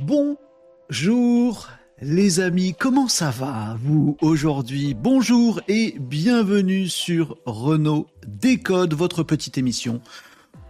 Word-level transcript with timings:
Bonjour 0.00 1.68
les 2.00 2.40
amis, 2.40 2.74
comment 2.78 3.08
ça 3.08 3.30
va 3.30 3.76
vous 3.82 4.16
aujourd'hui? 4.22 4.94
Bonjour 4.94 5.60
et 5.68 5.96
bienvenue 6.00 6.88
sur 6.88 7.36
Renault 7.44 8.06
Décode, 8.26 8.94
votre 8.94 9.22
petite 9.22 9.58
émission 9.58 10.00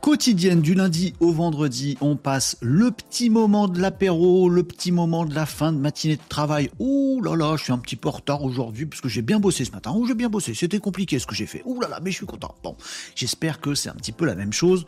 quotidienne 0.00 0.60
du 0.60 0.74
lundi 0.74 1.14
au 1.20 1.32
vendredi. 1.32 1.96
On 2.00 2.16
passe 2.16 2.56
le 2.60 2.90
petit 2.90 3.30
moment 3.30 3.68
de 3.68 3.80
l'apéro, 3.80 4.48
le 4.48 4.62
petit 4.62 4.92
moment 4.92 5.24
de 5.24 5.34
la 5.34 5.46
fin 5.46 5.72
de 5.72 5.78
matinée 5.78 6.16
de 6.16 6.22
travail. 6.28 6.70
Ouh 6.78 7.20
là 7.22 7.36
là, 7.36 7.56
je 7.56 7.64
suis 7.64 7.72
un 7.72 7.78
petit 7.78 7.96
peu 7.96 8.08
en 8.08 8.12
retard 8.12 8.42
aujourd'hui 8.42 8.86
parce 8.86 9.00
que 9.00 9.08
j'ai 9.08 9.22
bien 9.22 9.40
bossé 9.40 9.64
ce 9.64 9.72
matin. 9.72 9.92
Ouh, 9.94 10.06
j'ai 10.06 10.14
bien 10.14 10.28
bossé. 10.28 10.54
C'était 10.54 10.78
compliqué 10.78 11.18
ce 11.18 11.26
que 11.26 11.34
j'ai 11.34 11.46
fait. 11.46 11.62
Ouh 11.64 11.80
là 11.80 11.88
là, 11.88 12.00
mais 12.02 12.10
je 12.10 12.16
suis 12.16 12.26
content. 12.26 12.54
Bon, 12.62 12.76
j'espère 13.14 13.60
que 13.60 13.74
c'est 13.74 13.88
un 13.88 13.94
petit 13.94 14.12
peu 14.12 14.24
la 14.24 14.34
même 14.34 14.52
chose 14.52 14.86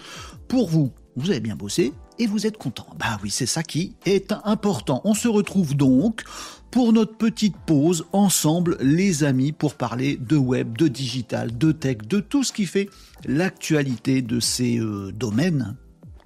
pour 0.48 0.68
vous. 0.68 0.92
Vous 1.16 1.30
avez 1.30 1.40
bien 1.40 1.56
bossé 1.56 1.92
et 2.18 2.26
vous 2.26 2.46
êtes 2.46 2.56
content. 2.56 2.86
Bah 2.98 3.18
oui, 3.22 3.30
c'est 3.30 3.46
ça 3.46 3.62
qui 3.62 3.96
est 4.06 4.32
important. 4.44 5.00
On 5.04 5.14
se 5.14 5.28
retrouve 5.28 5.74
donc 5.74 6.22
pour 6.70 6.92
notre 6.92 7.16
petite 7.16 7.56
pause 7.56 8.06
ensemble, 8.12 8.76
les 8.80 9.24
amis, 9.24 9.52
pour 9.52 9.74
parler 9.74 10.16
de 10.16 10.36
web, 10.36 10.76
de 10.76 10.88
digital, 10.88 11.56
de 11.56 11.72
tech, 11.72 11.98
de 12.06 12.20
tout 12.20 12.44
ce 12.44 12.52
qui 12.52 12.66
fait 12.66 12.88
l'actualité 13.24 14.22
de 14.22 14.40
ces 14.40 14.78
euh, 14.78 15.12
domaines 15.12 15.76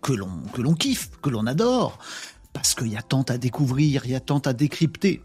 que 0.03 0.13
l'on 0.13 0.43
que 0.53 0.61
l'on 0.61 0.75
kiffe, 0.75 1.11
que 1.23 1.31
l'on 1.31 1.47
adore, 1.47 1.99
parce 2.53 2.75
qu'il 2.75 2.89
y 2.89 2.97
a 2.97 3.03
tant 3.03 3.23
à 3.23 3.39
découvrir, 3.39 4.03
il 4.05 4.13
y 4.13 4.15
a 4.15 4.21
tant 4.21 4.39
à 4.41 4.53
décrypter 4.53 5.23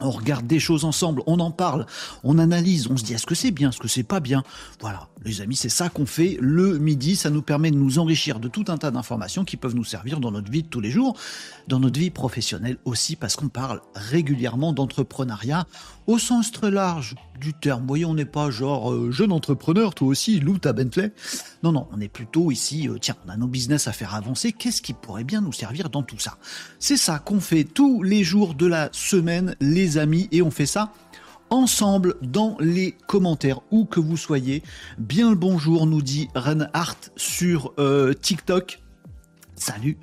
on 0.00 0.10
regarde 0.10 0.46
des 0.46 0.60
choses 0.60 0.84
ensemble, 0.84 1.22
on 1.26 1.40
en 1.40 1.50
parle, 1.50 1.86
on 2.22 2.38
analyse, 2.38 2.88
on 2.88 2.96
se 2.96 3.04
dit 3.04 3.14
est-ce 3.14 3.26
que 3.26 3.34
c'est 3.34 3.50
bien, 3.50 3.70
est-ce 3.70 3.78
que 3.78 3.88
c'est 3.88 4.02
pas 4.02 4.20
bien? 4.20 4.42
Voilà, 4.80 5.08
les 5.24 5.40
amis, 5.40 5.56
c'est 5.56 5.68
ça 5.68 5.88
qu'on 5.88 6.06
fait 6.06 6.36
le 6.40 6.78
midi, 6.78 7.16
ça 7.16 7.30
nous 7.30 7.42
permet 7.42 7.70
de 7.70 7.76
nous 7.76 7.98
enrichir 7.98 8.40
de 8.40 8.48
tout 8.48 8.64
un 8.68 8.76
tas 8.76 8.90
d'informations 8.90 9.44
qui 9.44 9.56
peuvent 9.56 9.74
nous 9.74 9.84
servir 9.84 10.20
dans 10.20 10.30
notre 10.30 10.50
vie 10.50 10.62
de 10.62 10.68
tous 10.68 10.80
les 10.80 10.90
jours, 10.90 11.16
dans 11.68 11.80
notre 11.80 11.98
vie 11.98 12.10
professionnelle 12.10 12.78
aussi, 12.84 13.16
parce 13.16 13.36
qu'on 13.36 13.48
parle 13.48 13.80
régulièrement 13.94 14.72
d'entrepreneuriat 14.72 15.66
au 16.06 16.18
sens 16.18 16.52
très 16.52 16.70
large 16.70 17.14
du 17.38 17.52
terme. 17.52 17.82
Vous 17.82 17.88
voyez, 17.88 18.04
on 18.04 18.14
n'est 18.14 18.24
pas 18.24 18.50
genre 18.50 18.92
euh, 18.92 19.10
jeune 19.10 19.32
entrepreneur, 19.32 19.94
toi 19.94 20.08
aussi, 20.08 20.40
loue 20.40 20.58
ta 20.58 20.72
Bentley. 20.72 21.12
Non, 21.62 21.72
non, 21.72 21.88
on 21.92 22.00
est 22.00 22.08
plutôt 22.08 22.50
ici, 22.50 22.88
euh, 22.88 22.98
tiens, 23.00 23.16
on 23.26 23.30
a 23.30 23.36
nos 23.36 23.46
business 23.46 23.88
à 23.88 23.92
faire 23.92 24.14
avancer, 24.14 24.52
qu'est-ce 24.52 24.82
qui 24.82 24.92
pourrait 24.92 25.24
bien 25.24 25.40
nous 25.40 25.52
servir 25.52 25.90
dans 25.90 26.02
tout 26.02 26.18
ça? 26.18 26.38
C'est 26.78 26.96
ça 26.96 27.18
qu'on 27.18 27.40
fait 27.40 27.64
tous 27.64 28.02
les 28.02 28.24
jours 28.24 28.54
de 28.54 28.66
la 28.66 28.88
semaine, 28.92 29.56
les 29.60 29.98
amis, 29.98 30.28
et 30.32 30.42
on 30.42 30.50
fait 30.50 30.66
ça 30.66 30.92
ensemble 31.50 32.14
dans 32.22 32.56
les 32.58 32.92
commentaires, 33.06 33.60
où 33.70 33.84
que 33.84 34.00
vous 34.00 34.16
soyez. 34.16 34.62
Bien 34.98 35.30
le 35.30 35.36
bonjour, 35.36 35.86
nous 35.86 36.02
dit 36.02 36.28
Reinhardt 36.34 37.10
sur 37.16 37.72
euh, 37.78 38.12
TikTok. 38.12 38.80
Salut, 39.56 39.98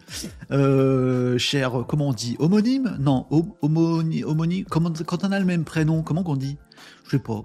cher, 1.38 1.84
comment 1.86 2.08
on 2.08 2.14
dit 2.14 2.38
Homonyme? 2.40 2.96
Non, 3.02 3.28
homonyme, 3.62 4.26
homonyme 4.26 4.64
quand 4.66 5.26
on 5.26 5.32
a 5.32 5.40
le 5.40 5.46
même 5.46 5.66
prénom, 5.66 6.04
comment 6.04 6.24
qu'on 6.24 6.38
dit? 6.38 6.58
Je 7.12 7.18
sais 7.18 7.24
pas. 7.24 7.44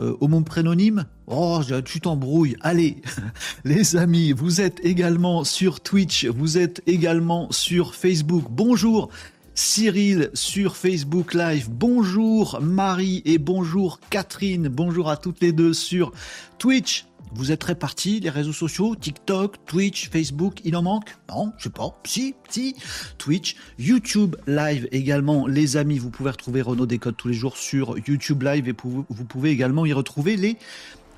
Euh, 0.00 0.42
prénonyme 0.44 1.04
Oh, 1.28 1.60
tu 1.84 2.00
t'embrouilles. 2.00 2.56
Allez, 2.62 2.96
les 3.64 3.94
amis, 3.94 4.32
vous 4.32 4.60
êtes 4.60 4.84
également 4.84 5.44
sur 5.44 5.78
Twitch, 5.80 6.24
vous 6.24 6.58
êtes 6.58 6.82
également 6.88 7.46
sur 7.52 7.94
Facebook. 7.94 8.46
Bonjour, 8.50 9.08
Cyril 9.54 10.30
sur 10.34 10.74
Facebook 10.74 11.32
Live. 11.32 11.68
Bonjour 11.70 12.58
Marie 12.60 13.22
et 13.24 13.38
bonjour 13.38 14.00
Catherine. 14.10 14.66
Bonjour 14.66 15.08
à 15.08 15.16
toutes 15.16 15.40
les 15.42 15.52
deux 15.52 15.74
sur 15.74 16.10
Twitch. 16.58 17.06
Vous 17.34 17.50
êtes 17.50 17.64
répartis, 17.64 18.20
les 18.20 18.30
réseaux 18.30 18.52
sociaux, 18.52 18.94
TikTok, 18.94 19.64
Twitch, 19.64 20.10
Facebook, 20.10 20.60
il 20.64 20.76
en 20.76 20.82
manque? 20.82 21.16
Non, 21.30 21.52
je 21.58 21.64
sais 21.64 21.70
pas. 21.70 21.98
Si, 22.04 22.34
si. 22.50 22.76
Twitch, 23.18 23.56
YouTube 23.78 24.36
Live 24.46 24.88
également. 24.92 25.46
Les 25.46 25.76
amis, 25.76 25.98
vous 25.98 26.10
pouvez 26.10 26.30
retrouver 26.30 26.62
Renault 26.62 26.86
Décode 26.86 27.16
tous 27.16 27.28
les 27.28 27.34
jours 27.34 27.56
sur 27.56 27.96
YouTube 28.06 28.42
Live 28.42 28.68
et 28.68 28.74
vous 28.82 29.24
pouvez 29.24 29.50
également 29.50 29.86
y 29.86 29.92
retrouver 29.92 30.36
les 30.36 30.56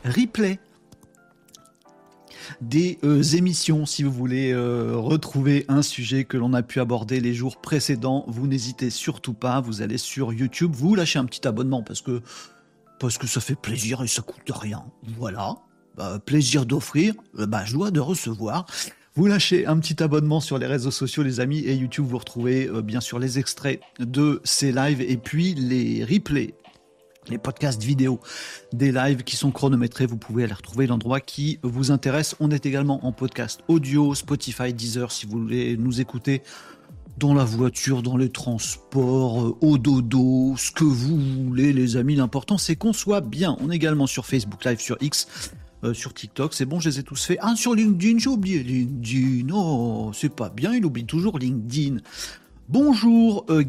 replays 0.04 0.60
des 2.60 2.98
euh, 3.04 3.22
émissions. 3.22 3.86
Si 3.86 4.02
vous 4.02 4.12
voulez 4.12 4.52
euh, 4.52 4.96
retrouver 4.96 5.64
un 5.68 5.82
sujet 5.82 6.24
que 6.24 6.36
l'on 6.36 6.52
a 6.52 6.62
pu 6.62 6.80
aborder 6.80 7.20
les 7.20 7.34
jours 7.34 7.60
précédents, 7.60 8.24
vous 8.28 8.46
n'hésitez 8.46 8.90
surtout 8.90 9.34
pas. 9.34 9.60
Vous 9.60 9.82
allez 9.82 9.98
sur 9.98 10.32
YouTube, 10.32 10.72
vous 10.74 10.94
lâchez 10.94 11.18
un 11.18 11.24
petit 11.24 11.46
abonnement 11.46 11.82
parce 11.82 12.00
que 12.00 12.22
parce 13.00 13.18
que 13.18 13.26
ça 13.26 13.40
fait 13.40 13.56
plaisir 13.56 14.02
et 14.02 14.06
ça 14.06 14.22
coûte 14.22 14.50
rien. 14.54 14.84
Voilà. 15.18 15.56
Bah, 15.96 16.18
plaisir 16.24 16.66
d'offrir, 16.66 17.14
euh, 17.38 17.46
bah, 17.46 17.64
joie 17.64 17.90
de 17.90 18.00
recevoir. 18.00 18.66
Vous 19.16 19.26
lâchez 19.26 19.66
un 19.66 19.78
petit 19.78 20.02
abonnement 20.02 20.40
sur 20.40 20.58
les 20.58 20.66
réseaux 20.66 20.90
sociaux, 20.90 21.22
les 21.22 21.38
amis, 21.38 21.60
et 21.60 21.74
YouTube, 21.74 22.04
vous 22.04 22.18
retrouvez 22.18 22.68
bien 22.82 23.00
sûr 23.00 23.20
les 23.20 23.38
extraits 23.38 23.80
de 24.00 24.40
ces 24.42 24.72
lives 24.72 25.00
et 25.00 25.16
puis 25.16 25.54
les 25.54 26.04
replays 26.04 26.54
les 27.28 27.38
podcasts 27.38 27.82
vidéo 27.82 28.20
des 28.72 28.92
lives 28.92 29.22
qui 29.22 29.36
sont 29.36 29.50
chronométrés. 29.50 30.06
Vous 30.06 30.16
pouvez 30.16 30.44
aller 30.44 30.52
retrouver 30.52 30.86
l'endroit 30.86 31.20
qui 31.20 31.58
vous 31.62 31.90
intéresse. 31.90 32.34
On 32.40 32.50
est 32.50 32.66
également 32.66 33.04
en 33.06 33.12
podcast 33.12 33.60
audio, 33.68 34.14
Spotify, 34.14 34.72
Deezer, 34.72 35.12
si 35.12 35.26
vous 35.26 35.40
voulez 35.40 35.76
nous 35.76 36.00
écouter 36.00 36.42
dans 37.16 37.32
la 37.32 37.44
voiture, 37.44 38.02
dans 38.02 38.16
les 38.16 38.28
transports, 38.28 39.44
euh, 39.44 39.56
au 39.60 39.78
dodo, 39.78 40.54
ce 40.56 40.72
que 40.72 40.84
vous 40.84 41.16
voulez, 41.46 41.72
les 41.72 41.96
amis. 41.96 42.16
L'important, 42.16 42.58
c'est 42.58 42.74
qu'on 42.74 42.92
soit 42.92 43.20
bien. 43.20 43.56
On 43.60 43.70
est 43.70 43.76
également 43.76 44.08
sur 44.08 44.26
Facebook 44.26 44.64
Live, 44.64 44.80
sur 44.80 44.96
X, 45.00 45.28
euh, 45.84 45.94
sur 45.94 46.14
TikTok. 46.14 46.54
C'est 46.54 46.66
bon, 46.66 46.80
je 46.80 46.88
les 46.88 47.00
ai 47.00 47.02
tous 47.02 47.24
faits. 47.24 47.38
Ah, 47.40 47.54
sur 47.56 47.74
LinkedIn, 47.74 48.18
j'ai 48.18 48.28
oublié 48.28 48.62
LinkedIn. 48.62 49.52
Oh, 49.52 50.10
c'est 50.14 50.34
pas 50.34 50.48
bien, 50.48 50.74
il 50.74 50.84
oublie 50.84 51.06
toujours 51.06 51.38
LinkedIn. 51.38 51.98
Bonjour 52.70 53.44
euh, 53.50 53.62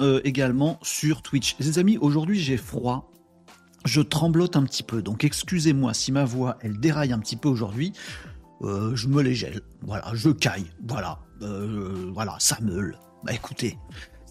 euh, 0.00 0.20
également 0.24 0.80
sur 0.82 1.22
Twitch. 1.22 1.54
Les 1.60 1.78
amis, 1.78 1.96
aujourd'hui 1.98 2.40
j'ai 2.40 2.56
froid. 2.56 3.08
Je 3.84 4.00
tremblote 4.00 4.56
un 4.56 4.64
petit 4.64 4.82
peu, 4.82 5.00
donc 5.00 5.22
excusez-moi 5.22 5.94
si 5.94 6.10
ma 6.10 6.24
voix 6.24 6.58
elle 6.60 6.80
déraille 6.80 7.12
un 7.12 7.20
petit 7.20 7.36
peu 7.36 7.48
aujourd'hui. 7.48 7.92
Euh, 8.62 8.96
je 8.96 9.06
me 9.06 9.22
les 9.22 9.34
gèle, 9.34 9.60
voilà, 9.82 10.10
je 10.14 10.30
caille, 10.30 10.66
voilà, 10.86 11.20
voilà, 12.12 12.36
ça 12.40 12.58
meule. 12.62 12.98
Bah 13.24 13.32
écoutez, 13.32 13.78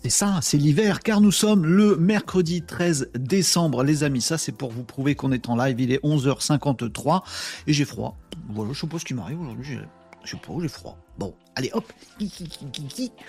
c'est 0.04 0.10
ça, 0.10 0.40
c'est 0.42 0.58
l'hiver, 0.58 1.02
car 1.02 1.22
nous 1.22 1.32
sommes 1.32 1.64
le 1.64 1.96
mercredi 1.96 2.64
13 2.64 3.12
décembre, 3.14 3.84
les 3.84 4.04
amis. 4.04 4.22
Ça, 4.22 4.40
c'est 4.40 4.52
pour 4.52 4.72
vous 4.72 4.84
prouver 4.84 5.14
qu'on 5.14 5.32
est 5.32 5.48
en 5.48 5.56
live. 5.56 5.80
Il 5.80 5.92
est 5.92 6.04
11h53 6.04 7.22
et 7.68 7.74
j'ai 7.74 7.86
froid. 7.86 8.18
Voilà, 8.50 8.74
je 8.74 8.80
sais 8.80 8.88
pas 8.88 8.98
ce 8.98 9.06
qui 9.06 9.14
m'arrive 9.14 9.40
aujourd'hui. 9.40 9.78
Je 10.24 10.32
sais 10.32 10.38
pas, 10.38 10.54
j'ai 10.60 10.68
froid. 10.68 10.98
Bon, 11.20 11.36
allez 11.56 11.70
hop, 11.74 11.92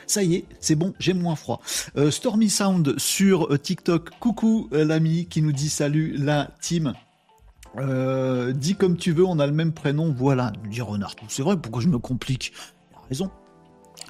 ça 0.06 0.22
y 0.22 0.36
est, 0.36 0.44
c'est 0.60 0.74
bon, 0.74 0.94
j'ai 0.98 1.12
moins 1.12 1.36
froid. 1.36 1.60
Euh, 1.96 2.10
Stormy 2.10 2.48
Sound 2.48 2.98
sur 2.98 3.52
euh, 3.52 3.58
TikTok, 3.58 4.10
coucou 4.18 4.70
euh, 4.72 4.84
l'ami 4.84 5.26
qui 5.26 5.42
nous 5.42 5.52
dit 5.52 5.68
salut 5.68 6.16
la 6.16 6.50
team. 6.62 6.94
dis 8.54 8.76
comme 8.76 8.96
tu 8.96 9.12
veux, 9.12 9.26
on 9.26 9.38
a 9.40 9.46
le 9.46 9.52
même 9.52 9.72
prénom, 9.72 10.10
voilà, 10.10 10.52
nous 10.62 10.70
dit 10.70 10.80
Renard. 10.80 11.16
C'est 11.28 11.42
vrai, 11.42 11.58
pourquoi 11.58 11.82
je 11.82 11.88
me 11.88 11.98
complique? 11.98 12.54
Raison. 13.10 13.30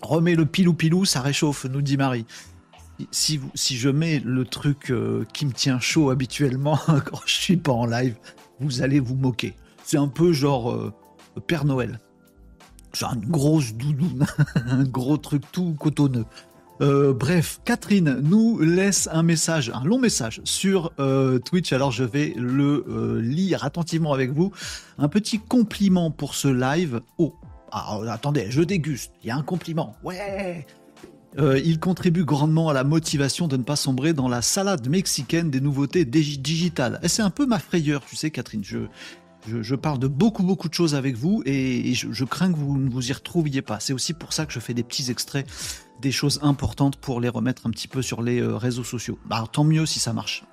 Remets 0.03 0.35
le 0.35 0.47
pilou 0.47 0.75
pilou, 0.75 1.05
ça 1.05 1.21
réchauffe, 1.21 1.65
nous 1.65 1.83
dit 1.83 1.97
Marie. 1.97 2.25
Si, 3.11 3.41
je 3.55 3.89
mets 3.89 4.21
le 4.25 4.45
truc 4.45 4.93
qui 5.33 5.47
me 5.47 5.53
tient 5.53 5.81
chaud 5.81 6.11
habituellement 6.11 6.77
quand 6.87 7.21
je 7.27 7.33
suis 7.33 7.57
pas 7.57 7.73
en 7.73 7.87
live, 7.87 8.17
vous 8.61 8.83
allez 8.83 9.01
vous 9.01 9.15
moquer. 9.17 9.55
C'est 9.85 9.97
un 9.97 10.09
peu 10.09 10.33
genre 10.33 10.93
Père 11.47 11.65
Noël 11.65 11.99
j'ai 12.95 13.07
une 13.07 13.31
grosse 13.31 13.75
doudoune, 13.75 14.27
un 14.55 14.85
gros 14.85 15.17
truc 15.17 15.43
tout 15.53 15.75
cotonneux. 15.79 16.25
Euh, 16.81 17.13
bref, 17.13 17.61
Catherine 17.65 18.21
nous 18.23 18.59
laisse 18.59 19.09
un 19.13 19.23
message, 19.23 19.71
un 19.73 19.85
long 19.85 19.99
message 19.99 20.41
sur 20.45 20.93
euh, 20.99 21.39
Twitch. 21.39 21.73
Alors 21.73 21.93
je 21.93 22.03
vais 22.03 22.35
le 22.37 22.85
euh, 22.89 23.21
lire 23.21 23.65
attentivement 23.65 24.13
avec 24.13 24.33
vous. 24.33 24.53
Un 24.99 25.09
petit 25.09 25.39
compliment 25.39 26.11
pour 26.11 26.35
ce 26.35 26.49
live. 26.49 27.01
Oh, 27.19 27.35
attendez, 27.71 28.47
je 28.51 28.63
déguste. 28.63 29.13
Il 29.23 29.29
y 29.29 29.31
a 29.31 29.37
un 29.37 29.43
compliment. 29.43 29.95
Ouais. 30.03 30.67
Il 31.39 31.79
contribue 31.81 32.25
grandement 32.25 32.69
à 32.69 32.73
la 32.73 32.85
motivation 32.85 33.49
de 33.49 33.57
ne 33.57 33.63
pas 33.63 33.77
sombrer 33.77 34.13
dans 34.13 34.29
la 34.29 34.43
salade 34.43 34.89
mexicaine 34.89 35.51
des 35.51 35.61
nouveautés 35.61 36.05
digitales. 36.05 37.01
Et 37.03 37.09
c'est 37.09 37.23
un 37.23 37.31
peu 37.31 37.47
ma 37.47 37.59
frayeur, 37.59 38.05
tu 38.05 38.17
sais, 38.17 38.31
Catherine. 38.31 38.63
Je, 38.65 38.87
je, 39.47 39.75
parle 39.75 39.99
de 39.99 40.07
beaucoup, 40.07 40.43
beaucoup 40.43 40.69
de 40.69 40.75
choses 40.75 40.95
avec 40.95 41.17
vous 41.17 41.43
et, 41.45 41.95
je, 41.95 42.25
crains 42.25 42.53
que 42.53 42.57
vous 42.57 42.79
ne 42.79 42.91
vous 42.91 43.11
y 43.11 43.13
retrouviez 43.13 43.63
pas. 43.63 43.81
C'est 43.81 43.93
aussi 43.93 44.13
pour 44.13 44.33
ça 44.33 44.47
que 44.47 44.53
je 44.53 44.61
fais 44.61 44.75
des 44.75 44.83
petits 44.83 45.11
extraits 45.11 45.47
des 46.01 46.13
choses 46.13 46.41
importantes 46.43 46.97
pour 46.97 47.21
les 47.21 47.29
remettre 47.29 47.67
un 47.67 47.71
petit 47.71 47.89
peu 47.89 48.03
sur 48.03 48.23
les 48.23 48.41
euh, 48.41 48.57
réseaux 48.57 48.85
sociaux. 48.85 49.19
Bah, 49.27 49.45
tant 49.51 49.65
mieux 49.65 49.87
si 49.87 50.01
ça 50.01 50.13
marche. 50.13 50.45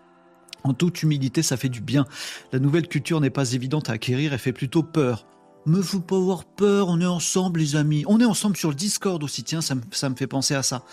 En 0.64 0.74
toute 0.74 1.02
humilité, 1.04 1.42
ça 1.42 1.58
fait 1.58 1.70
du 1.70 1.82
bien. 1.82 2.06
La 2.52 2.60
nouvelle 2.60 2.88
culture 2.88 3.22
n'est 3.22 3.30
pas 3.30 3.54
évidente 3.54 3.90
à 3.90 3.94
acquérir 3.94 4.34
et 4.34 4.38
fait 4.38 4.54
plutôt 4.54 4.84
peur. 4.84 5.26
Me 5.70 5.82
faut 5.82 6.00
pas 6.00 6.16
avoir 6.16 6.46
peur, 6.46 6.88
on 6.90 7.00
est 7.00 7.06
ensemble 7.06 7.60
les 7.60 7.76
amis. 7.76 8.04
On 8.08 8.20
est 8.20 8.26
ensemble 8.26 8.58
sur 8.58 8.70
le 8.70 8.76
Discord 8.76 9.24
aussi, 9.24 9.44
tiens, 9.44 9.62
ça 9.62 9.76
me, 9.76 10.16
fait 10.16 10.28
penser 10.28 10.56
à 10.56 10.64
ça. 10.64 10.84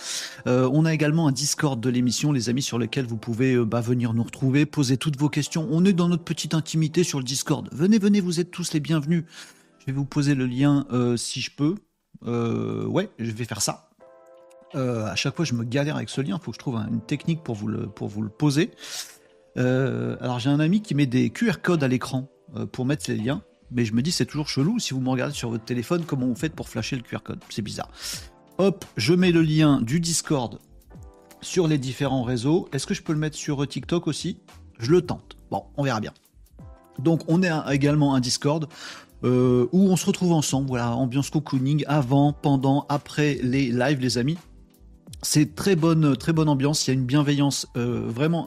Euh, 0.47 0.69
on 0.73 0.85
a 0.85 0.93
également 0.93 1.27
un 1.27 1.33
Discord 1.33 1.81
de 1.81 1.89
l'émission, 1.89 2.31
les 2.31 2.49
amis, 2.49 2.63
sur 2.63 2.79
lequel 2.79 3.07
vous 3.07 3.17
pouvez 3.17 3.55
euh, 3.55 3.65
bah, 3.65 3.81
venir 3.81 4.13
nous 4.13 4.23
retrouver, 4.23 4.67
poser 4.67 4.97
toutes 4.97 5.19
vos 5.19 5.29
questions. 5.29 5.67
On 5.71 5.85
est 5.85 5.93
dans 5.93 6.09
notre 6.09 6.25
petite 6.25 6.55
intimité 6.55 7.05
sur 7.05 7.19
le 7.19 7.25
Discord. 7.25 7.69
Venez, 7.73 7.99
venez, 7.99 8.21
vous 8.21 8.39
êtes 8.39 8.51
tous 8.51 8.73
les 8.75 8.81
bienvenus. 8.81 9.25
Je 9.81 9.87
vais 9.87 9.93
vous 9.93 10.05
poser 10.05 10.35
le 10.35 10.47
lien 10.47 10.87
euh, 10.93 11.17
si 11.17 11.41
je 11.41 11.51
peux. 11.51 11.77
ouais, 12.23 13.11
je 13.19 13.31
vais 13.31 13.45
faire 13.45 13.63
ça. 13.63 13.89
à 14.75 15.17
chaque 15.17 15.37
fois, 15.37 15.45
je 15.45 15.55
me 15.55 15.65
galère 15.65 15.97
avec 15.97 16.11
ce 16.11 16.21
lien. 16.21 16.39
Il 16.41 16.45
faut 16.45 16.51
que 16.51 16.57
je 16.57 16.61
trouve 16.61 16.77
une 16.77 17.01
technique 17.01 17.43
pour 17.43 17.55
vous 17.55 17.69
le, 17.69 17.87
pour 17.87 18.09
vous 18.09 18.23
le 18.23 18.29
poser. 18.29 18.73
alors, 19.57 20.39
j'ai 20.39 20.51
un 20.51 20.61
ami 20.61 20.83
qui 20.83 20.95
met 20.95 21.07
des 21.07 21.31
QR 21.31 21.63
codes 21.63 21.83
à 21.83 21.89
l'écran 21.89 22.29
pour 22.73 22.85
mettre 22.85 23.11
les 23.11 23.17
liens 23.17 23.43
mais 23.71 23.85
je 23.85 23.93
me 23.93 24.03
dis 24.03 24.13
c'est 24.13 24.27
toujours 24.27 24.49
chelou 24.49 24.79
si 24.79 24.95
vous 24.95 25.01
me 25.01 25.09
regardez 25.09 25.35
sur 25.35 25.51
votre 25.51 25.65
téléphone 25.65 26.05
comment 26.07 26.27
vous 26.27 26.37
faites 26.37 26.55
pour 26.55 26.69
flasher 26.69 26.97
le 26.97 27.03
QR 27.03 27.19
code. 27.23 27.41
C'est 27.51 27.63
bizarre. 27.63 27.91
Hop, 28.59 28.85
je 28.97 29.15
mets 29.15 29.33
le 29.33 29.43
lien 29.43 29.81
du 29.83 30.01
Discord 30.01 30.59
sur 31.43 31.69
les 31.69 31.79
différents 31.79 32.23
réseaux. 32.23 32.69
Est-ce 32.73 32.87
que 32.87 32.95
je 32.95 33.03
peux 33.03 33.13
le 33.13 33.19
mettre 33.19 33.37
sur 33.37 33.67
TikTok 33.67 34.07
aussi? 34.07 34.39
Je 34.79 34.91
le 34.91 35.03
tente. 35.03 35.37
Bon, 35.51 35.65
on 35.77 35.83
verra 35.83 36.01
bien. 36.01 36.13
Donc 36.99 37.23
on 37.29 37.43
est 37.43 37.51
également 37.71 38.15
un 38.15 38.21
Discord 38.21 38.69
euh, 39.25 39.67
où 39.73 39.91
on 39.91 39.97
se 39.97 40.07
retrouve 40.07 40.33
ensemble. 40.33 40.69
Voilà, 40.69 40.95
ambiance 40.95 41.31
cocooning 41.31 41.85
avant, 41.87 42.33
pendant, 42.33 42.87
après 42.89 43.39
les 43.43 43.71
lives, 43.71 44.01
les 44.01 44.19
amis. 44.19 44.39
C'est 45.23 45.55
très 45.55 45.77
bonne, 45.77 46.17
très 46.17 46.33
bonne 46.33 46.49
ambiance. 46.49 46.87
Il 46.87 46.91
y 46.91 46.93
a 46.93 46.95
une 46.95 47.07
bienveillance 47.07 47.67
euh, 47.77 48.03
vraiment 48.07 48.47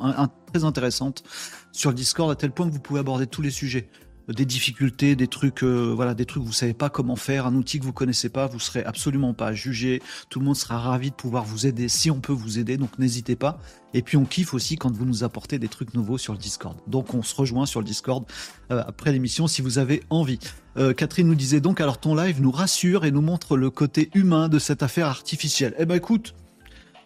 très 0.53 0.63
intéressante 0.63 1.23
sur 1.71 1.89
le 1.89 1.95
Discord 1.95 2.31
à 2.31 2.35
tel 2.35 2.51
point 2.51 2.67
que 2.67 2.73
vous 2.73 2.79
pouvez 2.79 2.99
aborder 2.99 3.27
tous 3.27 3.41
les 3.41 3.51
sujets 3.51 3.89
des 4.33 4.45
difficultés, 4.45 5.15
des 5.15 5.27
trucs, 5.27 5.63
euh, 5.63 5.91
voilà, 5.95 6.13
des 6.13 6.25
trucs 6.25 6.43
que 6.43 6.47
vous 6.47 6.53
savez 6.53 6.73
pas 6.73 6.89
comment 6.89 7.15
faire, 7.15 7.47
un 7.47 7.55
outil 7.55 7.79
que 7.79 7.85
vous 7.85 7.93
connaissez 7.93 8.29
pas, 8.29 8.47
vous 8.47 8.59
serez 8.59 8.83
absolument 8.83 9.33
pas 9.33 9.53
jugé. 9.53 10.01
Tout 10.29 10.39
le 10.39 10.45
monde 10.45 10.55
sera 10.55 10.77
ravi 10.77 11.09
de 11.09 11.15
pouvoir 11.15 11.43
vous 11.43 11.65
aider 11.65 11.87
si 11.87 12.11
on 12.11 12.19
peut 12.19 12.33
vous 12.33 12.59
aider, 12.59 12.77
donc 12.77 12.99
n'hésitez 12.99 13.35
pas. 13.35 13.59
Et 13.93 14.01
puis 14.03 14.17
on 14.17 14.25
kiffe 14.25 14.53
aussi 14.53 14.77
quand 14.77 14.91
vous 14.91 15.05
nous 15.05 15.23
apportez 15.23 15.57
des 15.57 15.67
trucs 15.67 15.93
nouveaux 15.93 16.17
sur 16.17 16.33
le 16.33 16.39
Discord. 16.39 16.77
Donc 16.87 17.13
on 17.13 17.23
se 17.23 17.35
rejoint 17.35 17.65
sur 17.65 17.79
le 17.79 17.85
Discord 17.85 18.25
euh, 18.71 18.83
après 18.85 19.11
l'émission 19.11 19.47
si 19.47 19.61
vous 19.61 19.79
avez 19.79 20.03
envie. 20.09 20.39
Euh, 20.77 20.93
Catherine 20.93 21.27
nous 21.27 21.35
disait 21.35 21.59
donc 21.59 21.81
alors 21.81 21.99
ton 21.99 22.13
live 22.13 22.39
nous 22.41 22.51
rassure 22.51 23.05
et 23.05 23.11
nous 23.11 23.21
montre 23.21 23.57
le 23.57 23.71
côté 23.71 24.11
humain 24.13 24.47
de 24.47 24.59
cette 24.59 24.83
affaire 24.83 25.07
artificielle. 25.07 25.73
Eh 25.79 25.85
ben 25.85 25.95
écoute. 25.95 26.35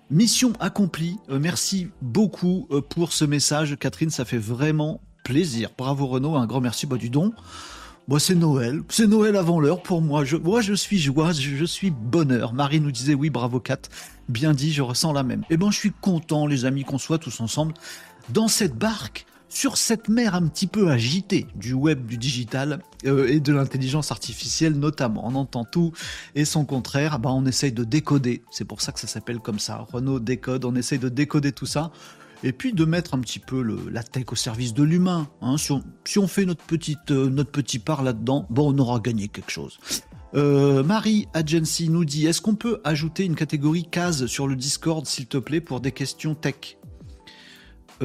Mission 0.09 0.53
accomplie. 0.59 1.17
merci 1.29 1.87
beaucoup 2.01 2.67
pour 2.89 3.13
ce 3.13 3.25
message, 3.25 3.77
Catherine. 3.79 4.11
Ça 4.11 4.25
fait 4.25 4.37
vraiment 4.37 5.01
plaisir. 5.23 5.69
Bravo 5.77 6.07
Renaud, 6.07 6.35
un 6.35 6.45
grand 6.45 6.61
merci 6.61 6.85
bah, 6.85 6.97
du 6.97 7.09
don. 7.09 7.33
Moi, 8.09 8.19
c'est 8.19 8.35
Noël. 8.35 8.81
C'est 8.89 9.07
Noël 9.07 9.37
avant 9.37 9.61
l'heure 9.61 9.81
pour 9.81 10.01
moi. 10.01 10.25
Je, 10.25 10.35
moi, 10.35 10.59
je 10.61 10.73
suis 10.73 10.99
joie, 10.99 11.31
je, 11.31 11.63
suis 11.63 11.89
bonheur. 11.89 12.53
Marie 12.53 12.81
nous 12.81 12.91
disait 12.91 13.13
oui, 13.13 13.29
bravo 13.29 13.61
Kat. 13.61 13.79
Bien 14.27 14.53
dit, 14.53 14.73
je 14.73 14.81
ressens 14.81 15.13
la 15.13 15.23
même. 15.23 15.43
Eh 15.49 15.55
ben, 15.55 15.71
je 15.71 15.77
suis 15.77 15.93
content, 16.01 16.45
les 16.45 16.65
amis, 16.65 16.83
qu'on 16.83 16.97
soit 16.97 17.17
tous 17.17 17.39
ensemble 17.39 17.73
dans 18.29 18.47
cette 18.47 18.75
barque, 18.75 19.25
sur 19.47 19.77
cette 19.77 20.09
mer 20.09 20.35
un 20.35 20.47
petit 20.47 20.67
peu 20.67 20.89
agitée 20.89 21.45
du 21.55 21.73
web, 21.73 22.05
du 22.05 22.17
digital 22.17 22.79
euh, 23.05 23.27
et 23.27 23.39
de 23.39 23.53
l'intelligence 23.53 24.11
artificielle 24.11 24.73
notamment. 24.73 25.27
On 25.27 25.35
entend 25.35 25.63
tout 25.63 25.93
et 26.35 26.43
son 26.43 26.65
contraire. 26.65 27.19
Bah, 27.19 27.29
on 27.31 27.45
essaye 27.45 27.71
de 27.71 27.83
décoder. 27.83 28.43
C'est 28.51 28.65
pour 28.65 28.81
ça 28.81 28.91
que 28.91 28.99
ça 28.99 29.07
s'appelle 29.07 29.39
comme 29.39 29.59
ça. 29.59 29.85
Renault 29.93 30.19
décode. 30.19 30.65
On 30.65 30.75
essaye 30.75 30.99
de 30.99 31.09
décoder 31.09 31.51
tout 31.53 31.67
ça 31.67 31.91
et 32.43 32.51
puis 32.51 32.73
de 32.73 32.85
mettre 32.85 33.13
un 33.13 33.19
petit 33.19 33.39
peu 33.39 33.63
la 33.89 34.03
tech 34.03 34.25
au 34.31 34.35
service 34.35 34.73
de 34.73 34.83
l'humain. 34.83 35.27
Hein. 35.41 35.55
Si, 35.57 36.19
on, 36.19 36.27
fait 36.27 36.45
notre, 36.45 36.63
petite, 36.63 37.11
euh, 37.11 37.43
petit 37.43 37.79
part 37.79 38.03
là-dedans, 38.03 38.45
bon, 38.49 38.73
on 38.73 38.77
aura 38.77 38.99
gagné 38.99 39.27
quelque 39.27 39.51
chose. 39.51 39.79
Euh, 40.35 40.83
Marie 40.83 41.27
Agency 41.33 41.89
nous 41.89 42.05
dit 42.05 42.25
est-ce 42.25 42.41
qu'on 42.41 42.55
peut 42.55 42.81
ajouter 42.83 43.23
une 43.23 43.35
catégorie 43.35 43.85
case 43.85 44.25
sur 44.25 44.47
le 44.47 44.55
Discord, 44.55 45.05
s'il 45.05 45.27
te 45.27 45.37
plaît, 45.37 45.61
pour 45.61 45.79
des 45.79 45.91
questions 45.91 46.35
tech? 46.35 46.77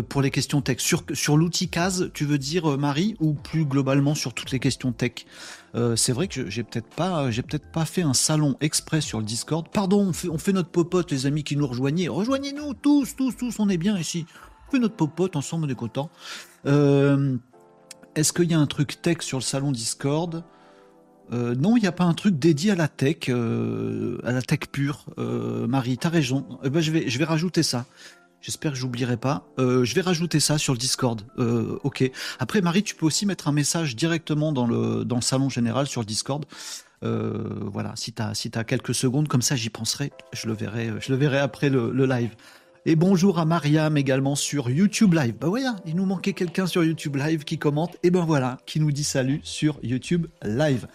Pour 0.02 0.22
les 0.22 0.30
questions 0.30 0.60
tech. 0.60 0.78
Sur, 0.80 1.02
sur 1.12 1.36
l'outil 1.36 1.68
case, 1.68 2.10
tu 2.14 2.24
veux 2.24 2.38
dire, 2.38 2.78
Marie, 2.78 3.16
ou 3.20 3.34
plus 3.34 3.64
globalement 3.64 4.14
sur 4.14 4.34
toutes 4.34 4.50
les 4.50 4.58
questions 4.58 4.92
tech? 4.92 5.26
Euh, 5.74 5.96
c'est 5.96 6.12
vrai 6.12 6.28
que 6.28 6.48
j'ai 6.48 6.62
peut-être 6.62 6.88
pas, 6.88 7.30
j'ai 7.30 7.42
peut-être 7.42 7.70
pas 7.70 7.84
fait 7.84 8.02
un 8.02 8.14
salon 8.14 8.56
exprès 8.60 9.00
sur 9.00 9.18
le 9.18 9.24
Discord. 9.24 9.66
Pardon, 9.72 10.12
on 10.30 10.38
fait, 10.38 10.52
notre 10.52 10.70
popote, 10.70 11.10
les 11.10 11.26
amis 11.26 11.44
qui 11.44 11.56
nous 11.56 11.66
rejoignaient. 11.66 12.08
Rejoignez-nous 12.08 12.74
tous, 12.74 13.16
tous, 13.16 13.36
tous, 13.36 13.58
on 13.58 13.68
est 13.68 13.76
bien 13.76 13.98
ici. 13.98 14.26
On 14.68 14.72
fait 14.72 14.78
notre 14.78 14.96
popote 14.96 15.36
ensemble, 15.36 15.66
on 15.66 15.68
est 15.68 15.74
content. 15.74 16.10
Euh, 16.66 17.36
est-ce 18.14 18.32
qu'il 18.32 18.50
y 18.50 18.54
a 18.54 18.58
un 18.58 18.66
truc 18.66 19.00
tech 19.02 19.18
sur 19.20 19.38
le 19.38 19.42
salon 19.42 19.72
Discord? 19.72 20.44
Euh, 21.30 21.54
non, 21.54 21.76
il 21.76 21.80
n'y 21.80 21.86
a 21.86 21.92
pas 21.92 22.04
un 22.04 22.14
truc 22.14 22.38
dédié 22.38 22.70
à 22.70 22.74
la 22.74 22.88
tech, 22.88 23.28
à 23.28 24.32
la 24.32 24.42
tech 24.42 24.60
pure. 24.72 25.04
Marie, 25.18 25.98
t'as 25.98 26.08
raison. 26.08 26.58
Eh 26.64 26.70
ben, 26.70 26.80
je, 26.80 26.90
vais, 26.90 27.08
je 27.08 27.18
vais 27.18 27.24
rajouter 27.24 27.62
ça. 27.62 27.84
J'espère 28.40 28.72
que 28.72 28.78
j'oublierai 28.78 29.16
pas. 29.16 29.48
Euh, 29.58 29.84
je 29.84 29.94
vais 29.94 30.00
rajouter 30.00 30.38
ça 30.38 30.58
sur 30.58 30.72
le 30.72 30.78
Discord. 30.78 31.22
Euh, 31.38 31.78
ok. 31.82 32.08
Après, 32.38 32.60
Marie, 32.60 32.82
tu 32.82 32.94
peux 32.94 33.06
aussi 33.06 33.26
mettre 33.26 33.48
un 33.48 33.52
message 33.52 33.96
directement 33.96 34.52
dans 34.52 34.66
le, 34.66 35.04
dans 35.04 35.16
le 35.16 35.22
salon 35.22 35.48
général 35.48 35.86
sur 35.86 36.02
le 36.02 36.06
Discord. 36.06 36.44
Euh, 37.04 37.42
voilà, 37.72 37.92
si 37.96 38.12
tu 38.12 38.22
as, 38.22 38.34
si 38.34 38.50
quelques 38.50 38.94
secondes, 38.94 39.28
comme 39.28 39.42
ça 39.42 39.56
j'y 39.56 39.70
penserai. 39.70 40.12
Je 40.32 40.46
le 40.46 40.54
verrai, 40.54 40.92
je 41.00 41.12
le 41.12 41.18
verrai 41.18 41.38
après 41.38 41.68
le, 41.68 41.90
live. 42.06 42.30
Et 42.86 42.96
bonjour 42.96 43.38
à 43.38 43.44
Mariam 43.44 43.96
également 43.96 44.36
sur 44.36 44.70
YouTube 44.70 45.14
Live. 45.14 45.34
Bah 45.38 45.48
voilà, 45.48 45.76
il 45.84 45.96
nous 45.96 46.06
manquait 46.06 46.32
quelqu'un 46.32 46.66
sur 46.66 46.84
YouTube 46.84 47.16
Live 47.16 47.44
qui 47.44 47.58
commente. 47.58 47.96
Et 48.02 48.10
ben 48.10 48.24
voilà, 48.24 48.58
qui 48.66 48.80
nous 48.80 48.92
dit 48.92 49.04
salut 49.04 49.40
sur 49.42 49.78
YouTube 49.82 50.26
Live. 50.42 50.86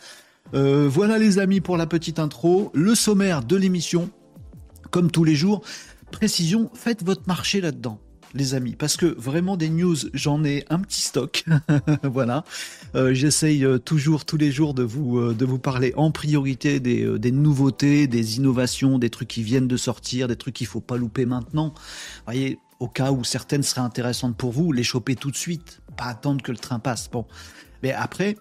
voilà 0.53 1.17
les 1.17 1.39
amis 1.39 1.61
pour 1.61 1.77
la 1.77 1.87
petite 1.87 2.19
intro. 2.19 2.71
Le 2.73 2.95
sommaire 2.95 3.43
de 3.43 3.55
l'émission, 3.55 4.09
comme 4.91 5.11
tous 5.11 5.23
les 5.23 5.35
jours 5.35 5.61
précision, 6.13 6.69
faites 6.73 7.03
votre 7.03 7.27
marché 7.27 7.61
là-dedans 7.61 7.99
les 8.33 8.55
amis, 8.55 8.75
parce 8.75 8.97
que 8.97 9.05
vraiment 9.05 9.57
des 9.57 9.69
news, 9.69 9.95
j'en 10.13 10.43
ai 10.43 10.65
un 10.69 10.79
petit 10.79 11.01
stock. 11.01 11.45
voilà, 12.03 12.43
euh, 12.95 13.13
j'essaye 13.13 13.63
euh, 13.63 13.77
toujours 13.77 14.25
tous 14.25 14.37
les 14.37 14.51
jours 14.51 14.73
de 14.73 14.83
vous 14.83 15.19
euh, 15.19 15.33
de 15.33 15.45
vous 15.45 15.59
parler 15.59 15.93
en 15.95 16.11
priorité 16.11 16.79
des, 16.79 17.31
nouveautés, 17.31 18.07
des 18.07 18.37
innovations, 18.37 18.97
des 18.97 19.09
trucs 19.09 19.27
qui 19.27 19.43
viennent 19.43 19.67
de 19.67 19.77
sortir, 19.77 20.27
des 20.27 20.35
trucs 20.35 20.55
qu'il 20.55 20.67
faut 20.67 20.81
pas 20.81 20.97
louper 20.97 21.25
maintenant. 21.25 21.73
voyez, 22.25 22.59
au 22.79 22.87
cas 22.87 23.11
où 23.11 23.23
certaines 23.23 23.63
seraient 23.63 23.81
intéressantes 23.81 24.35
pour 24.35 24.51
vous, 24.51 24.71
les 24.71 24.83
choper 24.83 25.15
tout 25.15 25.31
de 25.31 25.37
suite, 25.37 25.81
pas 25.95 26.05
attendre 26.05 26.41
que 26.41 26.51
le 26.51 26.57
train 26.57 26.79
passe. 26.79 27.09
Bon, 27.11 27.25
mais 27.83 27.91
après, 27.91 28.35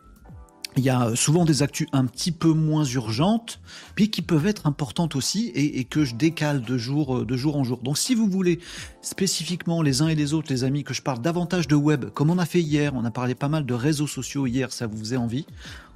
il 0.77 0.83
y 0.83 0.91
a 0.91 1.15
souvent 1.17 1.45
des 1.45 1.63
actus 1.63 1.87
un 1.93 2.07
petit 2.07 2.33
peu 2.33 2.53
moins 2.53 2.85
urgentes, 2.85 3.61
puis 3.95 4.11
qui 4.11 4.23
peuvent 4.23 4.47
être 4.47 4.67
importantes 4.67 5.17
aussi 5.17 5.49
et, 5.55 5.85
que 5.85 6.05
je 6.05 6.15
décale 6.15 6.63
de 6.63 6.79
jour, 6.79 7.19
euh, 7.19 7.27
de 7.27 7.37
jour 7.37 7.57
en 7.57 7.65
jour. 7.65 7.79
Donc 7.79 7.99
si 7.99 8.15
vous 8.15 8.27
voulez 8.27 8.59
spécifiquement 9.03 9.83
les 9.83 10.01
uns 10.01 10.09
et 10.09 10.15
les 10.15 10.33
autres, 10.33 10.49
les 10.51 10.65
amis, 10.65 10.85
que 10.85 10.95
je 10.95 11.03
parle 11.03 11.21
davantage 11.21 11.69
de 11.69 11.75
web, 11.75 12.07
comme 12.11 12.31
on 12.31 12.39
a 12.39 12.47
fait 12.47 12.61
hier, 12.61 12.95
on 12.95 13.05
a 13.05 13.11
parlé 13.11 13.35
pas 13.35 13.49
mal 13.49 13.67
de 13.67 13.75
réseaux 13.75 14.07
sociaux 14.07 14.47
hier, 14.47 14.73
ça 14.73 14.87
vous 14.87 14.97
faisait 14.99 15.17
envie. 15.17 15.47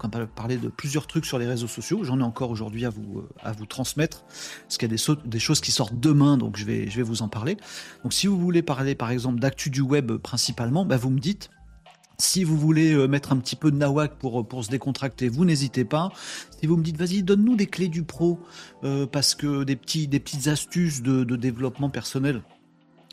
On 0.02 0.08
a 0.08 0.26
parlé 0.26 0.56
de 0.58 0.68
plusieurs 0.68 1.06
trucs 1.06 1.24
sur 1.24 1.38
les 1.38 1.46
réseaux 1.46 1.66
sociaux, 1.66 2.04
j'en 2.04 2.20
ai 2.20 2.22
encore 2.22 2.50
aujourd'hui 2.50 2.84
à 2.84 2.90
vous, 2.90 3.20
euh, 3.20 3.28
à 3.42 3.52
vous 3.52 3.66
transmettre, 3.66 4.24
parce 4.62 4.76
qu'il 4.76 4.90
y 4.90 4.94
a 4.94 4.96
des, 4.96 5.28
des, 5.28 5.38
choses 5.38 5.60
qui 5.60 5.72
sortent 5.72 5.98
demain, 5.98 6.36
donc 6.36 6.56
je 6.56 6.64
vais, 6.64 6.90
je 6.90 6.96
vais 6.96 7.02
vous 7.02 7.22
en 7.22 7.28
parler. 7.28 7.56
Donc 8.02 8.12
si 8.12 8.26
vous 8.26 8.38
voulez 8.38 8.62
parler 8.62 8.94
par 8.94 9.10
exemple 9.10 9.40
d'actu 9.40 9.70
du 9.70 9.80
web 9.80 10.12
principalement, 10.12 10.84
bah 10.84 10.96
vous 10.96 11.10
me 11.10 11.18
dites, 11.18 11.50
si 12.18 12.44
vous 12.44 12.56
voulez 12.56 12.92
euh, 12.92 13.06
mettre 13.06 13.32
un 13.32 13.36
petit 13.38 13.56
peu 13.56 13.70
de 13.70 13.76
nawak 13.76 14.16
pour, 14.16 14.40
euh, 14.40 14.42
pour 14.42 14.64
se 14.64 14.70
décontracter, 14.70 15.28
vous 15.28 15.44
n'hésitez 15.44 15.84
pas. 15.84 16.10
Si 16.58 16.66
vous 16.66 16.76
me 16.76 16.82
dites, 16.82 16.96
vas-y, 16.96 17.22
donne-nous 17.22 17.56
des 17.56 17.66
clés 17.66 17.88
du 17.88 18.02
pro, 18.02 18.40
euh, 18.84 19.06
parce 19.06 19.34
que 19.34 19.64
des, 19.64 19.76
petits, 19.76 20.08
des 20.08 20.20
petites 20.20 20.48
astuces 20.48 21.02
de, 21.02 21.24
développement 21.36 21.90
personnel 21.90 22.42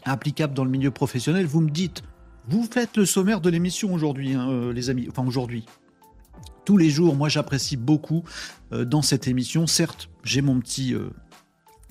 applicables 0.05 0.53
dans 0.53 0.63
le 0.63 0.71
milieu 0.71 0.91
professionnel, 0.91 1.45
vous 1.45 1.61
me 1.61 1.69
dites, 1.69 2.03
vous 2.47 2.63
faites 2.63 2.97
le 2.97 3.05
sommaire 3.05 3.41
de 3.41 3.49
l'émission 3.49 3.93
aujourd'hui, 3.93 4.33
hein, 4.33 4.71
les 4.73 4.89
amis. 4.89 5.07
Enfin, 5.09 5.25
aujourd'hui. 5.25 5.65
Tous 6.65 6.77
les 6.77 6.89
jours, 6.89 7.15
moi 7.15 7.27
j'apprécie 7.27 7.75
beaucoup 7.75 8.23
dans 8.71 9.01
cette 9.01 9.27
émission. 9.27 9.67
Certes, 9.67 10.09
j'ai 10.23 10.41
mon 10.41 10.59
petit 10.59 10.95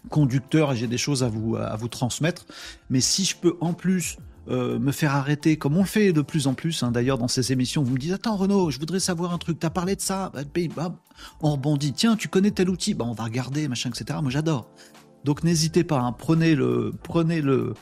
conducteur 0.09 0.73
et 0.73 0.77
j'ai 0.77 0.87
des 0.87 0.99
choses 0.99 1.23
à 1.23 1.29
vous, 1.29 1.57
à 1.57 1.77
vous 1.77 1.89
transmettre, 1.89 2.47
mais 2.89 3.01
si 3.01 3.25
je 3.25 3.37
peux 3.37 3.57
en 3.61 3.75
plus 3.75 4.17
euh, 4.49 4.79
me 4.81 4.91
faire 4.91 5.15
arrêter, 5.15 5.57
comme 5.57 5.77
on 5.77 5.83
le 5.83 5.87
fait 5.87 6.13
de 6.13 6.21
plus 6.21 6.49
en 6.49 6.55
plus, 6.55 6.83
hein, 6.83 6.91
d'ailleurs 6.91 7.17
dans 7.17 7.29
ces 7.29 7.53
émissions, 7.53 7.83
vous 7.83 7.93
me 7.93 7.99
dites 7.99 8.13
Attends 8.13 8.37
Renaud, 8.37 8.71
je 8.71 8.81
voudrais 8.81 8.99
savoir 8.99 9.33
un 9.33 9.39
truc, 9.39 9.61
t'as 9.61 9.71
parlé 9.71 9.95
de 9.95 10.01
ça 10.01 10.33
bah, 10.35 10.43
bah, 10.75 10.99
On 11.41 11.53
rebondit, 11.53 11.93
tiens, 11.93 12.17
tu 12.17 12.27
connais 12.27 12.51
tel 12.51 12.69
outil 12.69 12.95
bah, 12.95 13.05
On 13.07 13.13
va 13.13 13.25
regarder, 13.25 13.69
machin, 13.69 13.91
etc. 13.91 14.19
Moi 14.21 14.33
j'adore. 14.33 14.69
Donc 15.23 15.45
n'hésitez 15.45 15.85
pas, 15.85 16.01
hein, 16.01 16.11
prenez 16.11 16.57
le, 16.57 16.93
prenez 17.05 17.41
le, 17.41 17.75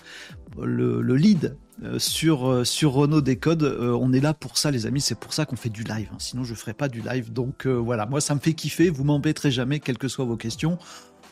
le, 0.63 1.17
lead 1.17 1.57
euh, 1.83 1.99
sur, 1.99 2.47
euh, 2.47 2.65
sur 2.65 2.93
Renault 2.93 3.23
Décode. 3.23 3.63
on 3.63 4.13
est 4.13 4.21
là 4.21 4.35
pour 4.35 4.59
ça, 4.59 4.71
les 4.71 4.85
amis. 4.85 5.01
C'est 5.01 5.19
pour 5.19 5.33
ça 5.33 5.47
qu'on 5.47 5.57
fait 5.57 5.71
du 5.71 5.83
live. 5.83 6.11
Hein. 6.13 6.19
Sinon, 6.19 6.45
je 6.45 6.51
ne 6.51 6.59
ferai 6.59 6.75
pas 6.75 6.89
du 6.89 7.01
live. 7.01 7.33
Donc 7.33 7.67
voilà, 7.67 8.05
moi, 8.05 8.21
ça 8.21 8.35
me 8.35 8.41
fait 8.41 8.53
kiffer. 8.53 8.91
Vous 8.91 9.05
m'embêterez 9.05 9.51
jamais, 9.51 9.81
quelles 9.81 9.97
que 9.97 10.09
soient 10.09 10.27
vos 10.27 10.37
questions. 10.37 10.77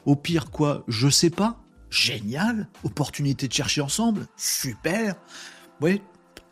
Au 0.06 0.16
pire, 0.16 0.50
quoi, 0.50 0.84
je 0.88 1.10
sais 1.10 1.28
pas 1.28 1.60
génial, 1.90 2.68
opportunité 2.84 3.48
de 3.48 3.52
chercher 3.52 3.80
ensemble, 3.80 4.26
super. 4.36 5.14
Oui, 5.80 6.00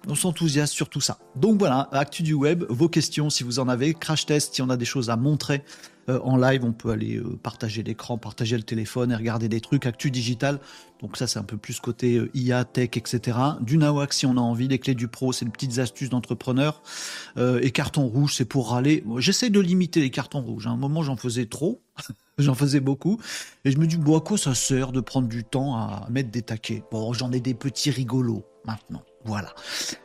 on 0.07 0.15
s'enthousiasme 0.15 0.73
sur 0.75 0.89
tout 0.89 1.01
ça. 1.01 1.19
Donc 1.35 1.59
voilà, 1.59 1.89
actu 1.93 2.23
du 2.23 2.35
web, 2.35 2.65
vos 2.69 2.89
questions 2.89 3.31
si 3.31 3.45
vous 3.45 3.59
en 3.59 3.69
avez, 3.69 3.95
crash 3.95 4.27
test 4.27 4.55
si 4.55 4.63
on 4.63 4.71
a 4.71 4.77
des 4.77 4.85
choses 4.85 5.11
à 5.11 5.17
montrer 5.17 5.63
euh, 6.09 6.21
en 6.23 6.37
live, 6.37 6.65
on 6.65 6.73
peut 6.73 6.91
aller 6.91 7.17
euh, 7.17 7.37
partager 7.43 7.83
l'écran, 7.83 8.17
partager 8.17 8.57
le 8.57 8.63
téléphone 8.63 9.11
et 9.11 9.17
regarder 9.17 9.49
des 9.49 9.61
trucs, 9.61 9.87
actu 9.87 10.11
digital. 10.11 10.61
Donc 11.01 11.17
ça 11.17 11.27
c'est 11.27 11.39
un 11.39 11.45
peu 11.45 11.57
plus 11.57 11.81
côté 11.81 12.17
euh, 12.17 12.31
IA, 12.35 12.65
tech, 12.65 12.91
etc. 12.95 13.39
Du 13.61 13.77
nawak 13.79 14.13
si 14.13 14.27
on 14.27 14.37
a 14.37 14.41
envie, 14.41 14.69
les 14.69 14.79
clés 14.79 14.95
du 14.95 15.09
pro, 15.09 15.33
c'est 15.33 15.45
des 15.45 15.51
petites 15.51 15.79
astuces 15.79 16.11
d'entrepreneur. 16.11 16.83
et 17.37 17.71
carton 17.71 18.07
rouge, 18.07 18.35
c'est 18.37 18.45
pour 18.45 18.71
râler. 18.71 19.05
J'essaie 19.19 19.51
de 19.51 19.61
limiter 19.61 20.01
les 20.01 20.11
cartons 20.11 20.41
rouges. 20.41 20.67
À 20.67 20.71
un 20.71 20.77
moment 20.77 21.03
j'en 21.03 21.17
faisais 21.17 21.47
trop. 21.47 21.83
J'en 22.39 22.55
faisais 22.55 22.81
beaucoup. 22.81 23.19
Et 23.65 23.71
je 23.71 23.79
me 23.79 23.87
dis, 23.87 23.97
bon, 23.97 24.19
à 24.19 24.21
quoi 24.21 24.37
ça 24.37 24.55
sert 24.55 24.93
de 24.93 25.01
prendre 25.01 25.27
du 25.27 25.43
temps 25.43 25.75
à 25.75 26.07
mettre 26.11 26.31
des 26.31 26.43
taquets? 26.43 26.83
Bon, 26.91 27.15
j'en 27.15 27.33
ai 27.33 27.41
des 27.41 27.55
petits 27.55 27.91
rigolos 27.91 28.45
maintenant. 28.67 29.03
Voilà. 29.25 29.55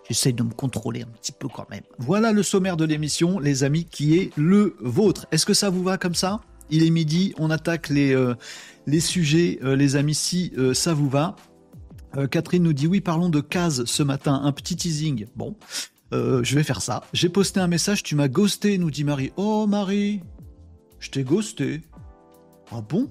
J'essaye 0.08 0.34
de 0.34 0.42
me 0.42 0.54
contrôler 0.54 1.02
un 1.02 1.08
petit 1.08 1.34
peu 1.34 1.50
quand 1.50 1.70
même. 1.70 1.84
Voilà 2.00 2.32
le 2.32 2.42
sommaire 2.42 2.78
de 2.78 2.86
l'émission, 2.86 3.38
les 3.38 3.66
amis, 3.66 3.84
qui 3.84 4.18
est 4.18 4.32
le 4.38 4.78
vôtre. 4.80 5.28
Est-ce 5.32 5.46
que 5.46 5.54
ça 5.54 5.70
vous 5.70 5.84
va 5.84 5.98
comme 5.98 6.16
ça? 6.16 6.40
Il 6.70 6.84
est 6.84 6.90
midi, 6.90 7.34
on 7.38 7.52
attaque 7.52 7.90
les, 7.90 8.16
euh, 8.16 8.34
les 8.88 9.02
sujets, 9.02 9.60
euh, 9.62 9.76
les 9.76 9.98
amis, 9.98 10.16
si 10.16 10.54
euh, 10.58 10.74
ça 10.74 10.94
vous 10.94 11.10
va. 11.10 11.36
Catherine 12.30 12.64
nous 12.64 12.74
dit 12.74 12.88
oui, 12.88 13.00
parlons 13.00 13.30
de 13.30 13.40
cases 13.40 13.86
ce 13.86 14.04
matin, 14.04 14.42
un 14.44 14.52
petit 14.52 14.76
teasing. 14.76 15.28
Bon, 15.38 15.56
je 16.12 16.56
vais 16.56 16.64
faire 16.64 16.82
ça. 16.82 17.04
J'ai 17.14 17.30
posté 17.30 17.62
un 17.62 17.68
message, 17.68 18.04
tu 18.04 18.16
m'as 18.16 18.28
ghosté, 18.28 18.78
nous 18.78 18.92
dit 18.92 19.06
Marie. 19.06 19.32
Oh 19.38 19.66
Marie, 19.66 20.22
je 21.00 21.10
t'ai 21.10 21.24
ghosté. 21.24 21.84
Ah 22.72 22.82
bon? 22.82 23.10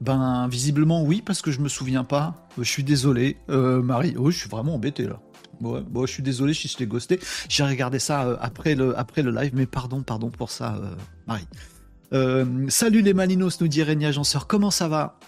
Ben, 0.00 0.48
visiblement, 0.48 1.02
oui, 1.02 1.22
parce 1.24 1.42
que 1.42 1.50
je 1.50 1.60
me 1.60 1.68
souviens 1.68 2.04
pas. 2.04 2.48
Je 2.58 2.64
suis 2.64 2.82
désolé, 2.82 3.36
euh, 3.50 3.82
Marie. 3.82 4.14
Oui, 4.16 4.32
je 4.32 4.38
suis 4.38 4.48
vraiment 4.48 4.74
embêté 4.74 5.06
là. 5.06 5.20
Bon, 5.60 6.06
je 6.06 6.12
suis 6.12 6.22
désolé 6.22 6.54
si 6.54 6.68
je 6.68 6.76
t'ai 6.76 6.86
ghosté. 6.86 7.20
J'ai 7.48 7.64
regardé 7.64 7.98
ça 7.98 8.24
euh, 8.24 8.36
après, 8.40 8.74
le, 8.74 8.98
après 8.98 9.22
le 9.22 9.30
live, 9.30 9.52
mais 9.54 9.66
pardon, 9.66 10.02
pardon 10.02 10.30
pour 10.30 10.50
ça, 10.50 10.80
euh, 10.82 10.94
Marie. 11.26 12.70
salut 12.70 13.02
les 13.02 13.12
Malinos, 13.12 13.60
nous 13.60 13.68
dit 13.68 13.82
Régnier 13.82 14.06
Agenceur. 14.06 14.46
Comment 14.46 14.70
ça 14.70 14.88
va? 14.88 15.18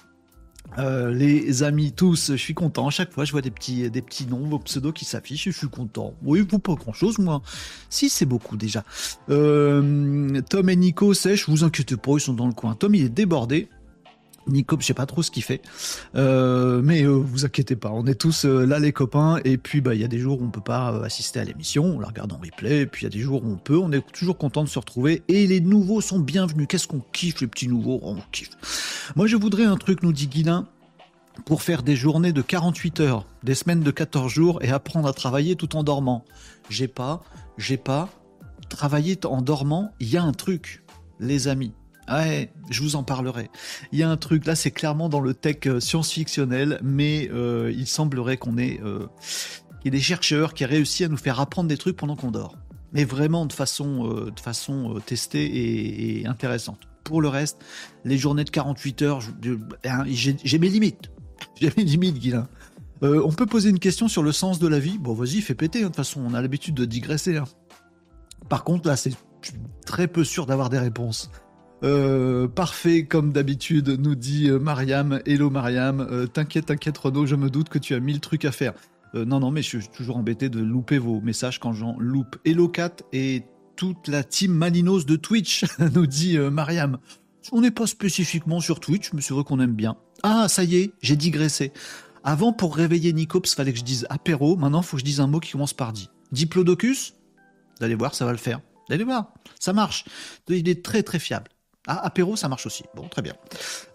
Les 0.79 1.63
amis 1.63 1.93
tous, 1.93 2.33
je 2.33 2.37
suis 2.37 2.55
content. 2.55 2.87
À 2.89 2.91
chaque 2.91 3.13
fois, 3.13 3.25
je 3.25 3.33
vois 3.33 3.43
des 3.43 3.51
petits, 3.51 3.91
des 3.91 4.03
petits 4.03 4.27
noms, 4.27 4.47
vos 4.47 4.59
pseudos 4.59 4.93
qui 4.93 5.05
s'affichent. 5.05 5.45
Je 5.45 5.51
suis 5.51 5.69
content. 5.69 6.15
Oui, 6.23 6.47
vous 6.49 6.59
pas 6.59 6.75
grand 6.75 6.93
chose, 6.93 7.19
moi. 7.19 7.43
Si, 7.91 8.09
c'est 8.09 8.27
beaucoup 8.27 8.57
déjà. 8.57 8.85
Tom 9.29 10.69
et 10.69 10.77
Nico 10.77 11.15
sèche. 11.15 11.49
Vous 11.49 11.65
inquiétez 11.65 11.97
pas, 11.97 12.13
ils 12.15 12.21
sont 12.21 12.35
dans 12.35 12.47
le 12.47 12.55
coin. 12.55 12.75
Tom, 12.75 12.95
il 12.95 13.05
est 13.05 13.09
débordé. 13.09 13.69
Nico, 14.47 14.77
je 14.81 14.87
sais 14.87 14.95
pas 14.95 15.07
trop 15.07 15.23
ce 15.23 15.31
qu'il 15.31 15.43
fait, 15.43 15.63
euh, 16.17 16.81
mais 16.83 17.03
euh, 17.03 17.11
vous 17.11 17.45
inquiétez 17.45 17.77
pas, 17.77 17.91
on 17.91 18.07
est 18.07 18.15
tous 18.15 18.45
euh, 18.45 18.67
là 18.67 18.79
les 18.79 18.93
copains. 18.93 19.39
Et 19.45 19.57
puis 19.57 19.81
bah 19.81 19.95
il 19.95 20.01
y 20.01 20.05
a 20.05 20.09
des 20.09 20.19
jours 20.19 20.41
où 20.41 20.45
on 20.45 20.51
peut 20.51 20.61
pas 20.61 20.89
assister 21.05 21.41
à 21.41 21.45
l'émission, 21.45 21.85
on 21.85 22.01
la 22.01 22.09
regarde 22.09 22.33
en 22.33 22.39
replay. 22.39 22.81
Et 22.81 22.87
puis 22.87 23.03
il 23.03 23.05
y 23.05 23.07
a 23.07 23.11
des 23.11 23.21
jours 23.21 23.45
où 23.45 23.49
on 23.49 23.57
peut, 23.57 23.79
on 23.79 23.93
est 23.93 24.05
toujours 24.13 24.39
content 24.39 24.65
de 24.65 24.69
se 24.69 24.79
retrouver. 24.79 25.23
Et 25.29 25.47
les 25.47 25.61
nouveaux 25.61 26.01
sont 26.01 26.19
bienvenus. 26.19 26.67
Qu'est-ce 26.69 26.89
qu'on 26.89 27.03
kiffe 27.13 27.41
les 27.41 27.47
petits 27.47 27.69
nouveaux, 27.69 28.01
on 28.03 28.17
kiffe. 28.33 29.13
Moi 29.17 29.27
je 29.27 29.37
voudrais 29.37 29.65
un 29.65 29.77
truc, 29.77 30.03
nous 30.03 30.13
dit 30.13 30.27
Guilin, 30.27 30.67
pour 31.45 31.63
faire 31.63 31.83
des 31.83 31.97
journées 31.97 32.33
de 32.33 32.43
48 32.43 33.01
heures, 33.01 33.27
des 33.43 33.55
semaines 33.55 33.81
de 33.81 33.91
14 33.91 34.31
jours 34.31 34.63
et 34.63 34.71
apprendre 34.71 35.09
à 35.09 35.13
travailler 35.13 35.57
tout 35.57 35.77
en 35.77 35.85
dormant. 35.85 36.25
J'ai 36.69 36.89
pas, 36.89 37.23
j'ai 37.59 37.77
pas 37.77 38.09
travaillé 38.69 39.19
en 39.25 39.41
dormant. 39.41 39.93
Il 40.01 40.09
y 40.09 40.17
a 40.17 40.23
un 40.23 40.33
truc, 40.33 40.83
les 41.21 41.49
amis 41.49 41.73
Ouais, 42.13 42.53
je 42.71 42.83
vous 42.83 42.97
en 42.97 43.03
parlerai. 43.03 43.49
Il 43.93 43.99
y 43.99 44.03
a 44.03 44.11
un 44.11 44.17
truc, 44.17 44.45
là 44.45 44.55
c'est 44.55 44.71
clairement 44.71 45.09
dans 45.09 45.21
le 45.21 45.35
tech 45.35 45.59
euh, 45.67 45.81
science-fictionnel, 45.81 46.79
mais 46.83 47.31
euh, 47.33 47.73
il 47.75 47.87
semblerait 47.87 48.37
qu'on 48.37 48.59
ait... 48.59 48.81
Euh, 48.85 49.07
y 49.85 49.89
a 49.89 49.91
des 49.91 50.01
chercheurs 50.01 50.53
qui 50.53 50.65
ont 50.65 50.69
réussi 50.69 51.05
à 51.05 51.09
nous 51.09 51.17
faire 51.17 51.41
apprendre 51.41 51.69
des 51.69 51.79
trucs 51.79 51.97
pendant 51.97 52.17
qu'on 52.17 52.31
dort. 52.31 52.57
Mais 52.93 53.05
vraiment 53.05 53.47
de 53.47 53.53
façon, 53.53 54.07
de 54.27 54.41
façon 54.41 55.01
testée 55.07 56.21
et, 56.21 56.27
intéressante. 56.27 56.81
Pour 57.05 57.23
le 57.23 57.29
reste, 57.29 57.59
les 58.05 58.19
journées 58.19 58.45
de 58.45 58.51
48 58.51 59.03
heures, 59.03 59.21
hein, 59.85 60.05
j'ai 60.07 60.59
mes 60.59 60.69
limites. 60.69 61.11
J'ai 61.61 61.73
mes 61.77 61.83
limites, 61.83 62.19
Guilain. 62.19 62.47
on 63.01 63.33
peut 63.33 63.47
poser 63.47 63.71
une 63.71 63.81
question 63.81 64.07
sur 64.07 64.23
le 64.23 64.31
sens 64.31 64.61
de 64.61 64.69
la 64.69 64.79
vie. 64.79 64.99
Bon, 64.99 65.15
vas-y, 65.15 65.41
fais 65.41 65.57
péter. 65.57 65.81
Hein, 65.81 65.83
de 65.83 65.87
toute 65.89 65.97
façon, 65.97 66.23
on 66.25 66.35
a 66.35 66.41
l'habitude 66.41 66.75
de 66.75 66.85
digresser. 66.85 67.39
Hein. 67.39 67.45
Par 68.49 68.63
contre, 68.63 68.87
là, 68.87 68.95
c'est 68.95 69.15
très 69.85 70.07
peu 70.07 70.23
sûr 70.23 70.47
d'avoir 70.47 70.71
des 70.71 70.79
réponses. 70.79 71.31
Euh, 71.83 72.47
parfait 72.47 73.05
comme 73.05 73.33
d'habitude, 73.33 73.89
nous 74.01 74.15
dit 74.15 74.49
euh, 74.49 74.59
Mariam. 74.59 75.21
Hello 75.27 75.51
Mariam. 75.51 76.01
Euh, 76.01 76.27
t'inquiète, 76.27 76.67
t'inquiète 76.67 76.97
Renaud, 76.97 77.27
je 77.27 77.35
me 77.35 77.51
doute 77.51 77.69
que 77.69 77.79
tu 77.79 77.95
as 77.95 78.01
mille 78.01 78.21
trucs 78.21 78.45
à 78.45 78.53
faire. 78.53 78.75
non, 79.15 79.41
non, 79.41 79.51
mais 79.51 79.63
je 79.63 79.79
suis 79.79 79.89
toujours 79.89 80.17
embêté 80.17 80.49
de 80.49 80.61
louper 80.61 80.99
vos 80.99 81.21
messages 81.21 81.59
quand 81.59 81.73
j'en 81.73 81.97
loupe. 81.99 82.37
Hello 82.45 82.69
Cat 82.69 82.97
et 83.13 83.43
toute 83.77 84.09
la 84.09 84.23
team 84.23 84.53
Malinos 84.53 85.05
de 85.07 85.17
Twitch, 85.17 85.65
nous 85.95 86.07
dit 86.07 86.39
Mariam. 86.39 86.99
On 87.51 87.61
n'est 87.61 87.73
pas 87.73 87.89
spécifiquement 87.89 88.61
sur 88.61 88.79
Twitch, 88.79 89.13
mais 89.13 89.21
c'est 89.21 89.35
vrai 89.35 89.43
qu'on 89.43 89.59
aime 89.59 89.75
bien. 89.75 89.97
Ah, 90.23 90.47
ça 90.49 90.63
y 90.63 90.77
est, 90.77 90.93
j'ai 91.03 91.17
digressé. 91.17 91.73
Avant, 92.23 92.53
pour 92.53 92.77
réveiller 92.77 93.13
Nicops, 93.13 93.53
fallait 93.55 93.73
que 93.73 93.79
je 93.81 93.85
dise 93.85 94.07
apéro. 94.09 94.57
Maintenant, 94.57 94.83
faut 94.83 94.97
que 94.97 95.01
je 95.01 95.05
dise 95.05 95.21
un 95.21 95.27
mot 95.27 95.41
qui 95.41 95.51
commence 95.53 95.75
par 95.75 95.93
dit. 95.93 96.09
Diplodocus? 96.31 97.15
Vous 97.79 97.85
allez 97.85 97.97
voir, 97.97 98.15
ça 98.15 98.25
va 98.25 98.31
le 98.31 98.39
faire. 98.39 98.61
Vous 98.89 98.95
allez 98.95 99.05
voir, 99.05 99.35
ça 99.59 99.73
marche. 99.73 100.05
Il 100.49 100.69
est 100.69 100.85
très 100.85 101.03
très 101.03 101.19
fiable. 101.19 101.51
Ah, 101.87 102.05
apéro, 102.05 102.37
ça 102.37 102.49
marche 102.49 102.67
aussi. 102.67 102.85
Bon, 102.95 103.09
très 103.09 103.23
bien. 103.23 103.35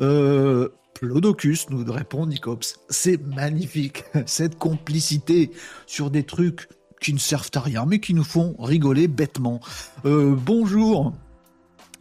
Euh, 0.01 0.69
Plodocus 0.93 1.69
nous 1.69 1.85
répond 1.91 2.25
Nicops. 2.25 2.79
C'est 2.89 3.21
magnifique, 3.25 4.03
cette 4.25 4.57
complicité 4.57 5.51
sur 5.85 6.09
des 6.11 6.23
trucs 6.23 6.67
qui 6.99 7.13
ne 7.13 7.19
servent 7.19 7.51
à 7.53 7.59
rien, 7.59 7.85
mais 7.85 7.99
qui 7.99 8.13
nous 8.13 8.23
font 8.23 8.55
rigoler 8.59 9.07
bêtement. 9.07 9.61
Euh, 10.05 10.35
bonjour 10.35 11.13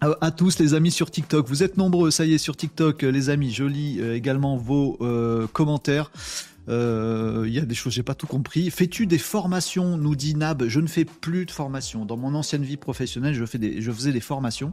euh, 0.02 0.14
à 0.20 0.30
tous 0.30 0.58
les 0.58 0.74
amis 0.74 0.90
sur 0.90 1.10
TikTok. 1.10 1.46
Vous 1.46 1.62
êtes 1.62 1.76
nombreux, 1.76 2.10
ça 2.10 2.24
y 2.24 2.34
est, 2.34 2.38
sur 2.38 2.56
TikTok, 2.56 3.02
les 3.02 3.30
amis. 3.30 3.52
Je 3.52 3.64
lis 3.64 4.00
également 4.00 4.56
vos 4.56 4.98
commentaires. 5.52 6.10
Il 6.68 7.52
y 7.52 7.58
a 7.60 7.64
des 7.64 7.74
choses, 7.76 7.92
j'ai 7.92 8.02
pas 8.02 8.16
tout 8.16 8.26
compris. 8.26 8.70
Fais-tu 8.70 9.06
des 9.06 9.18
formations 9.18 9.96
Nous 9.96 10.16
dit 10.16 10.34
Nab. 10.34 10.64
Je 10.66 10.80
ne 10.80 10.88
fais 10.88 11.04
plus 11.04 11.46
de 11.46 11.50
formations. 11.52 12.04
Dans 12.04 12.16
mon 12.16 12.34
ancienne 12.34 12.64
vie 12.64 12.76
professionnelle, 12.76 13.34
je, 13.34 13.44
faisais 13.44 14.12
des 14.12 14.20
formations 14.20 14.72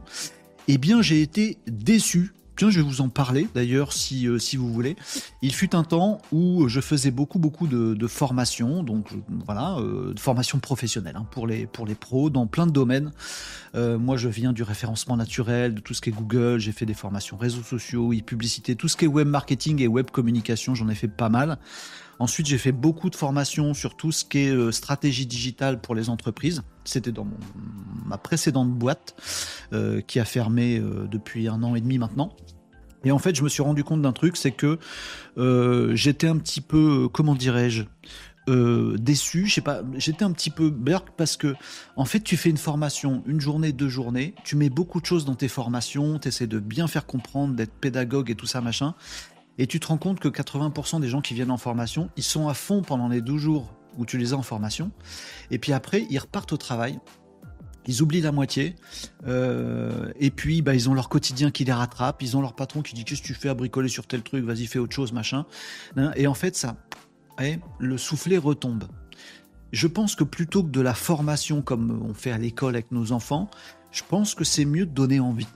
eh 0.68 0.78
bien 0.78 1.02
j'ai 1.02 1.22
été 1.22 1.58
déçu. 1.66 2.32
Tiens, 2.56 2.70
je 2.70 2.78
vais 2.78 2.86
vous 2.86 3.00
en 3.00 3.08
parler 3.08 3.48
d'ailleurs 3.52 3.92
si, 3.92 4.28
euh, 4.28 4.38
si 4.38 4.56
vous 4.56 4.72
voulez. 4.72 4.94
Il 5.42 5.52
fut 5.52 5.74
un 5.74 5.82
temps 5.82 6.22
où 6.30 6.68
je 6.68 6.80
faisais 6.80 7.10
beaucoup 7.10 7.40
beaucoup 7.40 7.66
de, 7.66 8.06
formations, 8.06 8.84
donc 8.84 9.08
voilà, 9.44 9.76
euh, 9.78 10.14
de 10.14 10.20
formations 10.20 10.60
professionnelles 10.60 11.16
hein, 11.16 11.26
pour, 11.32 11.48
les, 11.48 11.66
pour 11.66 11.84
les 11.84 11.96
pros 11.96 12.30
dans 12.30 12.46
plein 12.46 12.68
de 12.68 12.70
domaines. 12.70 13.10
Euh, 13.74 13.98
moi, 13.98 14.16
je 14.16 14.28
viens 14.28 14.52
du 14.52 14.62
référencement 14.62 15.16
naturel, 15.16 15.74
de 15.74 15.80
tout 15.80 15.94
ce 15.94 16.00
qui 16.00 16.10
est 16.10 16.12
Google. 16.12 16.58
J'ai 16.58 16.70
fait 16.70 16.86
des 16.86 16.94
formations 16.94 17.36
réseaux 17.36 17.64
sociaux, 17.64 18.12
e-publicité, 18.12 18.76
tout 18.76 18.86
ce 18.86 18.96
qui 18.96 19.04
est 19.04 19.08
web 19.08 19.26
marketing 19.26 19.82
et 19.82 19.88
web 19.88 20.10
communication. 20.12 20.76
J'en 20.76 20.88
ai 20.88 20.94
fait 20.94 21.08
pas 21.08 21.28
mal. 21.28 21.58
Ensuite, 22.20 22.46
j'ai 22.46 22.58
fait 22.58 22.72
beaucoup 22.72 23.10
de 23.10 23.16
formations 23.16 23.74
sur 23.74 23.96
tout 23.96 24.12
ce 24.12 24.24
qui 24.24 24.38
est 24.38 24.50
euh, 24.50 24.70
stratégie 24.70 25.26
digitale 25.26 25.80
pour 25.80 25.96
les 25.96 26.08
entreprises. 26.08 26.62
C'était 26.84 27.12
dans 27.12 27.26
ma 28.06 28.18
précédente 28.18 28.70
boîte 28.70 29.14
euh, 29.72 30.00
qui 30.00 30.20
a 30.20 30.24
fermé 30.24 30.78
euh, 30.78 31.06
depuis 31.10 31.48
un 31.48 31.62
an 31.62 31.74
et 31.74 31.80
demi 31.80 31.98
maintenant. 31.98 32.34
Et 33.04 33.12
en 33.12 33.18
fait, 33.18 33.34
je 33.34 33.42
me 33.42 33.48
suis 33.48 33.62
rendu 33.62 33.84
compte 33.84 34.00
d'un 34.00 34.12
truc, 34.12 34.36
c'est 34.36 34.50
que 34.50 34.78
j'étais 35.94 36.26
un 36.26 36.38
petit 36.38 36.62
peu, 36.62 37.06
comment 37.12 37.34
dirais-je, 37.34 37.82
déçu. 38.48 39.46
Je 39.46 39.54
sais 39.54 39.60
pas, 39.60 39.82
j'étais 39.98 40.24
un 40.24 40.32
petit 40.32 40.48
peu 40.48 40.70
berk 40.70 41.08
parce 41.14 41.36
que, 41.36 41.54
en 41.96 42.06
fait, 42.06 42.20
tu 42.20 42.38
fais 42.38 42.48
une 42.48 42.56
formation, 42.56 43.22
une 43.26 43.42
journée, 43.42 43.72
deux 43.72 43.90
journées, 43.90 44.34
tu 44.42 44.56
mets 44.56 44.70
beaucoup 44.70 45.02
de 45.02 45.06
choses 45.06 45.26
dans 45.26 45.34
tes 45.34 45.48
formations, 45.48 46.18
tu 46.18 46.28
essaies 46.28 46.46
de 46.46 46.58
bien 46.58 46.86
faire 46.86 47.04
comprendre, 47.04 47.54
d'être 47.54 47.74
pédagogue 47.74 48.30
et 48.30 48.36
tout 48.36 48.46
ça, 48.46 48.62
machin. 48.62 48.94
Et 49.58 49.66
tu 49.66 49.78
te 49.78 49.86
rends 49.86 49.98
compte 49.98 50.18
que 50.18 50.28
80% 50.28 51.00
des 51.00 51.08
gens 51.08 51.20
qui 51.20 51.34
viennent 51.34 51.50
en 51.50 51.56
formation, 51.56 52.10
ils 52.16 52.24
sont 52.24 52.48
à 52.48 52.54
fond 52.54 52.82
pendant 52.82 53.08
les 53.08 53.20
12 53.20 53.40
jours 53.40 53.72
où 53.98 54.06
tu 54.06 54.18
les 54.18 54.32
as 54.32 54.36
en 54.36 54.42
formation. 54.42 54.90
Et 55.50 55.58
puis 55.58 55.72
après, 55.72 56.06
ils 56.10 56.18
repartent 56.18 56.52
au 56.52 56.56
travail. 56.56 56.98
Ils 57.86 58.02
oublient 58.02 58.22
la 58.22 58.32
moitié. 58.32 58.76
Euh, 59.26 60.10
et 60.18 60.30
puis, 60.30 60.62
bah, 60.62 60.74
ils 60.74 60.88
ont 60.88 60.94
leur 60.94 61.08
quotidien 61.08 61.50
qui 61.50 61.64
les 61.64 61.72
rattrape. 61.72 62.22
Ils 62.22 62.36
ont 62.36 62.40
leur 62.40 62.54
patron 62.54 62.82
qui 62.82 62.94
dit 62.94 63.04
Qu'est-ce 63.04 63.20
que 63.20 63.26
tu 63.26 63.34
fais 63.34 63.50
à 63.50 63.54
bricoler 63.54 63.88
sur 63.88 64.06
tel 64.06 64.22
truc? 64.22 64.44
Vas-y, 64.44 64.66
fais 64.66 64.78
autre 64.78 64.94
chose, 64.94 65.12
machin. 65.12 65.44
Et 66.16 66.26
en 66.26 66.34
fait, 66.34 66.56
ça, 66.56 66.76
le 67.78 67.98
soufflet 67.98 68.38
retombe. 68.38 68.84
Je 69.72 69.86
pense 69.86 70.14
que 70.14 70.24
plutôt 70.24 70.62
que 70.62 70.70
de 70.70 70.80
la 70.80 70.94
formation 70.94 71.60
comme 71.60 72.06
on 72.08 72.14
fait 72.14 72.30
à 72.30 72.38
l'école 72.38 72.74
avec 72.74 72.92
nos 72.92 73.12
enfants, 73.12 73.50
je 73.90 74.02
pense 74.08 74.34
que 74.34 74.44
c'est 74.44 74.64
mieux 74.64 74.86
de 74.86 74.92
donner 74.92 75.20
envie. 75.20 75.48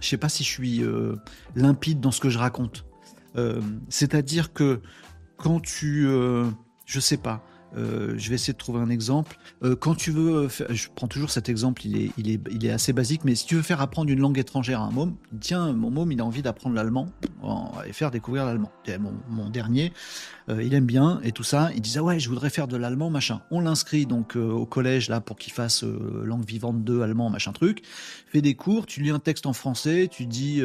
Je 0.00 0.08
sais 0.08 0.16
pas 0.18 0.28
si 0.28 0.44
je 0.44 0.48
suis 0.48 0.82
euh, 0.82 1.16
limpide 1.56 2.00
dans 2.00 2.10
ce 2.10 2.20
que 2.20 2.28
je 2.28 2.38
raconte. 2.38 2.84
Euh, 3.36 3.60
c'est-à-dire 3.88 4.52
que 4.52 4.80
quand 5.38 5.60
tu, 5.60 6.06
euh, 6.06 6.44
je 6.84 7.00
sais 7.00 7.16
pas, 7.16 7.42
Euh, 7.76 8.14
je 8.16 8.28
vais 8.28 8.36
essayer 8.36 8.52
de 8.52 8.58
trouver 8.58 8.80
un 8.80 8.88
exemple. 8.88 9.36
Euh, 9.62 9.76
quand 9.76 9.94
tu 9.94 10.10
veux, 10.10 10.48
faire, 10.48 10.72
je 10.72 10.88
prends 10.94 11.06
toujours 11.06 11.30
cet 11.30 11.48
exemple, 11.48 11.84
il 11.86 11.96
est, 12.00 12.10
il, 12.16 12.30
est, 12.30 12.40
il 12.50 12.64
est 12.64 12.70
assez 12.70 12.92
basique, 12.92 13.24
mais 13.24 13.34
si 13.34 13.46
tu 13.46 13.56
veux 13.56 13.62
faire 13.62 13.80
apprendre 13.80 14.10
une 14.10 14.20
langue 14.20 14.38
étrangère 14.38 14.80
à 14.80 14.84
un 14.84 14.90
môme, 14.90 15.16
tiens, 15.40 15.72
mon 15.72 15.90
môme, 15.90 16.10
il 16.12 16.20
a 16.20 16.24
envie 16.24 16.42
d'apprendre 16.42 16.74
l'allemand, 16.74 17.08
va 17.42 17.84
faire 17.92 18.10
découvrir 18.10 18.46
l'allemand. 18.46 18.72
Mon, 19.28 19.50
dernier, 19.50 19.92
euh, 20.48 20.62
il 20.62 20.74
aime 20.74 20.86
bien 20.86 21.20
et 21.22 21.32
tout 21.32 21.42
ça, 21.42 21.70
il 21.74 21.82
disait 21.82 22.00
ouais, 22.00 22.18
je 22.18 22.28
voudrais 22.28 22.50
faire 22.50 22.68
de 22.68 22.76
l'allemand, 22.76 23.10
machin. 23.10 23.42
On 23.50 23.60
l'inscrit 23.60 24.06
donc 24.06 24.36
au 24.36 24.66
collège 24.66 25.08
là 25.08 25.20
pour 25.20 25.36
qu'il 25.36 25.52
fasse 25.52 25.84
langue 25.84 26.46
vivante 26.46 26.84
2, 26.84 27.02
allemand, 27.02 27.28
machin 27.28 27.52
truc. 27.52 27.82
Fait 28.26 28.40
des 28.40 28.54
cours, 28.54 28.86
tu 28.86 29.02
lis 29.02 29.10
un 29.10 29.18
texte 29.18 29.46
en 29.46 29.52
français, 29.52 30.08
tu 30.10 30.26
dis 30.26 30.62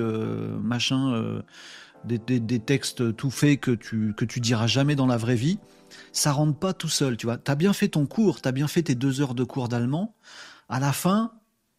machin. 0.62 1.42
Des, 2.06 2.60
textes 2.60 3.16
tout 3.16 3.32
faits 3.32 3.60
que 3.60 3.72
tu, 3.72 4.14
que 4.16 4.26
tu 4.26 4.40
diras 4.40 4.68
jamais 4.68 4.96
dans 4.96 5.08
la 5.08 5.18
vraie 5.18 5.36
vie 5.36 5.60
ça 6.12 6.32
rentre 6.32 6.58
pas 6.58 6.74
tout 6.74 6.90
seul, 6.90 7.18
tu 7.18 7.26
vois. 7.26 7.38
T'as 7.38 7.56
bien 7.56 7.74
fait 7.74 7.90
ton 7.90 8.06
cours, 8.06 8.42
t'as 8.42 8.52
bien 8.52 8.68
fait 8.68 8.84
tes 8.84 8.96
deux 8.96 9.22
heures 9.22 9.36
de 9.36 9.44
cours 9.44 9.70
d'allemand. 9.70 10.16
À 10.70 10.80
la 10.80 10.94
fin, 10.94 11.34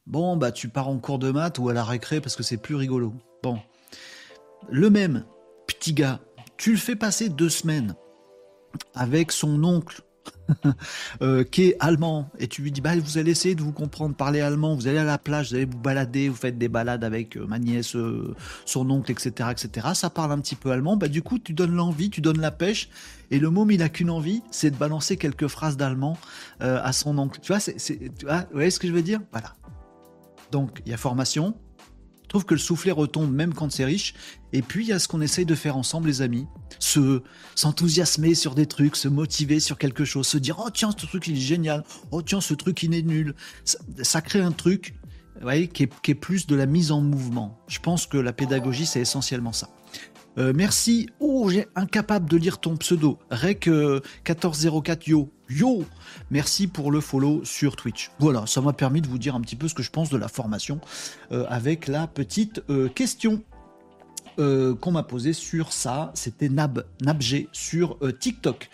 bon, 0.07 0.37
bah, 0.37 0.53
tu 0.53 0.69
pars 0.69 0.89
en 0.89 0.99
cours 0.99 1.19
de 1.19 1.31
maths 1.31 1.59
ou 1.59 1.69
à 1.69 1.73
la 1.73 1.85
récré 1.85 2.21
parce 2.21 2.37
que 2.37 2.43
c'est 2.43 2.57
plus 2.57 2.75
rigolo. 2.75 3.15
Bon. 3.43 3.59
Le 4.69 4.91
même 4.91 5.25
petit 5.67 5.93
gars, 5.93 6.21
tu 6.57 6.73
le 6.73 6.79
fais 6.79 6.97
passer 6.97 7.29
deux 7.29 7.49
semaines 7.49 7.95
avec 8.95 9.33
son 9.33 9.63
oncle 9.65 10.03
Euh, 11.23 11.45
qui 11.45 11.69
est 11.69 11.77
allemand, 11.81 12.31
et 12.39 12.49
tu 12.49 12.63
lui 12.63 12.71
dis, 12.71 12.81
bah, 12.81 12.97
vous 12.97 13.19
allez 13.19 13.31
essayer 13.31 13.55
de 13.55 13.63
vous 13.63 13.73
comprendre, 13.73 14.15
parler 14.15 14.41
allemand, 14.41 14.75
vous 14.75 14.89
allez 14.89 14.99
à 14.99 15.05
la 15.05 15.17
plage, 15.17 15.51
vous 15.51 15.55
allez 15.55 15.65
vous 15.65 15.79
balader, 15.79 16.29
vous 16.29 16.37
faites 16.37 16.59
des 16.59 16.69
balades 16.69 17.05
avec 17.05 17.37
euh, 17.37 17.47
ma 17.47 17.59
nièce, 17.59 17.97
euh, 17.97 18.35
son 18.67 18.91
oncle, 18.91 19.11
etc., 19.11 19.51
etc., 19.51 19.89
ça 19.95 20.11
parle 20.11 20.33
un 20.33 20.41
petit 20.41 20.57
peu 20.57 20.71
allemand, 20.71 20.97
bah, 20.97 21.09
du 21.09 21.23
coup, 21.23 21.39
tu 21.39 21.53
donnes 21.53 21.75
l'envie, 21.75 22.11
tu 22.11 22.21
donnes 22.21 22.41
la 22.41 22.51
pêche, 22.51 22.91
et 23.31 23.39
le 23.39 23.49
môme, 23.49 23.71
il 23.71 23.83
a 23.83 23.89
qu'une 23.89 24.11
envie, 24.11 24.43
c'est 24.51 24.71
de 24.71 24.77
balancer 24.77 25.17
quelques 25.17 25.49
phrases 25.49 25.77
d'allemand 25.77 26.19
à 26.61 26.93
son 26.93 27.17
oncle. 27.19 27.41
Tu 27.41 27.53
vois, 27.53 27.61
tu 27.61 28.27
vois, 28.27 28.47
vous 28.53 28.71
ce 28.71 28.79
que 28.79 28.87
je 28.87 28.93
veux 28.93 29.03
dire? 29.03 29.21
Voilà. 29.33 29.55
Donc, 30.53 30.83
il 30.85 30.91
y 30.91 30.95
a 30.95 30.99
formation, 30.99 31.57
trouve 32.35 32.47
que 32.47 32.55
le 32.55 32.61
soufflet 32.61 32.91
retombe 32.91 33.33
même 33.33 33.55
quand 33.55 33.71
c'est 33.71 33.85
riche. 33.85 34.13
Et 34.53 34.61
puis 34.61 34.85
il 34.85 34.89
y 34.89 34.93
a 34.93 34.99
ce 34.99 35.07
qu'on 35.07 35.21
essaye 35.21 35.47
de 35.47 35.55
faire 35.55 35.77
ensemble, 35.77 36.09
les 36.09 36.21
amis. 36.21 36.49
Se 36.81 37.23
s'enthousiasmer 37.55 38.35
sur 38.35 38.57
des 38.57 38.67
trucs, 38.67 38.97
se 38.97 39.07
motiver 39.07 39.61
sur 39.61 39.79
quelque 39.79 40.05
chose, 40.05 40.27
se 40.27 40.39
dire 40.39 40.57
oh 40.59 40.69
tiens 40.69 40.91
ce 40.91 41.07
truc 41.07 41.29
il 41.29 41.37
est 41.37 41.41
génial, 41.41 41.85
oh 42.11 42.23
tiens 42.23 42.41
ce 42.41 42.55
truc 42.55 42.83
il 42.83 42.93
est 42.93 43.03
nul. 43.03 43.37
Ça, 43.65 44.21
crée 44.21 44.41
un 44.41 44.51
truc, 44.51 44.97
voyez, 45.41 45.69
qui 45.69 45.85
est 45.85 46.15
plus 46.15 46.49
de 46.49 46.57
la 46.57 46.67
mise 46.67 46.91
en 46.91 47.03
mouvement. 47.03 47.61
Je 47.69 47.79
pense 47.79 48.09
que 48.09 48.19
la 48.19 48.33
pédagogie 48.33 48.87
c'est 48.87 49.01
essentiellement 49.01 49.53
ça. 49.53 49.69
Euh, 50.39 50.53
merci. 50.55 51.09
Oh, 51.21 51.49
j'ai 51.51 51.67
incapable 51.75 52.29
de 52.29 52.37
lire 52.37 52.59
ton 52.59 52.77
pseudo. 52.77 53.19
Rec 53.31 53.67
1404 53.67 54.99
euh, 54.99 55.11
Yo. 55.11 55.31
Yo 55.49 55.85
Merci 56.31 56.67
pour 56.67 56.91
le 56.91 57.01
follow 57.01 57.45
sur 57.45 57.77
Twitch. 57.77 58.11
Voilà, 58.19 58.47
ça 58.47 58.61
m'a 58.61 58.73
permis 58.73 59.01
de 59.01 59.07
vous 59.07 59.19
dire 59.19 59.35
un 59.35 59.41
petit 59.41 59.57
peu 59.57 59.69
ce 59.69 59.75
que 59.75 59.83
je 59.83 59.91
pense 59.91 60.11
de 60.11 60.17
la 60.17 60.29
formation 60.29 60.81
euh, 61.33 61.45
avec 61.49 61.87
la 61.87 62.07
petite 62.07 62.63
question 62.95 63.43
qu'on 64.37 64.91
m'a 64.91 65.05
posée 65.05 65.33
sur 65.33 65.73
ça. 65.73 66.11
C'était 66.15 66.49
Nab, 66.49 66.85
Nabg 67.03 67.47
sur 67.53 67.99
TikTok. 68.19 68.69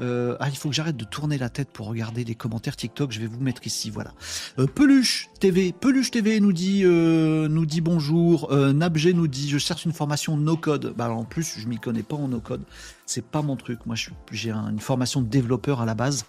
Euh, 0.00 0.36
ah, 0.40 0.48
il 0.48 0.56
faut 0.56 0.68
que 0.68 0.74
j'arrête 0.74 0.96
de 0.96 1.04
tourner 1.04 1.38
la 1.38 1.48
tête 1.48 1.70
pour 1.70 1.86
regarder 1.86 2.24
les 2.24 2.34
commentaires 2.34 2.76
TikTok. 2.76 3.12
Je 3.12 3.20
vais 3.20 3.26
vous 3.26 3.40
mettre 3.40 3.66
ici, 3.66 3.90
voilà. 3.90 4.12
Euh, 4.58 4.66
Peluche 4.66 5.28
TV, 5.40 5.72
Peluche 5.72 6.10
TV 6.10 6.40
nous 6.40 6.52
dit, 6.52 6.82
euh, 6.84 7.48
nous 7.48 7.66
dit 7.66 7.80
bonjour. 7.80 8.52
Nabg 8.54 9.12
nous 9.14 9.28
dit, 9.28 9.48
je 9.48 9.58
cherche 9.58 9.84
une 9.84 9.92
formation 9.92 10.36
no 10.36 10.56
code. 10.56 10.94
Bah 10.96 11.10
en 11.10 11.24
plus, 11.24 11.54
je 11.58 11.66
m'y 11.66 11.78
connais 11.78 12.02
pas 12.02 12.16
en 12.16 12.28
no 12.28 12.40
code. 12.40 12.62
C'est 13.06 13.24
pas 13.24 13.42
mon 13.42 13.56
truc. 13.56 13.86
Moi, 13.86 13.96
j'ai 14.30 14.50
une 14.50 14.80
formation 14.80 15.20
de 15.20 15.28
développeur 15.28 15.80
à 15.80 15.86
la 15.86 15.94
base 15.94 16.26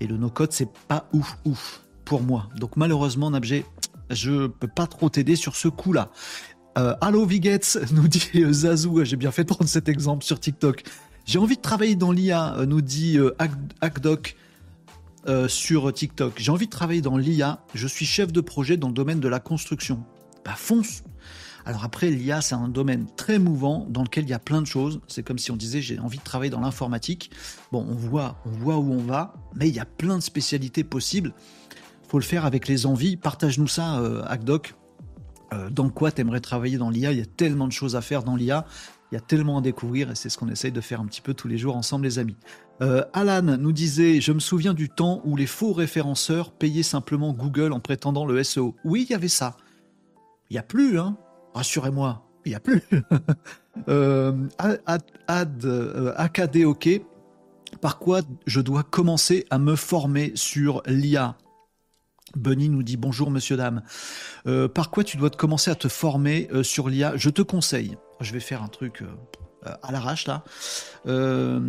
et 0.00 0.06
le 0.06 0.16
no 0.16 0.30
code, 0.30 0.52
c'est 0.52 0.70
pas 0.88 1.08
ouf 1.12 1.36
ouf 1.44 1.82
pour 2.04 2.22
moi. 2.22 2.48
Donc 2.56 2.76
malheureusement, 2.76 3.30
Nabg, 3.30 3.64
je 4.10 4.46
peux 4.46 4.68
pas 4.68 4.86
trop 4.86 5.08
t'aider 5.08 5.36
sur 5.36 5.56
ce 5.56 5.68
coup-là. 5.68 6.10
Euh, 6.76 6.94
Allo 7.00 7.24
Vigets 7.24 7.60
nous 7.92 8.08
dit 8.08 8.30
Zazou, 8.50 9.04
j'ai 9.04 9.16
bien 9.16 9.30
fait 9.30 9.44
de 9.44 9.48
prendre 9.48 9.68
cet 9.68 9.88
exemple 9.88 10.24
sur 10.24 10.40
TikTok. 10.40 10.82
J'ai 11.24 11.38
envie 11.38 11.56
de 11.56 11.62
travailler 11.62 11.96
dans 11.96 12.12
l'IA, 12.12 12.54
euh, 12.56 12.66
nous 12.66 12.82
dit 12.82 13.18
euh, 13.18 13.34
Hackdoc 13.80 14.36
euh, 15.26 15.48
sur 15.48 15.92
TikTok. 15.92 16.34
J'ai 16.36 16.50
envie 16.50 16.66
de 16.66 16.70
travailler 16.70 17.00
dans 17.00 17.16
l'IA. 17.16 17.60
Je 17.74 17.86
suis 17.86 18.04
chef 18.04 18.30
de 18.30 18.40
projet 18.40 18.76
dans 18.76 18.88
le 18.88 18.94
domaine 18.94 19.20
de 19.20 19.28
la 19.28 19.40
construction. 19.40 20.04
Bah 20.44 20.54
fonce 20.56 21.02
alors 21.66 21.82
après, 21.82 22.10
l'IA, 22.10 22.42
c'est 22.42 22.54
un 22.54 22.68
domaine 22.68 23.06
très 23.16 23.38
mouvant 23.38 23.86
dans 23.88 24.02
lequel 24.02 24.24
il 24.24 24.28
y 24.28 24.34
a 24.34 24.38
plein 24.38 24.60
de 24.60 24.66
choses. 24.66 25.00
C'est 25.08 25.22
comme 25.22 25.38
si 25.38 25.50
on 25.50 25.56
disait 25.56 25.80
j'ai 25.80 25.98
envie 25.98 26.18
de 26.18 26.22
travailler 26.22 26.50
dans 26.50 26.60
l'informatique. 26.60 27.30
Bon, 27.72 27.86
on 27.88 27.94
voit, 27.94 28.36
on 28.44 28.50
voit 28.50 28.76
où 28.76 28.92
on 28.92 29.02
va, 29.02 29.32
mais 29.54 29.70
il 29.70 29.74
y 29.74 29.80
a 29.80 29.86
plein 29.86 30.18
de 30.18 30.22
spécialités 30.22 30.84
possibles. 30.84 31.32
Faut 32.06 32.18
le 32.18 32.24
faire 32.24 32.44
avec 32.44 32.68
les 32.68 32.84
envies. 32.84 33.16
Partage-nous 33.16 33.66
ça, 33.66 33.98
euh, 33.98 35.70
dans 35.70 35.88
quoi 35.88 36.12
tu 36.12 36.20
aimerais 36.20 36.40
travailler 36.40 36.76
dans 36.76 36.90
l'IA 36.90 37.12
Il 37.12 37.18
y 37.18 37.22
a 37.22 37.26
tellement 37.26 37.66
de 37.66 37.72
choses 37.72 37.96
à 37.96 38.02
faire 38.02 38.24
dans 38.24 38.36
l'IA. 38.36 38.66
Il 39.12 39.14
y 39.14 39.18
a 39.18 39.20
tellement 39.20 39.58
à 39.58 39.60
découvrir 39.60 40.10
et 40.10 40.14
c'est 40.14 40.28
ce 40.28 40.38
qu'on 40.38 40.48
essaye 40.48 40.72
de 40.72 40.80
faire 40.80 41.00
un 41.00 41.06
petit 41.06 41.20
peu 41.20 41.34
tous 41.34 41.46
les 41.46 41.58
jours 41.58 41.76
ensemble, 41.76 42.04
les 42.04 42.18
amis. 42.18 42.36
Euh, 42.80 43.04
Alan 43.12 43.42
nous 43.42 43.72
disait 43.72 44.20
Je 44.20 44.32
me 44.32 44.40
souviens 44.40 44.74
du 44.74 44.88
temps 44.88 45.20
où 45.24 45.36
les 45.36 45.46
faux 45.46 45.72
référenceurs 45.72 46.50
payaient 46.50 46.82
simplement 46.82 47.32
Google 47.32 47.72
en 47.72 47.80
prétendant 47.80 48.26
le 48.26 48.42
SEO. 48.42 48.74
Oui, 48.84 49.06
il 49.08 49.12
y 49.12 49.14
avait 49.14 49.28
ça. 49.28 49.56
Il 50.50 50.54
n'y 50.54 50.58
a 50.58 50.62
plus, 50.62 50.98
hein 50.98 51.16
Rassurez-moi, 51.54 52.26
il 52.44 52.48
n'y 52.50 52.54
a 52.56 52.60
plus. 52.60 52.82
euh, 53.88 54.32
ad, 54.58 55.02
ad, 55.28 55.64
euh, 55.64 56.12
AKD 56.16 56.64
OK. 56.64 56.88
Par 57.80 57.98
quoi 57.98 58.22
je 58.46 58.60
dois 58.60 58.82
commencer 58.82 59.46
à 59.50 59.58
me 59.58 59.76
former 59.76 60.32
sur 60.34 60.82
l'IA 60.86 61.36
Bunny 62.36 62.68
nous 62.68 62.82
dit 62.82 62.96
bonjour 62.96 63.30
monsieur 63.30 63.56
dame. 63.56 63.82
Par 64.74 64.90
quoi 64.90 65.04
tu 65.04 65.16
dois 65.16 65.30
commencer 65.30 65.70
à 65.70 65.74
te 65.74 65.86
former 65.86 66.48
sur 66.62 66.88
l'IA 66.88 67.16
Je 67.16 67.30
te 67.30 67.42
conseille 67.42 67.96
je 68.20 68.32
vais 68.32 68.40
faire 68.40 68.62
un 68.62 68.68
truc 68.68 69.02
euh, 69.66 69.74
à 69.82 69.92
l'arrache 69.92 70.26
là. 70.26 70.44
Euh, 71.06 71.60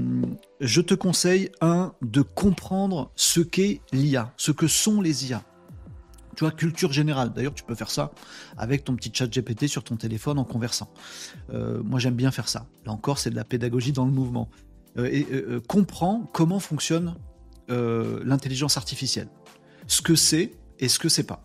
je 0.60 0.82
te 0.82 0.94
conseille, 0.94 1.52
un, 1.62 1.94
de 2.02 2.22
comprendre 2.22 3.12
ce 3.16 3.40
qu'est 3.40 3.82
l'IA, 3.92 4.34
ce 4.38 4.52
que 4.52 4.68
sont 4.68 5.02
les 5.02 5.30
IA. 5.30 5.44
Tu 6.36 6.44
vois, 6.44 6.52
culture 6.52 6.92
générale. 6.92 7.32
D'ailleurs, 7.32 7.54
tu 7.54 7.64
peux 7.64 7.76
faire 7.76 7.90
ça 7.90 8.12
avec 8.58 8.84
ton 8.84 8.96
petit 8.96 9.10
chat 9.14 9.28
GPT 9.28 9.68
sur 9.68 9.86
ton 9.86 9.96
téléphone 9.96 10.38
en 10.38 10.44
conversant. 10.44 10.92
Euh, 11.54 11.82
moi, 11.82 12.00
j'aime 12.00 12.16
bien 12.16 12.32
faire 12.32 12.50
ça. 12.50 12.68
Là 12.86 12.92
encore, 12.92 13.20
c'est 13.20 13.30
de 13.30 13.36
la 13.36 13.46
pédagogie 13.46 13.94
dans 13.94 14.06
le 14.06 14.12
mouvement. 14.12 14.50
et 14.98 15.26
comprends 15.68 16.30
comment 16.34 16.60
fonctionne 16.60 17.16
l'intelligence 17.70 18.78
artificielle. 18.78 19.30
Ce 19.88 20.02
que 20.02 20.16
c'est 20.16 20.52
et 20.80 20.90
ce 20.90 21.00
que 21.00 21.10
c'est 21.10 21.24
pas. 21.24 21.42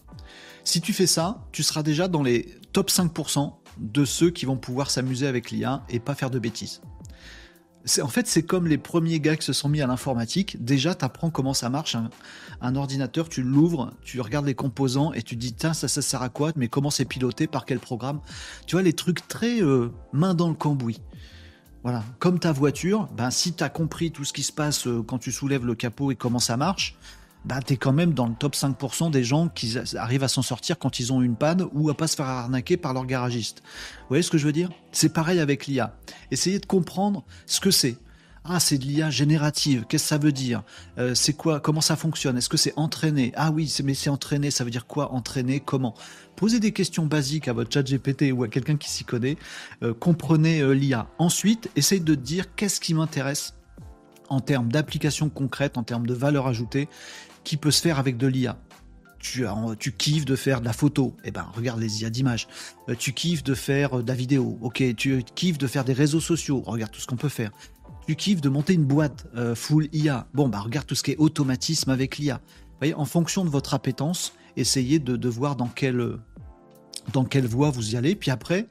Si 0.64 0.80
tu 0.80 0.92
fais 0.92 1.06
ça, 1.06 1.46
tu 1.52 1.62
seras 1.62 1.82
déjà 1.82 2.08
dans 2.08 2.22
les 2.22 2.54
top 2.72 2.90
5% 2.90 3.59
de 3.80 4.04
ceux 4.04 4.30
qui 4.30 4.46
vont 4.46 4.56
pouvoir 4.56 4.90
s'amuser 4.90 5.26
avec 5.26 5.50
l'IA 5.50 5.82
et 5.88 5.98
pas 5.98 6.14
faire 6.14 6.30
de 6.30 6.38
bêtises. 6.38 6.80
En 8.02 8.08
fait, 8.08 8.26
c'est 8.26 8.42
comme 8.42 8.66
les 8.66 8.76
premiers 8.76 9.20
gars 9.20 9.36
qui 9.36 9.44
se 9.44 9.54
sont 9.54 9.70
mis 9.70 9.80
à 9.80 9.86
l'informatique. 9.86 10.62
Déjà, 10.62 10.94
tu 10.94 11.04
apprends 11.04 11.30
comment 11.30 11.54
ça 11.54 11.70
marche. 11.70 11.96
Un, 12.60 12.76
ordinateur, 12.76 13.30
tu 13.30 13.42
l'ouvres, 13.42 13.92
tu 14.02 14.20
regardes 14.20 14.44
les 14.44 14.54
composants 14.54 15.14
et 15.14 15.22
tu 15.22 15.34
dis, 15.34 15.54
tiens, 15.54 15.72
ça, 15.72 15.88
ça 15.88 16.02
sert 16.02 16.20
à 16.20 16.28
quoi? 16.28 16.52
Mais 16.56 16.68
comment 16.68 16.90
c'est 16.90 17.06
piloté? 17.06 17.46
Par 17.46 17.64
quel 17.64 17.78
programme? 17.78 18.20
Tu 18.66 18.76
vois, 18.76 18.82
les 18.82 18.92
trucs 18.92 19.26
très 19.26 19.62
euh, 19.62 19.88
main 20.12 20.34
dans 20.34 20.48
le 20.48 20.54
cambouis. 20.54 21.00
Voilà. 21.82 22.04
Comme 22.18 22.38
ta 22.38 22.52
voiture, 22.52 23.08
ben, 23.16 23.30
si 23.30 23.54
tu 23.54 23.64
as 23.64 23.70
compris 23.70 24.12
tout 24.12 24.24
ce 24.24 24.34
qui 24.34 24.42
se 24.42 24.52
passe 24.52 24.86
euh, 24.86 25.02
quand 25.02 25.18
tu 25.18 25.32
soulèves 25.32 25.64
le 25.64 25.74
capot 25.74 26.10
et 26.10 26.16
comment 26.16 26.38
ça 26.38 26.58
marche, 26.58 26.98
bah, 27.44 27.60
tu 27.64 27.76
quand 27.76 27.92
même 27.92 28.12
dans 28.12 28.26
le 28.26 28.34
top 28.34 28.54
5% 28.54 29.10
des 29.10 29.24
gens 29.24 29.48
qui 29.48 29.76
arrivent 29.96 30.24
à 30.24 30.28
s'en 30.28 30.42
sortir 30.42 30.78
quand 30.78 31.00
ils 31.00 31.12
ont 31.12 31.22
une 31.22 31.36
panne 31.36 31.66
ou 31.72 31.88
à 31.90 31.96
pas 31.96 32.06
se 32.06 32.16
faire 32.16 32.26
arnaquer 32.26 32.76
par 32.76 32.92
leur 32.92 33.06
garagiste. 33.06 33.62
Vous 34.00 34.08
voyez 34.08 34.22
ce 34.22 34.30
que 34.30 34.38
je 34.38 34.46
veux 34.46 34.52
dire? 34.52 34.70
C'est 34.92 35.12
pareil 35.12 35.40
avec 35.40 35.66
l'IA. 35.66 35.96
Essayez 36.30 36.58
de 36.58 36.66
comprendre 36.66 37.24
ce 37.46 37.60
que 37.60 37.70
c'est. 37.70 37.96
Ah, 38.44 38.58
c'est 38.58 38.78
de 38.78 38.84
l'IA 38.84 39.10
générative. 39.10 39.84
Qu'est-ce 39.88 40.04
que 40.04 40.08
ça 40.08 40.18
veut 40.18 40.32
dire? 40.32 40.62
Euh, 40.98 41.14
C'est 41.14 41.34
quoi? 41.34 41.60
Comment 41.60 41.82
ça 41.82 41.96
fonctionne? 41.96 42.38
Est-ce 42.38 42.48
que 42.48 42.56
c'est 42.56 42.72
entraîné? 42.76 43.32
Ah 43.36 43.50
oui, 43.50 43.74
mais 43.84 43.94
c'est 43.94 44.08
entraîné. 44.08 44.50
Ça 44.50 44.64
veut 44.64 44.70
dire 44.70 44.86
quoi? 44.86 45.12
Entraîné 45.12 45.60
Comment? 45.60 45.94
Posez 46.36 46.58
des 46.58 46.72
questions 46.72 47.04
basiques 47.04 47.48
à 47.48 47.52
votre 47.52 47.70
chat 47.72 47.82
GPT 47.82 48.32
ou 48.32 48.42
à 48.42 48.48
quelqu'un 48.48 48.76
qui 48.76 48.88
s'y 48.88 49.04
connaît. 49.04 49.36
Euh, 49.82 49.92
comprenez 49.92 50.60
euh, 50.60 50.72
l'IA. 50.72 51.06
Ensuite, 51.18 51.70
essayez 51.76 52.00
de 52.00 52.14
dire 52.14 52.54
qu'est-ce 52.54 52.80
qui 52.80 52.94
m'intéresse 52.94 53.54
en 54.30 54.40
termes 54.40 54.70
d'application 54.70 55.28
concrète, 55.28 55.76
en 55.76 55.82
termes 55.82 56.06
de 56.06 56.14
valeur 56.14 56.46
ajoutée, 56.46 56.88
qui 57.44 57.56
peut 57.56 57.70
se 57.70 57.80
faire 57.80 57.98
avec 57.98 58.16
de 58.16 58.26
l'IA. 58.26 58.58
Tu, 59.18 59.44
tu 59.78 59.92
kiffes 59.92 60.24
de 60.24 60.34
faire 60.34 60.60
de 60.60 60.64
la 60.64 60.72
photo, 60.72 61.14
eh 61.24 61.30
ben 61.30 61.46
regarde 61.54 61.78
les 61.78 62.00
IA 62.00 62.08
d'images. 62.08 62.48
Euh, 62.88 62.94
tu 62.98 63.12
kiffes 63.12 63.44
de 63.44 63.54
faire 63.54 63.98
euh, 63.98 64.02
de 64.02 64.08
la 64.08 64.14
vidéo, 64.14 64.58
ok. 64.62 64.82
Tu 64.96 65.22
kiffes 65.34 65.58
de 65.58 65.66
faire 65.66 65.84
des 65.84 65.92
réseaux 65.92 66.20
sociaux, 66.20 66.62
regarde 66.64 66.90
tout 66.90 67.00
ce 67.00 67.06
qu'on 67.06 67.16
peut 67.16 67.28
faire. 67.28 67.50
Tu 68.06 68.16
kiffes 68.16 68.40
de 68.40 68.48
monter 68.48 68.72
une 68.72 68.86
boîte 68.86 69.26
euh, 69.36 69.54
full 69.54 69.88
IA, 69.92 70.26
bon 70.32 70.48
bah 70.48 70.60
regarde 70.60 70.86
tout 70.86 70.94
ce 70.94 71.02
qui 71.02 71.10
est 71.10 71.18
automatisme 71.18 71.90
avec 71.90 72.16
l'IA. 72.16 72.40
Voyez, 72.78 72.94
en 72.94 73.04
fonction 73.04 73.44
de 73.44 73.50
votre 73.50 73.74
appétence, 73.74 74.32
essayez 74.56 74.98
de, 74.98 75.16
de 75.16 75.28
voir 75.28 75.54
dans 75.54 75.68
quelle, 75.68 76.16
dans 77.12 77.26
quelle 77.26 77.46
voie 77.46 77.68
vous 77.70 77.92
y 77.92 77.96
allez, 77.98 78.16
puis 78.16 78.30
après, 78.30 78.68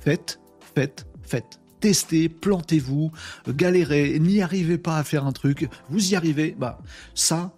faites, 0.00 0.40
faites, 0.74 1.06
faites. 1.22 1.60
testez, 1.80 2.30
plantez-vous, 2.30 3.12
galérez, 3.48 4.18
n'y 4.20 4.40
arrivez 4.40 4.78
pas 4.78 4.96
à 4.96 5.04
faire 5.04 5.26
un 5.26 5.32
truc, 5.32 5.68
vous 5.90 6.12
y 6.12 6.16
arrivez, 6.16 6.56
bah 6.58 6.80
ça, 7.14 7.52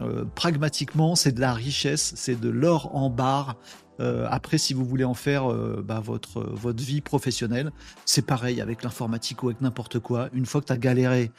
euh, 0.00 0.24
pragmatiquement, 0.34 1.14
c'est 1.14 1.32
de 1.32 1.40
la 1.40 1.52
richesse, 1.52 2.12
c'est 2.16 2.38
de 2.38 2.48
l'or 2.48 2.94
en 2.94 3.10
barre. 3.10 3.56
Euh, 4.00 4.26
après, 4.28 4.58
si 4.58 4.74
vous 4.74 4.84
voulez 4.84 5.04
en 5.04 5.14
faire 5.14 5.50
euh, 5.50 5.84
bah, 5.86 6.00
votre, 6.00 6.42
votre 6.42 6.82
vie 6.82 7.00
professionnelle, 7.00 7.70
c'est 8.04 8.26
pareil 8.26 8.60
avec 8.60 8.82
l'informatique 8.82 9.42
ou 9.44 9.48
avec 9.48 9.60
n'importe 9.60 10.00
quoi. 10.00 10.28
Une 10.32 10.46
fois 10.46 10.60
que 10.60 10.66
tu 10.66 10.72
as 10.72 10.76
galéré 10.76 11.30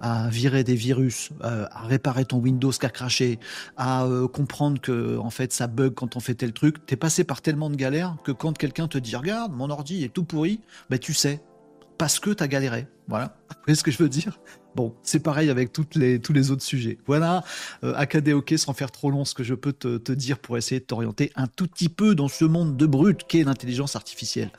à 0.00 0.28
virer 0.28 0.62
des 0.62 0.76
virus, 0.76 1.30
à 1.40 1.86
réparer 1.86 2.24
ton 2.24 2.38
Windows 2.38 2.70
qui 2.70 2.84
a 2.86 2.90
craché, 2.90 3.38
à 3.76 4.06
comprendre 4.32 4.80
que 4.80 5.16
en 5.16 5.30
fait 5.30 5.52
ça 5.52 5.66
bug 5.66 5.94
quand 5.94 6.16
on 6.16 6.20
fait 6.20 6.34
tel 6.34 6.52
truc, 6.52 6.84
t'es 6.84 6.96
passé 6.96 7.24
par 7.24 7.40
tellement 7.40 7.70
de 7.70 7.76
galères 7.76 8.16
que 8.22 8.32
quand 8.32 8.58
quelqu'un 8.58 8.86
te 8.86 8.98
dit 8.98 9.16
regarde 9.16 9.52
mon 9.54 9.70
ordi 9.70 10.04
est 10.04 10.12
tout 10.12 10.24
pourri, 10.24 10.60
bah 10.90 10.98
tu 10.98 11.14
sais 11.14 11.40
parce 11.96 12.18
que 12.20 12.30
tu 12.30 12.42
as 12.42 12.48
galéré. 12.48 12.86
Voilà. 13.08 13.36
Vous 13.48 13.56
voyez 13.66 13.76
ce 13.76 13.82
que 13.82 13.90
je 13.90 13.98
veux 13.98 14.08
dire? 14.08 14.38
Bon, 14.74 14.92
c'est 15.02 15.20
pareil 15.20 15.50
avec 15.50 15.72
tous 15.72 15.86
les 15.96 16.50
autres 16.50 16.62
sujets. 16.62 16.98
Voilà, 17.06 17.44
euh, 17.84 17.94
sans 18.56 18.72
faire 18.72 18.90
trop 18.90 19.10
long, 19.10 19.24
ce 19.24 19.34
que 19.34 19.44
je 19.44 19.54
peux 19.54 19.72
te, 19.72 20.12
dire 20.12 20.38
pour 20.38 20.56
essayer 20.56 20.80
de 20.80 20.84
t'orienter 20.84 21.30
un 21.36 21.46
tout 21.46 21.66
petit 21.66 21.88
peu 21.88 22.14
dans 22.14 22.28
ce 22.28 22.44
monde 22.44 22.76
de 22.76 22.86
brut 22.86 23.24
qu'est 23.28 23.44
l'intelligence 23.44 23.96
artificielle. 23.96 24.50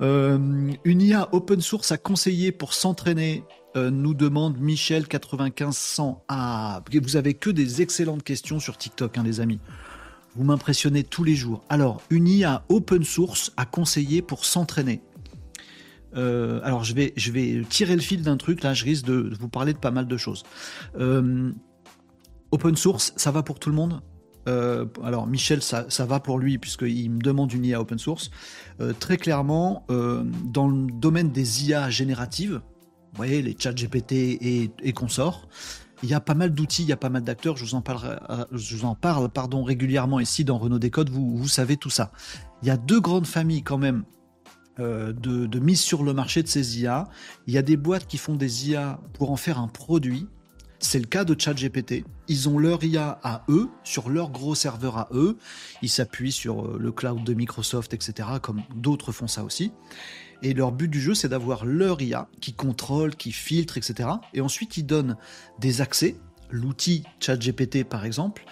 Euh, 0.00 0.38
une 0.84 1.02
IA 1.02 1.28
open 1.32 1.60
source 1.60 1.90
à 1.90 1.98
conseiller 1.98 2.52
pour 2.52 2.72
s'entraîner, 2.72 3.42
euh, 3.76 3.90
nous 3.90 4.14
demande 4.14 4.58
Michel 4.60 5.06
9500. 5.08 6.24
Ah, 6.28 6.82
vous 6.92 7.16
avez 7.16 7.34
que 7.34 7.50
des 7.50 7.82
excellentes 7.82 8.22
questions 8.22 8.60
sur 8.60 8.78
TikTok, 8.78 9.18
hein, 9.18 9.24
les 9.24 9.40
amis. 9.40 9.58
Vous 10.36 10.44
m'impressionnez 10.44 11.02
tous 11.02 11.24
les 11.24 11.34
jours. 11.34 11.64
Alors, 11.68 12.00
une 12.10 12.28
IA 12.28 12.62
open 12.68 13.02
source 13.02 13.52
à 13.56 13.66
conseiller 13.66 14.22
pour 14.22 14.44
s'entraîner. 14.44 15.00
Euh, 16.16 16.60
alors 16.62 16.84
je 16.84 16.94
vais, 16.94 17.12
tirer 17.68 17.94
le 17.94 18.00
fil 18.00 18.22
d'un 18.22 18.36
truc, 18.36 18.62
là 18.62 18.74
je 18.74 18.84
risque 18.84 19.04
de 19.04 19.32
vous 19.38 19.48
parler 19.48 19.72
de 19.72 19.78
pas 19.78 19.90
mal 19.90 20.06
de 20.06 20.16
choses. 20.16 20.42
Euh, 20.98 21.52
open 22.50 22.76
source, 22.76 23.12
ça 23.16 23.30
va 23.30 23.42
pour 23.42 23.58
tout 23.58 23.70
le 23.70 23.76
monde? 23.76 24.00
Euh, 24.48 24.86
alors 25.04 25.26
Michel, 25.26 25.60
ça, 25.62 25.84
va 26.06 26.20
pour 26.20 26.38
lui 26.38 26.58
puisqu'il 26.58 27.10
me 27.10 27.20
demande 27.20 27.52
une 27.52 27.64
IA 27.64 27.80
open 27.80 27.98
source. 27.98 28.30
très 28.98 29.16
clairement, 29.18 29.86
dans 29.88 30.68
le 30.68 30.90
domaine 30.92 31.30
des 31.30 31.68
IA 31.68 31.90
génératives, 31.90 32.60
vous 33.12 33.16
voyez 33.16 33.42
les 33.42 33.56
chats 33.58 33.72
GPT 33.72 34.12
et, 34.12 34.92
consorts, 34.94 35.48
il 36.02 36.08
y 36.08 36.14
a 36.14 36.20
pas 36.20 36.34
mal 36.34 36.54
d'outils, 36.54 36.84
il 36.84 36.88
y 36.88 36.92
a 36.92 36.96
pas 36.96 37.10
mal 37.10 37.24
d'acteurs. 37.24 37.56
Je 37.56 37.64
vous 37.64 38.84
en 38.84 38.94
parle, 38.94 39.28
pardon, 39.28 39.64
régulièrement 39.64 40.20
ici 40.20 40.44
dans 40.44 40.56
Renault 40.56 40.78
Décode. 40.78 41.10
Vous 41.10 41.48
savez 41.48 41.76
tout 41.76 41.90
ça. 41.90 42.12
Il 42.62 42.68
y 42.68 42.70
a 42.70 42.76
deux 42.76 43.00
grandes 43.00 43.26
familles 43.26 43.62
quand 43.62 43.78
même 43.78 44.04
euh, 44.80 45.12
de, 45.12 45.58
mise 45.58 45.80
sur 45.80 46.02
le 46.02 46.12
marché 46.12 46.42
de 46.42 46.48
ces 46.48 46.80
IA. 46.80 47.08
Il 47.46 47.54
y 47.54 47.58
a 47.58 47.62
des 47.62 47.76
boîtes 47.76 48.06
qui 48.06 48.16
font 48.16 48.36
des 48.36 48.70
IA 48.70 49.00
pour 49.14 49.30
en 49.30 49.36
faire 49.36 49.58
un 49.58 49.68
produit. 49.68 50.26
C'est 50.78 51.00
le 51.00 51.06
cas 51.06 51.24
de 51.24 51.38
ChatGPT. 51.38 52.04
Ils 52.28 52.48
ont 52.48 52.58
leur 52.58 52.84
IA 52.84 53.18
à 53.24 53.44
eux, 53.48 53.68
sur 53.82 54.08
leur 54.08 54.30
gros 54.30 54.54
serveur 54.54 54.96
à 54.96 55.08
eux. 55.12 55.36
Ils 55.82 55.88
s'appuient 55.88 56.32
sur 56.32 56.64
euh, 56.64 56.78
le 56.78 56.92
cloud 56.92 57.24
de 57.24 57.34
Microsoft, 57.34 57.92
etc., 57.92 58.28
comme 58.40 58.62
d'autres 58.76 59.10
font 59.10 59.26
ça 59.26 59.42
aussi. 59.42 59.72
Et 60.42 60.54
leur 60.54 60.70
but 60.70 60.88
du 60.88 61.00
jeu, 61.00 61.14
c'est 61.14 61.28
d'avoir 61.28 61.64
leur 61.64 62.00
IA 62.00 62.28
qui 62.40 62.52
contrôle, 62.52 63.16
qui 63.16 63.32
filtre, 63.32 63.76
etc. 63.76 64.08
Et 64.34 64.40
ensuite, 64.40 64.76
ils 64.76 64.86
donnent 64.86 65.16
des 65.58 65.80
accès, 65.80 66.16
l'outil 66.50 67.02
ChatGPT 67.18 67.82
par 67.84 68.04
exemple, 68.04 68.44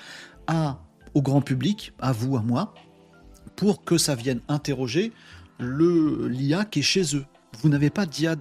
à, 0.48 0.82
au 1.14 1.22
grand 1.22 1.40
public, 1.40 1.92
à 2.00 2.10
vous, 2.12 2.36
à 2.36 2.42
moi, 2.42 2.74
pour 3.54 3.84
que 3.84 3.98
ça 3.98 4.14
vienne 4.14 4.40
interroger 4.48 5.12
le 5.58 6.28
l'IA 6.28 6.64
qui 6.64 6.80
est 6.80 6.82
chez 6.82 7.16
eux. 7.16 7.24
Vous 7.62 7.68
n'avez 7.68 7.90
pas 7.90 8.06
d'IA 8.06 8.36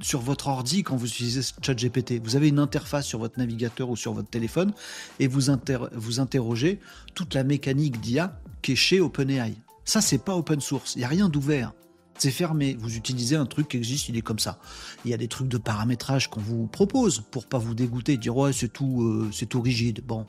sur 0.00 0.20
votre 0.20 0.48
ordi 0.48 0.82
quand 0.82 0.96
vous 0.96 1.06
utilisez 1.06 1.40
ChatGPT. 1.62 2.20
Vous 2.22 2.36
avez 2.36 2.48
une 2.48 2.58
interface 2.58 3.06
sur 3.06 3.18
votre 3.18 3.38
navigateur 3.38 3.88
ou 3.88 3.96
sur 3.96 4.12
votre 4.12 4.28
téléphone 4.28 4.72
et 5.18 5.26
vous, 5.26 5.50
vous 5.94 6.20
interrogez 6.20 6.80
toute 7.14 7.34
la 7.34 7.44
mécanique 7.44 8.00
d'IA 8.00 8.40
qui 8.62 8.72
est 8.72 8.76
chez 8.76 9.00
OpenAI. 9.00 9.54
Ça, 9.84 10.00
c'est 10.00 10.18
pas 10.18 10.36
open 10.36 10.60
source. 10.60 10.94
Il 10.94 10.98
n'y 10.98 11.04
a 11.04 11.08
rien 11.08 11.28
d'ouvert. 11.28 11.72
C'est 12.18 12.30
fermé. 12.30 12.76
Vous 12.78 12.96
utilisez 12.96 13.36
un 13.36 13.46
truc 13.46 13.68
qui 13.68 13.78
existe, 13.78 14.08
il 14.10 14.16
est 14.16 14.22
comme 14.22 14.38
ça. 14.38 14.58
Il 15.04 15.10
y 15.10 15.14
a 15.14 15.16
des 15.16 15.28
trucs 15.28 15.48
de 15.48 15.56
paramétrage 15.56 16.28
qu'on 16.28 16.40
vous 16.40 16.66
propose 16.66 17.22
pour 17.30 17.46
pas 17.46 17.58
vous 17.58 17.74
dégoûter, 17.74 18.18
dire 18.18 18.36
ouais 18.36 18.52
c'est 18.52 18.68
tout, 18.68 19.02
euh, 19.02 19.46
tout 19.48 19.62
rigide. 19.62 20.02
Bon, 20.06 20.26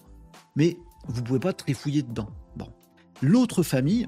mais 0.56 0.78
vous 1.08 1.22
pouvez 1.22 1.39
pas 1.39 1.52
trifouiller 1.52 2.02
dedans. 2.02 2.30
Bon, 2.56 2.70
l'autre 3.22 3.62
famille, 3.62 4.08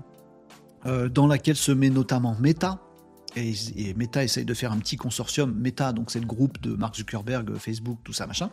euh, 0.85 1.09
dans 1.09 1.27
laquelle 1.27 1.55
se 1.55 1.71
met 1.71 1.89
notamment 1.89 2.35
Meta. 2.39 2.79
Et, 3.35 3.53
Meta 3.95 4.23
essaye 4.23 4.45
de 4.45 4.53
faire 4.53 4.71
un 4.71 4.77
petit 4.77 4.95
consortium. 4.95 5.53
Meta, 5.53 5.91
donc 5.91 6.11
c'est 6.11 6.19
le 6.19 6.25
groupe 6.25 6.61
de 6.61 6.75
Mark 6.75 6.95
Zuckerberg, 6.95 7.55
Facebook, 7.57 7.99
tout 8.03 8.13
ça, 8.13 8.27
machin. 8.27 8.51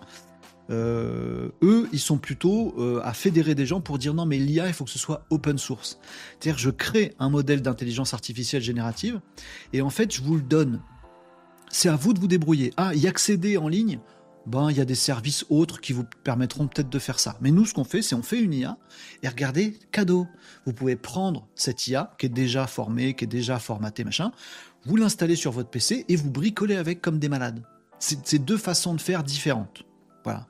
Euh, 0.71 1.49
eux, 1.63 1.89
ils 1.93 1.99
sont 1.99 2.19
plutôt 2.19 2.75
euh, 2.79 3.01
à 3.03 3.13
fédérer 3.13 3.55
des 3.55 3.67
gens 3.67 3.81
pour 3.81 3.99
dire 3.99 4.15
non, 4.15 4.25
mais 4.25 4.39
l'IA, 4.39 4.69
il 4.69 4.73
faut 4.73 4.85
que 4.85 4.91
ce 4.91 4.99
soit 4.99 5.27
open 5.31 5.59
source. 5.59 5.99
C'est-à-dire, 6.39 6.59
je 6.59 6.71
crée 6.71 7.15
un 7.19 7.29
modèle 7.29 7.61
d'intelligence 7.61 8.15
artificielle 8.15 8.63
générative 8.63 9.21
et 9.73 9.83
en 9.83 9.91
fait, 9.91 10.15
je 10.15 10.23
vous 10.23 10.37
le 10.37 10.43
donne. 10.43 10.81
C'est 11.73 11.89
à 11.89 11.97
vous 11.97 12.13
de 12.13 12.21
vous 12.21 12.29
débrouiller. 12.29 12.73
Ah, 12.77 12.95
y 12.95 13.07
accéder 13.07 13.57
en 13.57 13.69
ligne, 13.69 13.99
ben, 14.47 14.71
il 14.71 14.77
y 14.77 14.81
a 14.81 14.85
des 14.85 14.95
services 14.95 15.45
autres 15.51 15.81
qui 15.81 15.93
vous 15.93 16.05
permettront 16.25 16.67
peut-être 16.67 16.89
de 16.89 16.99
faire 16.99 17.19
ça. 17.19 17.37
Mais 17.41 17.51
nous, 17.51 17.67
ce 17.67 17.75
qu'on 17.75 17.85
fait, 17.85 18.03
c'est 18.03 18.15
on 18.15 18.23
fait 18.23 18.41
une 18.41 18.55
IA 18.55 18.79
et 19.23 19.29
regardez, 19.29 19.79
cadeau. 19.93 20.27
Vous 20.67 20.73
pouvez 20.73 20.97
prendre 20.97 21.47
cette 21.55 21.87
IA 21.87 22.15
qui 22.19 22.27
est 22.27 22.31
déjà 22.31 22.67
formée, 22.67 23.15
qui 23.15 23.25
est 23.25 23.29
déjà 23.29 23.59
formatée, 23.59 24.05
machin, 24.05 24.33
vous 24.85 24.97
l'installez 24.97 25.37
sur 25.37 25.53
votre 25.53 25.69
PC 25.69 26.05
et 26.09 26.17
vous 26.17 26.31
bricolez 26.31 26.77
avec 26.77 27.01
comme 27.01 27.19
des 27.19 27.29
malades. 27.29 27.63
C'est 27.99 28.39
deux 28.39 28.57
façons 28.57 28.95
de 28.95 29.01
faire 29.01 29.23
différentes. 29.23 29.85
Voilà. 30.25 30.47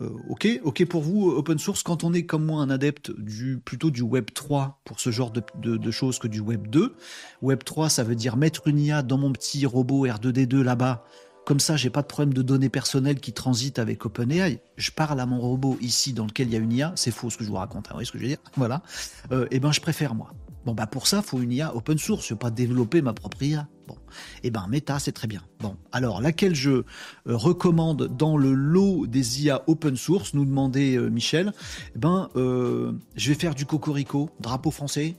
Euh, 0.00 0.10
ok, 0.28 0.60
ok 0.64 0.84
pour 0.86 1.00
vous, 1.00 1.30
open 1.30 1.58
source, 1.58 1.82
quand 1.82 2.04
on 2.04 2.12
est 2.12 2.24
comme 2.24 2.44
moi 2.44 2.60
un 2.60 2.68
adepte 2.68 3.12
du 3.18 3.58
plutôt 3.64 3.90
du 3.90 4.02
Web 4.02 4.26
3 4.34 4.80
pour 4.84 5.00
ce 5.00 5.10
genre 5.10 5.30
de, 5.30 5.42
de 5.76 5.90
choses 5.90 6.18
que 6.18 6.28
du 6.28 6.40
Web 6.40 6.66
2. 6.66 6.94
Web 7.40 7.64
3, 7.64 7.88
ça 7.88 8.02
veut 8.02 8.16
dire 8.16 8.36
mettre 8.36 8.66
une 8.66 8.80
IA 8.80 9.02
dans 9.02 9.16
mon 9.16 9.32
petit 9.32 9.64
robot 9.64 10.06
R2D2 10.06 10.60
là-bas 10.60 11.04
comme 11.46 11.60
ça, 11.60 11.76
j'ai 11.76 11.90
pas 11.90 12.02
de 12.02 12.08
problème 12.08 12.34
de 12.34 12.42
données 12.42 12.68
personnelles 12.68 13.20
qui 13.20 13.32
transitent 13.32 13.78
avec 13.78 14.04
OpenAI. 14.04 14.58
Je 14.76 14.90
parle 14.90 15.20
à 15.20 15.26
mon 15.26 15.38
robot 15.38 15.78
ici 15.80 16.12
dans 16.12 16.26
lequel 16.26 16.48
il 16.48 16.52
y 16.52 16.56
a 16.56 16.58
une 16.58 16.72
IA. 16.72 16.92
C'est 16.96 17.12
faux 17.12 17.30
ce 17.30 17.38
que 17.38 17.44
je 17.44 17.48
vous 17.48 17.54
raconte. 17.54 17.86
Hein, 17.86 17.90
vous 17.90 17.94
voyez 17.98 18.06
ce 18.06 18.10
que 18.10 18.18
je 18.18 18.24
veux 18.24 18.28
dire? 18.28 18.38
Voilà. 18.56 18.82
Euh, 19.30 19.44
et 19.44 19.56
eh 19.56 19.60
ben, 19.60 19.70
je 19.70 19.80
préfère 19.80 20.16
moi. 20.16 20.32
Bon, 20.64 20.74
bah 20.74 20.88
pour 20.88 21.06
ça, 21.06 21.22
faut 21.22 21.40
une 21.40 21.52
IA 21.52 21.72
open 21.76 21.98
source. 21.98 22.26
Je 22.26 22.34
veux 22.34 22.38
pas 22.38 22.50
développer 22.50 23.00
ma 23.00 23.12
propre 23.12 23.40
IA. 23.44 23.68
Bon, 23.86 23.96
eh 24.42 24.50
ben 24.50 24.66
Meta, 24.68 24.98
c'est 24.98 25.12
très 25.12 25.28
bien. 25.28 25.40
Bon, 25.60 25.76
alors 25.92 26.20
laquelle 26.20 26.56
je 26.56 26.70
euh, 26.70 26.84
recommande 27.28 28.08
dans 28.16 28.36
le 28.36 28.52
lot 28.52 29.06
des 29.06 29.44
IA 29.44 29.62
open 29.68 29.94
source, 29.94 30.34
nous 30.34 30.44
demandait 30.44 30.96
euh, 30.96 31.10
Michel? 31.10 31.52
Eh 31.94 31.98
ben, 32.00 32.28
je 32.34 33.28
vais 33.28 33.38
faire 33.38 33.54
du 33.54 33.66
cocorico, 33.66 34.30
drapeau 34.40 34.72
français, 34.72 35.14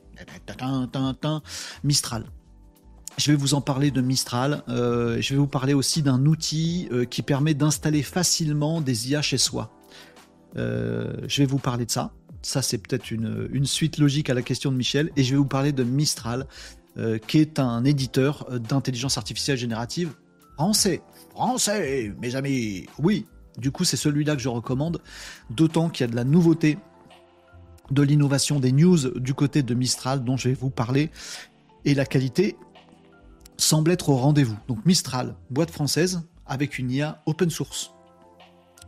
Mistral. 1.86 2.26
Je 3.17 3.32
vais 3.32 3.38
vous 3.38 3.56
en 3.56 3.62
parler 3.62 3.89
de 3.89 3.99
Mistral. 3.99 4.63
Euh, 4.69 5.17
je 5.21 5.34
vais 5.34 5.39
vous 5.39 5.47
parler 5.47 5.73
aussi 5.73 6.03
d'un 6.03 6.23
outil 6.27 6.88
euh, 6.91 7.03
qui 7.03 7.23
permet 7.23 7.56
d'installer 7.56 8.03
facilement 8.03 8.80
des 8.80 9.10
IA 9.10 9.23
chez 9.23 9.39
soi. 9.39 9.71
Euh, 10.56 11.13
je 11.27 11.41
vais 11.41 11.47
vous 11.47 11.58
parler 11.58 11.88
de 11.88 11.91
ça. 11.91 12.12
Ça, 12.43 12.62
c'est 12.62 12.77
peut-être 12.77 13.10
une, 13.10 13.65
suite 13.65 13.97
logique 13.97 14.30
à 14.30 14.36
la 14.36 14.43
question 14.43 14.71
de 14.71 14.77
Michel. 14.77 15.12
Et 15.15 15.23
je 15.23 15.32
vais 15.32 15.38
vous 15.38 15.47
parler 15.47 15.71
de 15.71 15.84
Mistral, 15.84 16.45
qui 17.27 17.39
est 17.39 17.60
un 17.60 17.84
éditeur 17.84 18.47
d'intelligence 18.60 19.17
artificielle 19.17 19.58
générative 19.58 20.13
français. 20.56 21.01
Français, 21.32 22.13
mes 22.21 22.36
amis. 22.36 22.86
Oui, 22.99 23.25
du 23.58 23.71
coup, 23.71 23.84
c'est 23.84 23.97
celui-là 23.97 24.36
que 24.36 24.41
je 24.41 24.49
recommande. 24.49 25.01
D'autant 25.49 25.89
qu'il 25.89 26.06
y 26.06 26.08
a 26.08 26.12
de 26.12 26.15
la 26.15 26.23
nouveauté 26.23 26.77
de 27.91 28.01
l'innovation 28.01 28.60
des 28.60 28.71
news 28.71 29.19
du 29.19 29.34
côté 29.34 29.63
de 29.63 29.73
Mistral 29.73 30.23
dont 30.23 30.38
je 30.38 30.49
vais 30.49 30.56
vous 30.56 30.69
parler. 30.69 31.12
Et 31.84 31.93
la 31.93 32.06
qualité 32.06 32.56
semble 33.58 33.91
être 33.91 34.10
au 34.10 34.15
rendez-vous. 34.15 34.58
Donc 34.67 34.86
Mistral, 34.86 35.36
boîte 35.50 35.72
française, 35.72 36.22
avec 36.46 36.80
une 36.80 36.91
IA 36.91 37.22
open 37.26 37.50
source. 37.50 37.91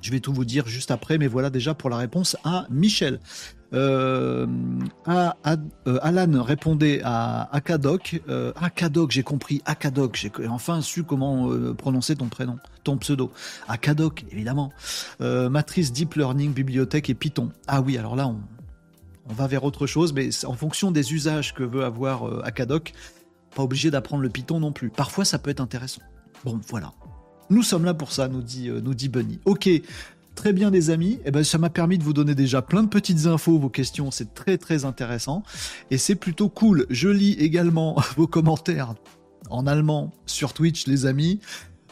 Je 0.01 0.11
vais 0.11 0.19
tout 0.19 0.31
vous 0.31 0.45
dire 0.45 0.67
juste 0.67 0.91
après, 0.91 1.17
mais 1.17 1.27
voilà 1.27 1.49
déjà 1.49 1.73
pour 1.73 1.89
la 1.89 1.97
réponse 1.97 2.37
à 2.43 2.65
Michel. 2.69 3.19
Euh, 3.73 4.47
euh, 5.07 5.99
Alan 6.01 6.43
répondait 6.43 7.01
à 7.03 7.49
Akadoc. 7.53 8.21
Euh, 8.29 8.51
Akadoc, 8.55 9.11
j'ai 9.11 9.23
compris. 9.23 9.61
Akadoc, 9.65 10.15
j'ai 10.15 10.31
enfin 10.47 10.81
su 10.81 11.03
comment 11.03 11.49
prononcer 11.75 12.15
ton 12.15 12.27
prénom, 12.27 12.57
ton 12.83 12.97
pseudo. 12.97 13.31
Akadoc, 13.67 14.25
évidemment. 14.31 14.71
matrice 15.19 15.91
Deep 15.91 16.15
Learning, 16.15 16.53
bibliothèque 16.53 17.09
et 17.09 17.15
Python. 17.15 17.49
Ah 17.67 17.81
oui, 17.81 17.97
alors 17.97 18.15
là, 18.15 18.27
on, 18.27 18.39
on 19.29 19.33
va 19.33 19.47
vers 19.47 19.63
autre 19.63 19.85
chose, 19.85 20.13
mais 20.13 20.29
en 20.45 20.53
fonction 20.53 20.91
des 20.91 21.13
usages 21.13 21.53
que 21.53 21.63
veut 21.63 21.83
avoir 21.83 22.45
Akadoc, 22.45 22.93
pas 23.55 23.63
obligé 23.63 23.91
d'apprendre 23.91 24.23
le 24.23 24.29
Python 24.29 24.59
non 24.59 24.71
plus. 24.71 24.89
Parfois, 24.89 25.25
ça 25.25 25.39
peut 25.39 25.49
être 25.49 25.61
intéressant. 25.61 26.01
Bon, 26.45 26.59
voilà. 26.67 26.93
Nous 27.49 27.63
sommes 27.63 27.85
là 27.85 27.93
pour 27.93 28.11
ça, 28.11 28.27
nous 28.27 28.41
dit, 28.41 28.69
euh, 28.69 28.79
nous 28.81 28.93
dit 28.93 29.09
Bunny. 29.09 29.39
Ok, 29.45 29.69
très 30.35 30.53
bien 30.53 30.69
les 30.69 30.89
amis. 30.89 31.19
Eh 31.25 31.31
ben, 31.31 31.43
ça 31.43 31.57
m'a 31.57 31.69
permis 31.69 31.97
de 31.97 32.03
vous 32.03 32.13
donner 32.13 32.35
déjà 32.35 32.61
plein 32.61 32.83
de 32.83 32.87
petites 32.87 33.25
infos, 33.25 33.57
vos 33.57 33.69
questions. 33.69 34.11
C'est 34.11 34.33
très 34.33 34.57
très 34.57 34.85
intéressant. 34.85 35.43
Et 35.91 35.97
c'est 35.97 36.15
plutôt 36.15 36.49
cool. 36.49 36.85
Je 36.89 37.09
lis 37.09 37.33
également 37.33 37.95
vos 38.17 38.27
commentaires 38.27 38.95
en 39.49 39.65
allemand 39.65 40.13
sur 40.25 40.53
Twitch, 40.53 40.85
les 40.87 41.05
amis. 41.05 41.39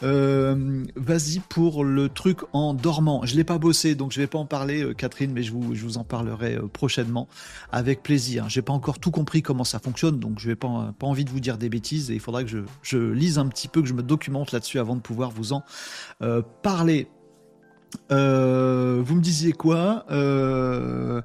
Euh, 0.04 0.86
vas-y 0.96 1.40
pour 1.40 1.84
le 1.84 2.10
truc 2.10 2.40
en 2.54 2.74
dormant. 2.74 3.26
Je 3.26 3.36
l'ai 3.36 3.44
pas 3.44 3.58
bossé, 3.58 3.96
donc 3.96 4.12
je 4.12 4.20
vais 4.20 4.28
pas 4.28 4.38
en 4.38 4.46
parler, 4.46 4.84
euh, 4.84 4.94
Catherine, 4.94 5.32
mais 5.32 5.44
je 5.44 5.52
vous, 5.52 5.74
je 5.76 5.84
vous 5.84 5.98
en 5.98 6.04
parlerai 6.04 6.56
euh, 6.56 6.68
prochainement 6.68 7.28
avec 7.72 8.04
plaisir. 8.04 8.48
J'ai 8.50 8.62
pas 8.62 8.74
encore 8.74 9.00
tout 9.00 9.12
compris 9.12 9.42
comment 9.42 9.64
ça 9.64 9.80
fonctionne, 9.80 10.20
donc 10.20 10.40
je 10.40 10.48
vais 10.48 10.56
pas, 10.56 10.94
pas 10.98 11.08
envie 11.08 11.26
de 11.26 11.30
vous 11.30 11.40
dire 11.40 11.58
des 11.58 11.70
bêtises 11.70 12.12
et 12.12 12.14
il 12.14 12.20
faudra 12.20 12.44
que 12.44 12.50
je, 12.50 12.60
je 12.84 12.98
lise 12.98 13.40
un 13.40 13.48
petit 13.48 13.68
peu, 13.68 13.82
que 13.82 13.88
je 13.88 13.94
me 13.94 14.04
documente 14.04 14.52
là-dessus 14.52 14.80
avant 14.80 14.96
de 14.96 15.02
pouvoir 15.02 15.32
vous 15.32 15.54
en 15.54 15.64
parler. 16.62 17.08
Euh, 18.12 19.02
vous 19.04 19.16
me 19.16 19.22
disiez 19.22 19.52
quoi 19.52 20.06
euh, 20.12 21.22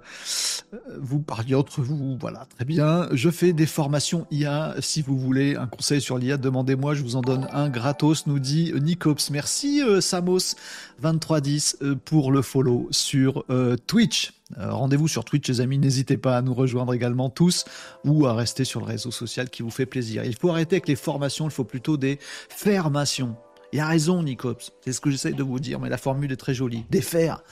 Vous 0.98 1.20
parliez 1.20 1.54
entre 1.54 1.80
vous, 1.80 2.16
voilà, 2.20 2.46
très 2.56 2.64
bien. 2.64 3.08
Je 3.12 3.30
fais 3.30 3.52
des 3.52 3.66
formations 3.66 4.26
IA. 4.30 4.74
Si 4.80 5.02
vous 5.02 5.16
voulez 5.16 5.56
un 5.56 5.66
conseil 5.66 6.00
sur 6.00 6.18
l'IA, 6.18 6.36
demandez-moi, 6.36 6.94
je 6.94 7.02
vous 7.02 7.16
en 7.16 7.20
donne 7.20 7.46
un 7.52 7.68
gratos, 7.68 8.26
nous 8.26 8.38
dit 8.38 8.72
Nicops. 8.80 9.30
Merci 9.30 9.82
euh, 9.82 10.00
Samos2310 10.00 11.96
pour 11.96 12.32
le 12.32 12.42
follow 12.42 12.88
sur 12.90 13.44
Twitch. 13.86 14.32
Rendez-vous 14.58 15.08
sur 15.08 15.24
Twitch, 15.24 15.48
les 15.48 15.60
amis. 15.60 15.78
N'hésitez 15.78 16.16
pas 16.16 16.36
à 16.36 16.42
nous 16.42 16.54
rejoindre 16.54 16.92
également 16.92 17.30
tous 17.30 17.64
ou 18.04 18.26
à 18.26 18.34
rester 18.34 18.64
sur 18.64 18.80
le 18.80 18.86
réseau 18.86 19.10
social 19.10 19.48
qui 19.48 19.62
vous 19.62 19.70
fait 19.70 19.86
plaisir. 19.86 20.24
Il 20.24 20.36
faut 20.36 20.50
arrêter 20.50 20.76
avec 20.76 20.88
les 20.88 20.96
formations, 20.96 21.46
il 21.46 21.52
faut 21.52 21.64
plutôt 21.64 21.96
des 21.96 22.18
fermations. 22.48 23.36
Il 23.72 23.80
a 23.80 23.86
raison, 23.86 24.22
Nicops. 24.22 24.72
C'est 24.84 24.92
ce 24.92 25.00
que 25.00 25.10
j'essaye 25.10 25.34
de 25.34 25.42
vous 25.42 25.58
dire, 25.58 25.80
mais 25.80 25.88
la 25.88 25.96
formule 25.96 26.30
est 26.30 26.36
très 26.36 26.54
jolie. 26.54 26.84
Défaire. 26.90 27.42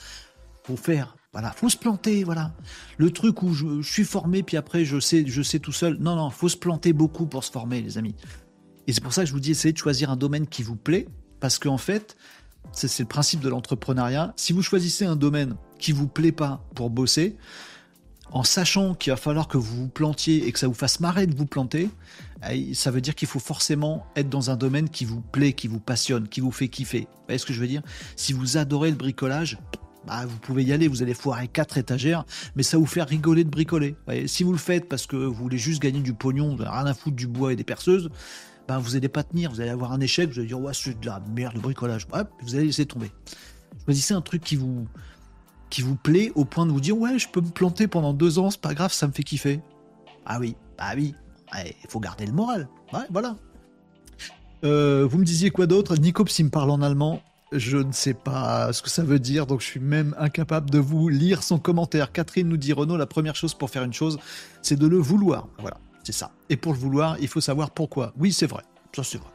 Faut 0.63 0.77
faire. 0.77 1.15
Voilà. 1.33 1.51
Faut 1.51 1.69
se 1.69 1.77
planter, 1.77 2.23
voilà. 2.23 2.53
Le 2.97 3.11
truc 3.11 3.41
où 3.41 3.53
je, 3.53 3.81
suis 3.81 4.03
formé, 4.03 4.43
puis 4.43 4.57
après, 4.57 4.85
je 4.85 4.99
sais, 4.99 5.23
je 5.25 5.41
sais 5.41 5.59
tout 5.59 5.71
seul. 5.71 5.97
Non, 5.99 6.15
non, 6.15 6.29
faut 6.29 6.49
se 6.49 6.57
planter 6.57 6.93
beaucoup 6.93 7.25
pour 7.25 7.43
se 7.43 7.51
former, 7.51 7.81
les 7.81 7.97
amis. 7.97 8.15
Et 8.85 8.93
c'est 8.93 9.01
pour 9.01 9.13
ça 9.13 9.23
que 9.23 9.27
je 9.27 9.33
vous 9.33 9.39
dis, 9.39 9.51
essayez 9.51 9.73
de 9.73 9.77
choisir 9.77 10.11
un 10.11 10.15
domaine 10.15 10.45
qui 10.45 10.61
vous 10.61 10.75
plaît, 10.75 11.07
parce 11.39 11.57
qu'en 11.57 11.77
fait, 11.77 12.17
c'est 12.73 12.99
le 12.99 13.07
principe 13.07 13.39
de 13.39 13.49
l'entrepreneuriat. 13.49 14.33
Si 14.35 14.53
vous 14.53 14.61
choisissez 14.61 15.05
un 15.05 15.15
domaine 15.15 15.55
qui 15.79 15.91
vous 15.91 16.07
plaît 16.07 16.31
pas 16.31 16.63
pour 16.75 16.89
bosser, 16.89 17.37
en 18.31 18.43
sachant 18.43 18.93
qu'il 18.93 19.11
va 19.11 19.17
falloir 19.17 19.47
que 19.47 19.57
vous 19.57 19.83
vous 19.83 19.87
plantiez 19.89 20.47
et 20.47 20.51
que 20.51 20.59
ça 20.59 20.67
vous 20.67 20.73
fasse 20.73 20.99
marrer 20.99 21.27
de 21.27 21.35
vous 21.35 21.45
planter, 21.45 21.89
eh, 22.49 22.73
ça 22.73 22.91
veut 22.91 23.01
dire 23.01 23.15
qu'il 23.15 23.27
faut 23.27 23.39
forcément 23.39 24.05
être 24.15 24.29
dans 24.29 24.49
un 24.49 24.55
domaine 24.55 24.89
qui 24.89 25.05
vous 25.05 25.21
plaît, 25.21 25.53
qui 25.53 25.67
vous 25.67 25.79
passionne, 25.79 26.27
qui 26.27 26.39
vous 26.39 26.51
fait 26.51 26.69
kiffer. 26.69 27.01
Vous 27.01 27.23
voyez 27.27 27.37
ce 27.37 27.45
que 27.45 27.53
je 27.53 27.59
veux 27.59 27.67
dire? 27.67 27.81
Si 28.15 28.33
vous 28.33 28.57
adorez 28.57 28.89
le 28.89 28.95
bricolage, 28.95 29.59
bah, 30.07 30.25
vous 30.25 30.37
pouvez 30.37 30.63
y 30.63 30.73
aller, 30.73 30.87
vous 30.87 31.03
allez 31.03 31.13
foirer 31.13 31.47
quatre 31.47 31.77
étagères, 31.77 32.25
mais 32.55 32.63
ça 32.63 32.77
vous 32.77 32.85
fait 32.85 33.03
rigoler 33.03 33.43
de 33.43 33.49
bricoler. 33.49 33.95
si 34.25 34.43
vous 34.43 34.51
le 34.51 34.57
faites 34.57 34.87
parce 34.87 35.05
que 35.05 35.15
vous 35.15 35.33
voulez 35.33 35.57
juste 35.57 35.81
gagner 35.81 35.99
du 35.99 36.13
pognon, 36.13 36.55
vous 36.55 36.63
rien 36.63 36.85
à 36.85 36.93
foutre 36.93 37.15
du 37.15 37.27
bois 37.27 37.53
et 37.53 37.55
des 37.55 37.63
perceuses, 37.63 38.09
bah, 38.67 38.77
vous 38.79 38.91
n'allez 38.91 39.09
pas 39.09 39.23
tenir, 39.23 39.51
vous 39.51 39.61
allez 39.61 39.69
avoir 39.69 39.91
un 39.91 39.99
échec, 39.99 40.29
vous 40.29 40.39
allez 40.39 40.47
dire 40.47 40.59
ouais 40.59 40.73
c'est 40.73 40.99
de 40.99 41.05
la 41.05 41.21
merde 41.35 41.55
le 41.55 41.61
bricolage, 41.61 42.07
vous 42.41 42.55
allez 42.55 42.67
laisser 42.67 42.85
tomber. 42.85 43.11
Choisissez 43.85 44.13
un 44.13 44.21
truc 44.21 44.43
qui 44.43 44.55
vous, 44.55 44.87
qui 45.71 45.81
vous 45.81 45.95
plaît 45.95 46.31
au 46.35 46.45
point 46.45 46.67
de 46.67 46.71
vous 46.71 46.81
dire 46.81 46.95
ouais 46.95 47.17
je 47.17 47.27
peux 47.27 47.41
me 47.41 47.49
planter 47.49 47.87
pendant 47.87 48.13
deux 48.13 48.37
ans, 48.37 48.51
c'est 48.51 48.61
pas 48.61 48.75
grave, 48.75 48.93
ça 48.93 49.07
me 49.07 49.11
fait 49.11 49.23
kiffer. 49.23 49.59
Ah 50.27 50.37
oui, 50.39 50.55
bah 50.77 50.91
oui, 50.95 51.15
il 51.55 51.89
faut 51.89 51.99
garder 51.99 52.27
le 52.27 52.33
moral. 52.33 52.69
Ouais, 52.93 52.99
voilà. 53.09 53.35
Euh, 54.63 55.07
vous 55.09 55.17
me 55.17 55.25
disiez 55.25 55.49
quoi 55.49 55.65
d'autre? 55.65 55.95
Nico 55.95 56.23
me 56.23 56.49
parle 56.49 56.69
en 56.69 56.81
allemand. 56.81 57.21
Je 57.51 57.77
ne 57.77 57.91
sais 57.91 58.13
pas 58.13 58.71
ce 58.71 58.81
que 58.81 58.89
ça 58.89 59.03
veut 59.03 59.19
dire, 59.19 59.45
donc 59.45 59.59
je 59.59 59.65
suis 59.65 59.79
même 59.79 60.15
incapable 60.17 60.69
de 60.69 60.79
vous 60.79 61.09
lire 61.09 61.43
son 61.43 61.59
commentaire. 61.59 62.13
Catherine 62.13 62.47
nous 62.47 62.57
dit 62.57 62.71
Renaud, 62.71 62.95
la 62.95 63.07
première 63.07 63.35
chose 63.35 63.53
pour 63.53 63.69
faire 63.69 63.83
une 63.83 63.91
chose, 63.91 64.19
c'est 64.61 64.77
de 64.77 64.87
le 64.87 64.97
vouloir. 64.97 65.49
Voilà, 65.59 65.77
c'est 66.03 66.13
ça. 66.13 66.31
Et 66.49 66.55
pour 66.55 66.71
le 66.71 66.79
vouloir, 66.79 67.17
il 67.19 67.27
faut 67.27 67.41
savoir 67.41 67.71
pourquoi. 67.71 68.13
Oui, 68.17 68.31
c'est 68.31 68.47
vrai. 68.47 68.63
Ça, 68.95 69.03
c'est 69.03 69.17
vrai. 69.17 69.30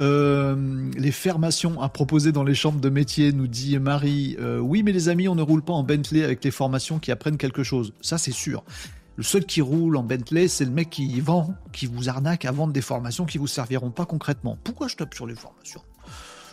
Euh, 0.00 0.90
les 0.96 1.12
formations 1.12 1.80
à 1.80 1.88
proposer 1.88 2.32
dans 2.32 2.44
les 2.44 2.54
chambres 2.54 2.80
de 2.80 2.88
métier, 2.88 3.32
nous 3.32 3.46
dit 3.46 3.78
Marie. 3.78 4.36
Euh, 4.40 4.58
oui, 4.58 4.82
mais 4.82 4.92
les 4.92 5.08
amis, 5.08 5.28
on 5.28 5.34
ne 5.34 5.42
roule 5.42 5.62
pas 5.62 5.72
en 5.72 5.82
Bentley 5.82 6.24
avec 6.24 6.42
les 6.44 6.50
formations 6.50 6.98
qui 6.98 7.12
apprennent 7.12 7.36
quelque 7.38 7.62
chose. 7.62 7.92
Ça, 8.00 8.18
c'est 8.18 8.32
sûr. 8.32 8.64
Le 9.16 9.22
seul 9.22 9.44
qui 9.44 9.60
roule 9.60 9.96
en 9.96 10.02
Bentley, 10.02 10.48
c'est 10.48 10.64
le 10.64 10.70
mec 10.70 10.90
qui 10.90 11.20
vend, 11.20 11.54
qui 11.72 11.86
vous 11.86 12.08
arnaque 12.08 12.44
à 12.44 12.52
vendre 12.52 12.72
des 12.72 12.80
formations 12.80 13.26
qui 13.26 13.38
vous 13.38 13.46
serviront 13.46 13.90
pas 13.90 14.06
concrètement. 14.06 14.56
Pourquoi 14.64 14.88
je 14.88 14.96
tape 14.96 15.14
sur 15.14 15.26
les 15.26 15.34
formations? 15.34 15.82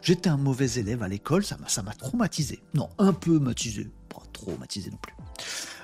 J'étais 0.01 0.29
un 0.29 0.37
mauvais 0.37 0.69
élève 0.71 1.03
à 1.03 1.07
l'école, 1.07 1.43
ça 1.43 1.57
m'a 1.57 1.93
traumatisé. 1.93 2.59
Non, 2.73 2.89
un 2.97 3.13
peu 3.13 3.39
matisé, 3.39 3.89
pas 4.09 4.21
traumatisé 4.33 4.91
non 4.91 4.97
plus. 4.97 5.13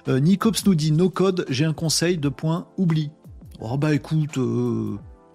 Euh, 0.08 0.19
Nicops 0.19 0.65
nous 0.65 0.75
dit 0.75 0.91
no 0.91 1.10
code, 1.10 1.45
j'ai 1.49 1.65
un 1.65 1.73
conseil 1.73 2.17
de 2.17 2.30
point 2.30 2.67
oubli. 2.78 3.10
Oh 3.60 3.78
bah 3.78 3.93
écoute, 3.93 4.38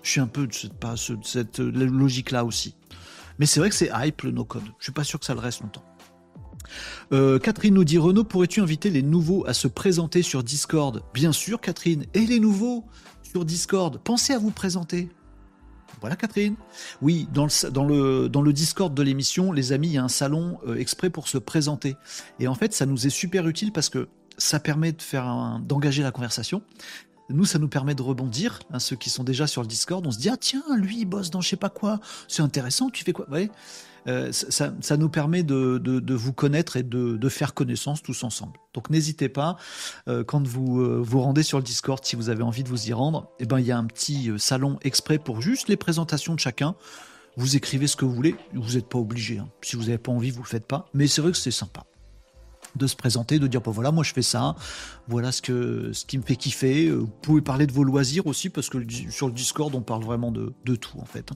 je 0.02 0.10
suis 0.10 0.20
un 0.20 0.26
peu 0.26 0.46
de 0.46 0.54
cette, 1.22 1.60
euh, 1.60 1.70
logique-là 1.70 2.44
aussi. 2.44 2.74
Mais 3.38 3.46
c'est 3.46 3.60
vrai 3.60 3.70
que 3.70 3.74
c'est 3.74 3.90
hype 3.92 4.22
le 4.22 4.32
no-code. 4.32 4.64
Je 4.78 4.84
suis 4.84 4.92
pas 4.92 5.04
sûr 5.04 5.18
que 5.18 5.26
ça 5.26 5.34
le 5.34 5.40
reste 5.40 5.62
longtemps. 5.62 5.84
Euh, 7.12 7.38
Catherine 7.38 7.74
nous 7.74 7.84
dit 7.84 7.98
Renaud, 7.98 8.24
pourrais-tu 8.24 8.60
inviter 8.60 8.90
les 8.90 9.02
nouveaux 9.02 9.46
à 9.46 9.54
se 9.54 9.66
présenter 9.66 10.22
sur 10.22 10.44
Discord? 10.44 11.02
Bien 11.14 11.32
sûr, 11.32 11.60
Catherine. 11.60 12.04
Et 12.14 12.26
les 12.26 12.38
nouveaux 12.38 12.84
sur 13.22 13.44
Discord, 13.44 13.98
pensez 14.02 14.32
à 14.32 14.38
vous 14.38 14.50
présenter. 14.50 15.08
Voilà, 16.00 16.16
Catherine. 16.16 16.54
Oui, 17.02 17.28
dans 17.32 17.44
le, 17.44 18.52
Discord 18.52 18.94
de 18.94 19.02
l'émission, 19.02 19.52
les 19.52 19.72
amis, 19.72 19.88
il 19.88 19.94
y 19.94 19.98
a 19.98 20.04
un 20.04 20.08
salon 20.08 20.58
euh, 20.66 20.76
exprès 20.76 21.10
pour 21.10 21.28
se 21.28 21.38
présenter. 21.38 21.96
Et 22.38 22.48
en 22.48 22.54
fait, 22.54 22.72
ça 22.72 22.86
nous 22.86 23.06
est 23.06 23.10
super 23.10 23.46
utile 23.48 23.72
parce 23.72 23.88
que 23.88 24.08
ça 24.38 24.58
permet 24.58 24.94
d'engager 25.62 26.02
la 26.02 26.10
conversation. 26.10 26.62
Nous, 27.30 27.44
ça 27.44 27.58
nous 27.58 27.68
permet 27.68 27.94
de 27.94 28.02
rebondir. 28.02 28.60
Hein, 28.72 28.78
ceux 28.78 28.96
qui 28.96 29.10
sont 29.10 29.24
déjà 29.24 29.46
sur 29.46 29.62
le 29.62 29.68
Discord, 29.68 30.06
on 30.06 30.10
se 30.10 30.18
dit 30.18 30.28
ah 30.28 30.36
tiens, 30.36 30.62
lui 30.76 31.00
il 31.00 31.06
bosse 31.06 31.30
dans 31.30 31.40
je 31.40 31.48
sais 31.48 31.56
pas 31.56 31.70
quoi. 31.70 32.00
C'est 32.28 32.42
intéressant. 32.42 32.90
Tu 32.90 33.04
fais 33.04 33.12
quoi? 33.12 33.28
Ouais. 33.30 33.50
Euh, 34.06 34.32
ça, 34.32 34.96
nous 34.96 35.08
permet 35.08 35.42
de, 35.42 36.14
vous 36.14 36.32
connaître 36.32 36.76
et 36.76 36.82
de, 36.82 37.28
faire 37.28 37.54
connaissance 37.54 38.02
tous 38.02 38.24
ensemble. 38.24 38.58
Donc 38.74 38.90
n'hésitez 38.90 39.28
pas, 39.28 39.56
euh, 40.08 40.24
quand 40.24 40.46
vous 40.46 40.80
euh, 40.80 41.00
vous 41.02 41.20
rendez 41.20 41.42
sur 41.42 41.58
le 41.58 41.64
Discord, 41.64 42.04
si 42.04 42.16
vous 42.16 42.28
avez 42.28 42.42
envie 42.42 42.62
de 42.62 42.68
vous 42.68 42.88
y 42.88 42.92
rendre, 42.92 43.30
eh 43.38 43.46
ben, 43.46 43.60
il 43.60 43.66
y 43.66 43.72
a 43.72 43.78
un 43.78 43.84
petit 43.84 44.30
salon 44.38 44.78
exprès 44.82 45.18
pour 45.18 45.40
juste 45.40 45.68
les 45.68 45.76
présentations 45.76 46.34
de 46.34 46.40
chacun. 46.40 46.74
Vous 47.36 47.56
écrivez 47.56 47.86
ce 47.86 47.96
que 47.96 48.04
vous 48.04 48.14
voulez, 48.14 48.34
vous 48.54 48.74
n'êtes 48.74 48.88
pas 48.88 48.98
obligé. 48.98 49.38
Hein. 49.38 49.48
Si 49.62 49.76
vous 49.76 49.84
n'avez 49.84 49.98
pas 49.98 50.12
envie, 50.12 50.30
vous 50.30 50.40
ne 50.40 50.44
le 50.44 50.48
faites 50.48 50.66
pas. 50.66 50.86
Mais 50.94 51.06
c'est 51.06 51.20
vrai 51.20 51.30
que 51.30 51.38
c'est 51.38 51.50
sympa 51.50 51.84
de 52.76 52.86
se 52.86 52.96
présenter, 52.96 53.38
de 53.38 53.46
dire 53.46 53.60
bon 53.60 53.70
voilà 53.70 53.90
moi 53.90 54.04
je 54.04 54.12
fais 54.12 54.22
ça, 54.22 54.54
voilà 55.08 55.32
ce 55.32 55.42
que 55.42 55.92
ce 55.92 56.04
qui 56.04 56.18
me 56.18 56.22
fait 56.22 56.36
kiffer. 56.36 56.86
Euh, 56.86 56.96
vous 56.96 57.10
pouvez 57.22 57.40
parler 57.40 57.66
de 57.66 57.72
vos 57.72 57.84
loisirs 57.84 58.26
aussi 58.26 58.50
parce 58.50 58.68
que 58.68 58.78
sur 59.10 59.26
le 59.26 59.32
Discord 59.32 59.74
on 59.74 59.82
parle 59.82 60.04
vraiment 60.04 60.30
de, 60.30 60.52
tout 60.76 60.98
en 60.98 61.04
fait. 61.04 61.30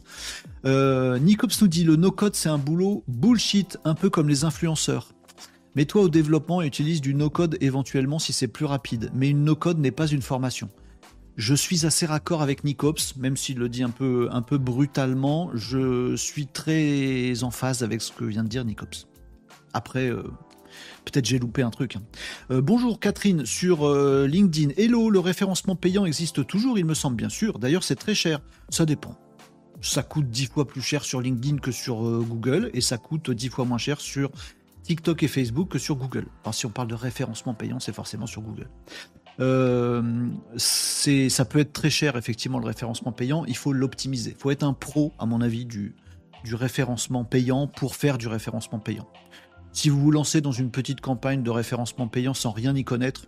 Euh, 0.64 1.18
Nicops 1.18 1.60
nous 1.60 1.68
dit 1.68 1.84
le 1.84 1.96
no 1.96 2.10
code 2.10 2.34
c'est 2.34 2.48
un 2.48 2.58
boulot 2.58 3.04
bullshit, 3.08 3.78
un 3.84 3.94
peu 3.94 4.10
comme 4.10 4.28
les 4.28 4.44
influenceurs. 4.44 5.08
Mets-toi 5.76 6.02
au 6.02 6.08
développement 6.08 6.62
et 6.62 6.66
utilise 6.66 7.00
du 7.00 7.14
no 7.14 7.30
code 7.30 7.58
éventuellement 7.60 8.20
si 8.20 8.32
c'est 8.32 8.48
plus 8.48 8.64
rapide. 8.64 9.10
Mais 9.12 9.30
une 9.30 9.44
no 9.44 9.56
code 9.56 9.78
n'est 9.78 9.90
pas 9.90 10.06
une 10.06 10.22
formation. 10.22 10.68
Je 11.36 11.54
suis 11.54 11.84
assez 11.84 12.06
raccord 12.06 12.42
avec 12.42 12.62
Nicops, 12.62 13.16
même 13.16 13.36
s'il 13.36 13.58
le 13.58 13.68
dit 13.68 13.82
un 13.82 13.90
peu, 13.90 14.28
un 14.30 14.42
peu 14.42 14.56
brutalement. 14.56 15.50
Je 15.54 16.14
suis 16.14 16.46
très 16.46 17.42
en 17.42 17.50
phase 17.50 17.82
avec 17.82 18.02
ce 18.02 18.12
que 18.12 18.24
vient 18.24 18.44
de 18.44 18.48
dire 18.48 18.64
Nicops. 18.64 19.08
Après, 19.72 20.08
euh, 20.08 20.22
Peut-être 21.04 21.26
j'ai 21.26 21.38
loupé 21.38 21.62
un 21.62 21.70
truc. 21.70 21.96
Euh, 22.50 22.62
bonjour 22.62 22.98
Catherine 22.98 23.44
sur 23.44 23.86
euh, 23.86 24.26
LinkedIn. 24.26 24.72
Hello, 24.76 25.10
le 25.10 25.18
référencement 25.18 25.76
payant 25.76 26.06
existe 26.06 26.46
toujours, 26.46 26.78
il 26.78 26.84
me 26.84 26.94
semble 26.94 27.16
bien 27.16 27.28
sûr. 27.28 27.58
D'ailleurs, 27.58 27.84
c'est 27.84 27.96
très 27.96 28.14
cher. 28.14 28.40
Ça 28.70 28.86
dépend. 28.86 29.16
Ça 29.80 30.02
coûte 30.02 30.30
10 30.30 30.46
fois 30.46 30.66
plus 30.66 30.80
cher 30.80 31.04
sur 31.04 31.20
LinkedIn 31.20 31.58
que 31.58 31.70
sur 31.70 32.06
euh, 32.06 32.24
Google 32.26 32.70
et 32.72 32.80
ça 32.80 32.96
coûte 32.96 33.30
10 33.30 33.48
fois 33.50 33.64
moins 33.66 33.78
cher 33.78 34.00
sur 34.00 34.30
TikTok 34.82 35.22
et 35.22 35.28
Facebook 35.28 35.68
que 35.68 35.78
sur 35.78 35.96
Google. 35.96 36.26
si 36.52 36.66
on 36.66 36.70
parle 36.70 36.88
de 36.88 36.94
référencement 36.94 37.54
payant, 37.54 37.80
c'est 37.80 37.94
forcément 37.94 38.26
sur 38.26 38.42
Google. 38.42 38.68
ça 40.56 41.44
peut 41.44 41.58
être 41.58 41.72
très 41.72 41.90
cher 41.90 42.16
effectivement 42.16 42.58
le 42.58 42.66
référencement 42.66 43.12
payant. 43.12 43.44
Il 43.46 43.56
faut 43.56 43.72
l'optimiser. 43.72 44.32
Il 44.36 44.40
faut 44.40 44.50
être 44.50 44.62
un 44.62 44.74
pro, 44.74 45.12
à 45.18 45.26
mon 45.26 45.40
avis, 45.40 45.66
du 45.66 45.94
référencement 46.52 47.24
payant 47.24 47.66
pour 47.66 47.96
faire 47.96 48.16
du 48.18 48.28
référencement 48.28 48.78
payant. 48.78 49.08
Si 49.74 49.88
vous 49.88 50.00
vous 50.00 50.12
lancez 50.12 50.40
dans 50.40 50.52
une 50.52 50.70
petite 50.70 51.00
campagne 51.00 51.42
de 51.42 51.50
référencement 51.50 52.06
payant 52.06 52.32
sans 52.32 52.52
rien 52.52 52.74
y 52.76 52.84
connaître, 52.84 53.26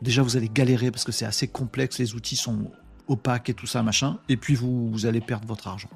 déjà 0.00 0.22
vous 0.22 0.38
allez 0.38 0.48
galérer 0.48 0.90
parce 0.90 1.04
que 1.04 1.12
c'est 1.12 1.26
assez 1.26 1.46
complexe, 1.46 1.98
les 1.98 2.14
outils 2.14 2.34
sont 2.34 2.70
opaques 3.08 3.50
et 3.50 3.54
tout 3.54 3.66
ça, 3.66 3.82
machin, 3.82 4.18
et 4.30 4.38
puis 4.38 4.54
vous, 4.54 5.04
allez 5.04 5.20
perdre 5.20 5.46
votre 5.46 5.68
argent. 5.68 5.90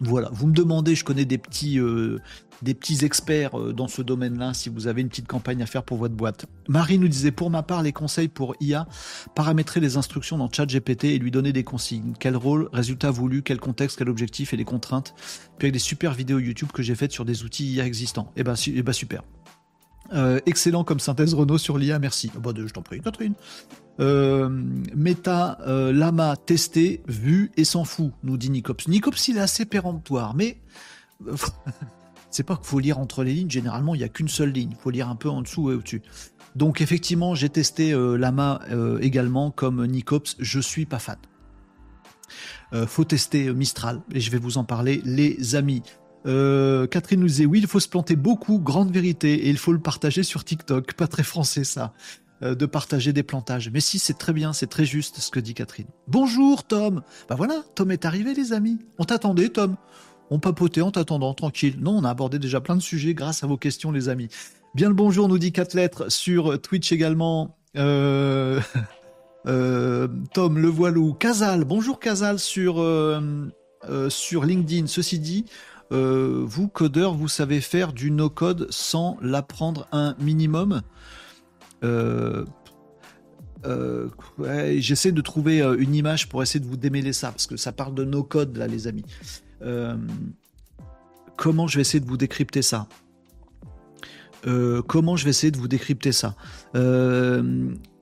Voilà, 0.00 0.28
vous 0.32 0.46
me 0.46 0.52
demandez, 0.52 0.94
je 0.94 1.04
connais 1.04 1.24
des 1.24 1.38
petits, 1.38 1.80
euh, 1.80 2.18
experts 3.02 3.58
euh, 3.58 3.72
dans 3.72 3.88
ce 3.88 4.00
domaine-là, 4.00 4.54
si 4.54 4.68
vous 4.68 4.86
avez 4.86 5.00
une 5.00 5.08
petite 5.08 5.26
campagne 5.26 5.60
à 5.60 5.66
faire 5.66 5.82
pour 5.82 5.96
votre 5.96 6.14
boîte. 6.14 6.46
Marie 6.68 6.98
nous 6.98 7.08
disait, 7.08 7.32
pour 7.32 7.50
ma 7.50 7.64
part, 7.64 7.82
les 7.82 7.92
conseils 7.92 8.28
pour 8.28 8.54
IA, 8.60 8.86
paramétrer 9.34 9.80
les 9.80 9.96
instructions 9.96 10.38
dans 10.38 10.50
ChatGPT 10.50 11.04
et 11.04 11.18
lui 11.18 11.32
donner 11.32 11.52
des 11.52 11.64
consignes. 11.64 12.14
Quel 12.20 12.36
rôle, 12.36 12.68
résultat 12.72 13.10
voulu, 13.10 13.42
quel 13.42 13.58
contexte, 13.58 13.98
quel 13.98 14.08
objectif 14.08 14.52
et 14.52 14.56
les 14.56 14.64
contraintes. 14.64 15.14
Puis 15.58 15.66
avec 15.66 15.72
des 15.72 15.80
super 15.80 16.14
vidéos 16.14 16.38
YouTube 16.38 16.68
que 16.72 16.82
j'ai 16.82 16.94
faites 16.94 17.12
sur 17.12 17.24
des 17.24 17.42
outils 17.42 17.72
IA 17.72 17.84
existants. 17.84 18.32
Eh 18.36 18.44
ben, 18.44 18.54
eh 18.66 18.82
ben 18.82 18.92
super. 18.92 19.22
Euh, 20.12 20.40
excellent 20.46 20.84
comme 20.84 21.00
synthèse 21.00 21.34
Renault 21.34 21.58
sur 21.58 21.78
l'IA, 21.78 21.98
merci. 21.98 22.30
Oh, 22.36 22.40
bah, 22.40 22.52
je 22.56 22.72
t'en 22.72 22.82
prie, 22.82 23.00
Catherine. 23.00 23.34
Euh, 24.00 24.48
Meta, 24.94 25.58
euh, 25.66 25.92
Lama, 25.92 26.36
testé, 26.36 27.02
vu 27.08 27.50
et 27.56 27.64
s'en 27.64 27.84
fout, 27.84 28.12
nous 28.22 28.36
dit 28.36 28.50
Nicops. 28.50 28.88
Nicops, 28.88 29.28
il 29.28 29.36
est 29.36 29.40
assez 29.40 29.64
péremptoire, 29.64 30.34
mais 30.34 30.58
c'est 32.30 32.44
pas 32.44 32.56
qu'il 32.56 32.66
faut 32.66 32.78
lire 32.78 32.98
entre 32.98 33.22
les 33.22 33.34
lignes. 33.34 33.50
Généralement, 33.50 33.94
il 33.94 33.98
n'y 33.98 34.04
a 34.04 34.08
qu'une 34.08 34.28
seule 34.28 34.50
ligne. 34.50 34.70
Il 34.72 34.78
faut 34.78 34.90
lire 34.90 35.08
un 35.08 35.16
peu 35.16 35.28
en 35.28 35.42
dessous 35.42 35.70
et 35.70 35.74
au-dessus. 35.74 36.02
Donc, 36.56 36.80
effectivement, 36.80 37.34
j'ai 37.34 37.50
testé 37.50 37.92
Lama 37.92 38.60
également 39.00 39.50
comme 39.50 39.86
Nicops. 39.86 40.34
Je 40.40 40.58
suis 40.58 40.86
pas 40.86 40.98
fan. 40.98 41.18
faut 42.86 43.04
tester 43.04 43.52
Mistral 43.52 44.00
et 44.12 44.18
je 44.18 44.30
vais 44.30 44.38
vous 44.38 44.58
en 44.58 44.64
parler, 44.64 45.00
les 45.04 45.54
amis. 45.54 45.82
Euh, 46.26 46.86
Catherine 46.86 47.20
nous 47.20 47.26
disait 47.26 47.46
oui, 47.46 47.60
il 47.60 47.66
faut 47.66 47.80
se 47.80 47.88
planter 47.88 48.16
beaucoup, 48.16 48.58
grande 48.58 48.92
vérité, 48.92 49.46
et 49.46 49.48
il 49.48 49.58
faut 49.58 49.72
le 49.72 49.78
partager 49.78 50.22
sur 50.22 50.44
TikTok. 50.44 50.94
Pas 50.94 51.06
très 51.06 51.22
français 51.22 51.64
ça, 51.64 51.92
euh, 52.42 52.54
de 52.54 52.66
partager 52.66 53.12
des 53.12 53.22
plantages. 53.22 53.70
Mais 53.72 53.80
si, 53.80 53.98
c'est 53.98 54.18
très 54.18 54.32
bien, 54.32 54.52
c'est 54.52 54.66
très 54.66 54.84
juste 54.84 55.18
ce 55.20 55.30
que 55.30 55.40
dit 55.40 55.54
Catherine. 55.54 55.86
Bonjour 56.06 56.64
Tom. 56.64 57.02
Bah 57.28 57.36
voilà, 57.36 57.62
Tom 57.74 57.90
est 57.90 58.04
arrivé 58.04 58.34
les 58.34 58.52
amis. 58.52 58.78
On 58.98 59.04
t'attendait 59.04 59.50
Tom. 59.50 59.76
On 60.30 60.38
papotait 60.38 60.82
en 60.82 60.90
t'attendant, 60.90 61.32
tranquille. 61.34 61.76
Non, 61.80 61.96
on 61.96 62.04
a 62.04 62.10
abordé 62.10 62.38
déjà 62.38 62.60
plein 62.60 62.76
de 62.76 62.82
sujets 62.82 63.14
grâce 63.14 63.42
à 63.44 63.46
vos 63.46 63.56
questions 63.56 63.92
les 63.92 64.08
amis. 64.08 64.28
Bien 64.74 64.88
le 64.88 64.94
bonjour 64.94 65.28
nous 65.28 65.38
dit 65.38 65.52
4 65.52 65.74
lettres 65.74 66.10
sur 66.10 66.60
Twitch 66.60 66.92
également. 66.92 67.56
Euh, 67.76 68.60
Tom 70.34 70.58
le 70.58 70.68
voilou. 70.68 71.14
Casal, 71.14 71.64
bonjour 71.64 71.98
Casal 71.98 72.38
sur, 72.38 72.74
sur 74.10 74.44
LinkedIn. 74.44 74.86
Ceci 74.86 75.18
dit, 75.18 75.46
euh, 75.92 76.42
vous, 76.44 76.68
codeur, 76.68 77.14
vous 77.14 77.28
savez 77.28 77.60
faire 77.60 77.92
du 77.92 78.10
no-code 78.10 78.66
sans 78.70 79.16
l'apprendre 79.22 79.88
un 79.92 80.14
minimum 80.18 80.82
euh, 81.84 82.44
euh, 83.64 84.08
J'essaie 84.78 85.12
de 85.12 85.20
trouver 85.20 85.60
une 85.60 85.94
image 85.94 86.28
pour 86.28 86.42
essayer 86.42 86.60
de 86.60 86.66
vous 86.66 86.76
démêler 86.76 87.12
ça, 87.12 87.30
parce 87.30 87.46
que 87.46 87.56
ça 87.56 87.72
parle 87.72 87.94
de 87.94 88.04
no-code, 88.04 88.56
là, 88.56 88.66
les 88.66 88.86
amis. 88.86 89.04
comment 91.36 91.66
je 91.66 91.76
vais 91.76 91.82
essayer 91.82 92.00
de 92.00 92.08
vous 92.08 92.16
décrypter 92.16 92.62
ça? 92.62 92.88
Comment 94.86 95.16
je 95.16 95.24
vais 95.24 95.30
essayer 95.30 95.50
de 95.50 95.58
vous 95.58 95.68
décrypter 95.68 96.12
ça 96.12 96.36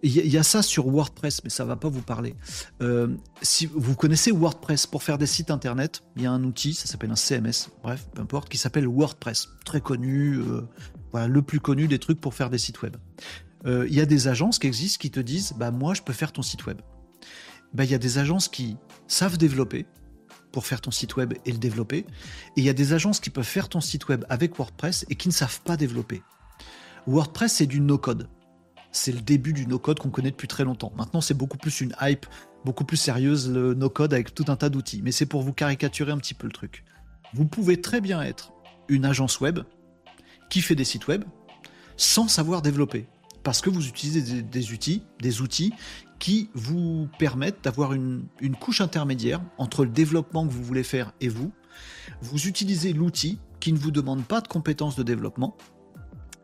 il 0.07 0.33
y, 0.33 0.39
a 0.39 0.43
ça 0.43 0.63
sur 0.63 0.87
WordPress, 0.87 1.43
mais 1.43 1.51
ça 1.51 1.65
va 1.65 1.75
pas 1.75 1.89
vous 1.89 2.03
parler. 2.03 2.37
Euh, 2.81 3.09
si 3.43 3.67
vous 3.67 3.97
connaissez 3.97 4.31
WordPress 4.31 4.87
pour 4.87 5.03
faire 5.03 5.19
des 5.19 5.27
sites 5.27 5.51
internet, 5.51 6.03
il 6.17 6.23
y 6.23 6.27
a 6.27 6.31
un 6.31 6.45
outil, 6.45 6.75
ça 6.75 6.87
s'appelle 6.87 7.11
un 7.11 7.17
CMS, 7.17 7.71
bref, 7.83 8.07
peu 8.15 8.23
importe, 8.23 8.49
qui 8.49 8.59
s'appelle 8.59 8.87
WordPress, 8.87 9.49
très 9.65 9.81
connu, 9.81 10.37
euh, 10.37 10.63
voilà, 11.11 11.27
le 11.27 11.43
plus 11.43 11.61
connu 11.61 11.89
des 11.89 11.99
trucs 11.99 12.21
pour 12.21 12.35
faire 12.35 12.51
des 12.51 12.59
sites 12.59 12.83
web. 12.83 12.97
Euh, 13.65 13.87
il 13.89 13.95
y 13.95 14.01
a 14.01 14.07
des 14.07 14.29
agences 14.29 14.59
qui 14.59 14.69
existent 14.69 15.01
qui 15.01 15.11
te 15.11 15.21
disent, 15.21 15.55
bah 15.57 15.73
moi 15.73 15.95
je 15.95 16.03
peux 16.03 16.13
faire 16.13 16.33
ton 16.33 16.43
site 16.43 16.67
web. 16.67 16.81
Bah 17.75 17.85
il 17.85 17.91
y 17.91 17.95
a 17.95 17.99
des 17.99 18.19
agences 18.19 18.49
qui 18.49 18.77
savent 19.09 19.39
développer 19.39 19.87
pour 20.57 20.65
faire 20.65 20.81
ton 20.81 20.91
site 20.91 21.17
web 21.17 21.35
et 21.45 21.53
le 21.53 21.59
développer, 21.59 21.99
et 21.99 22.07
il 22.57 22.65
y 22.65 22.71
a 22.71 22.73
des 22.73 22.95
agences 22.95 23.21
qui 23.21 23.29
peuvent 23.29 23.45
faire 23.45 23.69
ton 23.69 23.83
site 23.83 24.09
web 24.09 24.25
avec 24.31 24.57
WordPress 24.57 25.05
et 25.11 25.15
qui 25.15 25.29
ne 25.29 25.35
savent 25.35 25.61
pas 25.61 25.77
développer. 25.77 26.23
WordPress 27.07 27.53
c'est 27.53 27.67
du 27.67 27.79
no-code 27.79 28.27
c'est 28.91 29.13
le 29.13 29.21
début 29.21 29.53
du 29.53 29.67
no-code 29.67 29.99
qu'on 29.99 30.09
connaît 30.09 30.31
depuis 30.31 30.49
très 30.49 30.65
longtemps. 30.65 30.91
Maintenant, 30.97 31.21
c'est 31.21 31.35
beaucoup 31.35 31.59
plus 31.59 31.83
une 31.83 31.95
hype, 32.01 32.25
beaucoup 32.65 32.87
plus 32.87 32.97
sérieuse, 32.97 33.51
le 33.51 33.75
no-code 33.75 34.15
avec 34.15 34.35
tout 34.35 34.47
un 34.49 34.57
tas 34.57 34.71
d'outils. 34.71 35.03
Mais 35.03 35.13
c'est 35.13 35.27
pour 35.27 35.43
vous 35.43 35.53
caricaturer 35.53 36.13
un 36.13 36.17
petit 36.17 36.33
peu 36.33 36.47
le 36.47 36.53
truc. 36.55 36.83
Vous 37.35 37.45
pouvez 37.45 37.79
très 37.79 38.01
bien 38.01 38.23
être 38.23 38.55
une 38.89 39.05
agence 39.05 39.39
web 39.41 39.59
qui 40.49 40.63
fait 40.63 40.75
des 40.75 40.85
sites 40.85 41.09
web 41.09 41.25
sans 41.99 42.27
savoir 42.29 42.63
développer. 42.63 43.07
Parce 43.43 43.61
que 43.61 43.69
vous 43.69 43.87
utilisez 43.87 44.43
des, 44.43 44.73
outils, 44.73 45.03
des 45.21 45.43
outils 45.43 45.75
qui 46.19 46.51
vous 46.55 47.09
permettent 47.19 47.63
d'avoir 47.65 47.93
une, 47.93 48.27
couche 48.61 48.81
intermédiaire 48.81 49.43
entre 49.59 49.85
le 49.85 49.91
développement 49.91 50.47
que 50.47 50.53
vous 50.53 50.63
voulez 50.63 50.83
faire 50.83 51.13
et 51.21 51.29
vous. 51.29 51.53
Vous 52.23 52.47
utilisez 52.47 52.93
l'outil 52.93 53.39
qui 53.61 53.73
ne 53.73 53.79
vous 53.79 53.91
demande 53.91 54.25
pas 54.25 54.41
de 54.41 54.49
compétences 54.49 54.97
de 54.97 55.03
développement. 55.03 55.57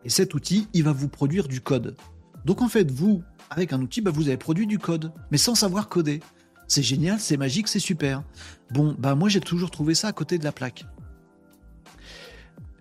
Et 0.05 0.11
cet 0.11 0.35
outil, 0.35 0.69
il 0.73 0.85
va 0.85 0.93
vous 0.93 1.09
produire 1.09 1.49
du 1.49 1.61
code. 1.61 1.97
Donc 2.45 2.61
en 2.61 2.69
fait, 2.69 2.91
vous, 2.91 3.23
avec 3.51 3.73
un 3.73 3.81
outil, 3.81 4.01
bah, 4.01 4.11
vous 4.11 4.29
avez 4.29 4.37
produit 4.37 4.67
du 4.67 4.79
code, 4.79 5.13
mais 5.31 5.39
sans 5.39 5.55
savoir 5.55 5.89
coder. 5.89 6.21
C'est 6.67 6.83
génial, 6.83 7.21
c'est 7.21 7.37
magique, 7.37 7.69
c'est 7.69 7.79
super. 7.79 8.23
Bon, 8.71 8.97
bah 8.99 9.15
moi 9.15 9.29
j'ai 9.29 9.41
toujours 9.41 9.71
trouvé 9.71 9.95
ça 9.95 10.09
à 10.09 10.13
côté 10.13 10.39
de 10.39 10.45
la 10.45 10.53
plaque. 10.53 10.85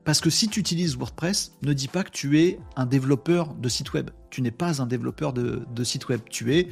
Parce 0.03 0.19
que 0.19 0.29
si 0.29 0.47
tu 0.47 0.59
utilises 0.59 0.95
WordPress, 0.95 1.53
ne 1.61 1.73
dis 1.73 1.87
pas 1.87 2.03
que 2.03 2.11
tu 2.11 2.39
es 2.39 2.59
un 2.75 2.85
développeur 2.85 3.53
de 3.53 3.69
site 3.69 3.93
web. 3.93 4.09
Tu 4.29 4.41
n'es 4.41 4.51
pas 4.51 4.81
un 4.81 4.87
développeur 4.87 5.33
de, 5.33 5.83
site 5.83 6.09
web. 6.09 6.21
Tu 6.29 6.55
es 6.55 6.69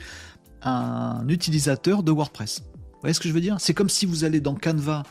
un 0.64 1.28
utilisateur 1.28 2.04
de 2.04 2.12
WordPress. 2.12 2.64
Vous 2.74 3.02
voyez 3.02 3.14
ce 3.14 3.20
que 3.20 3.30
je 3.30 3.34
veux 3.34 3.42
dire? 3.42 3.58
C'est 3.60 3.74
comme 3.74 3.90
si 3.90 4.06
vous 4.06 4.24
allez 4.24 4.42
dans 4.42 4.56
Canva. 4.56 5.04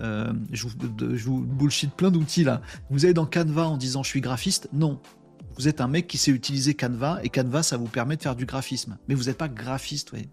Euh, 0.00 0.32
je, 0.52 0.66
vous, 0.66 0.74
je 1.14 1.24
vous 1.24 1.40
bullshit 1.40 1.92
plein 1.92 2.10
d'outils 2.10 2.44
là. 2.44 2.60
Vous 2.90 3.04
allez 3.04 3.14
dans 3.14 3.26
Canva 3.26 3.68
en 3.68 3.76
disant 3.76 4.02
je 4.02 4.08
suis 4.08 4.20
graphiste. 4.20 4.68
Non, 4.72 5.00
vous 5.56 5.68
êtes 5.68 5.80
un 5.80 5.88
mec 5.88 6.06
qui 6.06 6.18
sait 6.18 6.32
utiliser 6.32 6.74
Canva 6.74 7.20
et 7.22 7.28
Canva, 7.28 7.62
ça 7.62 7.76
vous 7.76 7.86
permet 7.86 8.16
de 8.16 8.22
faire 8.22 8.36
du 8.36 8.44
graphisme. 8.44 8.98
Mais 9.08 9.14
vous 9.14 9.24
n'êtes 9.24 9.38
pas 9.38 9.48
graphiste, 9.48 10.12
oui. 10.12 10.28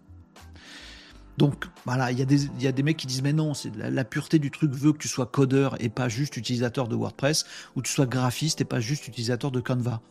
Donc 1.41 1.65
voilà, 1.85 2.11
il 2.11 2.19
y, 2.19 2.67
a 2.67 2.71
des, 2.71 2.83
mecs 2.83 2.97
qui 2.97 3.07
disent 3.07 3.23
mais 3.23 3.33
non, 3.33 3.55
c'est 3.55 3.75
la, 3.75 4.03
pureté 4.03 4.37
du 4.37 4.51
truc 4.51 4.73
veut 4.73 4.93
que 4.93 4.99
tu 4.99 5.07
sois 5.07 5.25
codeur 5.25 5.75
et 5.81 5.89
pas 5.89 6.07
juste 6.07 6.37
utilisateur 6.37 6.87
de 6.87 6.95
WordPress, 6.95 7.45
ou 7.75 7.81
tu 7.81 7.91
sois 7.91 8.05
graphiste 8.05 8.61
et 8.61 8.63
pas 8.63 8.79
juste 8.79 9.07
utilisateur 9.07 9.49
de 9.49 9.59
Canva. 9.59 10.03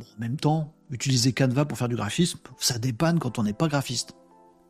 En 0.00 0.18
même 0.18 0.38
temps, 0.38 0.72
utiliser 0.90 1.34
Canva 1.34 1.66
pour 1.66 1.76
faire 1.76 1.90
du 1.90 1.94
graphisme, 1.94 2.38
ça 2.58 2.78
dépanne 2.78 3.18
quand 3.18 3.38
on 3.38 3.42
n'est 3.42 3.52
pas 3.52 3.68
graphiste. 3.68 4.14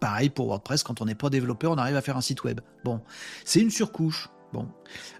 Pareil 0.00 0.28
pour 0.28 0.48
WordPress, 0.48 0.82
quand 0.82 1.00
on 1.00 1.04
n'est 1.04 1.14
pas 1.14 1.30
développeur, 1.30 1.70
on 1.70 1.78
arrive 1.78 1.94
à 1.94 2.02
faire 2.02 2.16
un 2.16 2.20
site 2.20 2.42
web. 2.42 2.62
Bon, 2.82 3.00
c'est 3.44 3.60
une 3.60 3.70
surcouche. 3.70 4.28
Bon, 4.52 4.66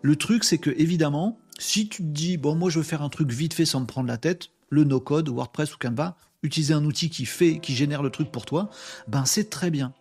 le 0.02 0.16
truc 0.16 0.42
c'est 0.42 0.58
que 0.58 0.70
évidemment, 0.70 1.38
si 1.60 1.88
tu 1.88 2.02
te 2.02 2.08
dis 2.08 2.38
bon 2.38 2.56
moi 2.56 2.70
je 2.70 2.78
veux 2.80 2.84
faire 2.84 3.02
un 3.02 3.08
truc 3.08 3.30
vite 3.30 3.54
fait 3.54 3.66
sans 3.66 3.78
me 3.78 3.86
prendre 3.86 4.08
la 4.08 4.18
tête, 4.18 4.48
le 4.68 4.82
no-code, 4.82 5.28
WordPress 5.28 5.76
ou 5.76 5.78
Canva, 5.78 6.16
utiliser 6.42 6.74
un 6.74 6.84
outil 6.84 7.08
qui 7.08 7.24
fait, 7.24 7.60
qui 7.60 7.76
génère 7.76 8.02
le 8.02 8.10
truc 8.10 8.32
pour 8.32 8.46
toi, 8.46 8.68
ben 9.06 9.24
c'est 9.26 9.48
très 9.48 9.70
bien. 9.70 9.94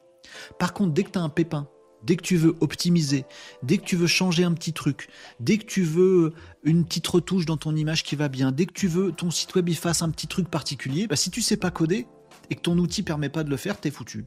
Par 0.59 0.73
contre, 0.73 0.93
dès 0.93 1.03
que 1.03 1.11
tu 1.11 1.19
as 1.19 1.21
un 1.21 1.29
pépin, 1.29 1.67
dès 2.03 2.15
que 2.15 2.21
tu 2.21 2.37
veux 2.37 2.55
optimiser, 2.61 3.25
dès 3.63 3.77
que 3.77 3.83
tu 3.83 3.95
veux 3.95 4.07
changer 4.07 4.43
un 4.43 4.53
petit 4.53 4.73
truc, 4.73 5.09
dès 5.39 5.57
que 5.57 5.65
tu 5.65 5.83
veux 5.83 6.33
une 6.63 6.85
petite 6.85 7.07
retouche 7.07 7.45
dans 7.45 7.57
ton 7.57 7.75
image 7.75 8.03
qui 8.03 8.15
va 8.15 8.29
bien, 8.29 8.51
dès 8.51 8.65
que 8.65 8.73
tu 8.73 8.87
veux 8.87 9.11
ton 9.11 9.31
site 9.31 9.55
web 9.55 9.69
fasse 9.71 10.01
un 10.01 10.09
petit 10.09 10.27
truc 10.27 10.49
particulier, 10.49 11.07
ben 11.07 11.15
si 11.15 11.31
tu 11.31 11.41
sais 11.41 11.57
pas 11.57 11.71
coder 11.71 12.07
et 12.49 12.55
que 12.55 12.61
ton 12.61 12.77
outil 12.77 13.03
permet 13.03 13.29
pas 13.29 13.43
de 13.43 13.49
le 13.49 13.57
faire, 13.57 13.79
t'es 13.79 13.91
foutu. 13.91 14.25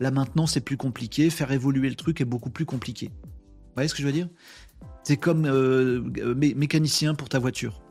Là 0.00 0.10
maintenant, 0.10 0.46
c'est 0.46 0.60
plus 0.60 0.76
compliqué, 0.76 1.30
faire 1.30 1.52
évoluer 1.52 1.88
le 1.88 1.94
truc 1.94 2.20
est 2.20 2.26
beaucoup 2.26 2.50
plus 2.50 2.64
compliqué. 2.66 3.08
Vous 3.08 3.76
voyez 3.76 3.88
ce 3.88 3.94
que 3.94 4.02
je 4.02 4.06
veux 4.06 4.12
dire? 4.12 4.28
C'est 5.04 5.16
comme 5.16 5.46
euh, 5.46 6.02
mécanicien 6.34 7.14
pour 7.14 7.28
ta 7.28 7.38
voiture. 7.38 7.82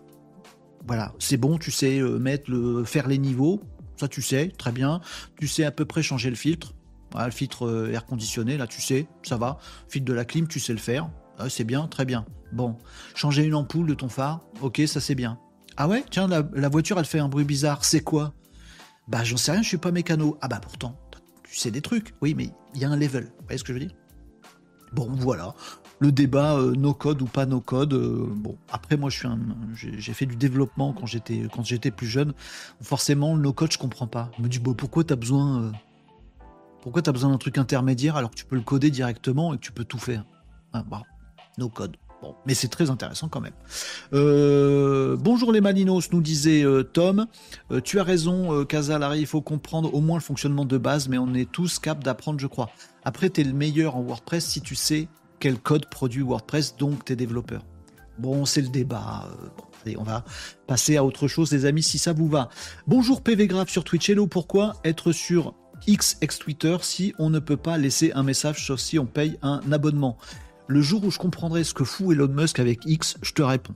Voilà, 0.87 1.13
c'est 1.19 1.37
bon, 1.37 1.57
tu 1.57 1.71
sais 1.71 1.99
euh, 1.99 2.17
mettre 2.17 2.49
le, 2.49 2.83
faire 2.83 3.07
les 3.07 3.17
niveaux, 3.17 3.61
ça 3.97 4.07
tu 4.07 4.21
sais, 4.21 4.51
très 4.57 4.71
bien. 4.71 5.01
Tu 5.39 5.47
sais 5.47 5.63
à 5.63 5.71
peu 5.71 5.85
près 5.85 6.01
changer 6.01 6.29
le 6.29 6.35
filtre. 6.35 6.73
Le 7.15 7.31
filtre 7.31 7.67
euh, 7.67 7.91
air 7.91 8.05
conditionné, 8.05 8.57
là 8.57 8.67
tu 8.67 8.81
sais, 8.81 9.07
ça 9.23 9.37
va. 9.37 9.57
Filtre 9.87 10.05
de 10.05 10.13
la 10.13 10.25
clim, 10.25 10.47
tu 10.47 10.59
sais 10.59 10.73
le 10.73 10.79
faire. 10.79 11.09
Ah, 11.37 11.49
c'est 11.49 11.63
bien, 11.63 11.87
très 11.87 12.05
bien. 12.05 12.25
Bon, 12.51 12.77
changer 13.15 13.43
une 13.43 13.55
ampoule 13.55 13.87
de 13.87 13.93
ton 13.93 14.09
phare, 14.09 14.41
ok, 14.61 14.81
ça 14.85 14.99
c'est 14.99 15.15
bien. 15.15 15.39
Ah 15.77 15.87
ouais, 15.87 16.03
tiens, 16.09 16.27
la, 16.27 16.69
voiture 16.69 16.99
elle 16.99 17.05
fait 17.05 17.19
un 17.19 17.29
bruit 17.29 17.45
bizarre, 17.45 17.85
c'est 17.85 18.01
quoi? 18.01 18.33
Bah 19.07 19.23
j'en 19.23 19.37
sais 19.37 19.51
rien, 19.51 19.61
je 19.61 19.67
suis 19.67 19.77
pas 19.77 19.91
mécano. 19.91 20.37
Ah 20.41 20.47
bah 20.47 20.59
pourtant, 20.61 20.99
tu 21.43 21.55
sais 21.55 21.71
des 21.71 21.81
trucs. 21.81 22.13
Oui, 22.21 22.33
mais 22.35 22.49
il 22.75 22.81
y 22.81 22.85
a 22.85 22.89
un 22.89 22.97
level. 22.97 23.23
Vous 23.23 23.45
voyez 23.45 23.57
ce 23.57 23.63
que 23.63 23.73
je 23.73 23.79
veux 23.79 23.85
dire? 23.85 23.95
Bon, 24.93 25.09
voilà 25.11 25.55
le 26.01 26.11
débat 26.11 26.55
euh, 26.55 26.73
no 26.75 26.95
code 26.95 27.21
ou 27.21 27.27
pas 27.27 27.45
no 27.45 27.61
code. 27.61 27.93
Euh, 27.93 28.25
bon, 28.27 28.57
après 28.71 28.97
moi 28.97 29.11
je 29.11 29.19
suis 29.19 29.29
j'ai 29.75 30.13
fait 30.13 30.25
du 30.25 30.35
développement 30.35 30.93
quand 30.93 31.05
j'étais 31.05 31.91
plus 31.91 32.07
jeune. 32.07 32.33
Forcément 32.81 33.35
le 33.35 33.41
no 33.41 33.53
code 33.53 33.71
je 33.71 33.77
comprends 33.77 34.07
pas. 34.07 34.31
Je 34.37 34.43
me 34.43 34.49
dis 34.49 34.59
bon 34.59 34.73
pourquoi 34.73 35.03
t'as 35.03 35.15
besoin 35.15 35.71
pourquoi 36.81 37.01
t'as 37.01 37.11
besoin 37.11 37.29
d'un 37.29 37.37
truc 37.37 37.57
intermédiaire 37.57 38.15
alors 38.15 38.31
que 38.31 38.35
tu 38.35 38.45
peux 38.45 38.55
le 38.55 38.61
coder 38.61 38.91
directement 38.91 39.53
et 39.53 39.57
que 39.57 39.61
tu 39.61 39.71
peux 39.71 39.85
tout 39.85 39.99
faire? 39.99 40.25
Ah, 40.73 40.83
bah, 40.89 41.03
no 41.57 41.69
code. 41.69 41.97
Bon, 42.21 42.35
mais 42.45 42.53
c'est 42.53 42.67
très 42.67 42.91
intéressant 42.91 43.29
quand 43.29 43.41
même. 43.41 43.53
bonjour 44.11 45.51
les 45.51 45.59
Malinos, 45.59 46.11
nous 46.11 46.21
disait 46.21 46.63
Tom. 46.93 47.25
tu 47.83 47.99
as 47.99 48.03
raison, 48.03 48.63
Casalari, 48.65 49.21
il 49.21 49.25
faut 49.25 49.41
comprendre 49.41 49.91
au 49.95 50.01
moins 50.01 50.17
le 50.17 50.23
fonctionnement 50.23 50.65
de 50.65 50.77
base, 50.77 51.07
mais 51.07 51.17
on 51.17 51.33
est 51.33 51.51
tous 51.51 51.79
capables 51.79 52.03
d'apprendre, 52.03 52.39
je 52.39 52.45
crois. 52.45 52.69
Après, 53.03 53.31
tu 53.31 53.41
es 53.41 53.43
le 53.43 53.53
meilleur 53.53 53.95
en 53.95 54.01
WordPress 54.01 54.45
si 54.45 54.61
tu 54.61 54.75
sais 54.75 55.07
quel 55.41 55.59
code 55.59 55.87
produit 55.87 56.21
WordPress, 56.21 56.77
donc 56.77 57.03
tes 57.03 57.15
développeurs. 57.15 57.65
Bon, 58.19 58.45
c'est 58.45 58.61
le 58.61 58.69
débat. 58.69 59.27
Euh, 59.87 59.95
on 59.97 60.03
va 60.03 60.23
passer 60.67 60.95
à 60.95 61.03
autre 61.03 61.27
chose, 61.27 61.51
les 61.51 61.65
amis, 61.65 61.81
si 61.81 61.97
ça 61.97 62.13
vous 62.13 62.27
va. 62.27 62.49
Bonjour 62.85 63.21
PV 63.21 63.47
Grave 63.47 63.67
sur 63.67 63.83
Twitch. 63.83 64.07
Hello, 64.09 64.27
pourquoi 64.27 64.75
être 64.83 65.11
sur 65.11 65.55
X 65.87 66.17
ex 66.21 66.39
Twitter 66.39 66.77
si 66.81 67.13
on 67.17 67.29
ne 67.29 67.39
peut 67.39 67.57
pas 67.57 67.77
laisser 67.77 68.11
un 68.13 68.23
message 68.23 68.65
sauf 68.65 68.79
si 68.79 68.99
on 68.99 69.05
paye 69.05 69.37
un 69.41 69.61
abonnement 69.71 70.17
Le 70.67 70.81
jour 70.81 71.03
où 71.03 71.11
je 71.11 71.17
comprendrai 71.17 71.63
ce 71.63 71.73
que 71.73 71.83
fout 71.83 72.15
Elon 72.15 72.27
Musk 72.27 72.59
avec 72.59 72.85
X, 72.85 73.17
je 73.21 73.33
te 73.33 73.41
réponds. 73.41 73.75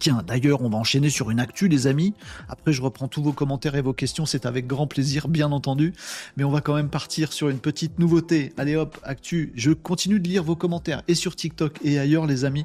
Tiens, 0.00 0.24
d'ailleurs, 0.26 0.62
on 0.62 0.70
va 0.70 0.78
enchaîner 0.78 1.10
sur 1.10 1.30
une 1.30 1.40
actu, 1.40 1.68
les 1.68 1.86
amis. 1.86 2.14
Après, 2.48 2.72
je 2.72 2.80
reprends 2.80 3.06
tous 3.06 3.22
vos 3.22 3.34
commentaires 3.34 3.74
et 3.74 3.82
vos 3.82 3.92
questions, 3.92 4.24
c'est 4.24 4.46
avec 4.46 4.66
grand 4.66 4.86
plaisir, 4.86 5.28
bien 5.28 5.52
entendu. 5.52 5.92
Mais 6.38 6.44
on 6.44 6.50
va 6.50 6.62
quand 6.62 6.74
même 6.74 6.88
partir 6.88 7.34
sur 7.34 7.50
une 7.50 7.58
petite 7.58 7.98
nouveauté. 7.98 8.54
Allez 8.56 8.76
hop, 8.76 8.98
actu. 9.02 9.52
Je 9.56 9.72
continue 9.72 10.18
de 10.18 10.26
lire 10.26 10.42
vos 10.42 10.56
commentaires 10.56 11.02
et 11.06 11.14
sur 11.14 11.36
TikTok 11.36 11.80
et 11.84 11.98
ailleurs, 11.98 12.26
les 12.26 12.46
amis. 12.46 12.64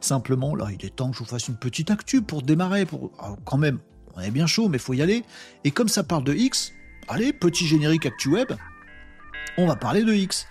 Simplement, 0.00 0.54
là, 0.54 0.68
il 0.70 0.86
est 0.86 0.94
temps 0.94 1.10
que 1.10 1.16
je 1.16 1.24
vous 1.24 1.28
fasse 1.28 1.48
une 1.48 1.56
petite 1.56 1.90
actu 1.90 2.22
pour 2.22 2.42
démarrer. 2.42 2.86
Pour... 2.86 3.10
quand 3.44 3.58
même, 3.58 3.80
on 4.14 4.20
est 4.20 4.30
bien 4.30 4.46
chaud, 4.46 4.68
mais 4.68 4.78
faut 4.78 4.94
y 4.94 5.02
aller. 5.02 5.24
Et 5.64 5.72
comme 5.72 5.88
ça 5.88 6.04
parle 6.04 6.22
de 6.22 6.34
X, 6.34 6.72
allez, 7.08 7.32
petit 7.32 7.66
générique 7.66 8.06
actu 8.06 8.28
web. 8.28 8.52
On 9.58 9.66
va 9.66 9.76
parler 9.76 10.04
de 10.04 10.12
X. 10.12 10.46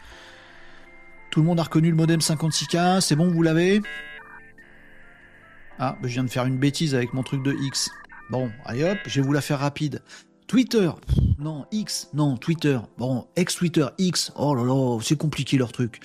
Tout 1.30 1.42
le 1.42 1.46
monde 1.46 1.60
a 1.60 1.64
reconnu 1.64 1.90
le 1.90 1.96
modem 1.96 2.20
56K, 2.20 3.02
c'est 3.02 3.16
bon, 3.16 3.30
vous 3.30 3.42
l'avez? 3.42 3.82
Ah, 5.78 5.98
je 6.02 6.08
viens 6.08 6.24
de 6.24 6.30
faire 6.30 6.46
une 6.46 6.58
bêtise 6.58 6.96
avec 6.96 7.14
mon 7.14 7.24
truc 7.24 7.44
de 7.44 7.54
X. 7.54 7.92
Bon, 8.30 8.52
allez 8.64 8.84
hop, 8.84 8.98
je 9.06 9.20
vais 9.20 9.28
vous 9.28 9.34
la 9.34 9.42
faire 9.42 9.60
rapide. 9.60 10.02
Twitter, 10.48 10.92
non, 11.40 11.66
X, 11.72 12.10
non, 12.14 12.38
Twitter. 12.38 12.78
Bon, 13.00 13.26
ex-Twitter, 13.36 13.88
X, 13.98 14.32
oh 14.36 14.54
là 14.54 14.64
là, 14.64 15.00
c'est 15.02 15.18
compliqué 15.18 15.58
leur 15.58 15.72
truc. 15.72 16.02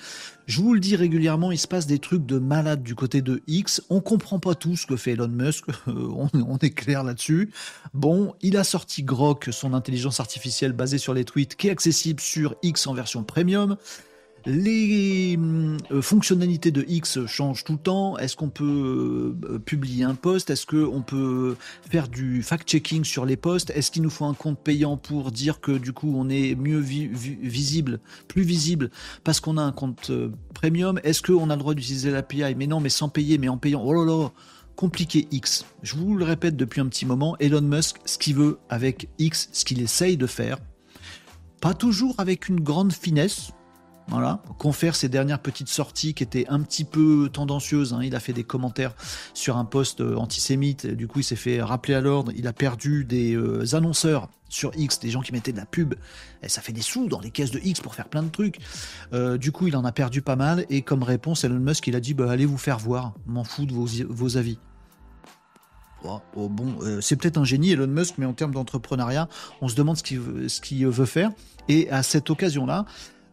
Je 0.46 0.62
vous 0.62 0.72
le 0.72 0.80
dis 0.80 0.96
régulièrement, 0.96 1.52
il 1.52 1.58
se 1.58 1.68
passe 1.68 1.86
des 1.86 1.98
trucs 1.98 2.24
de 2.24 2.38
malade 2.38 2.82
du 2.82 2.94
côté 2.94 3.20
de 3.20 3.42
X. 3.46 3.82
On 3.90 4.00
comprend 4.00 4.38
pas 4.38 4.54
tout 4.54 4.76
ce 4.76 4.86
que 4.86 4.96
fait 4.96 5.12
Elon 5.12 5.28
Musk, 5.28 5.66
on, 5.86 6.28
on, 6.34 6.56
est 6.58 6.70
clair 6.70 7.04
là-dessus. 7.04 7.52
Bon, 7.92 8.34
il 8.40 8.56
a 8.56 8.64
sorti 8.64 9.02
Grok, 9.02 9.50
son 9.52 9.74
intelligence 9.74 10.20
artificielle 10.20 10.72
basée 10.72 10.98
sur 10.98 11.12
les 11.12 11.24
tweets, 11.24 11.54
qui 11.54 11.68
est 11.68 11.70
accessible 11.70 12.20
sur 12.20 12.54
X 12.62 12.86
en 12.86 12.94
version 12.94 13.22
premium. 13.24 13.76
Les 14.46 15.38
euh, 15.90 16.00
fonctionnalités 16.00 16.70
de 16.70 16.84
X 16.88 17.26
changent 17.26 17.64
tout 17.64 17.74
le 17.74 17.78
temps. 17.78 18.16
Est-ce 18.16 18.36
qu'on 18.36 18.48
peut 18.48 19.36
euh, 19.44 19.58
publier 19.58 20.04
un 20.04 20.14
post? 20.14 20.48
Est-ce 20.48 20.64
qu'on 20.66 21.02
peut 21.02 21.56
faire 21.90 22.08
du 22.08 22.42
fact-checking 22.42 23.04
sur 23.04 23.26
les 23.26 23.36
posts? 23.36 23.70
Est-ce 23.70 23.90
qu'il 23.90 24.02
nous 24.02 24.10
faut 24.10 24.24
un 24.24 24.34
compte 24.34 24.58
payant 24.58 24.96
pour 24.96 25.30
dire 25.30 25.60
que 25.60 25.72
du 25.72 25.92
coup 25.92 26.14
on 26.16 26.30
est 26.30 26.54
mieux 26.54 26.78
visible, 26.78 28.00
plus 28.28 28.42
visible 28.42 28.90
parce 29.24 29.40
qu'on 29.40 29.58
a 29.58 29.62
un 29.62 29.72
compte 29.72 30.08
euh, 30.10 30.30
premium? 30.54 30.98
Est-ce 31.04 31.22
qu'on 31.22 31.50
a 31.50 31.54
le 31.54 31.60
droit 31.60 31.74
d'utiliser 31.74 32.10
l'API 32.10 32.54
Mais 32.56 32.66
non, 32.66 32.80
mais 32.80 32.88
sans 32.88 33.10
payer, 33.10 33.36
mais 33.36 33.48
en 33.48 33.58
payant. 33.58 33.82
Oh 33.84 33.92
là 33.92 34.04
là 34.04 34.30
compliqué 34.76 35.28
X. 35.30 35.66
Je 35.82 35.94
vous 35.94 36.16
le 36.16 36.24
répète 36.24 36.56
depuis 36.56 36.80
un 36.80 36.86
petit 36.86 37.04
moment, 37.04 37.36
Elon 37.38 37.60
Musk, 37.60 37.96
ce 38.06 38.16
qu'il 38.16 38.36
veut 38.36 38.58
avec 38.70 39.10
X, 39.18 39.50
ce 39.52 39.66
qu'il 39.66 39.82
essaye 39.82 40.16
de 40.16 40.26
faire, 40.26 40.56
pas 41.60 41.74
toujours 41.74 42.14
avec 42.16 42.48
une 42.48 42.60
grande 42.60 42.94
finesse, 42.94 43.52
voilà, 44.10 44.42
confère 44.58 44.96
ses 44.96 45.08
dernières 45.08 45.38
petites 45.38 45.68
sorties 45.68 46.14
qui 46.14 46.24
étaient 46.24 46.44
un 46.48 46.60
petit 46.62 46.84
peu 46.84 47.30
tendancieuses. 47.32 47.94
Hein. 47.94 48.00
Il 48.02 48.16
a 48.16 48.20
fait 48.20 48.32
des 48.32 48.42
commentaires 48.42 48.92
sur 49.34 49.56
un 49.56 49.64
post 49.64 50.00
euh, 50.00 50.16
antisémite. 50.16 50.84
Du 50.84 51.06
coup, 51.06 51.20
il 51.20 51.22
s'est 51.22 51.36
fait 51.36 51.62
rappeler 51.62 51.94
à 51.94 52.00
l'ordre. 52.00 52.32
Il 52.34 52.48
a 52.48 52.52
perdu 52.52 53.04
des 53.04 53.36
euh, 53.36 53.76
annonceurs 53.76 54.28
sur 54.48 54.72
X, 54.76 54.98
des 54.98 55.10
gens 55.10 55.20
qui 55.20 55.30
mettaient 55.30 55.52
de 55.52 55.58
la 55.58 55.64
pub. 55.64 55.94
Et 56.42 56.48
ça 56.48 56.60
fait 56.60 56.72
des 56.72 56.82
sous 56.82 57.06
dans 57.06 57.20
les 57.20 57.30
caisses 57.30 57.52
de 57.52 57.60
X 57.62 57.80
pour 57.80 57.94
faire 57.94 58.08
plein 58.08 58.24
de 58.24 58.30
trucs. 58.30 58.58
Euh, 59.12 59.38
du 59.38 59.52
coup, 59.52 59.68
il 59.68 59.76
en 59.76 59.84
a 59.84 59.92
perdu 59.92 60.22
pas 60.22 60.34
mal. 60.34 60.66
Et 60.70 60.82
comme 60.82 61.04
réponse, 61.04 61.44
Elon 61.44 61.60
Musk, 61.60 61.86
il 61.86 61.94
a 61.94 62.00
dit 62.00 62.14
bah, 62.14 62.32
allez 62.32 62.46
vous 62.46 62.58
faire 62.58 62.78
voir. 62.78 63.14
M'en 63.26 63.44
fous 63.44 63.64
de 63.64 63.72
vos, 63.72 64.36
avis. 64.36 64.58
Oh, 66.02 66.18
oh, 66.34 66.48
bon, 66.48 66.78
c'est 67.00 67.14
peut-être 67.14 67.36
un 67.38 67.44
génie 67.44 67.72
Elon 67.72 67.86
Musk, 67.86 68.14
mais 68.18 68.26
en 68.26 68.32
termes 68.32 68.52
d'entrepreneuriat, 68.52 69.28
on 69.60 69.68
se 69.68 69.76
demande 69.76 69.98
ce 69.98 70.60
qu'il 70.60 70.88
veut 70.88 71.06
faire. 71.06 71.30
Et 71.68 71.88
à 71.90 72.02
cette 72.02 72.30
occasion-là, 72.30 72.86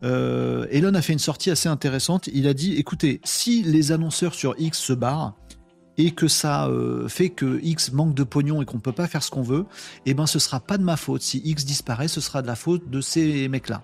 euh, 0.03 0.67
Elon 0.71 0.93
a 0.93 1.01
fait 1.01 1.13
une 1.13 1.19
sortie 1.19 1.49
assez 1.49 1.69
intéressante. 1.69 2.29
Il 2.33 2.47
a 2.47 2.53
dit 2.53 2.75
écoutez, 2.75 3.21
si 3.23 3.63
les 3.63 3.91
annonceurs 3.91 4.33
sur 4.33 4.55
X 4.57 4.79
se 4.79 4.93
barrent 4.93 5.35
et 5.97 6.11
que 6.11 6.27
ça 6.27 6.67
euh, 6.67 7.07
fait 7.07 7.29
que 7.29 7.59
X 7.63 7.91
manque 7.91 8.13
de 8.13 8.23
pognon 8.23 8.61
et 8.61 8.65
qu'on 8.65 8.77
ne 8.77 8.81
peut 8.81 8.91
pas 8.91 9.07
faire 9.07 9.23
ce 9.23 9.31
qu'on 9.31 9.41
veut, 9.41 9.65
eh 10.05 10.13
ben 10.13 10.27
ce 10.27 10.39
sera 10.39 10.59
pas 10.59 10.77
de 10.77 10.83
ma 10.83 10.97
faute. 10.97 11.21
Si 11.21 11.41
X 11.43 11.65
disparaît, 11.65 12.07
ce 12.07 12.21
sera 12.21 12.41
de 12.41 12.47
la 12.47 12.55
faute 12.55 12.89
de 12.89 13.01
ces 13.01 13.47
mecs-là. 13.47 13.83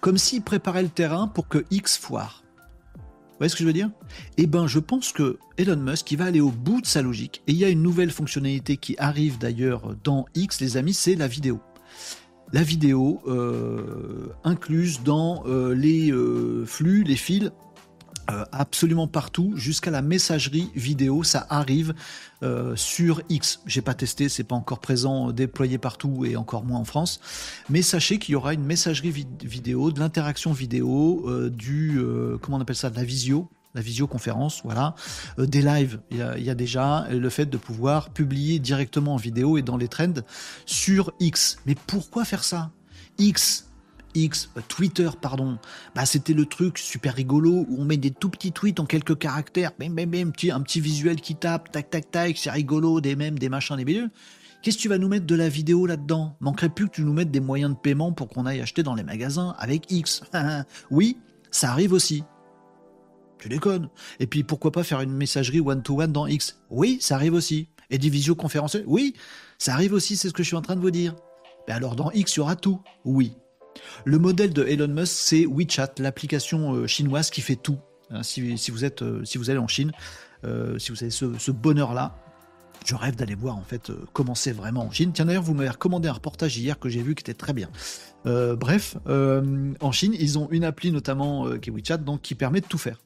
Comme 0.00 0.18
s'ils 0.18 0.42
préparaient 0.42 0.84
le 0.84 0.88
terrain 0.88 1.26
pour 1.26 1.48
que 1.48 1.64
X 1.70 1.98
foire. 1.98 2.44
Vous 2.96 3.40
voyez 3.40 3.50
ce 3.50 3.56
que 3.56 3.64
je 3.64 3.66
veux 3.66 3.74
dire? 3.74 3.90
Eh 4.38 4.46
ben, 4.46 4.66
je 4.66 4.78
pense 4.78 5.12
que 5.12 5.38
Elon 5.58 5.76
Musk, 5.76 6.10
va 6.14 6.24
aller 6.24 6.40
au 6.40 6.50
bout 6.50 6.80
de 6.80 6.86
sa 6.86 7.02
logique. 7.02 7.42
Et 7.46 7.52
il 7.52 7.58
y 7.58 7.66
a 7.66 7.68
une 7.68 7.82
nouvelle 7.82 8.10
fonctionnalité 8.10 8.78
qui 8.78 8.94
arrive 8.96 9.36
d'ailleurs 9.36 9.94
dans 10.04 10.24
X, 10.34 10.60
les 10.60 10.78
amis, 10.78 10.94
c'est 10.94 11.16
la 11.16 11.28
vidéo 11.28 11.60
la 12.52 12.62
vidéo 12.62 13.20
euh, 13.26 14.28
incluse 14.44 15.02
dans 15.02 15.44
euh, 15.46 15.74
les 15.74 16.10
euh, 16.10 16.64
flux, 16.66 17.02
les 17.02 17.16
fils, 17.16 17.50
absolument 18.50 19.06
partout, 19.06 19.52
jusqu'à 19.54 19.92
la 19.92 20.02
messagerie 20.02 20.68
vidéo. 20.74 21.22
Ça 21.22 21.46
arrive 21.48 21.94
sur 22.74 23.22
X. 23.28 23.60
J'ai 23.66 23.82
pas 23.82 23.94
testé, 23.94 24.28
c'est 24.28 24.42
pas 24.42 24.56
encore 24.56 24.80
présent, 24.80 25.30
déployé 25.30 25.78
partout 25.78 26.24
et 26.24 26.34
encore 26.34 26.64
moins 26.64 26.80
en 26.80 26.84
France. 26.84 27.20
Mais 27.70 27.82
sachez 27.82 28.18
qu'il 28.18 28.32
y 28.32 28.34
aura 28.34 28.52
une 28.52 28.64
messagerie 28.64 29.28
vidéo, 29.44 29.92
de 29.92 30.00
l'interaction 30.00 30.52
vidéo, 30.52 31.24
du 31.50 32.00
comment 32.42 32.56
on 32.56 32.60
appelle 32.60 32.74
ça, 32.74 32.90
de 32.90 32.96
la 32.96 33.04
visio 33.04 33.48
la 33.76 33.82
visioconférence, 33.82 34.62
voilà, 34.64 34.94
euh, 35.38 35.46
des 35.46 35.62
lives, 35.62 36.00
il 36.10 36.16
y, 36.18 36.50
a, 36.50 36.54
déjà 36.54 37.06
le 37.10 37.28
fait 37.28 37.46
de 37.46 37.58
pouvoir 37.58 38.10
publier 38.10 38.58
directement 38.58 39.14
en 39.14 39.18
vidéo 39.18 39.58
et 39.58 39.62
dans 39.62 39.76
les 39.76 39.86
trends 39.86 40.22
sur 40.64 41.12
X. 41.20 41.58
Mais 41.66 41.76
pourquoi 41.86 42.24
faire 42.24 42.42
ça? 42.42 42.70
X, 43.18 43.68
X, 44.14 44.48
euh, 44.56 44.60
Twitter, 44.66 45.10
pardon, 45.20 45.58
bah, 45.94 46.06
c'était 46.06 46.32
le 46.32 46.46
truc 46.46 46.78
super 46.78 47.14
rigolo 47.14 47.66
où 47.68 47.76
on 47.78 47.84
met 47.84 47.98
des 47.98 48.10
tout 48.10 48.30
petits 48.30 48.52
tweets 48.52 48.80
en 48.80 48.86
quelques 48.86 49.18
caractères, 49.18 49.72
bim, 49.78 49.94
petit, 50.30 50.50
un 50.50 50.62
petit 50.62 50.80
visuel 50.80 51.20
qui 51.20 51.36
tape, 51.36 51.70
tac, 51.70 51.90
tac, 51.90 52.10
tac, 52.10 52.36
c'est 52.38 52.50
rigolo, 52.50 53.02
des 53.02 53.14
mêmes, 53.14 53.38
des 53.38 53.50
machins, 53.50 53.76
des 53.76 53.84
bidules. 53.84 54.10
Qu'est-ce 54.62 54.78
que 54.78 54.82
tu 54.82 54.88
vas 54.88 54.98
nous 54.98 55.08
mettre 55.08 55.26
de 55.26 55.34
la 55.34 55.50
vidéo 55.50 55.86
là-dedans? 55.86 56.34
Manquerait 56.40 56.70
plus 56.70 56.86
que 56.86 56.92
tu 56.92 57.02
nous 57.02 57.12
mettes 57.12 57.30
des 57.30 57.40
moyens 57.40 57.72
de 57.72 57.78
paiement 57.78 58.12
pour 58.12 58.28
qu'on 58.28 58.46
aille 58.46 58.60
acheter 58.60 58.82
dans 58.82 58.94
les 58.94 59.04
magasins 59.04 59.54
avec 59.58 59.92
X. 59.92 60.22
oui, 60.90 61.18
ça 61.50 61.70
arrive 61.70 61.92
aussi. 61.92 62.24
Tu 63.38 63.48
déconnes. 63.48 63.88
Et 64.20 64.26
puis 64.26 64.42
pourquoi 64.42 64.72
pas 64.72 64.82
faire 64.82 65.00
une 65.00 65.12
messagerie 65.12 65.60
one-to-one 65.60 66.12
dans 66.12 66.26
X? 66.26 66.60
Oui, 66.70 66.98
ça 67.00 67.16
arrive 67.16 67.34
aussi. 67.34 67.68
Et 67.90 67.98
des 67.98 68.08
visioconférences 68.08 68.76
Oui, 68.86 69.14
ça 69.58 69.72
arrive 69.72 69.92
aussi, 69.92 70.16
c'est 70.16 70.28
ce 70.28 70.32
que 70.32 70.42
je 70.42 70.48
suis 70.48 70.56
en 70.56 70.62
train 70.62 70.76
de 70.76 70.80
vous 70.80 70.90
dire. 70.90 71.14
Mais 71.68 71.74
alors 71.74 71.96
dans 71.96 72.10
X, 72.10 72.36
il 72.36 72.38
y 72.38 72.40
aura 72.40 72.56
tout 72.56 72.80
Oui. 73.04 73.36
Le 74.04 74.18
modèle 74.18 74.52
de 74.52 74.64
Elon 74.64 74.88
Musk, 74.88 75.12
c'est 75.12 75.46
WeChat, 75.46 75.94
l'application 75.98 76.74
euh, 76.74 76.86
chinoise 76.86 77.30
qui 77.30 77.42
fait 77.42 77.56
tout. 77.56 77.78
Hein, 78.10 78.22
si, 78.22 78.40
vous 78.70 78.84
êtes, 78.84 79.02
euh, 79.02 79.24
allez 79.48 79.58
en 79.58 79.68
Chine, 79.68 79.92
euh, 80.44 80.78
si 80.78 80.92
vous 80.92 81.02
avez 81.02 81.10
ce, 81.10 81.50
bonheur-là, 81.50 82.16
je 82.84 82.94
rêve 82.94 83.16
d'aller 83.16 83.34
voir 83.34 83.56
en 83.56 83.62
fait 83.62 83.90
comment 84.12 84.34
c'est 84.34 84.52
vraiment 84.52 84.84
en 84.84 84.90
Chine. 84.92 85.12
Tiens 85.12 85.24
d'ailleurs, 85.24 85.42
vous 85.42 85.54
m'avez 85.54 85.70
recommandé 85.70 86.08
un 86.08 86.12
reportage 86.12 86.56
hier 86.56 86.78
que 86.78 86.88
j'ai 86.88 87.02
vu 87.02 87.14
qui 87.16 87.22
était 87.22 87.34
très 87.34 87.52
bien. 87.52 87.68
bref, 88.24 88.96
en 89.06 89.92
Chine, 89.92 90.14
ils 90.18 90.38
ont 90.38 90.48
une 90.52 90.62
appli 90.62 90.92
notamment 90.92 91.58
qui 91.58 91.70
est 91.70 91.72
WeChat, 91.72 91.98
donc 91.98 92.22
qui 92.22 92.36
permet 92.36 92.60
de 92.60 92.66
tout 92.66 92.78
faire 92.78 92.98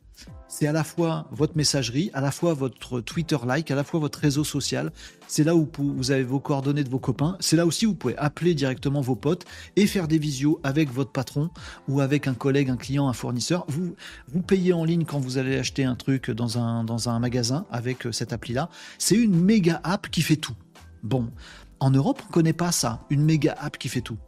c'est 0.51 0.67
à 0.67 0.73
la 0.73 0.83
fois 0.83 1.29
votre 1.31 1.57
messagerie, 1.57 2.11
à 2.13 2.21
la 2.21 2.33
fois 2.33 2.55
votre 2.55 3.01
Twitter 3.01 3.37
like, 3.47 3.71
à 3.71 3.77
la 3.77 3.85
fois 3.85 4.01
votre 4.01 4.19
réseau 4.19 4.43
social. 4.43 4.93
C'est 5.29 5.45
là 5.45 5.55
où 5.55 5.69
vous 5.79 6.11
avez 6.11 6.25
vos 6.25 6.41
coordonnées 6.41 6.83
de 6.83 6.91
vos 6.91 6.99
copains. 6.99 7.37
C'est 7.39 7.55
là 7.55 7.67
aussi 7.67 7.87
où 7.87 7.91
vous 7.91 7.97
pouvez 7.97 8.19
appeler 8.19 8.55
directement 8.55 9.01
vos 9.01 9.15
potes 9.15 9.45
et 9.77 9.87
faire 9.87 10.09
des 10.09 10.19
visios 10.19 10.61
avec 10.65 10.93
votre 10.93 11.13
patron 11.13 11.51
ou 11.89 12.01
avec 12.01 12.27
un 12.27 12.35
collègue, 12.35 12.69
un 12.69 12.77
client, 12.77 13.09
un 13.09 13.13
fournisseur. 13.13 13.65
Vous, 13.69 13.95
vous 14.27 14.43
payez 14.43 14.73
en 14.73 14.85
ligne 14.85 15.05
quand 15.05 15.21
vous 15.21 15.39
allez 15.39 15.57
acheter 15.57 15.85
un 15.85 15.95
truc 15.95 16.33
dans 16.33 16.59
un, 16.59 16.83
dans 16.83 17.09
un 17.09 17.19
magasin 17.21 17.65
avec 17.71 18.07
euh, 18.07 18.13
cette 18.13 18.33
appli-là. 18.33 18.71
C'est 18.99 19.17
une 19.17 19.41
méga 19.41 19.81
app 19.85 20.11
qui 20.11 20.21
fait 20.21 20.37
tout. 20.37 20.57
Bon, 21.05 21.31
en 21.79 21.93
Europe, 21.93 22.21
on 22.25 22.29
ne 22.29 22.33
connaît 22.33 22.53
pas 22.53 22.73
ça, 22.73 23.07
une 23.09 23.23
méga 23.23 23.55
app 23.59 23.79
qui 23.79 23.89
fait 23.89 24.01
tout. 24.01 24.19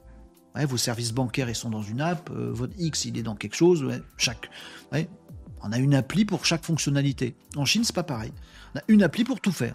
vos 0.55 0.77
services 0.77 1.13
bancaires, 1.13 1.51
ils 1.51 1.57
sont 1.57 1.69
dans 1.69 1.83
une 1.83 2.01
app, 2.01 2.31
euh, 2.31 2.53
votre 2.53 2.75
X, 2.79 3.07
il 3.07 3.19
est 3.19 3.23
dans 3.23 3.35
quelque 3.35 3.57
chose, 3.57 3.85
chaque... 4.17 4.49
On 5.63 5.73
a 5.73 5.79
une 5.79 5.95
appli 5.95 6.25
pour 6.25 6.45
chaque 6.45 6.65
fonctionnalité. 6.65 7.37
En 7.57 7.65
Chine, 7.65 7.85
c'est 7.85 7.95
pas 7.95 8.03
pareil. 8.03 8.33
On 8.75 8.79
a 8.79 8.83
une 8.89 9.03
appli 9.03 9.25
pour 9.25 9.41
tout 9.41 9.53
faire. 9.53 9.75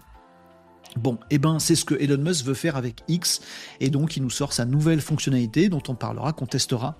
Bon, 0.96 1.18
eh 1.30 1.38
ben 1.38 1.58
c'est 1.58 1.74
ce 1.74 1.84
que 1.84 1.94
Elon 1.94 2.22
Musk 2.22 2.44
veut 2.44 2.54
faire 2.54 2.76
avec 2.76 3.02
X, 3.08 3.40
et 3.80 3.90
donc 3.90 4.16
il 4.16 4.22
nous 4.22 4.30
sort 4.30 4.52
sa 4.52 4.64
nouvelle 4.64 5.00
fonctionnalité 5.00 5.68
dont 5.68 5.82
on 5.88 5.94
parlera, 5.94 6.32
qu'on 6.32 6.46
testera 6.46 6.96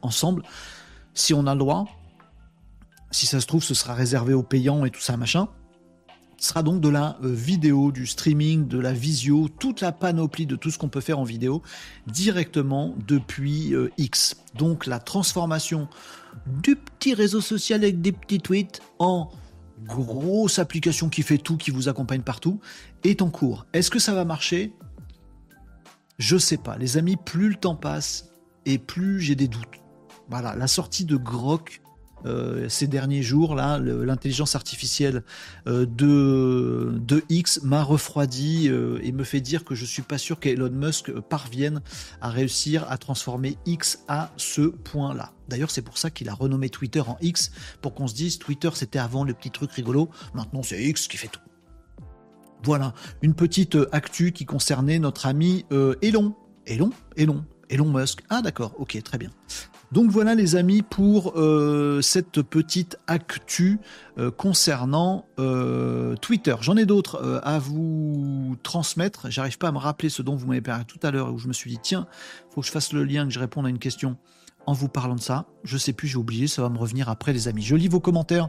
ensemble, 0.00 0.42
si 1.14 1.34
on 1.34 1.46
a 1.46 1.54
le 1.54 1.58
droit. 1.58 1.86
Si 3.10 3.26
ça 3.26 3.40
se 3.40 3.46
trouve, 3.46 3.62
ce 3.62 3.74
sera 3.74 3.94
réservé 3.94 4.32
aux 4.32 4.42
payants 4.42 4.84
et 4.84 4.90
tout 4.90 5.00
ça, 5.00 5.16
machin. 5.16 5.48
Sera 6.42 6.64
donc 6.64 6.80
de 6.80 6.88
la 6.88 7.18
euh, 7.22 7.32
vidéo, 7.32 7.92
du 7.92 8.04
streaming, 8.04 8.66
de 8.66 8.80
la 8.80 8.92
visio, 8.92 9.48
toute 9.60 9.80
la 9.80 9.92
panoplie 9.92 10.44
de 10.44 10.56
tout 10.56 10.72
ce 10.72 10.78
qu'on 10.78 10.88
peut 10.88 11.00
faire 11.00 11.20
en 11.20 11.22
vidéo 11.24 11.62
directement 12.08 12.96
depuis 13.06 13.72
euh, 13.76 13.92
X. 13.96 14.34
Donc 14.56 14.86
la 14.86 14.98
transformation 14.98 15.86
du 16.46 16.74
petit 16.74 17.14
réseau 17.14 17.40
social 17.40 17.84
avec 17.84 18.00
des 18.00 18.10
petits 18.10 18.40
tweets 18.40 18.82
en 18.98 19.30
grosse 19.84 20.58
application 20.58 21.08
qui 21.08 21.22
fait 21.22 21.38
tout, 21.38 21.56
qui 21.56 21.70
vous 21.70 21.88
accompagne 21.88 22.22
partout, 22.22 22.58
est 23.04 23.22
en 23.22 23.30
cours. 23.30 23.64
Est-ce 23.72 23.92
que 23.92 24.00
ça 24.00 24.12
va 24.12 24.24
marcher? 24.24 24.72
Je 26.18 26.36
sais 26.36 26.56
pas. 26.56 26.76
Les 26.76 26.96
amis, 26.96 27.14
plus 27.14 27.50
le 27.50 27.54
temps 27.54 27.76
passe 27.76 28.30
et 28.66 28.78
plus 28.78 29.20
j'ai 29.20 29.36
des 29.36 29.46
doutes. 29.46 29.78
Voilà, 30.28 30.56
la 30.56 30.66
sortie 30.66 31.04
de 31.04 31.16
Grok 31.16 31.81
euh, 32.26 32.68
ces 32.68 32.86
derniers 32.86 33.22
jours 33.22 33.54
là, 33.54 33.78
l'intelligence 33.78 34.54
artificielle 34.54 35.22
euh, 35.66 35.86
de, 35.86 36.98
de 36.98 37.22
X 37.28 37.62
m'a 37.62 37.82
refroidi 37.82 38.68
euh, 38.68 38.98
et 39.02 39.12
me 39.12 39.24
fait 39.24 39.40
dire 39.40 39.64
que 39.64 39.74
je 39.74 39.84
suis 39.84 40.02
pas 40.02 40.18
sûr 40.18 40.38
qu'Elon 40.38 40.70
Musk 40.70 41.12
parvienne 41.12 41.80
à 42.20 42.30
réussir 42.30 42.90
à 42.90 42.98
transformer 42.98 43.56
X 43.66 44.04
à 44.08 44.30
ce 44.36 44.62
point-là. 44.62 45.32
D'ailleurs, 45.48 45.70
c'est 45.70 45.82
pour 45.82 45.98
ça 45.98 46.10
qu'il 46.10 46.28
a 46.28 46.34
renommé 46.34 46.68
Twitter 46.68 47.00
en 47.00 47.16
X 47.20 47.50
pour 47.80 47.94
qu'on 47.94 48.06
se 48.06 48.14
dise 48.14 48.38
Twitter 48.38 48.70
c'était 48.74 48.98
avant 48.98 49.24
le 49.24 49.34
petit 49.34 49.50
truc 49.50 49.72
rigolo, 49.72 50.08
maintenant 50.34 50.62
c'est 50.62 50.82
X 50.82 51.08
qui 51.08 51.16
fait 51.16 51.28
tout. 51.28 51.40
Voilà, 52.64 52.94
une 53.22 53.34
petite 53.34 53.76
actu 53.90 54.32
qui 54.32 54.44
concernait 54.44 55.00
notre 55.00 55.26
ami 55.26 55.66
Elon. 56.00 56.36
Elon? 56.64 56.90
Elon? 57.16 57.44
Elon 57.68 57.90
Musk. 57.90 58.22
Ah 58.28 58.40
d'accord, 58.40 58.74
ok, 58.78 59.02
très 59.02 59.18
bien. 59.18 59.30
Donc 59.92 60.10
voilà 60.10 60.34
les 60.34 60.56
amis 60.56 60.80
pour 60.80 61.34
euh, 61.36 62.00
cette 62.00 62.40
petite 62.40 62.98
actu 63.06 63.78
euh, 64.16 64.30
concernant 64.30 65.26
euh, 65.38 66.16
Twitter. 66.16 66.54
J'en 66.62 66.78
ai 66.78 66.86
d'autres 66.86 67.42
à 67.44 67.58
vous 67.58 68.56
transmettre. 68.62 69.30
J'arrive 69.30 69.58
pas 69.58 69.68
à 69.68 69.72
me 69.72 69.78
rappeler 69.78 70.08
ce 70.08 70.22
dont 70.22 70.34
vous 70.34 70.46
m'avez 70.46 70.62
parlé 70.62 70.86
tout 70.86 70.98
à 71.02 71.10
l'heure 71.10 71.34
où 71.34 71.38
je 71.38 71.46
me 71.46 71.52
suis 71.52 71.70
dit 71.70 71.78
tiens, 71.82 72.06
faut 72.50 72.62
que 72.62 72.66
je 72.66 72.72
fasse 72.72 72.94
le 72.94 73.04
lien, 73.04 73.26
que 73.26 73.32
je 73.34 73.38
réponde 73.38 73.66
à 73.66 73.68
une 73.68 73.78
question 73.78 74.16
en 74.64 74.72
vous 74.72 74.88
parlant 74.88 75.16
de 75.16 75.20
ça. 75.20 75.44
Je 75.62 75.76
sais 75.76 75.92
plus, 75.92 76.08
j'ai 76.08 76.16
oublié, 76.16 76.46
ça 76.46 76.62
va 76.62 76.70
me 76.70 76.78
revenir 76.78 77.10
après 77.10 77.34
les 77.34 77.46
amis. 77.48 77.62
Je 77.62 77.76
lis 77.76 77.88
vos 77.88 78.00
commentaires 78.00 78.48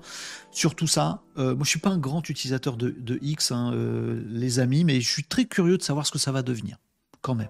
sur 0.52 0.76
tout 0.76 0.88
ça. 0.88 1.24
moi 1.36 1.58
je 1.64 1.70
suis 1.70 1.80
pas 1.80 1.90
un 1.90 1.98
grand 1.98 2.30
utilisateur 2.30 2.78
de, 2.78 3.20
X, 3.22 3.52
hein, 3.52 3.74
les 4.30 4.60
amis, 4.60 4.86
mais 4.86 5.02
je 5.02 5.10
suis 5.10 5.26
très 5.26 5.44
curieux 5.44 5.78
de 5.78 5.84
savoir 5.84 6.06
ce 6.06 6.12
que 6.12 6.20
ça 6.20 6.32
va 6.32 6.42
devenir 6.42 6.78
quand 7.24 7.36
même. 7.36 7.50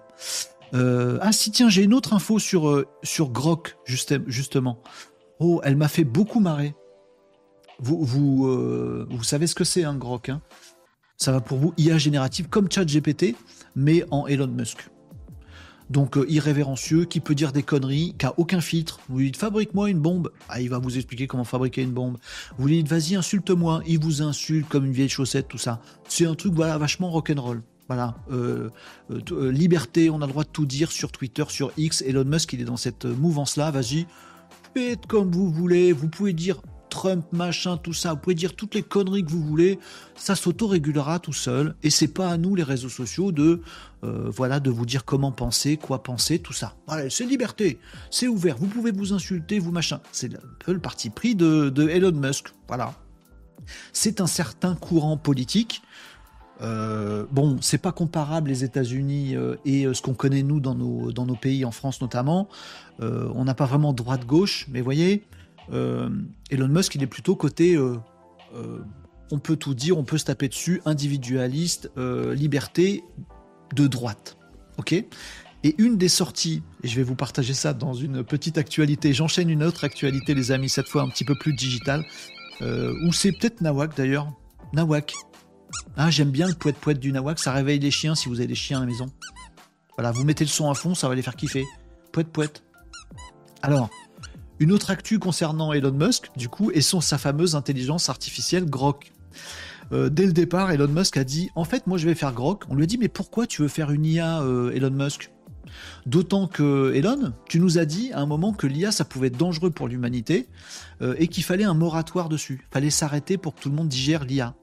Euh, 0.74 1.18
ah 1.20 1.32
si 1.32 1.50
tiens, 1.50 1.68
j'ai 1.68 1.82
une 1.82 1.94
autre 1.94 2.12
info 2.12 2.38
sur, 2.38 2.68
euh, 2.68 2.86
Grok, 3.20 3.76
justement. 3.84 4.82
Oh, 5.38 5.60
elle 5.64 5.76
m'a 5.76 5.88
fait 5.88 6.04
beaucoup 6.04 6.40
marrer. 6.40 6.74
Vous, 7.78 8.04
vous, 8.04 8.46
euh, 8.46 9.06
savez 9.22 9.46
ce 9.46 9.54
que 9.54 9.64
c'est 9.64 9.84
un 9.84 9.94
Grok 9.94 10.28
hein? 10.28 10.42
Ça 11.16 11.32
va 11.32 11.40
pour 11.40 11.58
vous, 11.58 11.72
IA 11.76 11.96
générative 11.96 12.48
comme 12.48 12.70
ChatGPT, 12.70 13.36
mais 13.76 14.04
en 14.10 14.26
Elon 14.26 14.48
Musk. 14.48 14.88
Donc 15.90 16.18
irrévérencieux, 16.28 17.04
qui 17.04 17.20
peut 17.20 17.36
dire 17.36 17.52
des 17.52 17.62
conneries, 17.62 18.14
qui 18.18 18.26
a 18.26 18.34
aucun 18.36 18.60
filtre. 18.60 18.98
Vous 19.08 19.18
lui 19.18 19.26
dites 19.26 19.36
fabrique-moi 19.36 19.90
une 19.90 20.00
bombe, 20.00 20.32
ah, 20.48 20.60
il 20.60 20.70
va 20.70 20.78
vous 20.78 20.96
expliquer 20.96 21.26
comment 21.28 21.44
fabriquer 21.44 21.82
une 21.82 21.92
bombe. 21.92 22.18
Vous 22.58 22.66
lui 22.66 22.82
dites 22.82 22.88
vas-y 22.88 23.14
insulte-moi, 23.14 23.82
il 23.86 24.00
vous 24.00 24.22
insulte 24.22 24.68
comme 24.68 24.86
une 24.86 24.92
vieille 24.92 25.08
chaussette, 25.08 25.46
tout 25.46 25.58
ça. 25.58 25.80
C'est 26.08 26.26
un 26.26 26.34
truc 26.34 26.52
voilà 26.54 26.78
vachement 26.78 27.10
rock'n'roll. 27.10 27.62
Voilà, 27.88 28.14
euh, 28.30 28.70
euh, 29.10 29.20
euh, 29.32 29.52
liberté, 29.52 30.08
on 30.08 30.22
a 30.22 30.26
le 30.26 30.32
droit 30.32 30.44
de 30.44 30.48
tout 30.48 30.64
dire 30.64 30.90
sur 30.90 31.12
Twitter, 31.12 31.44
sur 31.48 31.70
X. 31.76 32.02
Elon 32.02 32.24
Musk, 32.24 32.54
il 32.54 32.62
est 32.62 32.64
dans 32.64 32.78
cette 32.78 33.04
mouvance-là. 33.04 33.70
Vas-y, 33.70 34.06
faites 34.72 35.06
comme 35.06 35.30
vous 35.30 35.50
voulez. 35.50 35.92
Vous 35.92 36.08
pouvez 36.08 36.32
dire 36.32 36.62
Trump, 36.88 37.26
machin, 37.32 37.76
tout 37.76 37.92
ça. 37.92 38.14
Vous 38.14 38.20
pouvez 38.20 38.34
dire 38.34 38.56
toutes 38.56 38.74
les 38.74 38.82
conneries 38.82 39.22
que 39.22 39.30
vous 39.30 39.42
voulez. 39.42 39.78
Ça 40.14 40.34
s'auto-régulera 40.34 41.18
tout 41.18 41.34
seul. 41.34 41.74
Et 41.82 41.90
c'est 41.90 42.08
pas 42.08 42.30
à 42.30 42.38
nous, 42.38 42.54
les 42.54 42.62
réseaux 42.62 42.88
sociaux, 42.88 43.32
de 43.32 43.60
voilà, 44.02 44.60
de 44.60 44.70
vous 44.70 44.84
dire 44.84 45.04
comment 45.06 45.32
penser, 45.32 45.78
quoi 45.78 46.02
penser, 46.02 46.38
tout 46.38 46.52
ça. 46.52 46.76
Voilà, 46.86 47.08
c'est 47.08 47.24
liberté, 47.24 47.78
c'est 48.10 48.28
ouvert. 48.28 48.56
Vous 48.58 48.66
pouvez 48.66 48.92
vous 48.92 49.14
insulter, 49.14 49.58
vous 49.58 49.72
machin. 49.72 50.00
C'est 50.12 50.34
un 50.34 50.38
peu 50.58 50.72
le 50.72 50.78
parti 50.78 51.08
pris 51.08 51.34
de, 51.34 51.70
de 51.70 51.88
Elon 51.88 52.12
Musk. 52.12 52.52
Voilà. 52.68 52.94
C'est 53.92 54.20
un 54.20 54.26
certain 54.26 54.74
courant 54.74 55.16
politique 55.16 55.82
euh, 56.60 57.26
bon, 57.30 57.58
c'est 57.60 57.78
pas 57.78 57.92
comparable 57.92 58.48
les 58.48 58.64
États-Unis 58.64 59.34
euh, 59.34 59.56
et 59.64 59.86
euh, 59.86 59.94
ce 59.94 60.02
qu'on 60.02 60.14
connaît 60.14 60.42
nous 60.42 60.60
dans 60.60 60.74
nos, 60.74 61.34
pays, 61.34 61.64
en 61.64 61.72
France 61.72 62.00
notamment. 62.00 62.48
on 63.00 63.44
n'a 63.44 63.54
pas 63.54 63.66
vraiment 63.66 63.92
droite-gauche, 63.92 64.66
mais 64.70 64.80
voyez, 64.80 65.24
Elon 65.70 66.68
Musk, 66.68 66.94
il 66.94 67.02
est 67.02 67.08
plutôt 67.08 67.36
côté. 67.36 67.78
on 69.30 69.38
peut 69.38 69.56
tout 69.56 69.74
dire, 69.74 69.98
on 69.98 70.04
peut 70.04 70.18
se 70.18 70.26
taper 70.26 70.48
dessus, 70.48 70.80
individualiste, 70.84 71.90
liberté 71.96 73.04
de 73.74 73.86
droite. 73.86 74.36
Ok? 74.78 74.92
Et 74.92 75.74
une 75.78 75.96
des 75.96 76.10
sorties, 76.10 76.62
et 76.82 76.88
je 76.88 76.96
vais 76.96 77.02
vous 77.02 77.14
partager 77.14 77.54
ça 77.54 77.72
dans 77.72 77.94
une 77.94 78.22
petite 78.22 78.58
actualité, 78.58 79.14
j'enchaîne 79.14 79.48
une 79.48 79.64
autre 79.64 79.84
actualité, 79.84 80.34
les 80.34 80.52
amis, 80.52 80.68
cette 80.68 80.88
fois 80.88 81.02
un 81.02 81.08
petit 81.08 81.24
peu 81.24 81.34
plus 81.34 81.54
digitale, 81.54 82.04
ou 82.60 83.12
c'est 83.12 83.32
peut-être 83.32 83.60
Nawak 83.60 83.96
d'ailleurs. 83.96 84.28
Nawak, 84.72 85.14
ah, 85.96 86.10
j'aime 86.10 86.30
bien 86.30 86.48
le 86.48 86.54
poète 86.54 86.76
poète 86.76 86.98
du 86.98 87.12
nawak, 87.12 87.38
ça 87.38 87.52
réveille 87.52 87.78
les 87.78 87.90
chiens 87.90 88.14
si 88.14 88.28
vous 88.28 88.38
avez 88.40 88.46
des 88.46 88.54
chiens 88.54 88.78
à 88.78 88.80
la 88.80 88.86
maison. 88.86 89.06
Voilà, 89.96 90.10
vous 90.10 90.24
mettez 90.24 90.44
le 90.44 90.50
son 90.50 90.70
à 90.70 90.74
fond, 90.74 90.94
ça 90.94 91.08
va 91.08 91.14
les 91.14 91.22
faire 91.22 91.36
kiffer. 91.36 91.64
Poète 92.12 92.28
poète. 92.28 92.62
Alors, 93.62 93.90
une 94.58 94.72
autre 94.72 94.90
actu 94.90 95.18
concernant 95.18 95.72
Elon 95.72 95.92
Musk, 95.92 96.30
du 96.36 96.48
coup, 96.48 96.70
et 96.72 96.80
sa 96.80 97.18
fameuse 97.18 97.54
intelligence 97.54 98.08
artificielle 98.08 98.66
Grok. 98.66 99.12
Euh, 99.92 100.08
dès 100.08 100.26
le 100.26 100.32
départ, 100.32 100.70
Elon 100.70 100.88
Musk 100.88 101.16
a 101.16 101.24
dit 101.24 101.50
En 101.54 101.64
fait, 101.64 101.86
moi 101.86 101.98
je 101.98 102.06
vais 102.06 102.14
faire 102.14 102.32
Grok. 102.32 102.64
On 102.68 102.74
lui 102.74 102.84
a 102.84 102.86
dit 102.86 102.98
Mais 102.98 103.08
pourquoi 103.08 103.46
tu 103.46 103.62
veux 103.62 103.68
faire 103.68 103.90
une 103.90 104.04
IA, 104.04 104.42
euh, 104.42 104.72
Elon 104.72 104.90
Musk? 104.90 105.30
D'autant 106.06 106.46
que, 106.46 106.92
Elon, 106.94 107.32
tu 107.48 107.58
nous 107.58 107.78
as 107.78 107.84
dit 107.84 108.12
à 108.12 108.20
un 108.20 108.26
moment 108.26 108.52
que 108.52 108.66
l'IA, 108.66 108.92
ça 108.92 109.04
pouvait 109.04 109.28
être 109.28 109.36
dangereux 109.36 109.70
pour 109.70 109.88
l'humanité 109.88 110.48
euh, 111.02 111.14
et 111.18 111.28
qu'il 111.28 111.44
fallait 111.44 111.64
un 111.64 111.74
moratoire 111.74 112.28
dessus. 112.28 112.66
fallait 112.70 112.90
s'arrêter 112.90 113.38
pour 113.38 113.54
que 113.54 113.60
tout 113.60 113.70
le 113.70 113.74
monde 113.74 113.88
digère 113.88 114.24
l'IA. 114.24 114.54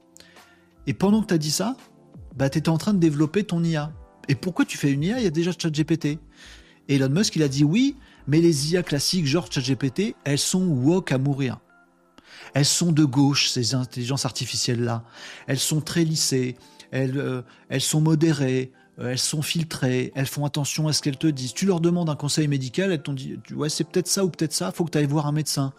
Et 0.86 0.94
pendant 0.94 1.22
que 1.22 1.26
tu 1.28 1.34
as 1.34 1.38
dit 1.38 1.50
ça, 1.50 1.76
bah, 2.36 2.50
tu 2.50 2.58
étais 2.58 2.68
en 2.68 2.78
train 2.78 2.94
de 2.94 2.98
développer 2.98 3.44
ton 3.44 3.62
IA. 3.62 3.92
Et 4.28 4.34
pourquoi 4.34 4.64
tu 4.64 4.78
fais 4.78 4.90
une 4.90 5.02
IA 5.02 5.18
Il 5.18 5.24
y 5.24 5.26
a 5.26 5.30
déjà 5.30 5.52
ChatGPT. 5.52 6.18
Et 6.88 6.96
Elon 6.96 7.10
Musk, 7.10 7.36
il 7.36 7.42
a 7.42 7.48
dit 7.48 7.64
oui, 7.64 7.96
mais 8.26 8.40
les 8.40 8.72
IA 8.72 8.82
classiques, 8.82 9.26
genre 9.26 9.46
ChatGPT, 9.50 10.14
elles 10.24 10.38
sont 10.38 10.64
woke 10.66 11.12
à 11.12 11.18
mourir. 11.18 11.58
Elles 12.54 12.66
sont 12.66 12.92
de 12.92 13.04
gauche, 13.04 13.48
ces 13.48 13.74
intelligences 13.74 14.24
artificielles-là. 14.24 15.04
Elles 15.46 15.58
sont 15.58 15.80
très 15.80 16.04
lissées, 16.04 16.56
elles, 16.90 17.18
euh, 17.18 17.42
sont 17.78 18.00
modérées, 18.00 18.72
euh, 18.98 19.10
elles 19.10 19.18
sont 19.18 19.42
filtrées, 19.42 20.12
elles 20.14 20.26
font 20.26 20.44
attention 20.44 20.88
à 20.88 20.92
ce 20.92 21.00
qu'elles 21.02 21.16
te 21.16 21.26
disent. 21.26 21.54
Tu 21.54 21.66
leur 21.66 21.80
demandes 21.80 22.10
un 22.10 22.16
conseil 22.16 22.48
médical, 22.48 22.92
elles 22.92 23.02
t'ont 23.02 23.14
dit, 23.14 23.38
ouais, 23.54 23.68
c'est 23.68 23.84
peut-être 23.84 24.08
ça 24.08 24.24
ou 24.24 24.28
peut-être 24.28 24.52
ça, 24.52 24.70
faut 24.72 24.84
que 24.84 24.90
tu 24.90 24.98
ailles 24.98 25.06
voir 25.06 25.26
un 25.26 25.32
médecin. 25.32 25.72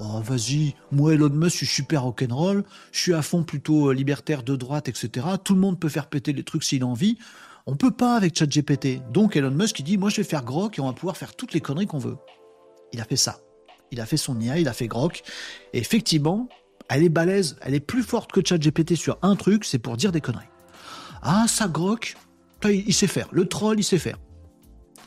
Oh, 0.00 0.20
vas-y, 0.22 0.76
moi 0.92 1.14
Elon 1.14 1.28
Musk, 1.28 1.54
je 1.54 1.56
suis 1.56 1.66
super 1.66 2.04
rock'n'roll, 2.04 2.62
je 2.92 3.00
suis 3.00 3.14
à 3.14 3.22
fond 3.22 3.42
plutôt 3.42 3.88
euh, 3.88 3.94
libertaire 3.94 4.44
de 4.44 4.54
droite, 4.54 4.88
etc. 4.88 5.26
Tout 5.42 5.54
le 5.54 5.60
monde 5.60 5.80
peut 5.80 5.88
faire 5.88 6.08
péter 6.08 6.32
les 6.32 6.44
trucs 6.44 6.62
s'il 6.62 6.84
a 6.84 6.86
envie. 6.86 7.18
On 7.66 7.74
peut 7.74 7.90
pas 7.90 8.14
avec 8.14 8.38
ChatGPT. 8.38 9.02
Donc 9.10 9.34
Elon 9.34 9.50
Musk, 9.50 9.80
il 9.80 9.82
dit, 9.82 9.98
moi 9.98 10.08
je 10.08 10.18
vais 10.18 10.22
faire 10.24 10.44
Grok 10.44 10.78
et 10.78 10.80
on 10.80 10.86
va 10.86 10.92
pouvoir 10.92 11.16
faire 11.16 11.34
toutes 11.34 11.52
les 11.52 11.60
conneries 11.60 11.88
qu'on 11.88 11.98
veut. 11.98 12.16
Il 12.92 13.00
a 13.00 13.04
fait 13.04 13.16
ça. 13.16 13.40
Il 13.90 14.00
a 14.00 14.06
fait 14.06 14.16
son 14.16 14.40
IA, 14.40 14.60
il 14.60 14.68
a 14.68 14.72
fait 14.72 14.86
Grok. 14.86 15.24
Et 15.72 15.78
effectivement, 15.78 16.48
elle 16.88 17.02
est 17.02 17.08
balèze, 17.08 17.56
elle 17.62 17.74
est 17.74 17.80
plus 17.80 18.04
forte 18.04 18.30
que 18.30 18.40
ChatGPT 18.44 18.94
sur 18.94 19.18
un 19.22 19.34
truc, 19.34 19.64
c'est 19.64 19.80
pour 19.80 19.96
dire 19.96 20.12
des 20.12 20.20
conneries. 20.20 20.46
Ah, 21.22 21.46
ça 21.48 21.66
Grok, 21.66 22.16
il 22.64 22.94
sait 22.94 23.08
faire. 23.08 23.26
Le 23.32 23.46
troll, 23.46 23.80
il 23.80 23.84
sait 23.84 23.98
faire 23.98 24.18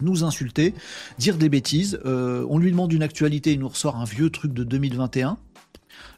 nous 0.01 0.23
insulter, 0.23 0.73
dire 1.17 1.37
des 1.37 1.49
bêtises. 1.49 1.99
Euh, 2.05 2.45
on 2.49 2.57
lui 2.57 2.71
demande 2.71 2.93
une 2.93 3.03
actualité, 3.03 3.53
il 3.53 3.59
nous 3.59 3.69
ressort 3.69 3.97
un 3.97 4.05
vieux 4.05 4.29
truc 4.29 4.53
de 4.53 4.63
2021. 4.63 5.37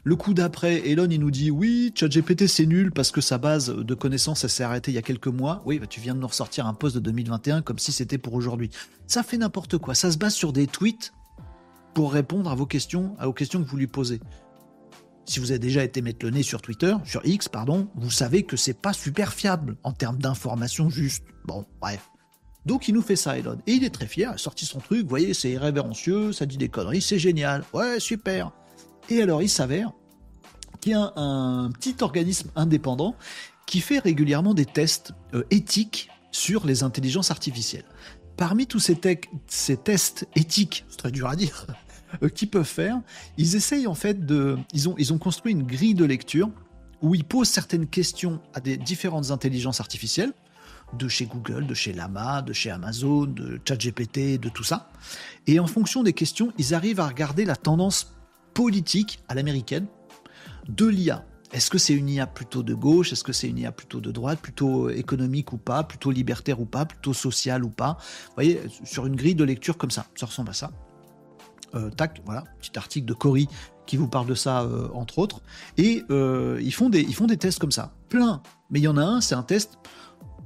Le 0.06 0.16
coup 0.16 0.34
d'après, 0.34 0.88
Elon, 0.88 1.08
il 1.10 1.18
nous 1.18 1.30
dit 1.30 1.50
oui, 1.50 1.92
ChatGPT 1.94 2.46
c'est 2.46 2.66
nul 2.66 2.92
parce 2.92 3.10
que 3.10 3.20
sa 3.20 3.38
base 3.38 3.74
de 3.74 3.94
connaissances, 3.94 4.46
s'est 4.46 4.62
arrêtée 4.62 4.90
il 4.90 4.94
y 4.94 4.98
a 4.98 5.02
quelques 5.02 5.28
mois. 5.28 5.62
Oui, 5.64 5.78
bah, 5.78 5.86
tu 5.86 6.00
viens 6.00 6.14
de 6.14 6.20
nous 6.20 6.26
ressortir 6.26 6.66
un 6.66 6.74
post 6.74 6.94
de 6.94 7.00
2021 7.00 7.62
comme 7.62 7.78
si 7.78 7.92
c'était 7.92 8.18
pour 8.18 8.34
aujourd'hui. 8.34 8.70
Ça 9.06 9.22
fait 9.22 9.38
n'importe 9.38 9.78
quoi. 9.78 9.94
Ça 9.94 10.12
se 10.12 10.18
base 10.18 10.34
sur 10.34 10.52
des 10.52 10.66
tweets 10.66 11.12
pour 11.94 12.12
répondre 12.12 12.50
à 12.50 12.54
vos 12.54 12.66
questions, 12.66 13.14
à 13.18 13.26
vos 13.26 13.32
questions 13.32 13.62
que 13.62 13.68
vous 13.68 13.76
lui 13.76 13.86
posez. 13.86 14.20
Si 15.26 15.40
vous 15.40 15.52
avez 15.52 15.58
déjà 15.58 15.82
été 15.82 16.02
mettre 16.02 16.24
le 16.26 16.32
nez 16.32 16.42
sur 16.42 16.60
Twitter, 16.60 16.94
sur 17.04 17.24
X, 17.24 17.48
pardon, 17.48 17.88
vous 17.94 18.10
savez 18.10 18.42
que 18.42 18.56
c'est 18.56 18.78
pas 18.78 18.92
super 18.92 19.32
fiable 19.32 19.76
en 19.82 19.92
termes 19.92 20.18
d'informations 20.18 20.90
justes. 20.90 21.24
Bon, 21.46 21.64
bref. 21.80 22.10
Donc 22.66 22.88
il 22.88 22.94
nous 22.94 23.02
fait 23.02 23.16
ça, 23.16 23.38
Elon. 23.38 23.58
Et 23.66 23.72
il 23.72 23.84
est 23.84 23.90
très 23.90 24.06
fier, 24.06 24.30
il 24.32 24.34
a 24.34 24.38
sorti 24.38 24.64
son 24.64 24.80
truc, 24.80 25.02
vous 25.02 25.08
voyez, 25.08 25.34
c'est 25.34 25.50
irrévérencieux, 25.50 26.32
ça 26.32 26.46
dit 26.46 26.56
des 26.56 26.68
conneries, 26.68 27.02
c'est 27.02 27.18
génial, 27.18 27.64
ouais, 27.74 28.00
super. 28.00 28.52
Et 29.10 29.22
alors 29.22 29.42
il 29.42 29.48
s'avère 29.48 29.92
qu'il 30.80 30.92
y 30.92 30.94
a 30.94 31.12
un, 31.16 31.70
petit 31.70 31.96
organisme 32.00 32.50
indépendant 32.56 33.16
qui 33.66 33.80
fait 33.80 33.98
régulièrement 33.98 34.54
des 34.54 34.66
tests 34.66 35.12
euh, 35.34 35.44
éthiques 35.50 36.10
sur 36.30 36.66
les 36.66 36.82
intelligences 36.82 37.30
artificielles. 37.30 37.84
Parmi 38.36 38.66
tous 38.66 38.80
ces, 38.80 38.98
ces 39.46 39.76
tests 39.76 40.26
éthiques, 40.34 40.84
c'est 40.88 40.96
très 40.96 41.10
dur 41.10 41.28
à 41.28 41.36
dire, 41.36 41.66
euh, 42.22 42.28
qu'ils 42.28 42.50
peuvent 42.50 42.64
faire, 42.64 43.00
ils 43.38 43.56
essayent 43.56 43.86
en 43.86 43.94
fait 43.94 44.26
de... 44.26 44.58
Ils 44.72 44.88
ont, 44.88 44.94
ils 44.98 45.12
ont 45.12 45.18
construit 45.18 45.52
une 45.52 45.62
grille 45.62 45.94
de 45.94 46.04
lecture 46.04 46.50
où 47.02 47.14
ils 47.14 47.24
posent 47.24 47.48
certaines 47.48 47.86
questions 47.86 48.40
à 48.54 48.60
des 48.60 48.76
différentes 48.76 49.30
intelligences 49.30 49.80
artificielles 49.80 50.32
de 50.92 51.08
chez 51.08 51.26
Google, 51.26 51.66
de 51.66 51.74
chez 51.74 51.92
Lama, 51.92 52.42
de 52.42 52.52
chez 52.52 52.70
Amazon, 52.70 53.26
de 53.26 53.60
ChatGPT, 53.66 54.38
de 54.38 54.48
tout 54.48 54.64
ça. 54.64 54.90
Et 55.46 55.58
en 55.58 55.66
fonction 55.66 56.02
des 56.02 56.12
questions, 56.12 56.52
ils 56.58 56.74
arrivent 56.74 57.00
à 57.00 57.08
regarder 57.08 57.44
la 57.44 57.56
tendance 57.56 58.14
politique 58.52 59.20
à 59.28 59.34
l'américaine 59.34 59.86
de 60.68 60.86
l'IA. 60.86 61.24
Est-ce 61.52 61.70
que 61.70 61.78
c'est 61.78 61.94
une 61.94 62.08
IA 62.08 62.26
plutôt 62.26 62.62
de 62.62 62.74
gauche? 62.74 63.12
Est-ce 63.12 63.22
que 63.22 63.32
c'est 63.32 63.48
une 63.48 63.58
IA 63.58 63.72
plutôt 63.72 64.00
de 64.00 64.10
droite? 64.10 64.40
Plutôt 64.40 64.90
économique 64.90 65.52
ou 65.52 65.56
pas? 65.56 65.84
Plutôt 65.84 66.10
libertaire 66.10 66.60
ou 66.60 66.64
pas? 66.64 66.84
Plutôt 66.84 67.12
sociale 67.12 67.64
ou 67.64 67.70
pas? 67.70 67.96
Vous 68.00 68.34
voyez, 68.34 68.60
sur 68.84 69.06
une 69.06 69.14
grille 69.14 69.36
de 69.36 69.44
lecture 69.44 69.76
comme 69.76 69.90
ça, 69.90 70.06
ça 70.16 70.26
ressemble 70.26 70.50
à 70.50 70.54
ça. 70.54 70.70
Euh, 71.74 71.90
tac, 71.90 72.22
voilà, 72.24 72.44
petit 72.60 72.76
article 72.78 73.06
de 73.06 73.14
Cory 73.14 73.48
qui 73.86 73.96
vous 73.96 74.08
parle 74.08 74.26
de 74.26 74.34
ça, 74.34 74.62
euh, 74.62 74.88
entre 74.94 75.18
autres. 75.18 75.42
Et 75.76 76.04
euh, 76.10 76.58
ils, 76.62 76.72
font 76.74 76.88
des, 76.88 77.02
ils 77.02 77.14
font 77.14 77.26
des 77.26 77.36
tests 77.36 77.58
comme 77.58 77.72
ça, 77.72 77.94
plein. 78.08 78.42
Mais 78.70 78.80
il 78.80 78.82
y 78.84 78.88
en 78.88 78.96
a 78.96 79.04
un, 79.04 79.20
c'est 79.20 79.34
un 79.34 79.42
test 79.42 79.78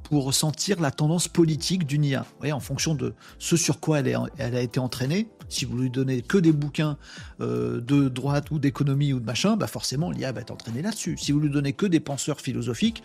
pour 0.08 0.24
ressentir 0.24 0.80
la 0.80 0.90
tendance 0.90 1.28
politique 1.28 1.86
d'une 1.86 2.04
IA. 2.04 2.24
Voyez, 2.38 2.52
en 2.52 2.60
fonction 2.60 2.94
de 2.94 3.14
ce 3.38 3.56
sur 3.56 3.78
quoi 3.78 4.00
elle, 4.00 4.16
a 4.38 4.60
été 4.60 4.80
entraînée, 4.80 5.28
si 5.48 5.64
vous 5.64 5.76
lui 5.76 5.90
donnez 5.90 6.22
que 6.22 6.38
des 6.38 6.52
bouquins 6.52 6.96
euh, 7.40 7.80
de 7.80 8.08
droite 8.08 8.50
ou 8.50 8.58
d'économie 8.58 9.12
ou 9.12 9.20
de 9.20 9.24
machin, 9.26 9.56
bah 9.56 9.66
forcément 9.66 10.10
l'IA 10.10 10.32
va 10.32 10.40
être 10.40 10.50
entraînée 10.50 10.82
là-dessus. 10.82 11.16
Si 11.18 11.32
vous 11.32 11.40
lui 11.40 11.50
donnez 11.50 11.72
que 11.72 11.86
des 11.86 12.00
penseurs 12.00 12.40
philosophiques, 12.40 13.02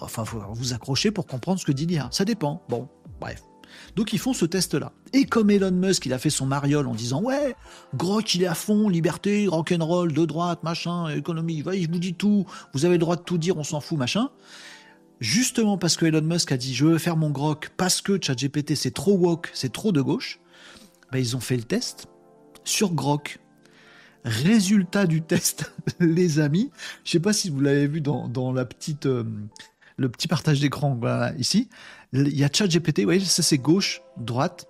enfin, 0.00 0.24
faut 0.24 0.42
vous 0.52 0.74
accrocher 0.74 1.10
pour 1.10 1.26
comprendre 1.26 1.58
ce 1.58 1.64
que 1.64 1.72
dit 1.72 1.86
l'IA. 1.86 2.08
Ça 2.10 2.24
dépend. 2.24 2.62
Bon, 2.68 2.88
bref. 3.20 3.42
Donc 3.96 4.12
ils 4.12 4.18
font 4.18 4.32
ce 4.32 4.44
test-là. 4.44 4.92
Et 5.12 5.24
comme 5.24 5.50
Elon 5.50 5.70
Musk, 5.70 6.06
il 6.06 6.12
a 6.12 6.18
fait 6.18 6.30
son 6.30 6.46
mariole 6.46 6.86
en 6.86 6.94
disant 6.94 7.22
ouais, 7.22 7.56
Grok 7.94 8.34
il 8.34 8.42
est 8.42 8.46
à 8.46 8.54
fond, 8.54 8.88
liberté, 8.88 9.46
rock'n'roll, 9.46 10.12
de 10.12 10.24
droite, 10.24 10.62
machin, 10.62 11.08
économie, 11.08 11.62
voyez, 11.62 11.82
je 11.82 11.90
vous 11.90 11.98
dis 11.98 12.14
tout, 12.14 12.44
vous 12.74 12.84
avez 12.84 12.94
le 12.94 12.98
droit 12.98 13.16
de 13.16 13.22
tout 13.22 13.38
dire, 13.38 13.56
on 13.56 13.64
s'en 13.64 13.80
fout, 13.80 13.98
machin. 13.98 14.30
Justement 15.20 15.78
parce 15.78 15.96
que 15.96 16.06
Elon 16.06 16.22
Musk 16.22 16.52
a 16.52 16.56
dit 16.56 16.74
je 16.74 16.84
veux 16.84 16.98
faire 16.98 17.16
mon 17.16 17.30
Grok 17.30 17.70
parce 17.76 18.02
que 18.02 18.18
ChatGPT 18.20 18.74
c'est 18.74 18.92
trop 18.92 19.16
woke, 19.16 19.50
c'est 19.54 19.72
trop 19.72 19.92
de 19.92 20.02
gauche, 20.02 20.40
bah, 21.12 21.18
ils 21.18 21.36
ont 21.36 21.40
fait 21.40 21.56
le 21.56 21.62
test 21.62 22.06
sur 22.64 22.92
Grok. 22.92 23.38
Résultat 24.24 25.06
du 25.06 25.20
test, 25.20 25.74
les 26.00 26.40
amis. 26.40 26.70
Je 27.04 27.10
sais 27.10 27.20
pas 27.20 27.34
si 27.34 27.50
vous 27.50 27.60
l'avez 27.60 27.86
vu 27.86 28.00
dans, 28.00 28.52
la 28.52 28.64
petite, 28.64 29.04
euh, 29.04 29.24
le 29.98 30.08
petit 30.08 30.28
partage 30.28 30.60
d'écran 30.60 30.98
ici 31.38 31.68
il 32.14 32.38
y 32.38 32.44
a 32.44 32.48
ChatGPT, 32.52 33.00
vous 33.00 33.06
voyez, 33.06 33.20
ça 33.20 33.42
c'est 33.42 33.58
gauche, 33.58 34.02
droite. 34.16 34.68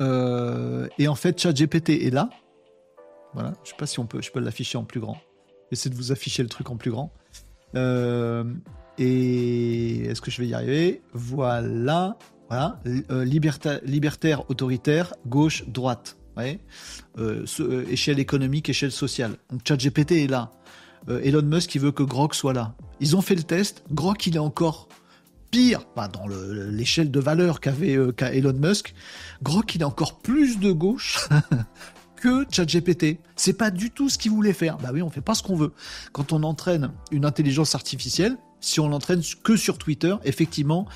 Euh, 0.00 0.88
et 0.98 1.06
en 1.06 1.14
fait, 1.14 1.40
ChatGPT 1.40 1.90
est 1.90 2.10
là. 2.10 2.30
Voilà, 3.34 3.52
je 3.62 3.70
sais 3.70 3.76
pas 3.76 3.86
si 3.86 3.98
on 4.00 4.06
peut, 4.06 4.20
je 4.20 4.30
peux 4.30 4.40
l'afficher 4.40 4.76
en 4.76 4.84
plus 4.84 5.00
grand. 5.00 5.18
J'essaie 5.70 5.88
de 5.88 5.94
vous 5.94 6.12
afficher 6.12 6.42
le 6.42 6.48
truc 6.48 6.68
en 6.70 6.76
plus 6.76 6.90
grand. 6.90 7.12
Euh, 7.76 8.44
et 8.98 10.04
est-ce 10.04 10.20
que 10.20 10.30
je 10.30 10.40
vais 10.40 10.48
y 10.48 10.54
arriver? 10.54 11.02
Voilà, 11.12 12.16
voilà. 12.48 12.80
Euh, 13.10 13.24
libertaire, 13.24 14.50
autoritaire, 14.50 15.14
gauche, 15.26 15.64
droite. 15.68 16.16
Ouais. 16.36 16.60
échelle 17.90 18.18
économique, 18.18 18.68
échelle 18.70 18.92
sociale. 18.92 19.32
Donc 19.50 19.60
ChatGPT 19.66 20.12
est 20.12 20.30
là. 20.30 20.50
Elon 21.08 21.42
Musk 21.42 21.70
qui 21.70 21.78
veut 21.78 21.92
que 21.92 22.02
Grok 22.02 22.34
soit 22.34 22.54
là. 22.54 22.74
Ils 23.00 23.16
ont 23.16 23.20
fait 23.20 23.34
le 23.34 23.42
test. 23.42 23.82
Grok 23.90 24.26
il 24.26 24.36
est 24.36 24.38
encore 24.38 24.88
pire, 25.52 25.84
dans 25.94 26.26
l'échelle 26.26 27.10
de 27.10 27.20
valeur 27.20 27.60
qu'avait 27.60 27.96
euh, 27.96 28.12
Elon 28.18 28.54
Musk, 28.54 28.94
Grok 29.42 29.74
il 29.76 29.84
a 29.84 29.86
encore 29.86 30.18
plus 30.18 30.58
de 30.58 30.72
gauche 30.72 31.28
que 32.16 32.46
ChatGPT. 32.50 33.18
C'est 33.36 33.52
pas 33.52 33.70
du 33.70 33.90
tout 33.90 34.08
ce 34.08 34.18
qu'il 34.18 34.32
voulait 34.32 34.54
faire. 34.54 34.78
Bah 34.78 34.90
oui, 34.92 35.02
on 35.02 35.10
fait 35.10 35.20
pas 35.20 35.34
ce 35.34 35.42
qu'on 35.42 35.54
veut. 35.54 35.72
Quand 36.12 36.32
on 36.32 36.42
entraîne 36.42 36.90
une 37.12 37.26
intelligence 37.26 37.74
artificielle, 37.74 38.36
si 38.62 38.80
on 38.80 38.88
l'entraîne 38.88 39.20
que 39.42 39.56
sur 39.56 39.76
Twitter, 39.76 40.14
effectivement, 40.24 40.86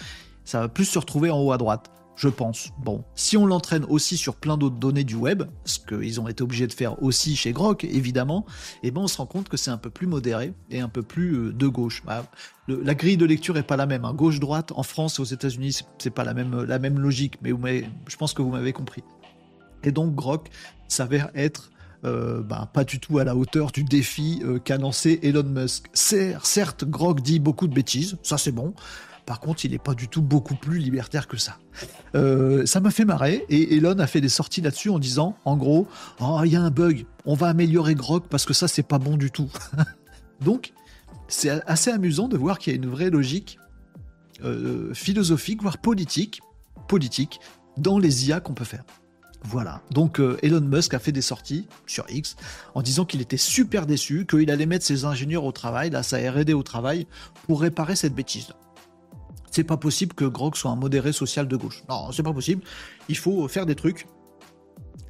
ça 0.45 0.61
va 0.61 0.69
plus 0.69 0.87
se 0.87 0.99
retrouver 0.99 1.31
en 1.31 1.39
haut 1.39 1.53
à 1.53 1.59
droite 1.59 1.91
je 2.17 2.29
pense. 2.29 2.71
Bon, 2.79 3.05
si 3.14 3.37
on 3.37 3.47
l'entraîne 3.47 3.85
aussi 3.89 4.17
sur 4.17 4.37
plein 4.37 4.57
d'autres 4.57 4.77
données 4.77 5.05
du 5.05 5.14
web, 5.14 5.45
ce 5.64 5.79
qu'ils 5.79 6.21
ont 6.21 6.29
été 6.29 6.43
obligés 6.43 6.67
de 6.67 6.73
faire 6.73 7.03
aussi 7.03 7.37
chez 7.37 7.53
Grok, 7.53 7.85
évidemment, 7.85 8.47
eh 8.83 8.91
ben 8.91 9.03
on 9.03 9.07
se 9.07 9.19
rend 9.19 9.27
compte 9.27 9.49
que 9.49 9.57
c'est 9.57 9.71
un 9.71 9.77
peu 9.77 9.91
plus 9.91 10.07
modéré 10.07 10.55
et 10.71 10.81
un 10.81 10.89
peu 10.89 11.03
plus 11.03 11.35
euh, 11.35 11.53
de 11.53 11.67
gauche. 11.67 12.03
Bah, 12.05 12.25
la 12.69 12.95
grille 12.95 13.19
de 13.19 13.27
lecture 13.27 13.57
est 13.59 13.62
pas 13.62 13.77
la 13.77 13.87
même. 13.87 14.05
Hein. 14.05 14.14
Gauche-droite 14.14 14.73
en 14.75 14.83
France 14.83 15.19
et 15.19 15.23
aux 15.23 15.27
États-Unis, 15.27 15.81
c'est 15.99 16.11
pas 16.11 16.25
la 16.25 16.35
même, 16.35 16.62
la 16.62 16.79
même 16.79 16.99
logique, 16.99 17.39
mais, 17.43 17.85
je 18.09 18.17
pense 18.17 18.33
que 18.33 18.43
vous 18.43 18.51
m'avez 18.51 18.73
compris. 18.73 19.05
Et 19.85 19.93
donc 19.93 20.14
Grok 20.14 20.49
s'avère 20.89 21.31
être 21.35 21.71
euh, 22.07 22.43
bah, 22.43 22.71
pas 22.73 22.85
du 22.85 23.01
tout 23.01 23.19
à 23.19 23.25
la 23.25 23.37
hauteur 23.37 23.73
du 23.73 23.85
défi 23.85 24.41
euh, 24.45 24.59
qu'a 24.59 24.79
lancé 24.79 25.19
Elon 25.23 25.45
Musk. 25.45 25.87
Certes, 25.93 26.85
Grok 26.85 27.21
dit 27.21 27.39
beaucoup 27.39 27.67
de 27.67 27.75
bêtises, 27.75 28.17
ça 28.23 28.39
c'est 28.39 28.53
bon, 28.53 28.75
par 29.27 29.41
contre, 29.41 29.65
il 29.65 29.73
n'est 29.73 29.79
pas 29.79 29.95
du 29.95 30.07
tout 30.07 30.23
beaucoup 30.23 30.55
plus 30.55 30.79
libertaire 30.79 31.27
que 31.27 31.37
ça. 31.37 31.59
Euh, 32.15 32.65
ça 32.65 32.79
m'a 32.79 32.93
fait 32.93 33.05
marrer 33.05 33.45
et 33.49 33.77
Elon 33.77 33.99
a 33.99 34.07
fait 34.07 34.21
des 34.21 34.29
sorties 34.29 34.61
là-dessus 34.61 34.89
en 34.89 35.01
disant, 35.01 35.37
en 35.45 35.57
gros, 35.57 35.89
oh, 36.21 36.41
il 36.45 36.53
y 36.53 36.57
a 36.57 36.63
un 36.63 36.71
bug, 36.71 37.07
on 37.25 37.35
va 37.35 37.49
améliorer 37.49 37.97
Grok 37.97 38.29
parce 38.29 38.47
que 38.47 38.55
ça, 38.55 38.69
c'est 38.69 38.85
pas 38.85 39.01
bon 39.01 39.17
du 39.17 39.33
tout. 39.33 39.51
Donc, 40.41 40.73
c'est 41.27 41.51
assez 41.67 41.91
amusant 41.91 42.29
de 42.29 42.37
voir 42.37 42.61
qu'il 42.61 42.73
y 42.73 42.77
a 42.77 42.79
une 42.79 42.89
vraie 42.89 43.11
logique 43.11 43.59
euh, 44.45 44.95
philosophique, 44.95 45.61
voire 45.61 45.79
politique, 45.79 46.41
politique, 46.87 47.41
dans 47.77 47.99
les 47.99 48.29
IA 48.29 48.39
qu'on 48.39 48.55
peut 48.55 48.65
faire. 48.65 48.85
Voilà. 49.49 49.81
Donc 49.91 50.21
euh, 50.21 50.39
Elon 50.43 50.61
Musk 50.61 50.95
a 50.95 50.99
fait 50.99 51.13
des 51.13 51.23
sorties 51.23 51.67
sur 51.87 52.05
X 52.09 52.37
en 52.75 52.83
disant 52.83 53.05
qu'il 53.05 53.21
était 53.21 53.37
super 53.37 53.87
déçu, 53.87 54.27
qu'il 54.27 54.51
allait 54.51 54.67
mettre 54.67 54.85
ses 54.85 55.05
ingénieurs 55.05 55.45
au 55.45 55.53
travail, 55.53 55.91
là, 55.91 56.03
sa 56.03 56.19
R&D 56.19 56.53
au 56.53 56.63
travail, 56.63 57.07
pour 57.47 57.61
réparer 57.61 57.97
cette 57.97 58.15
bêtise 58.15 58.49
c'est 59.57 59.65
pas 59.65 59.79
possible 59.79 60.13
que 60.13 60.27
Grog 60.27 60.55
soit 60.55 60.71
un 60.71 60.77
modéré 60.77 61.13
social 61.15 61.49
de 61.49 61.57
gauche. 61.57 61.83
Non, 61.89 62.13
c'est 62.13 62.23
pas 62.23 62.35
possible. 62.35 62.63
Il 63.09 63.17
faut 63.17 63.49
faire 63.49 63.65
des 63.65 63.75
trucs 63.75 64.07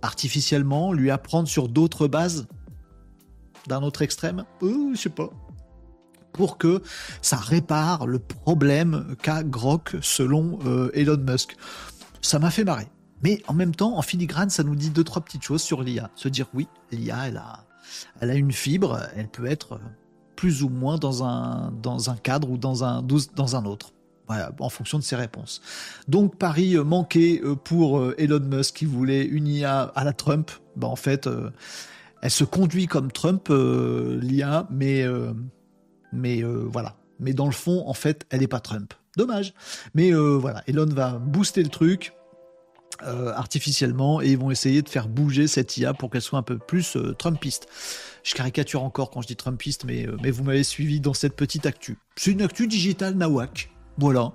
artificiellement, 0.02 0.92
lui 0.92 1.10
apprendre 1.10 1.48
sur 1.48 1.68
d'autres 1.68 2.06
bases 2.06 2.46
d'un 3.66 3.82
autre 3.82 4.02
extrême. 4.02 4.44
Euh, 4.62 4.94
je 4.94 5.00
sais 5.00 5.08
pas. 5.08 5.30
Pour 6.32 6.58
que 6.58 6.80
ça 7.22 7.36
répare 7.36 8.06
le 8.06 8.20
problème 8.20 9.16
qu'a 9.20 9.42
Grok 9.42 9.96
selon 10.00 10.60
euh, 10.64 10.90
Elon 10.94 11.18
Musk. 11.18 11.56
Ça 12.20 12.38
m'a 12.38 12.50
fait 12.50 12.62
marrer. 12.62 12.86
Mais 13.26 13.42
en 13.48 13.54
même 13.54 13.74
temps, 13.74 13.98
en 13.98 14.02
filigrane, 14.02 14.50
ça 14.50 14.62
nous 14.62 14.76
dit 14.76 14.90
deux, 14.90 15.02
trois 15.02 15.20
petites 15.20 15.42
choses 15.42 15.60
sur 15.60 15.82
l'IA. 15.82 16.10
Se 16.14 16.28
dire, 16.28 16.46
oui, 16.54 16.68
l'IA, 16.92 17.26
elle 17.26 17.38
a, 17.38 17.64
elle 18.20 18.30
a 18.30 18.36
une 18.36 18.52
fibre, 18.52 19.00
elle 19.16 19.26
peut 19.26 19.46
être 19.46 19.80
plus 20.36 20.62
ou 20.62 20.68
moins 20.68 20.96
dans 20.96 21.24
un, 21.24 21.72
dans 21.82 22.08
un 22.08 22.14
cadre 22.14 22.48
ou 22.48 22.56
dans 22.56 22.84
un, 22.84 23.02
dans 23.34 23.56
un 23.56 23.64
autre 23.64 23.90
en 24.60 24.68
fonction 24.68 24.98
de 24.98 25.02
ses 25.02 25.16
réponses. 25.16 25.60
Donc 26.06 26.36
Paris 26.36 26.76
euh, 26.76 26.84
manqué 26.84 27.40
euh, 27.42 27.56
pour 27.56 27.98
euh, 27.98 28.14
Elon 28.16 28.38
Musk 28.38 28.76
qui 28.76 28.84
voulait 28.84 29.24
une 29.24 29.48
IA 29.48 29.82
à 29.82 30.04
la 30.04 30.12
Trump. 30.12 30.52
Bah, 30.76 30.86
en 30.86 30.94
fait, 30.94 31.28
elle 32.22 32.30
se 32.30 32.44
conduit 32.44 32.86
comme 32.86 33.10
Trump, 33.10 33.48
l'IA, 33.50 34.68
mais, 34.70 35.04
mais 36.12 36.42
voilà. 36.44 36.94
Mais 37.18 37.32
dans 37.32 37.46
le 37.46 37.52
fond, 37.52 37.82
en 37.88 37.94
fait, 37.94 38.24
elle 38.30 38.40
n'est 38.40 38.46
pas 38.46 38.60
Trump. 38.60 38.94
Dommage. 39.16 39.52
Mais 39.94 40.12
voilà, 40.12 40.62
Elon 40.68 40.86
va 40.86 41.18
booster 41.18 41.64
le 41.64 41.70
truc. 41.70 42.12
Artificiellement 43.02 44.20
et 44.22 44.32
ils 44.32 44.38
vont 44.38 44.50
essayer 44.50 44.82
de 44.82 44.88
faire 44.88 45.08
bouger 45.08 45.46
cette 45.46 45.76
IA 45.76 45.94
pour 45.94 46.10
qu'elle 46.10 46.22
soit 46.22 46.38
un 46.38 46.42
peu 46.42 46.58
plus 46.58 46.96
Trumpiste. 47.18 47.68
Je 48.22 48.34
caricature 48.34 48.82
encore 48.82 49.10
quand 49.10 49.22
je 49.22 49.26
dis 49.26 49.36
Trumpiste, 49.36 49.84
mais, 49.84 50.06
mais 50.22 50.30
vous 50.30 50.44
m'avez 50.44 50.64
suivi 50.64 51.00
dans 51.00 51.14
cette 51.14 51.36
petite 51.36 51.66
actu. 51.66 51.98
C'est 52.16 52.32
une 52.32 52.42
actu 52.42 52.66
digitale 52.66 53.14
nawak. 53.14 53.70
Voilà. 53.98 54.32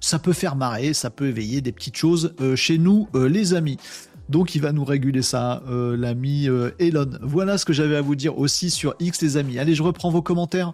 Ça 0.00 0.18
peut 0.18 0.32
faire 0.32 0.56
marrer, 0.56 0.94
ça 0.94 1.10
peut 1.10 1.28
éveiller 1.28 1.60
des 1.60 1.72
petites 1.72 1.96
choses 1.96 2.34
euh, 2.40 2.56
chez 2.56 2.78
nous, 2.78 3.08
euh, 3.14 3.28
les 3.28 3.52
amis. 3.52 3.76
Donc 4.30 4.54
il 4.54 4.62
va 4.62 4.72
nous 4.72 4.84
réguler 4.84 5.20
ça, 5.20 5.62
euh, 5.68 5.96
l'ami 5.96 6.48
Elon. 6.78 7.10
Voilà 7.20 7.58
ce 7.58 7.66
que 7.66 7.74
j'avais 7.74 7.96
à 7.96 8.00
vous 8.00 8.14
dire 8.14 8.38
aussi 8.38 8.70
sur 8.70 8.94
X 8.98 9.20
les 9.20 9.36
amis. 9.36 9.58
Allez, 9.58 9.74
je 9.74 9.82
reprends 9.82 10.08
vos 10.08 10.22
commentaires 10.22 10.72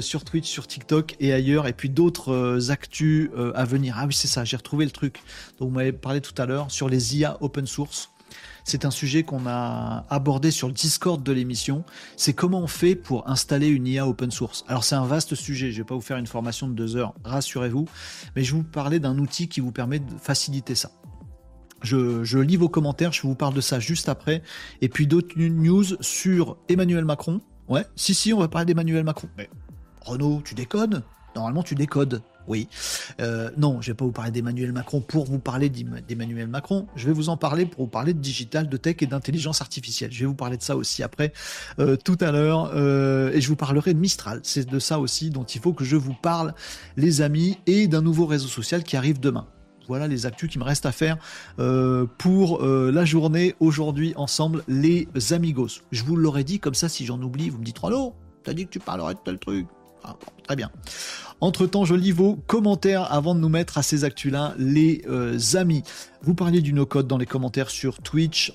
sur 0.00 0.24
Twitch, 0.24 0.48
sur 0.48 0.66
TikTok 0.66 1.14
et 1.20 1.32
ailleurs, 1.32 1.68
et 1.68 1.72
puis 1.72 1.90
d'autres 1.90 2.70
actus 2.70 3.30
à 3.54 3.64
venir. 3.64 3.94
Ah 3.98 4.06
oui 4.06 4.14
c'est 4.14 4.26
ça, 4.26 4.44
j'ai 4.44 4.56
retrouvé 4.56 4.84
le 4.84 4.90
truc 4.90 5.22
dont 5.60 5.66
vous 5.66 5.72
m'avez 5.72 5.92
parlé 5.92 6.20
tout 6.20 6.34
à 6.38 6.46
l'heure 6.46 6.70
sur 6.70 6.88
les 6.88 7.16
IA 7.16 7.36
open 7.40 7.66
source. 7.66 8.10
C'est 8.64 8.84
un 8.84 8.90
sujet 8.90 9.22
qu'on 9.22 9.46
a 9.46 10.04
abordé 10.10 10.50
sur 10.50 10.66
le 10.66 10.74
Discord 10.74 11.22
de 11.22 11.32
l'émission. 11.32 11.84
C'est 12.16 12.32
comment 12.32 12.58
on 12.58 12.66
fait 12.66 12.96
pour 12.96 13.28
installer 13.28 13.68
une 13.68 13.86
IA 13.86 14.08
open 14.08 14.32
source. 14.32 14.64
Alors 14.66 14.82
c'est 14.82 14.96
un 14.96 15.06
vaste 15.06 15.36
sujet, 15.36 15.70
je 15.70 15.78
vais 15.78 15.84
pas 15.84 15.94
vous 15.94 16.00
faire 16.00 16.16
une 16.16 16.26
formation 16.26 16.66
de 16.66 16.74
deux 16.74 16.96
heures, 16.96 17.14
rassurez-vous, 17.24 17.86
mais 18.34 18.42
je 18.42 18.52
vais 18.52 18.58
vous 18.58 18.64
parler 18.64 18.98
d'un 18.98 19.18
outil 19.18 19.48
qui 19.48 19.60
vous 19.60 19.70
permet 19.70 20.00
de 20.00 20.10
faciliter 20.20 20.74
ça. 20.74 20.90
Je, 21.82 22.38
lis 22.38 22.56
vos 22.56 22.68
commentaires, 22.68 23.12
je 23.12 23.22
vous 23.22 23.34
parle 23.34 23.54
de 23.54 23.60
ça 23.60 23.78
juste 23.80 24.08
après. 24.08 24.42
Et 24.80 24.88
puis 24.88 25.06
d'autres 25.06 25.38
news 25.38 25.84
sur 26.00 26.56
Emmanuel 26.68 27.04
Macron. 27.04 27.40
Ouais, 27.68 27.84
si, 27.96 28.14
si, 28.14 28.32
on 28.32 28.38
va 28.38 28.48
parler 28.48 28.66
d'Emmanuel 28.66 29.04
Macron. 29.04 29.28
Mais 29.36 29.48
Renaud, 30.00 30.40
tu 30.44 30.54
déconnes? 30.54 31.02
Normalement, 31.34 31.62
tu 31.62 31.74
décodes. 31.74 32.22
Oui. 32.48 32.68
Euh, 33.20 33.50
non, 33.56 33.80
je 33.80 33.90
vais 33.90 33.94
pas 33.94 34.04
vous 34.04 34.12
parler 34.12 34.30
d'Emmanuel 34.30 34.72
Macron 34.72 35.00
pour 35.00 35.24
vous 35.24 35.38
parler 35.38 35.68
d'Emmanuel 35.68 36.46
Macron. 36.46 36.86
Je 36.96 37.06
vais 37.06 37.12
vous 37.12 37.28
en 37.28 37.36
parler 37.36 37.66
pour 37.66 37.84
vous 37.84 37.90
parler 37.90 38.14
de 38.14 38.20
digital, 38.20 38.68
de 38.68 38.76
tech 38.76 38.96
et 39.00 39.06
d'intelligence 39.06 39.60
artificielle. 39.60 40.12
Je 40.12 40.20
vais 40.20 40.26
vous 40.26 40.34
parler 40.34 40.56
de 40.56 40.62
ça 40.62 40.76
aussi 40.76 41.02
après, 41.02 41.32
euh, 41.78 41.96
tout 41.96 42.16
à 42.20 42.30
l'heure. 42.30 42.70
Euh, 42.74 43.32
et 43.32 43.40
je 43.40 43.48
vous 43.48 43.56
parlerai 43.56 43.94
de 43.94 43.98
Mistral. 43.98 44.40
C'est 44.44 44.68
de 44.68 44.78
ça 44.78 44.98
aussi 45.00 45.30
dont 45.30 45.44
il 45.44 45.60
faut 45.60 45.72
que 45.72 45.84
je 45.84 45.96
vous 45.96 46.14
parle, 46.14 46.54
les 46.96 47.20
amis, 47.20 47.58
et 47.66 47.88
d'un 47.88 48.02
nouveau 48.02 48.26
réseau 48.26 48.48
social 48.48 48.84
qui 48.84 48.96
arrive 48.96 49.20
demain. 49.20 49.46
Voilà 49.88 50.08
les 50.08 50.26
actus 50.26 50.50
qui 50.50 50.58
me 50.58 50.64
restent 50.64 50.86
à 50.86 50.92
faire 50.92 51.18
pour 52.18 52.62
la 52.62 53.04
journée 53.04 53.54
aujourd'hui 53.60 54.12
ensemble, 54.16 54.62
les 54.68 55.08
amigos. 55.30 55.82
Je 55.92 56.04
vous 56.04 56.16
l'aurais 56.16 56.44
dit 56.44 56.58
comme 56.58 56.74
ça, 56.74 56.88
si 56.88 57.06
j'en 57.06 57.20
oublie, 57.22 57.50
vous 57.50 57.58
me 57.58 57.64
dites, 57.64 57.78
oh 57.82 58.14
t'as 58.46 58.54
dit 58.54 58.66
que 58.66 58.70
tu 58.70 58.78
parlerais 58.78 59.14
de 59.14 59.20
tel 59.24 59.38
truc. 59.38 59.66
Ah, 60.04 60.16
très 60.44 60.56
bien. 60.56 60.70
Entre-temps, 61.40 61.84
je 61.84 61.94
lis 61.94 62.12
vos 62.12 62.36
commentaires 62.46 63.12
avant 63.12 63.34
de 63.34 63.40
nous 63.40 63.48
mettre 63.48 63.76
à 63.76 63.82
ces 63.82 64.04
actus-là, 64.04 64.54
les 64.56 65.02
euh, 65.08 65.38
amis. 65.54 65.82
Vous 66.22 66.34
parliez 66.34 66.60
du 66.60 66.72
no-code 66.72 67.08
dans 67.08 67.18
les 67.18 67.26
commentaires 67.26 67.70
sur 67.70 67.98
Twitch. 68.00 68.54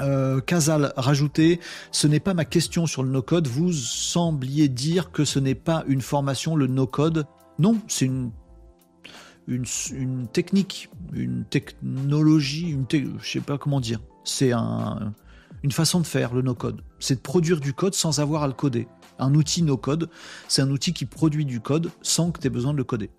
Euh, 0.00 0.40
Casal 0.40 0.92
rajouté, 0.96 1.60
ce 1.92 2.08
n'est 2.08 2.18
pas 2.18 2.34
ma 2.34 2.44
question 2.44 2.86
sur 2.86 3.02
le 3.02 3.10
no-code. 3.10 3.46
Vous 3.46 3.72
sembliez 3.72 4.68
dire 4.68 5.12
que 5.12 5.24
ce 5.24 5.38
n'est 5.38 5.54
pas 5.54 5.84
une 5.86 6.00
formation, 6.00 6.56
le 6.56 6.66
no-code. 6.66 7.26
Non, 7.58 7.76
c'est 7.86 8.06
une, 8.06 8.32
une, 9.46 10.26
technique, 10.32 10.90
une 11.12 11.44
technologie, 11.44 12.70
une 12.70 12.86
je 12.90 13.28
sais 13.28 13.40
pas 13.40 13.58
comment 13.58 13.80
dire. 13.80 14.00
C'est 14.24 14.52
un, 14.52 15.12
une 15.62 15.72
façon 15.72 16.00
de 16.00 16.06
faire 16.06 16.34
le 16.34 16.42
no-code. 16.42 16.82
C'est 16.98 17.16
de 17.16 17.20
produire 17.20 17.60
du 17.60 17.72
code 17.72 17.94
sans 17.94 18.20
avoir 18.20 18.42
à 18.42 18.46
le 18.46 18.52
coder. 18.52 18.88
Un 19.18 19.34
outil 19.34 19.62
no-code, 19.62 20.08
c'est 20.48 20.62
un 20.62 20.70
outil 20.70 20.92
qui 20.92 21.06
produit 21.06 21.44
du 21.44 21.60
code 21.60 21.90
sans 22.02 22.30
que 22.30 22.40
tu 22.40 22.46
aies 22.46 22.50
besoin 22.50 22.72
de 22.72 22.78
le 22.78 22.84
coder. 22.84 23.10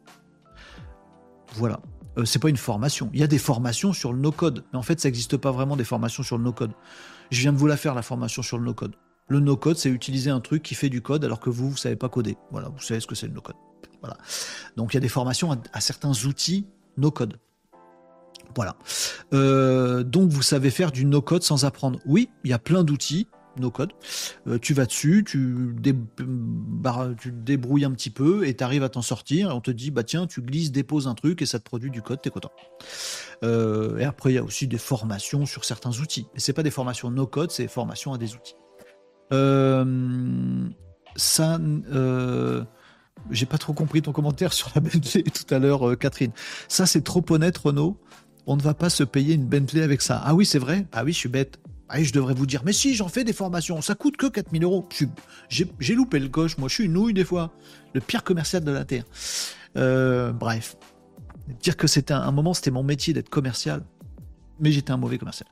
Voilà. 1.53 1.80
Euh, 2.17 2.26
c'est 2.26 2.39
pas 2.39 2.49
une 2.49 2.57
formation. 2.57 3.09
Il 3.13 3.19
y 3.19 3.23
a 3.23 3.28
des 3.28 3.38
formations 3.38 3.93
sur 3.93 4.13
le 4.13 4.19
no-code, 4.19 4.63
mais 4.71 4.80
en 4.80 4.84
fait, 4.84 4.99
ça 4.99 5.07
n'existe 5.07 5.38
pas 5.38 5.51
vraiment 5.51 5.76
des 5.76 5.84
formations 5.84 6.23
sur 6.23 6.38
le 6.38 6.43
no-code. 6.43 6.71
Je 7.32 7.41
viens 7.41 7.53
de 7.53 7.57
vous 7.57 7.67
la 7.67 7.78
faire, 7.78 7.93
la 7.93 8.01
formation 8.01 8.41
sur 8.41 8.57
le 8.57 8.65
no-code. 8.65 8.95
Le 9.28 9.39
no-code, 9.39 9.78
c'est 9.78 9.89
utiliser 9.89 10.30
un 10.30 10.39
truc 10.39 10.61
qui 10.61 10.76
fait 10.76 10.89
du 10.89 11.01
code 11.01 11.26
alors 11.26 11.39
que 11.39 11.49
vous, 11.49 11.71
vous 11.71 11.78
savez 11.78 11.95
pas 11.95 12.09
coder. 12.09 12.38
Voilà, 12.51 12.69
vous 12.69 12.82
savez 12.82 12.99
ce 12.99 13.07
que 13.07 13.15
c'est 13.15 13.28
le 13.28 13.34
no-code. 13.34 13.55
Donc, 14.78 14.93
il 14.93 14.97
y 14.97 14.99
a 14.99 15.01
des 15.01 15.10
formations 15.10 15.51
à, 15.74 15.82
certains 15.82 16.12
outils 16.26 16.68
no-code. 16.97 17.38
Voilà. 18.56 18.76
Euh, 19.34 20.03
donc, 20.03 20.32
vous 20.32 20.41
savez 20.41 20.70
faire 20.70 20.91
du 20.91 21.06
no-code 21.06 21.43
sans 21.43 21.66
apprendre. 21.66 21.99
Oui, 22.06 22.30
il 22.43 22.51
y 22.51 22.53
a 22.53 22.60
plein 22.60 22.84
d'outils 22.84 23.28
no 23.60 23.72
code. 23.72 23.93
Euh, 24.47 24.60
tu 24.60 24.74
vas 24.74 24.86
dessus, 24.86 25.24
tu, 25.26 25.76
tu 25.82 27.32
débrouilles 27.32 27.86
un 27.86 27.91
petit 27.91 28.10
peu 28.10 28.45
et 28.45 28.56
tu 28.56 28.64
arrives 28.64 28.84
à 28.84 28.89
t'en 28.89 29.01
sortir. 29.01 29.49
Et 29.49 29.53
on 29.53 29.62
te 29.62 29.72
dit, 29.72 29.91
bah 29.91 30.03
tiens, 30.03 30.28
tu 30.28 30.41
glisses, 30.41 30.72
déposes 30.72 31.08
un 31.08 31.16
truc 31.16 31.41
et 31.41 31.45
ça 31.45 31.60
te 31.60 31.64
produit 31.64 31.89
du 31.89 32.01
code, 32.01 32.22
t'es 32.22 32.30
content. 32.30 32.51
Euh, 33.43 33.97
et 33.97 34.03
après, 34.03 34.32
il 34.32 34.36
y 34.36 34.39
a 34.39 34.43
aussi 34.43 34.68
des 34.68 34.78
formations 34.78 35.45
sur 35.45 35.66
certains 35.66 35.91
outils. 35.99 36.28
Mais 36.34 36.39
c'est 36.39 36.53
pas 36.53 36.64
des 36.64 36.72
formations 36.72 37.10
no 37.12 37.28
code, 37.28 37.51
c'est 37.51 37.64
des 37.64 37.70
formations 37.70 38.14
à 38.14 38.18
des 38.18 38.36
outils. 38.36 38.56
Ça, 41.18 41.60
j'ai 43.32 43.45
pas 43.45 43.57
trop 43.57 43.73
compris 43.73 44.01
ton 44.01 44.11
commentaire 44.11 44.53
sur 44.53 44.71
la 44.76 44.82
Bentley 44.82 45.23
tout 45.23 45.53
à 45.53 45.59
l'heure, 45.59 45.97
Catherine. 45.97 46.32
Ça, 46.67 46.86
c'est 46.86 47.03
trop 47.03 47.23
honnête, 47.30 47.57
Renault. 47.57 47.97
On 48.47 48.55
ne 48.55 48.61
va 48.61 48.73
pas 48.73 48.89
se 48.89 49.03
payer 49.03 49.34
une 49.34 49.45
Bentley 49.45 49.82
avec 49.82 50.01
ça. 50.01 50.21
Ah 50.23 50.36
oui, 50.36 50.45
c'est 50.45 50.59
vrai. 50.59 50.86
Ah 50.91 51.03
oui, 51.03 51.13
je 51.13 51.17
suis 51.17 51.30
bête. 51.30 51.59
Ah, 51.88 52.01
je 52.01 52.11
devrais 52.11 52.34
vous 52.34 52.47
dire, 52.47 52.63
mais 52.65 52.73
si, 52.73 52.95
j'en 52.95 53.07
fais 53.07 53.23
des 53.23 53.34
formations, 53.34 53.80
ça 53.82 53.93
coûte 53.93 54.17
que 54.17 54.26
4000 54.26 54.63
euros. 54.63 54.88
J'ai 55.49 55.95
loupé 55.95 56.19
le 56.19 56.30
coche, 56.30 56.57
moi 56.57 56.67
je 56.67 56.73
suis 56.76 56.86
une 56.86 56.93
nouille 56.93 57.13
des 57.13 57.23
fois. 57.23 57.51
Le 57.93 58.01
pire 58.01 58.23
commercial 58.23 58.63
de 58.63 58.71
la 58.71 58.86
Terre. 58.86 59.03
Euh, 59.78 60.32
bref. 60.32 60.78
Dire 61.61 61.78
que 61.78 61.86
c'était 61.86 62.13
un, 62.13 62.32
moment, 62.32 62.55
c'était 62.55 62.71
mon 62.71 62.84
métier 62.84 63.13
d'être 63.13 63.30
commercial. 63.30 63.84
Mais 64.60 64.72
j'étais 64.72 64.91
un 64.91 64.97
mauvais 64.97 65.18
commercial. 65.18 65.47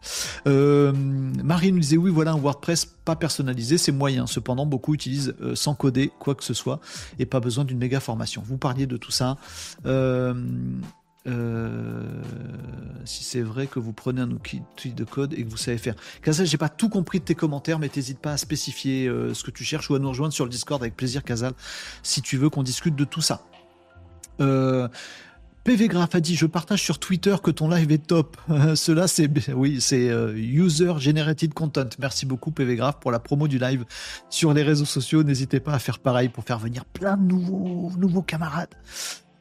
Euh, 0.47 0.93
Marie 0.93 1.71
nous 1.71 1.79
disait 1.79 1.97
oui, 1.97 2.09
voilà 2.09 2.31
un 2.31 2.37
WordPress 2.37 2.85
pas 2.85 3.15
personnalisé, 3.15 3.77
c'est 3.77 3.91
moyen. 3.91 4.27
Cependant, 4.27 4.65
beaucoup 4.65 4.93
utilisent 4.93 5.35
euh, 5.41 5.55
sans 5.55 5.75
coder 5.75 6.11
quoi 6.19 6.35
que 6.35 6.43
ce 6.43 6.53
soit 6.53 6.79
et 7.19 7.25
pas 7.25 7.39
besoin 7.39 7.65
d'une 7.65 7.77
méga 7.77 7.99
formation. 7.99 8.41
Vous 8.45 8.57
parliez 8.57 8.87
de 8.87 8.97
tout 8.97 9.11
ça. 9.11 9.37
Euh, 9.85 10.33
si 13.05 13.23
c'est 13.23 13.41
vrai 13.41 13.67
que 13.67 13.79
vous 13.79 13.93
prenez 13.93 14.19
un 14.21 14.31
outil 14.31 14.61
de 14.85 15.03
code 15.05 15.33
et 15.33 15.43
que 15.45 15.49
vous 15.49 15.57
savez 15.57 15.77
faire. 15.77 15.95
Kazal, 16.21 16.45
j'ai 16.45 16.57
pas 16.57 16.67
tout 16.67 16.89
compris 16.89 17.19
de 17.19 17.25
tes 17.25 17.35
commentaires, 17.35 17.79
mais 17.79 17.89
n'hésite 17.93 18.19
pas 18.19 18.33
à 18.33 18.37
spécifier 18.37 19.07
ce 19.33 19.41
que 19.41 19.51
tu 19.51 19.63
cherches 19.63 19.89
ou 19.89 19.95
à 19.95 19.99
nous 19.99 20.09
rejoindre 20.09 20.33
sur 20.33 20.43
le 20.43 20.51
Discord 20.51 20.81
avec 20.81 20.97
plaisir, 20.97 21.23
Kazal, 21.23 21.53
si 22.03 22.21
tu 22.21 22.35
veux 22.35 22.49
qu'on 22.49 22.63
discute 22.63 22.97
de 22.97 23.05
tout 23.05 23.21
ça. 23.21 23.45
Euh, 24.41 24.87
PV 25.63 25.87
Graph 25.87 26.15
a 26.15 26.19
dit 26.19 26.35
Je 26.35 26.45
partage 26.45 26.81
sur 26.81 26.99
Twitter 26.99 27.35
que 27.41 27.51
ton 27.51 27.69
live 27.69 27.91
est 27.91 28.05
top. 28.05 28.37
Cela, 28.75 29.07
c'est 29.07 29.29
oui, 29.53 29.79
c'est 29.79 30.07
User 30.35 30.93
Generated 30.97 31.53
Content. 31.53 31.89
Merci 31.99 32.25
beaucoup, 32.25 32.51
PV 32.51 32.75
Graph, 32.75 32.99
pour 32.99 33.11
la 33.11 33.19
promo 33.19 33.47
du 33.47 33.59
live 33.59 33.85
sur 34.29 34.53
les 34.53 34.63
réseaux 34.63 34.85
sociaux. 34.85 35.23
N'hésitez 35.23 35.59
pas 35.59 35.73
à 35.73 35.79
faire 35.79 35.99
pareil 35.99 36.29
pour 36.29 36.43
faire 36.43 36.59
venir 36.59 36.85
plein 36.85 37.17
de 37.17 37.23
nouveaux, 37.23 37.91
nouveaux 37.97 38.23
camarades. 38.23 38.75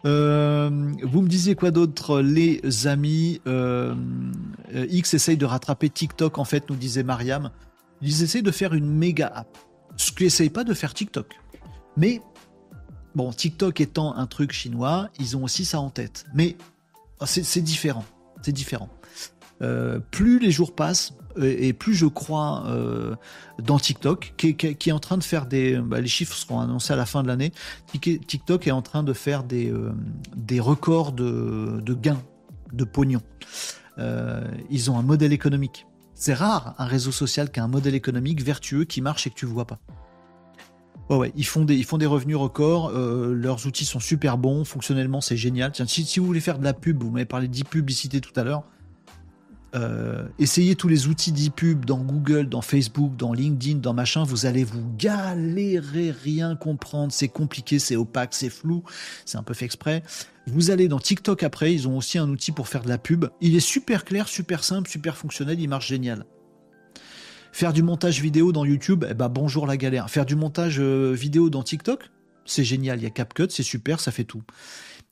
Euh, 0.04 0.92
vous 1.02 1.22
me 1.22 1.28
disiez 1.28 1.54
quoi 1.54 1.70
d'autre, 1.70 2.20
les 2.20 2.86
amis? 2.86 3.40
Euh, 3.46 3.94
X 4.74 5.14
essaye 5.14 5.36
de 5.36 5.44
rattraper 5.46 5.90
TikTok, 5.90 6.38
en 6.38 6.44
fait, 6.44 6.68
nous 6.70 6.76
disait 6.76 7.02
Mariam. 7.02 7.50
Ils 8.00 8.22
essayent 8.22 8.42
de 8.42 8.50
faire 8.50 8.74
une 8.74 8.90
méga 8.90 9.28
app. 9.28 9.58
Ce 9.96 10.10
qu'ils 10.10 10.26
n'essayent 10.26 10.50
pas 10.50 10.64
de 10.64 10.74
faire 10.74 10.94
TikTok. 10.94 11.26
Mais, 11.96 12.20
bon, 13.14 13.32
TikTok 13.32 13.80
étant 13.80 14.14
un 14.16 14.26
truc 14.26 14.52
chinois, 14.52 15.10
ils 15.18 15.36
ont 15.36 15.44
aussi 15.44 15.64
ça 15.64 15.80
en 15.80 15.90
tête. 15.90 16.26
Mais 16.34 16.56
oh, 17.20 17.26
c'est 17.26 17.62
différent. 17.62 18.04
C'est 18.42 18.52
différent. 18.52 18.88
Euh, 19.62 20.00
plus 20.10 20.38
les 20.38 20.50
jours 20.50 20.74
passent, 20.74 21.14
et 21.40 21.72
plus 21.72 21.94
je 21.94 22.06
crois 22.06 22.64
euh, 22.66 23.14
dans 23.58 23.78
TikTok, 23.78 24.34
qui, 24.36 24.48
est 24.50 24.92
en 24.92 24.98
train 24.98 25.16
de 25.16 25.24
faire 25.24 25.46
des... 25.46 25.78
Bah, 25.78 26.00
les 26.00 26.08
chiffres 26.08 26.34
seront 26.34 26.60
annoncés 26.60 26.92
à 26.92 26.96
la 26.96 27.06
fin 27.06 27.22
de 27.22 27.28
l'année. 27.28 27.52
TikTok 28.00 28.66
est 28.66 28.72
en 28.72 28.82
train 28.82 29.02
de 29.02 29.12
faire 29.12 29.44
des, 29.44 29.70
euh, 29.70 29.92
des 30.36 30.60
records 30.60 31.12
de, 31.12 31.80
de, 31.80 31.94
gains, 31.94 32.22
de 32.72 32.84
pognon. 32.84 33.22
Euh, 33.98 34.42
ils 34.70 34.90
ont 34.90 34.98
un 34.98 35.02
modèle 35.02 35.32
économique. 35.32 35.86
C'est 36.14 36.34
rare 36.34 36.74
un 36.78 36.86
réseau 36.86 37.12
social 37.12 37.50
qui 37.50 37.60
a 37.60 37.64
un 37.64 37.68
modèle 37.68 37.94
économique 37.94 38.42
vertueux 38.42 38.84
qui 38.84 39.00
marche 39.00 39.26
et 39.26 39.30
que 39.30 39.34
tu 39.34 39.46
vois 39.46 39.66
pas. 39.66 39.78
Ouais, 41.12 41.18
ouais, 41.18 41.32
ils 41.36 41.44
font 41.44 41.64
des, 41.64 42.06
revenus 42.06 42.36
records, 42.36 42.90
leurs 42.90 43.66
outils 43.66 43.84
sont 43.84 44.00
super 44.00 44.38
bons, 44.38 44.64
fonctionnellement 44.64 45.20
c'est 45.20 45.36
génial. 45.36 45.70
Tiens, 45.72 45.86
si, 45.86 46.04
si, 46.04 46.20
vous 46.20 46.26
voulez 46.26 46.40
faire 46.40 46.58
de 46.58 46.64
la 46.64 46.72
pub, 46.72 47.02
vous 47.02 47.10
m'avez 47.10 47.26
parlé 47.26 47.48
d'e-publicité 47.48 48.20
tout 48.20 48.32
à 48.34 48.44
l'heure, 48.44 48.64
euh, 49.74 50.28
essayez 50.38 50.76
tous 50.76 50.88
les 50.88 51.06
outils 51.06 51.32
d'e-pub 51.32 51.84
dans 51.84 51.98
Google, 51.98 52.48
dans 52.48 52.60
Facebook, 52.60 53.16
dans 53.16 53.32
LinkedIn, 53.32 53.78
dans 53.78 53.94
machin, 53.94 54.24
vous 54.24 54.44
allez 54.44 54.64
vous 54.64 54.84
galérer, 54.98 56.10
rien 56.10 56.56
comprendre, 56.56 57.12
c'est 57.12 57.28
compliqué, 57.28 57.78
c'est 57.78 57.96
opaque, 57.96 58.34
c'est 58.34 58.50
flou, 58.50 58.82
c'est 59.24 59.38
un 59.38 59.42
peu 59.42 59.54
fait 59.54 59.64
exprès. 59.64 60.02
Vous 60.46 60.70
allez 60.70 60.88
dans 60.88 60.98
TikTok 60.98 61.42
après, 61.42 61.72
ils 61.72 61.88
ont 61.88 61.96
aussi 61.96 62.18
un 62.18 62.28
outil 62.28 62.52
pour 62.52 62.68
faire 62.68 62.82
de 62.82 62.88
la 62.88 62.98
pub. 62.98 63.26
Il 63.40 63.56
est 63.56 63.60
super 63.60 64.04
clair, 64.04 64.28
super 64.28 64.64
simple, 64.64 64.90
super 64.90 65.16
fonctionnel, 65.16 65.58
il 65.60 65.68
marche 65.68 65.88
génial. 65.88 66.26
Faire 67.52 67.74
du 67.74 67.82
montage 67.82 68.22
vidéo 68.22 68.50
dans 68.50 68.64
YouTube, 68.64 69.04
eh 69.08 69.12
ben 69.12 69.28
bonjour 69.28 69.66
la 69.66 69.76
galère. 69.76 70.08
Faire 70.08 70.24
du 70.24 70.36
montage 70.36 70.80
euh, 70.80 71.12
vidéo 71.12 71.50
dans 71.50 71.62
TikTok, 71.62 72.10
c'est 72.46 72.64
génial, 72.64 72.98
il 72.98 73.02
y 73.02 73.06
a 73.06 73.10
CapCut, 73.10 73.50
c'est 73.50 73.62
super, 73.62 74.00
ça 74.00 74.10
fait 74.10 74.24
tout. 74.24 74.42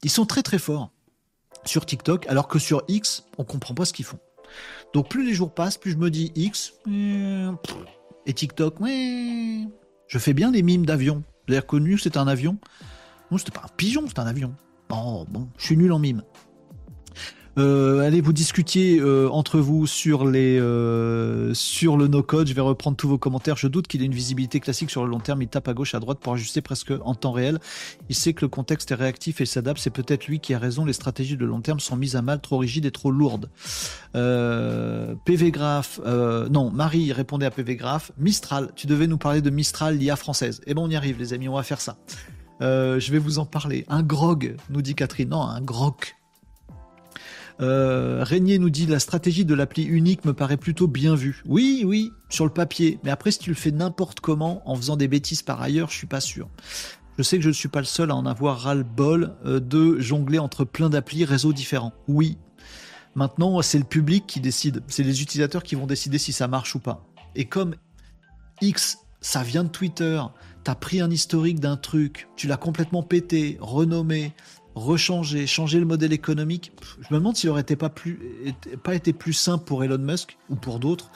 Ils 0.03 0.11
sont 0.11 0.24
très 0.24 0.43
très 0.43 0.59
forts 0.59 0.91
sur 1.66 1.84
TikTok, 1.84 2.26
alors 2.28 2.49
que 2.49 2.59
sur 2.59 2.82
X, 2.88 3.24
on 3.36 3.45
comprend 3.45 3.74
pas 3.74 3.84
ce 3.84 3.93
qu'ils 3.93 4.07
font. 4.07 4.18
Donc 4.95 5.11
plus 5.11 5.24
les 5.26 5.34
jours 5.34 5.53
passent, 5.53 5.76
plus 5.76 5.91
je 5.91 5.99
me 5.99 6.11
dis 6.11 6.32
X 6.34 6.72
euh, 6.88 7.53
et 8.24 8.32
TikTok. 8.32 8.76
Je 8.80 10.18
fais 10.18 10.32
bien 10.32 10.51
les 10.51 10.62
mimes 10.62 10.86
d'avion. 10.86 11.22
Vous 11.47 11.53
avez 11.53 11.61
reconnu 11.61 11.99
c'est 11.99 12.16
un 12.16 12.26
avion? 12.26 12.57
Non, 13.30 13.36
c'était 13.36 13.53
pas 13.53 13.62
un 13.66 13.76
pigeon, 13.76 14.07
c'est 14.09 14.18
un 14.18 14.26
avion. 14.26 14.55
Oh, 14.88 15.26
bon, 15.28 15.47
je 15.59 15.66
suis 15.66 15.76
nul 15.76 15.93
en 15.93 15.99
mime. 15.99 16.22
Euh, 17.59 18.01
allez, 18.01 18.21
vous 18.21 18.33
discutiez 18.33 19.01
euh, 19.01 19.29
entre 19.31 19.59
vous 19.59 19.87
euh, 20.07 21.55
sur 21.55 21.97
le 21.97 22.09
no-code. 22.09 22.47
Je 22.47 22.55
vais 22.55 22.61
reprendre 22.61 22.97
tous 22.97 23.09
vos 23.09 23.19
commentaires. 23.19 23.57
Je 23.57 23.67
doute 23.67 23.89
qu'il 23.89 24.03
ait 24.03 24.07
une 24.07 24.15
visibilité 24.15 24.61
classique 24.61 24.91
sur 24.91 25.05
le 25.05 25.11
long 25.11 25.19
terme. 25.19 25.43
Il 25.43 25.49
tape 25.49 25.69
à 25.69 25.75
gauche, 25.75 25.95
à 25.95 26.01
droite 26.01 26.19
pour 26.21 26.33
ajuster 26.35 26.61
presque 26.61 26.93
en 27.03 27.15
temps 27.15 27.33
réel. 27.33 27.59
Il 28.09 28.15
sait 28.15 28.33
que 28.33 28.45
le 28.45 28.49
contexte 28.49 28.93
est 28.93 28.95
réactif 28.95 29.41
et 29.41 29.47
s'adapte. 29.47 29.81
C'est 29.81 29.91
peut-être 29.91 30.27
lui 30.27 30.41
qui 30.41 30.55
a 30.55 30.59
raison. 30.59 30.85
Les 30.85 30.93
stratégies 30.93 31.37
de 31.37 31.45
long 31.45 31.61
terme 31.61 31.81
sont 31.81 31.97
mises 31.97 32.17
à 32.17 32.23
mal, 32.23 32.41
trop 32.41 32.59
rigides 32.59 32.87
et 32.87 32.93
trop 32.93 33.11
lourdes. 33.11 33.51
PV 34.13 35.51
Graph, 35.51 36.01
non, 36.05 36.71
Marie 36.71 37.13
répondait 37.13 37.47
à 37.47 37.51
PV 37.51 37.77
Graph. 37.77 38.13
Mistral, 38.19 38.71
tu 38.77 38.87
devais 38.87 39.07
nous 39.07 39.19
parler 39.19 39.41
de 39.41 39.51
Mistral, 39.51 39.97
l'IA 39.97 40.17
française. 40.17 40.61
Eh 40.67 40.75
ben, 40.75 40.83
on 40.83 40.91
y 40.91 40.97
arrive, 40.97 41.19
les 41.19 41.33
amis. 41.33 41.49
On 41.49 41.55
va 41.55 41.63
faire 41.63 41.81
ça. 41.81 41.97
je 42.61 43.11
vais 43.11 43.19
vous 43.19 43.39
en 43.39 43.47
parler. 43.47 43.85
Un 43.89 44.03
grog, 44.03 44.57
nous 44.69 44.83
dit 44.83 44.95
Catherine. 44.95 45.31
Non, 45.31 45.43
un 45.43 45.61
grog. 45.61 45.97
Euh, 47.61 48.25
Régnier 48.25 48.59
nous 48.59 48.71
dit 48.71 48.87
la 48.87 48.99
stratégie 48.99 49.45
de 49.45 49.55
l'appli 49.55 49.83
unique 49.83 50.25
me 50.25 50.33
paraît 50.33 50.57
plutôt 50.57 50.87
bien 50.87 51.15
vue. 51.15 51.43
Oui, 51.47 51.83
oui, 51.85 52.11
sur 52.29 52.45
le 52.45 52.53
papier. 52.53 52.99
Mais 53.05 53.11
après, 53.11 53.31
si 53.31 53.39
tu 53.39 53.51
le 53.51 53.57
fais 53.57 53.71
n'importe 53.71 54.21
comment, 54.21 54.63
en 54.69 54.77
faisant 54.77 54.97
des 54.97 55.09
bêtises 55.09 55.43
par 55.43 55.61
ailleurs, 55.61 55.91
je 55.91 55.97
suis 55.97 56.07
pas 56.07 56.21
sûr. 56.21 56.49
Je 57.19 57.23
sais 57.23 57.37
que 57.37 57.43
je 57.43 57.49
ne 57.49 57.55
suis 57.55 57.69
pas 57.69 57.81
le 57.81 57.87
seul 57.87 58.11
à 58.11 58.17
en 58.17 58.25
avoir 58.25 58.61
ras-le-bol 58.61 59.35
euh, 59.45 59.61
de 59.61 59.99
jongler 60.01 60.39
entre 60.39 60.65
plein 60.65 60.89
d'applis, 60.89 61.25
réseaux 61.25 61.53
différents. 61.53 61.93
Oui. 62.09 62.39
Maintenant, 63.15 63.61
c'est 63.61 63.79
le 63.79 63.85
public 63.85 64.27
qui 64.27 64.41
décide. 64.41 64.83
C'est 64.87 65.03
les 65.03 65.21
utilisateurs 65.21 65.63
qui 65.63 65.75
vont 65.75 65.87
décider 65.87 66.17
si 66.17 66.33
ça 66.33 66.49
marche 66.49 66.75
ou 66.75 66.79
pas. 66.79 67.07
Et 67.35 67.45
comme 67.45 67.75
X, 68.63 68.99
ça 69.21 69.43
vient 69.43 69.65
de 69.65 69.69
Twitter, 69.69 70.23
t'as 70.65 70.75
pris 70.75 71.01
un 71.01 71.11
historique 71.11 71.61
d'un 71.61 71.77
truc, 71.77 72.29
tu 72.37 72.47
l'as 72.47 72.57
complètement 72.57 73.03
pété, 73.03 73.59
renommé, 73.61 74.33
rechanger, 74.75 75.47
changer 75.47 75.79
le 75.79 75.87
modèle 75.87 76.12
économique. 76.12 76.73
Je 77.01 77.12
me 77.12 77.18
demande 77.18 77.37
s'il 77.37 77.51
aurait 77.51 77.62
été 77.62 77.77
pas, 77.77 77.93
pas 78.83 78.95
été 78.95 79.12
plus 79.12 79.33
simple 79.33 79.64
pour 79.64 79.85
Elon 79.85 79.99
Musk 79.99 80.39
ou 80.49 80.57
pour 80.57 80.79
d'autres 80.79 81.11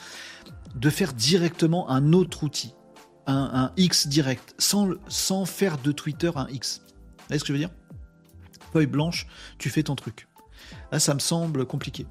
de 0.75 0.89
faire 0.89 1.13
directement 1.13 1.89
un 1.89 2.13
autre 2.13 2.43
outil, 2.43 2.73
un, 3.27 3.71
X 3.77 4.07
direct, 4.07 4.53
sans, 4.57 4.89
sans 5.07 5.45
faire 5.45 5.77
de 5.77 5.91
Twitter 5.91 6.31
un 6.35 6.47
X. 6.49 6.81
Vous 6.85 7.23
voyez 7.27 7.39
ce 7.39 7.43
que 7.43 7.47
je 7.47 7.53
veux 7.53 7.59
dire? 7.59 7.71
Feuille 8.73 8.87
blanche, 8.87 9.27
tu 9.57 9.69
fais 9.69 9.83
ton 9.83 9.95
truc. 9.95 10.27
Là, 10.91 10.99
ça 10.99 11.13
me 11.13 11.19
semble 11.19 11.65
compliqué. 11.65 12.05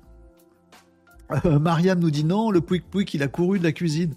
Euh, 1.45 1.59
Mariam 1.59 1.99
nous 1.99 2.11
dit 2.11 2.25
non, 2.25 2.51
le 2.51 2.61
Pouic 2.61 2.89
Pouic, 2.91 3.13
il 3.15 3.23
a 3.23 3.29
couru 3.29 3.59
de 3.59 3.65
la 3.65 3.73
cuisine. 3.73 4.15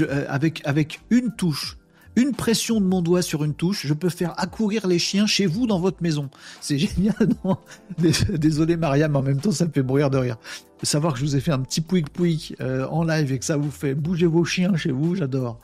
Euh, 0.00 0.26
avec, 0.28 0.60
avec 0.66 1.00
une 1.10 1.34
touche, 1.34 1.78
une 2.18 2.32
pression 2.32 2.80
de 2.80 2.86
mon 2.86 3.00
doigt 3.00 3.22
sur 3.22 3.44
une 3.44 3.54
touche, 3.54 3.86
je 3.86 3.94
peux 3.94 4.08
faire 4.08 4.34
accourir 4.38 4.88
les 4.88 4.98
chiens 4.98 5.26
chez 5.26 5.46
vous 5.46 5.66
dans 5.66 5.78
votre 5.78 6.02
maison. 6.02 6.28
C'est 6.60 6.78
génial, 6.78 7.28
non? 7.44 7.56
Désolé 7.98 8.76
Mariam, 8.76 9.14
en 9.14 9.22
même 9.22 9.40
temps 9.40 9.52
ça 9.52 9.66
me 9.66 9.70
fait 9.70 9.82
mourir 9.82 10.10
de 10.10 10.18
rire. 10.18 10.36
savoir 10.82 11.12
que 11.12 11.20
je 11.20 11.24
vous 11.24 11.36
ai 11.36 11.40
fait 11.40 11.52
un 11.52 11.60
petit 11.60 11.80
pouic 11.80 12.10
pouic 12.10 12.56
euh, 12.60 12.86
en 12.88 13.04
live 13.04 13.32
et 13.32 13.38
que 13.38 13.44
ça 13.44 13.56
vous 13.56 13.70
fait 13.70 13.94
bouger 13.94 14.26
vos 14.26 14.44
chiens 14.44 14.76
chez 14.76 14.90
vous, 14.90 15.14
j'adore. 15.14 15.60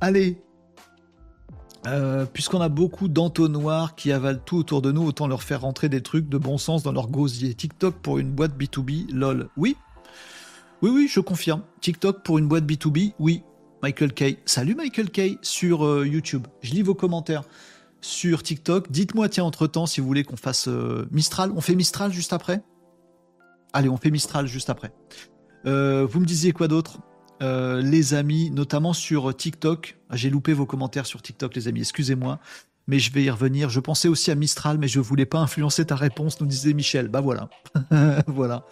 allez, 0.00 0.38
puisqu'on 2.32 2.60
a 2.60 2.68
beaucoup 2.68 3.08
d'entonnoirs 3.08 3.96
qui 3.96 4.12
avalent 4.12 4.40
tout 4.44 4.58
autour 4.58 4.80
de 4.80 4.92
nous, 4.92 5.02
autant 5.02 5.26
leur 5.26 5.42
faire 5.42 5.62
rentrer 5.62 5.88
des 5.88 6.02
trucs 6.02 6.28
de 6.28 6.38
bon 6.38 6.56
sens 6.56 6.84
dans 6.84 6.92
leur 6.92 7.08
gosier. 7.08 7.54
TikTok 7.54 7.96
pour 7.96 8.18
une 8.18 8.30
boîte 8.30 8.56
B2B, 8.56 9.12
lol. 9.12 9.48
Oui, 9.56 9.76
oui, 10.82 10.90
oui, 10.94 11.08
je 11.10 11.20
confirme. 11.20 11.62
TikTok 11.80 12.22
pour 12.22 12.38
une 12.38 12.48
boîte 12.48 12.64
B2B, 12.64 13.12
oui. 13.18 13.42
Michael 13.82 14.12
Kay. 14.12 14.38
Salut 14.44 14.74
Michael 14.74 15.10
Kay 15.10 15.38
sur 15.42 15.86
euh, 15.86 16.06
YouTube. 16.06 16.46
Je 16.62 16.72
lis 16.72 16.82
vos 16.82 16.94
commentaires 16.94 17.44
sur 18.00 18.42
TikTok. 18.42 18.90
Dites-moi, 18.90 19.28
tiens, 19.28 19.44
entre-temps, 19.44 19.86
si 19.86 20.00
vous 20.00 20.06
voulez 20.06 20.24
qu'on 20.24 20.36
fasse 20.36 20.68
euh, 20.68 21.06
Mistral. 21.10 21.52
On 21.56 21.60
fait 21.60 21.74
Mistral 21.74 22.12
juste 22.12 22.32
après? 22.32 22.62
Allez, 23.72 23.88
on 23.88 23.96
fait 23.96 24.10
Mistral 24.10 24.46
juste 24.46 24.68
après. 24.68 24.92
Euh, 25.66 26.06
vous 26.08 26.20
me 26.20 26.26
disiez 26.26 26.52
quoi 26.52 26.68
d'autre? 26.68 26.98
Les 27.42 28.12
amis, 28.12 28.50
notamment 28.50 28.92
sur 28.92 29.34
TikTok. 29.34 29.98
Ah, 30.10 30.16
j'ai 30.16 30.28
loupé 30.28 30.52
vos 30.52 30.66
commentaires 30.66 31.06
sur 31.06 31.22
TikTok, 31.22 31.54
les 31.54 31.68
amis, 31.68 31.80
excusez-moi. 31.80 32.38
Mais 32.86 32.98
je 32.98 33.10
vais 33.10 33.22
y 33.22 33.30
revenir. 33.30 33.70
Je 33.70 33.80
pensais 33.80 34.08
aussi 34.08 34.30
à 34.30 34.34
Mistral, 34.34 34.76
mais 34.76 34.88
je 34.88 35.00
voulais 35.00 35.24
pas 35.24 35.38
influencer 35.38 35.86
ta 35.86 35.96
réponse, 35.96 36.38
nous 36.42 36.46
disait 36.46 36.74
Michel. 36.74 37.08
Bah 37.08 37.22
voilà. 37.22 37.48
voilà. 38.26 38.66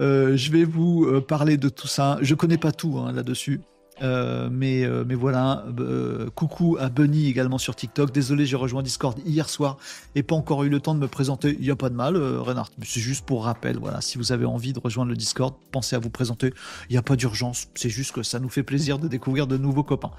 Je 0.00 0.50
vais 0.50 0.64
vous 0.64 1.22
parler 1.22 1.56
de 1.56 1.70
tout 1.70 1.88
ça. 1.88 2.18
Je 2.20 2.34
connais 2.34 2.58
pas 2.58 2.72
tout 2.72 2.98
hein, 2.98 3.10
là-dessus. 3.12 3.62
Euh, 4.02 4.48
mais, 4.50 4.84
euh, 4.84 5.04
mais 5.06 5.14
voilà, 5.14 5.64
euh, 5.78 6.28
coucou 6.34 6.76
à 6.80 6.88
Bunny 6.88 7.26
également 7.26 7.58
sur 7.58 7.76
TikTok. 7.76 8.10
Désolé, 8.12 8.46
j'ai 8.46 8.56
rejoint 8.56 8.82
Discord 8.82 9.16
hier 9.26 9.48
soir 9.48 9.76
et 10.14 10.22
pas 10.22 10.34
encore 10.34 10.64
eu 10.64 10.68
le 10.68 10.80
temps 10.80 10.94
de 10.94 11.00
me 11.00 11.08
présenter. 11.08 11.56
Il 11.58 11.64
n'y 11.64 11.70
a 11.70 11.76
pas 11.76 11.88
de 11.90 11.94
mal, 11.94 12.16
Renard. 12.16 12.70
C'est 12.82 13.00
juste 13.00 13.26
pour 13.26 13.44
rappel. 13.44 13.78
Voilà, 13.78 14.00
si 14.00 14.16
vous 14.18 14.32
avez 14.32 14.46
envie 14.46 14.72
de 14.72 14.80
rejoindre 14.80 15.10
le 15.10 15.16
Discord, 15.16 15.54
pensez 15.70 15.94
à 15.96 15.98
vous 15.98 16.10
présenter. 16.10 16.52
Il 16.88 16.92
n'y 16.92 16.98
a 16.98 17.02
pas 17.02 17.16
d'urgence. 17.16 17.68
C'est 17.74 17.90
juste 17.90 18.12
que 18.12 18.22
ça 18.22 18.38
nous 18.40 18.48
fait 18.48 18.62
plaisir 18.62 18.98
de 18.98 19.08
découvrir 19.08 19.46
de 19.46 19.56
nouveaux 19.56 19.84
copains. 19.84 20.10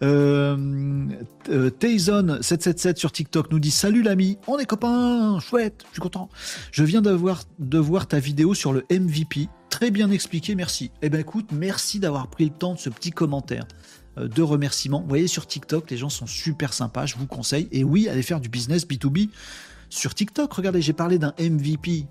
Tayson777 0.00 2.96
sur 2.96 3.12
TikTok 3.12 3.50
nous 3.50 3.60
dit 3.60 3.70
Salut 3.70 4.02
l'ami, 4.02 4.38
on 4.46 4.58
est 4.58 4.66
copains, 4.66 5.38
chouette, 5.40 5.84
je 5.88 5.92
suis 5.92 6.00
content. 6.00 6.28
Je 6.72 6.84
viens 6.84 7.02
d'avoir 7.02 7.42
de 7.58 7.78
voir 7.78 8.06
ta 8.06 8.18
vidéo 8.18 8.54
sur 8.54 8.72
le 8.72 8.86
MVP 8.90 9.48
Très 9.70 9.90
bien 9.90 10.10
expliqué, 10.10 10.54
merci. 10.54 10.90
Eh 11.02 11.08
ben 11.08 11.20
écoute, 11.20 11.50
merci 11.52 12.00
d'avoir 12.00 12.28
pris 12.28 12.44
le 12.44 12.50
temps 12.50 12.74
de 12.74 12.78
ce 12.78 12.90
petit 12.90 13.10
commentaire 13.10 13.64
euh, 14.18 14.28
de 14.28 14.42
remerciement. 14.42 15.00
Vous 15.00 15.08
voyez 15.08 15.28
sur 15.28 15.46
TikTok, 15.46 15.90
les 15.90 15.96
gens 15.96 16.08
sont 16.08 16.26
super 16.26 16.72
sympas, 16.72 17.06
je 17.06 17.16
vous 17.16 17.26
conseille. 17.26 17.68
Et 17.70 17.84
oui, 17.84 18.08
allez 18.08 18.22
faire 18.22 18.40
du 18.40 18.48
business 18.48 18.86
B2B 18.86 19.30
sur 19.90 20.14
TikTok. 20.14 20.52
Regardez, 20.52 20.82
j'ai 20.82 20.92
parlé 20.92 21.18
d'un 21.18 21.34
MVP. 21.38 22.06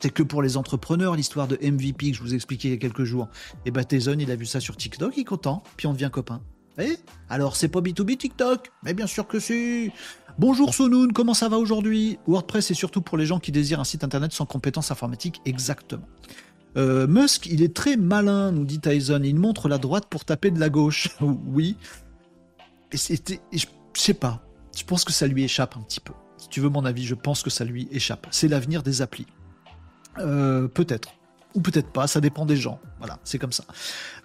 C'est 0.00 0.10
que 0.10 0.22
pour 0.22 0.42
les 0.42 0.56
entrepreneurs, 0.56 1.14
l'histoire 1.14 1.46
de 1.46 1.58
MVP 1.62 2.10
que 2.10 2.16
je 2.16 2.22
vous 2.22 2.34
expliquais 2.34 2.68
il 2.68 2.70
y 2.72 2.74
a 2.74 2.78
quelques 2.78 3.04
jours. 3.04 3.28
Et 3.66 3.70
bah 3.70 3.84
Tezon, 3.84 4.18
il 4.18 4.30
a 4.30 4.36
vu 4.36 4.46
ça 4.46 4.58
sur 4.58 4.76
TikTok, 4.76 5.12
il 5.16 5.20
est 5.20 5.24
content, 5.24 5.62
puis 5.76 5.86
on 5.86 5.92
devient 5.92 6.10
copain. 6.10 6.42
Eh 6.78 6.96
Alors 7.28 7.56
c'est 7.56 7.68
pas 7.68 7.80
B2B 7.80 8.16
TikTok? 8.16 8.70
Mais 8.82 8.94
bien 8.94 9.06
sûr 9.06 9.26
que 9.26 9.38
si 9.38 9.90
Bonjour 10.38 10.72
Sonoun, 10.72 11.12
comment 11.12 11.34
ça 11.34 11.48
va 11.50 11.58
aujourd'hui? 11.58 12.18
WordPress 12.26 12.70
est 12.70 12.74
surtout 12.74 13.02
pour 13.02 13.18
les 13.18 13.26
gens 13.26 13.38
qui 13.40 13.52
désirent 13.52 13.80
un 13.80 13.84
site 13.84 14.04
internet 14.04 14.32
sans 14.32 14.46
compétences 14.46 14.90
informatiques, 14.90 15.42
exactement. 15.44 16.06
Euh, 16.76 17.06
Musk, 17.06 17.46
il 17.46 17.62
est 17.62 17.74
très 17.74 17.96
malin, 17.96 18.52
nous 18.52 18.64
dit 18.64 18.80
Tyson. 18.80 19.20
Il 19.24 19.36
montre 19.36 19.68
la 19.68 19.78
droite 19.78 20.06
pour 20.08 20.24
taper 20.24 20.50
de 20.50 20.60
la 20.60 20.68
gauche. 20.68 21.08
oui. 21.20 21.76
Et 22.92 22.96
c'était, 22.96 23.40
sais 23.94 24.14
pas. 24.14 24.42
Je 24.76 24.84
pense 24.84 25.04
que 25.04 25.12
ça 25.12 25.26
lui 25.26 25.44
échappe 25.44 25.76
un 25.76 25.82
petit 25.82 26.00
peu. 26.00 26.12
Si 26.38 26.48
tu 26.48 26.60
veux 26.60 26.68
mon 26.68 26.84
avis, 26.84 27.04
je 27.04 27.14
pense 27.14 27.42
que 27.42 27.50
ça 27.50 27.64
lui 27.64 27.88
échappe. 27.90 28.26
C'est 28.30 28.48
l'avenir 28.48 28.82
des 28.82 29.02
applis. 29.02 29.26
Euh, 30.18 30.68
peut-être. 30.68 31.14
Ou 31.54 31.60
peut-être 31.60 31.90
pas, 31.90 32.06
ça 32.06 32.20
dépend 32.20 32.46
des 32.46 32.56
gens. 32.56 32.80
Voilà, 32.98 33.18
c'est 33.24 33.38
comme 33.38 33.50
ça. 33.50 33.64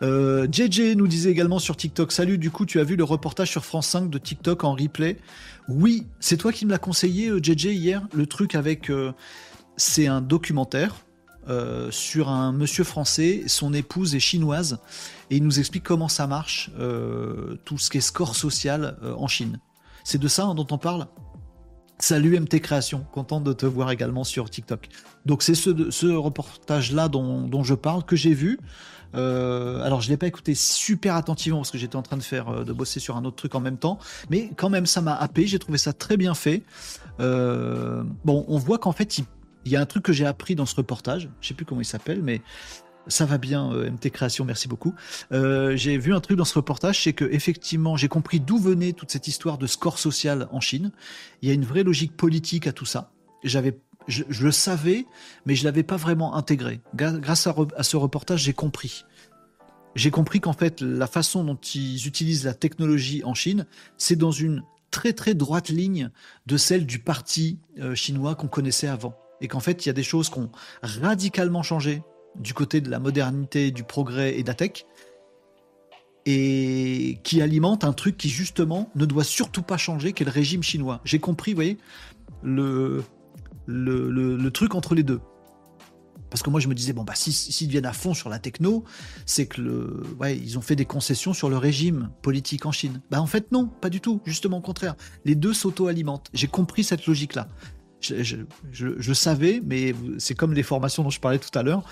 Euh, 0.03 0.47
JJ 0.51 0.95
nous 0.95 1.07
disait 1.07 1.31
également 1.31 1.57
sur 1.57 1.75
TikTok 1.75 2.11
Salut, 2.11 2.37
du 2.37 2.51
coup, 2.51 2.67
tu 2.67 2.79
as 2.79 2.83
vu 2.83 2.95
le 2.95 3.03
reportage 3.03 3.49
sur 3.49 3.65
France 3.65 3.87
5 3.87 4.11
de 4.11 4.19
TikTok 4.19 4.63
en 4.63 4.73
replay? 4.73 5.17
Oui, 5.67 6.05
c'est 6.19 6.37
toi 6.37 6.51
qui 6.51 6.67
me 6.67 6.71
l'as 6.71 6.77
conseillé, 6.77 7.31
JJ, 7.41 7.65
hier? 7.65 8.07
Le 8.13 8.27
truc 8.27 8.53
avec. 8.53 8.91
c'est 9.75 10.05
un 10.05 10.21
documentaire 10.21 11.05
euh, 11.47 11.91
sur 11.91 12.29
un 12.29 12.51
monsieur 12.51 12.83
français, 12.83 13.43
son 13.45 13.73
épouse 13.73 14.15
est 14.15 14.19
chinoise, 14.19 14.79
et 15.29 15.37
il 15.37 15.43
nous 15.43 15.59
explique 15.59 15.83
comment 15.83 16.07
ça 16.07 16.25
marche, 16.25 16.71
euh, 16.79 17.57
tout 17.65 17.77
ce 17.77 17.91
qui 17.91 17.99
est 17.99 18.01
score 18.01 18.35
social 18.35 18.97
euh, 19.03 19.13
en 19.15 19.27
Chine. 19.27 19.59
C'est 20.03 20.17
de 20.17 20.27
ça 20.27 20.51
dont 20.55 20.65
on 20.71 20.79
parle? 20.79 21.05
Salut 21.99 22.39
MT 22.39 22.61
Création, 22.61 23.05
content 23.11 23.39
de 23.41 23.53
te 23.53 23.65
voir 23.65 23.91
également 23.91 24.23
sur 24.23 24.49
TikTok. 24.49 24.89
Donc 25.25 25.43
c'est 25.43 25.55
ce, 25.55 26.07
reportage-là 26.07 27.09
dont, 27.09 27.63
je 27.63 27.73
parle, 27.73 28.03
que 28.03 28.15
j'ai 28.15 28.33
vu. 28.33 28.59
alors 29.13 30.01
je 30.01 30.07
ne 30.07 30.13
l'ai 30.13 30.17
pas 30.17 30.27
écouté 30.27 30.55
super 30.55 31.15
attentivement 31.15 31.59
parce 31.59 31.71
que 31.71 31.77
j'étais 31.77 31.95
en 31.95 32.01
train 32.01 32.17
de 32.17 32.23
faire 32.23 32.65
de 32.65 32.73
bosser 32.73 32.99
sur 32.99 33.15
un 33.15 33.23
autre 33.23 33.37
truc 33.37 33.55
en 33.55 33.61
même 33.61 33.77
temps, 33.77 33.97
mais 34.29 34.51
quand 34.57 34.69
même 34.69 34.85
ça 34.85 34.99
m'a 34.99 35.15
happé, 35.15 35.47
j'ai 35.47 35.57
trouvé 35.57 35.77
ça 35.77 35.93
très 35.93 36.17
bien 36.17 36.33
fait. 36.33 36.63
bon, 37.17 38.45
on 38.47 38.57
voit 38.57 38.77
qu'en 38.77 38.91
fait 38.91 39.17
il 39.19 39.25
il 39.65 39.71
y 39.71 39.75
a 39.75 39.81
un 39.81 39.85
truc 39.85 40.03
que 40.03 40.13
j'ai 40.13 40.25
appris 40.25 40.55
dans 40.55 40.65
ce 40.65 40.75
reportage, 40.75 41.29
je 41.41 41.47
sais 41.47 41.53
plus 41.53 41.65
comment 41.65 41.81
il 41.81 41.85
s'appelle, 41.85 42.21
mais 42.21 42.41
ça 43.07 43.25
va 43.25 43.37
bien, 43.37 43.71
euh, 43.71 43.91
MT 43.91 44.09
Création, 44.09 44.45
merci 44.45 44.67
beaucoup. 44.67 44.93
Euh, 45.31 45.75
j'ai 45.75 45.97
vu 45.97 46.13
un 46.13 46.19
truc 46.19 46.37
dans 46.37 46.45
ce 46.45 46.55
reportage, 46.55 47.03
c'est 47.03 47.13
que 47.13 47.25
effectivement, 47.25 47.97
j'ai 47.97 48.07
compris 48.07 48.39
d'où 48.39 48.57
venait 48.57 48.93
toute 48.93 49.11
cette 49.11 49.27
histoire 49.27 49.57
de 49.57 49.67
score 49.67 49.99
social 49.99 50.47
en 50.51 50.59
Chine. 50.59 50.91
Il 51.41 51.49
y 51.49 51.51
a 51.51 51.53
une 51.53 51.65
vraie 51.65 51.83
logique 51.83 52.15
politique 52.15 52.67
à 52.67 52.73
tout 52.73 52.85
ça. 52.85 53.11
J'avais, 53.43 53.79
je, 54.07 54.23
le 54.41 54.51
savais, 54.51 55.05
mais 55.45 55.55
je 55.55 55.65
l'avais 55.65 55.83
pas 55.83 55.97
vraiment 55.97 56.35
intégré. 56.35 56.81
Grâce 56.95 57.47
à, 57.47 57.55
à 57.75 57.83
ce 57.83 57.97
reportage, 57.97 58.41
j'ai 58.43 58.53
compris. 58.53 59.05
J'ai 59.95 60.11
compris 60.11 60.41
qu'en 60.41 60.53
fait, 60.53 60.81
la 60.81 61.07
façon 61.07 61.43
dont 61.43 61.55
ils 61.55 62.07
utilisent 62.07 62.43
la 62.43 62.53
technologie 62.53 63.23
en 63.23 63.33
Chine, 63.33 63.65
c'est 63.97 64.17
dans 64.17 64.31
une 64.31 64.63
très 64.91 65.13
très 65.13 65.35
droite 65.35 65.69
ligne 65.69 66.09
de 66.47 66.57
celle 66.57 66.85
du 66.85 66.99
parti 66.99 67.59
euh, 67.79 67.95
chinois 67.95 68.35
qu'on 68.35 68.47
connaissait 68.47 68.87
avant 68.87 69.15
et 69.41 69.47
qu'en 69.47 69.59
fait, 69.59 69.85
il 69.85 69.89
y 69.89 69.91
a 69.91 69.93
des 69.93 70.03
choses 70.03 70.29
qui 70.29 70.39
ont 70.39 70.51
radicalement 70.81 71.63
changé 71.63 72.03
du 72.39 72.53
côté 72.53 72.81
de 72.81 72.89
la 72.89 72.99
modernité, 72.99 73.71
du 73.71 73.83
progrès 73.83 74.37
et 74.37 74.43
de 74.43 74.47
la 74.47 74.53
tech, 74.53 74.85
et 76.25 77.19
qui 77.23 77.41
alimentent 77.41 77.83
un 77.83 77.93
truc 77.93 78.17
qui, 78.17 78.29
justement, 78.29 78.89
ne 78.95 79.05
doit 79.05 79.23
surtout 79.23 79.61
pas 79.61 79.77
changer, 79.77 80.13
qui 80.13 80.23
est 80.23 80.25
le 80.25 80.31
régime 80.31 80.63
chinois. 80.63 81.01
J'ai 81.05 81.19
compris, 81.19 81.51
vous 81.51 81.57
voyez, 81.57 81.77
le, 82.43 83.03
le, 83.67 84.49
truc 84.49 84.75
entre 84.75 84.95
les 84.95 85.03
deux. 85.03 85.21
Parce 86.31 86.41
que 86.41 86.49
moi, 86.49 86.59
je 86.59 86.67
me 86.67 86.73
disais, 86.73 86.93
bon, 86.93 87.03
bah, 87.03 87.13
s'ils 87.15 87.33
si, 87.33 87.67
viennent 87.67 87.85
à 87.85 87.93
fond 87.93 88.13
sur 88.13 88.29
la 88.29 88.39
techno, 88.39 88.83
c'est 89.25 89.45
que 89.45 89.61
le, 89.61 90.03
ouais, 90.19 90.35
ils 90.35 90.57
ont 90.57 90.61
fait 90.61 90.75
des 90.75 90.85
concessions 90.85 91.33
sur 91.33 91.49
le 91.49 91.57
régime 91.57 92.09
politique 92.23 92.65
en 92.65 92.71
Chine. 92.71 93.01
Bah, 93.11 93.21
en 93.21 93.27
fait, 93.27 93.51
non, 93.51 93.67
pas 93.67 93.89
du 93.89 94.01
tout. 94.01 94.19
Justement, 94.25 94.57
au 94.57 94.61
contraire. 94.61 94.95
Les 95.23 95.35
deux 95.35 95.53
s'auto-alimentent. 95.53 96.29
J'ai 96.33 96.47
compris 96.47 96.83
cette 96.83 97.05
logique-là 97.05 97.47
je, 98.11 99.13
savais, 99.13 99.61
mais 99.65 99.95
c'est 100.17 100.35
comme 100.35 100.53
les 100.53 100.63
formations 100.63 101.03
dont 101.03 101.09
je 101.09 101.19
parlais 101.19 101.39
tout 101.39 101.57
à 101.57 101.63
l'heure. 101.63 101.83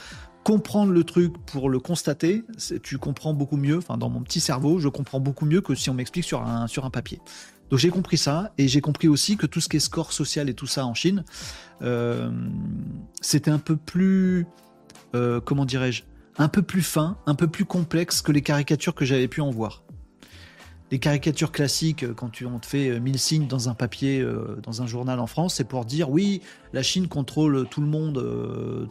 Comprendre 0.44 0.92
le 0.92 1.04
truc 1.04 1.34
pour 1.46 1.70
le 1.70 1.80
constater, 1.80 2.44
tu 2.82 2.98
comprends 2.98 3.34
beaucoup 3.34 3.56
mieux. 3.56 3.78
Enfin, 3.78 3.98
dans 3.98 4.10
mon 4.10 4.22
petit 4.22 4.42
cerveau, 4.42 4.80
je 4.80 4.90
comprends 4.90 5.20
beaucoup 5.20 5.46
mieux 5.46 5.62
que 5.62 5.74
si 5.74 5.90
on 5.90 5.94
m'explique 5.94 6.26
sur 6.26 6.42
un, 6.42 6.68
papier. 6.92 7.22
Donc 7.70 7.80
j'ai 7.80 7.90
compris 7.90 8.18
ça, 8.18 8.52
et 8.58 8.68
j'ai 8.68 8.82
compris 8.82 9.08
aussi 9.08 9.38
que 9.38 9.46
tout 9.46 9.62
ce 9.62 9.70
qui 9.70 9.78
est 9.78 9.80
score 9.80 10.12
social 10.12 10.50
et 10.50 10.54
tout 10.54 10.68
ça 10.68 10.86
en 10.86 10.94
Chine, 10.94 11.24
euh, 11.82 12.30
c'était 13.22 13.52
un 13.52 13.60
peu 13.60 13.78
plus, 13.78 14.46
euh, 15.16 15.40
comment 15.40 15.66
dirais-je, 15.66 16.04
un 16.38 16.50
peu 16.50 16.62
plus 16.62 16.82
fin, 16.82 17.18
un 17.26 17.36
peu 17.36 17.48
plus 17.48 17.66
complexe 17.66 18.22
que 18.22 18.32
les 18.32 18.42
caricatures 18.42 18.96
que 18.96 19.06
j'avais 19.06 19.28
pu 19.28 19.42
en 19.42 19.50
voir 19.50 19.83
les 20.94 21.00
caricatures 21.00 21.52
classiques, 21.52 22.04
euh, 22.04 22.14
quand 22.14 22.30
tu, 22.30 22.46
on 22.46 22.60
te 22.60 22.68
fait 22.68 23.00
1000 23.00 23.16
euh, 23.16 23.18
signes 23.18 23.48
dans 23.48 23.68
un 23.68 23.74
papier, 23.74 24.20
euh, 24.20 24.60
dans 24.62 24.84
un 24.84 24.86
journal 24.86 25.20
en 25.20 25.26
France, 25.26 25.56
c'est 25.56 25.64
pour 25.64 25.86
dire 25.86 26.12
oui, 26.12 26.44
la 26.72 26.84
Chine 26.84 27.08
contrôle 27.08 27.68
tout 27.68 27.82
le 27.82 27.88
monde, 27.88 28.24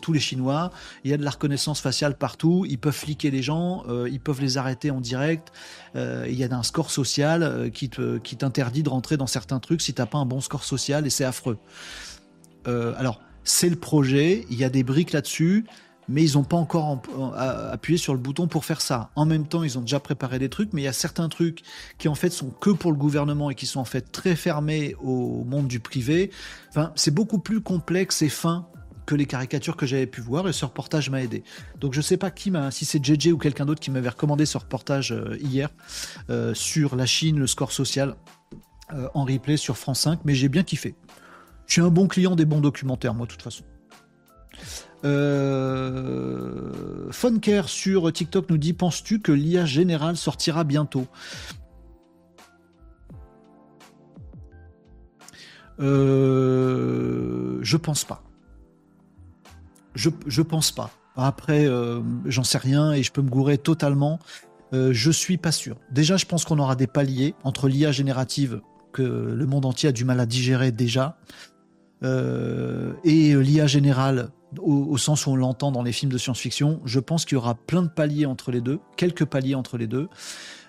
tous 0.02 0.12
les 0.12 0.18
Chinois, 0.18 0.72
il 1.04 1.12
y 1.12 1.14
a 1.14 1.16
de 1.16 1.22
la 1.22 1.30
reconnaissance 1.30 1.80
faciale 1.80 2.18
partout, 2.18 2.66
ils 2.68 2.78
peuvent 2.78 2.92
fliquer 2.92 3.30
les 3.30 3.42
gens, 3.42 3.84
ils 4.06 4.20
peuvent 4.20 4.40
les 4.40 4.56
arrêter 4.56 4.92
en 4.92 5.00
direct, 5.00 5.52
il 5.96 6.34
y 6.34 6.44
a 6.44 6.54
un 6.54 6.62
score 6.62 6.92
social 6.92 7.72
qui, 7.74 7.90
qui 8.22 8.36
t'interdit 8.36 8.84
de 8.84 8.88
rentrer 8.88 9.16
dans 9.16 9.26
certains 9.26 9.58
trucs 9.58 9.80
si 9.80 9.94
t'as 9.94 10.06
pas 10.06 10.18
un 10.18 10.26
bon 10.26 10.40
score 10.40 10.62
social 10.62 11.08
et 11.08 11.10
c'est 11.10 11.24
affreux. 11.24 11.58
alors, 12.66 13.20
c'est 13.42 13.68
le 13.68 13.76
projet, 13.76 14.46
il 14.48 14.56
y 14.56 14.62
a 14.62 14.70
des 14.70 14.84
briques 14.84 15.10
là-dessus, 15.10 15.66
mais 16.08 16.24
ils 16.24 16.36
n'ont 16.36 16.44
pas 16.44 16.56
encore 16.56 17.00
appuyé 17.70 17.98
sur 17.98 18.12
le 18.12 18.18
bouton 18.18 18.48
pour 18.48 18.64
faire 18.64 18.80
ça. 18.80 19.10
En 19.16 19.24
même 19.24 19.46
temps, 19.46 19.62
ils 19.62 19.78
ont 19.78 19.82
déjà 19.82 20.00
préparé 20.00 20.38
des 20.38 20.48
trucs, 20.48 20.72
mais 20.72 20.82
il 20.82 20.84
y 20.84 20.88
a 20.88 20.92
certains 20.92 21.28
trucs 21.28 21.62
qui 21.98 22.08
en 22.08 22.14
fait 22.14 22.30
sont 22.30 22.50
que 22.50 22.70
pour 22.70 22.90
le 22.92 22.98
gouvernement 22.98 23.50
et 23.50 23.54
qui 23.54 23.66
sont 23.66 23.80
en 23.80 23.84
fait 23.84 24.12
très 24.12 24.36
fermés 24.36 24.94
au 25.02 25.44
monde 25.44 25.68
du 25.68 25.80
privé. 25.80 26.30
Enfin, 26.70 26.92
c'est 26.96 27.14
beaucoup 27.14 27.38
plus 27.38 27.60
complexe 27.60 28.22
et 28.22 28.28
fin 28.28 28.66
que 29.06 29.14
les 29.14 29.26
caricatures 29.26 29.76
que 29.76 29.86
j'avais 29.86 30.06
pu 30.06 30.20
voir 30.20 30.48
et 30.48 30.52
ce 30.52 30.64
reportage 30.64 31.10
m'a 31.10 31.22
aidé. 31.22 31.42
Donc 31.80 31.92
je 31.92 32.00
sais 32.00 32.16
pas 32.16 32.30
qui 32.30 32.50
m'a, 32.50 32.70
si 32.70 32.84
c'est 32.84 33.04
JJ 33.04 33.28
ou 33.28 33.38
quelqu'un 33.38 33.66
d'autre 33.66 33.80
qui 33.80 33.90
m'avait 33.90 34.08
recommandé 34.08 34.46
ce 34.46 34.58
reportage 34.58 35.12
euh, 35.12 35.36
hier 35.40 35.70
euh, 36.30 36.54
sur 36.54 36.96
la 36.96 37.06
Chine, 37.06 37.38
le 37.38 37.46
score 37.46 37.72
social 37.72 38.14
euh, 38.92 39.08
en 39.14 39.24
replay 39.24 39.56
sur 39.56 39.76
France 39.76 40.00
5, 40.00 40.20
mais 40.24 40.34
j'ai 40.34 40.48
bien 40.48 40.62
kiffé. 40.62 40.94
Je 41.66 41.74
suis 41.74 41.82
un 41.82 41.88
bon 41.88 42.06
client 42.06 42.36
des 42.36 42.44
bons 42.44 42.60
documentaires, 42.60 43.14
moi, 43.14 43.26
de 43.26 43.32
toute 43.32 43.42
façon. 43.42 43.64
Euh... 45.04 46.70
Funker 47.10 47.62
sur 47.68 48.12
TikTok 48.12 48.48
nous 48.50 48.58
dit 48.58 48.72
Penses-tu 48.72 49.20
que 49.20 49.32
l'IA 49.32 49.64
générale 49.66 50.16
sortira 50.16 50.64
bientôt? 50.64 51.06
Euh... 55.80 57.58
Je 57.62 57.76
pense 57.76 58.04
pas. 58.04 58.22
Je, 59.94 60.42
pense 60.42 60.72
pas. 60.72 60.90
Après, 61.16 61.66
euh, 61.66 62.00
j'en 62.24 62.44
sais 62.44 62.58
rien 62.58 62.92
et 62.92 63.02
je 63.02 63.12
peux 63.12 63.20
me 63.20 63.28
gourer 63.28 63.58
totalement. 63.58 64.18
Euh, 64.72 64.90
je 64.92 65.10
suis 65.10 65.36
pas 65.36 65.52
sûr. 65.52 65.76
Déjà, 65.90 66.16
je 66.16 66.24
pense 66.24 66.46
qu'on 66.46 66.58
aura 66.58 66.76
des 66.76 66.86
paliers 66.86 67.34
entre 67.44 67.68
l'IA 67.68 67.92
générative 67.92 68.62
que 68.92 69.02
le 69.02 69.46
monde 69.46 69.66
entier 69.66 69.90
a 69.90 69.92
du 69.92 70.04
mal 70.04 70.20
à 70.20 70.26
digérer 70.26 70.70
déjà 70.70 71.18
et 72.04 73.34
l'IA 73.36 73.68
générale 73.68 74.30
au, 74.60 74.96
sens 74.98 75.26
où 75.26 75.30
on 75.30 75.36
l'entend 75.36 75.72
dans 75.72 75.82
les 75.82 75.92
films 75.92 76.12
de 76.12 76.18
science-fiction. 76.18 76.80
Je 76.84 77.00
pense 77.00 77.24
qu'il 77.24 77.36
y 77.36 77.38
aura 77.38 77.54
plein 77.54 77.82
de 77.82 77.88
paliers 77.88 78.26
entre 78.26 78.50
les 78.50 78.60
deux, 78.60 78.80
quelques 78.96 79.24
paliers 79.24 79.54
entre 79.54 79.78
les 79.78 79.86
deux. 79.86 80.08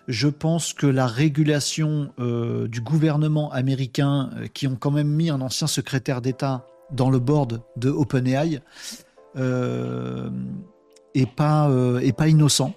Je 0.07 0.27
pense 0.27 0.73
que 0.73 0.85
la 0.87 1.07
régulation 1.07 2.11
euh, 2.19 2.67
du 2.67 2.81
gouvernement 2.81 3.51
américain, 3.51 4.31
euh, 4.35 4.47
qui 4.47 4.67
ont 4.67 4.75
quand 4.75 4.91
même 4.91 5.07
mis 5.07 5.29
un 5.29 5.39
ancien 5.41 5.67
secrétaire 5.67 6.21
d'État 6.21 6.67
dans 6.91 7.09
le 7.09 7.19
board 7.19 7.61
de 7.77 7.89
OpenAI, 7.89 8.59
euh, 9.37 10.29
est 11.15 11.29
pas 11.29 11.69
est 12.01 12.15
pas 12.15 12.27
innocent. 12.27 12.73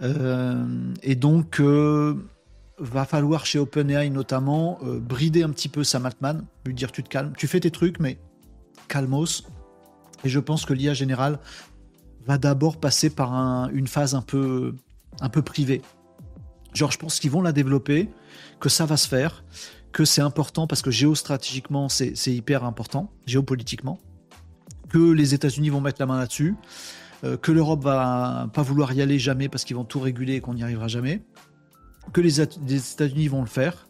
et 0.00 1.14
donc 1.14 1.60
va 2.78 3.04
falloir 3.04 3.46
chez 3.46 3.58
OpenAI 3.58 4.10
notamment 4.10 4.78
brider 4.82 5.42
un 5.42 5.50
petit 5.50 5.68
peu 5.68 5.84
Sam 5.84 6.06
Altman, 6.06 6.44
lui 6.64 6.74
dire 6.74 6.92
tu 6.92 7.02
te 7.02 7.08
calmes, 7.08 7.32
tu 7.36 7.46
fais 7.46 7.60
tes 7.60 7.70
trucs, 7.70 8.00
mais 8.00 8.18
calmos. 8.88 9.44
Et 10.24 10.28
je 10.28 10.40
pense 10.40 10.64
que 10.64 10.72
l'IA 10.72 10.94
générale 10.94 11.38
va 12.26 12.38
d'abord 12.38 12.78
passer 12.78 13.10
par 13.10 13.70
une 13.72 13.86
phase 13.86 14.14
un 14.14 14.22
peu, 14.22 14.74
privée. 15.44 15.82
Genre, 16.74 16.90
je 16.90 16.98
pense 16.98 17.20
qu'ils 17.20 17.30
vont 17.30 17.42
la 17.42 17.52
développer, 17.52 18.08
que 18.60 18.68
ça 18.68 18.84
va 18.84 18.96
se 18.96 19.08
faire, 19.08 19.44
que 19.92 20.04
c'est 20.04 20.20
important 20.20 20.66
parce 20.66 20.82
que 20.82 20.90
géostratégiquement, 20.90 21.88
c'est 21.88 22.14
hyper 22.26 22.64
important, 22.64 23.10
géopolitiquement, 23.26 23.98
que 24.88 24.98
les 24.98 25.34
États-Unis 25.34 25.70
vont 25.70 25.80
mettre 25.80 26.00
la 26.00 26.06
main 26.06 26.18
là-dessus, 26.18 26.54
euh, 27.24 27.36
que 27.36 27.52
l'Europe 27.52 27.82
va 27.82 28.50
pas 28.52 28.62
vouloir 28.62 28.92
y 28.92 29.00
aller 29.00 29.18
jamais 29.18 29.48
parce 29.48 29.64
qu'ils 29.64 29.76
vont 29.76 29.84
tout 29.84 30.00
réguler 30.00 30.34
et 30.34 30.40
qu'on 30.40 30.54
n'y 30.54 30.62
arrivera 30.62 30.88
jamais, 30.88 31.22
que 32.12 32.20
les, 32.20 32.40
États-Unis 32.40 33.28
vont 33.28 33.40
le 33.40 33.48
faire, 33.48 33.88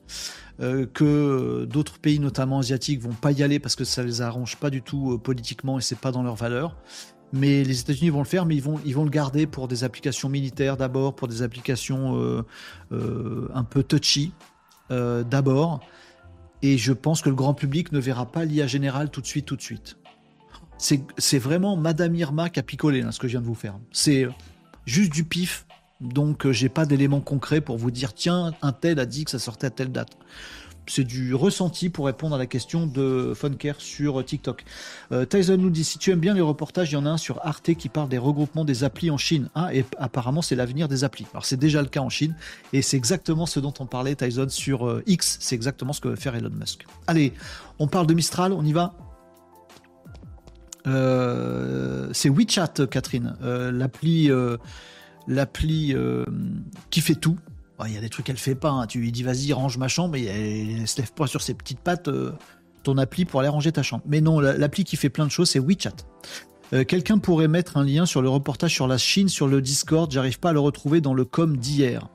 euh, 0.61 0.87
que 0.87 1.67
d'autres 1.67 1.99
pays, 1.99 2.19
notamment 2.19 2.61
asiatiques, 2.61 3.01
vont 3.01 3.11
pas 3.11 3.33
y 3.33 3.43
aller 3.43 3.59
parce 3.59 3.77
que 3.77 3.85
ça 3.85 4.03
les 4.03 4.23
arrange 4.23 4.57
pas 4.57 4.71
du 4.71 4.83
tout 4.83 5.13
euh, 5.13 5.19
politiquement 5.19 5.79
et 5.79 5.83
c'est 5.83 5.99
pas 5.99 6.13
dans 6.13 6.23
leurs 6.23 6.37
valeurs. 6.37 6.77
Mais 7.33 7.65
les 7.65 7.81
États-Unis 7.81 8.11
vont 8.11 8.21
le 8.21 8.27
faire, 8.27 8.47
mais 8.47 8.55
ils 8.55 8.63
vont, 8.63 8.81
ils 8.87 8.95
vont 8.95 9.05
le 9.05 9.11
garder 9.11 9.47
pour 9.47 9.69
des 9.69 9.85
applications 9.85 10.29
militaires 10.29 10.77
d'abord, 10.77 11.15
pour 11.15 11.29
des 11.29 11.43
applications 11.43 12.17
euh, 12.17 13.49
un 13.53 13.65
peu 13.65 13.83
touchy 13.83 14.33
d'abord. 14.89 15.81
Et 16.63 16.79
je 16.79 16.93
pense 16.93 17.21
que 17.21 17.29
le 17.29 17.35
grand 17.35 17.53
public 17.53 17.91
ne 17.91 17.99
verra 17.99 18.27
pas 18.27 18.45
l'IA 18.45 18.69
générale 18.69 19.11
tout 19.11 19.21
de 19.21 19.27
suite, 19.27 19.45
tout 19.45 19.57
de 19.57 19.63
suite. 19.63 19.99
C'est 20.79 21.39
vraiment 21.39 21.77
Madame 21.77 22.15
Irma 22.15 22.49
qui 22.49 22.61
a 22.61 22.63
picolé, 22.63 23.05
ce 23.11 23.19
que 23.19 23.27
je 23.27 23.33
viens 23.33 23.41
de 23.41 23.47
vous 23.47 23.55
faire. 23.57 23.79
C'est 23.91 24.29
juste 24.87 25.13
du 25.13 25.25
pif 25.25 25.66
donc 26.01 26.47
euh, 26.47 26.53
j'ai 26.53 26.69
pas 26.69 26.87
d'éléments 26.87 27.21
concrets 27.21 27.61
pour 27.61 27.79
vous 27.79 27.91
dire 27.91 28.13
tiens, 28.13 28.53
un 28.63 28.73
tel 28.73 28.99
a 28.99 29.07
dit 29.07 29.25
que 29.25 29.31
ça 29.31 29.39
sortait 29.39 29.69
à 29.69 29.71
telle 29.71 29.93
date. 29.93 30.17
C'est 30.89 31.03
du 31.03 31.35
ressenti 31.35 31.91
pour 31.91 32.07
répondre 32.07 32.37
à 32.37 32.39
la 32.39 32.47
question 32.47 32.87
de 32.87 33.33
Funker 33.35 33.75
sur 33.79 34.25
TikTok. 34.25 34.65
Euh, 35.11 35.25
Tyson 35.25 35.57
nous 35.57 35.71
dit 35.71 35.83
si 35.83 35.99
tu 35.99 36.13
aimes 36.13 36.21
bien 36.21 36.33
les 36.33 36.41
reportages, 36.41 36.93
il 36.93 36.95
y 36.95 36.97
en 36.97 37.07
a 37.07 37.11
un 37.11 37.17
sur 37.17 37.45
Arte 37.45 37.75
qui 37.75 37.89
parle 37.89 38.09
des 38.09 38.19
regroupements 38.19 38.65
des 38.65 38.85
applis 38.85 39.11
en 39.11 39.17
Chine. 39.17 39.49
Ah, 39.57 39.75
et 39.75 39.85
apparemment 39.99 40.43
c'est 40.43 40.55
l'avenir 40.55 40.87
des 40.87 41.03
applis. 41.03 41.27
Alors 41.33 41.45
c'est 41.45 41.57
déjà 41.57 41.83
le 41.83 41.89
cas 41.89 42.01
en 42.01 42.09
Chine 42.09 42.37
et 42.73 42.83
c'est 42.83 42.97
exactement 42.97 43.47
ce 43.47 43.59
dont 43.59 43.75
on 43.81 43.87
parlait 43.87 44.15
Tyson 44.15 44.49
sur 44.49 44.87
euh, 44.87 45.03
X. 45.07 45.39
C'est 45.41 45.57
exactement 45.57 45.93
ce 45.93 46.01
que 46.01 46.09
veut 46.09 46.17
faire 46.17 46.37
Elon 46.37 46.51
Musk. 46.51 46.87
Allez, 47.09 47.33
on 47.81 47.89
parle 47.89 48.07
de 48.07 48.15
Mistral, 48.15 48.53
on 48.53 48.65
y 48.65 48.73
va. 48.73 48.95
c'est 52.13 52.29
WeChat, 52.29 52.87
Catherine, 52.89 53.35
l'appli 53.41 54.31
l'appli 55.29 55.95
euh, 55.95 56.25
qui 56.91 57.01
fait 57.01 57.15
tout. 57.15 57.37
Il 57.87 57.93
y 57.93 57.99
a 57.99 58.01
des 58.01 58.09
trucs 58.09 58.27
qu'elle 58.27 58.39
fait 58.39 58.55
pas. 58.55 58.71
Hein. 58.71 58.87
Tu 58.87 58.99
lui 58.99 59.13
dis 59.13 59.23
vas-y 59.23 59.53
range 59.53 59.77
ma 59.77 59.89
chambre, 59.89 60.17
et 60.17 60.25
elle, 60.25 60.89
se 60.89 60.99
lève 60.99 61.13
pas 61.13 61.27
sur 61.27 61.43
ses 61.43 61.53
petites 61.53 61.81
pattes 61.81 62.09
euh, 62.09 62.33
ton 62.83 62.97
appli 62.97 63.25
pour 63.25 63.41
aller 63.41 63.51
ranger 63.51 63.73
ta 63.73 63.83
chambre. 63.83 64.03
Mais 64.07 64.21
non, 64.21 64.41
l'appli 64.41 64.85
qui 64.85 64.97
fait 64.97 65.11
plein 65.11 65.27
de 65.27 65.31
choses, 65.31 65.51
c'est 65.51 65.59
WeChat. 65.59 65.97
Euh, 66.73 66.85
quelqu'un 66.85 67.19
pourrait 67.19 67.49
mettre 67.49 67.77
un 67.77 67.85
lien 67.85 68.07
sur 68.07 68.23
le 68.23 68.29
reportage 68.29 68.73
sur 68.73 68.89
la 68.89 68.97
Chine 68.97 69.29
sur 69.29 69.47
le 69.47 69.61
Discord. 69.61 70.11
J'arrive 70.11 70.41
pas 70.41 70.51
à 70.51 70.53
le 70.53 70.61
retrouver 70.61 71.01
dans 71.01 71.13
le 71.13 71.25
com 71.25 71.57
d'hier. 71.57 72.09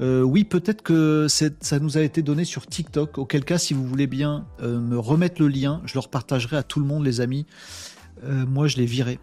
oui, 0.00 0.44
peut-être 0.44 0.82
que 0.82 1.26
ça 1.28 1.78
nous 1.78 1.98
a 1.98 2.00
été 2.00 2.22
donné 2.22 2.44
sur 2.44 2.66
TikTok. 2.66 3.18
Auquel 3.18 3.44
cas, 3.44 3.58
si 3.58 3.74
vous 3.74 3.86
voulez 3.86 4.06
bien 4.06 4.46
me 4.62 4.98
remettre 4.98 5.42
le 5.42 5.48
lien, 5.48 5.82
je 5.84 5.94
le 5.94 6.00
repartagerai 6.00 6.56
à 6.56 6.62
tout 6.62 6.80
le 6.80 6.86
monde, 6.86 7.04
les 7.04 7.20
amis. 7.20 7.46
moi, 8.24 8.66
je 8.66 8.78
l'ai 8.78 8.86
viré. 8.86 9.18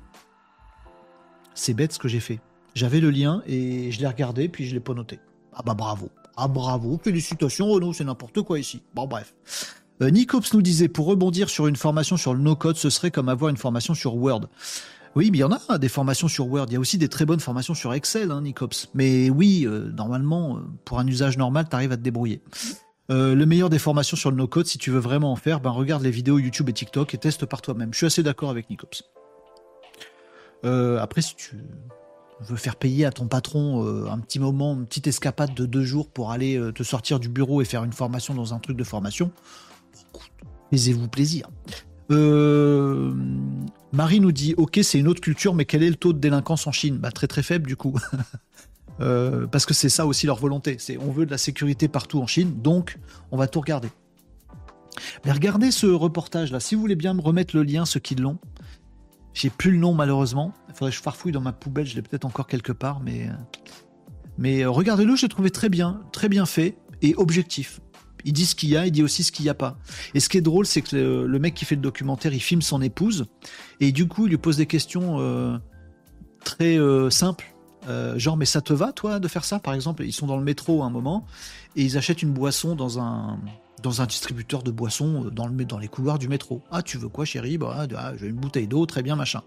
C'est 1.56 1.74
bête 1.74 1.94
ce 1.94 2.00
que 2.00 2.08
j'ai 2.08 2.20
fait. 2.20 2.40
J'avais 2.76 3.00
le 3.00 3.12
lien 3.12 3.44
et 3.46 3.92
je 3.92 4.00
l'ai 4.00 4.08
regardé, 4.08 4.50
puis 4.50 4.66
je 4.66 4.74
l'ai 4.74 4.80
pas 4.80 4.94
noté. 4.94 5.20
Ah 5.54 5.62
bah 5.64 5.76
bravo. 5.76 6.10
Ah 6.36 6.48
bravo, 6.48 7.00
félicitations 7.04 7.68
Renaud, 7.68 7.94
c'est 7.94 8.04
n'importe 8.04 8.42
quoi 8.42 8.60
ici. 8.60 8.82
Bon 8.96 9.06
bref. 9.06 9.34
Euh, 10.02 10.10
Nicops 10.10 10.54
nous 10.54 10.64
disait, 10.64 10.88
pour 10.88 11.06
rebondir 11.06 11.50
sur 11.50 11.68
une 11.68 11.76
formation 11.76 12.18
sur 12.18 12.34
le 12.34 12.40
no-code, 12.40 12.76
ce 12.76 12.90
serait 12.90 13.12
comme 13.12 13.30
avoir 13.30 13.50
une 13.50 13.58
formation 13.58 13.94
sur 13.94 14.16
Word. 14.16 14.48
Oui, 15.16 15.30
mais 15.32 15.38
il 15.38 15.42
y 15.42 15.44
en 15.44 15.52
a 15.52 15.78
des 15.78 15.90
formations 15.90 16.28
sur 16.28 16.48
Word. 16.48 16.66
Il 16.70 16.74
y 16.74 16.76
a 16.76 16.80
aussi 16.80 16.98
des 16.98 17.10
très 17.10 17.26
bonnes 17.26 17.40
formations 17.40 17.76
sur 17.76 17.94
Excel, 17.94 18.32
hein, 18.32 18.42
Nicops. 18.42 18.90
Mais 18.96 19.30
oui, 19.30 19.68
euh, 19.68 19.92
normalement, 19.92 20.58
euh, 20.58 20.62
pour 20.86 21.00
un 21.00 21.06
usage 21.06 21.38
normal, 21.38 21.68
tu 21.70 21.76
arrives 21.76 21.92
à 21.92 21.98
te 21.98 22.02
débrouiller. 22.02 22.42
le 23.10 23.46
meilleur 23.46 23.70
des 23.70 23.78
formations 23.78 24.18
sur 24.18 24.32
le 24.32 24.38
no-code, 24.38 24.66
si 24.66 24.80
tu 24.80 24.90
veux 24.90 25.00
vraiment 25.00 25.32
en 25.32 25.36
faire, 25.36 25.60
ben 25.60 25.70
regarde 25.70 26.02
les 26.02 26.10
vidéos 26.10 26.40
YouTube 26.40 26.70
et 26.70 26.74
TikTok 26.74 27.14
et 27.14 27.20
teste 27.20 27.46
par 27.46 27.62
toi-même. 27.62 27.94
Je 27.94 27.98
suis 27.98 28.08
assez 28.08 28.24
d'accord 28.24 28.50
avec 28.50 28.72
Nicops. 28.72 29.04
après, 30.64 31.22
si 31.22 31.36
tu 31.36 31.58
veux 32.48 32.56
faire 32.56 32.76
payer 32.76 33.06
à 33.06 33.12
ton 33.12 33.28
patron 33.28 33.86
euh, 33.86 34.10
un 34.10 34.20
petit 34.20 34.40
moment, 34.40 34.74
une 34.74 34.86
petite 34.86 35.08
escapade 35.08 35.54
de 35.54 35.66
deux 35.66 35.84
jours 35.84 36.10
pour 36.10 36.32
aller 36.32 36.58
euh, 36.58 36.72
te 36.72 36.84
sortir 36.84 37.20
du 37.20 37.30
bureau 37.30 37.62
et 37.62 37.66
faire 37.66 37.84
une 37.84 37.94
formation 37.94 38.34
dans 38.34 38.54
un 38.54 38.60
truc 38.60 38.78
de 38.78 38.84
formation, 38.84 39.32
faisez-vous 40.72 41.08
plaisir. 41.08 41.50
Euh, 42.12 43.14
Marie 43.92 44.20
nous 44.20 44.32
dit 44.32 44.54
Ok, 44.58 44.80
c'est 44.84 45.00
une 45.00 45.08
autre 45.08 45.22
culture, 45.22 45.54
mais 45.56 45.66
quel 45.66 45.84
est 45.84 45.90
le 45.90 45.96
taux 45.96 46.14
de 46.14 46.20
délinquance 46.20 46.68
en 46.68 46.72
Chine? 46.72 46.98
Bah, 46.98 47.12
Très 47.12 47.28
très 47.28 47.44
faible 47.44 47.68
du 47.68 47.76
coup. 47.76 47.98
parce 49.52 49.66
que 49.66 49.74
c'est 49.74 49.90
ça 49.90 50.06
aussi 50.06 50.26
leur 50.28 50.38
volonté. 50.38 50.78
C'est 50.80 50.98
on 50.98 51.12
veut 51.12 51.26
de 51.26 51.32
la 51.32 51.38
sécurité 51.38 51.88
partout 51.88 52.22
en 52.22 52.28
Chine, 52.28 52.62
donc 52.62 52.98
on 53.32 53.38
va 53.38 53.48
tout 53.48 53.60
regarder. 53.60 53.90
Mais 55.26 55.32
regardez 55.32 55.72
ce 55.72 55.88
reportage 55.88 56.52
là. 56.52 56.60
Si 56.60 56.76
vous 56.76 56.82
voulez 56.82 56.96
bien 56.96 57.14
me 57.14 57.22
remettre 57.22 57.56
le 57.56 57.64
lien, 57.64 57.86
ceux 57.86 58.00
qui 58.00 58.16
l'ont, 58.16 58.38
j'ai 59.34 59.50
plus 59.50 59.72
le 59.72 59.78
nom 59.78 59.94
malheureusement. 59.94 60.54
Il 60.70 60.76
faudrait 60.76 60.92
que 60.92 60.98
je 60.98 61.02
farfouille 61.02 61.32
dans 61.32 61.42
ma 61.42 61.54
poubelle, 61.54 61.86
je 61.86 61.96
l'ai 61.96 62.02
peut-être 62.02 62.26
encore 62.26 62.48
quelque 62.48 62.72
part, 62.72 63.00
mais, 63.00 63.28
euh, 63.28 63.34
mais 64.38 64.64
euh, 64.64 64.70
regardez-le, 64.70 65.16
je 65.16 65.24
l'ai 65.24 65.30
trouvé 65.30 65.50
très 65.50 65.70
bien, 65.70 66.02
très 66.12 66.30
bien 66.30 66.46
fait 66.46 66.78
et 67.02 67.16
objectif. 67.16 67.80
Il 68.26 68.32
dit 68.32 68.46
ce 68.46 68.56
qu'il 68.56 68.70
y 68.70 68.78
a, 68.78 68.86
il 68.86 68.92
dit 68.92 69.04
aussi 69.04 69.24
ce 69.24 69.32
qu'il 69.34 69.44
n'y 69.44 69.50
a 69.50 69.54
pas. 69.54 69.78
Et 70.14 70.22
ce 70.22 70.30
qui 70.30 70.38
est 70.38 70.42
drôle, 70.42 70.66
c'est 70.66 70.82
que 70.82 70.96
le, 70.96 71.40
mec 71.40 71.54
qui 71.54 71.66
fait 71.66 71.76
le 71.76 71.82
documentaire, 71.82 72.34
il 72.34 72.40
filme 72.40 72.62
son 72.62 72.82
épouse, 72.82 73.26
et 73.82 73.92
du 73.92 74.08
coup, 74.08 74.28
il 74.28 74.30
lui 74.30 74.38
pose 74.38 74.56
des 74.56 74.66
questions 74.66 75.20
euh, 75.20 75.58
très 76.46 76.78
simples. 77.10 77.54
genre, 78.16 78.38
mais 78.38 78.46
ça 78.46 78.62
te 78.62 78.72
va, 78.72 78.94
toi, 78.94 79.20
de 79.20 79.28
faire 79.28 79.44
ça 79.44 79.60
Par 79.60 79.74
exemple, 79.74 80.06
ils 80.06 80.14
sont 80.14 80.26
dans 80.26 80.38
le 80.38 80.44
métro 80.44 80.84
à 80.84 80.86
un 80.86 80.90
moment, 80.90 81.26
et 81.76 81.84
ils 81.84 81.98
achètent 81.98 82.22
une 82.22 82.32
boisson 82.32 82.76
dans 82.76 82.98
un, 82.98 83.38
dans 83.84 84.02
un 84.02 84.06
distributeur 84.08 84.64
de 84.64 84.72
boissons 84.72 85.26
euh, 85.26 85.30
dans, 85.30 85.46
le, 85.46 85.66
dans 85.66 85.78
les 85.78 85.88
couloirs 85.88 86.18
du 86.18 86.28
métro. 86.28 86.64
Ah, 86.72 86.82
tu 86.82 86.98
veux 86.98 87.10
quoi, 87.10 87.26
chérie? 87.26 87.60
Bah, 87.60 87.86
ah, 87.96 88.14
J'ai 88.18 88.28
une 88.28 88.38
bouteille 88.38 88.68
d'eau, 88.68 88.86
très 88.88 89.04
bien, 89.04 89.16
machin. 89.16 89.42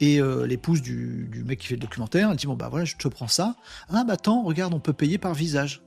Et 0.00 0.20
euh, 0.20 0.46
l'épouse 0.46 0.82
du, 0.82 1.44
mec 1.46 1.60
qui 1.60 1.68
fait 1.68 1.74
le 1.74 1.80
documentaire, 1.80 2.30
elle 2.30 2.36
dit 2.36 2.46
Bon, 2.46 2.54
bah 2.54 2.68
voilà, 2.68 2.84
je 2.84 2.96
te 2.96 3.08
prends 3.08 3.28
ça. 3.28 3.54
Ah, 3.88 4.04
bah 4.04 4.14
attends, 4.14 4.42
regarde, 4.42 4.74
on 4.74 4.80
peut 4.80 4.92
payer 4.92 5.16
par 5.16 5.32
visage. 5.32 5.82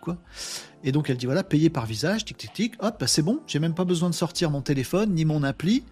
Quoi? 0.00 0.16
Et 0.82 0.92
donc 0.92 1.10
elle 1.10 1.16
dit 1.16 1.26
Voilà, 1.26 1.44
payer 1.44 1.70
par 1.70 1.86
visage, 1.86 2.24
tic, 2.24 2.36
tic, 2.36 2.52
tic. 2.52 2.74
Hop, 2.80 2.96
bah, 3.00 3.06
c'est 3.06 3.22
bon, 3.22 3.40
j'ai 3.46 3.58
même 3.58 3.74
pas 3.74 3.84
besoin 3.84 4.10
de 4.10 4.14
sortir 4.14 4.50
mon 4.50 4.62
téléphone 4.62 5.14
ni 5.14 5.24
mon 5.24 5.42
appli. 5.42 5.84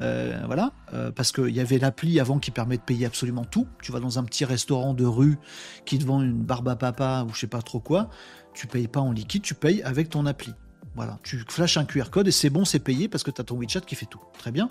Euh, 0.00 0.40
voilà, 0.46 0.72
parce 1.14 1.30
qu'il 1.30 1.50
y 1.50 1.60
avait 1.60 1.78
l'appli 1.78 2.18
avant 2.18 2.38
qui 2.40 2.50
permet 2.50 2.76
de 2.76 2.82
payer 2.82 3.06
absolument 3.06 3.44
tout. 3.44 3.68
Tu 3.82 3.92
vas 3.92 4.00
dans 4.00 4.18
un 4.18 4.24
petit 4.24 4.44
restaurant 4.44 4.94
de 4.94 5.04
rue 5.04 5.38
qui 5.84 5.98
te 5.98 6.04
vend 6.04 6.22
une 6.22 6.42
barbe 6.42 6.68
à 6.68 6.76
papa 6.76 7.24
ou 7.28 7.34
je 7.34 7.40
sais 7.40 7.46
pas 7.46 7.62
trop 7.62 7.78
quoi, 7.78 8.08
tu 8.54 8.66
payes 8.66 8.88
pas 8.88 9.00
en 9.00 9.12
liquide, 9.12 9.42
tu 9.42 9.54
payes 9.54 9.82
avec 9.82 10.08
ton 10.08 10.26
appli. 10.26 10.54
Voilà, 10.94 11.18
tu 11.22 11.42
flashes 11.48 11.78
un 11.78 11.84
QR 11.84 12.10
code 12.10 12.28
et 12.28 12.32
c'est 12.32 12.50
bon, 12.50 12.64
c'est 12.64 12.78
payé 12.78 13.08
parce 13.08 13.24
que 13.24 13.30
tu 13.30 13.40
as 13.40 13.44
ton 13.44 13.58
WeChat 13.58 13.80
qui 13.80 13.94
fait 13.94 14.06
tout. 14.06 14.20
Très 14.38 14.50
bien. 14.50 14.68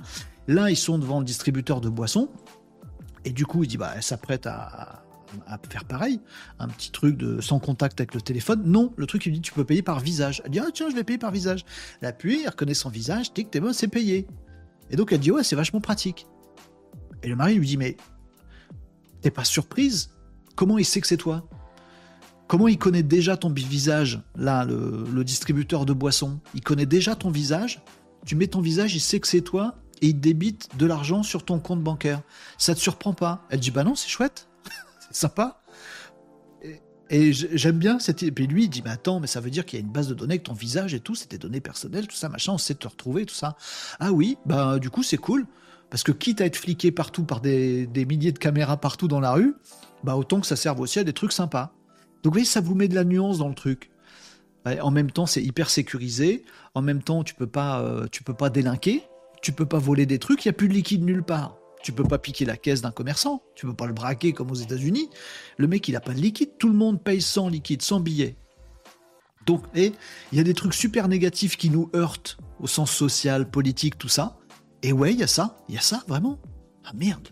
Là, 0.48 0.70
ils 0.70 0.78
sont 0.78 1.00
devant 1.00 1.20
le 1.20 1.26
distributeur 1.26 1.82
de 1.82 1.90
boissons. 1.90 2.30
Et 3.26 3.32
du 3.32 3.46
coup, 3.46 3.64
il 3.64 3.68
dit, 3.68 3.78
bah, 3.78 3.94
elle 3.96 4.04
s'apprête 4.04 4.46
à, 4.46 5.04
faire 5.70 5.86
pareil. 5.86 6.20
Un 6.60 6.68
petit 6.68 6.92
truc 6.92 7.18
de 7.18 7.42
sans 7.42 7.60
contact 7.60 8.00
avec 8.00 8.14
le 8.14 8.22
téléphone. 8.22 8.62
Non, 8.66 8.94
le 8.98 9.08
truc, 9.08 9.26
il 9.26 9.34
dit, 9.34 9.42
tu 9.42 9.54
peux 9.54 9.66
payer 9.66 9.82
par 9.82 10.00
visage. 10.00 10.42
Elle 10.46 10.52
dit, 10.52 10.60
ah 10.60 10.70
tiens, 10.72 10.90
je 10.90 10.96
vais 10.96 11.04
payer 11.04 11.20
par 11.20 11.32
visage. 11.32 11.66
Elle 12.02 12.10
appuie, 12.10 12.42
elle 12.44 12.50
reconnaît 12.50 12.74
son 12.76 12.90
visage, 12.90 13.34
tic, 13.34 13.50
t'es 13.50 13.60
bon, 13.60 13.74
c'est 13.74 13.88
payé. 13.88 14.28
Et 14.92 14.96
donc, 14.96 15.12
elle 15.14 15.20
dit, 15.20 15.32
ouais, 15.32 15.44
c'est 15.44 15.56
vachement 15.56 15.82
pratique. 15.82 16.28
Et 17.24 17.28
le 17.28 17.36
mari 17.36 17.56
lui 17.56 17.66
dit, 17.66 17.78
mais 17.78 17.98
t'es 19.22 19.32
pas 19.32 19.44
surprise? 19.44 20.12
Comment 20.56 20.78
il 20.78 20.86
sait 20.86 21.02
que 21.02 21.08
c'est 21.08 21.18
toi? 21.18 21.48
Comment 22.52 22.68
il 22.68 22.78
connaît 22.78 23.02
déjà 23.02 23.38
ton 23.38 23.50
visage, 23.50 24.20
là, 24.36 24.66
le, 24.66 25.24
distributeur 25.24 25.86
de 25.86 25.94
boissons? 25.94 26.42
Il 26.54 26.60
connaît 26.60 26.86
déjà 26.86 27.16
ton 27.16 27.32
visage, 27.32 27.82
tu 28.26 28.36
mets 28.36 28.48
ton 28.48 28.60
visage, 28.60 28.94
il 28.94 29.00
sait 29.00 29.22
que 29.22 29.28
c'est 29.30 29.40
toi, 29.40 29.76
et 30.02 30.08
il 30.08 30.20
débite 30.20 30.68
de 30.78 30.86
l'argent 30.86 31.24
sur 31.24 31.46
ton 31.46 31.60
compte 31.60 31.82
bancaire. 31.82 32.22
Ça 32.58 32.76
te 32.76 32.82
surprend 32.82 33.14
pas? 33.14 33.46
Elle 33.52 33.62
dit, 33.62 33.72
bah 33.72 33.86
non, 33.86 33.96
c'est 33.96 34.10
chouette, 34.10 34.50
c'est 35.00 35.16
sympa. 35.16 35.62
Et, 37.10 37.32
j'aime 37.32 37.78
bien 37.78 38.00
cette... 38.00 38.22
Et 38.22 38.34
puis 38.34 38.48
lui, 38.48 38.66
il 38.66 38.70
dit, 38.70 38.82
mais 38.84 38.92
attends, 38.92 39.22
mais 39.22 39.28
ça 39.28 39.40
veut 39.40 39.50
dire 39.50 39.66
qu'il 39.66 39.80
y 39.80 39.82
a 39.82 39.86
une 39.86 39.94
base 39.94 40.10
de 40.10 40.14
données 40.14 40.34
avec 40.34 40.44
ton 40.44 40.54
visage 40.54 40.94
et 40.94 41.00
tout, 41.00 41.16
c'est 41.16 41.28
tes 41.28 41.38
données 41.38 41.62
personnelles, 41.62 42.08
tout 42.08 42.18
ça, 42.18 42.28
machin, 42.28 42.52
on 42.52 42.58
sait 42.58 42.76
te 42.76 42.86
retrouver, 42.86 43.26
tout 43.26 43.34
ça. 43.34 43.56
Ah 44.02 44.12
oui, 44.12 44.38
bah 44.46 44.78
du 44.78 44.90
coup, 44.90 45.04
c'est 45.04 45.16
cool. 45.16 45.48
Parce 45.90 46.04
que 46.04 46.12
quitte 46.12 46.42
à 46.42 46.46
être 46.48 46.58
fliqué 46.58 46.92
partout 46.92 47.24
par 47.24 47.40
des, 47.40 47.88
des 47.88 48.04
milliers 48.04 48.34
de 48.34 48.40
caméras 48.40 48.76
partout 48.76 49.08
dans 49.08 49.22
la 49.22 49.32
rue, 49.32 49.56
bah 50.04 50.18
autant 50.18 50.42
que 50.42 50.48
ça 50.48 50.58
serve 50.58 50.82
aussi 50.82 51.00
à 51.00 51.06
des 51.06 51.14
trucs 51.14 51.32
sympas. 51.32 51.74
Donc 52.24 52.34
vous 52.34 52.38
voyez, 52.38 52.46
ça 52.46 52.62
vous 52.62 52.76
met 52.76 52.88
de 52.88 52.96
la 52.96 53.04
nuance 53.04 53.40
dans 53.40 53.50
le 53.50 53.56
truc. 53.56 53.90
En 54.66 54.92
même 54.92 55.12
temps, 55.12 55.26
c'est 55.26 55.44
hyper 55.44 55.70
sécurisé. 55.70 56.44
En 56.76 56.82
même 56.82 57.02
temps, 57.02 57.24
tu 57.24 57.34
peux 57.34 57.50
euh, 57.56 58.08
peux 58.26 58.34
pas 58.34 58.50
délinquer. 58.50 59.04
Tu 59.42 59.52
peux 59.52 59.66
pas 59.66 59.80
voler 59.80 60.06
des 60.06 60.20
trucs. 60.20 60.46
Il 60.46 60.50
y 60.50 60.50
a 60.50 60.54
plus 60.54 60.68
de 60.68 60.74
liquide 60.74 61.04
nulle 61.04 61.24
part. 61.24 61.58
Tu 61.82 61.92
peux 61.92 62.04
pas 62.04 62.20
piquer 62.20 62.46
la 62.46 62.58
caisse 62.58 62.82
d'un 62.82 62.92
commerçant. 62.92 63.42
Tu 63.56 63.66
peux 63.66 63.74
pas 63.74 63.88
le 63.88 63.94
braquer 63.94 64.34
comme 64.34 64.52
aux 64.52 64.56
États-Unis. 64.56 65.10
Le 65.58 65.68
mec, 65.68 65.88
il 65.88 65.96
a 65.96 66.00
pas 66.00 66.14
de 66.14 66.20
liquide. 66.20 66.52
Tout 66.60 66.68
le 66.68 66.76
monde 66.76 67.04
paye 67.04 67.22
sans 67.22 67.50
liquide, 67.50 67.82
sans 67.82 68.00
billet. 68.00 68.36
Donc, 69.48 69.64
et 69.74 69.94
il 70.32 70.38
y 70.38 70.42
a 70.42 70.44
des 70.44 70.54
trucs 70.54 70.76
super 70.76 71.08
négatifs 71.08 71.58
qui 71.58 71.72
nous 71.72 71.90
heurtent 71.96 72.38
au 72.60 72.68
sens 72.68 72.92
social, 72.92 73.50
politique, 73.50 73.98
tout 73.98 74.10
ça. 74.10 74.38
Et 74.84 74.94
ouais, 74.94 75.14
il 75.14 75.20
y 75.20 75.24
a 75.24 75.28
ça. 75.28 75.58
Il 75.70 75.76
y 75.76 75.78
a 75.80 75.82
ça, 75.82 76.04
vraiment. 76.08 76.40
Ah 76.86 76.92
merde. 76.94 77.30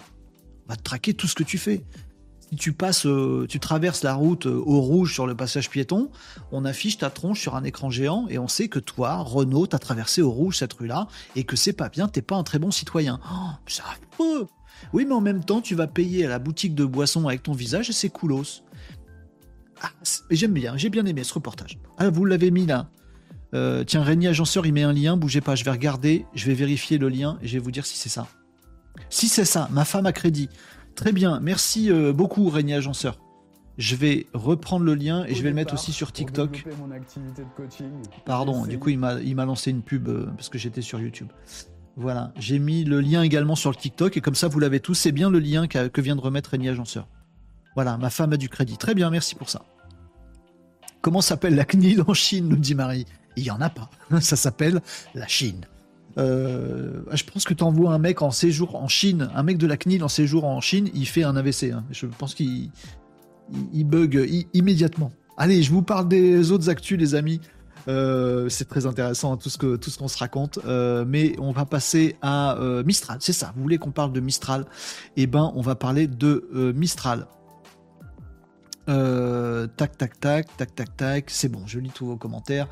On 0.66 0.70
va 0.70 0.76
te 0.76 0.84
traquer 0.84 1.14
tout 1.14 1.28
ce 1.28 1.36
que 1.36 1.44
tu 1.44 1.60
fais 1.60 1.84
tu 2.58 2.74
passes, 2.74 3.06
euh, 3.06 3.46
tu 3.48 3.60
traverses 3.60 4.04
la 4.04 4.14
route 4.14 4.48
euh, 4.48 4.62
au 4.66 4.82
rouge 4.82 5.14
sur 5.14 5.28
le 5.28 5.36
passage 5.36 5.70
piéton, 5.70 6.10
on 6.52 6.66
affiche 6.66 6.98
ta 6.98 7.10
tronche 7.10 7.42
sur 7.42 7.56
un 7.56 7.64
écran 7.64 7.90
géant 7.90 8.26
et 8.30 8.40
on 8.40 8.48
sait 8.48 8.68
que 8.68 8.80
toi, 8.80 9.18
Renault, 9.18 9.68
t'as 9.68 9.80
traversé 9.80 10.22
au 10.22 10.32
rouge 10.32 10.58
cette 10.58 10.74
rue-là 10.74 11.08
et 11.36 11.44
que 11.44 11.56
c'est 11.56 11.74
pas 11.74 11.90
bien, 11.90 12.08
t'es 12.08 12.22
pas 12.22 12.36
un 12.36 12.44
très 12.44 12.60
bon 12.60 12.72
citoyen. 12.72 13.20
Oh, 13.32 13.50
c'est 13.68 13.84
Oui, 14.94 15.06
mais 15.06 15.14
en 15.14 15.22
même 15.22 15.44
temps, 15.44 15.62
tu 15.62 15.76
vas 15.76 15.88
payer 15.88 16.26
à 16.26 16.30
la 16.30 16.40
boutique 16.40 16.76
de 16.76 16.86
boissons 16.86 17.28
avec 17.28 17.44
ton 17.44 17.54
visage 17.54 17.90
et 17.90 17.94
c'est 17.94 18.10
coolos. 18.10 18.64
Ah, 19.82 19.92
j'aime 20.30 20.54
bien, 20.54 20.76
j'ai 20.76 20.90
bien 20.90 21.06
aimé 21.06 21.24
ce 21.24 21.34
reportage. 21.34 21.80
Ah, 21.98 22.10
vous 22.10 22.26
l'avez 22.26 22.52
mis 22.52 22.66
là. 22.66 22.90
Euh, 23.54 23.84
tiens, 23.84 24.04
Régnier 24.04 24.28
Agenceur, 24.30 24.66
il 24.66 24.74
met 24.74 24.84
un 24.84 24.94
lien, 24.94 25.18
bougez 25.18 25.42
pas, 25.42 25.56
je 25.56 25.64
vais 25.64 25.72
regarder, 25.72 26.26
je 26.36 26.46
vais 26.46 26.54
vérifier 26.54 26.98
le 26.98 27.10
lien 27.10 27.40
et 27.42 27.48
je 27.48 27.54
vais 27.54 27.60
vous 27.60 27.72
dire 27.72 27.86
si 27.86 27.98
c'est 27.98 28.10
ça. 28.10 28.28
Si 29.10 29.28
c'est 29.28 29.46
ça, 29.46 29.70
ma 29.72 29.86
femme 29.86 30.06
a 30.06 30.12
crédit. 30.12 30.50
Très 30.96 31.12
bien, 31.12 31.40
merci 31.40 31.92
euh, 31.92 32.14
beaucoup 32.14 32.50
Régnier 32.50 32.76
Agenceur. 32.76 33.20
Je 33.78 33.96
vais 33.96 34.28
reprendre 34.34 34.84
le 34.84 34.94
lien 34.94 35.24
et 35.26 35.36
je 35.36 35.42
vais 35.42 35.50
le 35.50 35.56
mettre 35.56 35.74
aussi 35.74 35.94
sur 35.94 36.12
TikTok. 36.12 36.66
Pardon, 38.26 38.66
du 38.66 38.78
coup 38.78 38.90
il 38.90 38.98
m'a 39.00 39.46
lancé 39.46 39.72
une 39.72 39.82
pub 39.82 40.10
euh, 40.10 40.26
parce 40.36 40.50
que 40.50 40.58
j'étais 40.58 40.82
sur 40.82 41.00
YouTube. 41.00 41.30
Voilà, 41.96 42.34
j'ai 42.38 42.60
mis 42.60 42.84
le 42.84 43.00
lien 43.00 43.24
également 43.24 43.56
sur 43.56 43.72
le 43.72 43.76
TikTok 43.76 44.18
et 44.18 44.22
comme 44.22 44.36
ça 44.36 44.48
vous 44.48 44.60
l'avez 44.60 44.80
tous. 44.80 44.96
C'est 44.96 45.12
bien 45.12 45.30
le 45.30 45.40
lien 45.40 45.68
que 45.68 46.02
vient 46.02 46.16
de 46.16 46.22
remettre 46.22 46.52
Régnier 46.52 46.70
Agenceur. 46.70 47.08
Voilà, 47.76 47.98
ma 47.98 48.10
femme 48.10 48.34
a 48.34 48.38
du 48.38 48.50
crédit. 48.50 48.78
Très 48.78 48.96
bien, 48.96 49.10
merci 49.10 49.36
pour 49.36 49.50
ça. 49.50 49.64
Comment 51.02 51.22
s'appelle 51.22 51.56
la 51.56 51.64
CNIL 51.64 52.04
en 52.06 52.14
Chine, 52.14 52.50
nous 52.50 52.58
dit 52.58 52.76
Marie? 52.76 53.06
Il 53.38 53.44
n'y 53.44 53.52
en 53.52 53.62
a 53.62 53.70
pas. 53.70 53.90
Ça 54.20 54.36
s'appelle 54.36 54.82
la 55.16 55.28
Chine. 55.28 55.66
Euh, 56.20 57.02
je 57.14 57.24
pense 57.24 57.46
que 57.46 57.54
tu 57.54 57.64
envoies 57.64 57.92
un 57.92 58.00
mec 58.00 58.22
en 58.22 58.32
séjour 58.32 58.76
en 58.76 58.88
Chine, 58.88 59.30
un 59.34 59.44
mec 59.44 59.58
de 59.58 59.68
la 59.68 59.78
CNIL 59.78 60.04
en 60.04 60.10
séjour 60.10 60.46
en 60.46 60.60
Chine, 60.60 60.90
il 60.94 61.08
fait 61.08 61.24
un 61.24 61.36
AVC. 61.36 61.72
Hein. 61.72 61.84
Je 61.92 62.06
pense 62.06 62.36
qu'il 62.36 62.72
il, 63.74 63.84
bug 63.86 64.28
immédiatement. 64.54 65.12
Allez, 65.38 65.64
je 65.64 65.72
vous 65.72 65.82
parle 65.82 66.08
des 66.08 66.52
autres 66.52 66.70
actus, 66.70 67.00
les 67.00 67.16
amis. 67.16 67.40
Euh, 67.88 68.50
c'est 68.50 68.68
très 68.68 68.86
intéressant 68.86 69.38
tout 69.38 69.50
ce 69.50 69.58
que 69.58 69.78
tout 69.78 69.90
ce 69.90 69.98
qu'on 69.98 70.10
se 70.10 70.18
raconte, 70.18 70.60
euh, 70.66 71.06
mais 71.08 71.36
on 71.40 71.52
va 71.52 71.66
passer 71.66 72.18
à 72.22 72.58
Mistral. 72.86 73.18
C'est 73.22 73.34
ça. 73.34 73.54
Vous 73.56 73.62
voulez 73.62 73.78
qu'on 73.78 73.92
parle 73.92 74.12
de 74.12 74.20
Mistral? 74.20 74.66
Eh 75.16 75.28
ben, 75.28 75.52
on 75.56 75.62
va 75.62 75.76
parler 75.76 76.08
de 76.08 76.74
Mistral. 76.76 77.28
tac, 78.86 79.98
tac, 79.98 80.20
tac, 80.20 80.58
tac, 80.58 80.76
tac, 80.76 80.98
tac. 80.98 81.30
C'est 81.30 81.50
bon, 81.50 81.62
je 81.66 81.80
lis 81.80 81.92
tous 81.92 82.06
vos 82.06 82.18
commentaires 82.18 82.68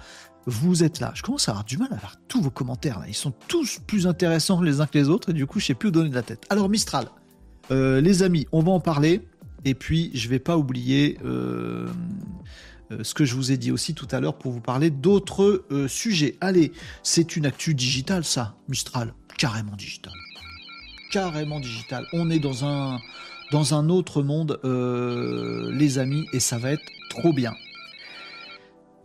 vous 0.48 0.84
êtes 0.84 1.02
là. 1.02 1.12
Je 1.14 1.22
commence 1.22 1.50
à 1.50 1.52
avoir 1.52 1.66
du 1.66 1.78
mal 1.78 1.90
à 1.92 1.98
voir 1.98 2.16
tous 2.30 2.42
vos 2.42 2.50
commentaires. 2.50 3.00
Là. 3.00 3.06
Ils 3.08 3.14
sont 3.14 3.34
tous 3.50 3.80
plus 3.86 4.08
intéressants 4.08 4.62
les 4.62 4.80
uns 4.80 4.88
que 4.88 4.98
les 4.98 5.10
autres 5.10 5.30
et 5.30 5.34
du 5.34 5.46
coup, 5.46 5.60
je 5.60 5.66
sais 5.68 5.74
plus 5.74 5.90
où 5.90 5.92
donner 5.92 6.10
de 6.10 6.16
la 6.16 6.24
tête. 6.24 6.46
Alors, 6.50 6.70
Mistral, 6.70 7.08
euh, 7.70 8.00
les 8.00 8.24
amis, 8.24 8.48
on 8.54 8.62
va 8.62 8.72
en 8.72 8.80
parler. 8.80 9.28
Et 9.66 9.74
puis, 9.74 10.10
je 10.14 10.30
vais 10.30 10.40
pas 10.40 10.56
oublier 10.56 11.18
euh, 11.26 11.88
euh, 12.92 13.04
ce 13.04 13.14
que 13.14 13.26
je 13.26 13.36
vous 13.36 13.52
ai 13.52 13.58
dit 13.58 13.72
aussi 13.72 13.94
tout 13.94 14.08
à 14.12 14.22
l'heure 14.22 14.38
pour 14.38 14.54
vous 14.54 14.62
parler 14.62 14.90
d'autres 14.90 15.66
sujets. 15.90 16.38
Allez, 16.40 16.72
c'est 17.04 17.36
une 17.36 17.46
actu 17.46 17.76
digitale, 17.76 18.24
ça, 18.24 18.56
Mistral. 18.70 19.14
Carrément 19.38 19.76
digital. 19.76 20.14
Carrément 21.12 21.60
digital. 21.60 22.08
On 22.14 22.30
est 22.30 22.40
dans 22.40 22.64
un, 22.64 23.00
dans 23.52 23.74
un 23.74 23.90
autre 23.90 24.24
monde, 24.24 24.60
les 24.64 25.98
amis, 26.00 26.26
et 26.32 26.40
ça 26.40 26.58
va 26.58 26.72
être 26.72 26.86
trop 27.10 27.34
bien. 27.34 27.54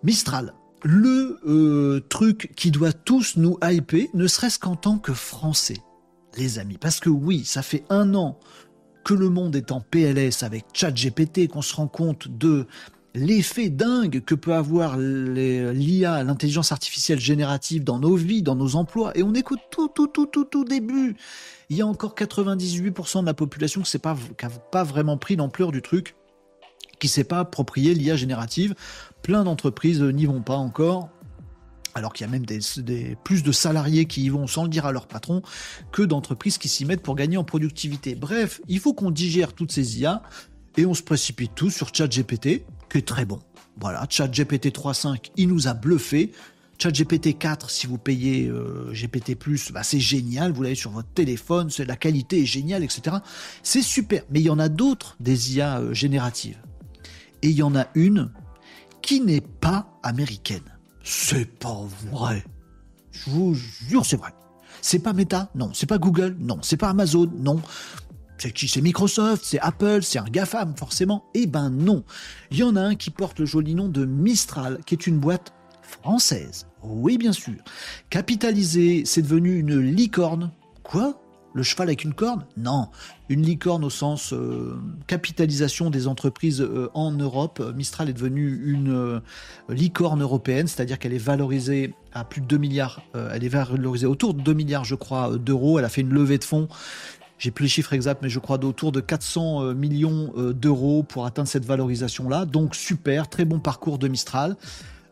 Mistral, 0.05 0.53
le 0.85 1.39
euh, 1.47 2.01
truc 2.09 2.53
qui 2.57 2.71
doit 2.71 2.93
tous 2.93 3.37
nous 3.37 3.59
hyper, 3.63 4.07
ne 4.15 4.27
serait-ce 4.27 4.59
qu'en 4.59 4.77
tant 4.77 4.99
que 4.99 5.13
Français, 5.13 5.79
les 6.37 6.59
amis. 6.59 6.79
Parce 6.79 7.01
que 7.01 7.11
oui, 7.11 7.45
ça 7.45 7.63
fait 7.63 7.85
un 7.91 8.15
an 8.15 8.39
que 9.05 9.15
le 9.15 9.29
monde 9.29 9.57
est 9.57 9.73
en 9.73 9.81
PLS 9.81 10.43
avec 10.43 10.67
ChatGPT, 10.73 11.49
qu'on 11.49 11.63
se 11.63 11.75
rend 11.75 11.89
compte 11.89 12.29
de 12.29 12.67
l'effet 13.15 13.69
dingue 13.69 14.23
que 14.25 14.35
peut 14.35 14.55
avoir 14.55 14.97
l'IA, 14.97 16.25
l'intelligence 16.25 16.73
artificielle 16.73 17.21
générative 17.21 17.85
dans 17.85 17.99
nos 17.99 18.17
vies, 18.17 18.43
dans 18.43 18.55
nos 18.55 18.77
emplois. 18.77 19.13
Et 19.17 19.23
on 19.23 19.35
écoute 19.35 19.61
tout, 19.71 19.89
tout, 19.89 20.07
tout, 20.07 20.27
tout, 20.27 20.45
tout 20.45 20.65
début. 20.65 21.17
Il 21.69 21.77
y 21.77 21.83
a 21.83 21.87
encore 21.87 22.15
98% 22.15 23.21
de 23.21 23.27
la 23.27 23.35
population 23.35 23.83
qui 23.83 23.97
n'a 23.97 24.01
pas, 24.01 24.17
pas 24.71 24.85
vraiment 24.85 25.19
pris 25.19 25.37
l'ampleur 25.37 25.73
du 25.73 25.83
truc 25.83 26.15
qui 27.03 27.09
s'est 27.09 27.25
pas 27.25 27.41
approprié 27.41 27.95
l'IA 27.95 28.15
générative. 28.15 28.75
Plein 29.23 29.45
d'entreprises 29.45 30.03
n'y 30.03 30.27
vont 30.27 30.43
pas 30.43 30.57
encore 30.57 31.11
alors 31.95 32.13
qu'il 32.13 32.27
y 32.27 32.29
a 32.29 32.33
même 32.33 32.47
plus 33.25 33.43
de 33.43 33.53
salariés 33.53 34.07
qui 34.07 34.23
y 34.25 34.29
vont 34.29 34.47
sans 34.47 34.65
le 34.65 34.69
dire 34.69 34.87
à 34.87 34.93
leur 34.93 35.07
patron 35.07 35.43
que 35.91 36.03
d'entreprises 36.03 36.59
qui 36.59 36.69
s'y 36.69 36.85
mettent 36.85 37.03
pour 37.03 37.17
gagner 37.17 37.37
en 37.37 37.45
productivité. 37.45 38.15
Bref, 38.15 38.61
il 38.69 38.81
faut 38.81 38.95
qu'on 38.95 39.11
digère 39.11 39.53
toutes 39.53 39.73
ces 39.73 40.01
IA 40.01 40.23
et 40.77 40.87
on 40.87 40.95
se 40.95 41.03
précipite 41.03 41.55
tous 41.55 41.71
sur 41.71 41.95
ChatGPT, 41.95 42.65
qui 42.91 42.99
est 42.99 43.07
très 43.07 43.25
bon. 43.25 43.41
Voilà, 43.81 44.07
ChatGPT 44.09 44.69
3.5, 44.69 45.33
il 45.37 45.49
nous 45.49 45.69
a 45.69 45.75
bluffé. 45.75 46.33
ChatGPT 46.79 47.39
4, 47.39 47.71
si 47.71 47.87
vous 47.87 47.99
payez 47.99 48.49
euh, 48.49 48.93
GPT+, 48.93 49.37
bah 49.73 49.83
c'est 49.83 50.01
génial, 50.01 50.53
vous 50.53 50.63
l'avez 50.63 50.75
sur 50.75 50.91
votre 50.91 51.11
téléphone, 51.11 51.69
la 51.87 51.97
qualité 51.97 52.43
est 52.43 52.47
géniale, 52.47 52.83
etc. 52.83 53.19
C'est 53.63 53.83
super, 53.83 54.25
mais 54.31 54.41
il 54.41 54.47
y 54.47 54.51
en 54.51 54.59
a 54.59 54.69
d'autres 54.69 55.17
des 55.21 55.57
IA 55.57 55.79
euh, 55.79 55.95
génératives. 55.95 56.59
Et 57.43 57.51
il 57.51 57.57
y 57.57 57.63
en 57.63 57.77
a 57.77 57.87
une 57.95 58.31
qui 59.03 59.21
n'est 59.21 59.41
pas 59.41 59.99
américaine. 60.03 60.63
C'est 61.05 61.59
pas 61.59 61.83
vrai. 62.11 62.45
Je 63.11 63.31
vous 63.31 63.55
jure, 63.55 64.07
c'est 64.07 64.17
vrai. 64.17 64.31
C'est 64.81 65.01
pas 65.01 65.13
Meta, 65.13 65.51
non. 65.55 65.71
C'est 65.75 65.87
pas 65.87 65.99
Google, 65.99 66.37
non. 66.39 66.59
C'est 66.63 66.77
pas 66.77 66.89
Amazon, 66.89 67.31
non. 67.37 67.61
C'est 68.39 68.53
qui? 68.53 68.67
C'est 68.67 68.81
Microsoft, 68.81 69.45
c'est 69.45 69.61
Apple, 69.61 70.03
c'est 70.03 70.19
un 70.19 70.25
GAFAM, 70.25 70.77
forcément? 70.77 71.25
Eh 71.35 71.47
ben 71.47 71.71
non. 71.71 72.05
Il 72.51 72.59
y 72.59 72.63
en 72.65 72.75
a 72.75 72.81
un 72.81 72.95
qui 72.95 73.11
porte 73.11 73.39
le 73.39 73.47
joli 73.47 73.75
nom 73.75 73.89
de 73.89 74.05
Mistral, 74.05 74.81
qui 74.85 74.95
est 74.95 75.07
une 75.07 75.19
boîte 75.19 75.53
française. 75.83 76.67
Oui, 76.83 77.19
bien 77.19 77.33
sûr. 77.33 77.55
Capitalisée, 78.11 79.05
c'est 79.05 79.23
devenu 79.23 79.59
une 79.59 79.79
licorne. 79.79 80.51
Quoi? 80.83 81.22
Le 81.55 81.63
cheval 81.63 81.89
avec 81.89 82.05
une 82.05 82.15
corne 82.15 82.45
Non. 82.57 82.89
Une 83.29 83.43
licorne 83.43 83.85
au 83.85 83.91
sens 83.91 84.33
euh, 84.33 84.77
capitalisation 85.07 85.91
des 85.91 86.07
entreprises 86.07 86.61
euh, 86.61 86.91
en 86.95 87.13
Europe. 87.13 87.63
Mistral 87.75 88.09
est 88.09 88.13
devenue 88.13 88.63
une 88.65 88.93
euh, 88.93 89.21
licorne 89.69 90.23
européenne, 90.23 90.67
c'est-à-dire 90.67 90.99
qu'elle 90.99 91.15
est 91.15 91.19
valorisée 91.19 91.95
à 92.13 92.25
plus 92.25 92.41
de 92.41 92.47
2 92.47 92.59
milliards. 92.59 93.01
elle 93.15 93.43
est 93.43 93.49
valorisée 93.49 94.05
autour 94.05 94.35
de 94.35 94.43
2 94.43 94.53
milliards, 94.53 94.85
je 94.85 94.95
crois, 94.95 95.39
d'euros. 95.39 95.79
Elle 95.79 95.85
a 95.87 95.89
fait 95.89 96.03
une 96.03 96.13
levée 96.13 96.37
de 96.37 96.45
fonds. 96.45 96.69
J'ai 97.39 97.51
plus 97.51 97.65
les 97.65 97.69
chiffres 97.71 97.95
exacts, 97.95 98.21
mais 98.23 98.29
je 98.29 98.39
crois 98.39 98.59
d'autour 98.59 98.93
de 98.93 99.01
400 99.01 99.73
millions 99.73 100.31
d'euros 100.53 101.03
pour 101.03 101.25
atteindre 101.25 101.49
cette 101.49 101.65
valorisation-là. 101.65 102.45
Donc 102.45 102.75
super, 102.75 103.31
très 103.31 103.47
bon 103.47 103.61
parcours 103.61 103.99
de 103.99 104.09
Mistral. 104.09 104.57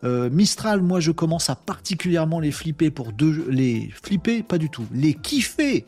Mistral, 0.04 0.82
moi, 0.82 1.00
je 1.00 1.10
commence 1.10 1.48
à 1.48 1.54
particulièrement 1.54 2.38
les 2.38 2.52
flipper 2.52 2.90
pour 2.90 3.12
deux, 3.12 3.46
les 3.48 3.90
flipper, 4.02 4.42
pas 4.42 4.58
du 4.58 4.68
tout, 4.68 4.84
les 4.92 5.14
kiffer 5.14 5.86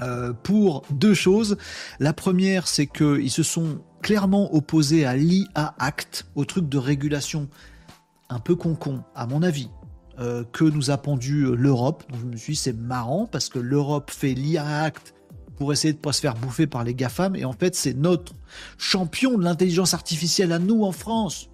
euh, 0.00 0.32
pour 0.32 0.82
deux 0.90 1.14
choses. 1.14 1.56
La 1.98 2.12
première, 2.12 2.68
c'est 2.68 2.86
qu'ils 2.86 3.30
se 3.30 3.42
sont 3.42 3.82
clairement 4.02 4.54
opposés 4.54 5.04
à 5.04 5.16
l'IA 5.16 5.74
Act, 5.78 6.26
au 6.34 6.44
truc 6.44 6.68
de 6.68 6.78
régulation 6.78 7.48
un 8.28 8.38
peu 8.38 8.54
concon, 8.54 9.02
à 9.14 9.26
mon 9.26 9.42
avis, 9.42 9.68
euh, 10.18 10.44
que 10.52 10.64
nous 10.64 10.90
a 10.90 10.98
pendu 10.98 11.54
l'Europe. 11.56 12.04
Donc 12.10 12.20
je 12.20 12.26
me 12.26 12.36
suis 12.36 12.52
dit, 12.52 12.58
c'est 12.58 12.76
marrant 12.76 13.26
parce 13.26 13.48
que 13.48 13.58
l'Europe 13.58 14.10
fait 14.10 14.34
l'IA 14.34 14.82
Act 14.82 15.14
pour 15.60 15.74
essayer 15.74 15.92
de 15.92 15.98
pas 15.98 16.12
se 16.12 16.22
faire 16.22 16.36
bouffer 16.36 16.66
par 16.66 16.84
les 16.84 16.94
GAFAM. 16.94 17.36
Et 17.36 17.44
en 17.44 17.52
fait, 17.52 17.74
c'est 17.74 17.92
notre 17.92 18.32
champion 18.78 19.36
de 19.36 19.44
l'intelligence 19.44 19.92
artificielle 19.92 20.52
à 20.52 20.58
nous 20.58 20.84
en 20.84 20.92
France. 20.92 21.50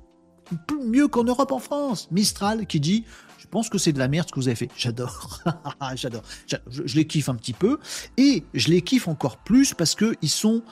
Mieux 0.87 1.09
qu'en 1.09 1.25
Europe 1.25 1.51
en 1.51 1.59
France. 1.59 2.09
Mistral 2.13 2.67
qui 2.67 2.79
dit 2.79 3.05
je 3.47 3.51
pense 3.51 3.69
que 3.69 3.79
c'est 3.79 3.93
de 3.93 3.99
la 4.01 4.09
merde 4.09 4.27
ce 4.29 4.33
que 4.33 4.41
vous 4.41 4.49
avez 4.49 4.57
fait. 4.57 4.71
J'adore. 4.77 5.41
J'adore. 5.95 6.23
Je, 6.49 6.97
les 6.97 7.07
kiffe 7.07 7.29
un 7.29 7.37
petit 7.37 7.53
peu. 7.53 7.79
Et 8.17 8.43
je 8.55 8.69
les 8.69 8.83
kiffe 8.83 9.07
encore 9.07 9.39
plus 9.39 9.73
parce 9.73 9.95
que 9.95 10.17
ils 10.21 10.29
sont. 10.29 10.63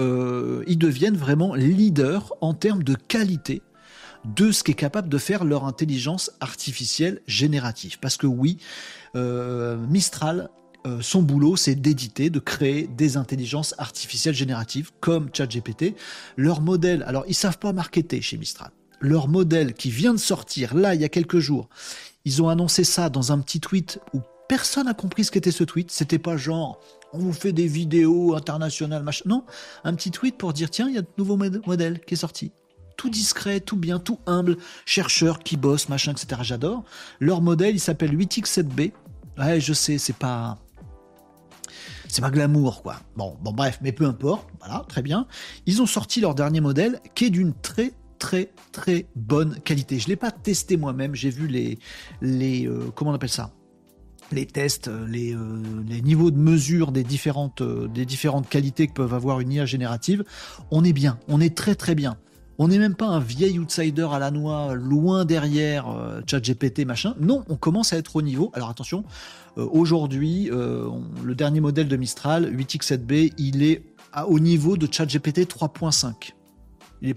Euh, 0.00 0.64
ils 0.66 0.78
deviennent 0.78 1.16
vraiment 1.16 1.54
leaders 1.54 2.32
en 2.40 2.54
termes 2.54 2.82
de 2.82 2.94
qualité 2.94 3.62
de 4.24 4.50
ce 4.50 4.64
qu'est 4.64 4.72
capable 4.72 5.10
de 5.10 5.18
faire 5.18 5.44
leur 5.44 5.66
intelligence 5.66 6.30
artificielle 6.40 7.20
générative. 7.26 7.98
Parce 8.00 8.16
que 8.16 8.26
oui, 8.26 8.56
euh, 9.14 9.76
Mistral 9.76 10.48
euh, 10.86 11.00
son 11.00 11.22
boulot, 11.22 11.56
c'est 11.56 11.74
d'éditer, 11.74 12.28
de 12.28 12.38
créer 12.38 12.86
des 12.86 13.16
intelligences 13.16 13.74
artificielles 13.78 14.34
génératives 14.34 14.90
comme 15.00 15.30
ChatGPT. 15.32 15.94
Leur 16.36 16.60
modèle, 16.60 17.02
alors 17.04 17.24
ils 17.26 17.34
savent 17.34 17.58
pas 17.58 17.72
marketer 17.72 18.20
chez 18.20 18.36
Mistral. 18.36 18.70
Leur 19.00 19.28
modèle 19.28 19.72
qui 19.74 19.90
vient 19.90 20.12
de 20.12 20.18
sortir 20.18 20.74
là 20.74 20.94
il 20.94 21.00
y 21.00 21.04
a 21.04 21.08
quelques 21.08 21.38
jours, 21.38 21.68
ils 22.24 22.42
ont 22.42 22.48
annoncé 22.48 22.84
ça 22.84 23.08
dans 23.08 23.32
un 23.32 23.38
petit 23.38 23.60
tweet 23.60 24.00
où 24.12 24.20
personne 24.48 24.86
n'a 24.86 24.94
compris 24.94 25.24
ce 25.24 25.30
qu'était 25.30 25.50
ce 25.50 25.64
tweet. 25.64 25.90
C'était 25.90 26.18
pas 26.18 26.36
genre 26.36 26.80
on 27.12 27.18
vous 27.18 27.32
fait 27.32 27.52
des 27.52 27.68
vidéos 27.68 28.34
internationales, 28.34 29.04
machin. 29.04 29.22
Non, 29.26 29.44
un 29.84 29.94
petit 29.94 30.10
tweet 30.10 30.36
pour 30.36 30.52
dire 30.52 30.68
tiens, 30.68 30.88
il 30.88 30.94
y 30.94 30.98
a 30.98 31.02
de 31.02 31.08
nouveaux 31.16 31.36
modèles 31.36 32.00
qui 32.00 32.14
est 32.14 32.18
sorti. 32.18 32.50
Tout 32.96 33.08
discret, 33.08 33.60
tout 33.60 33.76
bien, 33.76 33.98
tout 33.98 34.18
humble, 34.26 34.56
chercheurs 34.84 35.38
qui 35.38 35.56
bossent, 35.56 35.88
machin, 35.88 36.12
etc. 36.12 36.40
J'adore. 36.44 36.84
Leur 37.20 37.40
modèle, 37.40 37.74
il 37.74 37.80
s'appelle 37.80 38.16
8x7b. 38.16 38.92
Ouais, 39.38 39.60
je 39.60 39.72
sais, 39.72 39.98
c'est 39.98 40.16
pas 40.16 40.58
c'est 42.08 42.22
pas 42.22 42.30
glamour, 42.30 42.82
quoi. 42.82 43.00
Bon, 43.16 43.36
bon, 43.42 43.52
bref, 43.52 43.78
mais 43.82 43.90
peu 43.92 44.06
importe. 44.06 44.48
Voilà, 44.60 44.84
très 44.88 45.02
bien. 45.02 45.26
Ils 45.66 45.82
ont 45.82 45.86
sorti 45.86 46.20
leur 46.20 46.34
dernier 46.34 46.60
modèle 46.60 47.00
qui 47.14 47.26
est 47.26 47.30
d'une 47.30 47.52
très 47.54 47.92
très 48.18 48.50
très 48.72 49.06
bonne 49.16 49.60
qualité. 49.60 49.98
Je 49.98 50.08
l'ai 50.08 50.16
pas 50.16 50.30
testé 50.30 50.76
moi-même. 50.76 51.14
J'ai 51.14 51.30
vu 51.30 51.46
les 51.46 51.78
les 52.20 52.66
euh, 52.66 52.90
comment 52.94 53.10
on 53.10 53.14
appelle 53.14 53.28
ça? 53.28 53.50
Les 54.32 54.46
tests, 54.46 54.88
euh, 54.88 55.06
les, 55.06 55.34
euh, 55.34 55.62
les, 55.86 56.00
niveaux 56.00 56.30
de 56.30 56.38
mesure 56.38 56.92
des 56.92 57.04
différentes, 57.04 57.62
qualités 58.48 58.86
que 58.86 58.92
peuvent 58.92 59.14
avoir 59.14 59.40
une 59.40 59.52
IA 59.52 59.66
générative, 59.66 60.24
on 60.70 60.82
est 60.82 60.92
bien, 60.92 61.18
on 61.28 61.40
est 61.40 61.54
très 61.54 61.74
très 61.74 61.94
bien. 61.94 62.16
On 62.56 62.68
n'est 62.68 62.78
même 62.78 62.94
pas 62.94 63.06
un 63.06 63.18
vieil 63.18 63.58
outsider 63.58 64.06
à 64.12 64.18
la 64.18 64.30
noix, 64.30 64.74
loin 64.74 65.24
derrière 65.24 65.88
euh, 65.88 66.20
ChatGPT, 66.26 66.86
machin. 66.86 67.14
Non, 67.20 67.44
on 67.48 67.56
commence 67.56 67.92
à 67.92 67.96
être 67.96 68.16
au 68.16 68.22
niveau. 68.22 68.50
Alors 68.54 68.70
attention, 68.70 69.04
aujourd'hui, 69.56 70.50
le 70.50 71.34
dernier 71.34 71.60
modèle 71.60 71.88
de 71.88 71.96
Mistral, 71.96 72.52
8X7B, 72.52 73.32
il 73.38 73.62
est 73.62 73.82
au 74.26 74.38
niveau 74.38 74.76
de 74.76 74.88
ChatGPT 74.90 75.48
3.5. 75.48 76.32
Il 77.02 77.08
n'est 77.08 77.14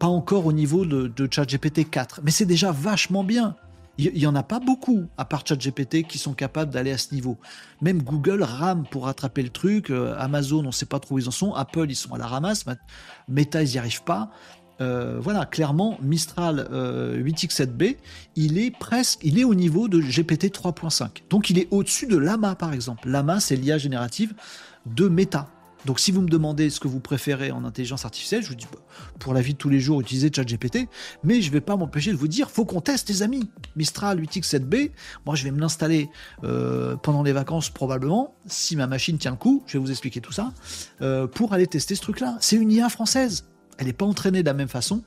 pas 0.00 0.08
encore 0.08 0.46
au 0.46 0.52
niveau 0.52 0.84
de, 0.84 1.28
ChatGPT 1.30 1.88
4, 1.88 2.22
mais 2.24 2.32
c'est 2.32 2.46
déjà 2.46 2.72
vachement 2.72 3.22
bien. 3.22 3.54
Il 3.98 4.14
n'y 4.14 4.26
en 4.26 4.34
a 4.34 4.42
pas 4.42 4.60
beaucoup, 4.60 5.04
à 5.18 5.26
part 5.26 5.46
ChatGPT, 5.46 6.04
qui 6.04 6.16
sont 6.16 6.32
capables 6.32 6.72
d'aller 6.72 6.90
à 6.90 6.96
ce 6.96 7.14
niveau. 7.14 7.36
Même 7.82 8.02
Google 8.02 8.42
rame 8.42 8.84
pour 8.90 9.04
rattraper 9.04 9.42
le 9.42 9.50
truc. 9.50 9.92
Amazon, 10.16 10.60
on 10.60 10.68
ne 10.68 10.70
sait 10.70 10.86
pas 10.86 11.00
trop 11.00 11.16
où 11.16 11.18
ils 11.18 11.28
en 11.28 11.32
sont. 11.32 11.52
Apple, 11.52 11.84
ils 11.90 11.96
sont 11.96 12.14
à 12.14 12.18
la 12.18 12.26
ramasse. 12.26 12.64
Meta, 13.28 13.62
ils 13.62 13.72
n'y 13.72 13.78
arrivent 13.78 14.02
pas. 14.02 14.30
Euh, 14.80 15.18
voilà, 15.20 15.44
clairement, 15.44 15.98
Mistral 16.00 16.66
8X7B, 16.70 17.82
euh, 17.82 17.94
il 18.36 18.58
est 18.58 18.70
presque, 18.70 19.20
il 19.22 19.38
est 19.38 19.44
au 19.44 19.54
niveau 19.54 19.88
de 19.88 20.00
GPT 20.00 20.46
3.5. 20.46 21.24
Donc 21.28 21.50
il 21.50 21.58
est 21.58 21.68
au-dessus 21.70 22.06
de 22.06 22.16
Lama, 22.16 22.54
par 22.54 22.72
exemple. 22.72 23.06
Lama, 23.06 23.40
c'est 23.40 23.56
l'IA 23.56 23.76
générative 23.76 24.32
de 24.86 25.08
Meta. 25.08 25.48
Donc 25.86 26.00
si 26.00 26.12
vous 26.12 26.20
me 26.20 26.28
demandez 26.28 26.70
ce 26.70 26.80
que 26.80 26.88
vous 26.88 27.00
préférez 27.00 27.50
en 27.50 27.64
intelligence 27.64 28.04
artificielle, 28.04 28.42
je 28.42 28.48
vous 28.48 28.54
dis 28.54 28.66
bah, 28.72 28.78
pour 29.18 29.34
la 29.34 29.40
vie 29.40 29.54
de 29.54 29.58
tous 29.58 29.68
les 29.68 29.80
jours 29.80 30.00
utilisez 30.00 30.30
ChatGPT, 30.34 30.88
mais 31.24 31.40
je 31.40 31.48
ne 31.48 31.52
vais 31.52 31.60
pas 31.60 31.76
m'empêcher 31.76 32.12
de 32.12 32.16
vous 32.16 32.28
dire 32.28 32.50
faut 32.50 32.64
qu'on 32.64 32.80
teste 32.80 33.08
les 33.08 33.22
amis. 33.22 33.50
Mistral 33.76 34.20
8X7B, 34.20 34.90
moi 35.26 35.34
je 35.34 35.44
vais 35.44 35.50
me 35.50 35.60
l'installer 35.60 36.10
euh, 36.44 36.96
pendant 36.96 37.22
les 37.22 37.32
vacances 37.32 37.70
probablement, 37.70 38.34
si 38.46 38.76
ma 38.76 38.86
machine 38.86 39.18
tient 39.18 39.30
le 39.30 39.36
coup, 39.36 39.62
je 39.66 39.74
vais 39.74 39.78
vous 39.78 39.90
expliquer 39.90 40.20
tout 40.20 40.32
ça, 40.32 40.52
pour 41.34 41.52
aller 41.52 41.66
tester 41.66 41.94
ce 41.94 42.02
truc-là. 42.02 42.36
C'est 42.40 42.56
une 42.56 42.70
IA 42.70 42.88
française 42.88 43.44
elle 43.80 43.86
n'est 43.86 43.92
pas 43.94 44.04
entraînée 44.04 44.42
de 44.42 44.46
la 44.46 44.54
même 44.54 44.68
façon. 44.68 45.02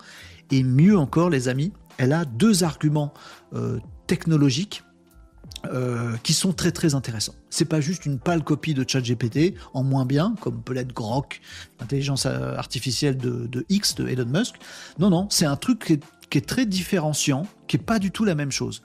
Et 0.51 0.63
mieux 0.63 0.97
encore, 0.97 1.29
les 1.29 1.47
amis, 1.47 1.71
elle 1.97 2.11
a 2.11 2.25
deux 2.25 2.63
arguments 2.63 3.13
euh, 3.53 3.79
technologiques 4.07 4.83
euh, 5.71 6.17
qui 6.23 6.33
sont 6.33 6.51
très 6.51 6.71
très 6.71 6.93
intéressants. 6.93 7.35
C'est 7.49 7.65
pas 7.65 7.79
juste 7.79 8.05
une 8.05 8.19
pâle 8.19 8.43
copie 8.43 8.73
de 8.73 8.83
ChatGPT 8.85 9.55
en 9.73 9.81
moins 9.81 10.05
bien, 10.05 10.35
comme 10.41 10.61
peut 10.61 10.73
l'être 10.73 10.93
Grok, 10.93 11.39
l'intelligence 11.79 12.25
euh, 12.25 12.57
artificielle 12.57 13.15
de, 13.17 13.65
X 13.69 13.95
de 13.95 14.07
Elon 14.07 14.25
Musk. 14.25 14.55
Non, 14.99 15.09
non, 15.09 15.27
c'est 15.29 15.45
un 15.45 15.55
truc 15.55 16.01
qui 16.29 16.37
est, 16.37 16.45
très 16.45 16.65
différenciant, 16.65 17.47
qui 17.67 17.77
est 17.77 17.83
pas 17.83 17.99
du 17.99 18.11
tout 18.11 18.25
la 18.25 18.35
même 18.35 18.51
chose. 18.51 18.81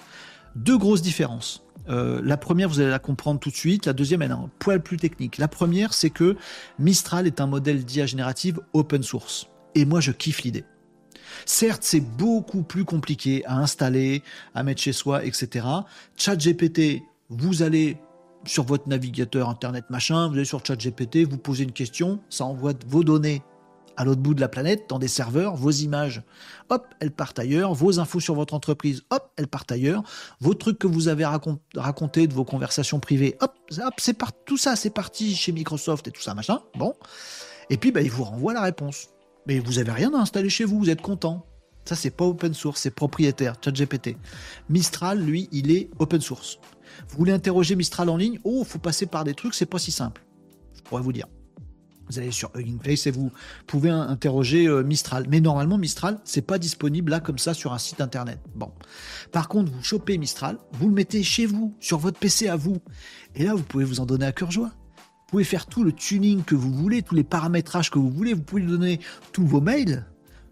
Deux 0.54 0.78
grosses 0.78 1.02
différences. 1.02 1.64
la 1.88 2.36
première, 2.36 2.68
vous 2.68 2.78
allez 2.78 2.90
la 2.90 2.98
comprendre 3.00 3.40
tout 3.40 3.50
de 3.50 3.56
suite. 3.56 3.86
La 3.86 3.92
deuxième, 3.92 4.22
elle 4.22 4.30
est 4.30 4.34
un 4.34 4.50
poil 4.58 4.80
plus 4.80 4.98
technique. 4.98 5.38
La 5.38 5.48
première, 5.48 5.94
c'est 5.94 6.10
que 6.10 6.36
Mistral 6.78 7.26
est 7.26 7.40
un 7.40 7.46
modèle 7.46 7.84
d'IA 7.84 8.06
générative 8.06 8.60
open 8.72 9.02
source. 9.02 9.48
Et 9.74 9.84
moi, 9.84 10.00
je 10.00 10.12
kiffe 10.12 10.42
l'idée. 10.42 10.64
Certes, 11.44 11.82
c'est 11.82 12.00
beaucoup 12.00 12.62
plus 12.62 12.84
compliqué 12.84 13.44
à 13.46 13.56
installer, 13.56 14.22
à 14.54 14.62
mettre 14.62 14.80
chez 14.80 14.92
soi, 14.92 15.24
etc. 15.24 15.66
ChatGPT, 16.16 17.02
vous 17.28 17.62
allez 17.62 17.98
sur 18.46 18.64
votre 18.64 18.88
navigateur 18.88 19.48
internet 19.48 19.84
machin, 19.90 20.28
vous 20.28 20.34
allez 20.34 20.44
sur 20.44 20.64
ChatGPT, 20.64 21.24
vous 21.28 21.38
posez 21.38 21.64
une 21.64 21.72
question, 21.72 22.20
ça 22.30 22.44
envoie 22.44 22.72
vos 22.86 23.04
données 23.04 23.42
à 23.96 24.04
l'autre 24.04 24.20
bout 24.20 24.32
de 24.32 24.40
la 24.40 24.48
planète, 24.48 24.84
dans 24.88 25.00
des 25.00 25.08
serveurs, 25.08 25.56
vos 25.56 25.72
images, 25.72 26.22
hop, 26.68 26.86
elles 27.00 27.10
partent 27.10 27.40
ailleurs, 27.40 27.74
vos 27.74 27.98
infos 27.98 28.20
sur 28.20 28.36
votre 28.36 28.54
entreprise, 28.54 29.02
hop, 29.10 29.32
elles 29.36 29.48
partent 29.48 29.72
ailleurs, 29.72 30.04
vos 30.40 30.54
trucs 30.54 30.78
que 30.78 30.86
vous 30.86 31.08
avez 31.08 31.24
racontés 31.24 32.28
de 32.28 32.32
vos 32.32 32.44
conversations 32.44 33.00
privées, 33.00 33.36
hop, 33.40 33.56
hop 33.76 33.94
c'est 33.98 34.16
tout 34.46 34.56
ça, 34.56 34.76
c'est 34.76 34.90
parti 34.90 35.34
chez 35.34 35.50
Microsoft 35.50 36.06
et 36.06 36.12
tout 36.12 36.22
ça, 36.22 36.34
machin, 36.34 36.60
bon. 36.76 36.94
Et 37.70 37.76
puis, 37.76 37.90
bah, 37.90 38.00
il 38.00 38.10
vous 38.10 38.24
renvoie 38.24 38.54
la 38.54 38.62
réponse 38.62 39.08
mais 39.48 39.58
vous 39.58 39.78
avez 39.78 39.90
rien 39.90 40.12
à 40.14 40.18
installer 40.18 40.50
chez 40.50 40.64
vous, 40.64 40.78
vous 40.78 40.90
êtes 40.90 41.00
content. 41.00 41.46
Ça, 41.86 41.96
c'est 41.96 42.10
pas 42.10 42.26
open 42.26 42.52
source, 42.52 42.82
c'est 42.82 42.90
propriétaire, 42.90 43.54
ChatGPT. 43.64 44.16
Mistral, 44.68 45.20
lui, 45.20 45.48
il 45.52 45.70
est 45.70 45.88
open 45.98 46.20
source. 46.20 46.58
Vous 47.08 47.16
voulez 47.16 47.32
interroger 47.32 47.74
Mistral 47.74 48.10
en 48.10 48.18
ligne? 48.18 48.38
Oh, 48.44 48.62
faut 48.62 48.78
passer 48.78 49.06
par 49.06 49.24
des 49.24 49.32
trucs, 49.32 49.54
c'est 49.54 49.64
pas 49.66 49.78
si 49.78 49.90
simple. 49.90 50.22
Je 50.76 50.82
pourrais 50.82 51.00
vous 51.00 51.14
dire. 51.14 51.26
Vous 52.10 52.18
allez 52.18 52.30
sur 52.30 52.50
Hugging 52.54 52.78
Face 52.82 53.06
et 53.06 53.10
vous 53.10 53.30
pouvez 53.66 53.90
interroger 53.90 54.66
euh, 54.66 54.82
Mistral. 54.82 55.26
Mais 55.30 55.40
normalement, 55.40 55.78
Mistral, 55.78 56.18
c'est 56.24 56.42
pas 56.42 56.58
disponible 56.58 57.10
là 57.10 57.20
comme 57.20 57.38
ça 57.38 57.54
sur 57.54 57.72
un 57.72 57.78
site 57.78 58.02
internet. 58.02 58.38
Bon. 58.54 58.70
Par 59.32 59.48
contre, 59.48 59.72
vous 59.72 59.82
chopez 59.82 60.18
Mistral, 60.18 60.58
vous 60.72 60.88
le 60.88 60.94
mettez 60.94 61.22
chez 61.22 61.46
vous, 61.46 61.74
sur 61.80 61.98
votre 61.98 62.18
PC 62.18 62.48
à 62.48 62.56
vous. 62.56 62.78
Et 63.34 63.44
là, 63.44 63.54
vous 63.54 63.62
pouvez 63.62 63.84
vous 63.84 64.00
en 64.00 64.06
donner 64.06 64.26
à 64.26 64.32
cœur 64.32 64.50
joie. 64.50 64.72
Vous 65.28 65.32
pouvez 65.32 65.44
faire 65.44 65.66
tout 65.66 65.84
le 65.84 65.92
tuning 65.92 66.42
que 66.42 66.54
vous 66.54 66.72
voulez, 66.72 67.02
tous 67.02 67.14
les 67.14 67.22
paramétrages 67.22 67.90
que 67.90 67.98
vous 67.98 68.08
voulez. 68.08 68.32
Vous 68.32 68.40
pouvez 68.40 68.62
lui 68.62 68.70
donner 68.70 68.98
tous 69.30 69.44
vos 69.44 69.60
mails 69.60 70.06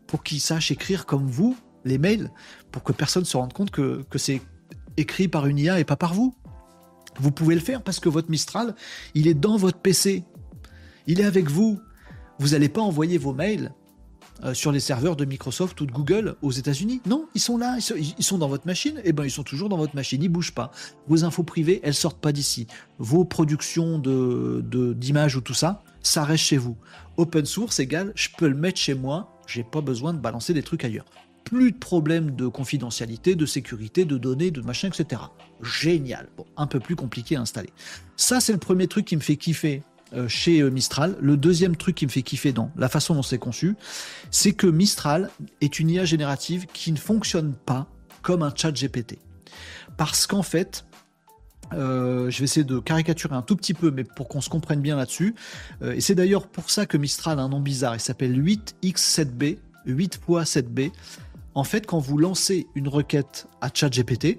pour 0.07 0.23
qu'il 0.23 0.39
sache 0.39 0.71
écrire 0.71 1.07
comme 1.07 1.27
vous 1.27 1.57
les 1.87 1.97
mails, 1.97 2.31
pour 2.73 2.83
que 2.83 2.93
personne 2.93 3.25
se 3.25 3.39
rende 3.39 3.55
compte 3.55 3.71
que, 3.71 4.05
c'est 4.17 4.43
écrit 4.99 5.29
par 5.29 5.47
une 5.47 5.59
IA 5.59 5.81
et 5.81 5.85
pas 5.85 5.97
par 5.97 6.13
vous. 6.13 6.35
Vous 7.19 7.31
pouvez 7.31 7.55
le 7.55 7.63
faire 7.63 7.81
parce 7.81 8.01
que 8.01 8.11
votre 8.11 8.29
Mistral, 8.31 8.75
il 9.15 9.29
est 9.29 9.35
dans 9.35 9.57
votre 9.57 9.79
PC. 9.79 10.25
Il 11.07 11.21
est 11.21 11.25
avec 11.25 11.49
vous. 11.49 11.81
Vous 12.39 12.49
n'allez 12.49 12.69
pas 12.69 12.83
envoyer 12.83 13.17
vos 13.17 13.33
mails 13.33 13.73
euh, 14.45 14.55
sur 14.55 14.73
les 14.73 14.81
serveurs 14.81 15.17
de 15.17 15.25
Microsoft 15.25 15.81
ou 15.81 15.87
de 15.87 15.93
Google 15.93 16.37
aux 16.43 16.51
États-Unis. 16.51 17.01
Non, 17.07 17.27
ils 17.35 17.41
sont 17.41 17.57
là, 17.57 17.79
ils 17.79 18.25
sont, 18.25 18.39
dans 18.39 18.49
votre 18.49 18.67
machine. 18.67 19.01
Eh 19.05 19.13
ben, 19.13 19.25
ils 19.25 19.31
sont 19.31 19.43
toujours 19.43 19.69
dans 19.69 19.79
votre 19.79 19.95
machine, 19.95 20.23
ils 20.23 20.29
bougent 20.29 20.55
pas. 20.55 20.71
Vos 21.09 21.25
infos 21.25 21.43
privées, 21.43 21.81
elles 21.83 21.95
sortent 21.95 22.21
pas 22.21 22.33
d'ici. 22.33 22.67
Vos 22.99 23.25
productions 23.25 23.99
de 23.99 24.63
d'images 24.95 25.37
ou 25.37 25.41
tout 25.41 25.55
ça, 25.55 25.83
ça 26.03 26.25
reste 26.25 26.45
chez 26.45 26.59
vous. 26.59 26.77
Open 27.17 27.47
source 27.47 27.81
égale, 27.81 28.13
je 28.15 28.29
peux 28.37 28.49
le 28.49 28.55
mettre 28.55 28.79
chez 28.79 28.95
moi. 28.95 29.33
J'ai 29.47 29.65
pas 29.65 29.81
besoin 29.81 30.13
de 30.13 30.19
balancer 30.19 30.53
des 30.53 30.63
trucs 30.63 30.85
ailleurs. 30.85 31.07
Plus 31.45 31.73
de 31.73 31.79
problèmes 31.79 32.35
de 32.35 32.49
confidentialité, 32.49 33.37
de 33.37 33.47
sécurité, 33.47 34.05
de 34.05 34.19
données, 34.19 34.51
de 34.51 34.61
machin, 34.61 34.89
etc. 34.89 35.23
Génial. 35.63 36.29
Bon, 36.37 36.45
un 36.57 36.67
peu 36.67 36.81
plus 36.81 36.97
compliqué 36.97 37.37
à 37.37 37.41
installer. 37.41 37.71
Ça, 38.17 38.41
c'est 38.41 38.53
le 38.53 38.59
premier 38.59 38.89
truc 38.89 39.07
qui 39.07 39.17
me 39.17 39.21
fait 39.21 39.37
kiffer 39.37 39.83
chez 40.29 40.61
euh, 40.61 40.71
Mistral. 40.71 41.17
Le 41.21 41.37
deuxième 41.37 41.77
truc 41.77 41.97
qui 41.97 42.07
me 42.07 42.11
fait 42.11 42.23
kiffer 42.23 42.53
dans 42.53 42.71
la 42.77 42.89
façon 42.89 43.15
dont 43.15 43.23
c'est 43.23 43.39
conçu, 43.39 43.77
c'est 44.31 44.53
que 44.53 44.67
Mistral 44.67 45.31
est 45.61 45.79
une 45.79 45.91
IA 45.91 46.05
générative 46.05 46.67
qui 46.73 46.93
ne 46.93 46.97
fonctionne 46.97 47.55
pas 47.55 47.89
comme 48.23 48.43
un 48.43 48.53
chat 48.55 48.73
GPT. 48.73 49.19
Parce 49.97 50.27
qu'en 50.27 50.43
fait, 50.43 50.85
euh, 51.73 52.31
je 52.31 52.39
vais 52.39 52.45
essayer 52.45 52.65
de 52.65 52.79
caricaturer 52.79 53.35
un 53.35 53.43
tout 53.43 53.57
petit 53.57 53.75
peu, 53.75 53.91
mais 53.91 54.05
pour 54.05 54.29
qu'on 54.29 54.41
se 54.41 54.49
comprenne 54.49 54.81
bien 54.81 54.97
là-dessus. 54.97 55.35
Euh, 55.83 55.93
et 55.93 56.01
c'est 56.01 56.15
d'ailleurs 56.15 56.47
pour 56.47 56.71
ça 56.71 56.87
que 56.87 56.97
Mistral 56.97 57.39
a 57.39 57.43
un 57.43 57.49
nom 57.49 57.61
bizarre. 57.61 57.95
Il 57.97 58.01
s'appelle 58.01 58.41
8x7b, 58.41 59.59
8 59.87 60.21
x 60.29 60.57
7b. 60.57 60.93
En 61.55 61.65
fait, 61.65 61.87
quand 61.87 61.99
vous 61.99 62.19
lancez 62.19 62.67
une 62.75 62.89
requête 62.89 63.49
à 63.61 63.71
ChatGPT, 63.73 64.39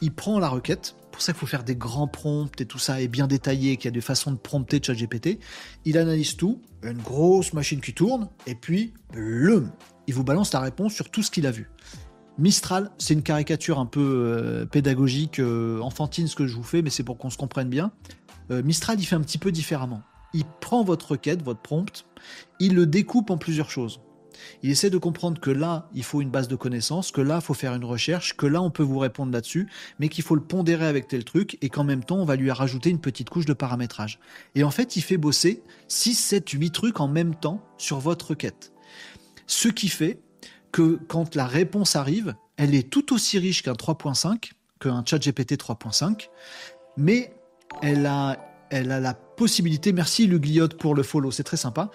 il 0.00 0.12
prend 0.12 0.38
la 0.38 0.48
requête. 0.48 0.94
Pour 1.14 1.22
ça 1.22 1.32
qu'il 1.32 1.38
faut 1.38 1.46
faire 1.46 1.62
des 1.62 1.76
grands 1.76 2.08
prompts 2.08 2.60
et 2.60 2.66
tout 2.66 2.80
ça 2.80 3.00
est 3.00 3.06
bien 3.06 3.28
détaillé, 3.28 3.76
qu'il 3.76 3.84
y 3.84 3.88
a 3.88 3.92
des 3.92 4.00
façons 4.00 4.32
de 4.32 4.36
prompter 4.36 4.80
ChatGPT. 4.82 5.38
Il 5.84 5.96
analyse 5.96 6.36
tout, 6.36 6.60
une 6.82 7.00
grosse 7.00 7.52
machine 7.52 7.80
qui 7.80 7.94
tourne, 7.94 8.28
et 8.48 8.56
puis, 8.56 8.92
blum, 9.12 9.70
il 10.08 10.14
vous 10.14 10.24
balance 10.24 10.52
la 10.52 10.58
réponse 10.58 10.92
sur 10.92 11.12
tout 11.12 11.22
ce 11.22 11.30
qu'il 11.30 11.46
a 11.46 11.52
vu. 11.52 11.70
Mistral, 12.36 12.90
c'est 12.98 13.14
une 13.14 13.22
caricature 13.22 13.78
un 13.78 13.86
peu 13.86 14.00
euh, 14.00 14.66
pédagogique, 14.66 15.38
euh, 15.38 15.78
enfantine 15.78 16.26
ce 16.26 16.34
que 16.34 16.48
je 16.48 16.56
vous 16.56 16.64
fais, 16.64 16.82
mais 16.82 16.90
c'est 16.90 17.04
pour 17.04 17.16
qu'on 17.16 17.30
se 17.30 17.38
comprenne 17.38 17.68
bien. 17.68 17.92
Euh, 18.50 18.64
Mistral, 18.64 18.98
il 18.98 19.04
fait 19.04 19.14
un 19.14 19.20
petit 19.20 19.38
peu 19.38 19.52
différemment. 19.52 20.02
Il 20.32 20.44
prend 20.60 20.82
votre 20.82 21.12
requête, 21.12 21.44
votre 21.44 21.60
prompt, 21.60 22.06
il 22.58 22.74
le 22.74 22.86
découpe 22.86 23.30
en 23.30 23.38
plusieurs 23.38 23.70
choses. 23.70 24.00
Il 24.62 24.70
essaie 24.70 24.90
de 24.90 24.98
comprendre 24.98 25.40
que 25.40 25.50
là, 25.50 25.88
il 25.94 26.04
faut 26.04 26.20
une 26.20 26.30
base 26.30 26.48
de 26.48 26.56
connaissances, 26.56 27.10
que 27.12 27.20
là, 27.20 27.36
il 27.36 27.44
faut 27.44 27.54
faire 27.54 27.74
une 27.74 27.84
recherche, 27.84 28.36
que 28.36 28.46
là, 28.46 28.62
on 28.62 28.70
peut 28.70 28.82
vous 28.82 28.98
répondre 28.98 29.32
là-dessus, 29.32 29.68
mais 29.98 30.08
qu'il 30.08 30.24
faut 30.24 30.34
le 30.34 30.42
pondérer 30.42 30.86
avec 30.86 31.08
tel 31.08 31.24
truc, 31.24 31.58
et 31.62 31.68
qu'en 31.68 31.84
même 31.84 32.04
temps, 32.04 32.16
on 32.16 32.24
va 32.24 32.36
lui 32.36 32.50
rajouter 32.50 32.90
une 32.90 33.00
petite 33.00 33.30
couche 33.30 33.46
de 33.46 33.52
paramétrage. 33.52 34.18
Et 34.54 34.64
en 34.64 34.70
fait, 34.70 34.96
il 34.96 35.02
fait 35.02 35.16
bosser 35.18 35.62
6, 35.88 36.14
7, 36.14 36.50
8 36.50 36.70
trucs 36.70 37.00
en 37.00 37.08
même 37.08 37.34
temps 37.34 37.60
sur 37.78 37.98
votre 37.98 38.30
requête. 38.30 38.72
Ce 39.46 39.68
qui 39.68 39.88
fait 39.88 40.20
que 40.72 40.98
quand 41.06 41.34
la 41.36 41.46
réponse 41.46 41.96
arrive, 41.96 42.34
elle 42.56 42.74
est 42.74 42.90
tout 42.90 43.12
aussi 43.12 43.38
riche 43.38 43.62
qu'un 43.62 43.72
3.5, 43.72 44.50
qu'un 44.80 45.04
chat 45.06 45.18
GPT 45.18 45.52
3.5, 45.52 46.28
mais 46.96 47.32
elle 47.82 48.06
a, 48.06 48.38
la 48.70 49.14
possibilité, 49.14 49.92
merci 49.92 50.26
Lugliote 50.26 50.76
pour 50.76 50.94
le 50.94 51.02
follow, 51.02 51.30
c'est 51.30 51.44
très 51.44 51.56
sympa, 51.56 51.90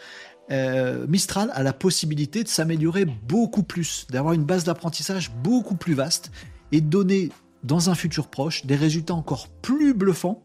euh, 0.51 1.05
Mistral 1.07 1.51
a 1.53 1.63
la 1.63 1.73
possibilité 1.73 2.43
de 2.43 2.49
s'améliorer 2.49 3.05
beaucoup 3.05 3.63
plus, 3.63 4.07
d'avoir 4.09 4.33
une 4.33 4.43
base 4.43 4.63
d'apprentissage 4.63 5.31
beaucoup 5.43 5.75
plus 5.75 5.93
vaste 5.93 6.31
et 6.71 6.81
de 6.81 6.87
donner 6.87 7.29
dans 7.63 7.89
un 7.89 7.95
futur 7.95 8.27
proche 8.27 8.65
des 8.65 8.75
résultats 8.75 9.13
encore 9.13 9.47
plus 9.47 9.93
bluffants 9.93 10.43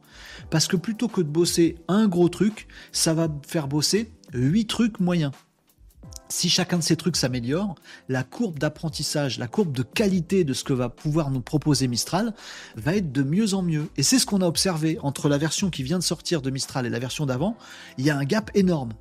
parce 0.50 0.66
que 0.66 0.76
plutôt 0.76 1.08
que 1.08 1.20
de 1.20 1.28
bosser 1.28 1.76
un 1.88 2.08
gros 2.08 2.28
truc, 2.28 2.66
ça 2.92 3.14
va 3.14 3.28
faire 3.46 3.68
bosser 3.68 4.10
8 4.32 4.66
trucs 4.66 5.00
moyens 5.00 5.32
si 6.28 6.48
chacun 6.48 6.78
de 6.78 6.82
ces 6.82 6.96
trucs 6.96 7.16
s'améliore, 7.16 7.74
la 8.08 8.24
courbe 8.24 8.58
d'apprentissage, 8.58 9.38
la 9.38 9.46
courbe 9.46 9.72
de 9.72 9.82
qualité 9.82 10.44
de 10.44 10.52
ce 10.52 10.64
que 10.64 10.72
va 10.72 10.88
pouvoir 10.88 11.30
nous 11.30 11.40
proposer 11.40 11.86
Mistral 11.86 12.34
va 12.76 12.96
être 12.96 13.12
de 13.12 13.22
mieux 13.22 13.54
en 13.54 13.62
mieux. 13.62 13.88
Et 13.96 14.02
c'est 14.02 14.18
ce 14.18 14.26
qu'on 14.26 14.40
a 14.40 14.46
observé 14.46 14.98
entre 15.02 15.28
la 15.28 15.38
version 15.38 15.70
qui 15.70 15.82
vient 15.82 15.98
de 15.98 16.04
sortir 16.04 16.42
de 16.42 16.50
Mistral 16.50 16.86
et 16.86 16.90
la 16.90 16.98
version 16.98 17.26
d'avant. 17.26 17.56
Il 17.98 18.04
y 18.04 18.10
a 18.10 18.16
un 18.16 18.24
gap 18.24 18.50
énorme. 18.54 18.92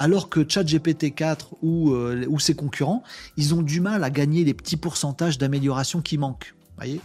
Alors 0.00 0.30
que 0.30 0.48
ChatGPT 0.48 1.14
4 1.14 1.56
ou, 1.62 1.92
euh, 1.92 2.26
ou 2.28 2.40
ses 2.40 2.54
concurrents, 2.54 3.04
ils 3.36 3.54
ont 3.54 3.60
du 3.60 3.80
mal 3.80 4.02
à 4.02 4.10
gagner 4.10 4.44
les 4.44 4.54
petits 4.54 4.78
pourcentages 4.78 5.36
d'amélioration 5.36 6.00
qui 6.00 6.16
manquent. 6.16 6.54
Voyez? 6.76 7.02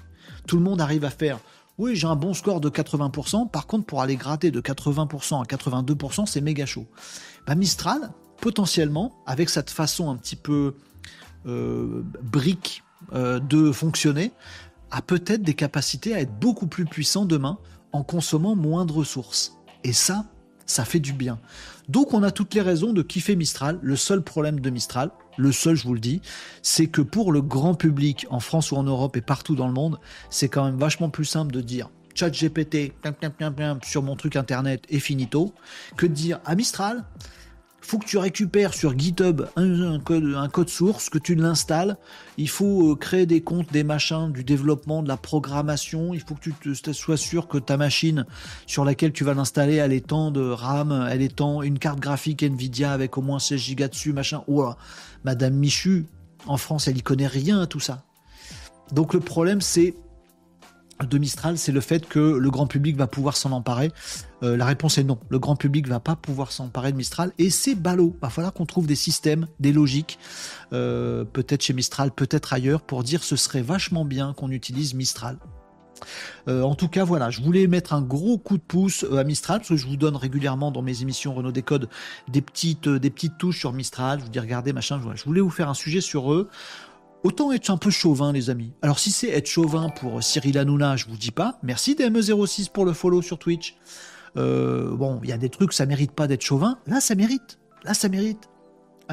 Tout 0.48 0.56
le 0.56 0.64
monde 0.64 0.80
arrive 0.80 1.06
à 1.06 1.10
faire 1.12 1.40
oui, 1.78 1.98
j'ai 1.98 2.08
un 2.08 2.16
bon 2.16 2.34
score 2.34 2.62
de 2.62 2.70
80%. 2.70 3.50
Par 3.50 3.68
contre, 3.68 3.86
pour 3.86 4.02
aller 4.02 4.16
gratter 4.16 4.50
de 4.50 4.62
80% 4.62 5.42
à 5.42 5.46
82%, 5.46 6.26
c'est 6.26 6.40
méga 6.40 6.66
chaud. 6.66 6.86
Bah, 7.46 7.56
Mistral, 7.56 8.12
potentiellement, 8.40 9.14
avec 9.26 9.50
cette 9.50 9.70
façon 9.70 10.10
un 10.10 10.16
petit 10.16 10.38
peu 10.38 10.76
euh, 11.46 12.02
brique 12.24 12.82
euh, 13.12 13.40
de 13.40 13.74
fonctionner, 13.74 14.32
a 14.90 15.02
peut-être 15.02 15.42
des 15.42 15.54
capacités 15.54 16.16
à 16.16 16.22
être 16.22 16.40
beaucoup 16.40 16.68
plus 16.68 16.86
puissant 16.86 17.26
demain 17.26 17.58
en 17.92 18.04
consommant 18.04 18.56
moins 18.56 18.86
de 18.86 18.94
ressources. 18.94 19.58
Et 19.84 19.92
ça, 19.92 20.26
ça 20.66 20.86
fait 20.86 21.00
du 21.00 21.14
bien. 21.14 21.40
Donc 21.90 22.14
on 22.14 22.24
a 22.24 22.32
toutes 22.32 22.54
les 22.54 22.62
raisons 22.62 22.94
de 22.94 23.02
kiffer 23.02 23.36
Mistral. 23.36 23.80
Le 23.82 23.96
seul 23.96 24.22
problème 24.22 24.60
de 24.60 24.70
Mistral, 24.70 25.12
le 25.38 25.52
seul 25.52 25.76
je 25.76 25.84
vous 25.84 25.94
le 25.94 26.00
dis, 26.00 26.22
c'est 26.62 26.88
que 26.88 27.02
pour 27.02 27.32
le 27.32 27.42
grand 27.42 27.76
public 27.76 28.26
en 28.30 28.40
France 28.40 28.72
ou 28.72 28.76
en 28.76 28.84
Europe 28.84 29.18
et 29.18 29.22
partout 29.22 29.56
dans 29.56 29.68
le 29.68 29.74
monde, 29.74 30.00
c'est 30.30 30.50
quand 30.50 30.66
même 30.66 30.78
vachement 30.78 31.10
plus 31.10 31.26
simple 31.26 31.52
de 31.52 31.62
dire 31.62 31.90
chat 32.16 32.30
GPT 32.30 32.94
sur 33.84 34.02
mon 34.02 34.16
truc 34.16 34.36
internet 34.36 34.84
et 34.90 35.00
finito 35.00 35.54
que 35.98 36.06
de 36.06 36.14
dire 36.14 36.40
à 36.46 36.56
Mistral, 36.56 37.04
faut 37.86 38.00
que 38.00 38.06
tu 38.06 38.18
récupères 38.18 38.74
sur 38.74 38.98
GitHub 38.98 39.44
un, 39.56 40.00
code, 40.00 40.70
source, 40.70 41.10
que 41.10 41.18
tu 41.18 41.36
l'installes. 41.36 41.98
Il 42.38 42.50
faut 42.50 42.92
euh, 42.92 42.96
créer 42.96 43.26
des 43.26 43.42
comptes, 43.42 43.72
des 43.72 43.84
machins, 43.84 44.32
du 44.32 44.44
développement, 44.44 45.04
de 45.04 45.08
la 45.08 45.18
programmation. 45.18 46.14
Il 46.14 46.22
faut 46.22 46.36
que 46.36 46.50
tu 46.50 46.94
sois 46.94 47.18
sûr 47.18 47.48
que 47.48 47.58
ta 47.58 47.78
machine 47.78 48.26
sur 48.66 48.86
laquelle 48.86 49.14
tu 49.14 49.24
vas 49.24 49.34
l'installer, 49.34 49.76
elle 49.76 49.94
est 49.94 50.08
tant 50.08 50.32
de 50.32 50.42
RAM, 50.42 51.08
elle 51.12 51.22
est 51.22 51.36
tant 51.36 51.62
une 51.62 51.80
carte 51.80 52.00
graphique 52.00 52.44
Nvidia 52.44 52.92
avec 52.92 53.18
au 53.18 53.22
moins 53.22 53.40
16 53.40 53.76
Go 53.76 53.88
dessus, 53.88 54.14
machin. 54.14 54.44
Oh, 54.48 54.74
Madame 55.24 55.54
Michu, 55.54 56.06
en 56.48 56.58
France, 56.58 56.88
elle 56.88 56.98
y 56.98 57.02
connaît 57.02 57.28
rien 57.28 57.62
à 57.62 57.68
tout 57.68 57.80
ça. 57.80 58.04
Donc 58.92 59.14
le 59.14 59.20
problème, 59.20 59.62
c'est 59.62 59.96
de 61.04 61.18
Mistral, 61.18 61.58
c'est 61.58 61.72
le 61.72 61.82
fait 61.82 62.08
que 62.08 62.20
le 62.20 62.50
grand 62.50 62.68
public 62.68 62.96
va 62.96 63.08
pouvoir 63.08 63.36
s'en 63.36 63.52
emparer. 63.52 63.92
Euh, 64.44 64.56
la 64.56 64.66
réponse 64.66 64.98
est 64.98 65.04
non. 65.04 65.20
Le 65.30 65.40
grand 65.40 65.56
public 65.56 65.88
va 65.88 66.00
pas 66.00 66.16
pouvoir 66.16 66.52
s'emparer 66.52 66.92
de 66.92 66.98
Mistral 66.98 67.34
et 67.38 67.50
c'est 67.50 67.76
ballot. 67.76 68.16
Va 68.22 68.30
falloir 68.30 68.54
qu'on 68.54 68.66
trouve 68.66 68.88
des 68.88 68.96
systèmes, 68.96 69.48
des 69.60 69.74
logiques, 69.74 70.18
euh, 70.74 71.26
peut-être 71.26 71.64
chez 71.64 71.74
Mistral, 71.74 72.12
peut-être 72.12 72.54
ailleurs, 72.54 72.82
pour 72.82 73.04
dire 73.04 73.24
ce 73.24 73.36
serait 73.36 73.62
vachement 73.62 74.06
bien 74.06 74.34
qu'on 74.34 74.52
utilise 74.52 74.94
Mistral. 74.94 75.38
Euh, 76.48 76.62
en 76.62 76.76
tout 76.76 76.88
cas, 76.88 77.04
voilà, 77.04 77.30
je 77.30 77.42
voulais 77.42 77.68
mettre 77.68 77.94
un 77.94 78.02
gros 78.02 78.38
coup 78.38 78.58
de 78.58 78.64
pouce 78.64 79.06
à 79.16 79.24
Mistral 79.24 79.60
parce 79.60 79.70
que 79.70 79.78
je 79.78 79.88
vous 79.88 79.96
donne 79.98 80.16
régulièrement 80.16 80.72
dans 80.72 80.82
mes 80.82 81.02
émissions 81.02 81.34
Renault 81.34 81.52
Décode 81.52 81.90
des 82.28 82.42
petites, 82.42 82.88
des 82.88 83.10
petites 83.10 83.38
touches 83.38 83.60
sur 83.60 83.74
Mistral. 83.74 84.20
Je 84.20 84.26
vous 84.26 84.30
dis 84.30 84.40
regardez 84.40 84.74
machin. 84.74 85.00
Je 85.16 85.24
voulais 85.24 85.42
vous 85.42 85.50
faire 85.50 85.70
un 85.70 85.74
sujet 85.74 86.02
sur 86.02 86.34
eux. 86.34 86.50
Autant 87.26 87.52
être 87.52 87.72
un 87.72 87.78
peu 87.78 87.90
chauvin, 87.90 88.32
les 88.32 88.52
amis. 88.52 88.72
Alors, 88.84 89.00
si 89.00 89.10
c'est 89.10 89.30
être 89.30 89.48
chauvin 89.48 89.90
pour 89.90 90.22
Cyril 90.22 90.60
Hanouna, 90.60 90.96
je 90.96 91.08
vous 91.08 91.18
dis 91.18 91.32
pas. 91.32 91.58
Merci 91.64 91.96
DME06 91.96 92.70
pour 92.70 92.86
le 92.86 92.94
follow 92.94 93.24
sur 93.24 93.40
Twitch. 93.40 93.78
Euh, 94.38 94.96
bon, 94.96 95.20
il 95.24 95.30
y 95.32 95.34
a 95.34 95.38
des 95.40 95.50
trucs, 95.50 95.74
ça 95.74 95.88
mérite 95.88 96.12
pas 96.12 96.28
d'être 96.28 96.44
chauvin. 96.44 96.78
Là, 96.86 97.02
ça 97.02 97.16
mérite. 97.16 97.58
Là, 97.84 97.96
ça 97.96 98.10
mérite. 98.10 98.48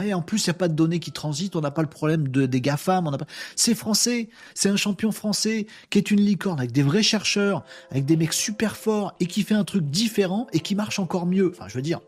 Et 0.04 0.12
en 0.12 0.20
plus, 0.20 0.44
il 0.44 0.50
n'y 0.50 0.56
a 0.56 0.58
pas 0.58 0.68
de 0.68 0.74
données 0.74 1.00
qui 1.00 1.10
transitent, 1.10 1.56
on 1.56 1.62
n'a 1.62 1.70
pas 1.70 1.80
le 1.80 1.88
problème 1.88 2.28
de, 2.28 2.44
des 2.44 2.60
GAFAM. 2.60 3.16
Pas... 3.16 3.24
C'est 3.56 3.74
français, 3.74 4.28
c'est 4.52 4.68
un 4.68 4.76
champion 4.76 5.10
français 5.10 5.66
qui 5.88 5.96
est 5.96 6.10
une 6.10 6.20
licorne 6.20 6.58
avec 6.58 6.72
des 6.72 6.82
vrais 6.82 7.02
chercheurs, 7.02 7.64
avec 7.90 8.04
des 8.04 8.18
mecs 8.18 8.34
super 8.34 8.76
forts 8.76 9.14
et 9.20 9.26
qui 9.26 9.42
fait 9.42 9.54
un 9.54 9.64
truc 9.64 9.84
différent 9.84 10.48
et 10.52 10.60
qui 10.60 10.74
marche 10.74 10.98
encore 10.98 11.24
mieux. 11.24 11.50
Enfin, 11.56 11.66
je 11.66 11.76
veux 11.76 11.82
dire, 11.82 12.00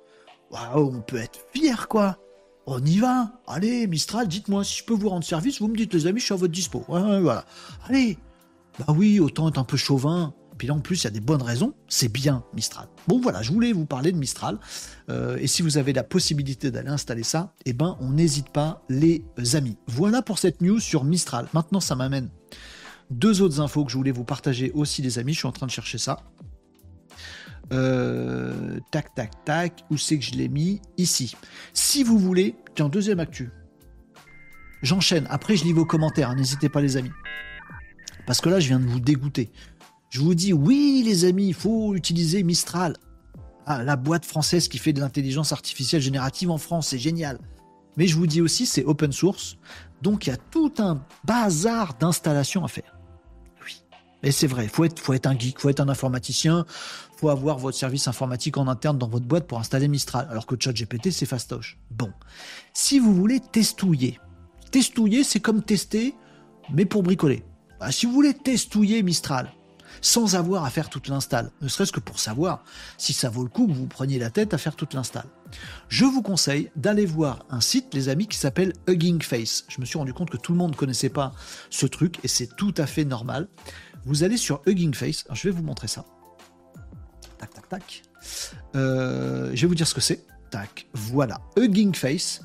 waouh, 0.51 0.94
on 0.94 1.01
peut 1.01 1.16
être 1.16 1.47
fier, 1.55 1.89
quoi. 1.89 2.18
On 2.66 2.82
y 2.85 2.99
va. 2.99 3.32
Allez, 3.47 3.86
Mistral, 3.86 4.27
dites-moi 4.28 4.65
si 4.65 4.78
je 4.78 4.85
peux 4.85 4.95
vous 4.95 5.09
rendre 5.09 5.24
service. 5.24 5.61
Vous 5.61 5.69
me 5.69 5.77
dites, 5.77 5.93
les 5.93 6.07
amis, 6.07 6.20
je 6.20 6.27
suis 6.27 6.35
à 6.35 6.36
votre 6.36 6.53
dispo. 6.53 6.85
voilà. 6.89 7.45
Allez. 7.89 8.19
Bah 8.78 8.95
oui, 8.97 9.20
autant 9.20 9.49
être 9.49 9.59
un 9.59 9.65
peu 9.65 9.77
chauvin. 9.77 10.35
Puis 10.59 10.69
là, 10.69 10.74
en 10.74 10.81
plus, 10.81 11.03
il 11.03 11.05
y 11.05 11.07
a 11.09 11.11
des 11.11 11.20
bonnes 11.20 11.43
raisons. 11.43 11.74
C'est 11.89 12.09
bien, 12.09 12.45
Mistral. 12.55 12.89
Bon, 13.09 13.20
voilà, 13.20 13.43
je 13.43 13.53
voulais 13.53 13.73
vous 13.73 13.86
parler 13.86 14.12
de 14.12 14.16
Mistral. 14.16 14.59
Euh, 15.11 15.36
et 15.41 15.47
si 15.47 15.62
vous 15.62 15.78
avez 15.78 15.93
la 15.93 16.05
possibilité 16.05 16.70
d'aller 16.70 16.89
installer 16.89 17.23
ça, 17.23 17.53
eh 17.66 17.73
ben, 17.73 17.97
on 18.01 18.11
n'hésite 18.11 18.49
pas, 18.49 18.82
les 18.89 19.24
amis. 19.55 19.77
Voilà 19.86 20.23
pour 20.23 20.39
cette 20.39 20.61
news 20.61 20.81
sur 20.81 21.05
Mistral. 21.05 21.49
Maintenant, 21.55 21.81
ça 21.81 21.97
m'amène 21.97 22.31
deux 23.11 23.43
autres 23.43 23.61
infos 23.61 23.85
que 23.85 23.93
je 23.93 23.97
voulais 23.97 24.12
vous 24.12 24.24
partager 24.24 24.70
aussi, 24.73 25.03
les 25.03 25.19
amis. 25.19 25.35
Je 25.35 25.39
suis 25.39 25.49
en 25.49 25.53
train 25.53 25.66
de 25.66 25.73
chercher 25.73 25.99
ça. 25.99 26.20
Euh, 27.73 28.78
tac, 28.91 29.15
tac, 29.15 29.45
tac. 29.45 29.85
Où 29.91 29.97
c'est 29.97 30.19
que 30.19 30.24
je 30.24 30.32
l'ai 30.32 30.49
mis 30.49 30.81
Ici. 30.97 31.36
Si 31.73 32.03
vous 32.03 32.19
voulez, 32.19 32.57
tiens, 32.74 32.89
deuxième 32.89 33.20
actu. 33.20 33.51
J'enchaîne. 34.82 35.27
Après, 35.31 35.57
je 35.57 35.65
lis 35.65 35.73
vos 35.73 35.86
commentaires. 35.86 36.31
Hein, 36.31 36.36
n'hésitez 36.36 36.69
pas, 36.69 36.81
les 36.81 36.97
amis. 36.97 37.12
Parce 38.27 38.41
que 38.41 38.49
là, 38.49 38.61
je 38.61 38.69
viens 38.69 38.81
de 38.81 38.86
vous 38.86 39.01
dégoûter. 39.01 39.51
Je 40.11 40.20
vous 40.20 40.35
dis, 40.35 40.53
oui, 40.53 41.03
les 41.05 41.24
amis, 41.24 41.49
il 41.49 41.55
faut 41.55 41.95
utiliser 41.95 42.43
Mistral. 42.43 42.97
Ah, 43.66 43.82
la 43.82 43.97
boîte 43.97 44.24
française 44.27 44.69
qui 44.69 44.78
fait 44.78 44.93
de 44.93 45.01
l'intelligence 45.01 45.53
artificielle 45.53 46.03
générative 46.03 46.51
en 46.51 46.59
France, 46.59 46.89
c'est 46.89 46.99
génial. 46.99 47.39
Mais 47.97 48.07
je 48.07 48.16
vous 48.16 48.27
dis 48.27 48.41
aussi, 48.41 48.66
c'est 48.66 48.85
open 48.85 49.12
source. 49.12 49.57
Donc, 50.03 50.27
il 50.27 50.31
y 50.31 50.32
a 50.32 50.36
tout 50.36 50.73
un 50.78 51.03
bazar 51.24 51.95
d'installation 51.99 52.65
à 52.65 52.69
faire. 52.69 52.99
Oui. 53.65 53.82
Et 54.23 54.32
c'est 54.32 54.47
vrai, 54.47 54.65
il 54.65 54.70
faut 54.70 54.85
être, 54.85 55.01
faut 55.01 55.15
être 55.15 55.27
un 55.27 55.39
geek, 55.39 55.59
faut 55.59 55.70
être 55.70 55.81
un 55.81 55.89
informaticien, 55.89 56.66
faut 57.16 57.28
avoir 57.28 57.59
votre 57.59 57.77
service 57.77 58.09
informatique 58.09 58.57
en 58.57 58.69
interne 58.69 58.99
dans 58.99 59.09
votre 59.09 59.27
boîte 59.27 59.47
pour 59.47 59.59
installer 59.59 59.89
Mistral, 59.89 60.27
alors 60.31 60.47
que 60.47 60.57
ChatGPT, 60.59 61.11
c'est 61.11 61.27
fastoche. 61.27 61.78
Bon. 61.91 62.12
Si 62.73 62.99
vous 62.99 63.15
voulez 63.15 63.41
testouiller, 63.41 64.19
testouiller, 64.70 65.24
c'est 65.24 65.41
comme 65.41 65.62
tester, 65.62 66.15
mais 66.73 66.85
pour 66.85 67.03
bricoler. 67.03 67.45
Bah, 67.81 67.93
si 67.93 68.07
vous 68.07 68.12
voulez 68.12 68.35
testouiller 68.35 69.03
Mistral, 69.03 69.53
sans 70.01 70.35
avoir 70.35 70.65
à 70.65 70.70
faire 70.70 70.91
toute 70.91 71.09
l'install, 71.09 71.51
ne 71.61 71.69
serait-ce 71.69 71.93
que 71.93 72.01
pour 72.01 72.19
savoir 72.19 72.65
si 72.99 73.12
ça 73.12 73.31
vaut 73.31 73.43
le 73.43 73.49
coup 73.49 73.66
que 73.66 73.73
vous 73.73 73.86
preniez 73.86 74.19
la 74.19 74.31
tête 74.31 74.55
à 74.55 74.59
faire 74.59 74.77
toute 74.77 74.95
l'install. 74.95 75.27
Je 75.89 76.05
vous 76.05 76.23
conseille 76.23 76.70
d'aller 76.77 77.07
voir 77.07 77.45
un 77.51 77.61
site, 77.61 77.95
les 77.95 78.09
amis, 78.09 78.27
qui 78.27 78.36
s'appelle 78.36 78.73
Hugging 78.89 79.23
Face. 79.23 79.65
Je 79.69 79.81
me 79.81 79.86
suis 79.86 79.99
rendu 79.99 80.12
compte 80.12 80.31
que 80.31 80.36
tout 80.36 80.53
le 80.53 80.59
monde 80.59 80.73
ne 80.73 80.77
connaissait 80.77 81.11
pas 81.11 81.32
ce 81.70 81.86
truc 81.86 82.19
et 82.24 82.28
c'est 82.28 82.57
tout 82.57 82.74
à 82.77 82.86
fait 82.86 83.05
normal. 83.05 83.49
Vous 84.05 84.24
allez 84.24 84.36
sur 84.36 84.61
Hugging 84.66 84.95
Face, 84.95 85.24
je 85.32 85.49
vais 85.49 85.55
vous 85.55 85.62
montrer 85.62 85.89
ça. 85.89 86.05
Euh, 88.75 89.51
je 89.55 89.61
vais 89.63 89.67
vous 89.67 89.75
dire 89.75 89.87
ce 89.87 89.95
que 89.95 90.01
c'est. 90.01 90.25
Tac, 90.51 90.87
voilà. 90.93 91.41
Hugging 91.57 91.95
Face. 91.95 92.41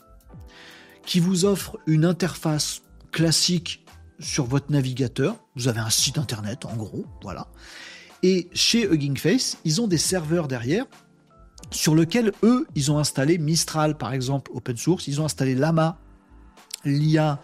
qui 1.07 1.21
vous 1.21 1.45
offre 1.45 1.79
une 1.87 2.05
interface 2.05 2.83
classique 3.13 3.85
sur 4.19 4.45
votre 4.45 4.71
navigateur. 4.71 5.37
Vous 5.55 5.69
avez 5.69 5.81
un 5.81 5.91
site 5.91 6.19
internet, 6.19 6.65
en 6.65 6.77
gros, 6.77 7.07
voilà. 7.23 7.49
Et 8.23 8.49
chez 8.53 8.85
Hugging 8.85 9.17
Face, 9.17 9.59
ils 9.65 9.81
ont 9.81 9.87
des 9.87 9.99
serveurs 9.99 10.49
derrière 10.49 10.87
sur 11.75 11.95
lesquels 11.95 12.33
eux, 12.43 12.67
ils 12.75 12.93
ont 12.93 12.99
installé 12.99 13.39
Mistral, 13.39 13.97
par 13.97 14.13
exemple, 14.13 14.51
open 14.55 14.77
source. 14.77 15.09
Ils 15.09 15.21
ont 15.21 15.25
installé 15.25 15.55
Lama, 15.55 15.99
l'IA 16.85 17.41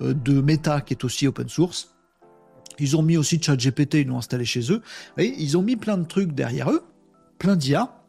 euh, 0.00 0.14
de 0.14 0.40
Meta, 0.40 0.80
qui 0.80 0.94
est 0.94 1.04
aussi 1.04 1.26
open 1.26 1.48
source. 1.48 1.94
Ils 2.78 2.96
ont 2.96 3.02
mis 3.02 3.16
aussi 3.16 3.40
ChatGPT, 3.42 3.94
ils 3.94 4.06
l'ont 4.06 4.18
installé 4.18 4.44
chez 4.44 4.72
eux. 4.72 4.82
Et 5.18 5.34
ils 5.38 5.56
ont 5.58 5.62
mis 5.62 5.76
plein 5.76 5.98
de 5.98 6.06
trucs 6.06 6.32
derrière 6.32 6.70
eux, 6.70 6.84
plein 7.38 7.56
d'IA, 7.56 8.02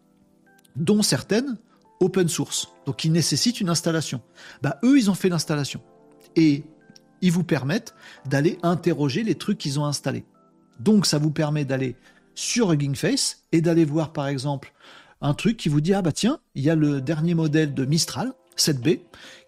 dont 0.75 1.01
certaines 1.01 1.57
open 1.99 2.27
source, 2.27 2.69
donc 2.85 2.97
qui 2.97 3.09
nécessitent 3.09 3.61
une 3.61 3.69
installation. 3.69 4.21
Bah, 4.61 4.77
eux, 4.83 4.97
ils 4.97 5.09
ont 5.09 5.15
fait 5.15 5.29
l'installation. 5.29 5.81
Et 6.35 6.63
ils 7.21 7.31
vous 7.31 7.43
permettent 7.43 7.95
d'aller 8.25 8.57
interroger 8.63 9.23
les 9.23 9.35
trucs 9.35 9.57
qu'ils 9.57 9.79
ont 9.79 9.85
installés. 9.85 10.25
Donc, 10.79 11.05
ça 11.05 11.17
vous 11.17 11.31
permet 11.31 11.65
d'aller 11.65 11.95
sur 12.35 12.73
Hugging 12.73 12.95
Face 12.95 13.43
et 13.51 13.61
d'aller 13.61 13.85
voir, 13.85 14.11
par 14.11 14.27
exemple, 14.27 14.73
un 15.23 15.33
truc 15.33 15.57
qui 15.57 15.69
vous 15.69 15.81
dit, 15.81 15.93
ah 15.93 16.01
bah 16.01 16.11
tiens, 16.11 16.37
il 16.53 16.63
y 16.63 16.69
a 16.69 16.75
le 16.75 17.01
dernier 17.01 17.33
modèle 17.33 17.73
de 17.73 17.85
Mistral, 17.85 18.33
7B, 18.57 18.99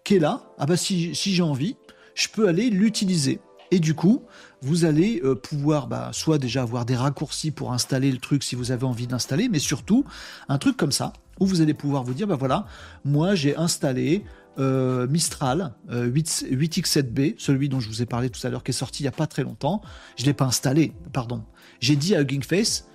qui 0.04 0.16
est 0.16 0.18
là. 0.18 0.42
Ah 0.58 0.64
bah 0.64 0.76
si, 0.76 1.14
j'ai 1.14 1.42
envie, 1.42 1.76
je 2.14 2.28
peux 2.28 2.48
aller 2.48 2.70
l'utiliser. 2.70 3.40
Et 3.70 3.78
du 3.78 3.94
coup, 3.94 4.22
vous 4.62 4.86
allez 4.86 5.20
euh, 5.22 5.34
pouvoir 5.34 5.86
bah, 5.86 6.10
soit 6.12 6.38
déjà 6.38 6.62
avoir 6.62 6.86
des 6.86 6.96
raccourcis 6.96 7.50
pour 7.50 7.72
installer 7.72 8.10
le 8.10 8.18
truc 8.18 8.42
si 8.42 8.54
vous 8.54 8.72
avez 8.72 8.84
envie 8.84 9.06
d'installer, 9.06 9.48
mais 9.50 9.58
surtout 9.58 10.04
un 10.48 10.56
truc 10.56 10.78
comme 10.78 10.92
ça, 10.92 11.12
où 11.40 11.46
vous 11.46 11.60
allez 11.60 11.74
pouvoir 11.74 12.04
vous 12.04 12.14
dire, 12.14 12.26
bah 12.26 12.36
voilà, 12.36 12.66
moi 13.04 13.34
j'ai 13.34 13.54
installé 13.54 14.24
euh, 14.58 15.06
Mistral 15.08 15.74
8, 15.90 16.46
euh, 16.50 16.56
x 16.56 16.90
7 16.90 17.12
b 17.12 17.34
celui 17.36 17.68
dont 17.68 17.80
je 17.80 17.88
vous 17.88 18.00
ai 18.00 18.06
parlé 18.06 18.30
tout 18.30 18.44
à 18.46 18.48
l'heure, 18.48 18.64
qui 18.64 18.70
est 18.70 18.74
sorti 18.74 19.02
il 19.02 19.04
n'y 19.04 19.08
a 19.08 19.12
pas 19.12 19.26
très 19.26 19.42
longtemps. 19.42 19.82
Je 20.16 20.22
ne 20.22 20.28
l'ai 20.28 20.32
pas 20.32 20.46
installé, 20.46 20.94
pardon. 21.12 21.44
J'ai 21.80 21.96
dit 21.96 22.14
à 22.14 22.22
Hugging 22.22 22.42
Face, 22.42 22.88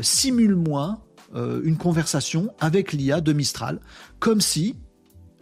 simule-moi 0.00 1.05
une 1.36 1.76
conversation 1.76 2.48
avec 2.60 2.92
l'IA 2.92 3.20
de 3.20 3.32
Mistral, 3.32 3.80
comme 4.18 4.40
si 4.40 4.74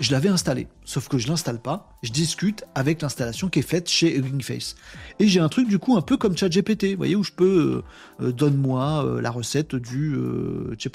je 0.01 0.13
l'avais 0.13 0.29
installé. 0.29 0.67
Sauf 0.85 1.09
que 1.09 1.19
je 1.19 1.29
l'installe 1.29 1.61
pas, 1.61 1.89
je 2.03 2.11
discute 2.11 2.65
avec 2.75 3.01
l'installation 3.01 3.49
qui 3.49 3.61
est 3.61 3.63
faite 3.63 3.89
chez 3.89 4.17
Hugging 4.17 4.43
Face. 4.43 4.75
Et 5.19 5.29
j'ai 5.29 5.41
un 5.41 5.49
truc 5.49 5.69
du 5.69 5.79
coup 5.79 5.97
un 5.97 6.03
peu 6.03 6.17
comme 6.17 6.37
ChatGPT, 6.37 6.93
vous 6.93 6.97
voyez, 6.97 7.17
où 7.17 7.23
je 7.23 7.33
peux 7.33 7.85
euh, 8.21 8.25
euh, 8.25 8.33
donne-moi 8.33 9.05
euh, 9.05 9.21
la 9.21 9.31
recette 9.31 9.77
du 9.77 10.15
je 10.15 10.75
sais 10.79 10.91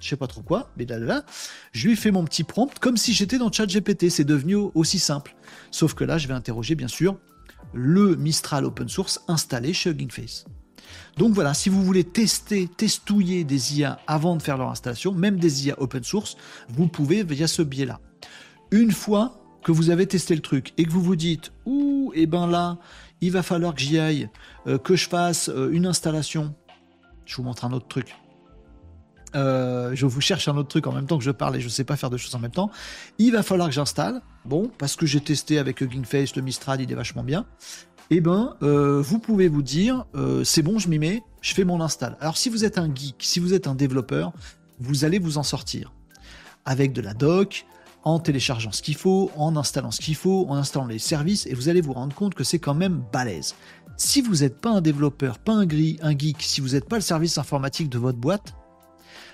sais 0.00 0.16
pas 0.16 0.26
trop 0.26 0.42
quoi, 0.42 0.70
mais 0.76 0.84
là, 0.84 0.98
là, 0.98 1.06
là, 1.06 1.24
je 1.72 1.88
lui 1.88 1.96
fais 1.96 2.10
mon 2.10 2.24
petit 2.24 2.44
prompt 2.44 2.78
comme 2.78 2.96
si 2.96 3.12
j'étais 3.14 3.38
dans 3.38 3.50
ChatGPT. 3.50 4.10
C'est 4.10 4.24
devenu 4.24 4.56
aussi 4.74 4.98
simple. 4.98 5.34
Sauf 5.70 5.94
que 5.94 6.04
là, 6.04 6.18
je 6.18 6.28
vais 6.28 6.34
interroger 6.34 6.74
bien 6.74 6.88
sûr 6.88 7.16
le 7.72 8.16
Mistral 8.16 8.64
open 8.66 8.88
source 8.88 9.22
installé 9.28 9.72
chez 9.72 9.90
Hugging 9.90 10.10
Face. 10.10 10.44
Donc 11.16 11.32
voilà, 11.32 11.54
si 11.54 11.68
vous 11.68 11.82
voulez 11.82 12.04
tester, 12.04 12.68
testouiller 12.68 13.44
des 13.44 13.78
IA 13.78 13.98
avant 14.06 14.36
de 14.36 14.42
faire 14.42 14.56
leur 14.56 14.70
installation, 14.70 15.12
même 15.12 15.38
des 15.38 15.66
IA 15.66 15.80
open 15.80 16.04
source, 16.04 16.36
vous 16.68 16.88
pouvez 16.88 17.22
via 17.24 17.46
ce 17.46 17.62
biais-là. 17.62 18.00
Une 18.70 18.92
fois 18.92 19.38
que 19.62 19.72
vous 19.72 19.90
avez 19.90 20.06
testé 20.06 20.34
le 20.34 20.40
truc 20.40 20.72
et 20.76 20.84
que 20.84 20.90
vous 20.90 21.02
vous 21.02 21.16
dites, 21.16 21.52
ouh, 21.66 22.12
et 22.14 22.22
eh 22.22 22.26
ben 22.26 22.46
là, 22.46 22.78
il 23.20 23.30
va 23.30 23.42
falloir 23.42 23.74
que 23.74 23.80
j'y 23.80 23.98
aille, 23.98 24.28
euh, 24.66 24.78
que 24.78 24.96
je 24.96 25.08
fasse 25.08 25.48
euh, 25.48 25.70
une 25.70 25.86
installation. 25.86 26.54
Je 27.24 27.36
vous 27.36 27.44
montre 27.44 27.64
un 27.64 27.72
autre 27.72 27.86
truc. 27.86 28.16
Euh, 29.34 29.92
je 29.94 30.04
vous 30.04 30.20
cherche 30.20 30.48
un 30.48 30.56
autre 30.56 30.68
truc 30.68 30.86
en 30.86 30.92
même 30.92 31.06
temps 31.06 31.16
que 31.16 31.24
je 31.24 31.30
parle 31.30 31.56
et 31.56 31.60
je 31.60 31.66
ne 31.66 31.70
sais 31.70 31.84
pas 31.84 31.96
faire 31.96 32.10
deux 32.10 32.16
choses 32.16 32.34
en 32.34 32.38
même 32.38 32.50
temps. 32.50 32.70
Il 33.18 33.32
va 33.32 33.42
falloir 33.42 33.68
que 33.68 33.74
j'installe. 33.74 34.20
Bon, 34.44 34.70
parce 34.76 34.96
que 34.96 35.06
j'ai 35.06 35.20
testé 35.20 35.58
avec 35.58 35.80
Hugging 35.80 36.04
Face, 36.04 36.36
le 36.36 36.42
Mistral, 36.42 36.80
il 36.80 36.90
est 36.90 36.94
vachement 36.94 37.22
bien. 37.22 37.46
Eh 38.14 38.20
ben, 38.20 38.54
vous 38.60 39.18
pouvez 39.18 39.48
vous 39.48 39.62
dire, 39.62 40.04
c'est 40.44 40.60
bon, 40.60 40.78
je 40.78 40.90
m'y 40.90 40.98
mets, 40.98 41.22
je 41.40 41.54
fais 41.54 41.64
mon 41.64 41.80
install. 41.80 42.18
Alors, 42.20 42.36
si 42.36 42.50
vous 42.50 42.66
êtes 42.66 42.76
un 42.76 42.94
geek, 42.94 43.16
si 43.20 43.40
vous 43.40 43.54
êtes 43.54 43.66
un 43.66 43.74
développeur, 43.74 44.34
vous 44.80 45.06
allez 45.06 45.18
vous 45.18 45.38
en 45.38 45.42
sortir 45.42 45.94
avec 46.66 46.92
de 46.92 47.00
la 47.00 47.14
doc, 47.14 47.64
en 48.04 48.18
téléchargeant 48.18 48.70
ce 48.70 48.82
qu'il 48.82 48.96
faut, 48.96 49.30
en 49.34 49.56
installant 49.56 49.90
ce 49.90 50.02
qu'il 50.02 50.14
faut, 50.14 50.44
en 50.50 50.56
installant 50.56 50.84
les 50.86 50.98
services, 50.98 51.46
et 51.46 51.54
vous 51.54 51.70
allez 51.70 51.80
vous 51.80 51.94
rendre 51.94 52.14
compte 52.14 52.34
que 52.34 52.44
c'est 52.44 52.58
quand 52.58 52.74
même 52.74 53.02
balèze. 53.14 53.54
Si 53.96 54.20
vous 54.20 54.42
n'êtes 54.42 54.60
pas 54.60 54.72
un 54.72 54.82
développeur, 54.82 55.38
pas 55.38 55.54
un 55.54 55.64
gris, 55.64 55.98
un 56.02 56.14
geek, 56.14 56.42
si 56.42 56.60
vous 56.60 56.74
n'êtes 56.74 56.90
pas 56.90 56.96
le 56.96 57.02
service 57.02 57.38
informatique 57.38 57.88
de 57.88 57.96
votre 57.96 58.18
boîte, 58.18 58.52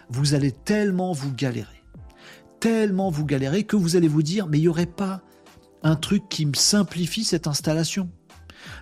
vous 0.09 0.34
allez 0.34 0.52
tellement 0.52 1.10
vous 1.10 1.34
galérer. 1.34 1.82
Tellement 2.60 3.10
vous 3.10 3.24
galérer 3.24 3.64
que 3.64 3.74
vous 3.74 3.96
allez 3.96 4.06
vous 4.06 4.22
dire, 4.22 4.46
mais 4.46 4.59
il 4.59 4.62
n'y 4.62 4.68
aurait 4.68 4.86
pas 4.86 5.20
un 5.82 5.96
truc 5.96 6.28
qui 6.28 6.46
me 6.46 6.55
simplifie 6.55 7.24
cette 7.24 7.48
installation. 7.48 8.09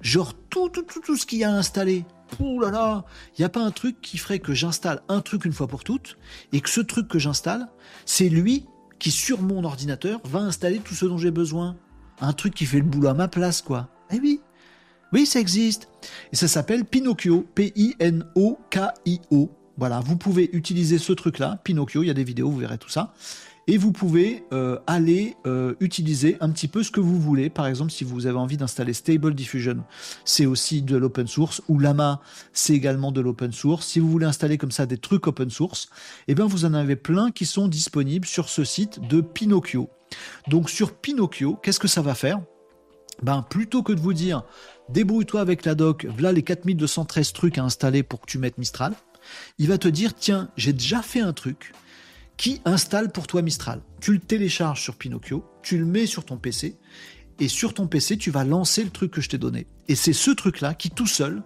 Genre 0.03 0.35
tout, 0.51 0.69
tout, 0.69 0.83
tout, 0.83 1.17
ce 1.17 1.27
qu'il 1.27 1.39
y 1.39 1.45
a 1.45 1.51
à 1.51 1.55
installer. 1.55 2.05
Ouh 2.41 2.61
là 2.61 2.71
là, 2.71 3.05
il 3.37 3.41
n'y 3.41 3.45
a 3.45 3.49
pas 3.49 3.61
un 3.61 3.71
truc 3.71 4.01
qui 4.01 4.19
ferait 4.19 4.41
que 4.41 4.53
j'installe 4.53 5.03
un 5.09 5.21
truc 5.21 5.45
une 5.45 5.53
fois 5.53 5.69
pour 5.69 5.85
toutes 5.85 6.19
et 6.53 6.61
que 6.61 6.69
ce 6.69 6.81
truc 6.81 7.09
que 7.09 7.19
j'installe, 7.19 7.69
c'est 8.05 8.29
lui 8.29 8.67
qui, 8.99 9.11
sur 9.11 9.43
mon 9.43 9.63
ordinateur, 9.65 10.21
va 10.25 10.41
installer 10.41 10.79
tout 10.79 10.95
ce 10.95 11.07
dont 11.07 11.19
j'ai 11.19 11.31
besoin. 11.31 11.77
Un 12.21 12.33
truc 12.33 12.55
qui 12.55 12.67
fait 12.67 12.79
le 12.79 12.85
boulot 12.85 13.09
à 13.09 13.15
ma 13.15 13.29
place, 13.29 13.63
quoi. 13.63 13.89
Eh 14.11 14.19
oui, 14.19 14.41
oui, 15.13 15.27
ça 15.27 15.39
existe. 15.39 15.89
Et 16.33 16.37
ça 16.37 16.49
s'appelle 16.49 16.85
Pinocchio, 16.85 17.47
P-I-N-O-K-I-O. 17.55 17.91
Voilà, 19.79 20.01
vous 20.01 20.17
pouvez 20.17 20.49
utiliser 20.55 20.97
ce 20.99 21.13
truc-là, 21.13 21.61
Pinocchio, 21.63 22.03
il 22.03 22.07
y 22.07 22.11
a 22.11 22.15
des 22.15 22.25
vidéos, 22.25 22.51
vous 22.51 22.59
verrez 22.59 22.79
tout 22.79 22.89
ça 22.89 23.13
et 23.69 23.79
vous 23.79 23.93
pouvez 23.93 24.45
euh, 24.53 24.79
aller 24.87 25.37
euh, 25.47 25.75
utiliser 25.81 26.37
un 26.41 26.51
petit 26.51 26.69
peu 26.69 26.83
ce 26.83 26.91
que 26.91 27.01
vous 27.01 27.21
voulez. 27.21 27.51
Par 27.51 27.67
exemple, 27.67 27.91
si 27.91 28.05
vous 28.05 28.27
avez 28.27 28.39
envie 28.39 28.57
d'installer 28.57 28.93
Stable 28.93 29.35
Diffusion, 29.35 29.83
c'est 30.25 30.47
aussi 30.47 30.83
de 30.83 30.97
l'open 30.97 31.27
source, 31.27 31.63
ou 31.69 31.79
Lama, 31.79 32.21
c'est 32.53 32.75
également 32.75 33.13
de 33.13 33.21
l'open 33.21 33.53
source. 33.53 33.87
Si 33.87 33.99
vous 33.99 34.11
voulez 34.11 34.27
installer 34.27 34.59
comme 34.59 34.71
ça 34.71 34.87
des 34.87 34.99
trucs 34.99 35.27
open 35.27 35.51
source, 35.51 35.89
eh 36.29 36.35
bien 36.35 36.47
vous 36.47 36.65
en 36.65 36.75
avez 36.75 36.97
plein 36.97 37.31
qui 37.31 37.47
sont 37.47 37.69
disponibles 37.69 38.27
sur 38.27 38.49
ce 38.49 38.65
site 38.65 39.01
de 39.09 39.21
Pinocchio. 39.21 39.91
Donc 40.49 40.71
sur 40.71 40.95
Pinocchio, 40.95 41.59
qu'est-ce 41.63 41.81
que 41.81 41.89
ça 41.89 42.03
va 42.03 42.15
faire? 42.15 42.41
Ben, 43.23 43.43
plutôt 43.43 43.83
que 43.83 43.93
de 43.93 44.01
vous 44.01 44.13
dire 44.13 44.45
débrouille-toi 44.91 45.41
avec 45.41 45.65
la 45.65 45.75
doc, 45.75 46.07
voilà 46.09 46.33
les 46.33 46.43
4213 46.43 47.33
trucs 47.33 47.59
à 47.59 47.65
installer 47.65 48.03
pour 48.03 48.21
que 48.21 48.27
tu 48.27 48.39
mettes 48.39 48.59
Mistral, 48.59 48.95
il 49.59 49.69
va 49.69 49.79
te 49.79 49.89
dire 49.89 50.15
tiens, 50.15 50.51
j'ai 50.57 50.73
déjà 50.73 51.03
fait 51.03 51.21
un 51.21 51.33
truc, 51.33 51.73
qui 52.37 52.61
installe 52.65 53.13
pour 53.13 53.27
toi 53.27 53.43
Mistral? 53.43 53.81
Tu 54.01 54.13
le 54.13 54.19
télécharges 54.19 54.83
sur 54.83 54.97
Pinocchio, 54.97 55.45
tu 55.63 55.79
le 55.79 55.85
mets 55.85 56.07
sur 56.07 56.25
ton 56.25 56.37
PC, 56.37 56.79
et 57.39 57.49
sur 57.49 57.75
ton 57.75 57.87
PC, 57.87 58.17
tu 58.17 58.31
vas 58.31 58.45
lancer 58.45 58.83
le 58.83 58.91
truc 58.91 59.11
que 59.11 59.21
je 59.21 59.29
t'ai 59.29 59.39
donné. 59.39 59.67
Et 59.89 59.95
c'est 59.95 60.13
ce 60.13 60.31
truc-là 60.31 60.75
qui, 60.75 60.91
tout 60.91 61.07
seul, 61.07 61.43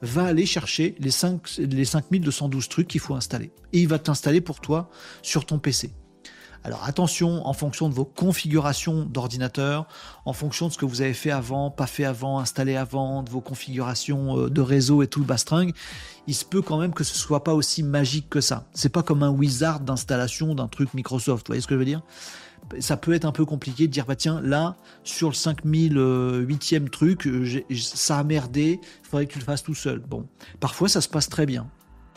va 0.00 0.24
aller 0.24 0.46
chercher 0.46 0.94
les, 0.98 1.10
5, 1.10 1.58
les 1.58 1.84
5212 1.84 2.68
trucs 2.68 2.88
qu'il 2.88 3.00
faut 3.00 3.14
installer. 3.14 3.52
Et 3.72 3.80
il 3.80 3.88
va 3.88 3.98
t'installer 3.98 4.40
pour 4.40 4.60
toi 4.60 4.90
sur 5.22 5.46
ton 5.46 5.58
PC. 5.58 5.92
Alors 6.64 6.84
attention, 6.84 7.46
en 7.46 7.52
fonction 7.52 7.88
de 7.88 7.94
vos 7.94 8.04
configurations 8.04 9.04
d'ordinateur, 9.04 9.86
en 10.24 10.32
fonction 10.32 10.68
de 10.68 10.72
ce 10.72 10.78
que 10.78 10.84
vous 10.84 11.02
avez 11.02 11.14
fait 11.14 11.32
avant, 11.32 11.70
pas 11.70 11.88
fait 11.88 12.04
avant, 12.04 12.38
installé 12.38 12.76
avant, 12.76 13.24
de 13.24 13.30
vos 13.30 13.40
configurations 13.40 14.38
euh, 14.38 14.50
de 14.50 14.60
réseau 14.60 15.02
et 15.02 15.08
tout 15.08 15.18
le 15.18 15.26
bastring, 15.26 15.72
il 16.28 16.34
se 16.34 16.44
peut 16.44 16.62
quand 16.62 16.78
même 16.78 16.94
que 16.94 17.02
ce 17.02 17.16
soit 17.16 17.42
pas 17.42 17.54
aussi 17.54 17.82
magique 17.82 18.30
que 18.30 18.40
ça. 18.40 18.66
C'est 18.74 18.90
pas 18.90 19.02
comme 19.02 19.24
un 19.24 19.30
wizard 19.30 19.80
d'installation 19.80 20.54
d'un 20.54 20.68
truc 20.68 20.94
Microsoft, 20.94 21.48
vous 21.48 21.50
voyez 21.50 21.62
ce 21.62 21.66
que 21.66 21.74
je 21.74 21.80
veux 21.80 21.84
dire? 21.84 22.02
Ça 22.78 22.96
peut 22.96 23.12
être 23.12 23.24
un 23.24 23.32
peu 23.32 23.44
compliqué 23.44 23.88
de 23.88 23.92
dire 23.92 24.06
bah 24.06 24.14
tiens 24.14 24.40
là 24.40 24.76
sur 25.02 25.28
le 25.28 25.34
5008e 25.34 26.88
truc 26.90 27.28
ça 27.72 28.18
a 28.18 28.24
merdé 28.24 28.80
il 28.82 29.08
faudrait 29.08 29.26
que 29.26 29.32
tu 29.32 29.40
le 29.40 29.44
fasses 29.44 29.64
tout 29.64 29.74
seul. 29.74 29.98
Bon 29.98 30.26
parfois 30.60 30.88
ça 30.88 31.00
se 31.00 31.08
passe 31.08 31.28
très 31.28 31.44
bien. 31.44 31.68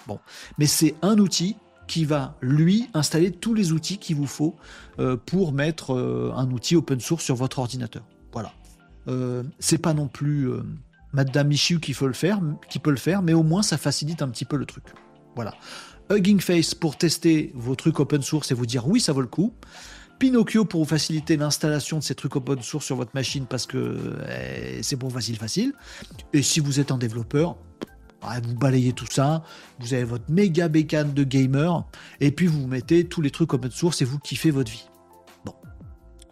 Bon 0.07 0.19
mais 0.59 0.67
c'est 0.67 0.93
un 1.01 1.17
outil 1.17 1.57
qui 1.87 2.05
va 2.05 2.37
lui 2.41 2.89
installer 2.93 3.31
tous 3.31 3.53
les 3.53 3.71
outils 3.71 3.97
qu'il 3.97 4.15
vous 4.15 4.27
faut 4.27 4.55
euh, 4.99 5.17
pour 5.17 5.53
mettre 5.53 5.93
euh, 5.93 6.31
un 6.35 6.49
outil 6.51 6.75
open 6.75 6.99
source 6.99 7.23
sur 7.23 7.35
votre 7.35 7.59
ordinateur. 7.59 8.03
Voilà. 8.33 8.53
Euh, 9.07 9.43
c'est 9.59 9.77
pas 9.77 9.93
non 9.93 10.07
plus 10.07 10.49
Madame 11.13 11.47
Michu 11.47 11.79
qui, 11.79 11.93
peut 11.93 12.07
le 12.07 12.13
faire, 12.97 13.21
mais 13.21 13.33
au 13.33 13.43
moins 13.43 13.61
ça 13.61 13.77
facilite 13.77 14.21
un 14.21 14.29
petit 14.29 14.45
peu 14.45 14.57
le 14.57 14.65
truc. 14.65 14.85
Voilà. 15.35 15.53
Hugging 16.09 16.39
Face 16.39 16.75
pour 16.75 16.97
tester 16.97 17.51
vos 17.55 17.75
trucs 17.75 17.99
open 17.99 18.21
source 18.21 18.51
et 18.51 18.53
vous 18.53 18.65
dire 18.65 18.87
oui, 18.87 18.99
ça 18.99 19.13
vaut 19.13 19.21
le 19.21 19.27
coup. 19.27 19.53
Pinocchio 20.19 20.63
pour 20.63 20.83
vous 20.83 20.89
faciliter 20.89 21.35
l'installation 21.35 21.99
de 21.99 22.03
ces 22.03 22.15
trucs 22.15 22.35
open 22.35 22.61
source 22.61 22.85
sur 22.85 22.95
votre 22.95 23.11
machine 23.13 23.45
parce 23.45 23.65
que 23.65 24.17
eh, 24.29 24.81
c'est 24.81 24.95
pour 24.95 25.11
facile 25.11 25.37
facile. 25.37 25.73
Et 26.31 26.41
si 26.41 26.59
vous 26.59 26.79
êtes 26.79 26.91
un 26.91 26.97
développeur, 26.97 27.57
vous 28.43 28.55
balayez 28.55 28.93
tout 28.93 29.07
ça, 29.09 29.43
vous 29.79 29.93
avez 29.93 30.03
votre 30.03 30.29
méga 30.29 30.67
bécane 30.67 31.13
de 31.13 31.23
gamer, 31.23 31.85
et 32.19 32.31
puis 32.31 32.47
vous 32.47 32.67
mettez 32.67 33.07
tous 33.07 33.21
les 33.21 33.31
trucs 33.31 33.53
open 33.53 33.71
source 33.71 34.01
et 34.01 34.05
vous 34.05 34.19
kiffez 34.19 34.51
votre 34.51 34.71
vie. 34.71 34.87
Bon. 35.45 35.53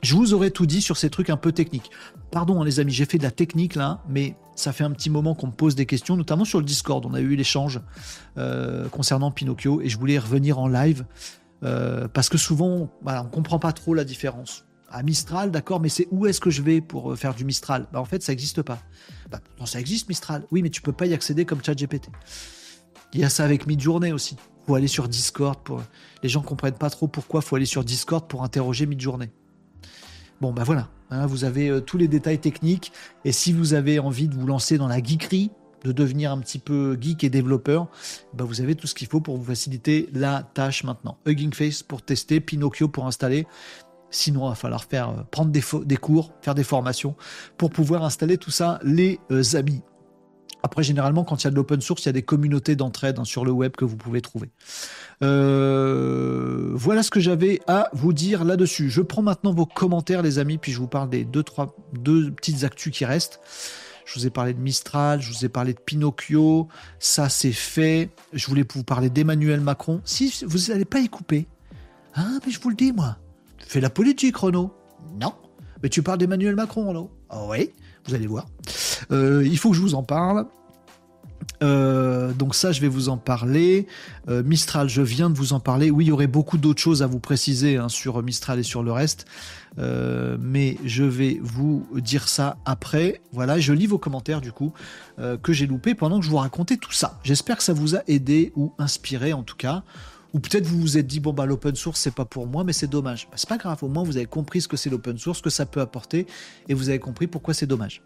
Je 0.01 0.15
vous 0.15 0.33
aurais 0.33 0.51
tout 0.51 0.65
dit 0.65 0.81
sur 0.81 0.97
ces 0.97 1.09
trucs 1.09 1.29
un 1.29 1.37
peu 1.37 1.51
techniques. 1.51 1.91
Pardon 2.31 2.61
hein, 2.61 2.65
les 2.65 2.79
amis, 2.79 2.91
j'ai 2.91 3.05
fait 3.05 3.17
de 3.17 3.23
la 3.23 3.31
technique 3.31 3.75
là, 3.75 4.01
mais 4.09 4.35
ça 4.55 4.73
fait 4.73 4.83
un 4.83 4.91
petit 4.91 5.09
moment 5.09 5.35
qu'on 5.35 5.47
me 5.47 5.53
pose 5.53 5.75
des 5.75 5.85
questions, 5.85 6.15
notamment 6.15 6.45
sur 6.45 6.59
le 6.59 6.65
Discord. 6.65 7.05
On 7.05 7.13
a 7.13 7.21
eu 7.21 7.35
l'échange 7.35 7.79
euh, 8.37 8.87
concernant 8.89 9.31
Pinocchio, 9.31 9.81
et 9.81 9.89
je 9.89 9.97
voulais 9.97 10.17
revenir 10.17 10.59
en 10.59 10.67
live 10.67 11.05
euh, 11.63 12.07
parce 12.07 12.29
que 12.29 12.37
souvent, 12.37 12.89
voilà, 13.01 13.23
on 13.23 13.27
comprend 13.27 13.59
pas 13.59 13.71
trop 13.71 13.93
la 13.93 14.03
différence. 14.03 14.65
Mistral, 15.01 15.49
d'accord, 15.49 15.79
mais 15.79 15.89
c'est 15.89 16.07
où 16.11 16.27
est-ce 16.27 16.39
que 16.39 16.51
je 16.51 16.61
vais 16.61 16.81
pour 16.81 17.11
euh, 17.11 17.15
faire 17.15 17.33
du 17.33 17.45
Mistral? 17.45 17.87
Bah, 17.91 17.99
En 17.99 18.05
fait, 18.05 18.21
ça 18.21 18.31
n'existe 18.31 18.61
pas. 18.61 18.79
Bah, 19.31 19.39
non, 19.59 19.65
ça 19.65 19.79
existe 19.79 20.07
Mistral, 20.07 20.45
oui, 20.51 20.61
mais 20.61 20.69
tu 20.69 20.81
peux 20.81 20.91
pas 20.91 21.07
y 21.07 21.13
accéder 21.13 21.45
comme 21.45 21.63
ChatGPT. 21.63 22.09
Il 23.13 23.21
y 23.21 23.23
a 23.23 23.29
ça 23.29 23.43
avec 23.43 23.65
Midjourney 23.65 24.11
aussi. 24.11 24.37
Faut 24.67 24.75
aller 24.75 24.87
sur 24.87 25.07
Discord 25.07 25.59
pour. 25.63 25.81
Les 26.21 26.29
gens 26.29 26.41
comprennent 26.41 26.73
pas 26.73 26.89
trop 26.89 27.07
pourquoi 27.07 27.41
faut 27.41 27.55
aller 27.55 27.65
sur 27.65 27.83
Discord 27.83 28.27
pour 28.27 28.43
interroger 28.43 28.85
Midjourney. 28.85 29.29
Bon, 30.41 30.51
bah 30.51 30.63
voilà, 30.63 30.89
hein, 31.09 31.25
vous 31.25 31.43
avez 31.43 31.69
euh, 31.69 31.79
tous 31.79 31.97
les 31.97 32.07
détails 32.07 32.39
techniques. 32.39 32.91
Et 33.25 33.31
si 33.31 33.53
vous 33.53 33.73
avez 33.73 33.99
envie 33.99 34.27
de 34.27 34.35
vous 34.35 34.45
lancer 34.45 34.77
dans 34.77 34.87
la 34.87 35.01
geekerie, 35.01 35.51
de 35.83 35.91
devenir 35.91 36.31
un 36.31 36.39
petit 36.39 36.59
peu 36.59 36.97
geek 36.99 37.23
et 37.23 37.29
développeur, 37.29 37.87
vous 38.37 38.61
avez 38.61 38.75
tout 38.75 38.87
ce 38.87 38.95
qu'il 38.95 39.07
faut 39.07 39.19
pour 39.19 39.37
vous 39.37 39.43
faciliter 39.43 40.09
la 40.13 40.43
tâche 40.53 40.83
maintenant. 40.83 41.17
Hugging 41.25 41.53
Face 41.53 41.83
pour 41.83 42.01
tester, 42.01 42.39
Pinocchio 42.39 42.87
pour 42.87 43.05
installer. 43.05 43.45
Sinon, 44.13 44.45
il 44.45 44.49
va 44.49 44.55
falloir 44.55 44.83
faire 44.85 45.09
euh, 45.09 45.23
prendre 45.31 45.51
des, 45.51 45.97
cours, 45.97 46.33
faire 46.41 46.53
des 46.53 46.63
formations 46.63 47.15
pour 47.57 47.71
pouvoir 47.71 48.03
installer 48.03 48.37
tout 48.37 48.51
ça, 48.51 48.79
les 48.83 49.19
euh, 49.31 49.43
amis. 49.55 49.81
Après, 50.61 50.83
généralement, 50.83 51.23
quand 51.23 51.43
il 51.43 51.45
y 51.45 51.47
a 51.47 51.49
de 51.49 51.55
l'open 51.55 51.81
source, 51.81 52.03
il 52.03 52.05
y 52.05 52.09
a 52.09 52.13
des 52.13 52.21
communautés 52.21 52.75
d'entraide 52.75 53.19
hein, 53.19 53.25
sur 53.25 53.43
le 53.43 53.51
web 53.51 53.73
que 53.75 53.85
vous 53.85 53.97
pouvez 53.97 54.21
trouver. 54.21 54.51
Euh, 55.23 56.69
voilà 56.73 57.01
ce 57.01 57.09
que 57.09 57.19
j'avais 57.19 57.59
à 57.67 57.89
vous 57.93 58.13
dire 58.13 58.45
là-dessus. 58.45 58.89
Je 58.89 59.01
prends 59.01 59.23
maintenant 59.23 59.51
vos 59.51 59.65
commentaires, 59.65 60.21
les 60.21 60.37
amis, 60.37 60.59
puis 60.59 60.71
je 60.71 60.77
vous 60.77 60.87
parle 60.87 61.09
des 61.09 61.25
deux, 61.25 61.43
trois, 61.43 61.75
deux 61.93 62.31
petites 62.31 62.63
actus 62.63 62.93
qui 62.93 63.03
restent. 63.03 63.41
Je 64.05 64.19
vous 64.19 64.27
ai 64.27 64.29
parlé 64.29 64.53
de 64.53 64.59
Mistral, 64.59 65.21
je 65.21 65.31
vous 65.31 65.43
ai 65.43 65.49
parlé 65.49 65.73
de 65.73 65.79
Pinocchio, 65.79 66.67
ça 66.99 67.29
c'est 67.29 67.51
fait. 67.51 68.09
Je 68.31 68.45
voulais 68.47 68.65
vous 68.73 68.83
parler 68.83 69.09
d'Emmanuel 69.09 69.59
Macron. 69.59 70.01
Si 70.05 70.43
vous 70.45 70.71
n'allez 70.71 70.85
pas 70.85 70.99
y 70.99 71.09
couper, 71.09 71.47
hein, 72.15 72.39
mais 72.45 72.51
je 72.51 72.59
vous 72.59 72.69
le 72.69 72.75
dis 72.75 72.91
moi, 72.91 73.17
fais 73.67 73.81
la 73.81 73.89
politique 73.89 74.37
Renaud. 74.37 74.71
Non, 75.19 75.33
mais 75.81 75.89
tu 75.89 76.01
parles 76.01 76.17
d'Emmanuel 76.17 76.55
Macron 76.55 76.87
Renaud. 76.87 77.11
Ah 77.29 77.45
oui, 77.49 77.71
vous 78.05 78.15
allez 78.15 78.27
voir. 78.27 78.47
Euh, 79.11 79.43
il 79.45 79.57
faut 79.57 79.71
que 79.71 79.75
je 79.75 79.81
vous 79.81 79.95
en 79.95 80.03
parle. 80.03 80.45
Euh, 81.61 82.33
donc 82.33 82.55
ça, 82.55 82.71
je 82.71 82.81
vais 82.81 82.87
vous 82.87 83.09
en 83.09 83.17
parler. 83.17 83.87
Euh, 84.29 84.43
Mistral, 84.43 84.89
je 84.89 85.01
viens 85.01 85.29
de 85.29 85.37
vous 85.37 85.53
en 85.53 85.59
parler. 85.59 85.91
Oui, 85.91 86.05
il 86.05 86.07
y 86.09 86.11
aurait 86.11 86.27
beaucoup 86.27 86.57
d'autres 86.57 86.81
choses 86.81 87.01
à 87.01 87.07
vous 87.07 87.19
préciser 87.19 87.77
hein, 87.77 87.89
sur 87.89 88.21
Mistral 88.21 88.59
et 88.59 88.63
sur 88.63 88.83
le 88.83 88.91
reste. 88.91 89.25
Euh, 89.79 90.37
mais 90.39 90.77
je 90.85 91.03
vais 91.03 91.39
vous 91.41 91.87
dire 91.95 92.27
ça 92.27 92.57
après. 92.65 93.21
Voilà, 93.31 93.59
je 93.59 93.73
lis 93.73 93.87
vos 93.87 93.97
commentaires 93.97 94.41
du 94.41 94.51
coup 94.51 94.73
que 95.43 95.53
j'ai 95.53 95.67
loupé 95.67 95.93
pendant 95.93 96.19
que 96.19 96.25
je 96.25 96.29
vous 96.29 96.37
racontais 96.37 96.77
tout 96.77 96.91
ça. 96.91 97.19
J'espère 97.23 97.57
que 97.57 97.63
ça 97.63 97.73
vous 97.73 97.95
a 97.95 97.99
aidé 98.07 98.51
ou 98.55 98.73
inspiré 98.79 99.31
en 99.33 99.43
tout 99.43 99.55
cas. 99.55 99.83
Ou 100.33 100.39
peut-être 100.39 100.65
vous 100.65 100.79
vous 100.79 100.97
êtes 100.97 101.05
dit 101.05 101.19
bon 101.19 101.31
bah 101.31 101.45
l'open 101.45 101.75
source 101.75 101.99
c'est 101.99 102.13
pas 102.13 102.25
pour 102.25 102.47
moi 102.47 102.63
mais 102.63 102.73
c'est 102.73 102.87
dommage. 102.87 103.27
Bah, 103.29 103.37
c'est 103.37 103.49
pas 103.49 103.57
grave, 103.57 103.83
au 103.83 103.87
moins 103.87 104.03
vous 104.03 104.17
avez 104.17 104.25
compris 104.25 104.61
ce 104.61 104.67
que 104.67 104.77
c'est 104.77 104.89
l'open 104.89 105.17
source, 105.17 105.37
ce 105.37 105.43
que 105.43 105.49
ça 105.49 105.65
peut 105.65 105.81
apporter 105.81 106.25
et 106.67 106.73
vous 106.73 106.89
avez 106.89 106.99
compris 106.99 107.27
pourquoi 107.27 107.53
c'est 107.53 107.67
dommage. 107.67 108.01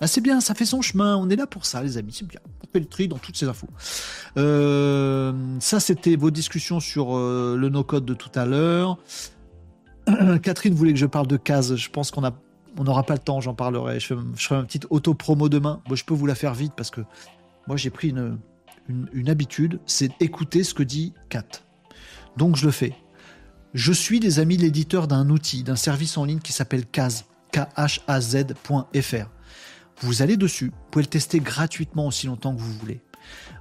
Ah, 0.00 0.06
c'est 0.06 0.20
bien, 0.20 0.40
ça 0.40 0.54
fait 0.54 0.64
son 0.64 0.82
chemin. 0.82 1.16
On 1.16 1.28
est 1.28 1.36
là 1.36 1.46
pour 1.46 1.66
ça, 1.66 1.82
les 1.82 1.96
amis. 1.96 2.12
C'est 2.12 2.26
bien. 2.26 2.40
On 2.62 2.72
fait 2.72 2.80
le 2.80 2.86
tri 2.86 3.06
dans 3.06 3.18
toutes 3.18 3.36
ces 3.36 3.46
infos. 3.46 3.68
Euh, 4.36 5.32
ça, 5.60 5.78
c'était 5.78 6.16
vos 6.16 6.30
discussions 6.30 6.80
sur 6.80 7.16
euh, 7.16 7.56
le 7.56 7.68
no-code 7.68 8.04
de 8.04 8.14
tout 8.14 8.30
à 8.34 8.44
l'heure. 8.44 8.98
Catherine 10.42 10.74
voulait 10.74 10.92
que 10.92 10.98
je 10.98 11.06
parle 11.06 11.28
de 11.28 11.36
case. 11.36 11.76
Je 11.76 11.90
pense 11.90 12.10
qu'on 12.10 12.24
a, 12.24 12.32
on 12.76 12.84
n'aura 12.84 13.04
pas 13.04 13.14
le 13.14 13.20
temps. 13.20 13.40
J'en 13.40 13.54
parlerai. 13.54 14.00
Je, 14.00 14.14
ferai 14.36 14.60
une 14.60 14.66
petite 14.66 14.86
auto-promo 14.90 15.48
demain. 15.48 15.80
Bon, 15.88 15.94
je 15.94 16.04
peux 16.04 16.14
vous 16.14 16.26
la 16.26 16.34
faire 16.34 16.54
vite 16.54 16.72
parce 16.76 16.90
que 16.90 17.02
moi, 17.68 17.76
j'ai 17.76 17.90
pris 17.90 18.08
une, 18.08 18.38
une, 18.88 19.28
habitude. 19.28 19.80
C'est 19.86 20.10
écouter 20.20 20.64
ce 20.64 20.74
que 20.74 20.82
dit 20.82 21.12
Kat. 21.28 21.44
Donc, 22.36 22.56
je 22.56 22.66
le 22.66 22.72
fais. 22.72 22.94
Je 23.74 23.92
suis 23.92 24.20
des 24.20 24.38
amis 24.38 24.56
l'éditeur 24.56 25.08
d'un 25.08 25.30
outil, 25.30 25.62
d'un 25.62 25.76
service 25.76 26.16
en 26.16 26.24
ligne 26.24 26.40
qui 26.40 26.52
s'appelle 26.52 26.86
Kaz. 26.86 27.24
K-H-A-Z.fr. 27.52 29.28
Vous 30.00 30.22
allez 30.22 30.36
dessus, 30.36 30.66
vous 30.66 30.90
pouvez 30.90 31.04
le 31.04 31.08
tester 31.08 31.38
gratuitement 31.38 32.08
aussi 32.08 32.26
longtemps 32.26 32.54
que 32.54 32.60
vous 32.60 32.72
voulez. 32.72 33.00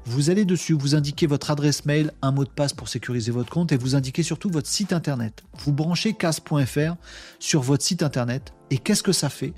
Vous 0.06 0.30
allez 0.30 0.46
dessus, 0.46 0.74
vous 0.74 0.96
indiquez 0.96 1.28
votre 1.28 1.52
adresse 1.52 1.86
mail, 1.86 2.12
un 2.22 2.32
mot 2.32 2.44
de 2.44 2.50
passe 2.50 2.74
pour 2.74 2.90
sécuriser 2.90 3.32
votre 3.32 3.50
compte 3.50 3.72
et 3.72 3.78
vous 3.78 3.96
indiquez 3.96 4.24
surtout 4.24 4.50
votre 4.50 4.68
site 4.68 4.94
internet. 4.94 5.44
Vous 5.60 5.72
branchez 5.72 6.14
cas.fr 6.14 6.96
sur 7.40 7.62
votre 7.62 7.84
site 7.84 8.04
internet 8.04 8.54
et 8.72 8.78
qu'est-ce 8.80 9.04
que 9.04 9.14
ça 9.14 9.30
fait? 9.30 9.54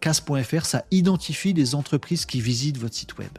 Cas.fr, 0.00 0.66
ça 0.66 0.84
identifie 0.90 1.52
les 1.52 1.74
entreprises 1.74 2.26
qui 2.26 2.40
visitent 2.40 2.78
votre 2.78 2.94
site 2.94 3.16
web. 3.18 3.30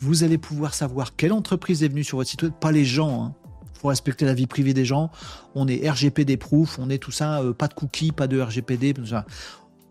Vous 0.00 0.22
allez 0.24 0.38
pouvoir 0.38 0.74
savoir 0.74 1.16
quelle 1.16 1.32
entreprise 1.32 1.82
est 1.82 1.88
venue 1.88 2.04
sur 2.04 2.18
votre 2.18 2.30
site 2.30 2.42
web, 2.42 2.52
pas 2.60 2.72
les 2.72 2.84
gens. 2.84 3.24
Hein. 3.24 3.34
faut 3.74 3.88
respecter 3.88 4.24
la 4.24 4.34
vie 4.34 4.46
privée 4.46 4.74
des 4.74 4.84
gens. 4.84 5.10
On 5.54 5.66
est 5.66 5.88
RGPD 5.88 6.36
proof, 6.36 6.78
on 6.78 6.88
est 6.90 6.98
tout 6.98 7.10
ça, 7.10 7.40
euh, 7.40 7.52
pas 7.52 7.68
de 7.68 7.74
cookies, 7.74 8.12
pas 8.12 8.26
de 8.26 8.40
RGPD. 8.40 8.94
Tout 8.94 9.06
ça. 9.06 9.26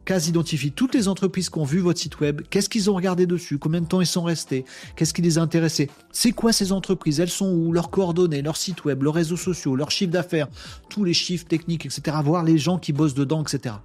CAS 0.07 0.29
identifie 0.29 0.71
toutes 0.71 0.95
les 0.95 1.09
entreprises 1.09 1.49
qui 1.49 1.59
ont 1.59 1.65
vu 1.65 1.79
votre 1.79 1.99
site 1.99 2.21
web, 2.21 2.41
qu'est-ce 2.49 2.69
qu'ils 2.69 2.89
ont 2.89 2.95
regardé 2.95 3.25
dessus, 3.25 3.57
combien 3.57 3.81
de 3.81 3.88
temps 3.88 3.99
ils 3.99 4.07
sont 4.07 4.23
restés, 4.23 4.63
qu'est-ce 4.95 5.13
qui 5.13 5.21
les 5.21 5.38
a 5.38 5.41
intéressés, 5.41 5.89
c'est 6.13 6.31
quoi 6.31 6.53
ces 6.53 6.71
entreprises, 6.71 7.19
elles 7.19 7.29
sont 7.29 7.51
où, 7.51 7.73
leurs 7.73 7.89
coordonnées, 7.89 8.41
leur 8.41 8.55
site 8.55 8.85
web, 8.85 9.03
leurs 9.03 9.15
réseaux 9.15 9.35
sociaux, 9.35 9.75
leurs 9.75 9.91
chiffres 9.91 10.13
d'affaires, 10.13 10.47
tous 10.89 11.03
les 11.03 11.13
chiffres 11.13 11.45
techniques, 11.45 11.85
etc., 11.85 12.17
voir 12.23 12.45
les 12.45 12.57
gens 12.57 12.77
qui 12.77 12.93
bossent 12.93 13.15
dedans, 13.15 13.43
etc. 13.43 13.75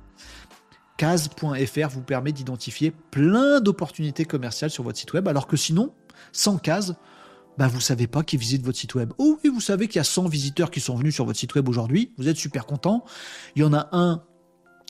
CAS.fr 0.96 1.88
vous 1.88 2.02
permet 2.02 2.30
d'identifier 2.30 2.92
plein 3.10 3.60
d'opportunités 3.60 4.24
commerciales 4.24 4.70
sur 4.70 4.84
votre 4.84 4.98
site 4.98 5.12
web, 5.14 5.26
alors 5.26 5.48
que 5.48 5.56
sinon, 5.56 5.92
sans 6.32 6.58
CAS, 6.58 6.94
bah 7.58 7.68
vous 7.68 7.80
savez 7.80 8.06
pas 8.06 8.22
qui 8.22 8.36
visite 8.36 8.64
votre 8.64 8.78
site 8.78 8.94
web. 8.94 9.12
Oh 9.18 9.38
oui, 9.42 9.50
vous 9.50 9.60
savez 9.60 9.88
qu'il 9.88 9.96
y 9.96 10.00
a 10.00 10.04
100 10.04 10.28
visiteurs 10.28 10.70
qui 10.70 10.80
sont 10.80 10.96
venus 10.96 11.14
sur 11.14 11.24
votre 11.24 11.38
site 11.38 11.54
web 11.54 11.68
aujourd'hui, 11.68 12.12
vous 12.16 12.28
êtes 12.28 12.36
super 12.36 12.66
content. 12.66 13.04
Il 13.56 13.62
y 13.62 13.64
en 13.64 13.72
a 13.72 13.88
un 13.92 14.22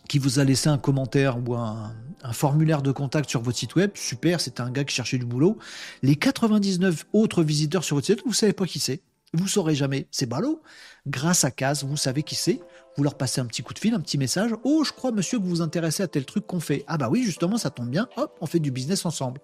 qui 0.08 0.18
vous 0.18 0.38
a 0.38 0.44
laissé 0.44 0.68
un 0.68 0.78
commentaire 0.78 1.38
ou 1.38 1.54
un, 1.54 1.94
formulaire 2.32 2.82
de 2.82 2.92
contact 2.92 3.28
sur 3.28 3.42
votre 3.42 3.58
site 3.58 3.74
web, 3.74 3.90
super, 3.94 4.40
c'était 4.40 4.60
un 4.60 4.70
gars 4.70 4.84
qui 4.84 4.94
cherchait 4.94 5.18
du 5.18 5.24
boulot. 5.24 5.58
Les 6.02 6.14
99 6.14 7.06
autres 7.12 7.42
visiteurs 7.42 7.82
sur 7.82 7.96
votre 7.96 8.06
site, 8.06 8.22
vous 8.24 8.32
savez 8.32 8.52
pas 8.52 8.66
qui 8.66 8.78
c'est. 8.78 9.00
Vous 9.34 9.48
saurez 9.48 9.74
jamais, 9.74 10.06
c'est 10.10 10.26
ballot. 10.26 10.62
Grâce 11.06 11.44
à 11.44 11.50
Case, 11.50 11.84
vous 11.84 11.96
savez 11.96 12.22
qui 12.22 12.34
c'est. 12.34 12.60
Vous 12.96 13.02
leur 13.02 13.16
passez 13.16 13.40
un 13.40 13.46
petit 13.46 13.62
coup 13.62 13.72
de 13.72 13.78
fil, 13.78 13.94
un 13.94 14.00
petit 14.00 14.18
message. 14.18 14.54
Oh, 14.62 14.84
je 14.84 14.92
crois, 14.92 15.10
monsieur, 15.10 15.38
que 15.38 15.42
vous 15.42 15.48
vous 15.48 15.62
intéressez 15.62 16.02
à 16.02 16.08
tel 16.08 16.26
truc 16.26 16.46
qu'on 16.46 16.60
fait. 16.60 16.84
Ah 16.86 16.98
bah 16.98 17.08
oui, 17.10 17.24
justement, 17.24 17.56
ça 17.56 17.70
tombe 17.70 17.88
bien. 17.88 18.06
Hop, 18.16 18.36
on 18.42 18.46
fait 18.46 18.60
du 18.60 18.70
business 18.70 19.06
ensemble. 19.06 19.40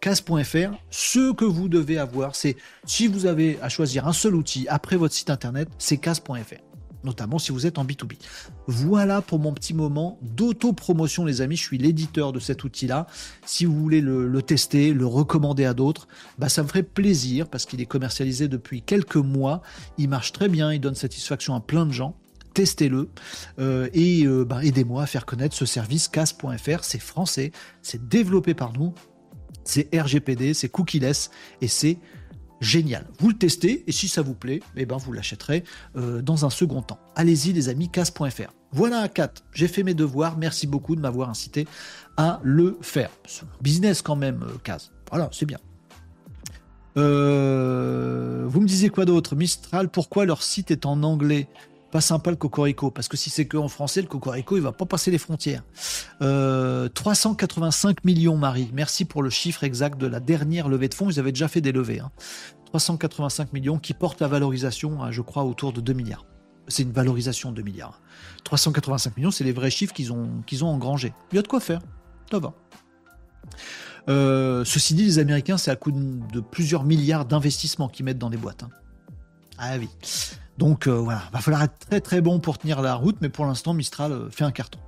Case.fr, 0.00 0.72
ce 0.90 1.32
que 1.32 1.44
vous 1.44 1.68
devez 1.68 1.98
avoir, 1.98 2.34
c'est 2.34 2.56
si 2.86 3.06
vous 3.06 3.26
avez 3.26 3.58
à 3.60 3.68
choisir 3.68 4.08
un 4.08 4.14
seul 4.14 4.34
outil 4.34 4.66
après 4.68 4.96
votre 4.96 5.14
site 5.14 5.30
internet, 5.30 5.68
c'est 5.78 5.98
Case.fr 5.98 6.70
notamment 7.04 7.38
si 7.38 7.52
vous 7.52 7.66
êtes 7.66 7.78
en 7.78 7.84
B2B. 7.84 8.18
Voilà 8.66 9.22
pour 9.22 9.38
mon 9.38 9.52
petit 9.52 9.74
moment 9.74 10.18
d'auto-promotion, 10.20 11.24
les 11.24 11.40
amis. 11.40 11.56
Je 11.56 11.62
suis 11.62 11.78
l'éditeur 11.78 12.32
de 12.32 12.38
cet 12.38 12.62
outil-là. 12.64 13.06
Si 13.46 13.64
vous 13.64 13.74
voulez 13.74 14.02
le, 14.02 14.42
tester, 14.42 14.92
le 14.92 15.06
recommander 15.06 15.64
à 15.64 15.74
d'autres, 15.74 16.08
bah, 16.38 16.48
ça 16.48 16.62
me 16.62 16.68
ferait 16.68 16.82
plaisir 16.82 17.48
parce 17.48 17.64
qu'il 17.64 17.80
est 17.80 17.86
commercialisé 17.86 18.48
depuis 18.48 18.82
quelques 18.82 19.16
mois. 19.16 19.62
Il 19.98 20.08
marche 20.08 20.32
très 20.32 20.48
bien, 20.48 20.72
il 20.72 20.80
donne 20.80 20.94
satisfaction 20.94 21.54
à 21.54 21.60
plein 21.60 21.86
de 21.86 21.92
gens 21.92 22.16
testez-le 22.52 23.08
euh, 23.60 23.88
et 23.92 24.26
euh, 24.26 24.44
bah, 24.44 24.64
aidez-moi 24.64 25.04
à 25.04 25.06
faire 25.06 25.24
connaître 25.24 25.54
ce 25.54 25.66
service 25.66 26.08
CAS.fr. 26.08 26.82
C'est 26.82 26.98
français, 26.98 27.52
c'est 27.80 28.08
développé 28.08 28.54
par 28.54 28.72
nous, 28.72 28.92
c'est 29.64 29.88
RGPD, 29.94 30.54
c'est 30.54 30.68
cookieless 30.68 31.30
et 31.60 31.68
c'est 31.68 31.98
génial. 32.60 33.06
Vous 33.18 33.28
le 33.28 33.36
testez 33.36 33.84
et 33.86 33.92
si 33.92 34.08
ça 34.08 34.22
vous 34.22 34.34
plaît, 34.34 34.60
eh 34.76 34.86
ben 34.86 34.96
vous 34.96 35.12
l'achèterez 35.12 35.64
euh, 35.96 36.22
dans 36.22 36.44
un 36.44 36.50
second 36.50 36.82
temps. 36.82 36.98
Allez-y 37.16 37.52
les 37.52 37.68
amis, 37.68 37.88
casse.fr. 37.88 38.52
Voilà 38.72 39.08
4, 39.08 39.44
j'ai 39.52 39.68
fait 39.68 39.82
mes 39.82 39.94
devoirs, 39.94 40.36
merci 40.38 40.66
beaucoup 40.66 40.94
de 40.94 41.00
m'avoir 41.00 41.28
incité 41.28 41.66
à 42.16 42.40
le 42.44 42.78
faire. 42.82 43.10
Business 43.60 44.02
quand 44.02 44.16
même, 44.16 44.42
euh, 44.42 44.58
Case. 44.62 44.92
Voilà, 45.10 45.28
c'est 45.32 45.46
bien. 45.46 45.58
Euh, 46.96 48.44
vous 48.46 48.60
me 48.60 48.66
disiez 48.66 48.90
quoi 48.90 49.04
d'autre? 49.04 49.36
Mistral, 49.36 49.88
pourquoi 49.88 50.24
leur 50.24 50.42
site 50.42 50.70
est 50.70 50.86
en 50.86 51.02
anglais? 51.02 51.48
Pas 51.90 52.00
sympa 52.00 52.30
le 52.30 52.36
Cocorico, 52.36 52.90
parce 52.90 53.08
que 53.08 53.16
si 53.16 53.30
c'est 53.30 53.46
que 53.46 53.56
en 53.56 53.68
français, 53.68 54.00
le 54.00 54.06
Cocorico, 54.06 54.56
il 54.56 54.62
va 54.62 54.72
pas 54.72 54.86
passer 54.86 55.10
les 55.10 55.18
frontières. 55.18 55.64
385 56.20 58.04
millions, 58.04 58.36
Marie. 58.36 58.70
Merci 58.72 59.04
pour 59.04 59.22
le 59.22 59.30
chiffre 59.30 59.64
exact 59.64 60.00
de 60.00 60.06
la 60.06 60.20
dernière 60.20 60.68
levée 60.68 60.88
de 60.88 60.94
fonds. 60.94 61.10
Ils 61.10 61.18
avaient 61.18 61.32
déjà 61.32 61.48
fait 61.48 61.60
des 61.60 61.72
levées. 61.72 62.00
Hein. 62.00 62.10
385 62.66 63.52
millions 63.52 63.78
qui 63.78 63.94
portent 63.94 64.20
la 64.20 64.28
valorisation, 64.28 65.02
à, 65.02 65.10
je 65.10 65.22
crois, 65.22 65.44
autour 65.44 65.72
de 65.72 65.80
2 65.80 65.92
milliards. 65.92 66.24
C'est 66.68 66.84
une 66.84 66.92
valorisation 66.92 67.50
de 67.50 67.56
2 67.56 67.62
milliards. 67.62 68.00
385 68.44 69.16
millions, 69.16 69.30
c'est 69.32 69.44
les 69.44 69.52
vrais 69.52 69.70
chiffres 69.70 69.92
qu'ils 69.92 70.12
ont, 70.12 70.42
engrangés. 70.62 71.12
Il 71.32 71.36
y 71.36 71.38
a 71.38 71.42
de 71.42 71.48
quoi 71.48 71.60
faire. 71.60 71.80
Ça 72.30 72.38
va. 72.38 72.54
Euh, 74.08 74.64
ceci 74.64 74.94
dit, 74.94 75.04
les 75.04 75.18
Américains, 75.18 75.58
c'est 75.58 75.70
à 75.70 75.76
coup 75.76 75.90
de, 75.90 76.40
plusieurs 76.40 76.84
milliards 76.84 77.24
d'investissements 77.24 77.88
qu'ils 77.88 78.04
mettent 78.04 78.18
dans 78.18 78.30
des 78.30 78.36
boîtes. 78.36 78.62
Hein. 78.62 78.70
Ah 79.58 79.76
oui. 79.78 79.88
Donc 80.60 80.86
euh, 80.86 80.92
voilà, 80.92 81.22
va 81.32 81.40
falloir 81.40 81.62
être 81.62 81.78
très 81.88 82.02
très 82.02 82.20
bon 82.20 82.38
pour 82.38 82.58
tenir 82.58 82.82
la 82.82 82.94
route, 82.94 83.16
mais 83.22 83.30
pour 83.30 83.46
l'instant, 83.46 83.72
Mistral 83.72 84.12
euh, 84.12 84.30
fait 84.30 84.44
un 84.44 84.50
carton. 84.50 84.78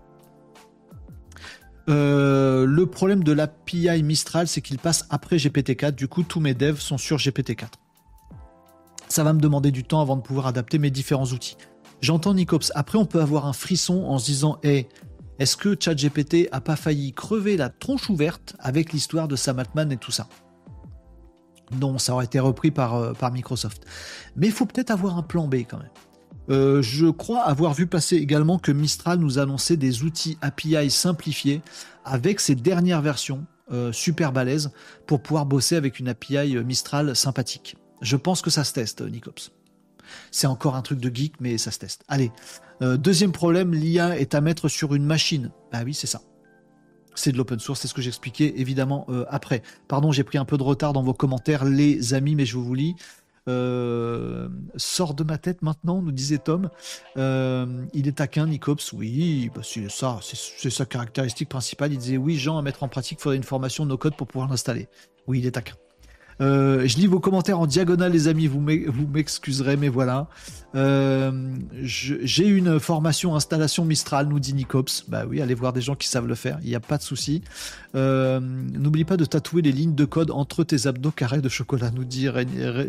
le 1.88 2.84
problème 2.84 3.24
de 3.24 3.32
l'API 3.32 4.02
Mistral, 4.02 4.46
c'est 4.46 4.60
qu'il 4.60 4.78
passe 4.78 5.06
après 5.08 5.38
GPT-4. 5.38 5.92
Du 5.92 6.08
coup, 6.08 6.24
tous 6.24 6.40
mes 6.40 6.52
devs 6.52 6.78
sont 6.78 6.98
sur 6.98 7.16
GPT-4. 7.16 7.68
Ça 9.08 9.24
va 9.24 9.32
me 9.32 9.40
demander 9.40 9.70
du 9.70 9.82
temps 9.82 10.02
avant 10.02 10.16
de 10.16 10.20
pouvoir 10.20 10.46
adapter 10.46 10.78
mes 10.78 10.90
différents 10.90 11.24
outils. 11.24 11.56
J'entends 12.02 12.34
Nicops. 12.34 12.70
Après, 12.74 12.98
on 12.98 13.06
peut 13.06 13.22
avoir 13.22 13.46
un 13.46 13.54
frisson 13.54 14.04
en 14.04 14.18
se 14.18 14.26
disant 14.26 14.60
est-ce 14.62 15.56
que 15.56 15.74
ChatGPT 15.78 16.48
a 16.52 16.60
pas 16.60 16.76
failli 16.76 17.14
crever 17.14 17.56
la 17.56 17.70
tronche 17.70 18.10
ouverte 18.10 18.56
avec 18.58 18.92
l'histoire 18.92 19.26
de 19.26 19.36
Sam 19.36 19.58
Altman 19.58 19.90
et 19.90 19.96
tout 19.96 20.12
ça? 20.12 20.28
Non, 21.80 21.98
ça 21.98 22.14
aurait 22.14 22.24
été 22.24 22.40
repris 22.40 22.70
par, 22.70 22.94
euh, 22.94 23.12
par 23.12 23.32
Microsoft. 23.32 23.84
Mais 24.36 24.46
il 24.46 24.52
faut 24.52 24.66
peut-être 24.66 24.90
avoir 24.90 25.16
un 25.16 25.22
plan 25.22 25.46
B 25.48 25.56
quand 25.68 25.78
même. 25.78 25.90
Euh, 26.50 26.82
je 26.82 27.06
crois 27.06 27.42
avoir 27.42 27.72
vu 27.72 27.86
passer 27.86 28.16
également 28.16 28.58
que 28.58 28.72
Mistral 28.72 29.18
nous 29.18 29.38
annonçait 29.38 29.76
des 29.76 30.02
outils 30.02 30.38
API 30.40 30.90
simplifiés 30.90 31.62
avec 32.04 32.40
ses 32.40 32.56
dernières 32.56 33.00
versions 33.00 33.46
euh, 33.70 33.92
super 33.92 34.32
balèzes 34.32 34.72
pour 35.06 35.22
pouvoir 35.22 35.46
bosser 35.46 35.76
avec 35.76 36.00
une 36.00 36.08
API 36.08 36.56
Mistral 36.64 37.14
sympathique. 37.14 37.76
Je 38.00 38.16
pense 38.16 38.42
que 38.42 38.50
ça 38.50 38.64
se 38.64 38.72
teste, 38.72 39.02
Nicops. 39.02 39.52
C'est 40.32 40.48
encore 40.48 40.74
un 40.74 40.82
truc 40.82 40.98
de 40.98 41.14
geek, 41.14 41.34
mais 41.40 41.58
ça 41.58 41.70
se 41.70 41.78
teste. 41.78 42.02
Allez, 42.08 42.32
deuxième 42.80 43.30
problème, 43.30 43.72
l'IA 43.72 44.18
est 44.18 44.34
à 44.34 44.40
mettre 44.40 44.68
sur 44.68 44.94
une 44.94 45.04
machine. 45.04 45.52
Bah 45.70 45.82
oui, 45.84 45.94
c'est 45.94 46.08
ça. 46.08 46.20
C'est 47.14 47.32
de 47.32 47.36
l'open 47.36 47.58
source, 47.58 47.80
c'est 47.80 47.88
ce 47.88 47.94
que 47.94 48.02
j'expliquais 48.02 48.54
évidemment 48.56 49.06
euh, 49.08 49.24
après. 49.28 49.62
Pardon, 49.88 50.12
j'ai 50.12 50.24
pris 50.24 50.38
un 50.38 50.44
peu 50.44 50.56
de 50.56 50.62
retard 50.62 50.92
dans 50.92 51.02
vos 51.02 51.14
commentaires, 51.14 51.64
les 51.64 52.14
amis, 52.14 52.34
mais 52.34 52.46
je 52.46 52.56
vous 52.56 52.74
lis. 52.74 52.94
Euh, 53.48 54.48
sort 54.76 55.14
de 55.14 55.24
ma 55.24 55.36
tête 55.36 55.62
maintenant, 55.62 56.00
nous 56.00 56.12
disait 56.12 56.38
Tom. 56.38 56.70
il 57.16 58.08
est 58.08 58.16
taquin, 58.16 58.46
Nicops. 58.46 58.92
Oui, 58.92 59.50
bah 59.54 59.62
c'est 59.64 59.90
ça, 59.90 60.20
c'est 60.22 60.70
sa 60.70 60.86
caractéristique 60.86 61.48
principale. 61.48 61.92
Il 61.92 61.98
disait 61.98 62.16
oui, 62.16 62.36
Jean, 62.36 62.58
à 62.58 62.62
mettre 62.62 62.82
en 62.82 62.88
pratique, 62.88 63.18
il 63.18 63.22
faudrait 63.22 63.36
une 63.36 63.42
formation 63.42 63.84
no 63.84 63.96
code 63.96 64.16
pour 64.16 64.26
pouvoir 64.26 64.48
l'installer. 64.48 64.88
Oui, 65.26 65.40
il 65.40 65.46
est 65.46 65.52
taquin. 65.52 65.74
Euh, 66.40 66.86
je 66.86 66.96
lis 66.96 67.06
vos 67.06 67.20
commentaires 67.20 67.58
en 67.58 67.66
diagonale, 67.66 68.12
les 68.12 68.28
amis. 68.28 68.46
Vous 68.46 68.60
m'excuserez, 68.60 69.76
mais 69.76 69.88
voilà. 69.88 70.28
Euh, 70.74 71.56
j'ai 71.82 72.46
une 72.46 72.80
formation 72.80 73.34
installation 73.34 73.84
Mistral, 73.84 74.26
nous 74.28 74.40
dit 74.40 74.54
Nicops. 74.54 75.04
Bah 75.08 75.24
oui, 75.28 75.40
allez 75.40 75.54
voir 75.54 75.72
des 75.72 75.80
gens 75.80 75.94
qui 75.94 76.08
savent 76.08 76.26
le 76.26 76.34
faire. 76.34 76.58
Il 76.62 76.68
n'y 76.68 76.74
a 76.74 76.80
pas 76.80 76.98
de 76.98 77.02
souci. 77.02 77.42
Euh, 77.94 78.40
n'oublie 78.40 79.04
pas 79.04 79.16
de 79.16 79.24
tatouer 79.24 79.62
les 79.62 79.72
lignes 79.72 79.94
de 79.94 80.04
code 80.04 80.30
entre 80.30 80.64
tes 80.64 80.86
abdos 80.86 81.10
carrés 81.10 81.42
de 81.42 81.48
chocolat, 81.48 81.90
nous 81.90 82.04
dit 82.04 82.28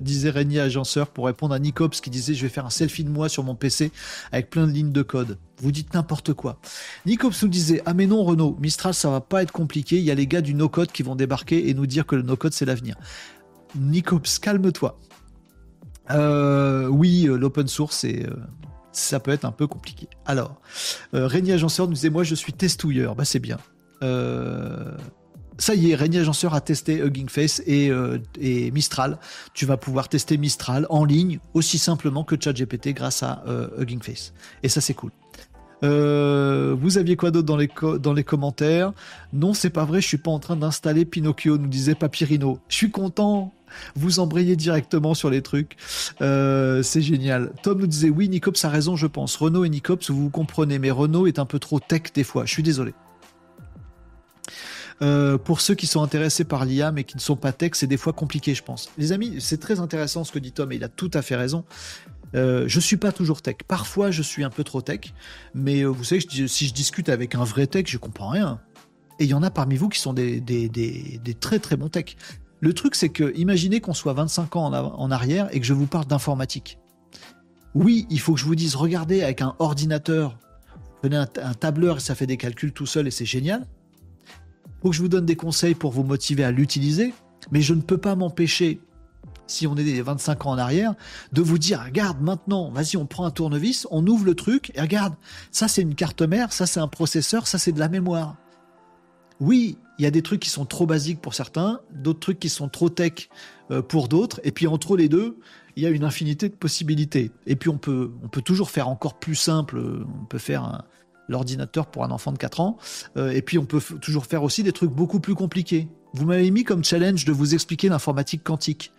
disait 0.01 0.29
Régnier 0.29 0.61
Agenceur 0.61 1.07
pour 1.07 1.25
répondre 1.25 1.53
à 1.53 1.59
Nicops 1.59 1.99
qui 2.01 2.09
disait 2.09 2.33
je 2.33 2.43
vais 2.43 2.49
faire 2.49 2.65
un 2.65 2.69
selfie 2.69 3.03
de 3.03 3.09
moi 3.09 3.27
sur 3.29 3.43
mon 3.43 3.55
PC 3.55 3.91
avec 4.31 4.49
plein 4.49 4.67
de 4.67 4.71
lignes 4.71 4.93
de 4.93 5.01
code. 5.01 5.37
Vous 5.57 5.71
dites 5.71 5.93
n'importe 5.93 6.33
quoi. 6.33 6.59
Nicops 7.05 7.43
nous 7.43 7.49
disait 7.49 7.81
ah 7.85 7.93
mais 7.93 8.07
non 8.07 8.23
Renault, 8.23 8.57
Mistral 8.61 8.93
ça 8.93 9.09
va 9.09 9.21
pas 9.21 9.43
être 9.43 9.51
compliqué. 9.51 9.97
Il 9.97 10.03
y 10.03 10.11
a 10.11 10.15
les 10.15 10.27
gars 10.27 10.41
du 10.41 10.53
no 10.53 10.69
code 10.69 10.91
qui 10.91 11.03
vont 11.03 11.15
débarquer 11.15 11.69
et 11.69 11.73
nous 11.73 11.85
dire 11.85 12.05
que 12.05 12.15
le 12.15 12.21
no 12.21 12.35
code 12.37 12.53
c'est 12.53 12.65
l'avenir. 12.65 12.95
Nicops, 13.75 14.39
calme-toi. 14.39 14.99
Euh, 16.11 16.87
oui, 16.87 17.27
euh, 17.27 17.37
l'open 17.37 17.67
source, 17.67 18.05
euh, 18.05 18.27
ça 18.91 19.19
peut 19.19 19.31
être 19.31 19.45
un 19.45 19.51
peu 19.51 19.67
compliqué. 19.67 20.07
Alors, 20.25 20.61
Régnier 21.13 21.53
Agenceur 21.53 21.87
nous 21.87 21.93
disait 21.93 22.09
Moi, 22.09 22.23
je 22.23 22.35
suis 22.35 22.53
testouilleur. 22.53 23.15
Bah, 23.15 23.25
c'est 23.25 23.39
bien. 23.39 23.57
ça 24.01 25.75
y 25.75 25.91
est, 25.91 25.95
Régnier 25.95 26.19
Agenceur 26.19 26.53
a 26.53 26.61
testé 26.61 26.99
Hugging 26.99 27.29
Face 27.29 27.61
et, 27.65 27.91
Mistral. 28.71 29.17
Tu 29.53 29.65
vas 29.65 29.77
pouvoir 29.77 30.09
tester 30.09 30.37
Mistral 30.37 30.85
en 30.89 31.05
ligne 31.05 31.39
aussi 31.53 31.77
simplement 31.77 32.23
que 32.23 32.35
ChatGPT 32.39 32.93
grâce 32.93 33.23
à 33.23 33.43
Hugging 33.79 34.01
Face. 34.01 34.33
Et 34.61 34.69
ça, 34.69 34.81
c'est 34.81 34.93
cool. 34.93 35.11
vous 35.81 36.97
aviez 36.97 37.15
quoi 37.15 37.31
d'autre 37.31 37.47
dans 37.97 38.13
les, 38.13 38.23
commentaires? 38.23 38.93
Non, 39.31 39.55
c'est 39.55 39.71
pas 39.71 39.85
vrai, 39.85 40.01
je 40.01 40.07
suis 40.07 40.17
pas 40.17 40.31
en 40.31 40.39
train 40.39 40.55
d'installer 40.55 41.05
Pinocchio, 41.05 41.57
nous 41.57 41.67
disait 41.67 41.95
Papyrino. 41.95 42.59
Je 42.67 42.75
suis 42.75 42.91
content, 42.91 43.53
vous 43.95 44.19
embrayez 44.19 44.55
directement 44.55 45.13
sur 45.13 45.29
les 45.29 45.41
trucs. 45.41 45.77
Euh, 46.21 46.83
c'est 46.83 47.01
génial. 47.01 47.51
Tom 47.63 47.79
nous 47.79 47.87
disait 47.87 48.09
oui, 48.09 48.29
Nicops 48.29 48.63
a 48.63 48.69
raison, 48.69 48.95
je 48.95 49.07
pense. 49.07 49.35
Renault 49.35 49.65
et 49.65 49.69
Nicops, 49.69 50.09
vous 50.09 50.23
vous 50.23 50.29
comprenez, 50.29 50.79
mais 50.79 50.91
Renault 50.91 51.27
est 51.27 51.39
un 51.39 51.45
peu 51.45 51.59
trop 51.59 51.79
tech 51.79 52.13
des 52.13 52.23
fois. 52.23 52.45
Je 52.45 52.51
suis 52.51 52.63
désolé. 52.63 52.93
Euh, 55.01 55.37
pour 55.37 55.59
ceux 55.59 55.75
qui 55.75 55.87
sont 55.87 56.03
intéressés 56.03 56.43
par 56.43 56.65
l'IA 56.65 56.91
mais 56.91 57.03
qui 57.03 57.17
ne 57.17 57.21
sont 57.21 57.35
pas 57.35 57.51
tech, 57.51 57.71
c'est 57.73 57.87
des 57.87 57.97
fois 57.97 58.13
compliqué, 58.13 58.55
je 58.55 58.63
pense. 58.63 58.89
Les 58.97 59.11
amis, 59.11 59.37
c'est 59.39 59.59
très 59.59 59.79
intéressant 59.79 60.23
ce 60.23 60.31
que 60.31 60.39
dit 60.39 60.51
Tom 60.51 60.71
et 60.71 60.75
il 60.75 60.83
a 60.83 60.89
tout 60.89 61.11
à 61.13 61.21
fait 61.21 61.35
raison. 61.35 61.65
Euh, 62.35 62.65
je 62.67 62.79
suis 62.79 62.97
pas 62.97 63.11
toujours 63.11 63.41
tech. 63.41 63.57
Parfois, 63.67 64.11
je 64.11 64.21
suis 64.21 64.43
un 64.43 64.49
peu 64.49 64.63
trop 64.63 64.81
tech, 64.81 65.13
mais 65.53 65.83
vous 65.83 66.03
savez, 66.03 66.21
si 66.47 66.67
je 66.67 66.73
discute 66.73 67.09
avec 67.09 67.35
un 67.35 67.43
vrai 67.43 67.67
tech, 67.67 67.85
je 67.87 67.97
comprends 67.97 68.29
rien. 68.29 68.59
Et 69.19 69.25
il 69.25 69.29
y 69.29 69.33
en 69.33 69.43
a 69.43 69.51
parmi 69.51 69.77
vous 69.77 69.89
qui 69.89 69.99
sont 69.99 70.13
des, 70.13 70.41
très 71.39 71.59
très 71.59 71.77
bons 71.77 71.89
tech. 71.89 72.15
Le 72.63 72.71
truc, 72.71 72.95
c'est 72.95 73.09
que 73.09 73.35
imaginez 73.35 73.81
qu'on 73.81 73.93
soit 73.93 74.13
25 74.13 74.55
ans 74.55 74.71
en, 74.71 75.11
arrière 75.11 75.49
et 75.51 75.59
que 75.59 75.65
je 75.65 75.73
vous 75.73 75.85
parle 75.85 76.05
d'informatique. 76.05 76.79
Oui, 77.75 78.07
il 78.09 78.21
faut 78.21 78.35
que 78.35 78.39
je 78.39 78.45
vous 78.45 78.55
dise, 78.55 78.77
regardez, 78.77 79.21
avec 79.21 79.41
un 79.41 79.53
ordinateur, 79.59 80.39
prenez 81.01 81.17
un, 81.17 81.25
tableur 81.25 81.97
et 81.97 81.99
ça 81.99 82.15
fait 82.15 82.25
des 82.25 82.37
calculs 82.37 82.71
tout 82.71 82.85
seul 82.85 83.05
et 83.05 83.11
c'est 83.11 83.25
génial. 83.25 83.67
Il 84.65 84.71
faut 84.81 84.89
que 84.91 84.95
je 84.95 85.01
vous 85.01 85.09
donne 85.09 85.25
des 85.25 85.35
conseils 85.35 85.75
pour 85.75 85.91
vous 85.91 86.03
motiver 86.03 86.45
à 86.45 86.51
l'utiliser, 86.51 87.13
mais 87.51 87.59
je 87.59 87.73
ne 87.73 87.81
peux 87.81 87.97
pas 87.97 88.15
m'empêcher, 88.15 88.79
si 89.45 89.67
on 89.67 89.75
est 89.75 89.83
des 89.83 90.01
25 90.01 90.45
ans 90.45 90.51
en 90.51 90.57
arrière, 90.57 90.93
de 91.33 91.41
vous 91.41 91.57
dire, 91.57 91.83
regarde 91.83 92.21
maintenant, 92.21 92.71
vas-y, 92.71 92.95
on 92.95 93.05
prend 93.05 93.25
un 93.25 93.31
tournevis, 93.31 93.87
on 93.91 94.07
ouvre 94.07 94.23
le 94.23 94.35
truc, 94.35 94.71
et 94.75 94.79
regarde, 94.79 95.15
ça 95.51 95.67
c'est 95.67 95.81
une 95.81 95.95
carte 95.95 96.21
mère, 96.21 96.53
ça 96.53 96.65
c'est 96.65 96.79
un 96.79 96.87
processeur, 96.87 97.45
ça 97.45 97.57
c'est 97.57 97.73
de 97.73 97.79
la 97.79 97.89
mémoire. 97.89 98.37
Oui, 99.43 99.77
il 99.99 100.03
y 100.03 100.05
a 100.05 100.11
des 100.11 100.21
trucs 100.21 100.39
qui 100.39 100.49
sont 100.49 100.65
trop 100.65 100.85
basiques 100.85 101.19
pour 101.19 101.33
certains, 101.33 101.81
d'autres 101.93 102.21
trucs 102.21 102.39
qui 102.39 102.47
sont 102.47 102.69
trop 102.69 102.87
tech 102.87 103.27
euh, 103.71 103.81
pour 103.81 104.07
d'autres, 104.07 104.39
et 104.45 104.53
puis 104.53 104.67
entre 104.67 104.95
les 104.95 105.09
deux, 105.09 105.37
il 105.75 105.83
y 105.83 105.85
a 105.85 105.89
une 105.89 106.05
infinité 106.05 106.47
de 106.47 106.55
possibilités. 106.55 107.29
Et 107.45 107.57
puis 107.57 107.69
on 107.69 107.77
peut, 107.77 108.09
toujours 108.45 108.71
faire 108.71 108.87
encore 108.87 109.19
plus 109.19 109.35
simple, 109.35 109.77
on 109.77 110.25
peut 110.25 110.37
faire 110.37 110.85
l'ordinateur 111.27 111.87
pour 111.87 112.05
un 112.05 112.11
enfant 112.11 112.31
de 112.31 112.37
4 112.37 112.61
ans, 112.61 112.77
euh, 113.17 113.31
et 113.31 113.41
puis 113.41 113.57
on 113.57 113.65
peut 113.65 113.81
toujours 113.99 114.27
faire 114.27 114.43
aussi 114.43 114.63
des 114.63 114.71
trucs 114.71 114.91
beaucoup 114.91 115.19
plus 115.19 115.35
compliqués. 115.35 115.89
Vous 116.13 116.25
m'avez 116.25 116.49
mis 116.49 116.63
comme 116.63 116.85
challenge 116.85 117.25
de 117.25 117.33
vous 117.33 117.53
expliquer 117.53 117.89
l'informatique 117.89 118.45
quantique. 118.45 118.93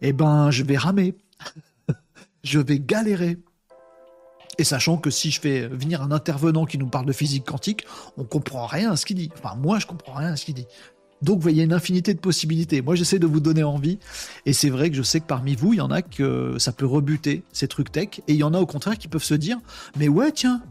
Eh 0.00 0.12
ben, 0.12 0.52
je 0.52 0.62
vais 0.62 0.76
ramer. 0.76 1.16
je 2.44 2.60
vais 2.60 2.78
galérer. 2.78 3.38
Et 4.58 4.64
sachant 4.64 4.96
que 4.96 5.10
si 5.10 5.30
je 5.30 5.40
fais 5.40 5.68
venir 5.68 6.02
un 6.02 6.10
intervenant 6.10 6.66
qui 6.66 6.78
nous 6.78 6.88
parle 6.88 7.06
de 7.06 7.12
physique 7.12 7.44
quantique, 7.44 7.86
on 8.16 8.24
comprend 8.24 8.66
rien 8.66 8.90
à 8.90 8.96
ce 8.96 9.06
qu'il 9.06 9.16
dit. 9.16 9.30
Enfin, 9.38 9.54
moi, 9.54 9.78
je 9.78 9.86
comprends 9.86 10.14
rien 10.14 10.32
à 10.32 10.36
ce 10.36 10.44
qu'il 10.44 10.54
dit. 10.54 10.66
Donc, 11.22 11.36
vous 11.36 11.42
voyez, 11.42 11.62
une 11.64 11.72
infinité 11.72 12.14
de 12.14 12.18
possibilités. 12.18 12.82
Moi, 12.82 12.94
j'essaie 12.96 13.18
de 13.18 13.26
vous 13.26 13.40
donner 13.40 13.62
envie. 13.62 13.98
Et 14.46 14.52
c'est 14.52 14.70
vrai 14.70 14.90
que 14.90 14.96
je 14.96 15.02
sais 15.02 15.20
que 15.20 15.26
parmi 15.26 15.54
vous, 15.54 15.72
il 15.74 15.76
y 15.76 15.80
en 15.80 15.90
a 15.90 16.02
que 16.02 16.56
ça 16.58 16.72
peut 16.72 16.86
rebuter 16.86 17.44
ces 17.52 17.68
trucs 17.68 17.90
tech. 17.90 18.20
Et 18.26 18.34
il 18.34 18.36
y 18.36 18.44
en 18.44 18.54
a 18.54 18.58
au 18.58 18.66
contraire 18.66 18.98
qui 18.98 19.08
peuvent 19.08 19.22
se 19.22 19.34
dire, 19.34 19.58
mais 19.96 20.08
ouais, 20.08 20.32
tiens, 20.32 20.62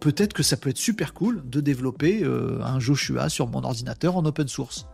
peut-être 0.00 0.32
que 0.32 0.42
ça 0.42 0.56
peut 0.56 0.70
être 0.70 0.76
super 0.76 1.14
cool 1.14 1.42
de 1.48 1.60
développer 1.60 2.22
euh, 2.22 2.60
un 2.62 2.80
Joshua 2.80 3.28
sur 3.28 3.48
mon 3.48 3.62
ordinateur 3.62 4.16
en 4.16 4.24
open 4.24 4.48
source. 4.48 4.86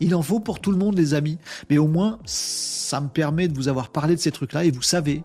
Il 0.00 0.14
en 0.14 0.22
faut 0.22 0.40
pour 0.40 0.60
tout 0.60 0.70
le 0.70 0.78
monde, 0.78 0.96
les 0.96 1.14
amis. 1.14 1.38
Mais 1.70 1.78
au 1.78 1.88
moins, 1.88 2.18
ça 2.24 3.00
me 3.00 3.08
permet 3.08 3.48
de 3.48 3.54
vous 3.54 3.68
avoir 3.68 3.90
parlé 3.90 4.14
de 4.14 4.20
ces 4.20 4.30
trucs-là 4.30 4.64
et 4.64 4.70
vous 4.70 4.82
savez 4.82 5.22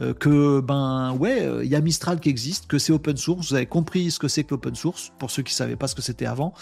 euh, 0.00 0.14
que 0.14 0.60
ben 0.60 1.14
ouais, 1.18 1.38
il 1.38 1.46
euh, 1.46 1.64
y 1.64 1.74
a 1.74 1.80
Mistral 1.80 2.18
qui 2.18 2.30
existe, 2.30 2.66
que 2.66 2.78
c'est 2.78 2.92
open 2.92 3.16
source. 3.16 3.50
Vous 3.50 3.54
avez 3.54 3.66
compris 3.66 4.10
ce 4.10 4.18
que 4.18 4.28
c'est 4.28 4.42
que 4.42 4.50
l'open 4.52 4.74
source 4.74 5.12
pour 5.18 5.30
ceux 5.30 5.42
qui 5.42 5.54
savaient 5.54 5.76
pas 5.76 5.86
ce 5.86 5.94
que 5.94 6.02
c'était 6.02 6.26
avant, 6.26 6.54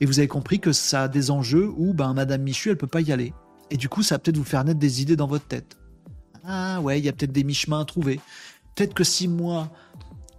et 0.00 0.06
vous 0.06 0.18
avez 0.18 0.28
compris 0.28 0.58
que 0.58 0.72
ça 0.72 1.04
a 1.04 1.08
des 1.08 1.30
enjeux 1.30 1.70
où 1.76 1.92
ben 1.92 2.14
Madame 2.14 2.42
Michu 2.42 2.70
elle 2.70 2.78
peut 2.78 2.86
pas 2.86 3.02
y 3.02 3.12
aller. 3.12 3.34
Et 3.70 3.76
du 3.76 3.90
coup, 3.90 4.02
ça 4.02 4.14
va 4.14 4.18
peut-être 4.20 4.38
vous 4.38 4.44
faire 4.44 4.64
naître 4.64 4.78
des 4.78 5.02
idées 5.02 5.16
dans 5.16 5.26
votre 5.26 5.46
tête. 5.46 5.76
Ah 6.44 6.80
ouais, 6.80 6.98
il 6.98 7.04
y 7.04 7.08
a 7.10 7.12
peut-être 7.12 7.32
des 7.32 7.44
mi-chemins 7.44 7.80
à 7.80 7.84
trouver. 7.84 8.20
Peut-être 8.74 8.94
que 8.94 9.04
si 9.04 9.28
moi 9.28 9.70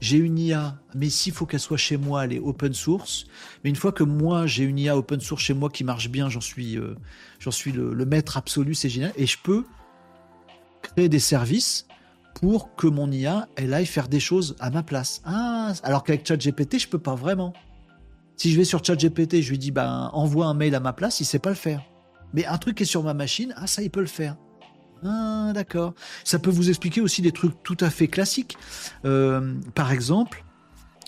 j'ai 0.01 0.17
une 0.17 0.39
IA, 0.39 0.79
mais 0.95 1.09
s'il 1.09 1.33
faut 1.33 1.45
qu'elle 1.45 1.59
soit 1.59 1.77
chez 1.77 1.97
moi, 1.97 2.23
elle 2.23 2.33
est 2.33 2.39
open 2.39 2.73
source. 2.73 3.25
Mais 3.63 3.69
une 3.69 3.75
fois 3.75 3.91
que 3.91 4.03
moi 4.03 4.47
j'ai 4.47 4.63
une 4.63 4.79
IA 4.79 4.97
open 4.97 5.19
source 5.19 5.43
chez 5.43 5.53
moi 5.53 5.69
qui 5.69 5.83
marche 5.83 6.09
bien, 6.09 6.29
j'en 6.29 6.41
suis, 6.41 6.77
euh, 6.77 6.95
j'en 7.39 7.51
suis 7.51 7.71
le, 7.71 7.93
le 7.93 8.05
maître 8.05 8.37
absolu, 8.37 8.73
c'est 8.73 8.89
génial. 8.89 9.11
Et 9.17 9.27
je 9.27 9.37
peux 9.43 9.65
créer 10.81 11.09
des 11.09 11.19
services 11.19 11.85
pour 12.39 12.75
que 12.75 12.87
mon 12.87 13.11
IA, 13.11 13.47
elle 13.55 13.73
aille 13.73 13.85
faire 13.85 14.07
des 14.07 14.19
choses 14.19 14.55
à 14.59 14.69
ma 14.69 14.81
place. 14.81 15.21
Ah, 15.25 15.73
alors 15.83 16.03
qu'avec 16.03 16.25
ChatGPT, 16.25 16.79
je 16.79 16.87
peux 16.87 16.99
pas 16.99 17.15
vraiment. 17.15 17.53
Si 18.37 18.51
je 18.51 18.57
vais 18.57 18.63
sur 18.63 18.83
ChatGPT, 18.83 19.41
je 19.41 19.49
lui 19.49 19.57
dis, 19.57 19.71
ben, 19.71 20.09
envoie 20.13 20.45
un 20.45 20.53
mail 20.53 20.73
à 20.73 20.79
ma 20.79 20.93
place, 20.93 21.19
il 21.19 21.25
sait 21.25 21.39
pas 21.39 21.49
le 21.49 21.55
faire. 21.55 21.83
Mais 22.33 22.45
un 22.45 22.57
truc 22.57 22.77
qui 22.77 22.83
est 22.83 22.85
sur 22.85 23.03
ma 23.03 23.13
machine, 23.13 23.53
ah, 23.57 23.67
ça, 23.67 23.81
il 23.81 23.89
peut 23.89 23.99
le 23.99 24.07
faire. 24.07 24.37
Ah, 25.03 25.51
d'accord. 25.53 25.93
Ça 26.23 26.39
peut 26.39 26.49
vous 26.49 26.69
expliquer 26.69 27.01
aussi 27.01 27.21
des 27.21 27.31
trucs 27.33 27.61
tout 27.63 27.77
à 27.81 27.89
fait 27.89 28.07
classiques. 28.07 28.57
Euh, 29.03 29.55
par 29.75 29.91
exemple, 29.91 30.45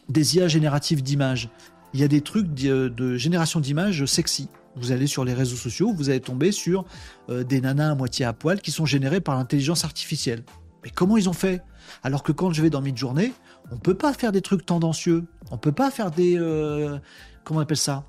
des 0.10 0.36
IA 0.36 0.50
génératives 0.50 1.02
d'images. 1.02 1.50
Il 1.94 2.00
y 2.00 2.04
a 2.04 2.08
des 2.08 2.22
trucs 2.22 2.54
de, 2.54 3.16
génération 3.16 3.62
d'images 3.62 4.06
sexy. 4.06 4.50
Vous 4.76 4.92
allez 4.92 5.08
sur 5.08 5.26
les 5.26 5.34
réseaux 5.34 5.58
sociaux, 5.58 5.94
vous 5.94 6.10
allez 6.10 6.22
tomber 6.22 6.54
sur 6.54 6.86
euh, 7.30 7.44
des 7.44 7.60
nanas 7.60 7.92
à 7.92 7.96
moitié 7.96 8.26
à 8.26 8.32
poil 8.32 8.62
qui 8.62 8.72
sont 8.72 8.86
générées 8.86 9.20
par 9.20 9.36
l'intelligence 9.36 9.84
artificielle. 9.84 10.44
Mais 10.84 10.90
comment 10.90 11.18
ils 11.18 11.30
ont 11.30 11.34
fait? 11.34 11.62
Alors 12.04 12.24
que 12.24 12.32
quand 12.32 12.52
je 12.52 12.62
vais 12.62 12.70
dans 12.70 12.82
Midjourney, 12.82 13.34
on 13.72 13.78
peut 13.78 13.94
pas 13.94 14.14
faire 14.14 14.32
des 14.32 14.42
trucs 14.42 14.66
tendancieux. 14.66 15.26
On 15.52 15.58
peut 15.58 15.72
pas 15.72 15.92
faire 15.92 16.12
des 16.12 16.38
euh, 16.38 16.98
comment 17.44 17.60
on 17.60 17.64
appelle 17.64 17.78
ça? 17.78 18.06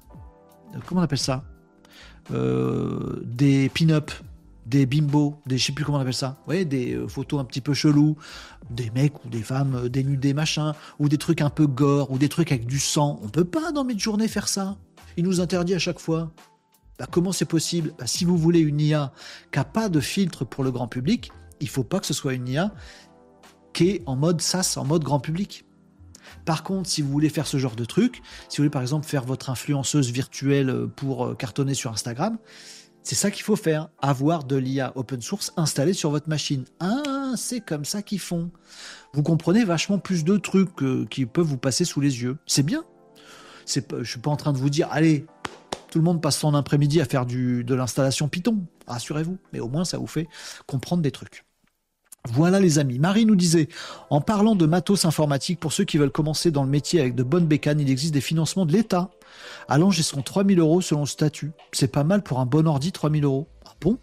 Comment 0.87 1.01
on 1.01 1.05
appelle 1.05 1.19
ça? 1.19 1.45
Des 2.31 3.69
pin-up 3.69 4.11
des 4.67 4.87
bimbos, 4.87 5.37
des 5.47 5.59
je 5.59 5.67
sais 5.67 5.73
plus 5.73 5.85
comment 5.85 5.99
on 5.99 6.01
appelle 6.01 6.15
ça, 6.15 6.39
ouais, 6.47 6.65
des 6.65 6.95
euh, 6.95 7.09
photos 7.09 7.41
un 7.41 7.45
petit 7.45 7.61
peu 7.61 7.75
chelous, 7.75 8.17
des 8.71 8.91
mecs 8.91 9.25
ou 9.25 9.29
des 9.29 9.43
femmes 9.43 9.75
euh, 9.75 9.89
dénudés 9.89 10.35
machin, 10.35 10.75
ou 10.99 11.09
des 11.09 11.19
trucs 11.19 11.41
un 11.41 11.51
peu 11.51 11.67
gore, 11.67 12.11
ou 12.11 12.19
des 12.19 12.29
trucs 12.29 12.53
avec 12.53 12.67
du 12.67 12.79
sang. 12.79 13.19
On 13.23 13.29
peut 13.29 13.45
pas 13.45 13.73
dans 13.73 13.85
mes 13.85 13.99
journées 13.99 14.29
faire 14.29 14.49
ça. 14.49 14.77
Il 15.17 15.25
nous 15.25 15.41
interdit 15.41 15.75
à 15.75 15.79
chaque 15.79 15.99
fois. 15.99 16.31
Bah, 16.99 17.07
comment 17.11 17.33
c'est 17.33 17.45
possible? 17.45 17.93
Bah, 17.99 18.07
Si 18.07 18.25
vous 18.25 18.39
voulez 18.39 18.61
une 18.61 18.81
IA 18.81 19.13
qui 19.51 19.59
n'a 19.59 19.65
pas 19.65 19.89
de 19.89 20.01
filtre 20.01 20.45
pour 20.45 20.63
le 20.65 20.71
grand 20.71 20.89
public, 20.89 21.33
il 21.63 21.69
faut 21.69 21.85
pas 21.85 22.01
que 22.01 22.07
ce 22.07 22.15
soit 22.15 22.35
une 22.35 22.49
IA 22.49 22.75
qui 23.73 23.89
est 23.89 24.03
en 24.07 24.17
mode 24.17 24.41
SaaS, 24.41 24.75
en 24.77 24.85
mode 24.85 25.03
grand 25.03 25.21
public. 25.21 25.65
Par 26.45 26.63
contre, 26.63 26.89
si 26.89 27.03
vous 27.03 27.11
voulez 27.11 27.29
faire 27.29 27.47
ce 27.47 27.57
genre 27.57 27.77
de 27.77 27.85
truc, 27.85 28.23
si 28.49 28.57
vous 28.57 28.63
voulez 28.63 28.71
par 28.71 28.83
exemple 28.83 29.07
faire 29.07 29.25
votre 29.25 29.51
influenceuse 29.51 30.11
virtuelle 30.11 30.71
euh, 30.71 30.87
pour 30.87 31.37
cartonner 31.37 31.75
sur 31.75 31.91
Instagram, 31.91 32.39
c'est 33.03 33.15
ça 33.17 33.31
qu'il 33.31 33.43
faut 33.43 33.57
faire, 33.57 33.89
avoir 34.01 34.45
de 34.45 34.57
l'IA 34.57 34.93
open 34.95 35.21
source 35.21 35.53
installée 35.57 35.93
sur 35.93 36.11
votre 36.11 36.29
machine. 36.29 36.65
Ah, 36.79 37.33
c'est 37.37 37.61
comme 37.61 37.85
ça 37.85 38.03
qu'ils 38.03 38.21
font. 38.21 38.51
Vous 39.13 39.23
comprenez 39.23 39.65
vachement 39.65 39.99
plus 39.99 40.25
de 40.25 40.37
trucs 40.37 40.83
euh, 40.83 41.07
qui 41.11 41.27
peuvent 41.27 41.47
vous 41.47 41.59
passer 41.59 41.85
sous 41.85 42.01
les 42.01 42.23
yeux. 42.23 42.39
C'est 42.47 42.63
bien. 42.63 42.85
Je 43.67 44.05
suis 44.05 44.21
pas 44.21 44.31
en 44.31 44.37
train 44.37 44.53
de 44.53 44.59
vous 44.59 44.71
dire, 44.71 44.89
allez, 44.91 45.27
tout 45.91 45.99
le 45.99 46.05
monde 46.05 46.23
passe 46.23 46.39
son 46.39 46.55
après-midi 46.55 47.01
à 47.01 47.05
faire 47.05 47.27
de 47.27 47.75
l'installation 47.75 48.29
Python. 48.29 48.65
Rassurez-vous. 48.87 49.39
Mais 49.53 49.61
au 49.61 49.69
moins, 49.69 49.85
ça 49.85 49.99
vous 49.99 50.07
fait 50.07 50.29
comprendre 50.67 51.03
des 51.03 51.13
trucs. 51.13 51.45
Voilà 52.31 52.61
les 52.61 52.79
amis. 52.79 53.01
Marie 53.01 53.27
nous 53.27 53.35
disait, 53.35 53.69
en 54.09 54.21
parlant 54.21 54.55
de 54.55 54.65
matos 54.65 55.05
informatique, 55.05 55.59
pour 55.59 55.73
ceux 55.73 55.85
qui 55.85 55.99
veulent 55.99 56.13
commencer 56.13 56.53
dans 56.53 56.63
le 56.63 56.71
métier 56.71 57.01
avec 57.01 57.17
de 57.17 57.25
bonnes 57.25 57.47
bécanes, 57.47 57.81
il 57.81 57.91
existe 57.91 58.15
des 58.15 58.21
financements 58.21 58.65
de 58.65 58.73
l'État 58.73 59.11
allant 59.69 59.91
jusqu'à 59.91 60.23
3000 60.23 60.61
euros 60.61 60.81
selon 60.81 61.01
le 61.01 61.07
statut. 61.07 61.51
C'est 61.73 61.91
pas 61.91 62.05
mal 62.05 62.23
pour 62.23 62.39
un 62.39 62.47
bon 62.47 62.69
ordi, 62.69 62.93
3000 62.93 63.25
euros. 63.25 63.49
Ah 63.67 63.73
bon? 63.81 63.99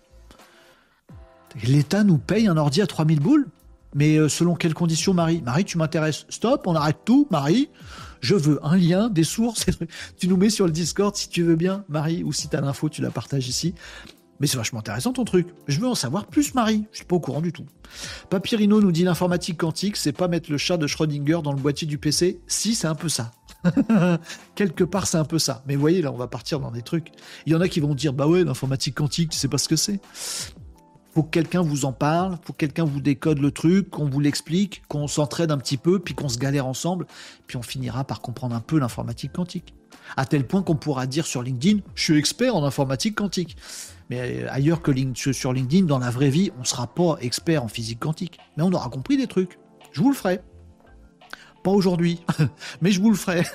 L'État 1.64 2.04
nous 2.04 2.18
paye 2.18 2.48
un 2.48 2.58
ordi 2.58 2.82
à 2.82 2.88
3000 2.88 3.20
boules? 3.22 3.48
Mais 3.96 4.18
euh, 4.18 4.30
selon 4.30 4.56
quelles 4.56 4.74
conditions, 4.74 5.14
Marie? 5.14 5.42
Marie, 5.42 5.66
tu 5.66 5.78
m'intéresses. 5.78 6.26
Stop, 6.30 6.68
on 6.68 6.76
arrête 6.76 7.00
tout, 7.06 7.26
Marie. 7.32 7.70
Je 8.20 8.36
veux 8.36 8.60
un 8.66 8.76
lien, 8.76 9.10
des 9.10 9.24
sources. 9.24 9.66
tu 10.18 10.28
nous 10.28 10.38
mets 10.38 10.50
sur 10.50 10.66
le 10.66 10.72
Discord 10.72 11.16
si 11.16 11.30
tu 11.30 11.42
veux 11.44 11.56
bien, 11.56 11.86
Marie, 11.88 12.24
ou 12.24 12.34
si 12.34 12.50
tu 12.50 12.56
as 12.58 12.62
l'info, 12.62 12.90
tu 12.90 13.02
la 13.02 13.12
partages 13.12 13.48
ici. 13.48 13.74
Mais 14.40 14.48
c'est 14.48 14.58
vachement 14.58 14.80
intéressant 14.80 15.14
ton 15.14 15.26
truc. 15.26 15.48
Je 15.68 15.80
veux 15.80 15.88
en 15.88 15.96
savoir 15.96 16.26
plus, 16.28 16.54
Marie. 16.54 16.86
Je 16.92 16.98
suis 16.98 17.06
pas 17.06 17.16
au 17.16 17.20
courant 17.20 17.42
du 17.42 17.52
tout. 17.52 17.66
Papyrino 18.30 18.82
nous 18.82 18.92
dit 18.92 19.04
l'informatique 19.04 19.58
quantique, 19.58 19.98
c'est 19.98 20.12
pas 20.12 20.28
mettre 20.28 20.52
le 20.52 20.58
chat 20.58 20.78
de 20.78 20.88
Schrödinger 20.88 21.42
dans 21.44 21.52
le 21.52 21.60
boîtier 21.60 21.88
du 21.88 21.98
PC. 21.98 22.40
Si, 22.48 22.76
c'est 22.76 22.88
un 22.88 22.96
peu 22.96 23.10
ça. 23.10 23.32
Quelque 24.56 24.84
part, 24.84 25.08
c'est 25.08 25.18
un 25.18 25.26
peu 25.26 25.40
ça. 25.40 25.64
Mais 25.68 25.76
vous 25.76 25.82
voyez, 25.82 26.02
là, 26.02 26.12
on 26.12 26.18
va 26.18 26.28
partir 26.28 26.60
dans 26.60 26.72
des 26.72 26.82
trucs. 26.82 27.12
Il 27.46 27.54
y 27.54 27.56
en 27.56 27.62
a 27.62 27.68
qui 27.68 27.80
vont 27.80 27.96
dire, 27.96 28.14
bah 28.14 28.28
ouais, 28.28 28.44
l'informatique 28.44 28.96
quantique, 28.96 29.32
tu 29.32 29.38
sais 29.38 29.48
pas 29.48 29.58
ce 29.58 29.68
que 29.68 29.76
c'est. 29.76 30.00
Faut 31.14 31.24
que 31.24 31.32
quelqu'un 31.32 31.62
vous 31.62 31.86
en 31.86 31.92
parle, 31.92 32.38
faut 32.44 32.54
que 32.54 32.60
quelqu'un 32.60 32.86
vous 32.86 33.02
décode 33.02 33.40
le 33.40 33.52
truc, 33.52 33.90
qu'on 33.90 34.06
vous 34.06 34.20
l'explique, 34.20 34.84
qu'on 34.88 35.08
s'entraide 35.08 35.52
un 35.52 35.58
petit 35.58 35.78
peu, 35.78 36.00
puis 36.00 36.14
qu'on 36.14 36.30
se 36.30 36.38
galère 36.38 36.68
ensemble, 36.68 37.08
puis 37.48 37.58
on 37.58 37.64
finira 37.64 38.04
par 38.04 38.22
comprendre 38.22 38.56
un 38.56 38.60
peu 38.60 38.80
l'informatique 38.80 39.34
quantique. 39.34 39.74
À 40.18 40.26
tel 40.26 40.46
point 40.46 40.62
qu'on 40.62 40.76
pourra 40.76 41.08
dire 41.08 41.26
sur 41.26 41.42
LinkedIn, 41.42 41.80
je 41.96 42.04
suis 42.04 42.18
expert 42.18 42.56
en 42.56 42.64
informatique 42.64 43.16
quantique. 43.16 43.58
Mais 44.10 44.46
ailleurs 44.50 44.82
que 44.82 44.92
sur 45.34 45.54
LinkedIn, 45.54 45.86
dans 45.86 46.00
la 46.00 46.10
vraie 46.10 46.30
vie, 46.30 46.52
on 46.58 46.62
ne 46.62 46.66
sera 46.66 46.88
pas 46.88 47.18
expert 47.22 47.64
en 47.64 47.68
physique 47.68 48.00
quantique. 48.00 48.40
Mais 48.58 48.64
on 48.64 48.72
aura 48.72 48.90
compris 48.90 49.18
des 49.18 49.28
trucs. 49.28 49.60
Je 49.92 50.02
vous 50.02 50.10
le 50.10 50.16
ferai. 50.16 50.42
Pas 51.64 51.72
aujourd'hui, 51.72 52.22
mais 52.82 52.92
je 52.92 53.02
vous 53.02 53.10
le 53.10 53.16
ferai. 53.16 53.44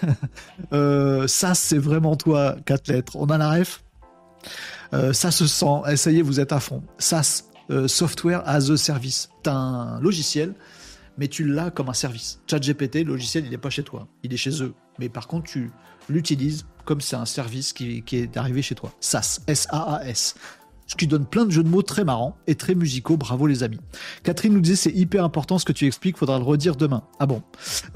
Euh, 0.72 1.26
ça, 1.28 1.54
c'est 1.54 1.78
vraiment 1.78 2.16
toi, 2.16 2.56
quatre 2.64 2.88
lettres. 2.88 3.16
On 3.16 3.26
a 3.26 3.38
la 3.38 3.50
ref 3.50 3.84
euh, 4.92 5.12
Ça 5.12 5.30
se 5.30 5.46
sent. 5.46 5.82
Eh, 5.86 6.22
vous 6.22 6.40
êtes 6.40 6.52
à 6.52 6.60
fond. 6.60 6.82
SaaS, 6.98 7.44
euh, 7.70 7.86
Software 7.88 8.42
as 8.46 8.70
a 8.70 8.76
Service. 8.76 9.30
Tu 9.42 9.50
as 9.50 9.54
un 9.54 10.00
logiciel, 10.00 10.54
mais 11.18 11.28
tu 11.28 11.44
l'as 11.44 11.70
comme 11.70 11.88
un 11.88 11.94
service. 11.94 12.40
ChatGPT, 12.48 13.04
le 13.04 13.12
logiciel, 13.12 13.44
il 13.44 13.50
n'est 13.50 13.58
pas 13.58 13.70
chez 13.70 13.82
toi. 13.82 14.08
Il 14.22 14.32
est 14.32 14.38
chez 14.38 14.62
eux. 14.62 14.74
Mais 14.98 15.08
par 15.08 15.28
contre, 15.28 15.50
tu 15.50 15.70
l'utilises 16.08 16.66
comme 16.84 17.00
c'est 17.00 17.16
un 17.16 17.26
service 17.26 17.72
qui, 17.72 18.02
est 18.12 18.36
arrivé 18.36 18.62
chez 18.62 18.74
toi. 18.74 18.92
SaaS, 19.00 19.40
S-A-A-S. 19.46 20.34
Ce 20.86 20.96
qui 20.96 21.06
donne 21.06 21.24
plein 21.24 21.46
de 21.46 21.50
jeux 21.50 21.62
de 21.62 21.68
mots 21.68 21.82
très 21.82 22.04
marrants 22.04 22.36
et 22.46 22.56
très 22.56 22.74
musicaux. 22.74 23.16
Bravo 23.16 23.46
les 23.46 23.62
amis. 23.62 23.80
Catherine 24.22 24.52
nous 24.52 24.60
disait 24.60 24.76
c'est 24.76 24.92
hyper 24.92 25.24
important 25.24 25.58
ce 25.58 25.64
que 25.64 25.72
tu 25.72 25.86
expliques, 25.86 26.18
faudra 26.18 26.38
le 26.38 26.44
redire 26.44 26.76
demain. 26.76 27.02
Ah 27.18 27.24
bon 27.24 27.42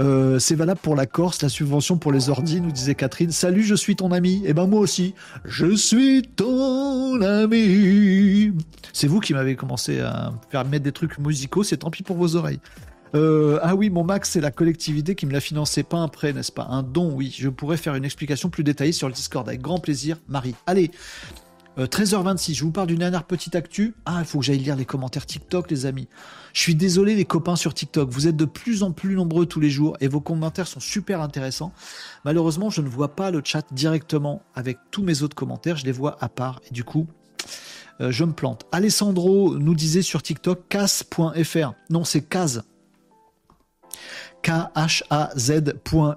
euh, 0.01 0.39
C'est 0.39 0.55
valable 0.55 0.81
pour 0.83 0.97
la 0.97 1.05
Corse, 1.05 1.43
la 1.43 1.51
subvention 1.51 1.99
pour 1.99 2.13
les 2.13 2.31
ordi, 2.31 2.63
nous 2.63 2.73
disait 2.73 2.95
Catherine. 2.95 3.31
Salut, 3.31 3.63
je 3.63 3.75
suis 3.75 3.95
ton 3.95 4.11
ami. 4.11 4.37
Et 4.37 4.51
eh 4.51 4.55
ben 4.55 4.67
moi 4.67 4.81
aussi. 4.81 5.15
Je 5.45 5.77
suis 5.77 6.23
ton 6.23 7.21
ami. 7.21 8.53
C'est 8.95 9.07
vous 9.07 9.21
qui 9.21 9.35
m'avez 9.35 9.55
commencé 9.55 10.01
à 10.01 10.33
faire 10.51 10.65
mettre 10.65 10.85
des 10.85 10.93
trucs 10.93 11.19
musicaux, 11.19 11.65
c'est 11.65 11.79
tant 11.79 11.91
pis 11.91 12.03
pour 12.03 12.17
vos 12.17 12.37
oreilles. 12.37 12.61
Euh, 13.15 13.59
ah 13.63 13.75
oui, 13.75 13.91
mon 13.91 14.05
max, 14.05 14.31
c'est 14.31 14.41
la 14.41 14.51
collectivité 14.51 15.15
qui 15.15 15.27
me 15.27 15.33
l'a 15.33 15.41
financé, 15.41 15.83
pas 15.83 15.99
un 15.99 16.09
prêt, 16.09 16.33
n'est-ce 16.33 16.53
pas? 16.53 16.67
Un 16.71 16.83
don, 16.83 17.13
oui. 17.13 17.35
Je 17.37 17.49
pourrais 17.49 17.77
faire 17.77 17.95
une 17.95 18.05
explication 18.05 18.51
plus 18.51 18.65
détaillée 18.65 18.93
sur 18.93 19.09
le 19.09 19.15
Discord 19.15 19.49
avec 19.49 19.61
grand 19.61 19.79
plaisir, 19.79 20.19
Marie. 20.29 20.55
Allez, 20.67 20.91
13h26, 21.79 22.51
euh, 22.51 22.55
je 22.55 22.65
vous 22.65 22.73
parle 22.73 22.89
d'une 22.89 22.99
dernière 22.99 23.25
petite 23.25 23.55
actu. 23.55 23.95
Ah, 24.05 24.17
il 24.21 24.25
faut 24.25 24.41
que 24.41 24.45
j'aille 24.45 24.59
lire 24.59 24.77
les 24.77 24.85
commentaires 24.85 25.27
TikTok, 25.27 25.71
les 25.71 25.87
amis. 25.87 26.09
Je 26.53 26.61
suis 26.61 26.75
désolé, 26.75 27.15
les 27.15 27.25
copains 27.25 27.57
sur 27.57 27.73
TikTok. 27.73 28.11
Vous 28.11 28.27
êtes 28.27 28.37
de 28.37 28.45
plus 28.45 28.83
en 28.83 28.91
plus 28.91 29.15
nombreux 29.15 29.47
tous 29.47 29.61
les 29.61 29.71
jours 29.71 29.97
et 30.01 30.09
vos 30.09 30.21
commentaires 30.21 30.67
sont 30.67 30.81
super 30.81 31.21
intéressants. 31.21 31.73
Malheureusement, 32.25 32.69
je 32.69 32.83
ne 32.83 32.89
vois 32.89 33.15
pas 33.15 33.31
le 33.31 33.43
chat 33.45 33.65
directement 33.73 34.43
avec 34.55 34.79
tous 34.91 35.03
mes 35.03 35.23
autres 35.23 35.37
commentaires. 35.37 35.77
Je 35.77 35.85
les 35.85 35.93
vois 35.93 36.17
à 36.21 36.29
part 36.29 36.61
et 36.69 36.75
du 36.75 36.83
coup, 36.83 37.07
euh, 38.01 38.11
je 38.11 38.25
me 38.25 38.33
plante. 38.33 38.67
Alessandro 38.73 39.57
nous 39.57 39.75
disait 39.75 40.03
sur 40.03 40.23
TikTok 40.23 40.69
cas.fr. 40.69 41.73
Non, 41.91 42.05
c'est 42.05 42.23
case 42.23 42.65
khaz.fr. 44.43 46.15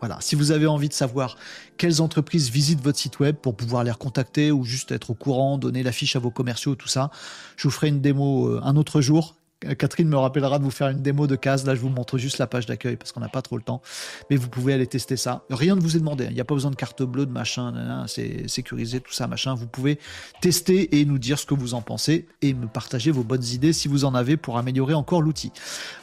Voilà, 0.00 0.18
si 0.20 0.34
vous 0.34 0.50
avez 0.50 0.66
envie 0.66 0.88
de 0.88 0.94
savoir 0.94 1.36
quelles 1.78 2.02
entreprises 2.02 2.50
visitent 2.50 2.82
votre 2.82 2.98
site 2.98 3.18
web 3.18 3.36
pour 3.36 3.56
pouvoir 3.56 3.82
les 3.82 3.90
recontacter 3.90 4.52
ou 4.52 4.62
juste 4.64 4.92
être 4.92 5.10
au 5.10 5.14
courant, 5.14 5.56
donner 5.56 5.82
la 5.82 5.92
fiche 5.92 6.16
à 6.16 6.18
vos 6.18 6.30
commerciaux, 6.30 6.74
tout 6.74 6.88
ça, 6.88 7.10
je 7.56 7.64
vous 7.64 7.70
ferai 7.72 7.88
une 7.88 8.00
démo 8.00 8.48
euh, 8.48 8.60
un 8.62 8.76
autre 8.76 9.00
jour 9.00 9.36
Catherine 9.78 10.08
me 10.08 10.16
rappellera 10.16 10.58
de 10.58 10.64
vous 10.64 10.70
faire 10.70 10.88
une 10.88 11.00
démo 11.00 11.26
de 11.26 11.34
case. 11.34 11.64
Là, 11.64 11.74
je 11.74 11.80
vous 11.80 11.88
montre 11.88 12.18
juste 12.18 12.36
la 12.36 12.46
page 12.46 12.66
d'accueil 12.66 12.96
parce 12.96 13.12
qu'on 13.12 13.20
n'a 13.20 13.28
pas 13.28 13.40
trop 13.40 13.56
le 13.56 13.62
temps. 13.62 13.80
Mais 14.28 14.36
vous 14.36 14.48
pouvez 14.48 14.74
aller 14.74 14.86
tester 14.86 15.16
ça. 15.16 15.44
Rien 15.48 15.76
ne 15.76 15.80
vous 15.80 15.96
est 15.96 16.00
demandé. 16.00 16.24
Hein. 16.24 16.28
Il 16.30 16.34
n'y 16.34 16.40
a 16.40 16.44
pas 16.44 16.54
besoin 16.54 16.70
de 16.70 16.76
carte 16.76 17.02
bleue, 17.02 17.24
de 17.24 17.30
machin. 17.30 18.04
C'est 18.06 18.48
sécurisé, 18.48 19.00
tout 19.00 19.12
ça, 19.12 19.26
machin. 19.26 19.54
Vous 19.54 19.66
pouvez 19.66 19.98
tester 20.42 21.00
et 21.00 21.06
nous 21.06 21.18
dire 21.18 21.38
ce 21.38 21.46
que 21.46 21.54
vous 21.54 21.72
en 21.72 21.80
pensez 21.80 22.28
et 22.42 22.52
me 22.52 22.66
partager 22.66 23.10
vos 23.10 23.24
bonnes 23.24 23.44
idées 23.44 23.72
si 23.72 23.88
vous 23.88 24.04
en 24.04 24.14
avez 24.14 24.36
pour 24.36 24.58
améliorer 24.58 24.94
encore 24.94 25.22
l'outil. 25.22 25.52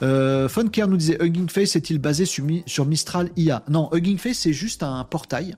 Euh, 0.01 0.49
Funker 0.49 0.87
nous 0.87 0.97
disait 0.97 1.17
Hugging 1.21 1.49
Face 1.49 1.75
est-il 1.75 1.99
basé 1.99 2.25
sur, 2.25 2.85
Mistral 2.85 3.29
IA 3.37 3.63
Non, 3.69 3.89
Hugging 3.93 4.17
Face, 4.17 4.39
c'est 4.39 4.53
juste 4.53 4.81
un 4.81 5.03
portail. 5.03 5.55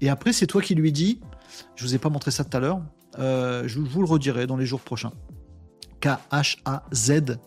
Et 0.00 0.08
après, 0.08 0.32
c'est 0.32 0.46
toi 0.46 0.62
qui 0.62 0.74
lui 0.74 0.90
dis. 0.90 1.20
Je 1.76 1.84
vous 1.84 1.94
ai 1.94 1.98
pas 1.98 2.08
montré 2.08 2.30
ça 2.30 2.44
tout 2.44 2.56
à 2.56 2.60
l'heure. 2.60 2.80
Euh, 3.18 3.64
je 3.66 3.78
vous 3.78 4.00
le 4.00 4.08
redirai 4.08 4.46
dans 4.46 4.56
les 4.56 4.66
jours 4.66 4.80
prochains. 4.80 5.12
K-H-A-Z.fr, 6.00 7.40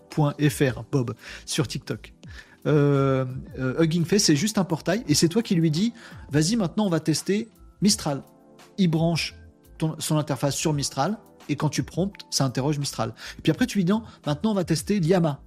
Bob, 0.91 1.14
sur 1.45 1.68
TikTok. 1.68 2.14
Euh, 2.68 3.26
euh, 3.60 3.82
Hugging 3.82 4.06
Face, 4.06 4.24
c'est 4.24 4.36
juste 4.36 4.57
un 4.57 4.65
portail 4.65 5.03
et 5.07 5.15
c'est 5.15 5.30
toi 5.30 5.41
qui 5.41 5.56
lui 5.56 5.72
dis 5.72 5.94
vas-y, 6.32 6.56
maintenant 6.57 6.86
on 6.86 6.90
va 6.90 6.99
tester 6.99 7.49
Mistral. 7.82 8.24
Il 8.78 8.90
branche 8.90 9.36
son 9.99 10.18
interface 10.18 10.56
sur 10.56 10.74
Mistral 10.74 11.18
et 11.49 11.56
quand 11.56 11.69
tu 11.69 11.84
promptes, 11.84 12.22
ça 12.30 12.44
interroge 12.44 12.78
Mistral. 12.78 13.14
Et 13.38 13.41
puis 13.41 13.52
après, 13.52 13.68
tu 13.68 13.78
lui 13.78 13.86
dis 13.86 13.94
maintenant 14.26 14.52
on 14.52 14.56
va 14.56 14.65
tester 14.65 14.99
l'IAMA, 14.99 15.40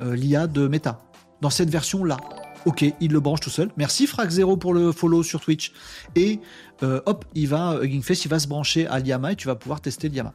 euh, 0.00 0.14
l'IA 0.14 0.46
de 0.46 0.68
Meta, 0.68 0.98
dans 1.40 1.50
cette 1.50 1.70
version-là. 1.70 2.18
Ok, 2.66 2.84
il 3.00 3.12
le 3.12 3.20
branche 3.20 3.40
tout 3.40 3.50
seul. 3.50 3.70
Merci 3.76 4.06
Frag0 4.06 4.58
pour 4.58 4.74
le 4.74 4.90
follow 4.90 5.22
sur 5.22 5.40
Twitch. 5.40 5.72
Et 6.16 6.40
hop, 6.82 7.24
il 7.34 7.46
va, 7.46 7.78
Hugging 7.80 8.02
Face, 8.02 8.24
il 8.24 8.28
va 8.28 8.40
se 8.40 8.48
brancher 8.48 8.88
à 8.88 8.98
l'IAMA 8.98 9.32
et 9.32 9.36
tu 9.36 9.46
vas 9.46 9.54
pouvoir 9.54 9.80
tester 9.80 10.08
l'IAMA. 10.08 10.34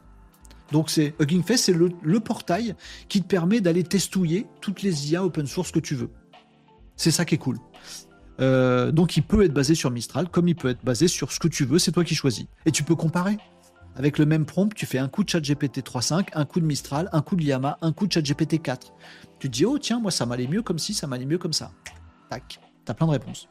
Donc 0.72 0.90
c'est 0.90 1.14
Hugging 1.20 1.44
Face, 1.44 1.62
c'est 1.62 1.74
le, 1.74 2.20
portail 2.20 2.74
qui 3.08 3.22
te 3.22 3.26
permet 3.26 3.60
d'aller 3.60 3.84
testouiller 3.84 4.46
toutes 4.60 4.82
les 4.82 5.12
IA 5.12 5.24
open 5.24 5.46
source 5.46 5.70
que 5.70 5.78
tu 5.78 5.94
veux. 5.94 6.10
C'est 6.96 7.10
ça 7.10 7.24
qui 7.24 7.34
est 7.34 7.38
cool. 7.38 7.58
Euh, 8.40 8.90
donc 8.90 9.16
il 9.16 9.22
peut 9.22 9.44
être 9.44 9.52
basé 9.52 9.74
sur 9.74 9.90
Mistral, 9.90 10.28
comme 10.30 10.48
il 10.48 10.56
peut 10.56 10.70
être 10.70 10.82
basé 10.82 11.06
sur 11.08 11.30
ce 11.30 11.38
que 11.38 11.48
tu 11.48 11.66
veux, 11.66 11.78
c'est 11.78 11.92
toi 11.92 12.04
qui 12.04 12.14
choisis. 12.14 12.46
Et 12.66 12.72
tu 12.72 12.82
peux 12.82 12.96
comparer. 12.96 13.36
Avec 13.94 14.16
le 14.16 14.24
même 14.24 14.46
prompt, 14.46 14.72
tu 14.74 14.86
fais 14.86 14.98
un 14.98 15.08
coup 15.08 15.22
de 15.22 15.28
ChatGPT 15.28 15.80
3.5, 15.80 16.28
un 16.32 16.44
coup 16.46 16.60
de 16.60 16.64
Mistral, 16.64 17.10
un 17.12 17.20
coup 17.20 17.36
de 17.36 17.44
Llama, 17.44 17.76
un 17.82 17.92
coup 17.92 18.06
de 18.06 18.12
ChatGPT 18.12 18.62
4. 18.62 18.94
Tu 19.38 19.50
te 19.50 19.52
dis, 19.52 19.66
oh 19.66 19.78
tiens, 19.78 20.00
moi 20.00 20.10
ça 20.10 20.24
m'allait 20.24 20.46
mieux 20.46 20.62
comme 20.62 20.78
ci, 20.78 20.94
ça 20.94 21.06
m'allait 21.06 21.26
mieux 21.26 21.36
comme 21.36 21.52
ça. 21.52 21.72
Tac, 22.30 22.58
t'as 22.86 22.94
plein 22.94 23.06
de 23.06 23.12
réponses. 23.12 23.48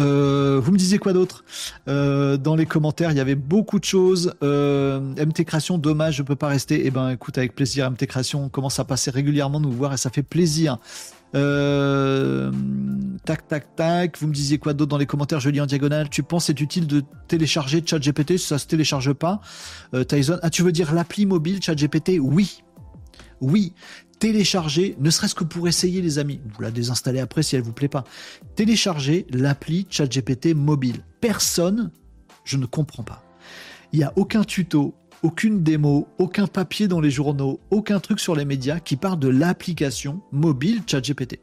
Euh, 0.00 0.60
vous 0.62 0.72
me 0.72 0.78
disiez 0.78 0.98
quoi 0.98 1.12
d'autre? 1.12 1.44
Euh, 1.88 2.36
Dans 2.36 2.56
les 2.56 2.66
commentaires, 2.66 3.10
il 3.10 3.16
y 3.16 3.20
avait 3.20 3.34
beaucoup 3.34 3.78
de 3.78 3.84
choses. 3.84 4.34
Euh, 4.42 5.00
MT 5.00 5.44
Création, 5.44 5.78
dommage, 5.78 6.16
je 6.16 6.22
peux 6.22 6.36
pas 6.36 6.48
rester. 6.48 6.86
Eh 6.86 6.90
ben, 6.90 7.10
écoute, 7.10 7.38
avec 7.38 7.54
plaisir, 7.54 7.90
MT 7.90 8.06
Création, 8.06 8.44
on 8.44 8.48
commence 8.48 8.78
à 8.78 8.84
passer 8.84 9.10
régulièrement 9.10 9.60
nous 9.60 9.72
voir 9.72 9.92
et 9.92 9.96
ça 9.96 10.10
fait 10.10 10.22
plaisir. 10.22 10.78
tac, 13.24 13.48
tac, 13.48 13.76
tac. 13.76 14.18
Vous 14.18 14.28
me 14.28 14.34
disiez 14.34 14.58
quoi 14.58 14.72
d'autre 14.72 14.90
dans 14.90 14.98
les 14.98 15.06
commentaires? 15.06 15.40
Je 15.40 15.50
lis 15.50 15.60
en 15.60 15.66
diagonale. 15.66 16.08
Tu 16.08 16.22
penses 16.22 16.46
c'est 16.46 16.60
utile 16.60 16.86
de 16.86 17.02
télécharger 17.28 17.82
ChatGPT? 17.84 18.38
Ça 18.38 18.58
se 18.58 18.66
télécharge 18.66 19.12
pas 19.12 19.40
Tyson, 20.08 20.38
ah, 20.42 20.50
tu 20.50 20.62
veux 20.62 20.72
dire 20.72 20.94
l'appli 20.94 21.26
mobile 21.26 21.62
ChatGPT? 21.62 22.18
Oui. 22.20 22.62
Oui, 23.40 23.74
télécharger, 24.18 24.96
ne 24.98 25.10
serait-ce 25.10 25.34
que 25.34 25.44
pour 25.44 25.68
essayer 25.68 26.00
les 26.00 26.18
amis, 26.18 26.40
vous 26.54 26.62
la 26.62 26.70
désinstallez 26.70 27.20
après 27.20 27.42
si 27.42 27.56
elle 27.56 27.62
vous 27.62 27.72
plaît 27.72 27.88
pas, 27.88 28.04
télécharger 28.54 29.26
l'appli 29.30 29.86
ChatGPT 29.90 30.54
mobile. 30.54 31.04
Personne, 31.20 31.90
je 32.44 32.56
ne 32.56 32.66
comprends 32.66 33.02
pas. 33.02 33.22
Il 33.92 33.98
n'y 33.98 34.04
a 34.04 34.12
aucun 34.16 34.44
tuto, 34.44 34.94
aucune 35.22 35.62
démo, 35.62 36.08
aucun 36.18 36.46
papier 36.46 36.88
dans 36.88 37.00
les 37.00 37.10
journaux, 37.10 37.60
aucun 37.70 38.00
truc 38.00 38.20
sur 38.20 38.34
les 38.34 38.44
médias 38.44 38.80
qui 38.80 38.96
parle 38.96 39.18
de 39.18 39.28
l'application 39.28 40.20
mobile 40.32 40.82
ChatGPT. 40.86 41.40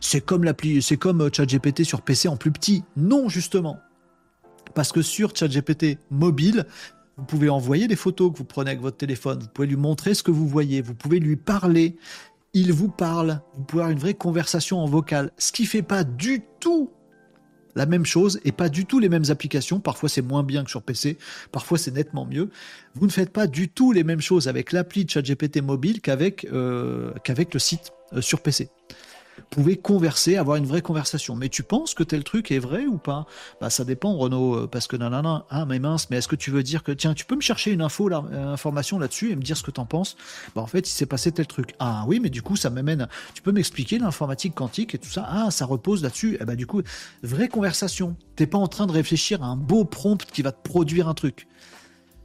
C'est 0.00 0.20
comme 0.20 0.44
c'est 0.80 0.96
comme 0.96 1.22
euh, 1.22 1.30
ChatGPT 1.32 1.84
sur 1.84 2.02
PC 2.02 2.28
en 2.28 2.36
plus 2.36 2.52
petit. 2.52 2.84
Non, 2.96 3.28
justement. 3.28 3.78
Parce 4.74 4.92
que 4.92 5.02
sur 5.02 5.34
ChatGPT 5.34 5.98
mobile, 6.10 6.66
vous 7.16 7.24
pouvez 7.24 7.48
envoyer 7.48 7.86
des 7.86 7.96
photos 7.96 8.32
que 8.32 8.38
vous 8.38 8.44
prenez 8.44 8.70
avec 8.70 8.82
votre 8.82 8.96
téléphone. 8.96 9.40
Vous 9.40 9.48
pouvez 9.48 9.68
lui 9.68 9.76
montrer 9.76 10.14
ce 10.14 10.22
que 10.22 10.30
vous 10.30 10.48
voyez. 10.48 10.82
Vous 10.82 10.94
pouvez 10.94 11.20
lui 11.20 11.36
parler. 11.36 11.96
Il 12.54 12.72
vous 12.72 12.88
parle. 12.88 13.40
Vous 13.56 13.64
pouvez 13.64 13.82
avoir 13.82 13.92
une 13.92 13.98
vraie 13.98 14.14
conversation 14.14 14.80
en 14.80 14.86
vocal. 14.86 15.30
Ce 15.38 15.52
qui 15.52 15.66
fait 15.66 15.82
pas 15.82 16.04
du 16.04 16.42
tout 16.60 16.90
la 17.76 17.86
même 17.86 18.06
chose 18.06 18.40
et 18.44 18.52
pas 18.52 18.68
du 18.68 18.86
tout 18.86 18.98
les 18.98 19.08
mêmes 19.08 19.24
applications. 19.28 19.80
Parfois 19.80 20.08
c'est 20.08 20.22
moins 20.22 20.42
bien 20.42 20.64
que 20.64 20.70
sur 20.70 20.82
PC, 20.82 21.18
parfois 21.52 21.78
c'est 21.78 21.90
nettement 21.90 22.24
mieux. 22.24 22.50
Vous 22.94 23.06
ne 23.06 23.12
faites 23.12 23.30
pas 23.30 23.46
du 23.46 23.68
tout 23.68 23.92
les 23.92 24.04
mêmes 24.04 24.20
choses 24.20 24.48
avec 24.48 24.72
l'appli 24.72 25.06
ChatGPT 25.08 25.60
mobile 25.62 26.00
qu'avec 26.00 26.46
euh, 26.52 27.12
le 27.28 27.58
site 27.58 27.92
euh, 28.12 28.20
sur 28.20 28.40
PC 28.40 28.68
pouvez 29.50 29.76
converser, 29.76 30.36
avoir 30.36 30.56
une 30.56 30.66
vraie 30.66 30.82
conversation. 30.82 31.36
Mais 31.36 31.48
tu 31.48 31.62
penses 31.62 31.94
que 31.94 32.02
tel 32.02 32.24
truc 32.24 32.50
est 32.50 32.58
vrai 32.58 32.86
ou 32.86 32.98
pas? 32.98 33.26
Bah 33.60 33.70
ça 33.70 33.84
dépend 33.84 34.16
Renaud, 34.16 34.54
euh, 34.54 34.66
parce 34.66 34.86
que 34.86 34.96
nanana, 34.96 35.44
ah 35.50 35.64
mais 35.66 35.78
mince, 35.78 36.10
mais 36.10 36.18
est-ce 36.18 36.28
que 36.28 36.36
tu 36.36 36.50
veux 36.50 36.62
dire 36.62 36.82
que 36.82 36.92
tiens, 36.92 37.14
tu 37.14 37.24
peux 37.24 37.36
me 37.36 37.40
chercher 37.40 37.72
une 37.72 37.82
info, 37.82 38.08
là, 38.08 38.24
euh, 38.32 38.52
information 38.52 38.98
là-dessus 38.98 39.30
et 39.30 39.36
me 39.36 39.42
dire 39.42 39.56
ce 39.56 39.62
que 39.62 39.70
t'en 39.70 39.86
penses? 39.86 40.16
Bah 40.54 40.62
en 40.62 40.66
fait, 40.66 40.88
il 40.88 40.92
s'est 40.92 41.06
passé 41.06 41.32
tel 41.32 41.46
truc. 41.46 41.74
Ah 41.78 42.04
oui, 42.06 42.20
mais 42.20 42.30
du 42.30 42.42
coup 42.42 42.56
ça 42.56 42.70
m'amène. 42.70 43.08
Tu 43.34 43.42
peux 43.42 43.52
m'expliquer 43.52 43.98
l'informatique 43.98 44.54
quantique 44.54 44.94
et 44.94 44.98
tout 44.98 45.10
ça? 45.10 45.26
Ah 45.28 45.50
ça 45.50 45.66
repose 45.66 46.02
là-dessus. 46.02 46.34
Et 46.34 46.38
eh 46.40 46.44
bah 46.44 46.56
du 46.56 46.66
coup, 46.66 46.82
vraie 47.22 47.48
conversation. 47.48 48.16
T'es 48.36 48.46
pas 48.46 48.58
en 48.58 48.68
train 48.68 48.86
de 48.86 48.92
réfléchir 48.92 49.42
à 49.42 49.46
un 49.46 49.56
beau 49.56 49.84
prompt 49.84 50.24
qui 50.24 50.42
va 50.42 50.52
te 50.52 50.68
produire 50.68 51.08
un 51.08 51.14
truc. 51.14 51.46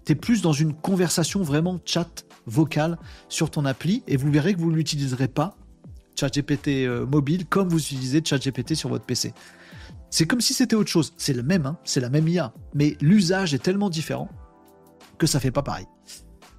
T'es 0.05 0.15
plus 0.15 0.41
dans 0.41 0.53
une 0.53 0.73
conversation 0.73 1.43
vraiment 1.43 1.79
chat 1.85 2.25
vocal 2.47 2.97
sur 3.27 3.51
ton 3.51 3.65
appli 3.65 4.03
et 4.07 4.17
vous 4.17 4.31
verrez 4.31 4.55
que 4.55 4.59
vous 4.59 4.71
ne 4.71 4.75
l'utiliserez 4.75 5.27
pas 5.27 5.55
ChatGPT 6.19 6.85
euh, 6.85 7.05
mobile 7.05 7.45
comme 7.45 7.69
vous 7.69 7.79
utilisez 7.79 8.21
ChatGPT 8.23 8.75
sur 8.75 8.89
votre 8.89 9.05
PC. 9.05 9.33
C'est 10.09 10.25
comme 10.25 10.41
si 10.41 10.53
c'était 10.53 10.75
autre 10.75 10.89
chose. 10.89 11.13
C'est 11.17 11.33
le 11.33 11.43
même, 11.43 11.65
hein, 11.65 11.77
c'est 11.83 11.99
la 11.99 12.09
même 12.09 12.27
IA, 12.27 12.53
mais 12.73 12.97
l'usage 12.99 13.53
est 13.53 13.59
tellement 13.59 13.89
différent 13.89 14.29
que 15.17 15.27
ça 15.27 15.39
fait 15.39 15.51
pas 15.51 15.61
pareil. 15.61 15.85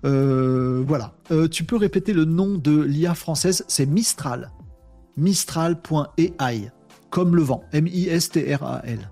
Euh, 0.04 0.82
voilà. 0.86 1.14
Euh, 1.30 1.48
tu 1.48 1.64
peux 1.64 1.76
répéter 1.76 2.12
le 2.12 2.24
nom 2.24 2.56
de 2.56 2.80
l'IA 2.80 3.14
française, 3.14 3.64
c'est 3.68 3.86
Mistral. 3.86 4.50
Mistral.ai, 5.16 6.70
comme 7.10 7.36
le 7.36 7.42
vent. 7.42 7.64
M-I-S-T-R-A-L. 7.72 9.10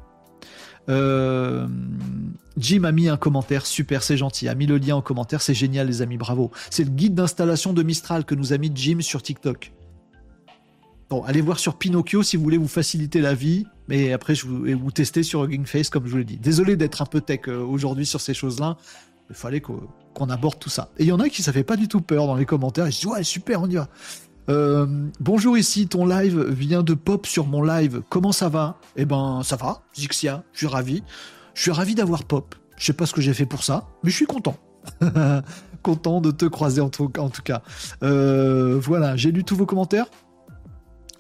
Jim 2.57 2.85
a 2.85 2.93
mis 2.93 3.09
un 3.09 3.19
commentaire, 3.19 3.67
super, 3.67 4.03
c'est 4.03 4.17
gentil. 4.17 4.49
A 4.49 4.55
mis 4.55 4.67
le 4.67 4.79
lien 4.79 4.97
en 4.97 5.03
commentaire, 5.03 5.43
c'est 5.43 5.55
génial, 5.55 5.87
les 5.87 6.01
amis, 6.01 6.17
bravo. 6.17 6.51
C'est 6.71 6.85
le 6.85 6.91
guide 6.91 7.15
d'installation 7.15 7.75
de 7.75 7.83
Mistral 7.83 8.25
que 8.25 8.35
nous 8.35 8.55
a 8.55 8.59
mis 8.59 8.73
Jim 8.75 9.01
sur 9.01 9.23
TikTok. 9.23 9.73
Bon, 11.11 11.23
allez 11.23 11.41
voir 11.41 11.59
sur 11.59 11.77
Pinocchio 11.77 12.23
si 12.23 12.37
vous 12.37 12.43
voulez 12.43 12.59
vous 12.59 12.69
faciliter 12.69 13.23
la 13.23 13.33
vie, 13.33 13.65
mais 13.89 14.13
après 14.13 14.35
je 14.35 14.47
vais 14.47 14.75
vous 14.75 14.91
tester 14.91 15.23
sur 15.23 15.43
Hugging 15.43 15.65
Face 15.65 15.89
comme 15.89 16.05
je 16.05 16.11
vous 16.11 16.19
l'ai 16.19 16.25
dit. 16.25 16.37
Désolé 16.37 16.77
d'être 16.77 17.01
un 17.01 17.07
peu 17.07 17.23
tech 17.23 17.41
euh, 17.49 17.63
aujourd'hui 17.63 18.05
sur 18.05 18.21
ces 18.21 18.35
choses-là. 18.35 18.77
Il 19.31 19.35
fallait 19.35 19.63
qu'on 19.63 20.29
aborde 20.29 20.59
tout 20.59 20.69
ça. 20.69 20.91
Et 20.99 21.05
il 21.05 21.09
y 21.09 21.13
en 21.13 21.21
a 21.21 21.31
qui 21.31 21.43
ça 21.43 21.53
fait 21.53 21.65
pas 21.65 21.77
du 21.77 21.89
tout 21.89 22.03
peur 22.03 22.27
dans 22.27 22.37
les 22.37 22.45
commentaires. 22.45 22.87
Ils 22.87 22.93
se 22.93 23.07
ouais 23.07 23.23
super 23.23 23.63
on 23.63 23.69
y 23.69 23.77
va. 23.77 23.89
Euh, 24.51 24.87
bonjour 25.19 25.57
ici, 25.57 25.89
ton 25.89 26.05
live 26.07 26.43
vient 26.43 26.83
de 26.83 26.93
pop 26.93 27.27
sur 27.27 27.47
mon 27.47 27.63
live. 27.63 28.03
Comment 28.11 28.33
ça 28.33 28.51
va? 28.51 28.79
Eh 28.97 29.07
ben 29.07 29.41
ça 29.43 29.57
va, 29.57 29.83
Zixia, 29.97 30.45
je 30.53 30.59
suis 30.59 30.67
ravi. 30.67 31.03
Je 31.55 31.63
suis 31.63 31.71
ravi 31.71 31.95
d'avoir 31.95 32.25
pop. 32.25 32.55
Je 32.77 32.85
sais 32.85 32.93
pas 32.93 33.07
ce 33.07 33.15
que 33.15 33.23
j'ai 33.23 33.33
fait 33.33 33.47
pour 33.47 33.65
ça, 33.65 33.89
mais 34.03 34.11
je 34.11 34.17
suis 34.17 34.27
content. 34.27 34.57
content 35.83 36.21
de 36.21 36.31
te 36.31 36.45
croiser 36.45 36.83
en 36.83 36.91
tout, 36.91 37.11
en 37.19 37.31
tout 37.31 37.43
cas. 37.43 37.63
Euh, 38.03 38.79
voilà, 38.79 39.17
j'ai 39.17 39.33
lu 39.33 39.45
tous 39.45 39.57
vos 39.57 39.67
commentaires. 39.67 40.07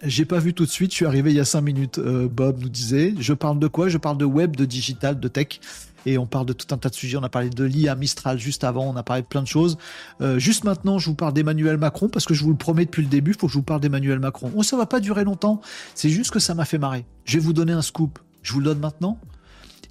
J'ai 0.02 0.24
pas 0.24 0.38
vu 0.38 0.54
tout 0.54 0.64
de 0.64 0.70
suite, 0.70 0.92
je 0.92 0.96
suis 0.96 1.06
arrivé 1.06 1.30
il 1.30 1.36
y 1.36 1.40
a 1.40 1.44
5 1.44 1.60
minutes, 1.60 1.98
euh, 1.98 2.28
Bob 2.28 2.60
nous 2.60 2.68
disait. 2.68 3.14
Je 3.18 3.32
parle 3.32 3.58
de 3.58 3.66
quoi? 3.66 3.88
Je 3.88 3.98
parle 3.98 4.16
de 4.16 4.24
web, 4.24 4.54
de 4.54 4.64
digital, 4.64 5.18
de 5.18 5.28
tech. 5.28 5.60
Et 6.06 6.18
on 6.18 6.26
parle 6.26 6.46
de 6.46 6.52
tout 6.52 6.72
un 6.72 6.78
tas 6.78 6.88
de 6.88 6.94
sujets. 6.94 7.16
On 7.16 7.22
a 7.24 7.28
parlé 7.28 7.50
de 7.50 7.64
l'IA 7.64 7.96
Mistral 7.96 8.38
juste 8.38 8.62
avant, 8.62 8.84
on 8.84 8.96
a 8.96 9.02
parlé 9.02 9.22
de 9.22 9.26
plein 9.26 9.42
de 9.42 9.48
choses. 9.48 9.76
Euh, 10.20 10.38
juste 10.38 10.62
maintenant, 10.62 10.98
je 10.98 11.06
vous 11.06 11.16
parle 11.16 11.32
d'Emmanuel 11.32 11.78
Macron, 11.78 12.08
parce 12.08 12.26
que 12.26 12.34
je 12.34 12.44
vous 12.44 12.50
le 12.50 12.56
promets 12.56 12.84
depuis 12.84 13.02
le 13.02 13.08
début, 13.08 13.32
il 13.32 13.36
faut 13.36 13.48
que 13.48 13.52
je 13.52 13.58
vous 13.58 13.64
parle 13.64 13.80
d'Emmanuel 13.80 14.20
Macron. 14.20 14.52
Oh, 14.54 14.62
ça 14.62 14.76
va 14.76 14.86
pas 14.86 15.00
durer 15.00 15.24
longtemps, 15.24 15.60
c'est 15.94 16.10
juste 16.10 16.30
que 16.30 16.38
ça 16.38 16.54
m'a 16.54 16.64
fait 16.64 16.78
marrer. 16.78 17.04
Je 17.24 17.38
vais 17.38 17.44
vous 17.44 17.52
donner 17.52 17.72
un 17.72 17.82
scoop. 17.82 18.20
Je 18.42 18.52
vous 18.52 18.60
le 18.60 18.66
donne 18.66 18.78
maintenant. 18.78 19.18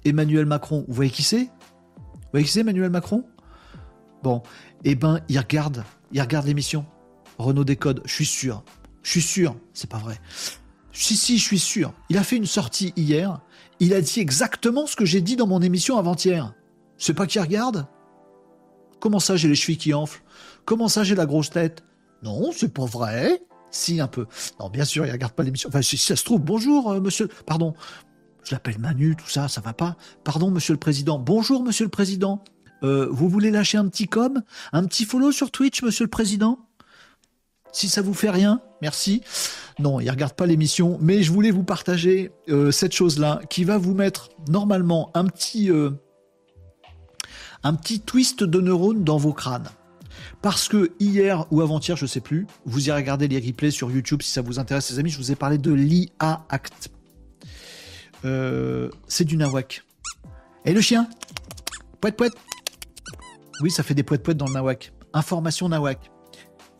Emmanuel 0.06 0.46
Macron, 0.46 0.86
vous 0.88 0.94
voyez 0.94 1.10
qui 1.10 1.22
c'est? 1.22 1.44
Vous 1.44 2.32
voyez 2.32 2.46
qui 2.46 2.52
c'est 2.52 2.60
Emmanuel 2.60 2.90
Macron? 2.90 3.24
Bon, 4.22 4.42
eh 4.84 4.94
ben, 4.94 5.20
il 5.28 5.38
regarde, 5.38 5.84
il 6.12 6.20
regarde 6.20 6.46
l'émission. 6.46 6.86
Renault 7.36 7.64
Décode, 7.64 8.00
je 8.04 8.12
suis 8.12 8.26
sûr. 8.26 8.64
Je 9.08 9.12
suis 9.12 9.22
sûr, 9.22 9.56
c'est 9.72 9.88
pas 9.88 9.96
vrai. 9.96 10.20
Si, 10.92 11.16
si, 11.16 11.38
je 11.38 11.42
suis 11.42 11.58
sûr. 11.58 11.94
Il 12.10 12.18
a 12.18 12.22
fait 12.22 12.36
une 12.36 12.44
sortie 12.44 12.92
hier. 12.94 13.40
Il 13.80 13.94
a 13.94 14.02
dit 14.02 14.20
exactement 14.20 14.86
ce 14.86 14.96
que 14.96 15.06
j'ai 15.06 15.22
dit 15.22 15.34
dans 15.34 15.46
mon 15.46 15.62
émission 15.62 15.96
avant-hier. 15.96 16.52
C'est 16.98 17.14
pas 17.14 17.26
qui 17.26 17.40
regarde? 17.40 17.86
Comment 19.00 19.18
ça, 19.18 19.34
j'ai 19.38 19.48
les 19.48 19.54
chevilles 19.54 19.78
qui 19.78 19.94
enflent? 19.94 20.22
Comment 20.66 20.88
ça, 20.88 21.04
j'ai 21.04 21.14
la 21.14 21.24
grosse 21.24 21.48
tête? 21.48 21.84
Non, 22.22 22.52
c'est 22.52 22.74
pas 22.74 22.84
vrai. 22.84 23.40
Si, 23.70 23.98
un 23.98 24.08
peu. 24.08 24.26
Non, 24.60 24.68
bien 24.68 24.84
sûr, 24.84 25.06
il 25.06 25.10
regarde 25.10 25.32
pas 25.32 25.42
l'émission. 25.42 25.70
Enfin, 25.70 25.80
si 25.80 25.96
ça 25.96 26.14
se 26.14 26.24
trouve, 26.24 26.42
bonjour, 26.42 26.92
euh, 26.92 27.00
monsieur. 27.00 27.28
Pardon. 27.46 27.72
Je 28.44 28.54
l'appelle 28.54 28.78
Manu, 28.78 29.16
tout 29.16 29.30
ça, 29.30 29.48
ça 29.48 29.62
va 29.62 29.72
pas. 29.72 29.96
Pardon, 30.22 30.50
monsieur 30.50 30.74
le 30.74 30.78
président. 30.78 31.18
Bonjour, 31.18 31.64
monsieur 31.64 31.86
le 31.86 31.90
président. 31.90 32.44
Euh, 32.82 33.08
vous 33.10 33.30
voulez 33.30 33.50
lâcher 33.50 33.78
un 33.78 33.88
petit 33.88 34.06
com? 34.06 34.42
Un 34.74 34.84
petit 34.84 35.06
follow 35.06 35.32
sur 35.32 35.50
Twitch, 35.50 35.82
monsieur 35.82 36.04
le 36.04 36.10
président? 36.10 36.58
Si 37.72 37.88
ça 37.88 38.02
vous 38.02 38.14
fait 38.14 38.30
rien, 38.30 38.60
merci. 38.82 39.22
Non, 39.78 40.00
il 40.00 40.10
regarde 40.10 40.32
pas 40.32 40.46
l'émission, 40.46 40.98
mais 41.00 41.22
je 41.22 41.30
voulais 41.30 41.50
vous 41.50 41.62
partager 41.62 42.32
euh, 42.48 42.70
cette 42.70 42.92
chose-là 42.92 43.40
qui 43.48 43.64
va 43.64 43.78
vous 43.78 43.94
mettre 43.94 44.30
normalement 44.48 45.10
un 45.14 45.24
petit, 45.26 45.70
euh, 45.70 45.90
un 47.62 47.74
petit 47.74 48.00
twist 48.00 48.42
de 48.42 48.60
neurones 48.60 49.04
dans 49.04 49.18
vos 49.18 49.32
crânes. 49.32 49.68
Parce 50.42 50.68
que 50.68 50.92
hier 51.00 51.46
ou 51.50 51.60
avant-hier, 51.60 51.96
je 51.96 52.06
sais 52.06 52.20
plus, 52.20 52.46
vous 52.64 52.88
irez 52.88 52.98
regarder 52.98 53.28
les 53.28 53.38
replays 53.38 53.70
sur 53.70 53.90
YouTube 53.90 54.22
si 54.22 54.30
ça 54.30 54.42
vous 54.42 54.58
intéresse, 54.58 54.90
les 54.90 54.98
amis. 54.98 55.10
Je 55.10 55.18
vous 55.18 55.32
ai 55.32 55.36
parlé 55.36 55.58
de 55.58 55.72
l'IA 55.72 56.44
Act. 56.48 56.90
Euh, 58.24 58.90
c'est 59.06 59.24
du 59.24 59.36
nawak. 59.36 59.84
Et 60.64 60.72
le 60.72 60.80
chien? 60.80 61.08
Pouet 62.00 62.12
pouet 62.12 62.30
Oui, 63.60 63.70
ça 63.70 63.82
fait 63.82 63.94
des 63.94 64.02
pouet 64.02 64.18
pouet 64.18 64.34
dans 64.34 64.46
le 64.46 64.54
nawak. 64.54 64.92
Information 65.12 65.68
nawak. 65.68 66.10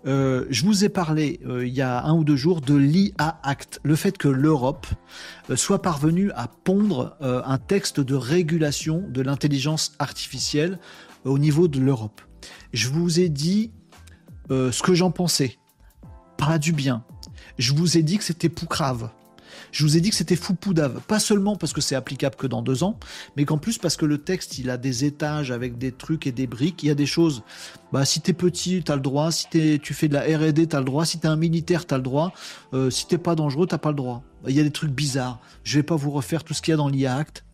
Euh, 0.06 0.46
je 0.48 0.64
vous 0.64 0.84
ai 0.84 0.88
parlé 0.88 1.40
euh, 1.44 1.66
il 1.66 1.74
y 1.74 1.82
a 1.82 2.04
un 2.04 2.14
ou 2.14 2.24
deux 2.24 2.36
jours 2.36 2.60
de 2.60 2.74
l'IA 2.74 3.40
Act, 3.42 3.80
le 3.82 3.96
fait 3.96 4.16
que 4.16 4.28
l'Europe 4.28 4.86
euh, 5.50 5.56
soit 5.56 5.82
parvenue 5.82 6.30
à 6.32 6.46
pondre 6.46 7.16
un 7.20 7.58
texte 7.58 8.00
de 8.00 8.14
régulation 8.14 9.04
de 9.08 9.22
l'intelligence 9.22 9.92
artificielle 9.98 10.78
au 11.24 11.38
niveau 11.38 11.68
de 11.68 11.80
l'Europe. 11.80 12.20
Je 12.72 12.88
vous 12.88 13.20
ai 13.20 13.28
dit 13.28 13.72
ce 14.50 14.82
que 14.82 14.94
j'en 14.94 15.10
pensais, 15.10 15.58
pas 16.38 16.58
du 16.58 16.72
bien. 16.72 17.04
Je 17.58 17.74
vous 17.74 17.98
ai 17.98 18.02
dit 18.02 18.18
que 18.18 18.24
c'était 18.24 18.48
poucrave. 18.48 19.10
Je 19.72 19.84
vous 19.84 19.96
ai 19.96 20.00
dit 20.00 20.10
que 20.10 20.16
c'était 20.16 20.36
foupoudave, 20.36 21.00
pas 21.06 21.18
seulement 21.18 21.56
parce 21.56 21.72
que 21.72 21.80
c'est 21.80 21.94
applicable 21.94 22.36
que 22.36 22.46
dans 22.46 22.62
deux 22.62 22.82
ans, 22.82 22.98
mais 23.36 23.44
qu'en 23.44 23.58
plus 23.58 23.78
parce 23.78 23.96
que 23.96 24.06
le 24.06 24.18
texte, 24.18 24.58
il 24.58 24.70
a 24.70 24.76
des 24.76 25.04
étages 25.04 25.50
avec 25.50 25.78
des 25.78 25.92
trucs 25.92 26.26
et 26.26 26.32
des 26.32 26.46
briques, 26.46 26.82
il 26.82 26.86
y 26.86 26.90
a 26.90 26.94
des 26.94 27.06
choses. 27.06 27.42
Bah, 27.92 28.04
si 28.04 28.20
t'es 28.20 28.32
petit, 28.32 28.82
t'as 28.84 28.96
le 28.96 29.02
droit, 29.02 29.30
si 29.30 29.46
tu 29.48 29.94
fais 29.94 30.08
de 30.08 30.14
la 30.14 30.22
R&D, 30.22 30.66
t'as 30.66 30.78
le 30.78 30.84
droit, 30.84 31.04
si 31.04 31.18
t'es 31.18 31.28
un 31.28 31.36
militaire, 31.36 31.86
t'as 31.86 31.96
le 31.96 32.02
droit, 32.02 32.32
euh, 32.72 32.90
si 32.90 33.06
t'es 33.06 33.18
pas 33.18 33.34
dangereux, 33.34 33.66
t'as 33.66 33.78
pas 33.78 33.90
le 33.90 33.96
droit. 33.96 34.22
Il 34.46 34.54
y 34.54 34.60
a 34.60 34.62
des 34.62 34.70
trucs 34.70 34.92
bizarres. 34.92 35.40
Je 35.64 35.78
vais 35.78 35.82
pas 35.82 35.96
vous 35.96 36.10
refaire 36.10 36.44
tout 36.44 36.54
ce 36.54 36.62
qu'il 36.62 36.72
y 36.72 36.74
a 36.74 36.76
dans 36.76 36.88
l'IA 36.88 37.16
Act, 37.16 37.44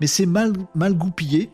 mais 0.00 0.06
c'est 0.06 0.26
mal, 0.26 0.52
mal 0.74 0.94
goupillé. 0.94 1.50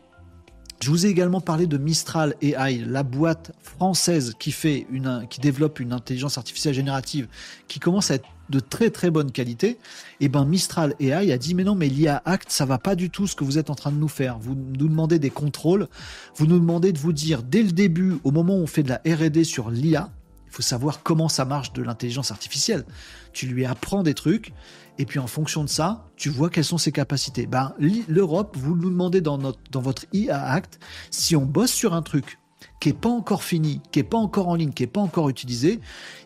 Je 0.81 0.89
vous 0.89 1.05
ai 1.05 1.09
également 1.09 1.41
parlé 1.41 1.67
de 1.67 1.77
Mistral 1.77 2.35
AI, 2.41 2.83
la 2.87 3.03
boîte 3.03 3.51
française 3.61 4.33
qui 4.39 4.51
fait 4.51 4.87
une, 4.89 5.27
qui 5.29 5.39
développe 5.39 5.79
une 5.79 5.93
intelligence 5.93 6.39
artificielle 6.39 6.73
générative 6.73 7.27
qui 7.67 7.79
commence 7.79 8.09
à 8.09 8.15
être 8.15 8.27
de 8.51 8.59
très 8.59 8.89
très 8.89 9.09
bonne 9.09 9.31
qualité. 9.31 9.79
Et 10.19 10.29
ben 10.29 10.45
Mistral 10.45 10.93
AI 10.99 11.31
a 11.31 11.37
dit 11.37 11.55
mais 11.55 11.63
non 11.63 11.75
mais 11.75 11.87
l'IA 11.87 12.21
Act 12.25 12.51
ça 12.51 12.65
va 12.65 12.77
pas 12.77 12.95
du 12.95 13.09
tout 13.09 13.27
ce 13.27 13.35
que 13.35 13.43
vous 13.43 13.57
êtes 13.57 13.69
en 13.69 13.75
train 13.75 13.91
de 13.91 13.97
nous 13.97 14.07
faire. 14.07 14.37
Vous 14.37 14.55
nous 14.55 14.87
demandez 14.87 15.17
des 15.17 15.29
contrôles, 15.29 15.87
vous 16.35 16.45
nous 16.45 16.59
demandez 16.59 16.91
de 16.91 16.99
vous 16.99 17.13
dire 17.13 17.41
dès 17.41 17.63
le 17.63 17.71
début, 17.71 18.17
au 18.23 18.31
moment 18.31 18.55
où 18.55 18.61
on 18.61 18.67
fait 18.67 18.83
de 18.83 18.89
la 18.89 19.01
R&D 19.05 19.43
sur 19.43 19.71
l'IA, 19.71 20.11
il 20.47 20.53
faut 20.53 20.61
savoir 20.61 21.01
comment 21.01 21.29
ça 21.29 21.45
marche 21.45 21.71
de 21.71 21.81
l'intelligence 21.81 22.31
artificielle. 22.31 22.83
Tu 23.31 23.47
lui 23.47 23.65
apprends 23.65 24.03
des 24.03 24.13
trucs 24.13 24.53
et 24.97 25.05
puis 25.05 25.17
en 25.17 25.27
fonction 25.27 25.63
de 25.63 25.69
ça, 25.69 26.05
tu 26.17 26.29
vois 26.29 26.49
quelles 26.49 26.65
sont 26.65 26.77
ses 26.77 26.91
capacités. 26.91 27.47
Ben, 27.47 27.73
L'Europe, 27.79 28.57
vous 28.59 28.75
nous 28.75 28.89
demandez 28.89 29.21
dans, 29.21 29.37
notre, 29.37 29.59
dans 29.71 29.81
votre 29.81 30.05
IA 30.11 30.43
Act, 30.43 30.79
si 31.09 31.35
on 31.37 31.45
bosse 31.45 31.71
sur 31.71 31.93
un 31.93 32.01
truc 32.01 32.37
qui 32.81 32.89
n'est 32.89 32.97
pas 32.97 33.09
encore 33.09 33.43
fini, 33.43 33.79
qui 33.91 33.99
n'est 33.99 34.03
pas 34.03 34.17
encore 34.17 34.49
en 34.49 34.55
ligne, 34.55 34.71
qui 34.71 34.83
n'est 34.83 34.87
pas 34.87 34.99
encore 34.99 35.29
utilisé, 35.29 35.79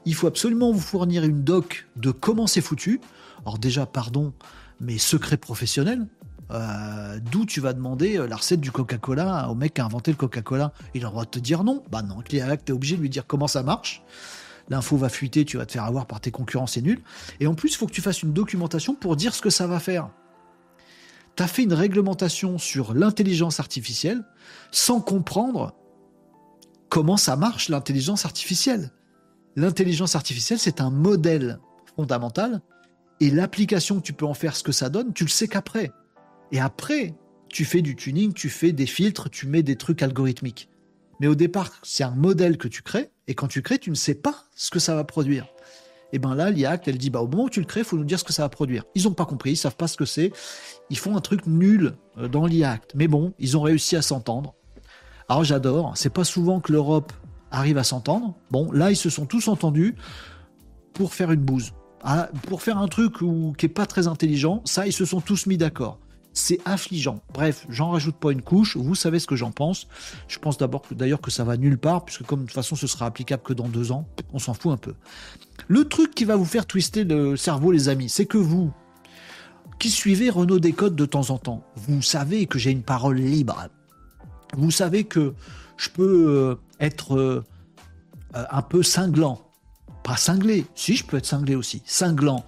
il 0.06 0.16
faut 0.16 0.26
absolument 0.26 0.72
vous 0.72 0.80
fournir 0.80 1.24
une 1.24 1.44
doc 1.44 1.86
de 1.98 2.10
comment 2.10 2.48
c'est 2.48 2.62
foutu. 2.62 3.02
Alors 3.46 3.60
déjà, 3.60 3.86
pardon, 3.86 4.34
mais 4.80 4.98
secret 4.98 5.38
professionnel, 5.38 6.08
euh, 6.52 7.20
d'où 7.32 7.46
tu 7.46 7.60
vas 7.60 7.74
demander 7.74 8.18
euh, 8.18 8.28
la 8.28 8.38
recette 8.38 8.62
du 8.62 8.72
Coca-Cola 8.72 9.50
au 9.50 9.56
mec 9.56 9.74
qui 9.74 9.82
a 9.82 9.86
inventé 9.86 10.12
le 10.12 10.18
Coca-Cola. 10.18 10.72
Il 10.94 11.06
a 11.06 11.10
de 11.10 11.26
te 11.26 11.40
dire 11.40 11.64
non. 11.64 11.84
Bah 11.92 12.02
non, 12.02 12.22
tu 12.22 12.38
es 12.38 12.72
obligé 12.72 12.96
de 12.96 13.02
lui 13.02 13.10
dire 13.10 13.28
comment 13.28 13.48
ça 13.48 13.62
marche 13.62 14.02
l'info 14.68 14.98
va 14.98 15.10
fuiter, 15.10 15.46
tu 15.46 15.58
vas 15.58 15.68
te 15.68 15.74
faire 15.74 15.84
avoir 15.84 16.08
par 16.08 16.20
tes 16.20 16.32
concurrents, 16.32 16.66
c'est 16.66 16.82
nul. 16.82 17.00
Et 17.40 17.46
en 17.46 17.54
plus, 17.54 17.74
il 17.74 17.76
faut 17.76 17.86
que 17.86 17.92
tu 17.92 18.02
fasses 18.02 18.24
une 18.24 18.34
documentation 18.34 18.96
pour 18.96 19.16
dire 19.16 19.36
ce 19.36 19.44
que 19.44 19.52
ça 19.52 19.68
va 19.68 19.80
faire. 19.80 20.10
Tu 21.36 21.44
as 21.44 21.48
fait 21.48 21.62
une 21.62 21.74
réglementation 21.74 22.58
sur 22.58 22.96
l'intelligence 22.96 23.60
artificielle 23.60 24.24
sans 24.72 25.02
comprendre 25.02 25.76
comment 26.90 27.18
ça 27.18 27.36
marche 27.36 27.70
l'intelligence 27.70 28.26
artificielle. 28.26 28.92
L'intelligence 29.56 30.16
artificielle, 30.16 30.60
c'est 30.60 30.82
un 30.82 30.90
modèle 30.90 31.60
fondamental 31.96 32.62
et 33.22 33.30
l'application 33.30 33.98
que 33.98 34.06
tu 34.06 34.14
peux 34.14 34.26
en 34.26 34.34
faire 34.34 34.56
ce 34.56 34.64
que 34.64 34.72
ça 34.72 34.90
donne, 34.90 35.14
tu 35.14 35.24
le 35.24 35.30
sais 35.30 35.48
qu'après. 35.48 35.92
Et 36.52 36.60
après, 36.60 37.16
tu 37.50 37.64
fais 37.64 37.82
du 37.82 37.96
tuning, 37.96 38.34
tu 38.34 38.50
fais 38.50 38.74
des 38.74 38.86
filtres, 38.86 39.30
tu 39.30 39.48
mets 39.48 39.64
des 39.64 39.78
trucs 39.78 40.02
algorithmiques. 40.02 40.70
Mais 41.22 41.28
au 41.28 41.36
départ, 41.36 41.72
c'est 41.84 42.04
un 42.04 42.12
modèle 42.12 42.58
que 42.58 42.68
tu 42.68 42.82
crées, 42.82 43.12
et 43.28 43.36
quand 43.36 43.48
tu 43.48 43.62
crées, 43.62 43.80
tu 43.80 43.90
ne 43.90 43.96
sais 43.96 44.16
pas 44.16 44.44
ce 44.56 44.70
que 44.70 44.80
ça 44.80 44.96
va 44.96 45.06
produire. 45.06 45.48
Et 46.12 46.20
bien 46.20 46.36
là, 46.36 46.52
l'IACT, 46.52 46.88
elle 46.88 46.98
dit, 46.98 47.10
bah, 47.10 47.22
au 47.22 47.28
moment 47.28 47.46
où 47.46 47.50
tu 47.50 47.60
le 47.60 47.66
crées, 47.66 47.82
il 47.82 47.86
faut 47.86 47.98
nous 47.98 48.04
dire 48.04 48.20
ce 48.20 48.24
que 48.24 48.34
ça 48.34 48.44
va 48.44 48.50
produire. 48.50 48.84
Ils 48.96 49.04
n'ont 49.04 49.14
pas 49.14 49.26
compris, 49.26 49.52
ils 49.52 49.58
savent 49.58 49.76
pas 49.76 49.88
ce 49.88 49.98
que 49.98 50.06
c'est. 50.06 50.32
Ils 50.90 50.98
font 50.98 51.18
un 51.18 51.22
truc 51.22 51.48
nul 51.48 51.96
euh, 52.18 52.28
dans 52.28 52.46
l'IACT. 52.46 52.94
Mais 52.96 53.08
bon, 53.08 53.34
ils 53.40 53.58
ont 53.58 53.62
réussi 53.62 53.96
à 53.96 54.02
s'entendre. 54.02 54.56
Alors 55.30 55.44
j'adore, 55.44 55.94
c'est 55.96 56.10
pas 56.10 56.24
souvent 56.24 56.60
que 56.60 56.72
l'Europe 56.72 57.12
arrive 57.52 57.78
à 57.78 57.84
s'entendre. 57.84 58.36
Bon, 58.52 58.72
là, 58.72 58.92
ils 58.92 58.98
se 58.98 59.10
sont 59.10 59.26
tous 59.26 59.48
entendus 59.48 59.96
pour 60.94 61.14
faire 61.14 61.32
une 61.32 61.42
bouse. 61.42 61.74
Ah, 62.04 62.30
pour 62.48 62.62
faire 62.62 62.78
un 62.78 62.88
truc 62.88 63.16
qui 63.58 63.66
est 63.66 63.70
pas 63.70 63.88
très 63.88 64.08
intelligent, 64.08 64.62
ça, 64.66 64.86
ils 64.86 64.94
se 64.94 65.06
sont 65.06 65.22
tous 65.22 65.48
mis 65.48 65.58
d'accord 65.58 66.00
c'est 66.36 66.60
affligeant. 66.66 67.22
Bref, 67.34 67.66
j'en 67.70 67.92
rajoute 67.92 68.18
pas 68.18 68.32
une 68.32 68.42
couche, 68.42 68.78
vous 68.78 68.94
savez 68.94 69.20
ce 69.20 69.26
que 69.26 69.36
j'en 69.36 69.52
pense. 69.52 69.88
Je 70.28 70.38
pense 70.38 70.58
d'abord 70.58 70.84
d'ailleurs 70.92 71.22
que 71.22 71.32
ça 71.32 71.44
va 71.44 71.58
nulle 71.58 71.78
part, 71.78 72.06
puisque 72.06 72.24
comme 72.24 72.42
de 72.42 72.46
toute 72.46 72.54
façon 72.54 72.76
ce 72.76 72.88
sera 72.88 73.06
applicable 73.06 73.42
que 73.42 73.54
dans 73.54 73.70
deux 73.70 73.92
ans, 73.92 74.06
on 74.34 74.40
s'en 74.40 74.54
fout 74.54 74.72
un 74.72 74.78
peu. 74.78 74.94
Le 75.68 75.86
truc 75.86 76.14
qui 76.14 76.26
va 76.26 76.36
vous 76.36 76.46
faire 76.46 76.66
twister 76.66 77.06
le 77.06 77.38
cerveau, 77.38 77.72
les 77.72 77.90
amis, 77.90 78.10
c'est 78.10 78.26
que 78.26 78.38
vous, 78.38 78.72
qui 79.80 79.90
suivez 79.90 80.30
Renault 80.30 80.60
Décode 80.60 80.96
de 80.96 81.06
temps 81.06 81.30
en 81.30 81.38
temps, 81.38 81.64
vous 81.76 82.02
savez 82.02 82.46
que 82.46 82.60
j'ai 82.60 82.72
une 82.72 82.84
parole 82.84 83.18
libre. 83.18 83.70
Vous 84.58 84.72
savez 84.72 85.04
que 85.04 85.34
je 85.78 85.90
peux 85.90 86.26
euh, 86.28 86.56
être 86.80 87.16
euh, 87.16 87.44
un 88.34 88.62
peu 88.62 88.84
cinglant. 88.84 89.42
Pas 90.04 90.18
cinglé, 90.18 90.66
si 90.76 90.96
je 90.96 91.04
peux 91.04 91.18
être 91.18 91.26
cinglé 91.26 91.56
aussi, 91.56 91.82
cinglant 91.86 92.46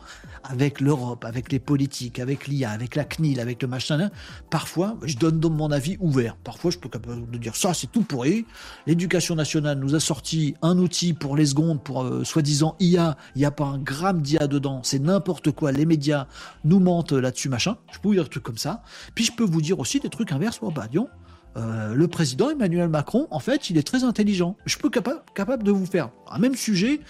avec 0.48 0.80
l'Europe, 0.80 1.26
avec 1.26 1.52
les 1.52 1.60
politiques, 1.60 2.20
avec 2.20 2.48
l'IA, 2.48 2.72
avec 2.72 2.96
la 2.96 3.04
CNIL, 3.04 3.40
avec 3.40 3.62
le 3.62 3.68
machin, 3.68 4.10
parfois, 4.50 4.98
je 5.04 5.18
donne 5.18 5.40
mon 5.40 5.72
avis 5.72 5.98
ouvert. 6.00 6.38
Parfois, 6.38 6.72
je 6.72 6.78
peux 6.78 6.90
de 6.90 7.38
dire 7.38 7.56
ça, 7.56 7.74
c'est 7.74 7.92
tout 7.92 8.04
pourri. 8.04 8.46
L'éducation 8.86 9.36
nationale 9.36 9.78
nous 9.80 9.96
a 9.96 10.00
sorti 10.00 10.56
un 10.62 10.78
outil 10.78 11.14
pour 11.14 11.36
les 11.36 11.48
secondes, 11.48 11.84
pour 11.84 12.04
euh, 12.04 12.24
soi-disant 12.24 12.76
IA. 12.80 13.18
Il 13.36 13.40
n'y 13.40 13.46
a 13.46 13.52
pas 13.52 13.66
un 13.66 13.78
gramme 13.78 14.22
d'IA 14.22 14.48
dedans. 14.48 14.82
C'est 14.84 15.00
n'importe 15.00 15.52
quoi. 15.52 15.72
Les 15.72 15.86
médias 15.86 16.28
nous 16.64 16.80
mentent 16.80 17.12
là-dessus, 17.14 17.50
machin. 17.50 17.78
Je 17.92 18.00
peux 18.00 18.08
vous 18.08 18.14
dire 18.14 18.24
des 18.24 18.30
trucs 18.30 18.44
comme 18.44 18.58
ça. 18.58 18.84
Puis 19.16 19.26
je 19.26 19.34
peux 19.34 19.46
vous 19.46 19.62
dire 19.62 19.80
aussi 19.80 20.00
des 20.00 20.10
trucs 20.10 20.32
inverses. 20.32 20.60
Oh, 20.62 20.72
bah, 20.72 20.88
dions, 20.90 21.10
euh, 21.58 21.94
le 21.94 22.08
président 22.08 22.50
Emmanuel 22.50 22.88
Macron, 22.88 23.28
en 23.32 23.40
fait, 23.40 23.70
il 23.70 23.78
est 23.78 23.84
très 23.84 24.04
intelligent. 24.04 24.56
Je 24.66 24.78
peux 24.78 24.90
capable, 24.90 25.64
de 25.64 25.72
vous 25.72 25.86
faire 25.86 26.12
un 26.30 26.38
même 26.38 26.56
sujet, 26.56 27.02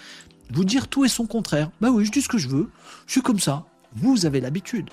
vous 0.52 0.64
dire 0.64 0.88
tout 0.88 1.04
et 1.04 1.08
son 1.08 1.26
contraire. 1.26 1.70
Bah 1.80 1.90
oui, 1.90 2.04
je 2.04 2.10
dis 2.10 2.22
ce 2.22 2.28
que 2.28 2.38
je 2.38 2.48
veux, 2.48 2.70
je 3.06 3.12
suis 3.12 3.22
comme 3.22 3.40
ça. 3.40 3.66
Vous 3.94 4.26
avez 4.26 4.40
l'habitude. 4.40 4.90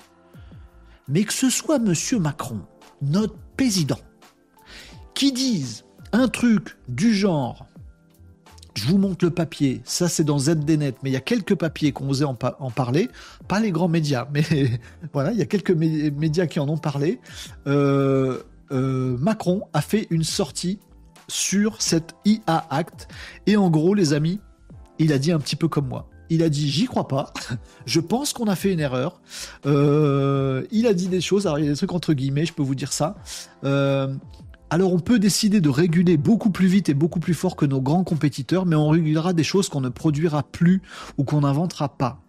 Mais 1.08 1.24
que 1.24 1.32
ce 1.32 1.48
soit 1.48 1.78
Monsieur 1.78 2.18
Macron, 2.18 2.60
notre 3.00 3.36
président, 3.56 3.98
qui 5.14 5.32
dise 5.32 5.84
un 6.12 6.28
truc 6.28 6.76
du 6.88 7.14
genre, 7.14 7.66
je 8.74 8.84
vous 8.86 8.98
montre 8.98 9.24
le 9.24 9.30
papier, 9.30 9.80
ça 9.84 10.08
c'est 10.08 10.24
dans 10.24 10.38
ZDNet, 10.38 10.96
mais 11.02 11.10
il 11.10 11.12
y 11.12 11.16
a 11.16 11.20
quelques 11.20 11.54
papiers 11.54 11.94
ont 11.98 12.08
osé 12.08 12.24
en, 12.24 12.34
parler, 12.34 13.08
pas 13.48 13.60
les 13.60 13.70
grands 13.70 13.88
médias, 13.88 14.28
mais 14.32 14.42
voilà, 15.12 15.32
il 15.32 15.38
y 15.38 15.42
a 15.42 15.46
quelques 15.46 15.70
médias 15.70 16.46
qui 16.46 16.60
en 16.60 16.68
ont 16.68 16.76
parlé. 16.76 17.20
Euh, 17.66 18.42
euh, 18.72 19.16
Macron 19.18 19.62
a 19.72 19.80
fait 19.80 20.06
une 20.10 20.24
sortie 20.24 20.78
sur 21.28 21.82
cette 21.82 22.14
IA 22.24 22.66
Act, 22.70 23.08
et 23.46 23.56
en 23.56 23.70
gros, 23.70 23.94
les 23.94 24.12
amis, 24.12 24.40
il 24.98 25.12
a 25.12 25.18
dit 25.18 25.32
un 25.32 25.38
petit 25.38 25.56
peu 25.56 25.68
comme 25.68 25.88
moi. 25.88 26.08
Il 26.28 26.42
a 26.42 26.48
dit 26.48 26.68
j'y 26.68 26.86
crois 26.86 27.06
pas. 27.06 27.32
je 27.86 28.00
pense 28.00 28.32
qu'on 28.32 28.46
a 28.46 28.56
fait 28.56 28.72
une 28.72 28.80
erreur. 28.80 29.20
Euh, 29.64 30.66
il 30.72 30.86
a 30.86 30.94
dit 30.94 31.08
des 31.08 31.20
choses. 31.20 31.46
Alors 31.46 31.58
il 31.58 31.64
y 31.64 31.68
a 31.68 31.70
des 31.70 31.76
trucs 31.76 31.92
entre 31.92 32.14
guillemets. 32.14 32.46
Je 32.46 32.52
peux 32.52 32.62
vous 32.62 32.74
dire 32.74 32.92
ça. 32.92 33.16
Euh, 33.64 34.12
alors 34.68 34.92
on 34.92 34.98
peut 34.98 35.20
décider 35.20 35.60
de 35.60 35.68
réguler 35.68 36.16
beaucoup 36.16 36.50
plus 36.50 36.66
vite 36.66 36.88
et 36.88 36.94
beaucoup 36.94 37.20
plus 37.20 37.34
fort 37.34 37.54
que 37.54 37.64
nos 37.64 37.80
grands 37.80 38.02
compétiteurs, 38.02 38.66
mais 38.66 38.74
on 38.74 38.88
régulera 38.88 39.32
des 39.32 39.44
choses 39.44 39.68
qu'on 39.68 39.80
ne 39.80 39.88
produira 39.88 40.42
plus 40.42 40.82
ou 41.18 41.24
qu'on 41.24 41.42
n'inventera 41.42 41.96
pas. 41.96 42.20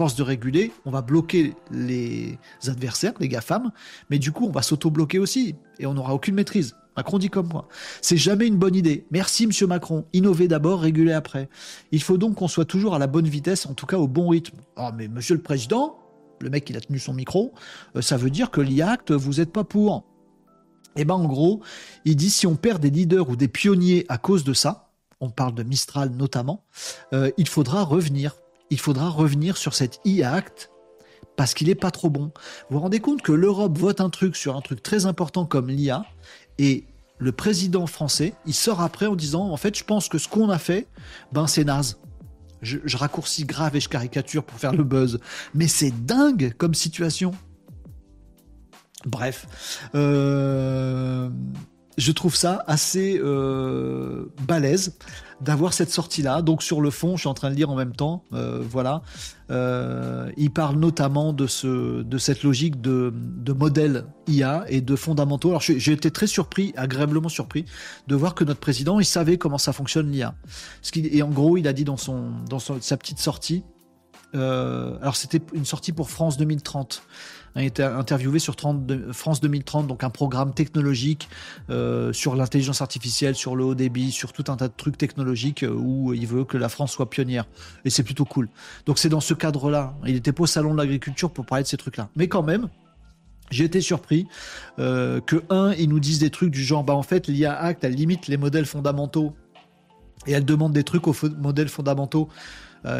Force 0.00 0.16
de 0.16 0.22
réguler, 0.22 0.72
on 0.86 0.90
va 0.90 1.02
bloquer 1.02 1.54
les 1.70 2.38
adversaires, 2.66 3.12
les 3.20 3.28
GAFAM, 3.28 3.70
mais 4.08 4.18
du 4.18 4.32
coup 4.32 4.46
on 4.46 4.50
va 4.50 4.62
s'auto-bloquer 4.62 5.18
aussi 5.18 5.56
et 5.78 5.84
on 5.84 5.92
n'aura 5.92 6.14
aucune 6.14 6.34
maîtrise. 6.34 6.74
Macron 6.96 7.18
dit 7.18 7.28
comme 7.28 7.48
moi. 7.48 7.68
C'est 8.00 8.16
jamais 8.16 8.46
une 8.46 8.56
bonne 8.56 8.74
idée. 8.74 9.04
Merci, 9.10 9.46
monsieur 9.46 9.66
Macron. 9.66 10.06
Innover 10.14 10.48
d'abord, 10.48 10.80
réguler 10.80 11.12
après. 11.12 11.50
Il 11.92 12.02
faut 12.02 12.16
donc 12.16 12.36
qu'on 12.36 12.48
soit 12.48 12.64
toujours 12.64 12.94
à 12.94 12.98
la 12.98 13.08
bonne 13.08 13.28
vitesse, 13.28 13.66
en 13.66 13.74
tout 13.74 13.84
cas 13.84 13.98
au 13.98 14.08
bon 14.08 14.30
rythme. 14.30 14.56
Ah, 14.74 14.90
mais 14.96 15.06
monsieur 15.06 15.34
le 15.34 15.42
président, 15.42 15.98
le 16.40 16.48
mec, 16.48 16.70
il 16.70 16.78
a 16.78 16.80
tenu 16.80 16.98
son 16.98 17.12
micro, 17.12 17.52
euh, 17.94 18.00
ça 18.00 18.16
veut 18.16 18.30
dire 18.30 18.50
que 18.50 18.62
l'IACT, 18.62 19.10
vous 19.10 19.34
n'êtes 19.34 19.52
pas 19.52 19.64
pour. 19.64 20.06
Eh 20.96 21.04
ben, 21.04 21.12
en 21.12 21.26
gros, 21.26 21.60
il 22.06 22.16
dit 22.16 22.30
si 22.30 22.46
on 22.46 22.56
perd 22.56 22.80
des 22.80 22.88
leaders 22.88 23.28
ou 23.28 23.36
des 23.36 23.48
pionniers 23.48 24.06
à 24.08 24.16
cause 24.16 24.44
de 24.44 24.54
ça, 24.54 24.92
on 25.20 25.28
parle 25.28 25.54
de 25.54 25.62
Mistral 25.62 26.08
notamment, 26.08 26.64
euh, 27.12 27.30
il 27.36 27.48
faudra 27.48 27.84
revenir. 27.84 28.36
Il 28.70 28.78
faudra 28.78 29.08
revenir 29.08 29.56
sur 29.56 29.74
cet 29.74 30.00
IACT 30.04 30.70
parce 31.36 31.54
qu'il 31.54 31.68
n'est 31.68 31.74
pas 31.74 31.90
trop 31.90 32.10
bon. 32.10 32.32
Vous 32.68 32.76
vous 32.76 32.80
rendez 32.80 33.00
compte 33.00 33.22
que 33.22 33.32
l'Europe 33.32 33.76
vote 33.78 34.00
un 34.00 34.10
truc 34.10 34.36
sur 34.36 34.56
un 34.56 34.60
truc 34.60 34.82
très 34.82 35.06
important 35.06 35.46
comme 35.46 35.68
l'IA 35.68 36.04
et 36.58 36.84
le 37.18 37.32
président 37.32 37.86
français, 37.86 38.34
il 38.46 38.54
sort 38.54 38.80
après 38.80 39.06
en 39.06 39.14
disant 39.14 39.50
en 39.50 39.56
fait, 39.56 39.76
je 39.76 39.84
pense 39.84 40.08
que 40.08 40.18
ce 40.18 40.26
qu'on 40.26 40.48
a 40.48 40.58
fait, 40.58 40.88
ben 41.32 41.46
c'est 41.46 41.64
naze. 41.64 41.98
Je, 42.62 42.96
raccourcis 42.96 43.44
grave 43.44 43.74
et 43.76 43.80
je 43.80 43.88
caricature 43.88 44.44
pour 44.44 44.58
faire 44.58 44.74
le 44.74 44.84
buzz, 44.84 45.18
mais 45.54 45.66
c'est 45.66 45.92
dingue 46.04 46.52
comme 46.58 46.74
situation. 46.74 47.30
Bref, 49.06 49.46
euh, 49.94 51.30
je 51.96 52.12
trouve 52.12 52.36
ça 52.36 52.64
assez 52.66 53.18
euh, 53.18 54.26
balèze 54.46 54.98
d'avoir 55.40 55.72
cette 55.72 55.90
sortie-là. 55.90 56.42
Donc 56.42 56.62
sur 56.62 56.80
le 56.80 56.90
fond, 56.90 57.16
je 57.16 57.20
suis 57.20 57.28
en 57.28 57.34
train 57.34 57.50
de 57.50 57.54
lire 57.54 57.70
en 57.70 57.74
même 57.74 57.94
temps. 57.94 58.24
Euh, 58.32 58.62
voilà, 58.62 59.02
euh, 59.50 60.30
il 60.36 60.50
parle 60.50 60.76
notamment 60.76 61.32
de 61.32 61.46
ce, 61.46 62.02
de 62.02 62.18
cette 62.18 62.42
logique 62.42 62.80
de, 62.80 63.12
de 63.14 63.52
modèle 63.52 64.04
IA 64.28 64.64
et 64.68 64.80
de 64.80 64.96
fondamentaux. 64.96 65.48
Alors 65.48 65.62
j'ai 65.62 65.92
été 65.92 66.10
très 66.10 66.26
surpris, 66.26 66.72
agréablement 66.76 67.28
surpris, 67.28 67.64
de 68.06 68.14
voir 68.14 68.34
que 68.34 68.44
notre 68.44 68.60
président, 68.60 69.00
il 69.00 69.06
savait 69.06 69.38
comment 69.38 69.58
ça 69.58 69.72
fonctionne 69.72 70.10
l'IA. 70.10 70.34
Et 70.94 71.22
en 71.22 71.30
gros, 71.30 71.56
il 71.56 71.66
a 71.66 71.72
dit 71.72 71.84
dans 71.84 71.96
son, 71.96 72.30
dans 72.48 72.58
sa 72.58 72.96
petite 72.96 73.18
sortie. 73.18 73.64
Euh, 74.34 74.96
alors 75.00 75.16
c'était 75.16 75.40
une 75.54 75.64
sortie 75.64 75.90
pour 75.92 76.08
France 76.08 76.36
2030 76.36 77.02
a 77.54 77.62
été 77.62 77.82
interviewé 77.82 78.38
sur 78.38 78.54
France 79.12 79.40
2030, 79.40 79.86
donc 79.86 80.04
un 80.04 80.10
programme 80.10 80.54
technologique 80.54 81.28
euh, 81.68 82.12
sur 82.12 82.36
l'intelligence 82.36 82.80
artificielle, 82.80 83.34
sur 83.34 83.56
le 83.56 83.64
haut 83.64 83.74
débit, 83.74 84.12
sur 84.12 84.32
tout 84.32 84.44
un 84.48 84.56
tas 84.56 84.68
de 84.68 84.74
trucs 84.76 84.96
technologiques 84.96 85.64
euh, 85.64 85.72
où 85.72 86.14
il 86.14 86.26
veut 86.26 86.44
que 86.44 86.56
la 86.56 86.68
France 86.68 86.92
soit 86.92 87.10
pionnière. 87.10 87.46
Et 87.84 87.90
c'est 87.90 88.02
plutôt 88.02 88.24
cool. 88.24 88.48
Donc 88.86 88.98
c'est 88.98 89.08
dans 89.08 89.20
ce 89.20 89.34
cadre-là. 89.34 89.94
Il 90.06 90.16
était 90.16 90.32
pas 90.32 90.44
au 90.44 90.46
salon 90.46 90.72
de 90.72 90.78
l'agriculture 90.78 91.30
pour 91.30 91.44
parler 91.44 91.64
de 91.64 91.68
ces 91.68 91.76
trucs-là. 91.76 92.08
Mais 92.16 92.28
quand 92.28 92.42
même, 92.42 92.68
J'ai 93.50 93.64
été 93.64 93.80
surpris 93.80 94.28
euh, 94.78 95.20
que, 95.20 95.42
un, 95.50 95.72
ils 95.72 95.88
nous 95.88 95.98
disent 95.98 96.20
des 96.20 96.30
trucs 96.30 96.52
du 96.52 96.62
genre, 96.62 96.84
bah 96.84 96.94
en 96.94 97.02
fait, 97.02 97.26
l'IA 97.26 97.52
Act, 97.58 97.82
elle 97.82 97.94
limite 97.94 98.28
les 98.28 98.36
modèles 98.36 98.64
fondamentaux 98.64 99.34
et 100.28 100.32
elle 100.32 100.44
demande 100.44 100.72
des 100.72 100.84
trucs 100.84 101.08
aux 101.08 101.16
modèles 101.36 101.68
fondamentaux 101.68 102.28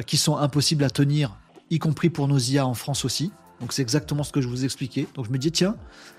qui 0.07 0.19
sont 0.19 0.37
impossibles 0.37 0.85
à 0.85 0.91
tenir, 0.91 1.39
y 1.71 1.79
compris 1.79 2.11
pour 2.11 2.29
nos 2.29 2.39
IA 2.39 2.67
en 2.67 2.75
France 2.75 3.05
aussi. 3.07 3.31
Donc 3.61 3.73
c'est 3.73 3.83
exactement 3.83 4.23
ce 4.23 4.33
que 4.33 4.41
je 4.41 4.49
vous 4.49 4.65
expliquais. 4.65 5.07
Donc 5.15 5.27
je 5.27 5.31
me 5.31 5.39
dis, 5.39 5.53
tiens, 5.53 5.77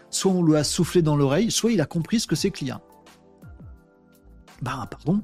soit 0.09 0.31
on 0.31 0.43
lui 0.43 0.55
a 0.55 0.63
soufflé 0.63 1.01
dans 1.01 1.15
l'oreille, 1.15 1.51
soit 1.51 1.71
il 1.71 1.81
a 1.81 1.85
compris 1.85 2.19
ce 2.19 2.27
que 2.27 2.35
c'est 2.35 2.51
que 2.51 2.63
l'IA. 2.63 2.81
Bah 4.61 4.87
pardon, 4.89 5.21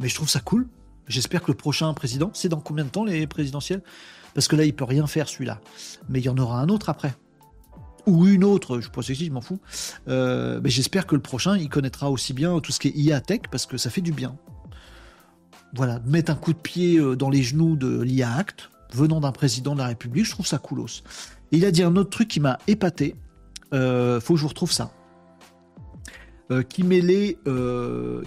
mais 0.00 0.08
je 0.08 0.14
trouve 0.14 0.30
ça 0.30 0.40
cool. 0.40 0.66
J'espère 1.08 1.42
que 1.42 1.50
le 1.50 1.56
prochain 1.56 1.92
président, 1.94 2.30
c'est 2.32 2.48
dans 2.48 2.60
combien 2.60 2.84
de 2.84 2.90
temps 2.90 3.04
les 3.04 3.26
présidentielles? 3.26 3.82
Parce 4.34 4.48
que 4.48 4.56
là, 4.56 4.64
il 4.64 4.74
peut 4.74 4.84
rien 4.84 5.06
faire 5.06 5.28
celui-là. 5.28 5.60
Mais 6.08 6.20
il 6.20 6.24
y 6.24 6.28
en 6.30 6.38
aura 6.38 6.60
un 6.60 6.68
autre 6.68 6.88
après 6.88 7.14
ou 8.06 8.26
une 8.26 8.44
autre, 8.44 8.80
je 8.80 8.88
pense 8.90 9.06
que 9.06 9.14
je 9.14 9.30
m'en 9.30 9.40
fous. 9.40 9.60
Euh, 10.08 10.60
mais 10.62 10.70
j'espère 10.70 11.06
que 11.06 11.14
le 11.14 11.22
prochain, 11.22 11.56
il 11.56 11.68
connaîtra 11.68 12.10
aussi 12.10 12.32
bien 12.32 12.58
tout 12.60 12.72
ce 12.72 12.80
qui 12.80 12.88
est 12.88 12.96
IA 12.96 13.20
Tech 13.20 13.42
parce 13.50 13.66
que 13.66 13.76
ça 13.76 13.90
fait 13.90 14.00
du 14.00 14.12
bien. 14.12 14.36
Voilà, 15.74 16.00
mettre 16.00 16.32
un 16.32 16.34
coup 16.34 16.52
de 16.52 16.58
pied 16.58 16.98
euh, 16.98 17.16
dans 17.16 17.30
les 17.30 17.42
genoux 17.42 17.76
de 17.76 18.02
l'IA 18.02 18.34
Act, 18.34 18.70
venant 18.92 19.20
d'un 19.20 19.32
président 19.32 19.74
de 19.74 19.78
la 19.78 19.86
République, 19.86 20.26
je 20.26 20.32
trouve 20.32 20.46
ça 20.46 20.58
coolos. 20.58 21.02
Il 21.52 21.64
a 21.64 21.70
dit 21.70 21.82
un 21.82 21.96
autre 21.96 22.10
truc 22.10 22.28
qui 22.28 22.40
m'a 22.40 22.58
épaté. 22.66 23.14
Euh, 23.72 24.20
faut 24.20 24.34
que 24.34 24.38
je 24.38 24.42
vous 24.42 24.48
retrouve 24.48 24.72
ça. 24.72 24.92
qui 26.68 26.82
mêlait, 26.82 27.38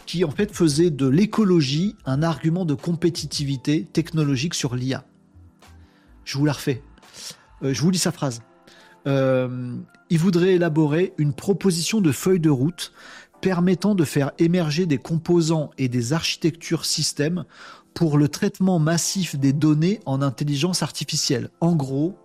qui 0.08 0.26
en 0.26 0.32
fait 0.32 0.52
faisait 0.52 0.90
de 0.90 1.08
l'écologie 1.08 1.96
un 2.06 2.24
argument 2.24 2.66
de 2.66 2.74
compétitivité 2.74 3.86
technologique 3.86 4.56
sur 4.56 4.76
l'IA. 4.76 5.06
Je 6.24 6.40
vous 6.40 6.46
la 6.46 6.54
refais. 6.54 6.82
je 7.62 7.80
vous 7.82 7.92
lis 7.92 8.00
sa 8.00 8.12
phrase. 8.12 8.42
Euh, 9.08 9.76
il 10.10 10.20
voudrait 10.20 10.54
élaborer 10.54 11.14
une 11.18 11.34
proposition 11.34 12.02
de 12.02 12.12
feuille 12.12 12.40
de 12.40 12.50
route 12.50 12.94
permettant 13.42 13.96
de 13.96 14.04
faire 14.04 14.32
émerger 14.40 14.86
des 14.86 14.98
composants 14.98 15.72
et 15.78 15.88
des 15.88 16.14
architectures 16.14 16.86
systèmes 16.86 17.46
pour 17.94 18.18
le 18.18 18.28
traitement 18.28 18.80
massif 18.80 19.36
des 19.36 19.54
données 19.54 20.00
en 20.06 20.22
intelligence 20.22 20.84
artificielle. 20.84 21.50
En 21.62 21.76
gros, 21.76 22.18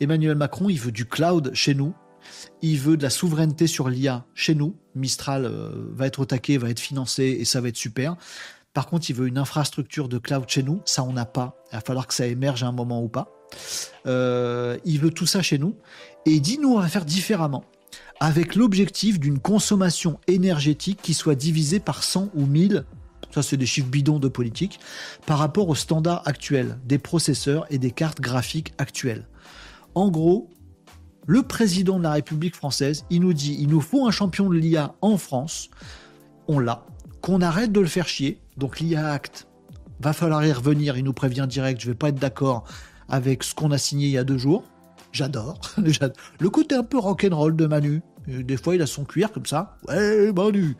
Emmanuel 0.00 0.36
Macron, 0.36 0.68
il 0.68 0.78
veut 0.78 0.92
du 0.92 1.06
cloud 1.06 1.50
chez 1.54 1.74
nous, 1.74 1.94
il 2.62 2.78
veut 2.78 2.96
de 2.96 3.02
la 3.02 3.10
souveraineté 3.10 3.66
sur 3.66 3.88
l'IA 3.88 4.24
chez 4.34 4.54
nous. 4.54 4.76
Mistral 4.94 5.44
euh, 5.44 5.70
va 5.92 6.06
être 6.06 6.20
au 6.20 6.58
va 6.58 6.70
être 6.70 6.80
financé 6.80 7.36
et 7.40 7.44
ça 7.44 7.60
va 7.60 7.68
être 7.68 7.76
super. 7.76 8.16
Par 8.72 8.86
contre, 8.86 9.08
il 9.08 9.14
veut 9.14 9.26
une 9.26 9.38
infrastructure 9.38 10.08
de 10.08 10.18
cloud 10.18 10.44
chez 10.48 10.62
nous. 10.62 10.82
Ça, 10.84 11.02
on 11.02 11.12
n'a 11.12 11.24
pas. 11.24 11.56
Il 11.72 11.76
va 11.76 11.80
falloir 11.80 12.06
que 12.06 12.14
ça 12.14 12.26
émerge 12.26 12.62
à 12.62 12.66
un 12.66 12.72
moment 12.72 13.02
ou 13.02 13.08
pas. 13.08 13.28
Euh, 14.06 14.76
il 14.84 15.00
veut 15.00 15.10
tout 15.10 15.26
ça 15.26 15.40
chez 15.40 15.58
nous. 15.58 15.76
Et 16.26 16.32
il 16.32 16.40
dit, 16.42 16.58
nous, 16.58 16.74
on 16.74 16.80
va 16.80 16.88
faire 16.88 17.04
différemment. 17.04 17.64
Avec 18.20 18.54
l'objectif 18.54 19.18
d'une 19.18 19.38
consommation 19.38 20.18
énergétique 20.26 20.98
qui 21.02 21.14
soit 21.14 21.34
divisée 21.34 21.80
par 21.80 22.02
100 22.02 22.30
ou 22.34 22.46
1000, 22.46 22.84
ça 23.34 23.42
c'est 23.42 23.56
des 23.56 23.66
chiffres 23.66 23.88
bidons 23.88 24.18
de 24.18 24.28
politique, 24.28 24.80
par 25.26 25.38
rapport 25.38 25.68
aux 25.68 25.74
standards 25.74 26.26
actuels 26.26 26.78
des 26.84 26.98
processeurs 26.98 27.66
et 27.70 27.78
des 27.78 27.90
cartes 27.90 28.20
graphiques 28.20 28.72
actuelles. 28.78 29.26
En 29.96 30.10
gros, 30.10 30.50
le 31.26 31.42
président 31.42 31.96
de 31.96 32.02
la 32.02 32.12
République 32.12 32.54
française, 32.54 33.06
il 33.08 33.22
nous 33.22 33.32
dit, 33.32 33.56
il 33.58 33.68
nous 33.68 33.80
faut 33.80 34.06
un 34.06 34.10
champion 34.10 34.50
de 34.50 34.54
l'IA 34.54 34.94
en 35.00 35.16
France, 35.16 35.70
on 36.48 36.58
l'a, 36.58 36.84
qu'on 37.22 37.40
arrête 37.40 37.72
de 37.72 37.80
le 37.80 37.86
faire 37.86 38.06
chier, 38.06 38.38
donc 38.58 38.78
l'IA 38.78 39.10
Act, 39.10 39.48
va 40.00 40.12
falloir 40.12 40.44
y 40.44 40.52
revenir, 40.52 40.98
il 40.98 41.04
nous 41.04 41.14
prévient 41.14 41.46
direct, 41.48 41.80
je 41.80 41.86
vais 41.86 41.94
pas 41.94 42.10
être 42.10 42.20
d'accord 42.20 42.64
avec 43.08 43.42
ce 43.42 43.54
qu'on 43.54 43.70
a 43.70 43.78
signé 43.78 44.08
il 44.08 44.12
y 44.12 44.18
a 44.18 44.24
deux 44.24 44.36
jours. 44.36 44.64
J'adore. 45.12 45.58
le 45.78 46.50
côté 46.50 46.74
un 46.74 46.82
peu 46.82 46.98
rock'n'roll 46.98 47.56
de 47.56 47.66
Manu. 47.66 48.02
Des 48.26 48.58
fois, 48.58 48.74
il 48.74 48.82
a 48.82 48.86
son 48.86 49.04
cuir 49.04 49.32
comme 49.32 49.46
ça. 49.46 49.78
Ouais, 49.88 50.30
Manu. 50.30 50.76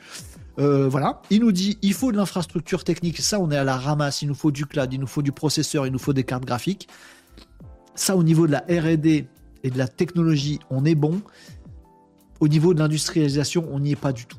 Euh, 0.59 0.89
voilà. 0.89 1.23
Il 1.31 1.41
nous 1.41 1.53
dit 1.53 1.79
il 1.81 1.95
faut 1.95 2.13
de 2.13 2.19
l'infrastructure 2.19 2.85
technique. 2.85 3.19
Ça, 3.23 3.41
on 3.41 3.51
est 3.51 3.57
à 3.57 3.65
la 3.65 3.79
ramasse. 3.79 4.21
Il 4.21 4.29
nous 4.29 4.35
faut 4.35 4.51
du 4.51 4.67
cloud, 4.67 4.93
il 4.93 5.01
nous 5.01 5.07
faut 5.07 5.23
du 5.23 5.33
processeur, 5.33 5.87
il 5.87 5.93
nous 5.93 5.99
faut 5.99 6.13
des 6.13 6.25
cartes 6.25 6.45
graphiques. 6.45 6.89
Ça, 7.97 8.17
au 8.17 8.23
niveau 8.23 8.47
de 8.47 8.53
la 8.53 8.61
RD 8.61 9.07
et 9.07 9.71
de 9.71 9.79
la 9.79 9.89
technologie, 9.89 10.61
on 10.71 10.85
est 10.85 10.95
bon. 10.95 11.23
Au 12.41 12.49
niveau 12.49 12.75
de 12.75 12.79
l'industrialisation, 12.79 13.67
on 13.73 13.81
n'y 13.81 13.93
est 13.93 13.97
pas 13.97 14.13
du 14.13 14.27
tout. 14.27 14.39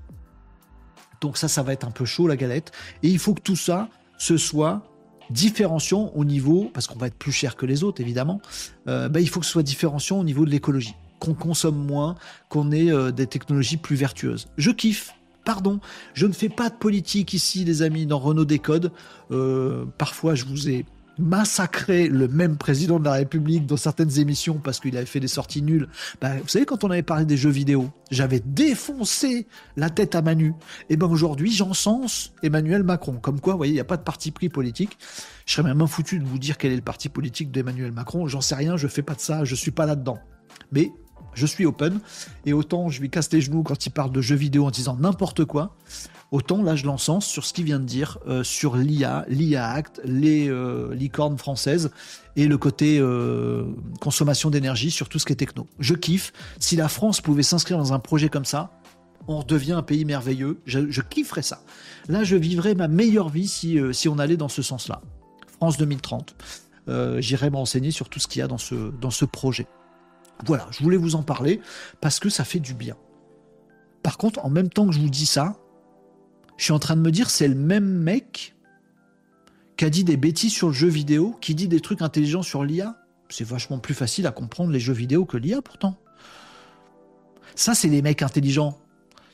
Donc 1.22 1.38
ça, 1.38 1.48
ça 1.48 1.64
va 1.64 1.74
être 1.74 1.86
un 1.86 1.92
peu 1.92 2.06
chaud 2.06 2.28
la 2.28 2.38
galette. 2.38 2.72
Et 3.04 3.10
il 3.10 3.20
faut 3.20 3.34
que 3.34 3.42
tout 3.42 3.56
ça, 3.56 3.90
ce 4.18 4.38
soit 4.38 4.84
différenciant 5.30 6.12
au 6.16 6.24
niveau, 6.24 6.70
parce 6.74 6.88
qu'on 6.88 6.98
va 6.98 7.08
être 7.08 7.18
plus 7.18 7.32
cher 7.32 7.56
que 7.56 7.66
les 7.66 7.84
autres 7.84 8.02
évidemment, 8.02 8.42
euh, 8.88 9.10
bah, 9.10 9.20
il 9.20 9.28
faut 9.28 9.40
que 9.40 9.46
ce 9.46 9.52
soit 9.52 9.64
différenciant 9.64 10.20
au 10.20 10.24
niveau 10.24 10.46
de 10.46 10.52
l'écologie, 10.52 10.96
qu'on 11.20 11.34
consomme 11.34 11.78
moins, 11.78 12.16
qu'on 12.50 12.72
ait 12.72 12.92
euh, 12.92 13.12
des 13.12 13.28
technologies 13.28 13.78
plus 13.78 13.96
vertueuses. 13.96 14.48
Je 14.58 14.72
kiffe. 14.72 15.14
Pardon, 15.44 15.80
je 16.14 16.26
ne 16.28 16.34
fais 16.34 16.50
pas 16.50 16.70
de 16.70 16.76
politique 16.76 17.34
ici, 17.34 17.64
les 17.64 17.82
amis, 17.82 18.06
dans 18.06 18.20
Renault 18.20 18.44
Décode. 18.44 18.92
Euh, 19.32 19.86
parfois, 19.98 20.36
je 20.36 20.44
vous 20.44 20.68
ai 20.68 20.86
massacrer 21.20 22.08
le 22.08 22.28
même 22.28 22.58
président 22.58 23.00
de 23.00 23.06
la 23.06 23.14
République 23.14 23.66
dans 23.66 23.78
certaines 23.78 24.20
émissions 24.20 24.60
parce 24.64 24.80
qu'il 24.80 24.96
avait 24.98 25.06
fait 25.06 25.20
des 25.20 25.28
sorties 25.28 25.62
nulles. 25.62 25.88
Bah, 26.22 26.36
vous 26.42 26.48
savez, 26.48 26.66
quand 26.66 26.84
on 26.84 26.92
avait 26.92 27.04
parlé 27.04 27.26
des 27.26 27.38
jeux 27.38 27.50
vidéo, 27.50 27.90
j'avais 28.12 28.40
défoncé 28.40 29.48
la 29.76 29.90
tête 29.90 30.16
à 30.16 30.22
Manu. 30.22 30.54
Et 30.90 30.98
ben 30.98 31.08
aujourd'hui, 31.08 31.52
j'encense 31.52 32.34
Emmanuel 32.44 32.84
Macron. 32.84 33.14
Comme 33.14 33.40
quoi, 33.40 33.54
vous 33.54 33.60
voyez, 33.60 33.72
il 33.72 33.76
n'y 33.76 33.82
a 33.82 33.86
pas 33.86 33.98
de 33.98 34.04
parti 34.04 34.32
pris 34.32 34.50
politique. 34.50 34.98
Je 35.46 35.54
serais 35.54 35.64
même 35.64 35.88
foutu 35.88 36.20
de 36.20 36.26
vous 36.26 36.40
dire 36.40 36.58
quel 36.58 36.72
est 36.72 36.78
le 36.78 36.82
parti 36.82 37.10
politique 37.10 37.52
d'Emmanuel 37.52 37.92
Macron. 37.92 38.28
J'en 38.28 38.42
sais 38.42 38.56
rien, 38.56 38.78
je 38.78 38.88
fais 38.88 39.02
pas 39.02 39.16
de 39.16 39.22
ça, 39.22 39.44
je 39.44 39.56
suis 39.56 39.72
pas 39.72 39.86
là-dedans. 39.86 40.20
Mais 40.72 40.92
je 41.34 41.46
suis 41.46 41.66
open 41.66 42.00
et 42.46 42.54
autant 42.54 42.90
je 42.90 43.00
lui 43.00 43.10
casse 43.10 43.32
les 43.32 43.42
genoux 43.42 43.64
quand 43.64 43.86
il 43.86 43.92
parle 43.92 44.12
de 44.12 44.22
jeux 44.22 44.36
vidéo 44.36 44.66
en 44.66 44.72
disant 44.72 44.98
n'importe 44.98 45.46
quoi, 45.46 45.76
Autant 46.32 46.62
là, 46.62 46.76
je 46.76 46.86
l'encense 46.86 47.26
sur 47.26 47.46
ce 47.46 47.54
qu'il 47.54 47.64
vient 47.64 47.80
de 47.80 47.86
dire, 47.86 48.18
euh, 48.28 48.44
sur 48.44 48.76
l'IA, 48.76 49.26
l'IA 49.30 49.70
Act, 49.70 50.02
les 50.04 50.50
euh, 50.50 50.94
licornes 50.94 51.38
françaises 51.38 51.90
et 52.36 52.48
le 52.48 52.58
côté 52.58 53.00
euh, 53.00 53.64
consommation 54.02 54.50
d'énergie 54.50 54.92
sur 54.92 55.08
tout 55.08 55.20
ce 55.20 55.26
qui 55.26 55.32
est 55.32 55.38
techno. 55.38 55.68
Je 55.80 55.94
kiffe. 55.94 56.34
Si 56.60 56.76
la 56.76 56.90
France 56.90 57.22
pouvait 57.22 57.44
s'inscrire 57.44 57.78
dans 57.78 57.94
un 57.94 58.00
projet 58.00 58.28
comme 58.28 58.44
ça, 58.44 58.72
on 59.30 59.40
redevient 59.40 59.72
un 59.72 59.84
pays 59.84 60.04
merveilleux. 60.04 60.60
Je, 60.66 61.02
kifferais 61.02 61.42
ça. 61.42 61.62
Là, 62.10 62.26
je 62.26 62.36
vivrais 62.36 62.76
ma 62.76 62.90
meilleure 62.90 63.30
vie 63.30 63.48
si, 63.48 63.80
on 64.08 64.20
allait 64.20 64.38
dans 64.38 64.50
ce 64.50 64.62
sens-là. 64.62 65.02
France 65.60 65.78
2030. 65.78 66.36
J'irai 67.18 67.50
me 67.50 67.58
renseigner 67.58 67.92
sur 67.92 68.08
tout 68.08 68.20
ce 68.20 68.28
qu'il 68.28 68.40
y 68.40 68.44
a 68.44 68.48
dans 68.48 68.58
ce 68.58 69.26
projet. 69.26 69.68
Voilà, 70.46 70.68
je 70.72 70.84
voulais 70.84 70.98
vous 70.98 71.16
en 71.16 71.24
parler 71.24 71.60
parce 72.00 72.20
que 72.20 72.30
ça 72.30 72.46
fait 72.46 72.60
du 72.60 72.74
bien. 72.74 72.96
Par 74.04 74.18
contre, 74.18 74.46
en 74.46 74.50
même 74.50 74.70
temps 74.70 74.86
que 74.88 74.94
je 74.94 75.00
vous 75.00 75.10
dis 75.10 75.26
ça, 75.26 75.58
je 76.58 76.64
suis 76.64 76.74
en 76.74 76.80
train 76.80 76.96
de 76.96 77.02
me 77.02 77.12
dire, 77.12 77.30
c'est 77.30 77.48
le 77.48 77.56
même 77.56 77.88
mec 77.88 78.56
qui 79.78 79.86
a 79.86 79.90
dit 79.90 80.04
des 80.04 80.18
bêtises 80.18 80.52
sur 80.52 80.68
le 80.68 80.74
jeu 80.74 80.88
vidéo, 80.88 81.38
qui 81.40 81.56
dit 81.56 81.68
des 81.68 81.80
trucs 81.80 82.02
intelligents 82.02 82.42
sur 82.42 82.64
l'IA. 82.64 82.96
C'est 83.30 83.46
vachement 83.46 83.78
plus 83.78 83.94
facile 83.94 84.26
à 84.26 84.32
comprendre 84.32 84.72
les 84.72 84.80
jeux 84.80 84.94
vidéo 84.94 85.26
que 85.26 85.38
l'IA 85.38 85.62
pourtant. 85.62 85.98
Ça, 87.56 87.76
c'est 87.76 87.88
les 87.88 88.02
mecs 88.02 88.22
intelligents. 88.22 88.80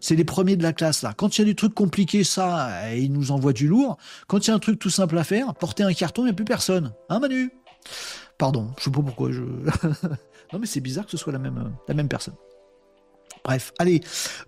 C'est 0.02 0.16
les 0.16 0.26
premiers 0.26 0.58
de 0.58 0.64
la 0.64 0.74
classe, 0.74 1.02
là. 1.02 1.14
Quand 1.16 1.38
il 1.38 1.42
y 1.42 1.44
a 1.44 1.46
des 1.46 1.56
trucs 1.56 1.74
compliqués, 1.74 2.26
ça, 2.26 2.94
ils 2.94 3.12
nous 3.12 3.32
envoient 3.32 3.54
du 3.54 3.70
lourd. 3.70 3.98
Quand 4.28 4.46
il 4.46 4.50
y 4.50 4.52
a 4.52 4.56
un 4.56 4.60
truc 4.60 4.78
tout 4.78 4.90
simple 4.90 5.18
à 5.18 5.24
faire, 5.24 5.54
porter 5.54 5.84
un 5.84 5.94
carton, 5.94 6.24
il 6.24 6.26
n'y 6.26 6.32
a 6.32 6.34
plus 6.34 6.44
personne. 6.44 6.94
Hein, 7.08 7.20
Manu? 7.20 7.54
Pardon, 8.38 8.72
je 8.78 8.84
sais 8.84 8.92
pas 8.92 9.02
pourquoi 9.02 9.32
je. 9.32 9.42
non, 10.52 10.60
mais 10.60 10.66
c'est 10.66 10.82
bizarre 10.82 11.06
que 11.06 11.12
ce 11.12 11.18
soit 11.18 11.32
la 11.32 11.40
même, 11.40 11.74
la 11.88 11.94
même 11.94 12.10
personne. 12.10 12.36
Bref, 13.46 13.74
allez, 13.78 14.02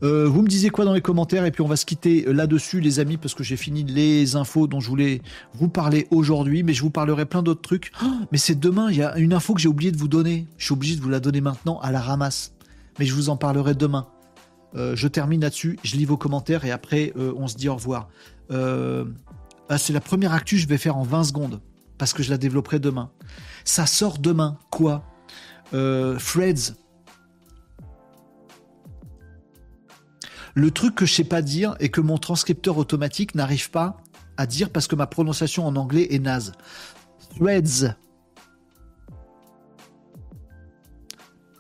euh, 0.04 0.26
vous 0.26 0.42
me 0.42 0.48
disiez 0.48 0.70
quoi 0.70 0.86
dans 0.86 0.94
les 0.94 1.02
commentaires? 1.02 1.44
Et 1.46 1.52
puis 1.52 1.62
on 1.62 1.68
va 1.68 1.76
se 1.76 1.86
quitter 1.86 2.26
là-dessus 2.32 2.80
les 2.80 3.02
amis 3.02 3.18
parce 3.18 3.34
que 3.34 3.44
j'ai 3.44 3.58
fini 3.58 3.84
les 3.84 4.38
infos 4.38 4.68
dont 4.68 4.80
je 4.80 4.88
voulais 4.88 5.22
vous 5.54 5.68
parler 5.68 6.08
aujourd'hui, 6.12 6.64
mais 6.64 6.74
je 6.74 6.82
vous 6.82 6.92
parlerai 6.92 7.26
plein 7.26 7.44
d'autres 7.44 7.62
trucs. 7.62 7.92
Oh, 8.02 8.08
mais 8.32 8.38
c'est 8.38 8.58
demain, 8.58 8.90
il 8.90 8.98
y 8.98 9.04
a 9.04 9.18
une 9.18 9.34
info 9.34 9.54
que 9.54 9.60
j'ai 9.60 9.68
oublié 9.68 9.92
de 9.92 9.98
vous 9.98 10.08
donner. 10.08 10.48
Je 10.58 10.66
suis 10.66 10.74
obligé 10.74 10.96
de 10.96 11.02
vous 11.02 11.10
la 11.10 11.20
donner 11.20 11.42
maintenant 11.42 11.78
à 11.82 11.92
la 11.92 12.00
ramasse, 12.00 12.54
mais 12.98 13.06
je 13.06 13.14
vous 13.14 13.28
en 13.28 13.36
parlerai 13.36 13.74
demain. 13.74 14.08
Euh, 14.76 14.96
je 14.96 15.10
termine 15.10 15.42
là-dessus, 15.42 15.78
je 15.84 15.98
lis 15.98 16.06
vos 16.06 16.18
commentaires 16.18 16.64
et 16.64 16.72
après 16.72 17.12
euh, 17.18 17.34
on 17.36 17.50
se 17.50 17.58
dit 17.58 17.68
au 17.68 17.76
revoir. 17.76 18.08
Ah, 18.50 19.78
c'est 19.78 19.94
la 19.94 20.02
première 20.02 20.32
actu, 20.32 20.58
je 20.58 20.70
vais 20.70 20.78
faire 20.78 20.96
en 20.96 21.04
20 21.04 21.26
secondes 21.26 21.60
parce 21.98 22.14
que 22.14 22.24
je 22.24 22.30
la 22.30 22.38
développerai 22.38 22.80
demain. 22.80 23.10
Ça 23.66 23.88
sort 23.88 24.20
demain, 24.20 24.58
quoi? 24.70 25.04
Freds 25.72 26.76
Le 30.56 30.72
truc 30.72 30.96
que 30.96 31.06
je 31.06 31.14
sais 31.14 31.26
pas 31.26 31.42
dire 31.42 31.76
et 31.82 31.90
que 31.90 32.00
mon 32.00 32.18
transcripteur 32.18 32.78
automatique 32.78 33.36
n'arrive 33.36 33.70
pas 33.72 33.98
à 34.38 34.48
dire 34.48 34.70
parce 34.70 34.88
que 34.88 34.96
ma 34.96 35.06
prononciation 35.06 35.68
en 35.68 35.76
anglais 35.76 36.08
est 36.12 36.20
naze. 36.20 36.54
Threads. 37.38 37.96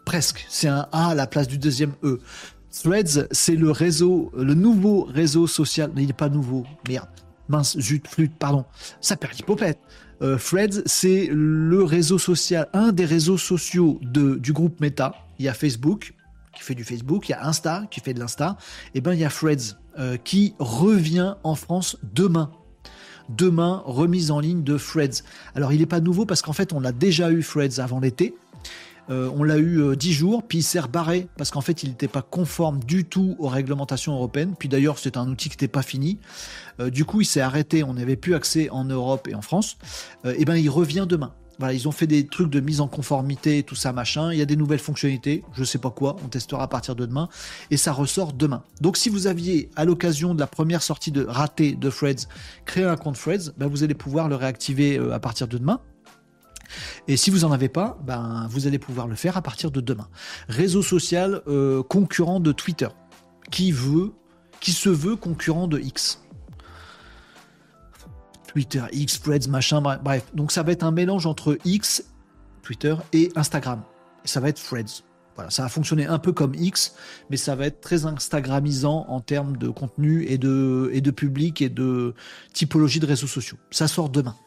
Presque. 0.05 0.45
C'est 0.49 0.69
un 0.69 0.87
A 0.93 1.09
à 1.09 1.15
la 1.15 1.27
place 1.27 1.47
du 1.49 1.57
deuxième 1.57 1.93
E. 2.03 2.21
Threads, 2.71 3.27
c'est 3.31 3.55
le 3.55 3.69
réseau, 3.71 4.31
le 4.35 4.53
nouveau 4.53 5.03
réseau 5.03 5.45
social. 5.45 5.91
Il 5.97 6.07
n'est 6.07 6.13
pas 6.13 6.29
nouveau. 6.29 6.65
Merde. 6.87 7.09
Mince, 7.49 7.77
zut, 7.77 8.07
flûte, 8.07 8.37
pardon. 8.39 8.65
Ça 9.01 9.17
perd 9.17 9.33
l'hypopète. 9.33 9.79
Euh, 10.21 10.37
Threads, 10.37 10.83
c'est 10.85 11.29
le 11.31 11.83
réseau 11.83 12.17
social, 12.17 12.69
un 12.73 12.93
des 12.93 13.05
réseaux 13.05 13.37
sociaux 13.37 13.99
de, 14.01 14.35
du 14.35 14.53
groupe 14.53 14.79
Meta. 14.79 15.13
Il 15.37 15.45
y 15.45 15.49
a 15.49 15.53
Facebook, 15.53 16.14
qui 16.55 16.63
fait 16.63 16.75
du 16.75 16.83
Facebook, 16.83 17.29
il 17.29 17.33
y 17.33 17.35
a 17.35 17.45
Insta 17.45 17.83
qui 17.91 17.99
fait 17.99 18.13
de 18.13 18.19
l'Insta, 18.19 18.57
et 18.93 19.01
ben 19.01 19.13
il 19.13 19.19
y 19.19 19.25
a 19.25 19.29
Threads 19.29 19.77
euh, 19.99 20.17
qui 20.17 20.55
revient 20.59 21.35
en 21.43 21.55
France 21.55 21.97
demain. 22.01 22.51
Demain, 23.29 23.81
remise 23.85 24.31
en 24.31 24.39
ligne 24.39 24.63
de 24.63 24.77
Threads. 24.77 25.23
Alors 25.55 25.73
il 25.73 25.79
n'est 25.79 25.85
pas 25.85 25.99
nouveau 25.99 26.25
parce 26.25 26.41
qu'en 26.41 26.53
fait 26.53 26.73
on 26.73 26.83
a 26.83 26.91
déjà 26.91 27.31
eu 27.31 27.43
Threads 27.43 27.79
avant 27.79 27.99
l'été. 27.99 28.35
Euh, 29.11 29.29
on 29.35 29.43
l'a 29.43 29.59
eu 29.59 29.95
10 29.95 30.13
jours, 30.13 30.43
puis 30.47 30.59
il 30.59 30.63
s'est 30.63 30.79
rebarré 30.79 31.27
parce 31.37 31.51
qu'en 31.51 31.61
fait 31.61 31.83
il 31.83 31.89
n'était 31.89 32.07
pas 32.07 32.23
conforme 32.23 32.83
du 32.83 33.05
tout 33.05 33.35
aux 33.37 33.47
réglementations 33.47 34.13
européennes. 34.13 34.55
Puis 34.57 34.69
d'ailleurs 34.69 34.97
c'est 34.97 35.17
un 35.17 35.27
outil 35.27 35.49
qui 35.49 35.55
n'était 35.55 35.67
pas 35.67 35.83
fini. 35.83 36.19
du 36.87 37.05
coup 37.05 37.21
il 37.21 37.25
s'est 37.25 37.41
arrêté, 37.41 37.83
on 37.83 37.93
n'avait 37.93 38.15
plus 38.15 38.35
accès 38.35 38.69
en 38.69 38.85
Europe 38.85 39.27
et 39.27 39.35
en 39.35 39.41
France. 39.41 39.77
et 40.23 40.45
ben 40.45 40.55
il 40.55 40.69
revient 40.69 41.05
demain. 41.07 41.33
Ils 41.71 41.87
ont 41.87 41.91
fait 41.91 42.07
des 42.07 42.27
trucs 42.27 42.49
de 42.49 42.59
mise 42.59 42.81
en 42.81 42.87
conformité, 42.87 43.63
tout 43.63 43.75
ça, 43.75 43.93
machin. 43.93 44.31
Il 44.31 44.39
y 44.39 44.41
a 44.41 44.45
des 44.45 44.55
nouvelles 44.55 44.79
fonctionnalités, 44.79 45.43
je 45.53 45.63
sais 45.63 45.77
pas 45.77 45.89
quoi, 45.89 46.15
on 46.23 46.27
testera 46.27 46.63
à 46.63 46.67
partir 46.67 46.95
de 46.95 47.05
demain. 47.05 47.29
Et 47.71 47.77
ça 47.77 47.91
ressort 47.91 48.33
demain. 48.33 48.63
Donc 48.81 48.97
si 48.97 49.09
vous 49.09 49.27
aviez, 49.27 49.69
à 49.75 49.85
l'occasion 49.85 50.35
de 50.35 50.39
la 50.39 50.47
première 50.47 50.81
sortie 50.81 51.11
de 51.11 51.25
ratée 51.25 51.75
de 51.75 51.89
Freds, 51.89 52.27
créé 52.65 52.83
un 52.83 52.97
compte 52.97 53.17
Freds, 53.17 53.51
ben, 53.57 53.67
vous 53.67 53.83
allez 53.83 53.93
pouvoir 53.93 54.27
le 54.27 54.35
réactiver 54.35 54.97
euh, 54.97 55.13
à 55.13 55.19
partir 55.19 55.47
de 55.47 55.57
demain. 55.57 55.79
Et 57.07 57.17
si 57.17 57.29
vous 57.29 57.39
n'en 57.39 57.51
avez 57.51 57.69
pas, 57.69 57.97
ben, 58.03 58.47
vous 58.49 58.67
allez 58.67 58.79
pouvoir 58.79 59.07
le 59.07 59.15
faire 59.15 59.37
à 59.37 59.41
partir 59.41 59.71
de 59.71 59.81
demain. 59.81 60.07
Réseau 60.49 60.81
social 60.81 61.41
euh, 61.47 61.83
concurrent 61.83 62.39
de 62.39 62.51
Twitter, 62.51 62.89
qui 63.51 63.71
veut, 63.71 64.13
qui 64.59 64.71
se 64.71 64.89
veut 64.89 65.15
concurrent 65.15 65.67
de 65.67 65.79
X. 65.79 66.24
Twitter, 68.55 68.83
X, 68.93 69.19
Threads, 69.19 69.49
machin, 69.49 69.81
bref. 69.81 70.23
Donc 70.33 70.53
ça 70.53 70.63
va 70.63 70.71
être 70.71 70.83
un 70.83 70.91
mélange 70.91 71.25
entre 71.25 71.57
X, 71.65 72.05
Twitter 72.61 72.95
et 73.11 73.29
Instagram. 73.35 73.81
Et 74.23 74.29
ça 74.29 74.39
va 74.39 74.47
être 74.47 74.63
Threads. 74.63 75.03
Voilà, 75.35 75.49
ça 75.49 75.63
va 75.63 75.67
fonctionner 75.67 76.05
un 76.05 76.19
peu 76.19 76.31
comme 76.31 76.55
X, 76.55 76.95
mais 77.29 77.35
ça 77.35 77.57
va 77.57 77.65
être 77.65 77.81
très 77.81 78.05
Instagramisant 78.05 79.07
en 79.09 79.19
termes 79.19 79.57
de 79.57 79.67
contenu 79.67 80.23
et 80.29 80.37
de, 80.37 80.89
et 80.93 81.01
de 81.01 81.11
public 81.11 81.61
et 81.61 81.67
de 81.67 82.13
typologie 82.53 83.01
de 83.01 83.05
réseaux 83.05 83.27
sociaux. 83.27 83.57
Ça 83.71 83.89
sort 83.89 84.07
demain. 84.07 84.37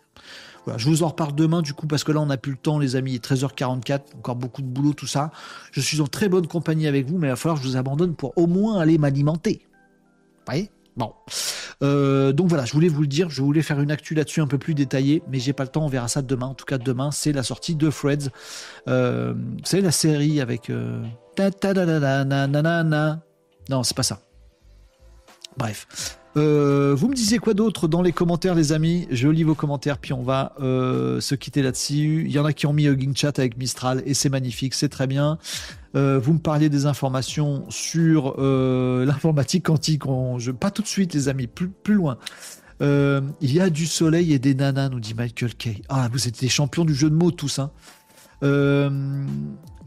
Voilà, 0.65 0.79
je 0.79 0.89
vous 0.89 1.03
en 1.03 1.09
reparle 1.09 1.35
demain 1.35 1.61
du 1.61 1.75
coup 1.75 1.87
parce 1.87 2.03
que 2.03 2.13
là 2.13 2.21
on 2.21 2.27
n'a 2.27 2.39
plus 2.39 2.53
le 2.53 2.59
temps 2.59 2.79
les 2.79 2.97
amis, 2.97 3.19
13h44, 3.19 4.17
encore 4.17 4.37
beaucoup 4.37 4.63
de 4.63 4.69
boulot, 4.69 4.95
tout 4.95 5.07
ça. 5.07 5.33
Je 5.71 5.83
suis 5.83 6.01
en 6.01 6.07
très 6.07 6.31
bonne 6.31 6.47
compagnie 6.47 6.87
avec 6.87 7.07
vous, 7.07 7.19
mais 7.19 7.27
il 7.27 7.31
va 7.31 7.37
falloir 7.37 7.59
que 7.59 7.65
je 7.67 7.69
vous 7.69 7.77
abandonne 7.77 8.17
pour 8.17 8.33
au 8.39 8.47
moins 8.47 8.81
aller 8.81 8.97
m'alimenter. 8.97 9.67
Vous 9.67 10.45
voyez? 10.47 10.71
Euh, 11.83 12.33
donc 12.33 12.49
voilà, 12.49 12.65
je 12.65 12.73
voulais 12.73 12.89
vous 12.89 13.03
le 13.03 13.07
dire, 13.07 13.31
je 13.31 13.41
voulais 13.43 13.63
faire 13.63 13.81
une 13.81 13.91
actu 13.91 14.15
là-dessus 14.15 14.41
un 14.41 14.47
peu 14.47 14.59
plus 14.59 14.75
détaillée, 14.75 15.23
mais 15.31 15.39
j'ai 15.39 15.53
pas 15.53 15.63
le 15.63 15.69
temps, 15.69 15.85
on 15.85 15.89
verra 15.89 16.09
ça 16.09 16.23
demain. 16.23 16.47
En 16.47 16.55
tout 16.55 16.65
cas, 16.65 16.79
demain, 16.79 17.11
c'est 17.11 17.33
la 17.33 17.43
sortie 17.43 17.75
de 17.77 17.91
Freds. 17.91 18.31
Euh, 18.89 19.35
vous 19.35 19.65
savez, 19.65 19.83
la 19.83 19.93
série 19.93 20.41
avec. 20.41 20.71
Euh, 20.71 21.03
non, 23.71 23.83
c'est 23.83 23.97
pas 23.97 24.03
ça. 24.03 24.21
Bref. 25.57 26.19
Euh, 26.37 26.95
vous 26.95 27.09
me 27.09 27.15
disiez 27.15 27.39
quoi 27.39 27.55
d'autre 27.55 27.89
dans 27.89 28.03
les 28.03 28.13
commentaires, 28.13 28.55
les 28.55 28.73
amis? 28.73 29.09
Je 29.11 29.29
lis 29.29 29.43
vos 29.43 29.55
commentaires, 29.55 29.99
puis 29.99 30.13
on 30.13 30.23
va 30.23 30.53
euh, 30.61 31.21
se 31.21 31.35
quitter 31.35 31.63
là-dessus. 31.63 32.25
Il 32.27 32.31
y 32.31 32.39
en 32.39 32.45
a 32.45 32.53
qui 32.53 32.67
ont 32.67 32.73
mis 32.73 32.87
Hugging 32.87 33.17
Chat 33.17 33.39
avec 33.39 33.57
Mistral, 33.57 34.03
et 34.07 34.15
c'est 34.15 34.29
magnifique, 34.29 34.75
c'est 34.75 34.89
très 34.89 35.07
bien. 35.07 35.39
Euh, 35.97 36.19
vous 36.19 36.35
me 36.35 36.39
parliez 36.39 36.69
des 36.69 36.87
informations 36.87 37.65
sur 37.71 38.37
l'informatique 38.41 39.67
quantique. 39.67 40.03
pas 40.61 40.71
tout 40.71 40.83
de 40.83 40.89
suite, 40.89 41.15
les 41.15 41.29
amis, 41.29 41.47
plus, 41.47 41.95
loin. 41.95 42.19
il 42.81 43.53
y 43.53 43.61
a 43.61 43.71
du 43.71 43.87
soleil 43.87 44.33
et 44.33 44.39
des 44.39 44.55
nanas, 44.55 44.89
nous 44.89 45.01
dit 45.01 45.15
Michael 45.15 45.55
Kay. 45.55 45.83
Ah, 45.89 46.09
vous 46.13 46.29
êtes 46.29 46.41
des 46.41 46.49
champions 46.49 46.85
du 46.85 46.95
jeu 46.95 47.11
de 47.11 47.15
mots, 47.15 47.31
tous. 47.31 47.59
Hein. 47.59 47.71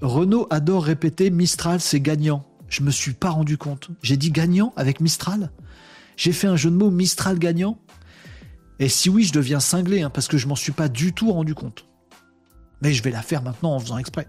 Renault 0.02 0.48
adore 0.49 0.84
répéter 0.84 1.30
Mistral, 1.30 1.80
c'est 1.80 2.02
gagnant. 2.02 2.44
Je 2.68 2.84
me 2.84 2.91
suis 2.91 3.14
pas 3.14 3.30
rendu 3.30 3.57
compte. 3.57 3.90
J'ai 4.02 4.18
dit 4.18 4.32
gagnant 4.32 4.73
avec 4.76 5.02
Mistral? 5.02 5.52
J'ai 6.15 6.32
fait 6.32 6.48
un 6.48 6.56
jeu 6.56 6.72
de 6.72 6.76
mots 6.76 6.90
Mistral 6.90 7.38
gagnant? 7.38 7.78
Et 8.80 8.90
si 8.90 9.10
oui, 9.10 9.23
je 9.23 9.34
deviens 9.34 9.60
cinglé, 9.60 10.02
hein, 10.02 10.10
parce 10.10 10.28
que 10.28 10.38
je 10.38 10.48
m'en 10.48 10.56
suis 10.56 10.72
pas 10.72 10.90
du 10.90 11.14
tout 11.14 11.32
rendu 11.32 11.53
compte. 11.53 11.86
Mais 12.82 12.94
je 12.94 13.03
vais 13.03 13.12
la 13.12 13.22
faire 13.22 13.44
maintenant 13.44 13.76
en 13.76 13.80
faisant 13.80 13.98
exprès. 13.98 14.28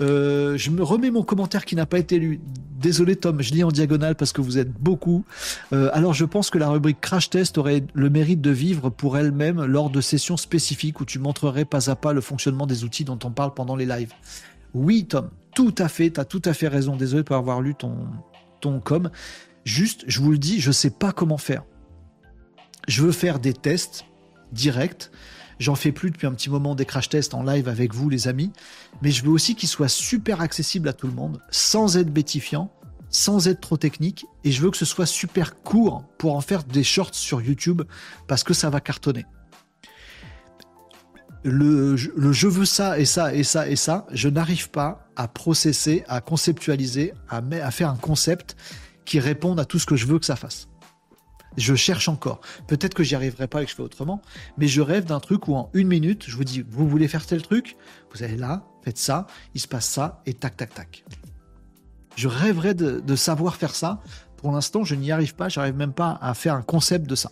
Euh, 0.00 0.56
je 0.56 0.70
me 0.70 0.82
remets 0.82 1.10
mon 1.10 1.22
commentaire 1.22 1.64
qui 1.64 1.76
n'a 1.76 1.86
pas 1.86 1.98
été 1.98 2.18
lu. 2.18 2.40
Désolé 2.80 3.16
Tom, 3.16 3.40
je 3.40 3.52
lis 3.52 3.64
en 3.64 3.70
diagonale 3.70 4.16
parce 4.16 4.32
que 4.32 4.40
vous 4.40 4.58
êtes 4.58 4.72
beaucoup. 4.72 5.24
Euh, 5.72 5.88
alors 5.92 6.12
je 6.12 6.24
pense 6.24 6.50
que 6.50 6.58
la 6.58 6.68
rubrique 6.68 7.00
Crash 7.00 7.30
Test 7.30 7.58
aurait 7.58 7.84
le 7.94 8.10
mérite 8.10 8.40
de 8.40 8.50
vivre 8.50 8.90
pour 8.90 9.16
elle-même 9.16 9.64
lors 9.64 9.88
de 9.90 10.00
sessions 10.00 10.36
spécifiques 10.36 11.00
où 11.00 11.04
tu 11.04 11.18
montrerais 11.18 11.64
pas 11.64 11.90
à 11.90 11.96
pas 11.96 12.12
le 12.12 12.20
fonctionnement 12.20 12.66
des 12.66 12.84
outils 12.84 13.04
dont 13.04 13.18
on 13.24 13.30
parle 13.30 13.54
pendant 13.54 13.76
les 13.76 13.86
lives. 13.86 14.12
Oui 14.74 15.06
Tom, 15.06 15.30
tout 15.54 15.74
à 15.78 15.88
fait, 15.88 16.10
tu 16.10 16.20
as 16.20 16.24
tout 16.24 16.42
à 16.44 16.52
fait 16.52 16.68
raison. 16.68 16.96
Désolé 16.96 17.22
pas 17.22 17.36
avoir 17.36 17.60
lu 17.60 17.74
ton, 17.74 17.96
ton 18.60 18.80
com. 18.80 19.10
Juste, 19.64 20.04
je 20.06 20.20
vous 20.20 20.30
le 20.30 20.38
dis, 20.38 20.60
je 20.60 20.68
ne 20.68 20.72
sais 20.72 20.90
pas 20.90 21.12
comment 21.12 21.38
faire. 21.38 21.64
Je 22.88 23.02
veux 23.02 23.12
faire 23.12 23.38
des 23.38 23.52
tests 23.52 24.04
directs. 24.52 25.10
J'en 25.58 25.74
fais 25.74 25.92
plus 25.92 26.10
depuis 26.10 26.26
un 26.26 26.32
petit 26.32 26.50
moment 26.50 26.74
des 26.74 26.84
crash 26.84 27.08
tests 27.08 27.32
en 27.34 27.42
live 27.42 27.68
avec 27.68 27.94
vous, 27.94 28.08
les 28.10 28.28
amis. 28.28 28.52
Mais 29.02 29.10
je 29.10 29.24
veux 29.24 29.30
aussi 29.30 29.54
qu'ils 29.54 29.68
soient 29.68 29.88
super 29.88 30.40
accessibles 30.40 30.88
à 30.88 30.92
tout 30.92 31.06
le 31.06 31.14
monde, 31.14 31.40
sans 31.50 31.96
être 31.96 32.12
bétifiant, 32.12 32.70
sans 33.08 33.48
être 33.48 33.60
trop 33.60 33.76
technique. 33.76 34.26
Et 34.44 34.52
je 34.52 34.60
veux 34.60 34.70
que 34.70 34.76
ce 34.76 34.84
soit 34.84 35.06
super 35.06 35.56
court 35.62 36.04
pour 36.18 36.36
en 36.36 36.40
faire 36.40 36.64
des 36.64 36.84
shorts 36.84 37.14
sur 37.14 37.40
YouTube 37.40 37.82
parce 38.26 38.44
que 38.44 38.54
ça 38.54 38.70
va 38.70 38.80
cartonner. 38.80 39.24
Le, 41.42 41.96
je 41.96 42.48
veux 42.48 42.64
ça 42.64 42.98
et 42.98 43.04
ça 43.04 43.32
et 43.32 43.44
ça 43.44 43.68
et 43.68 43.76
ça, 43.76 44.06
je 44.10 44.28
n'arrive 44.28 44.68
pas 44.68 45.06
à 45.14 45.28
processer, 45.28 46.02
à 46.08 46.20
conceptualiser, 46.20 47.14
à, 47.28 47.70
faire 47.70 47.90
un 47.90 47.96
concept 47.96 48.56
qui 49.04 49.20
répondent 49.20 49.60
à 49.60 49.64
tout 49.64 49.78
ce 49.78 49.86
que 49.86 49.94
je 49.94 50.06
veux 50.06 50.18
que 50.18 50.26
ça 50.26 50.34
fasse. 50.34 50.68
Je 51.56 51.74
cherche 51.74 52.08
encore. 52.08 52.40
Peut-être 52.66 52.94
que 52.94 53.02
j'y 53.02 53.14
arriverai 53.14 53.46
pas 53.46 53.62
et 53.62 53.64
que 53.64 53.70
je 53.70 53.76
fais 53.76 53.82
autrement, 53.82 54.20
mais 54.58 54.68
je 54.68 54.80
rêve 54.80 55.04
d'un 55.04 55.20
truc 55.20 55.48
où 55.48 55.54
en 55.54 55.70
une 55.72 55.88
minute, 55.88 56.24
je 56.28 56.36
vous 56.36 56.44
dis, 56.44 56.62
vous 56.68 56.88
voulez 56.88 57.08
faire 57.08 57.24
tel 57.24 57.42
truc, 57.42 57.76
vous 58.12 58.22
allez 58.22 58.36
là, 58.36 58.64
faites 58.84 58.98
ça, 58.98 59.26
il 59.54 59.60
se 59.60 59.68
passe 59.68 59.86
ça, 59.86 60.22
et 60.26 60.34
tac, 60.34 60.56
tac, 60.56 60.74
tac. 60.74 61.04
Je 62.16 62.28
rêverais 62.28 62.74
de, 62.74 63.16
savoir 63.16 63.56
faire 63.56 63.74
ça. 63.74 64.00
Pour 64.36 64.52
l'instant, 64.52 64.84
je 64.84 64.94
n'y 64.94 65.12
arrive 65.12 65.34
pas, 65.34 65.48
j'arrive 65.48 65.76
même 65.76 65.92
pas 65.92 66.18
à 66.20 66.34
faire 66.34 66.54
un 66.54 66.62
concept 66.62 67.08
de 67.08 67.14
ça. 67.14 67.30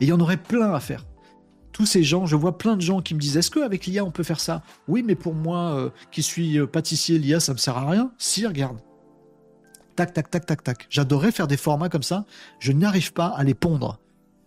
Et 0.00 0.04
il 0.04 0.08
y 0.08 0.12
en 0.12 0.20
aurait 0.20 0.36
plein 0.36 0.72
à 0.72 0.80
faire. 0.80 1.04
Tous 1.72 1.86
ces 1.86 2.04
gens, 2.04 2.26
je 2.26 2.36
vois 2.36 2.56
plein 2.56 2.76
de 2.76 2.80
gens 2.80 3.02
qui 3.02 3.14
me 3.14 3.20
disent 3.20 3.36
Est-ce 3.36 3.50
qu'avec 3.50 3.86
l'IA 3.86 4.04
on 4.04 4.12
peut 4.12 4.22
faire 4.22 4.38
ça? 4.38 4.62
Oui, 4.86 5.02
mais 5.04 5.16
pour 5.16 5.34
moi 5.34 5.74
euh, 5.74 5.90
qui 6.12 6.22
suis 6.22 6.58
euh, 6.58 6.66
pâtissier, 6.66 7.18
l'IA 7.18 7.40
ça 7.40 7.52
me 7.52 7.58
sert 7.58 7.76
à 7.76 7.90
rien. 7.90 8.12
Si, 8.16 8.46
regarde, 8.46 8.78
tac, 9.94 10.12
tac, 10.12 10.30
tac, 10.30 10.46
tac, 10.46 10.62
tac. 10.62 10.86
J'adorerais 10.90 11.32
faire 11.32 11.46
des 11.46 11.56
formats 11.56 11.88
comme 11.88 12.02
ça. 12.02 12.24
Je 12.58 12.72
n'arrive 12.72 13.12
pas 13.12 13.26
à 13.26 13.44
les 13.44 13.54
pondre. 13.54 14.00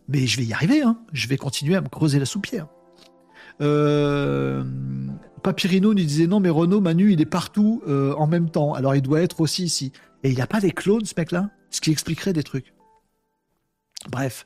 Mais 0.07 0.25
je 0.27 0.37
vais 0.37 0.45
y 0.45 0.53
arriver, 0.53 0.81
hein. 0.81 0.99
Je 1.11 1.27
vais 1.27 1.37
continuer 1.37 1.75
à 1.75 1.81
me 1.81 1.89
creuser 1.89 2.19
la 2.19 2.25
soupière. 2.25 2.67
Euh... 3.61 4.63
Papyrino 5.43 5.93
nous 5.93 6.03
disait 6.03 6.27
non, 6.27 6.39
mais 6.39 6.49
Renault, 6.49 6.81
Manu, 6.81 7.13
il 7.13 7.21
est 7.21 7.25
partout 7.25 7.81
euh, 7.87 8.13
en 8.15 8.27
même 8.27 8.49
temps. 8.49 8.73
Alors 8.73 8.95
il 8.95 9.01
doit 9.01 9.21
être 9.21 9.41
aussi 9.41 9.63
ici. 9.63 9.91
Et 10.23 10.31
il 10.31 10.37
n'a 10.37 10.47
pas 10.47 10.59
des 10.59 10.71
clones, 10.71 11.05
ce 11.05 11.13
mec-là? 11.17 11.49
Ce 11.69 11.81
qui 11.81 11.91
expliquerait 11.91 12.33
des 12.33 12.43
trucs. 12.43 12.73
Bref. 14.09 14.45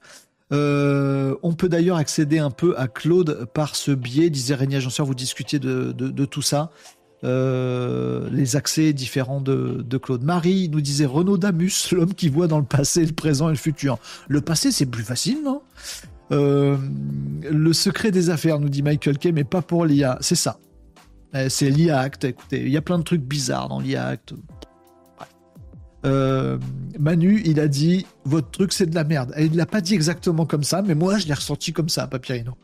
Euh, 0.51 1.35
on 1.43 1.53
peut 1.53 1.69
d'ailleurs 1.69 1.95
accéder 1.97 2.37
un 2.39 2.51
peu 2.51 2.77
à 2.77 2.87
Claude 2.87 3.45
par 3.53 3.75
ce 3.75 3.91
biais, 3.91 4.29
disait 4.29 4.53
Régnier 4.53 4.77
Agenceur, 4.77 5.05
vous 5.05 5.15
discutiez 5.15 5.59
de 5.59 6.25
tout 6.25 6.41
ça. 6.41 6.71
Euh, 7.23 8.27
les 8.31 8.55
accès 8.55 8.93
différents 8.93 9.41
de, 9.41 9.97
Claude. 9.97 10.23
Marie 10.23 10.69
nous 10.69 10.81
disait 10.81 11.05
Renaud 11.05 11.37
Damus, 11.37 11.71
l'homme 11.91 12.13
qui 12.13 12.29
voit 12.29 12.47
dans 12.47 12.57
le 12.57 12.65
passé, 12.65 13.05
le 13.05 13.13
présent 13.13 13.49
et 13.49 13.51
le 13.51 13.57
futur. 13.57 13.99
Le 14.27 14.41
passé, 14.41 14.71
c'est 14.71 14.85
plus 14.85 15.03
facile, 15.03 15.37
non? 15.43 15.61
Euh, 16.31 16.77
Le 17.43 17.73
secret 17.73 18.11
des 18.11 18.29
affaires, 18.29 18.59
nous 18.59 18.69
dit 18.69 18.81
Michael 18.81 19.17
Kay, 19.17 19.31
mais 19.31 19.43
pas 19.43 19.61
pour 19.61 19.85
l'IA. 19.85 20.17
C'est 20.21 20.35
ça. 20.35 20.57
Euh, 21.35 21.47
c'est 21.49 21.69
l'IA 21.69 21.99
Act. 21.99 22.23
Écoutez, 22.23 22.61
il 22.61 22.69
y 22.69 22.77
a 22.77 22.81
plein 22.81 22.97
de 22.97 23.03
trucs 23.03 23.21
bizarres 23.21 23.69
dans 23.69 23.79
l'IA 23.79 24.07
Act. 24.07 24.33
Manu, 26.03 27.43
il 27.45 27.59
a 27.59 27.67
dit 27.67 28.07
votre 28.25 28.49
truc 28.49 28.73
c'est 28.73 28.87
de 28.87 28.95
la 28.95 29.03
merde. 29.03 29.31
Et 29.37 29.45
il 29.45 29.55
l'a 29.55 29.67
pas 29.67 29.81
dit 29.81 29.93
exactement 29.93 30.47
comme 30.47 30.63
ça, 30.63 30.81
mais 30.81 30.95
moi 30.95 31.19
je 31.19 31.27
l'ai 31.27 31.33
ressenti 31.35 31.73
comme 31.73 31.89
ça, 31.89 32.07
Papyrino. 32.07 32.57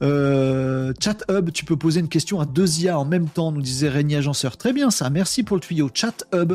Euh, 0.00 0.92
Chat 1.02 1.24
Hub, 1.30 1.50
tu 1.52 1.64
peux 1.64 1.76
poser 1.76 2.00
une 2.00 2.08
question 2.08 2.40
à 2.40 2.46
deux 2.46 2.80
IA 2.80 2.98
en 2.98 3.04
même 3.04 3.28
temps, 3.28 3.52
nous 3.52 3.62
disait 3.62 3.88
Régnier 3.88 4.16
Agenceur. 4.16 4.56
Très 4.56 4.72
bien 4.72 4.90
ça, 4.90 5.10
merci 5.10 5.42
pour 5.42 5.56
le 5.56 5.60
tuyau. 5.60 5.90
Chat 5.92 6.24
Hub, 6.32 6.54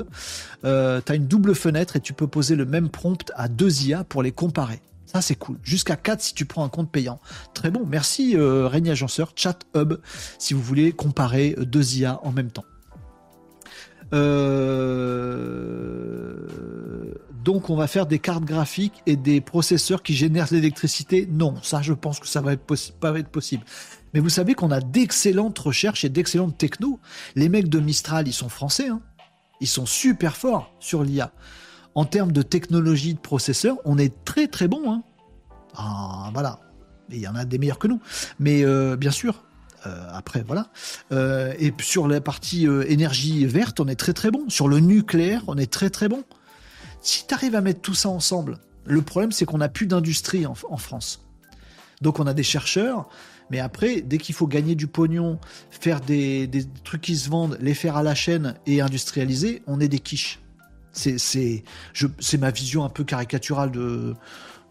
euh, 0.64 1.02
tu 1.06 1.12
as 1.12 1.16
une 1.16 1.28
double 1.28 1.56
fenêtre 1.56 1.96
et 1.96 2.00
tu 2.00 2.14
peux 2.14 2.28
poser 2.28 2.56
le 2.56 2.66
même 2.66 2.90
prompt 2.90 3.32
à 3.36 3.48
deux 3.48 3.84
IA 3.84 4.04
pour 4.04 4.24
les 4.24 4.32
comparer. 4.32 4.82
Ça 5.06 5.22
c'est 5.22 5.36
cool. 5.36 5.58
Jusqu'à 5.64 5.96
4 5.96 6.22
si 6.22 6.34
tu 6.34 6.46
prends 6.46 6.64
un 6.64 6.70
compte 6.70 6.92
payant. 6.92 7.20
Très 7.54 7.70
bon, 7.70 7.86
merci 7.86 8.36
euh, 8.36 8.68
Régnier 8.68 8.92
Agenceur. 8.92 9.34
Chat 9.36 9.60
Hub, 9.76 9.96
si 10.40 10.54
vous 10.54 10.62
voulez 10.62 10.92
comparer 10.92 11.56
deux 11.60 11.98
IA 11.98 12.20
en 12.24 12.32
même 12.32 12.50
temps. 12.50 12.66
Euh, 14.14 15.34
donc 17.44 17.70
on 17.70 17.76
va 17.76 17.88
faire 17.88 18.06
des 18.06 18.20
cartes 18.20 18.46
graphiques 18.46 19.02
et 19.06 19.16
des 19.16 19.42
processeurs 19.42 20.02
qui 20.02 20.14
génèrent 20.14 20.48
l'électricité. 20.52 21.28
Non, 21.30 21.56
ça 21.62 21.82
je 21.82 21.94
pense 21.94 22.20
que 22.20 22.28
ça 22.28 22.42
va 22.42 22.56
pas 22.58 23.20
être 23.20 23.30
possible. 23.30 23.66
Mais 24.14 24.20
vous 24.20 24.30
savez 24.30 24.54
qu'on 24.54 24.72
a 24.72 24.80
d'excellentes 24.80 25.60
recherches 25.60 26.06
et 26.06 26.10
d'excellentes 26.10 26.58
techno. 26.58 27.00
Les 27.36 27.50
mecs 27.50 27.68
de 27.68 27.80
Mistral, 27.80 28.28
ils 28.28 28.34
sont 28.34 28.50
français. 28.50 28.88
Hein. 28.88 29.02
Ils 29.60 29.68
sont 29.68 29.86
super 29.86 30.38
forts 30.38 30.74
sur 30.80 31.04
l'IA. 31.04 31.32
En 31.96 32.06
termes 32.06 32.32
de 32.32 32.42
technologie 32.42 33.14
de 33.14 33.20
processeur, 33.20 33.78
on 33.86 33.98
est 33.98 34.24
très 34.24 34.48
très 34.48 34.68
bon. 34.68 34.92
Hein. 34.92 35.04
Ah, 35.76 36.30
voilà. 36.34 36.60
Il 37.10 37.20
y 37.20 37.28
en 37.28 37.36
a 37.36 37.46
des 37.46 37.58
meilleurs 37.58 37.80
que 37.80 37.88
nous. 37.88 38.00
Mais 38.40 38.64
euh, 38.64 38.96
bien 38.96 39.12
sûr, 39.12 39.44
euh, 39.86 40.08
après, 40.12 40.44
voilà. 40.46 40.68
Euh, 41.12 41.54
et 41.60 41.74
sur 41.82 42.08
la 42.08 42.22
partie 42.22 42.66
énergie 42.88 43.46
verte, 43.46 43.80
on 43.80 43.88
est 43.88 43.96
très 43.96 44.14
très 44.14 44.32
bon. 44.32 44.50
Sur 44.50 44.68
le 44.68 44.80
nucléaire, 44.80 45.44
on 45.48 45.58
est 45.58 45.72
très 45.72 45.90
très 45.90 46.08
bon. 46.08 46.24
Si 47.04 47.28
tu 47.28 47.34
arrives 47.34 47.56
à 47.56 47.62
mettre 47.62 47.82
tout 47.82 47.94
ça 47.94 48.08
ensemble, 48.08 48.60
le 48.86 49.02
problème 49.02 49.34
c'est 49.34 49.46
qu'on 49.46 49.58
n'a 49.58 49.68
plus 49.68 49.88
d'industrie 49.88 50.46
en, 50.46 50.56
France. 50.56 51.26
Donc 52.02 52.20
on 52.20 52.26
a 52.26 52.34
des 52.34 52.44
chercheurs, 52.44 53.10
mais 53.52 53.60
après, 53.60 54.02
dès 54.02 54.18
qu'il 54.18 54.34
faut 54.34 54.48
gagner 54.48 54.74
du 54.74 54.88
pognon, 54.88 55.38
faire 55.70 56.00
des, 56.00 56.50
trucs 56.86 57.02
qui 57.02 57.18
se 57.18 57.30
vendent, 57.30 57.58
les 57.60 57.74
faire 57.74 57.98
à 57.98 58.04
la 58.04 58.16
chaîne 58.16 58.56
et 58.66 58.80
industrialiser, 58.80 59.62
on 59.68 59.82
est 59.82 59.90
des 59.90 60.00
quiches. 60.00 60.40
C'est 60.94 61.64
ma 62.40 62.52
vision 62.52 62.86
un 62.86 62.90
peu 62.90 63.04
caricaturale 63.04 63.72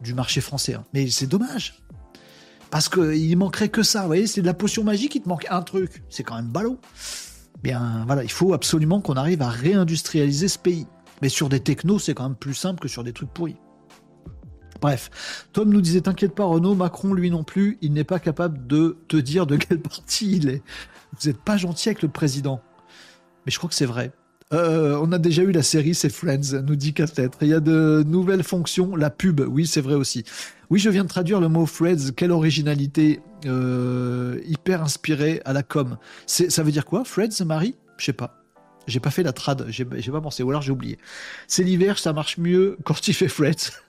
du 0.00 0.14
marché 0.14 0.40
français. 0.40 0.74
Hein. 0.74 0.84
Mais 0.94 1.10
c'est 1.10 1.26
dommage. 1.26 1.82
Parce 2.70 2.88
qu'il 2.88 3.36
manquerait 3.36 3.68
que 3.68 3.82
ça. 3.82 4.00
Vous 4.00 4.06
voyez, 4.06 4.26
c'est 4.26 4.40
de 4.40 4.46
la 4.46 4.54
potion 4.54 4.84
magique, 4.84 5.14
il 5.16 5.20
te 5.20 5.28
manque 5.28 5.46
un 5.50 5.60
truc. 5.60 6.02
C'est 6.08 6.22
quand 6.22 6.36
même 6.36 6.48
ballot. 6.48 6.80
Bien, 7.62 8.06
il 8.22 8.30
faut 8.30 8.54
absolument 8.54 9.02
qu'on 9.02 9.14
arrive 9.16 9.42
à 9.42 9.50
réindustrialiser 9.50 10.48
ce 10.48 10.58
pays. 10.58 10.86
Mais 11.20 11.28
sur 11.28 11.48
des 11.48 11.60
technos, 11.60 11.98
c'est 11.98 12.14
quand 12.14 12.24
même 12.24 12.36
plus 12.36 12.54
simple 12.54 12.80
que 12.80 12.88
sur 12.88 13.04
des 13.04 13.12
trucs 13.12 13.32
pourris. 13.32 13.56
Bref, 14.80 15.46
Tom 15.52 15.72
nous 15.72 15.80
disait 15.80 16.00
T'inquiète 16.00 16.34
pas, 16.34 16.44
Renault, 16.44 16.74
Macron, 16.74 17.14
lui 17.14 17.30
non 17.30 17.44
plus, 17.44 17.78
il 17.82 17.92
n'est 17.92 18.04
pas 18.04 18.18
capable 18.18 18.66
de 18.66 18.98
te 19.08 19.16
dire 19.16 19.46
de 19.46 19.56
quel 19.56 19.80
parti 19.82 20.36
il 20.36 20.48
est. 20.48 20.62
Vous 21.18 21.28
n'êtes 21.28 21.40
pas 21.40 21.56
gentil 21.56 21.88
avec 21.88 22.02
le 22.02 22.08
président. 22.08 22.60
Mais 23.46 23.52
je 23.52 23.58
crois 23.58 23.68
que 23.68 23.76
c'est 23.76 23.86
vrai. 23.86 24.12
Euh, 24.52 24.98
on 25.00 25.12
a 25.12 25.18
déjà 25.18 25.42
eu 25.42 25.52
la 25.52 25.62
série, 25.62 25.94
c'est 25.94 26.10
Friends, 26.10 26.62
nous 26.66 26.76
dit 26.76 26.92
Cathêtre. 26.92 27.38
Il 27.42 27.48
y 27.48 27.54
a 27.54 27.60
de 27.60 28.04
nouvelles 28.06 28.42
fonctions, 28.42 28.96
la 28.96 29.08
pub, 29.08 29.40
oui, 29.40 29.66
c'est 29.66 29.80
vrai 29.80 29.94
aussi. 29.94 30.24
Oui, 30.68 30.78
je 30.78 30.90
viens 30.90 31.04
de 31.04 31.08
traduire 31.08 31.40
le 31.40 31.48
mot 31.48 31.64
Friends, 31.64 32.10
quelle 32.16 32.32
originalité, 32.32 33.20
euh, 33.46 34.40
hyper 34.44 34.82
inspirée 34.82 35.40
à 35.44 35.52
la 35.52 35.62
com. 35.62 35.96
Ça 36.26 36.62
veut 36.62 36.72
dire 36.72 36.84
quoi, 36.84 37.04
Friends, 37.04 37.44
Marie? 37.46 37.76
Je 37.98 38.06
sais 38.06 38.12
pas. 38.12 38.41
J'ai 38.86 39.00
pas 39.00 39.10
fait 39.10 39.22
la 39.22 39.32
trad, 39.32 39.66
j'ai 39.68 39.84
pas 39.84 40.20
pensé, 40.20 40.42
ou 40.42 40.50
alors 40.50 40.62
j'ai 40.62 40.72
oublié. 40.72 40.98
C'est 41.46 41.62
l'hiver, 41.62 41.98
ça 41.98 42.12
marche 42.12 42.38
mieux 42.38 42.76
quand 42.84 42.94
tu 43.00 43.12
fais 43.12 43.28
Friends. 43.28 43.70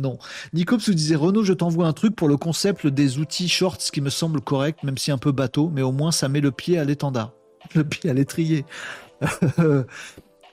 Non. 0.00 0.16
Nicops 0.52 0.86
vous 0.86 0.94
disait 0.94 1.16
Renaud, 1.16 1.42
je 1.42 1.52
t'envoie 1.52 1.88
un 1.88 1.92
truc 1.92 2.14
pour 2.14 2.28
le 2.28 2.36
concept 2.36 2.86
des 2.86 3.18
outils 3.18 3.48
shorts 3.48 3.78
qui 3.92 4.00
me 4.00 4.10
semble 4.10 4.40
correct, 4.40 4.84
même 4.84 4.96
si 4.96 5.10
un 5.10 5.18
peu 5.18 5.32
bateau, 5.32 5.72
mais 5.74 5.82
au 5.82 5.90
moins 5.90 6.12
ça 6.12 6.28
met 6.28 6.40
le 6.40 6.52
pied 6.52 6.78
à 6.78 6.84
l'étendard. 6.84 7.32
Le 7.74 7.82
pied 7.82 8.08
à 8.08 8.14
l'étrier. 8.14 8.64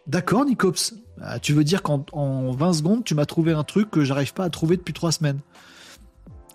D'accord, 0.07 0.45
Nicops. 0.45 0.95
Ah, 1.21 1.37
tu 1.37 1.53
veux 1.53 1.63
dire 1.63 1.83
qu'en 1.83 2.03
20 2.51 2.73
secondes, 2.73 3.03
tu 3.03 3.13
m'as 3.13 3.27
trouvé 3.27 3.51
un 3.51 3.63
truc 3.63 3.91
que 3.91 4.03
j'arrive 4.03 4.33
pas 4.33 4.45
à 4.45 4.49
trouver 4.49 4.77
depuis 4.77 4.95
3 4.95 5.11
semaines 5.11 5.39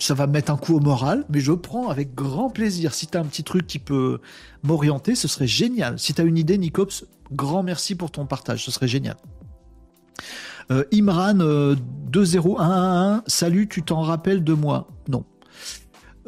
ça 0.01 0.15
va 0.15 0.27
me 0.27 0.33
mettre 0.33 0.51
un 0.51 0.57
coup 0.57 0.77
au 0.77 0.81
moral, 0.81 1.25
mais 1.29 1.41
je 1.41 1.53
prends 1.53 1.89
avec 1.89 2.15
grand 2.15 2.51
plaisir. 2.51 2.95
Si 2.95 3.07
tu 3.07 3.17
as 3.17 3.21
un 3.21 3.25
petit 3.25 3.45
truc 3.45 3.67
qui 3.67 3.79
peut 3.79 4.21
m'orienter, 4.63 5.15
ce 5.15 5.29
serait 5.29 5.47
génial. 5.47 5.99
Si 5.99 6.15
tu 6.15 6.21
as 6.21 6.25
une 6.25 6.39
idée, 6.39 6.59
Nicops, 6.59 7.05
grand 7.33 7.63
merci 7.63 7.95
pour 7.95 8.11
ton 8.11 8.27
partage, 8.27 8.65
ce 8.65 8.71
serait 8.71 8.89
génial. 8.89 9.17
Euh, 10.71 10.85
Imran 10.93 11.35
20111, 11.35 12.59
euh, 12.61 13.21
salut, 13.27 13.69
tu 13.69 13.83
t'en 13.83 14.03
rappelles 14.03 14.45
de 14.45 14.53
moi? 14.53 14.89
Non. 15.09 15.25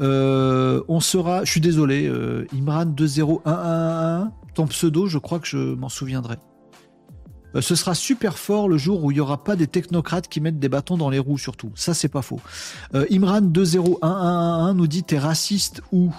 Euh, 0.01 0.83
on 0.89 1.01
sera, 1.01 1.45
je 1.45 1.51
suis 1.51 1.61
désolé, 1.61 2.11
Imran 2.53 2.87
20111, 2.87 4.31
ton 4.55 4.67
pseudo, 4.67 5.07
je 5.07 5.19
crois 5.19 5.39
que 5.39 5.47
je 5.47 5.75
m'en 5.75 5.89
souviendrai. 5.89 6.37
Euh, 7.55 7.61
ce 7.61 7.75
sera 7.75 7.95
super 7.95 8.39
fort 8.39 8.69
le 8.69 8.79
jour 8.79 9.05
où 9.05 9.11
il 9.11 9.15
n'y 9.15 9.21
aura 9.21 9.43
pas 9.43 9.57
des 9.57 9.67
technocrates 9.67 10.29
qui 10.29 10.41
mettent 10.41 10.59
des 10.59 10.69
bâtons 10.69 10.97
dans 10.97 11.11
les 11.11 11.19
roues, 11.19 11.39
surtout. 11.39 11.71
Ça, 11.75 11.95
c'est 11.95 12.09
pas 12.09 12.23
faux. 12.23 12.41
Euh, 12.95 13.07
Imran 13.11 13.43
20111 13.43 14.75
nous 14.77 14.87
dit 14.87 15.03
T'es 15.03 15.19
raciste 15.19 15.83
ou 15.93 16.11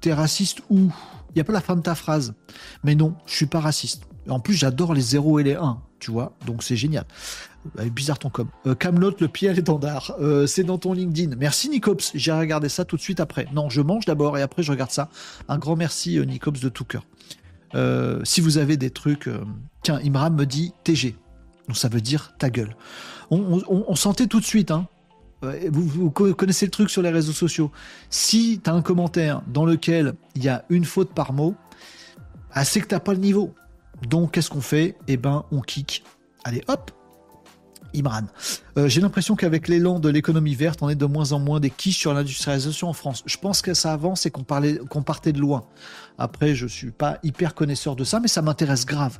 T'es 0.00 0.12
raciste 0.12 0.62
ou 0.70 0.90
Il 1.36 1.38
n'y 1.38 1.42
a 1.42 1.44
pas 1.44 1.52
la 1.52 1.60
fin 1.60 1.76
de 1.76 1.82
ta 1.82 1.94
phrase. 1.94 2.34
Mais 2.82 2.96
non, 2.96 3.14
je 3.26 3.34
suis 3.36 3.46
pas 3.46 3.60
raciste. 3.60 4.02
En 4.28 4.40
plus, 4.40 4.54
j'adore 4.54 4.92
les 4.92 5.02
0 5.02 5.38
et 5.38 5.44
les 5.44 5.54
1, 5.54 5.78
tu 6.00 6.10
vois, 6.10 6.32
donc 6.46 6.64
c'est 6.64 6.74
génial. 6.74 7.04
Euh, 7.78 7.88
bizarre 7.88 8.18
ton 8.18 8.30
com. 8.30 8.48
Camelot, 8.80 9.14
le 9.20 9.28
pied 9.28 9.48
à 9.48 9.52
l'étendard. 9.52 10.16
c'est 10.48 10.64
dans 10.64 10.78
ton 10.78 10.92
LinkedIn. 10.94 11.36
Merci 11.36 11.68
Nicops. 11.68 12.10
J'ai 12.14 12.32
regardé 12.32 12.68
ça 12.68 12.84
tout 12.84 12.96
de 12.96 13.00
suite 13.02 13.20
après. 13.20 13.46
Non, 13.52 13.68
je 13.68 13.80
mange 13.80 14.04
d'abord 14.04 14.36
et 14.36 14.42
après 14.42 14.64
je 14.64 14.72
regarde 14.72 14.90
ça. 14.90 15.10
Un 15.48 15.58
grand 15.58 15.76
merci 15.76 16.18
Nicops 16.26 16.60
de 16.60 16.68
tout 16.68 16.84
cœur. 16.84 17.04
Euh, 17.74 18.20
si 18.24 18.40
vous 18.40 18.58
avez 18.58 18.76
des 18.76 18.90
trucs. 18.90 19.28
Euh, 19.28 19.44
tiens, 19.82 20.00
Imram 20.02 20.34
me 20.34 20.46
dit 20.46 20.72
TG. 20.84 21.16
Donc 21.68 21.76
ça 21.76 21.88
veut 21.88 22.00
dire 22.00 22.34
ta 22.38 22.50
gueule. 22.50 22.76
On, 23.30 23.96
sentait 23.96 24.28
tout 24.28 24.38
de 24.38 24.44
suite, 24.44 24.70
hein. 24.70 24.86
Euh, 25.44 25.68
Vous, 25.72 26.10
connaissez 26.10 26.66
le 26.66 26.70
truc 26.70 26.90
sur 26.90 27.02
les 27.02 27.10
réseaux 27.10 27.32
sociaux. 27.32 27.70
Si 28.10 28.60
tu 28.62 28.70
un 28.70 28.82
commentaire 28.82 29.42
dans 29.46 29.64
lequel 29.64 30.14
il 30.34 30.44
y 30.44 30.48
a 30.48 30.64
une 30.68 30.84
faute 30.84 31.12
par 31.12 31.32
mot, 31.32 31.54
ah, 32.52 32.64
c'est 32.64 32.80
que 32.80 32.86
t'as 32.86 33.00
pas 33.00 33.12
le 33.12 33.20
niveau. 33.20 33.54
Donc 34.08 34.32
qu'est-ce 34.32 34.50
qu'on 34.50 34.60
fait? 34.60 34.96
Eh 35.08 35.16
ben, 35.16 35.44
on 35.50 35.60
kick. 35.60 36.04
Allez, 36.44 36.62
hop, 36.68 36.90
Imran. 37.94 38.24
Euh, 38.78 38.88
j'ai 38.88 39.00
l'impression 39.00 39.36
qu'avec 39.36 39.68
l'élan 39.68 39.98
de 39.98 40.08
l'économie 40.08 40.54
verte, 40.54 40.80
on 40.82 40.88
est 40.88 40.94
de 40.94 41.06
moins 41.06 41.32
en 41.32 41.38
moins 41.38 41.60
des 41.60 41.70
quiches 41.70 41.98
sur 41.98 42.14
l'industrialisation 42.14 42.88
en 42.88 42.92
France. 42.92 43.22
Je 43.26 43.36
pense 43.36 43.62
que 43.62 43.74
ça 43.74 43.92
avance 43.92 44.26
et 44.26 44.30
qu'on 44.30 44.44
partait 44.44 45.32
de 45.32 45.40
loin. 45.40 45.66
Après, 46.18 46.54
je 46.54 46.66
suis 46.66 46.90
pas 46.90 47.18
hyper 47.22 47.54
connaisseur 47.54 47.96
de 47.96 48.04
ça, 48.04 48.20
mais 48.20 48.28
ça 48.28 48.42
m'intéresse 48.42 48.86
grave. 48.86 49.18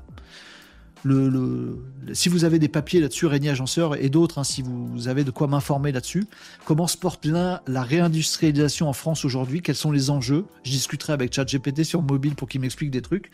Si 2.12 2.28
vous 2.28 2.45
avez 2.45 2.59
des 2.59 2.69
papiers 2.69 3.01
là-dessus, 3.01 3.27
Régnier 3.27 3.51
Agenceur 3.51 3.97
et 3.97 4.09
d'autres, 4.09 4.39
hein, 4.39 4.45
si 4.45 4.62
vous 4.62 5.09
avez 5.09 5.24
de 5.24 5.31
quoi 5.31 5.47
m'informer 5.47 5.93
là-dessus, 5.93 6.27
comment 6.65 6.87
se 6.87 6.97
porte 6.97 7.23
bien 7.23 7.61
la 7.66 7.83
réindustrialisation 7.83 8.89
en 8.89 8.93
France 8.93 9.24
aujourd'hui? 9.24 9.62
Quels 9.62 9.77
sont 9.77 9.93
les 9.93 10.11
enjeux? 10.11 10.45
Je 10.65 10.70
discuterai 10.70 11.12
avec 11.12 11.33
ChatGPT 11.33 11.85
sur 11.85 12.03
mobile 12.03 12.35
pour 12.35 12.49
qu'il 12.49 12.61
m'explique 12.61 12.91
des 12.91 13.03
trucs, 13.03 13.31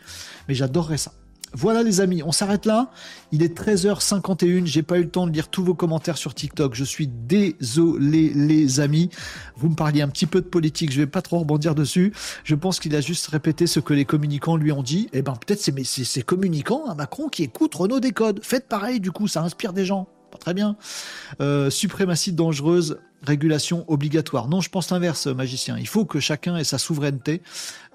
mais 0.47 0.55
j'adorerais 0.55 0.97
ça. 0.97 1.13
Voilà 1.55 1.83
les 1.83 2.01
amis, 2.01 2.23
on 2.23 2.31
s'arrête 2.31 2.65
là. 2.65 2.89
Il 3.31 3.43
est 3.43 3.55
13h51, 3.55 4.65
j'ai 4.65 4.81
pas 4.81 4.97
eu 4.97 5.03
le 5.03 5.09
temps 5.09 5.27
de 5.27 5.31
lire 5.31 5.49
tous 5.49 5.63
vos 5.63 5.75
commentaires 5.75 6.17
sur 6.17 6.33
TikTok. 6.33 6.73
Je 6.73 6.83
suis 6.83 7.07
désolé 7.07 8.31
les 8.33 8.79
amis. 8.79 9.09
Vous 9.55 9.69
me 9.69 9.75
parliez 9.75 10.01
un 10.01 10.09
petit 10.09 10.25
peu 10.25 10.41
de 10.41 10.47
politique, 10.47 10.91
je 10.91 10.97
vais 10.97 11.07
pas 11.07 11.21
trop 11.21 11.39
rebondir 11.39 11.75
dessus. 11.75 12.11
Je 12.43 12.55
pense 12.55 12.79
qu'il 12.79 12.95
a 12.95 13.01
juste 13.01 13.27
répété 13.27 13.67
ce 13.67 13.79
que 13.79 13.93
les 13.93 14.05
communicants 14.05 14.57
lui 14.57 14.71
ont 14.71 14.81
dit. 14.81 15.09
Eh 15.13 15.21
ben 15.21 15.33
peut-être 15.33 15.61
c'est 15.61 16.03
ces 16.03 16.21
communicants 16.23 16.85
à 16.87 16.95
Macron 16.95 17.29
qui 17.29 17.43
écoutent 17.43 17.75
Renault 17.75 17.99
Décode. 17.99 18.39
Faites 18.43 18.67
pareil 18.67 18.99
du 18.99 19.11
coup, 19.11 19.27
ça 19.27 19.43
inspire 19.43 19.73
des 19.73 19.85
gens. 19.85 20.07
Pas 20.31 20.39
très 20.39 20.55
bien. 20.55 20.75
Euh, 21.39 21.69
suprématie 21.69 22.33
dangereuse, 22.33 22.97
régulation 23.21 23.85
obligatoire. 23.87 24.49
Non, 24.49 24.59
je 24.59 24.69
pense 24.69 24.89
l'inverse, 24.89 25.27
magicien. 25.27 25.77
Il 25.77 25.87
faut 25.87 26.05
que 26.05 26.19
chacun 26.19 26.57
ait 26.57 26.63
sa 26.63 26.79
souveraineté, 26.79 27.43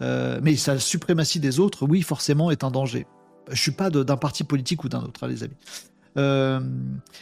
euh, 0.00 0.38
mais 0.44 0.54
sa 0.54 0.78
suprématie 0.78 1.40
des 1.40 1.58
autres, 1.58 1.84
oui, 1.84 2.02
forcément, 2.02 2.52
est 2.52 2.62
un 2.62 2.70
danger. 2.70 3.06
Je 3.50 3.60
suis 3.60 3.72
pas 3.72 3.90
d'un 3.90 4.16
parti 4.16 4.44
politique 4.44 4.84
ou 4.84 4.88
d'un 4.88 5.00
autre, 5.00 5.24
hein, 5.24 5.28
les 5.28 5.42
amis. 5.42 5.56
Euh, 6.16 6.60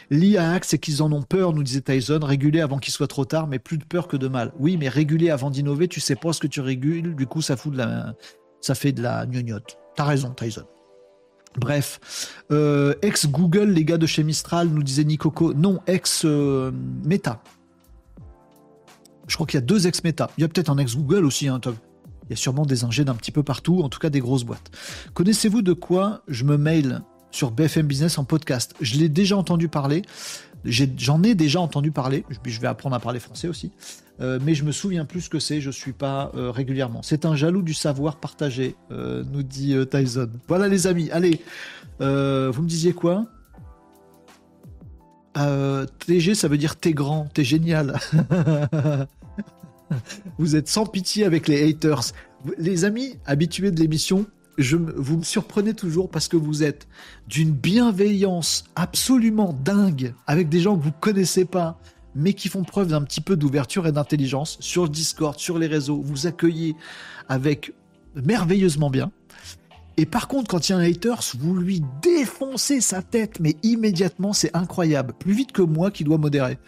L'IAX, 0.09 0.69
c'est 0.69 0.79
qu'ils 0.79 1.03
en 1.03 1.11
ont 1.11 1.21
peur, 1.21 1.53
nous 1.53 1.63
disait 1.63 1.81
Tyson, 1.81 2.19
réguler 2.23 2.61
avant 2.61 2.79
qu'il 2.79 2.93
soit 2.93 3.07
trop 3.07 3.25
tard, 3.25 3.47
mais 3.47 3.59
plus 3.59 3.77
de 3.77 3.83
peur 3.83 4.07
que 4.07 4.17
de 4.17 4.27
mal. 4.27 4.51
Oui, 4.59 4.77
mais 4.77 4.89
réguler 4.89 5.29
avant 5.29 5.49
d'innover, 5.49 5.87
tu 5.87 5.99
sais 5.99 6.15
pas 6.15 6.33
ce 6.33 6.39
que 6.39 6.47
tu 6.47 6.61
régules, 6.61 7.15
du 7.15 7.27
coup, 7.27 7.41
ça 7.41 7.57
fout 7.57 7.73
de 7.73 7.77
la, 7.77 8.15
ça 8.61 8.75
fait 8.75 8.91
de 8.91 9.01
la 9.01 9.25
gnognotte. 9.25 9.77
T'as 9.95 10.05
raison, 10.05 10.31
Tyson. 10.31 10.65
Bref, 11.57 11.99
euh, 12.51 12.93
ex-Google, 13.01 13.69
les 13.71 13.83
gars 13.83 13.97
de 13.97 14.05
chez 14.05 14.23
Mistral, 14.23 14.67
nous 14.67 14.83
disait 14.83 15.03
Nicoco. 15.03 15.53
Non, 15.53 15.79
ex-Meta. 15.87 17.41
Je 19.27 19.35
crois 19.35 19.47
qu'il 19.47 19.59
y 19.59 19.63
a 19.63 19.65
deux 19.65 19.87
ex-Meta. 19.87 20.29
Il 20.37 20.41
y 20.41 20.43
a 20.43 20.47
peut-être 20.47 20.69
un 20.69 20.77
ex-Google 20.77 21.25
aussi, 21.25 21.47
hein. 21.47 21.59
Il 22.27 22.31
y 22.31 22.33
a 22.33 22.37
sûrement 22.37 22.65
des 22.65 22.83
ingés 22.83 23.05
d'un 23.05 23.15
petit 23.15 23.31
peu 23.31 23.43
partout, 23.43 23.81
en 23.81 23.89
tout 23.89 23.99
cas 23.99 24.09
des 24.09 24.19
grosses 24.19 24.43
boîtes. 24.43 24.71
Connaissez-vous 25.13 25.61
de 25.61 25.73
quoi 25.73 26.23
je 26.27 26.43
me 26.43 26.57
mail 26.57 27.01
sur 27.31 27.51
BFM 27.51 27.87
Business 27.87 28.17
en 28.17 28.25
podcast? 28.25 28.75
Je 28.81 28.97
l'ai 28.97 29.09
déjà 29.09 29.37
entendu 29.37 29.69
parler. 29.69 30.01
J'en 30.65 31.23
ai, 31.23 31.35
déjà 31.35 31.61
entendu 31.61 31.91
parler. 31.91 32.25
Je 32.45 32.59
vais 32.59 32.67
apprendre 32.67 32.95
à 32.95 32.99
parler 32.99 33.19
français 33.19 33.47
aussi. 33.47 33.71
Euh, 34.19 34.39
mais 34.41 34.55
je 34.55 34.63
me 34.63 34.71
souviens 34.71 35.05
plus 35.05 35.21
ce 35.21 35.29
que 35.29 35.39
c'est. 35.39 35.61
Je 35.61 35.71
suis 35.71 35.93
pas 35.93 36.31
euh, 36.35 36.51
régulièrement. 36.51 37.01
C'est 37.03 37.25
un 37.25 37.35
jaloux 37.35 37.61
du 37.61 37.73
savoir 37.73 38.17
partagé, 38.17 38.75
euh, 38.91 39.23
nous 39.31 39.43
dit 39.43 39.75
Tyson. 39.89 40.29
Voilà 40.47 40.67
les 40.67 40.87
amis. 40.87 41.09
Allez, 41.11 41.41
vous 41.99 42.61
me 42.61 42.67
disiez 42.67 42.93
quoi? 42.93 43.25
TG, 46.07 46.33
ça 46.33 46.47
veut 46.47 46.57
dire 46.57 46.75
t'es 46.77 46.93
grand, 46.93 47.27
t'es 47.31 47.43
génial. 47.43 47.99
vous 50.37 50.55
êtes 50.55 50.67
sans 50.67 50.85
pitié 50.85 51.25
avec 51.25 51.47
les 51.47 51.69
haters. 51.69 52.13
Les 52.57 52.85
amis 52.85 53.17
habitués 53.25 53.71
de 53.71 53.79
l'émission, 53.79 54.25
je, 54.57 54.77
vous 54.77 55.17
me 55.17 55.23
surprenez 55.23 55.73
toujours 55.73 56.09
parce 56.09 56.27
que 56.27 56.37
vous 56.37 56.63
êtes 56.63 56.87
d'une 57.27 57.51
bienveillance 57.51 58.65
absolument 58.75 59.53
dingue 59.63 60.13
avec 60.25 60.49
des 60.49 60.59
gens 60.59 60.77
que 60.77 60.83
vous 60.83 60.91
connaissez 60.91 61.45
pas, 61.45 61.79
mais 62.15 62.33
qui 62.33 62.49
font 62.49 62.63
preuve 62.63 62.87
d'un 62.87 63.03
petit 63.03 63.21
peu 63.21 63.35
d'ouverture 63.35 63.87
et 63.87 63.91
d'intelligence 63.91 64.57
sur 64.59 64.89
Discord, 64.89 65.37
sur 65.39 65.59
les 65.59 65.67
réseaux. 65.67 66.01
Vous 66.01 66.27
accueillez 66.27 66.75
avec 67.29 67.73
merveilleusement 68.15 68.89
bien. 68.89 69.11
Et 69.97 70.05
par 70.05 70.27
contre, 70.27 70.47
quand 70.49 70.69
il 70.69 70.71
y 70.71 70.75
a 70.75 70.77
un 70.77 70.83
haters, 70.83 71.21
vous 71.39 71.55
lui 71.55 71.83
défoncez 72.03 72.81
sa 72.81 73.01
tête, 73.01 73.39
mais 73.39 73.55
immédiatement, 73.63 74.31
c'est 74.31 74.55
incroyable. 74.55 75.13
Plus 75.17 75.33
vite 75.33 75.51
que 75.51 75.63
moi 75.63 75.89
qui 75.89 76.03
dois 76.03 76.19
modérer. 76.19 76.59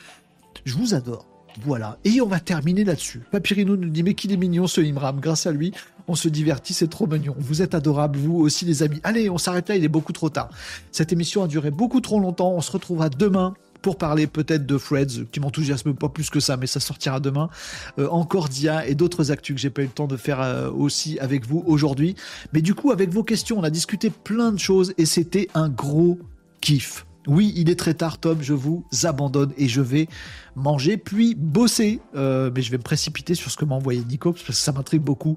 Je 0.66 0.76
vous 0.76 0.96
adore. 0.96 1.29
Voilà. 1.64 1.98
Et 2.06 2.22
on 2.22 2.28
va 2.28 2.40
terminer 2.40 2.84
là-dessus. 2.84 3.22
Papyrino 3.32 3.76
nous 3.76 3.90
dit, 3.90 4.04
mais 4.04 4.14
qu'il 4.14 4.32
est 4.32 4.38
mignon 4.38 4.68
ce 4.68 4.82
Imram. 4.82 5.20
Grâce 5.20 5.46
à 5.46 5.52
lui, 5.52 5.74
on 6.08 6.16
se 6.16 6.30
divertit, 6.30 6.74
c'est 6.74 6.88
trop 6.88 7.08
mignon. 7.08 7.36
Vous 7.38 7.62
êtes 7.62 7.76
adorables, 7.76 8.18
vous 8.18 8.38
aussi 8.38 8.66
les 8.66 8.84
amis. 8.84 9.00
Allez, 9.04 9.30
on 9.30 9.38
s'arrête 9.38 9.70
là, 9.70 9.76
il 9.76 9.84
est 9.84 9.90
beaucoup 9.90 10.14
trop 10.14 10.30
tard. 10.30 10.50
Cette 10.92 11.14
émission 11.14 11.44
a 11.44 11.48
duré 11.48 11.72
beaucoup 11.72 12.02
trop 12.02 12.20
longtemps. 12.20 12.52
On 12.52 12.62
se 12.62 12.72
retrouvera 12.72 13.10
demain 13.10 13.54
pour 13.82 13.98
parler 13.98 14.28
peut-être 14.28 14.66
de 14.66 14.78
Freds, 14.78 15.26
qui 15.32 15.40
m'enthousiasme 15.40 15.94
pas 15.94 16.10
plus 16.10 16.30
que 16.30 16.40
ça, 16.40 16.58
mais 16.58 16.68
ça 16.68 16.80
sortira 16.80 17.20
demain. 17.20 17.50
Euh, 17.98 18.10
encore 18.10 18.50
Dia 18.50 18.88
et 18.88 18.96
d'autres 18.96 19.32
actus 19.32 19.56
que 19.56 19.62
j'ai 19.62 19.70
pas 19.70 19.84
eu 19.84 19.86
le 19.86 19.92
temps 19.92 20.08
de 20.08 20.18
faire 20.18 20.42
euh, 20.42 20.70
aussi 20.70 21.20
avec 21.20 21.46
vous 21.46 21.64
aujourd'hui. 21.66 22.16
Mais 22.54 22.62
du 22.62 22.76
coup, 22.76 22.92
avec 22.92 23.10
vos 23.10 23.24
questions, 23.24 23.58
on 23.60 23.64
a 23.64 23.70
discuté 23.70 24.10
plein 24.10 24.52
de 24.52 24.60
choses 24.60 24.94
et 24.98 25.06
c'était 25.06 25.48
un 25.54 25.70
gros 25.70 26.20
kiff. 26.62 27.06
Oui, 27.30 27.54
il 27.56 27.70
est 27.70 27.78
très 27.78 27.94
tard, 27.94 28.18
Tom, 28.18 28.40
je 28.42 28.54
vous 28.54 28.84
abandonne 29.04 29.54
et 29.56 29.68
je 29.68 29.82
vais 29.82 30.08
manger, 30.56 30.98
puis 30.98 31.36
bosser. 31.36 32.00
Euh, 32.16 32.50
mais 32.54 32.64
je 32.64 32.72
vais 32.72 32.78
me 32.78 32.84
précipiter 32.84 33.36
sur 33.36 33.52
ce 33.52 33.56
que 33.56 33.66
m'a 33.66 33.76
envoyé 33.76 34.04
Nico, 34.04 34.32
parce 34.34 34.44
que 34.44 34.52
ça 34.52 34.72
m'intrigue 34.72 35.04
beaucoup. 35.04 35.36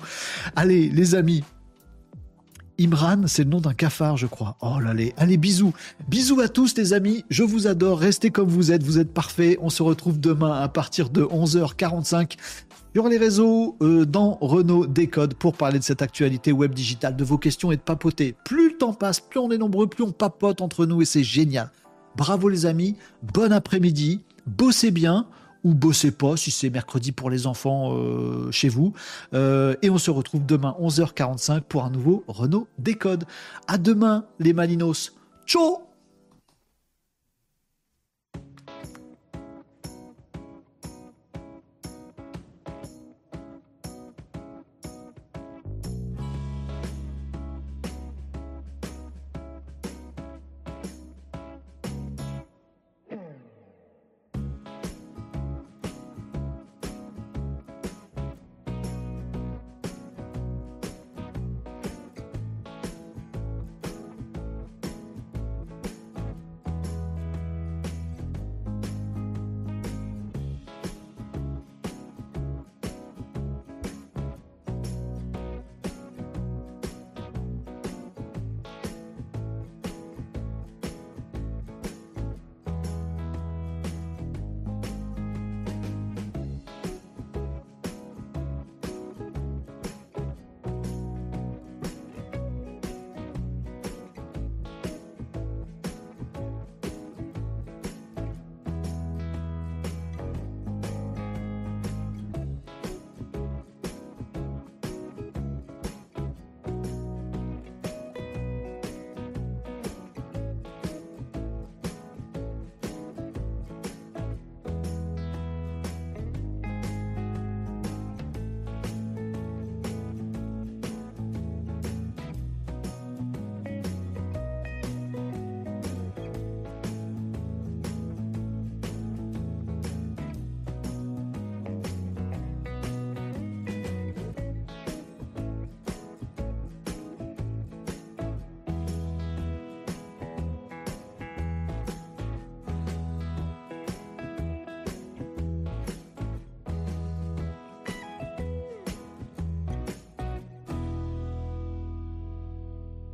Allez, 0.57 0.89
les 0.89 1.15
amis, 1.15 1.45
Imran, 2.81 3.27
c'est 3.27 3.45
le 3.45 3.51
nom 3.51 3.61
d'un 3.61 3.75
cafard, 3.75 4.17
je 4.17 4.27
crois. 4.27 4.57
Oh 4.63 4.81
là 4.81 4.95
là, 4.95 5.05
allez, 5.19 5.37
bisous. 5.37 5.75
Bisous 6.09 6.41
à 6.41 6.49
tous, 6.49 6.75
les 6.79 6.95
amis. 6.95 7.27
Je 7.29 7.43
vous 7.43 7.67
adore. 7.67 7.99
Restez 7.99 8.31
comme 8.31 8.49
vous 8.49 8.73
êtes. 8.73 8.83
Vous 8.83 8.99
êtes 8.99 9.13
parfaits. 9.13 9.59
On 9.61 9.69
se 9.69 9.83
retrouve 9.83 10.19
demain 10.19 10.63
à 10.63 10.69
partir 10.69 11.11
de 11.11 11.23
11h45 11.23 12.39
sur 12.95 13.09
les 13.09 13.19
réseaux, 13.19 13.77
euh, 13.83 14.05
dans 14.05 14.37
Renault 14.41 14.87
Décode, 14.87 15.35
pour 15.35 15.55
parler 15.55 15.79
de 15.79 15.85
cette 15.85 16.03
actualité 16.03 16.53
web 16.53 16.75
digitale, 16.75 17.17
de 17.17 17.25
vos 17.25 17.39
questions 17.39 17.73
et 17.73 17.77
de 17.77 17.81
papoter. 17.83 18.35
Plus 18.45 18.73
le 18.73 18.79
temps 18.79 18.93
passe, 18.93 19.21
plus 19.21 19.41
on 19.41 19.51
est 19.51 19.59
nombreux, 19.59 19.87
plus 19.87 20.05
on 20.05 20.13
papote 20.13 20.61
entre 20.61 20.85
nous 20.85 21.01
et 21.01 21.07
c'est 21.07 21.25
génial. 21.25 21.71
Bravo 22.17 22.49
les 22.49 22.67
amis. 22.67 22.97
Bon 23.23 23.53
après-midi. 23.53 24.21
Bossez 24.47 24.91
bien 24.91 25.27
ou 25.65 25.75
bossez 25.75 26.11
pas 26.11 26.37
si 26.37 26.51
c'est 26.51 26.71
mercredi 26.71 27.13
pour 27.13 27.31
les 27.31 27.47
enfants 27.47 27.95
euh, 27.95 28.51
chez 28.51 28.69
vous. 28.69 28.93
Euh, 29.35 29.77
et 29.83 29.91
on 29.91 29.99
se 29.99 30.11
retrouve 30.11 30.45
demain 30.45 30.75
11h45 30.81 31.61
pour 31.63 31.85
un 31.85 31.91
nouveau 31.91 32.25
Renault 32.27 32.67
Décode. 32.79 33.25
À 33.69 33.79
demain 33.79 34.25
les 34.39 34.53
Malinos. 34.53 35.13
Ciao 35.47 35.92